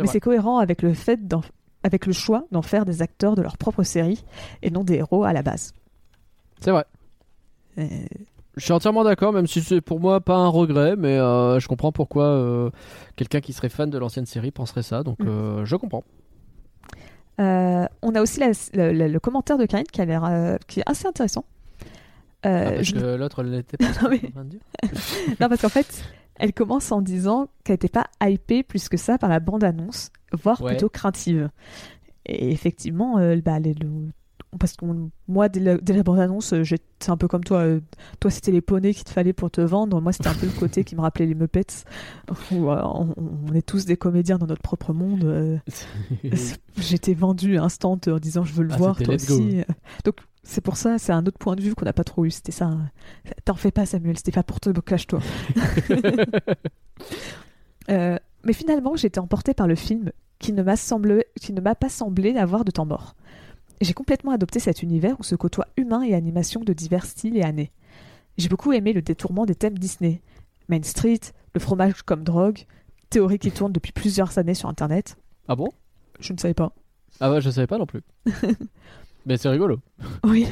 Mais 0.00 0.06
c'est 0.06 0.20
cohérent 0.20 0.58
avec 0.58 0.80
le 0.82 0.94
fait 0.94 1.26
d'en- 1.28 1.42
avec 1.86 2.04
le 2.06 2.12
choix 2.12 2.44
d'en 2.52 2.62
faire 2.62 2.84
des 2.84 3.00
acteurs 3.02 3.34
de 3.36 3.42
leur 3.42 3.56
propre 3.56 3.82
série 3.82 4.24
et 4.62 4.70
non 4.70 4.84
des 4.84 4.94
héros 4.96 5.24
à 5.24 5.32
la 5.32 5.42
base. 5.42 5.72
C'est 6.60 6.70
vrai. 6.72 6.84
Euh, 7.78 7.86
Je 8.56 8.64
suis 8.64 8.72
entièrement 8.72 9.04
d'accord, 9.04 9.32
même 9.32 9.46
si 9.46 9.60
c'est 9.62 9.80
pour 9.80 10.00
moi 10.00 10.20
pas 10.20 10.36
un 10.36 10.48
regret, 10.48 10.96
mais 10.96 11.18
euh, 11.18 11.60
je 11.60 11.68
comprends 11.68 11.92
pourquoi 11.92 12.24
euh, 12.24 12.70
quelqu'un 13.16 13.40
qui 13.40 13.52
serait 13.52 13.68
fan 13.68 13.90
de 13.90 13.98
l'ancienne 13.98 14.26
série 14.26 14.50
penserait 14.50 14.82
ça, 14.82 15.02
donc 15.02 15.18
Mm. 15.20 15.28
euh, 15.28 15.64
je 15.66 15.76
comprends. 15.76 16.04
on 17.38 18.14
a 18.14 18.20
aussi 18.22 18.40
la- 18.40 18.92
le, 19.08 19.18
commentaire 19.18 19.58
de 19.58 19.66
Karine 19.66 19.86
qui 19.92 20.00
a 20.00 20.04
l'air 20.06 20.58
qui 20.66 20.80
est 20.80 20.84
assez 20.86 21.06
intéressant. 21.06 21.44
Ah, 22.42 22.70
parce 22.70 22.82
je- 22.84 22.94
que 22.94 23.16
l'autre 23.16 23.40
elle 23.42 23.50
n'était 23.50 23.76
pas. 23.76 23.86
Mais-. 24.10 24.20
Non, 25.40 25.48
parce 25.48 25.60
qu'en 25.60 25.68
fait, 25.68 26.04
elle 26.38 26.52
commence 26.52 26.92
en 26.92 27.00
disant 27.02 27.48
qu'elle 27.64 27.74
n'était 27.74 27.88
pas 27.88 28.06
hypée 28.22 28.62
plus 28.62 28.88
que 28.88 28.96
ça 28.96 29.18
par 29.18 29.28
la 29.30 29.40
bande-annonce, 29.40 30.10
voire 30.32 30.60
Ouais. 30.62 30.72
plutôt 30.72 30.88
craintive. 30.88 31.50
Et 32.26 32.50
effectivement, 32.50 33.18
euh, 33.18 33.36
bah, 33.44 33.58
le- 33.60 33.72
parce 34.58 34.74
que 34.74 34.84
moi, 35.28 35.48
dès 35.48 35.60
la, 35.60 35.76
dès 35.78 35.94
la 35.94 36.02
bande-annonce, 36.02 36.52
euh, 36.52 36.62
c'est 37.00 37.10
un 37.10 37.16
peu 37.16 37.28
comme 37.28 37.44
toi. 37.44 37.58
euh, 37.58 37.80
toi, 38.20 38.30
c'était 38.30 38.52
les 38.52 38.60
poneys 38.60 38.94
qu'il 38.94 39.04
te 39.04 39.10
fallait 39.10 39.32
pour 39.32 39.50
te 39.50 39.60
vendre. 39.60 40.00
Moi, 40.00 40.12
c'était 40.12 40.28
un 40.28 40.34
peu 40.34 40.46
le 40.46 40.52
côté 40.52 40.84
qui 40.84 40.96
me 40.96 41.00
rappelait 41.00 41.26
les 41.26 41.34
Muppets. 41.34 41.66
Où, 42.52 42.70
euh, 42.70 42.80
on, 42.84 43.14
on 43.48 43.52
est 43.54 43.66
tous 43.66 43.84
des 43.86 43.96
comédiens 43.96 44.38
dans 44.38 44.46
notre 44.46 44.62
propre 44.62 44.92
monde. 44.92 45.24
euh, 45.24 45.56
J'étais 46.78 47.14
vendue 47.14 47.58
instant 47.58 47.98
en 48.06 48.18
disant 48.18 48.44
je 48.44 48.52
veux 48.52 48.64
le 48.64 48.72
Ah, 48.72 48.76
voir, 48.78 48.98
toi 48.98 49.14
aussi. 49.14 49.62
Donc, 50.04 50.16
c'est 50.42 50.60
pour 50.60 50.76
ça, 50.76 50.98
c'est 50.98 51.12
un 51.12 51.24
autre 51.26 51.38
point 51.38 51.56
de 51.56 51.62
vue 51.62 51.74
qu'on 51.74 51.84
n'a 51.86 51.92
pas 51.92 52.04
trop 52.04 52.24
eu. 52.24 52.30
C'était 52.30 52.52
ça. 52.52 52.66
hein. 52.66 52.90
T'en 53.44 53.54
fais 53.54 53.70
pas, 53.72 53.86
Samuel, 53.86 54.16
c'était 54.16 54.32
pas 54.32 54.42
pour 54.42 54.60
te 54.60 54.70
cache-toi. 54.70 55.20
Mais 57.88 58.52
finalement, 58.52 58.96
j'ai 58.96 59.08
été 59.08 59.18
emportée 59.18 59.54
par 59.54 59.66
le 59.66 59.74
film 59.74 60.12
qui 60.38 60.52
ne 60.52 60.62
m'a 60.62 61.74
pas 61.74 61.88
semblé 61.88 62.32
n'avoir 62.32 62.64
de 62.64 62.70
temps 62.70 62.86
mort. 62.86 63.16
J'ai 63.80 63.92
complètement 63.92 64.32
adopté 64.32 64.58
cet 64.58 64.82
univers 64.82 65.18
où 65.20 65.22
se 65.22 65.34
côtoient 65.34 65.68
humains 65.76 66.02
et 66.02 66.14
animations 66.14 66.62
de 66.62 66.72
divers 66.72 67.04
styles 67.04 67.36
et 67.36 67.42
années. 67.42 67.72
J'ai 68.38 68.48
beaucoup 68.48 68.72
aimé 68.72 68.92
le 68.92 69.02
détournement 69.02 69.46
des 69.46 69.54
thèmes 69.54 69.78
Disney. 69.78 70.20
Main 70.68 70.82
Street, 70.82 71.20
le 71.54 71.60
fromage 71.60 72.02
comme 72.02 72.24
drogue, 72.24 72.60
théorie 73.10 73.38
qui 73.38 73.50
tourne 73.50 73.72
depuis 73.72 73.92
plusieurs 73.92 74.38
années 74.38 74.54
sur 74.54 74.68
Internet. 74.68 75.16
ah 75.48 75.56
bon? 75.56 75.68
Je 76.20 76.32
ne 76.32 76.38
savais 76.38 76.54
pas. 76.54 76.72
Ah 77.20 77.28
bah 77.30 77.40
je 77.40 77.50
savais 77.50 77.66
pas 77.66 77.78
non 77.78 77.86
plus. 77.86 78.02
mais 79.26 79.36
c'est 79.36 79.48
rigolo. 79.48 79.78
Oui. 80.24 80.46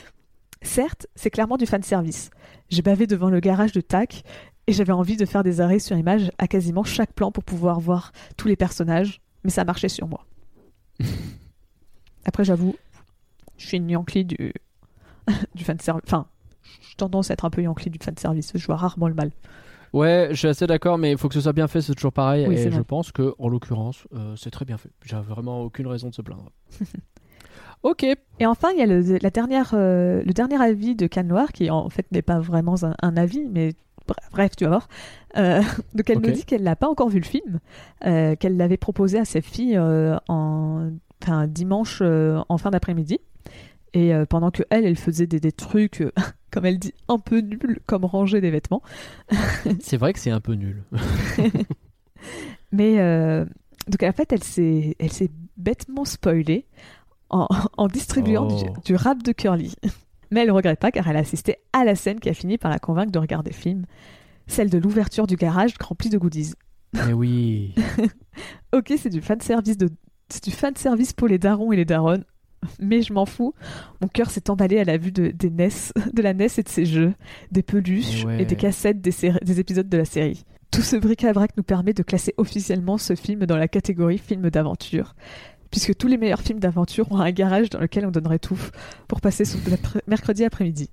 Certes, 0.62 1.06
c'est 1.14 1.30
clairement 1.30 1.56
du 1.56 1.66
fanservice. 1.66 2.30
J'ai 2.68 2.82
bavé 2.82 3.06
devant 3.06 3.30
le 3.30 3.40
garage 3.40 3.72
de 3.72 3.80
Tac 3.80 4.22
et 4.66 4.72
j'avais 4.72 4.92
envie 4.92 5.16
de 5.16 5.24
faire 5.24 5.42
des 5.42 5.60
arrêts 5.60 5.78
sur 5.78 5.96
image 5.96 6.30
à 6.38 6.46
quasiment 6.46 6.84
chaque 6.84 7.12
plan 7.12 7.32
pour 7.32 7.44
pouvoir 7.44 7.80
voir 7.80 8.12
tous 8.36 8.48
les 8.48 8.56
personnages, 8.56 9.22
mais 9.44 9.50
ça 9.50 9.64
marchait 9.64 9.88
sur 9.88 10.08
moi. 10.08 10.26
Après, 12.28 12.44
j'avoue, 12.44 12.76
je 13.56 13.66
suis 13.66 13.78
une 13.78 13.88
Yankee 13.88 14.24
du, 14.26 14.52
du 15.54 15.64
fanservice. 15.64 16.02
Enfin, 16.06 16.26
j'ai 16.82 16.94
tendance 16.96 17.30
à 17.30 17.32
être 17.32 17.46
un 17.46 17.50
peu 17.50 17.62
Yankee 17.62 17.88
du 17.88 17.98
fanservice. 18.02 18.52
Je 18.54 18.66
vois 18.66 18.76
rarement 18.76 19.08
le 19.08 19.14
mal. 19.14 19.30
Ouais, 19.94 20.28
je 20.32 20.36
suis 20.36 20.48
assez 20.48 20.66
d'accord, 20.66 20.98
mais 20.98 21.12
il 21.12 21.16
faut 21.16 21.28
que 21.28 21.34
ce 21.34 21.40
soit 21.40 21.54
bien 21.54 21.66
fait, 21.66 21.80
c'est 21.80 21.94
toujours 21.94 22.12
pareil. 22.12 22.46
Oui, 22.46 22.56
et 22.56 22.70
je 22.70 22.82
pense 22.82 23.10
que, 23.12 23.34
en 23.38 23.48
l'occurrence, 23.48 24.06
euh, 24.14 24.36
c'est 24.36 24.50
très 24.50 24.66
bien 24.66 24.76
fait. 24.76 24.90
J'ai 25.06 25.16
vraiment 25.16 25.62
aucune 25.62 25.86
raison 25.86 26.10
de 26.10 26.14
se 26.14 26.20
plaindre. 26.20 26.52
ok. 27.82 28.02
Et 28.04 28.46
enfin, 28.46 28.68
il 28.72 28.78
y 28.78 28.82
a 28.82 28.86
le, 28.86 29.16
la 29.22 29.30
dernière, 29.30 29.70
euh, 29.72 30.22
le 30.22 30.32
dernier 30.34 30.60
avis 30.62 30.94
de 30.94 31.06
Cannes 31.06 31.28
Noir, 31.28 31.52
qui 31.52 31.70
en 31.70 31.88
fait 31.88 32.04
n'est 32.12 32.20
pas 32.20 32.38
vraiment 32.40 32.74
un, 32.84 32.94
un 33.00 33.16
avis, 33.16 33.46
mais 33.50 33.70
bre- 34.06 34.14
bref, 34.32 34.56
tu 34.56 34.64
vas 34.64 34.70
voir. 34.70 34.88
Euh, 35.38 35.62
donc 35.94 36.10
elle 36.10 36.18
nous 36.18 36.28
dit 36.34 36.44
qu'elle 36.44 36.62
n'a 36.64 36.76
pas 36.76 36.88
encore 36.90 37.08
vu 37.08 37.20
le 37.20 37.24
film, 37.24 37.58
qu'elle 38.02 38.58
l'avait 38.58 38.76
proposé 38.76 39.18
à 39.18 39.24
ses 39.24 39.40
filles 39.40 39.78
en, 40.28 40.90
enfin, 41.22 41.46
dimanche 41.46 41.98
euh, 42.02 42.40
en 42.48 42.58
fin 42.58 42.70
d'après-midi. 42.70 43.18
Et 43.94 44.14
euh, 44.14 44.26
pendant 44.26 44.50
que 44.50 44.62
elle, 44.70 44.84
elle 44.84 44.96
faisait 44.98 45.26
des, 45.26 45.40
des 45.40 45.52
trucs, 45.52 46.02
euh, 46.02 46.12
comme 46.50 46.66
elle 46.66 46.78
dit, 46.78 46.92
un 47.08 47.18
peu 47.18 47.40
nuls, 47.40 47.80
comme 47.86 48.04
ranger 48.04 48.40
des 48.40 48.50
vêtements. 48.50 48.82
C'est 49.80 49.96
vrai 49.96 50.12
que 50.12 50.18
c'est 50.18 50.30
un 50.30 50.40
peu 50.40 50.52
nul. 50.52 50.82
Mais 52.72 52.98
euh, 52.98 53.44
donc 53.88 54.02
en 54.02 54.12
fait, 54.12 54.32
elle 54.32 54.44
s'est, 54.44 54.96
elle 54.98 55.12
s'est 55.12 55.30
bêtement 55.56 56.04
spoilée 56.04 56.66
en, 57.30 57.48
en 57.76 57.86
distribuant 57.88 58.46
du, 58.46 58.64
Oh. 58.68 58.74
du 58.84 58.94
rap 58.94 59.22
de 59.22 59.32
Curly. 59.32 59.74
Mais 60.30 60.40
elle 60.40 60.48
ne 60.48 60.52
regrette 60.52 60.78
pas 60.78 60.90
car 60.90 61.08
elle 61.08 61.16
a 61.16 61.20
assisté 61.20 61.56
à 61.72 61.84
la 61.84 61.94
scène 61.94 62.20
qui 62.20 62.28
a 62.28 62.34
fini 62.34 62.58
par 62.58 62.70
la 62.70 62.78
convaincre 62.78 63.12
de 63.12 63.18
regarder 63.18 63.50
le 63.50 63.56
film, 63.56 63.86
celle 64.46 64.68
de 64.68 64.78
l'ouverture 64.78 65.26
du 65.26 65.36
garage 65.36 65.72
rempli 65.80 66.10
de 66.10 66.18
goodies. 66.18 66.52
Mais 66.92 67.12
oui. 67.14 67.74
Ok, 68.74 68.92
c'est 68.98 69.10
du 69.10 69.20
fan 69.22 69.40
service 69.40 69.78
de, 69.78 69.88
c'est 70.28 70.44
du 70.44 70.50
fan 70.50 70.74
service 70.76 71.12
pour 71.12 71.28
les 71.28 71.38
darons 71.38 71.72
et 71.72 71.76
les 71.76 71.84
daronnes. 71.84 72.24
Mais 72.80 73.02
je 73.02 73.12
m'en 73.12 73.24
fous. 73.24 73.54
Mon 74.00 74.08
cœur 74.08 74.30
s'est 74.30 74.50
emballé 74.50 74.78
à 74.80 74.84
la 74.84 74.96
vue 74.98 75.12
de, 75.12 75.28
des 75.28 75.48
NES, 75.50 75.68
de 76.12 76.22
la 76.22 76.34
NES 76.34 76.48
et 76.58 76.62
de 76.62 76.68
ses 76.68 76.84
jeux, 76.86 77.14
des 77.52 77.62
peluches 77.62 78.22
Et 78.22 78.26
ouais. 78.26 78.42
et 78.42 78.44
des 78.44 78.56
cassettes 78.56 79.00
des, 79.00 79.60
épisodes 79.60 79.88
de 79.88 79.96
la 79.96 80.04
série. 80.04 80.44
Tout 80.72 80.82
ce 80.82 80.96
bric-à-brac 80.96 81.56
nous 81.56 81.62
permet 81.62 81.92
de 81.94 82.02
classer 82.02 82.34
officiellement 82.36 82.98
ce 82.98 83.14
film 83.14 83.46
dans 83.46 83.56
la 83.56 83.68
catégorie 83.68 84.18
film 84.18 84.50
d'aventure. 84.50 85.14
Puisque 85.70 85.96
tous 85.96 86.08
les 86.08 86.16
meilleurs 86.16 86.40
films 86.42 86.60
d'aventure 86.60 87.10
ont 87.12 87.18
un 87.20 87.30
garage 87.30 87.70
dans 87.70 87.78
lequel 87.80 88.04
on 88.06 88.10
donnerait 88.10 88.38
tout 88.38 88.58
pour 89.06 89.20
passer 89.20 89.44
son 89.44 89.58
l'après- 89.70 90.02
mercredi 90.06 90.44
après-midi. 90.44 90.90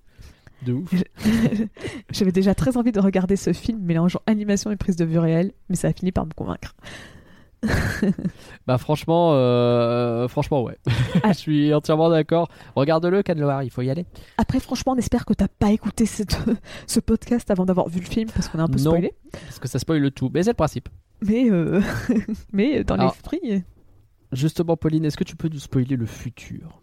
De 0.66 0.74
ouf. 0.74 0.94
J'avais 2.12 2.32
déjà 2.32 2.56
très 2.56 2.78
envie 2.78 2.92
de 2.92 3.00
regarder 3.00 3.36
ce 3.36 3.54
film 3.54 3.80
mélangeant 3.82 4.22
animation 4.28 4.72
et 4.72 4.76
prise 4.76 4.96
de 4.96 5.06
vue 5.06 5.18
réelle, 5.20 5.52
mais 5.70 5.76
ça 5.76 5.88
a 5.90 5.94
fini 5.94 6.12
par 6.12 6.26
me 6.26 6.32
convaincre. 6.34 6.76
Bah 8.68 8.78
franchement, 8.78 9.32
euh, 9.34 10.28
franchement 10.28 10.64
ouais. 10.64 10.78
Ah. 11.24 11.30
je 11.34 11.38
suis 11.38 11.74
entièrement 11.74 12.10
d'accord. 12.10 12.50
Regarde-le, 12.76 13.22
Canloar, 13.24 13.64
il 13.64 13.70
faut 13.70 13.82
y 13.82 13.90
aller. 13.90 14.06
Après, 14.38 14.60
franchement, 14.60 14.94
on 14.94 14.98
espère 14.98 15.26
que 15.26 15.34
t'as 15.34 15.48
pas 15.48 15.72
écouté 15.72 16.06
cette- 16.06 16.38
ce 16.88 17.00
podcast 17.00 17.50
avant 17.52 17.66
d'avoir 17.66 17.90
vu 17.90 18.00
le 18.00 18.06
film 18.06 18.30
parce 18.34 18.48
qu'on 18.50 18.60
a 18.60 18.64
un 18.64 18.68
peu 18.68 18.78
Non. 18.80 18.92
spoilé. 18.92 19.14
Parce 19.32 19.60
que 19.60 19.68
ça 19.68 19.80
spoil 19.80 20.02
le 20.02 20.12
tout. 20.12 20.30
Mais 20.34 20.44
c'est 20.44 20.52
le 20.52 20.56
principe. 20.56 20.90
Mais, 21.22 21.50
euh, 21.50 21.82
mais 22.54 22.84
dans 22.84 22.96
l'esprit, 22.98 23.64
Justement, 24.32 24.76
Pauline, 24.76 25.06
est-ce 25.06 25.16
que 25.18 25.24
tu 25.24 25.36
peux 25.36 25.48
nous 25.48 25.60
spoiler 25.60 25.96
le 25.96 26.06
futur? 26.06 26.82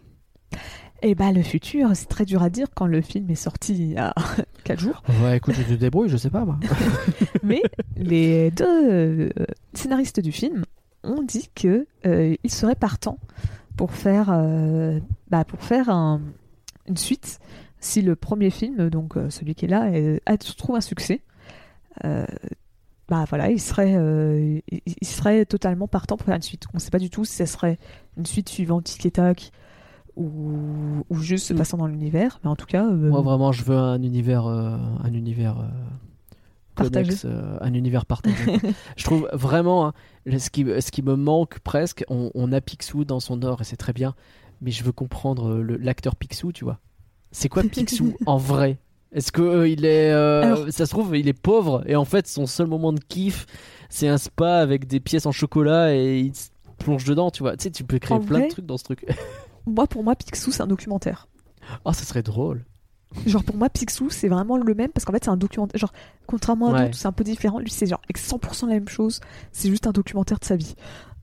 Eh 1.03 1.15
bah, 1.15 1.33
le 1.33 1.43
futur, 1.43 1.91
c'est 1.95 2.07
très 2.09 2.25
dur 2.25 2.43
à 2.43 2.51
dire 2.51 2.69
quand 2.75 2.87
le 2.87 3.01
film 3.01 3.29
est 3.31 3.35
sorti 3.35 3.75
il 3.75 3.93
y 3.93 3.97
a 3.99 4.15
4 4.65 4.81
jours. 4.81 5.03
Ouais, 5.23 5.37
écoute, 5.37 5.55
je 5.57 5.63
te 5.63 5.73
débrouille, 5.75 6.09
je 6.09 6.17
sais 6.17 6.31
pas 6.31 6.45
moi. 6.45 6.59
Mais 7.43 7.63
les 7.97 8.51
deux 8.51 8.65
euh, 8.91 9.31
scénaristes 9.75 10.21
du 10.21 10.33
film 10.33 10.65
ont 11.05 11.23
dit 11.23 11.49
que 11.55 11.87
euh, 12.07 12.35
seraient 12.51 12.75
partants 12.77 13.19
pour 13.77 13.93
faire, 13.93 14.31
euh, 14.33 15.01
bah, 15.31 15.45
pour 15.45 15.63
faire 15.63 15.89
un- 15.89 16.21
une 16.89 16.97
suite. 16.97 17.39
Si 17.81 18.01
le 18.03 18.15
premier 18.15 18.51
film, 18.51 18.91
donc 18.91 19.17
euh, 19.17 19.29
celui 19.31 19.55
qui 19.57 19.65
est 19.65 19.69
là, 19.69 19.91
est- 19.93 20.21
trouve 20.57 20.77
un 20.77 20.81
succès, 20.81 21.21
euh, 22.05 22.25
bah 23.09 23.25
voilà, 23.29 23.51
il 23.51 23.61
serait, 23.61 23.95
euh, 23.97 24.61
il, 24.71 24.81
il 25.01 25.07
serait 25.07 25.45
totalement 25.47 25.89
partant 25.89 26.17
pour 26.17 26.25
faire 26.27 26.37
une 26.37 26.43
suite. 26.43 26.65
On 26.73 26.77
ne 26.77 26.81
sait 26.81 26.91
pas 26.91 27.01
du 27.01 27.11
tout 27.11 27.25
si 27.25 27.35
ce 27.35 27.45
serait 27.47 27.79
une 28.17 28.25
suite 28.27 28.49
suivant 28.49 28.81
Tic 28.81 29.05
et 29.07 29.11
Tac 29.11 29.51
ou, 30.17 31.05
ou 31.09 31.17
juste 31.19 31.47
se 31.47 31.55
passant 31.55 31.77
dans 31.79 31.87
l'univers, 31.87 32.39
mais 32.45 32.51
en 32.51 32.57
tout 32.57 32.67
cas, 32.67 32.85
euh, 32.87 33.11
Moi 33.11 33.23
vraiment, 33.23 33.53
je 33.53 33.63
veux 33.65 33.77
un 33.77 34.03
univers, 34.03 34.47
euh, 34.47 34.77
un 35.03 35.13
univers 35.15 35.59
euh, 35.59 35.65
Partagé. 36.75 37.13
euh, 37.27 37.59
un 37.61 37.75
univers 37.75 38.07
partagé. 38.07 38.59
je 38.97 39.05
trouve 39.05 39.29
vraiment 39.33 39.87
hein, 39.89 39.93
ce 40.39 40.49
qui, 40.51 40.65
ce 40.65 40.91
qui 40.91 41.03
me 41.03 41.17
manque 41.17 41.59
presque. 41.61 42.05
On, 42.09 42.31
on 42.35 42.51
a 42.53 42.61
Picsou 42.61 43.05
dans 43.05 43.21
son 43.21 43.43
or 43.43 43.61
et 43.61 43.65
c'est 43.65 43.77
très 43.77 43.93
bien, 43.93 44.15
mais 44.63 44.71
je 44.71 44.83
veux 44.85 44.93
comprendre 44.93 45.51
euh, 45.51 45.77
l'acteur 45.81 46.17
Picsou, 46.17 46.53
tu 46.53 46.65
vois. 46.65 46.79
C'est 47.31 47.49
quoi 47.49 47.63
Picsou 47.63 48.15
en 48.27 48.37
vrai? 48.39 48.79
Est-ce 49.13 49.33
que 49.33 49.43
euh, 49.43 49.69
il 49.69 49.85
est, 49.85 50.11
euh, 50.13 50.43
Alors- 50.43 50.71
ça 50.71 50.87
se 50.87 50.91
trouve, 50.91 51.15
il 51.17 51.29
est 51.29 51.39
pauvre 51.39 51.83
et 51.87 51.95
en 51.97 52.07
fait 52.07 52.27
son 52.27 52.47
seul 52.47 52.67
moment 52.69 52.95
de 52.95 53.01
kiff, 53.01 53.45
c'est 53.91 54.09
un 54.09 54.17
spa 54.17 54.57
avec 54.57 54.87
des 54.87 55.01
pièces 55.01 55.27
en 55.27 55.33
chocolat 55.33 55.95
et 55.95 56.21
il 56.21 56.35
se 56.35 56.49
plonge 56.79 57.05
dedans, 57.05 57.31
tu 57.31 57.43
vois. 57.43 57.55
Tu 57.59 57.65
sais, 57.65 57.71
tu 57.71 57.85
peux 57.85 57.99
créer 57.99 58.17
En 58.17 58.21
plein 58.21 58.41
de 58.41 58.49
trucs 58.49 58.65
dans 58.67 58.79
ce 58.79 58.85
truc. 58.85 59.05
moi 59.67 59.87
pour 59.87 60.03
moi, 60.05 60.15
Picsou 60.17 60.51
c'est 60.53 60.63
un 60.63 60.67
documentaire. 60.67 61.29
Oh, 61.85 61.93
ça 61.93 62.05
serait 62.05 62.23
drôle. 62.23 62.65
Genre 63.27 63.45
pour 63.45 63.57
moi, 63.57 63.69
Picsou, 63.69 64.09
c'est 64.11 64.29
vraiment 64.29 64.57
le 64.57 64.75
même 64.75 64.91
parce 64.91 65.05
qu'en 65.05 65.13
fait, 65.13 65.23
c'est 65.25 65.31
un 65.31 65.37
documentaire. 65.37 65.79
Genre, 65.79 65.93
contrairement 66.27 66.69
à 66.69 66.73
Ouais. 66.73 66.83
d'autres, 66.87 66.97
c'est 66.97 67.07
un 67.09 67.13
peu 67.13 67.25
différent. 67.25 67.59
Lui, 67.59 67.71
c'est 67.71 67.87
genre 67.87 68.01
avec 68.05 68.19
100% 68.19 68.67
la 68.69 68.75
même 68.75 68.89
chose. 68.89 69.21
C'est 69.53 69.69
juste 69.69 69.87
un 69.87 69.93
documentaire 69.93 70.39
de 70.39 70.45
sa 70.47 70.57
vie. 70.57 70.75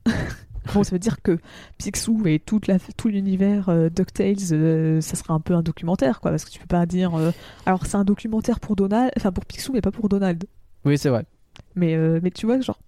bon, 0.74 0.84
ça 0.84 0.92
veut 0.92 0.98
dire 1.00 1.20
que 1.20 1.38
Picsou 1.78 2.26
et 2.26 2.38
toute 2.38 2.68
la, 2.68 2.78
tout 2.96 3.08
l'univers 3.08 3.68
euh, 3.70 3.88
DuckTales, 3.90 4.52
euh, 4.52 5.00
ça 5.00 5.16
sera 5.16 5.34
un 5.34 5.40
peu 5.40 5.54
un 5.54 5.62
documentaire, 5.62 6.20
quoi. 6.20 6.30
Parce 6.30 6.44
que 6.44 6.50
tu 6.50 6.60
peux 6.60 6.66
pas 6.66 6.86
dire. 6.86 7.14
euh, 7.16 7.32
alors, 7.66 7.84
c'est 7.86 7.96
un 7.96 8.04
documentaire 8.04 8.60
pour 8.60 8.76
Donald, 8.76 9.10
enfin 9.16 9.32
pour 9.32 9.44
Picsou, 9.44 9.72
mais 9.72 9.80
pas 9.80 9.90
pour 9.90 10.08
Donald. 10.08 10.44
Oui, 10.84 10.96
c'est 10.96 11.08
vrai. 11.08 11.26
Mais, 11.74 11.94
euh, 11.96 12.20
mais 12.22 12.30
tu 12.30 12.46
vois, 12.46 12.60
genre. 12.60 12.78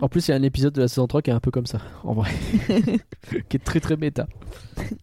En 0.00 0.08
plus, 0.08 0.28
il 0.28 0.30
y 0.30 0.34
a 0.34 0.36
un 0.36 0.42
épisode 0.42 0.74
de 0.74 0.82
la 0.82 0.88
saison 0.88 1.06
3 1.06 1.22
qui 1.22 1.30
est 1.30 1.34
un 1.34 1.40
peu 1.40 1.50
comme 1.50 1.66
ça, 1.66 1.78
en 2.04 2.12
vrai. 2.14 2.30
qui 3.48 3.56
est 3.56 3.64
très 3.64 3.80
très 3.80 3.96
méta. 3.96 4.26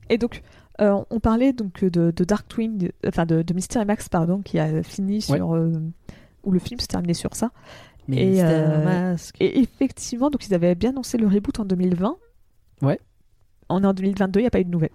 Et 0.09 0.17
donc, 0.17 0.41
euh, 0.81 1.01
on 1.09 1.19
parlait 1.19 1.53
donc 1.53 1.83
de, 1.83 2.11
de 2.11 2.23
Darkwing, 2.23 2.91
enfin 3.07 3.25
de, 3.25 3.41
de 3.41 3.53
Mystery 3.53 3.85
Max, 3.85 4.07
pardon, 4.09 4.41
qui 4.41 4.59
a 4.59 4.83
fini 4.83 5.21
sur. 5.21 5.55
euh, 5.55 5.73
où 6.43 6.51
le 6.51 6.59
film 6.59 6.79
se 6.79 6.87
terminait 6.87 7.13
sur 7.13 7.35
ça. 7.35 7.51
Et, 8.11 8.43
euh, 8.43 8.83
Mask. 8.85 9.35
Et 9.39 9.59
effectivement, 9.59 10.29
donc 10.29 10.45
ils 10.45 10.53
avaient 10.53 10.75
bien 10.75 10.91
annoncé 10.91 11.17
le 11.17 11.27
reboot 11.27 11.59
en 11.59 11.65
2020. 11.65 12.15
Ouais. 12.83 12.99
On 13.67 13.83
est 13.83 13.87
en 13.87 13.93
2022, 13.93 14.39
il 14.39 14.43
n'y 14.43 14.47
a 14.47 14.51
pas 14.51 14.59
eu 14.59 14.65
de 14.65 14.69
nouvelles. 14.69 14.91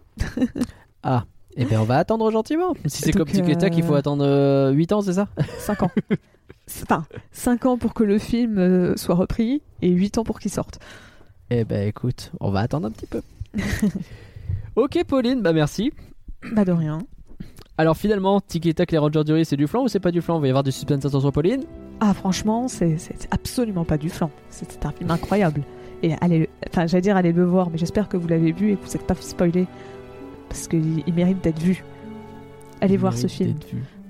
Ah, 1.03 1.25
eh 1.57 1.65
bien 1.65 1.81
on 1.81 1.85
va 1.85 1.99
attendre 1.99 2.31
gentiment. 2.31 2.75
Si 2.87 3.03
c'est 3.03 3.13
comme 3.13 3.27
Tic 3.29 3.49
et 3.49 3.57
Tac, 3.57 3.77
il 3.77 3.83
faut 3.83 3.95
euh, 3.95 3.99
attendre 3.99 4.71
8 4.73 4.93
ans, 4.93 5.01
c'est 5.03 5.15
ça? 5.15 5.29
5 5.59 5.83
ans. 5.83 5.91
enfin, 6.83 7.05
5 7.33 7.67
ans 7.67 7.79
pour 7.79 7.95
que 7.95 8.05
le 8.05 8.19
film 8.19 8.59
euh, 8.59 8.97
soit 8.97 9.15
repris 9.15 9.63
et 9.83 9.91
8 9.91 10.19
ans 10.19 10.25
pour 10.25 10.39
qu'il 10.41 10.51
sorte. 10.51 10.79
Eh 11.51 11.65
ben 11.65 11.89
écoute, 11.89 12.31
on 12.41 12.51
va 12.51 12.61
attendre 12.61 12.87
un 12.87 12.91
petit 12.91 13.07
peu. 13.07 13.23
ok 14.77 15.05
Pauline, 15.05 15.43
bah 15.43 15.53
merci. 15.53 15.93
Bah 16.53 16.65
de 16.65 16.73
rien. 16.73 16.99
Alors 17.79 17.97
finalement, 17.97 18.41
Tic 18.41 18.67
et 18.67 18.75
Tac, 18.75 18.93
les 18.93 18.99
Rangers 18.99 19.25
du 19.25 19.33
Riz, 19.33 19.45
c'est 19.47 19.57
du 19.57 19.67
flan 19.67 19.83
ou 19.85 19.89
c'est 19.89 20.01
pas 20.01 20.11
du 20.11 20.21
flan 20.21 20.37
On 20.37 20.41
va 20.41 20.47
y 20.47 20.51
avoir 20.51 20.63
du 20.63 20.71
suspense 20.71 21.05
attention 21.05 21.33
Pauline. 21.33 21.65
Ah 22.01 22.15
franchement, 22.15 22.69
c'est 22.69 22.97
absolument 23.31 23.85
pas 23.85 23.99
du 23.99 24.09
flan. 24.11 24.31
C'est 24.51 24.85
un 24.85 24.93
film 24.93 25.11
incroyable. 25.11 25.63
Et 26.03 26.15
allez, 26.21 26.39
le- 26.41 26.49
enfin 26.69 26.87
j'allais 26.87 27.01
dire 27.03 27.17
allez 27.17 27.33
le 27.33 27.45
voir, 27.45 27.71
mais 27.71 27.79
j'espère 27.79 28.09
que 28.09 28.17
vous 28.17 28.29
l'avez 28.29 28.53
vu 28.53 28.73
et 28.73 28.77
que 28.77 28.85
vous 28.85 28.93
n'êtes 28.93 29.07
pas 29.07 29.15
spoilé. 29.19 29.67
Parce 30.51 30.69
qu'il 30.69 31.03
il 31.07 31.15
mérite 31.15 31.43
d'être 31.43 31.59
vu. 31.59 31.83
Allez 32.83 32.95
Il 32.95 33.01
voir 33.01 33.17
ce 33.17 33.27
film. 33.27 33.55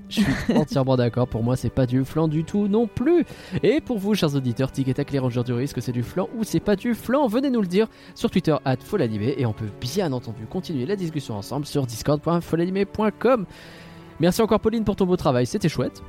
Je 0.09 0.21
suis 0.21 0.25
entièrement 0.55 0.97
d'accord, 0.97 1.27
pour 1.27 1.41
moi 1.41 1.55
c'est 1.55 1.69
pas 1.69 1.85
du 1.85 2.03
flan 2.03 2.27
du 2.27 2.43
tout 2.43 2.67
non 2.67 2.85
plus. 2.87 3.23
Et 3.63 3.79
pour 3.79 3.97
vous, 3.97 4.13
chers 4.13 4.35
auditeurs, 4.35 4.71
Tic 4.71 4.89
et 4.89 4.93
Tac, 4.93 5.09
les 5.11 5.19
Rangers 5.19 5.43
du 5.43 5.53
Riz, 5.53 5.63
est-ce 5.63 5.73
que 5.73 5.79
c'est 5.79 5.93
du 5.93 6.03
flan 6.03 6.27
ou 6.35 6.43
c'est 6.43 6.59
pas 6.59 6.75
du 6.75 6.93
flan 6.93 7.27
Venez 7.27 7.49
nous 7.49 7.61
le 7.61 7.67
dire 7.67 7.87
sur 8.13 8.29
Twitter, 8.29 8.55
at 8.65 8.77
Folanimé, 8.77 9.35
et 9.37 9.45
on 9.45 9.53
peut 9.53 9.69
bien 9.79 10.11
entendu 10.11 10.45
continuer 10.49 10.85
la 10.85 10.97
discussion 10.97 11.37
ensemble 11.37 11.65
sur 11.65 11.85
discord.folanimé.com. 11.85 13.45
Merci 14.19 14.41
encore 14.41 14.59
Pauline 14.59 14.83
pour 14.83 14.97
ton 14.97 15.05
beau 15.05 15.15
travail, 15.15 15.45
c'était 15.45 15.69
chouette. 15.69 16.03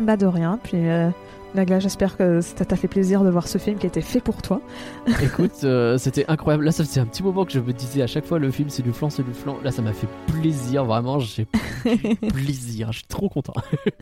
Bah 0.00 0.16
de 0.16 0.26
rien. 0.26 0.58
Puis 0.62 0.76
euh, 0.76 1.10
Nagla, 1.56 1.80
j'espère 1.80 2.16
que 2.16 2.40
ça 2.40 2.64
t'a 2.64 2.76
fait 2.76 2.86
plaisir 2.86 3.24
de 3.24 3.30
voir 3.30 3.48
ce 3.48 3.56
film 3.58 3.78
qui 3.78 3.86
a 3.86 3.88
été 3.88 4.02
fait 4.02 4.20
pour 4.20 4.42
toi. 4.42 4.60
Écoute, 5.22 5.64
euh, 5.64 5.96
c'était 5.96 6.26
incroyable. 6.28 6.64
Là, 6.64 6.70
ça 6.70 6.84
faisait 6.84 7.00
un 7.00 7.06
petit 7.06 7.22
moment 7.22 7.44
que 7.44 7.52
je 7.52 7.60
me 7.60 7.72
disais 7.72 8.02
à 8.02 8.06
chaque 8.06 8.26
fois 8.26 8.38
le 8.38 8.50
film 8.50 8.68
c'est 8.68 8.82
du 8.82 8.92
flan, 8.92 9.10
c'est 9.10 9.22
du 9.22 9.32
flan. 9.32 9.56
Là, 9.64 9.70
ça 9.72 9.80
m'a 9.82 9.92
fait 9.92 10.08
plaisir, 10.26 10.84
vraiment. 10.84 11.18
J'ai 11.18 11.46
plaisir. 12.28 12.92
Je 12.92 12.98
suis 12.98 13.06
trop 13.06 13.28
content. 13.28 13.54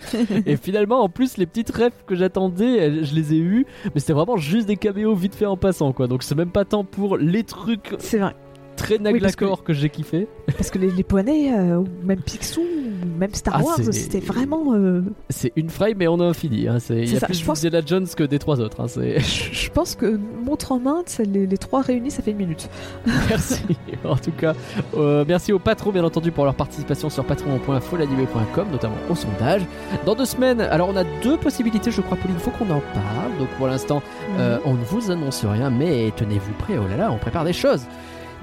Et 0.47 0.57
finalement, 0.57 1.03
en 1.03 1.09
plus, 1.09 1.37
les 1.37 1.47
petites 1.47 1.71
rêves 1.71 1.93
que 2.07 2.17
j'attendais, 2.17 3.05
je 3.05 3.15
les 3.15 3.35
ai 3.35 3.39
eues. 3.39 3.67
Mais 3.95 4.01
c'était 4.01 4.13
vraiment 4.13 4.37
juste 4.37 4.67
des 4.67 4.77
caméos 4.77 5.15
vite 5.15 5.37
fait 5.37 5.47
en 5.47 5.57
passant, 5.57 5.93
quoi. 5.93 6.09
Donc, 6.09 6.25
c'est 6.25 6.35
même 6.35 6.51
pas 6.51 6.65
tant 6.65 6.85
pour 6.85 7.17
les 7.17 7.45
trucs 7.45 7.95
C'est 7.99 8.19
vrai. 8.19 8.35
Très 8.77 8.99
que- 8.99 9.03
naglacor 9.03 9.65
que, 9.65 9.73
j'ai 9.73 9.89
kiffé. 9.91 10.27
Parce 10.57 10.71
que 10.71 10.79
les, 10.79 10.91
les 10.91 11.03
poneys, 11.03 11.53
euh, 11.53 11.83
même 12.03 12.21
Picsou, 12.21 12.61
ou 12.63 13.19
même 13.19 13.33
Star 13.35 13.55
Ah, 13.59 13.63
Wars, 13.63 13.79
c'était 13.93 14.21
vraiment. 14.21 14.75
euh, 14.75 15.03
C'est 15.31 15.53
une 15.57 15.71
frame, 15.71 15.95
mais 15.97 16.09
on 16.09 16.21
a 16.21 16.33
fini. 16.35 16.69
Hein. 16.69 16.79
Il 16.91 17.11
y 17.13 17.17
a 17.17 17.21
ça, 17.21 17.27
plus 17.27 17.39
je 17.41 17.45
pense- 17.45 17.59
Indiana 17.65 17.83
Jones 17.87 18.07
que 18.17 18.25
des 18.25 18.39
trois 18.39 18.61
autres. 18.61 18.81
Hein. 18.81 18.87
Je 19.53 19.71
pense 19.71 19.95
que 19.95 20.19
montre 20.45 20.73
en 20.73 20.79
main, 20.81 21.03
les, 21.19 21.47
les 21.47 21.59
trois 21.59 21.83
réunis, 21.83 22.11
ça 22.11 22.23
fait 22.23 22.31
une 22.33 22.37
minute. 22.39 22.69
Merci. 23.29 23.63
En 24.05 24.17
tout 24.17 24.31
cas, 24.33 24.55
euh, 24.97 25.25
merci 25.27 25.53
aux 25.53 25.59
patrons, 25.59 25.91
bien 25.91 26.05
entendu, 26.05 26.31
pour 26.31 26.45
leur 26.45 26.55
participation 26.55 27.09
sur 27.11 27.25
patreon.folanimé.com, 27.25 28.67
notamment 28.71 28.95
au 29.11 29.15
sondage. 29.15 29.63
Dans 30.05 30.15
deux 30.15 30.27
semaines, 30.27 30.61
alors 30.61 30.89
on 30.89 30.97
a 30.97 31.05
deux 31.23 31.37
possibilités, 31.37 31.91
je 31.91 32.01
crois, 32.01 32.17
Pauline, 32.17 32.37
il 32.39 32.43
faut 32.43 32.51
qu'on 32.51 32.71
en 32.71 32.81
parle. 32.93 33.39
Donc 33.39 33.49
pour 33.57 33.67
l'instant, 33.67 34.03
euh, 34.39 34.59
on 34.65 34.75
ne 34.75 34.85
vous 34.85 35.11
annonce 35.11 35.45
rien, 35.45 35.71
mais 35.71 36.13
tenez-vous 36.17 36.53
prêts, 36.59 36.75
oh 36.79 36.87
là 36.89 36.97
là, 36.97 37.13
on 37.13 37.17
prépare 37.19 37.45
des 37.45 37.53
choses. 37.53 37.83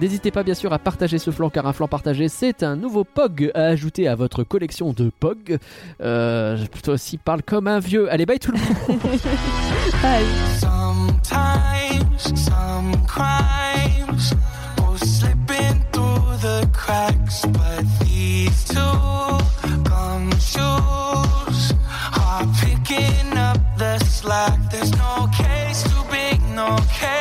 N'hésitez 0.02 0.32
pas 0.32 0.42
bien 0.42 0.56
sûr 0.56 0.74
à 0.74 0.80
partager 0.80 1.20
ce 1.20 1.30
flanc 1.30 1.52
car 1.52 1.68
un 1.68 1.74
flanc 1.74 1.88
partagé 1.88 2.28
c'est 2.28 2.64
un 2.64 2.76
nouveau 2.76 3.04
POG 3.04 3.52
à 3.54 3.66
ajouter 3.66 4.08
à 4.08 4.16
votre 4.16 4.44
collection 4.44 4.94
de 4.94 5.12
POG. 5.20 5.60
Euh, 6.02 6.58
toi 6.82 6.96
aussi 6.96 7.20
parle 7.20 7.44
comme 7.44 7.68
un 7.68 7.78
vieux. 7.78 8.12
Allez 8.12 8.26
bye 8.26 8.40
tout 8.40 8.52
le 8.52 8.58
monde. 8.58 9.00
Bye. 10.02 10.26
Sometimes 10.60 12.34
some 12.36 12.96
crimes 13.06 14.34
go 14.78 14.96
slipping 14.98 15.86
through 15.92 16.38
the 16.42 16.68
cracks, 16.74 17.46
but 17.46 17.86
these 18.00 18.64
two 18.66 19.38
gumshoes 19.84 21.76
are 22.18 22.48
picking 22.60 23.38
up 23.38 23.60
the 23.78 24.00
slack. 24.00 24.58
There's 24.72 24.92
no 24.94 25.28
case 25.28 25.84
too 25.84 26.04
big, 26.10 26.42
no 26.56 26.76
case 26.92 27.21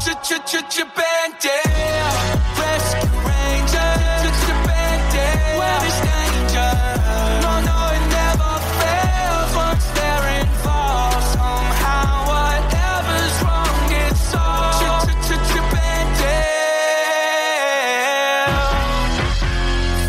Ch 0.00 0.14
Ch 0.22 0.30
Ch 0.46 0.54
Ch 0.70 0.78
Rescue 2.56 3.18
Ranger. 3.26 3.90
Ch 4.22 4.26
Ch 4.38 4.46
Where 5.58 5.82
is 5.88 5.98
danger? 6.06 6.72
No, 7.42 7.52
no, 7.66 7.78
it 7.96 8.04
never 8.14 8.52
fails 8.78 9.50
once 9.56 9.86
they're 9.96 10.28
involved. 10.38 11.26
Somehow, 11.34 12.10
whatever's 12.30 13.36
wrong, 13.42 13.90
it's 13.90 14.22
solved. 14.30 14.78
Ch 14.78 15.18
Ch 15.26 15.30
Ch 15.48 15.58
Ch 16.18 16.22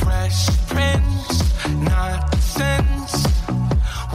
Fresh 0.04 0.42
Prince, 0.68 1.30
nonsense. 1.90 3.14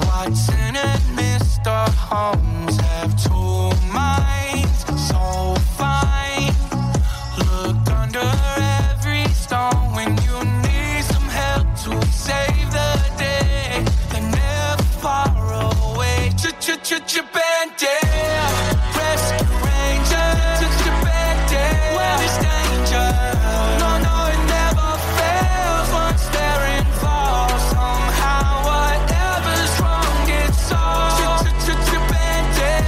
Watson 0.06 0.76
and 0.76 1.02
Mr. 1.18 1.88
Home. 2.08 2.53
Ch-ch-ch-ch-Bandit. 16.84 18.04
Rescue 18.92 19.56
Rangers. 19.64 20.60
Ch-ch-Bandit. 20.60 21.80
Where 21.96 22.16
there's 22.20 22.36
danger. 22.44 23.08
No, 23.80 23.90
no, 24.04 24.14
it 24.28 24.42
never 24.52 24.90
fails 25.16 25.88
once 25.96 26.24
they're 26.28 26.66
involved. 26.76 27.56
Somehow, 27.72 28.68
whatever's 28.68 29.72
wrong 29.80 30.28
solved. 30.52 31.56
Ch-ch-ch-Bandit. 31.56 32.84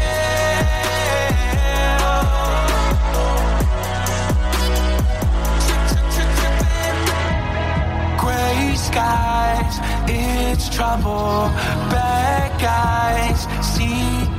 Gray 8.21 8.77
skies, 8.77 9.81
it's 10.07 10.69
trouble. 10.69 11.49
Bad 11.89 12.61
guys 12.61 13.36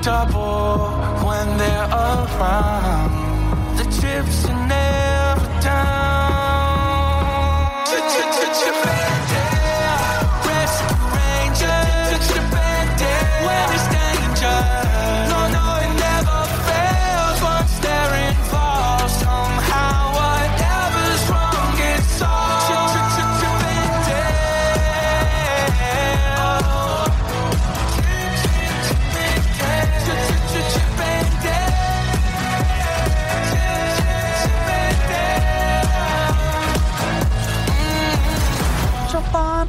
when 0.07 1.57
they're 1.57 1.89
around. 1.89 3.11
The 3.77 3.83
trips 3.99 4.45
and 4.45 4.56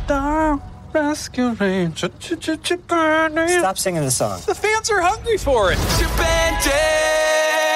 Rescue 0.08 1.50
Ranger. 1.50 2.10
Stop 2.18 3.78
singing 3.78 4.04
the 4.04 4.10
song. 4.10 4.40
The 4.46 4.54
fans 4.54 4.90
are 4.90 5.02
hungry 5.02 5.36
for 5.36 5.70
it. 5.72 5.78
Bandit. 6.16 7.67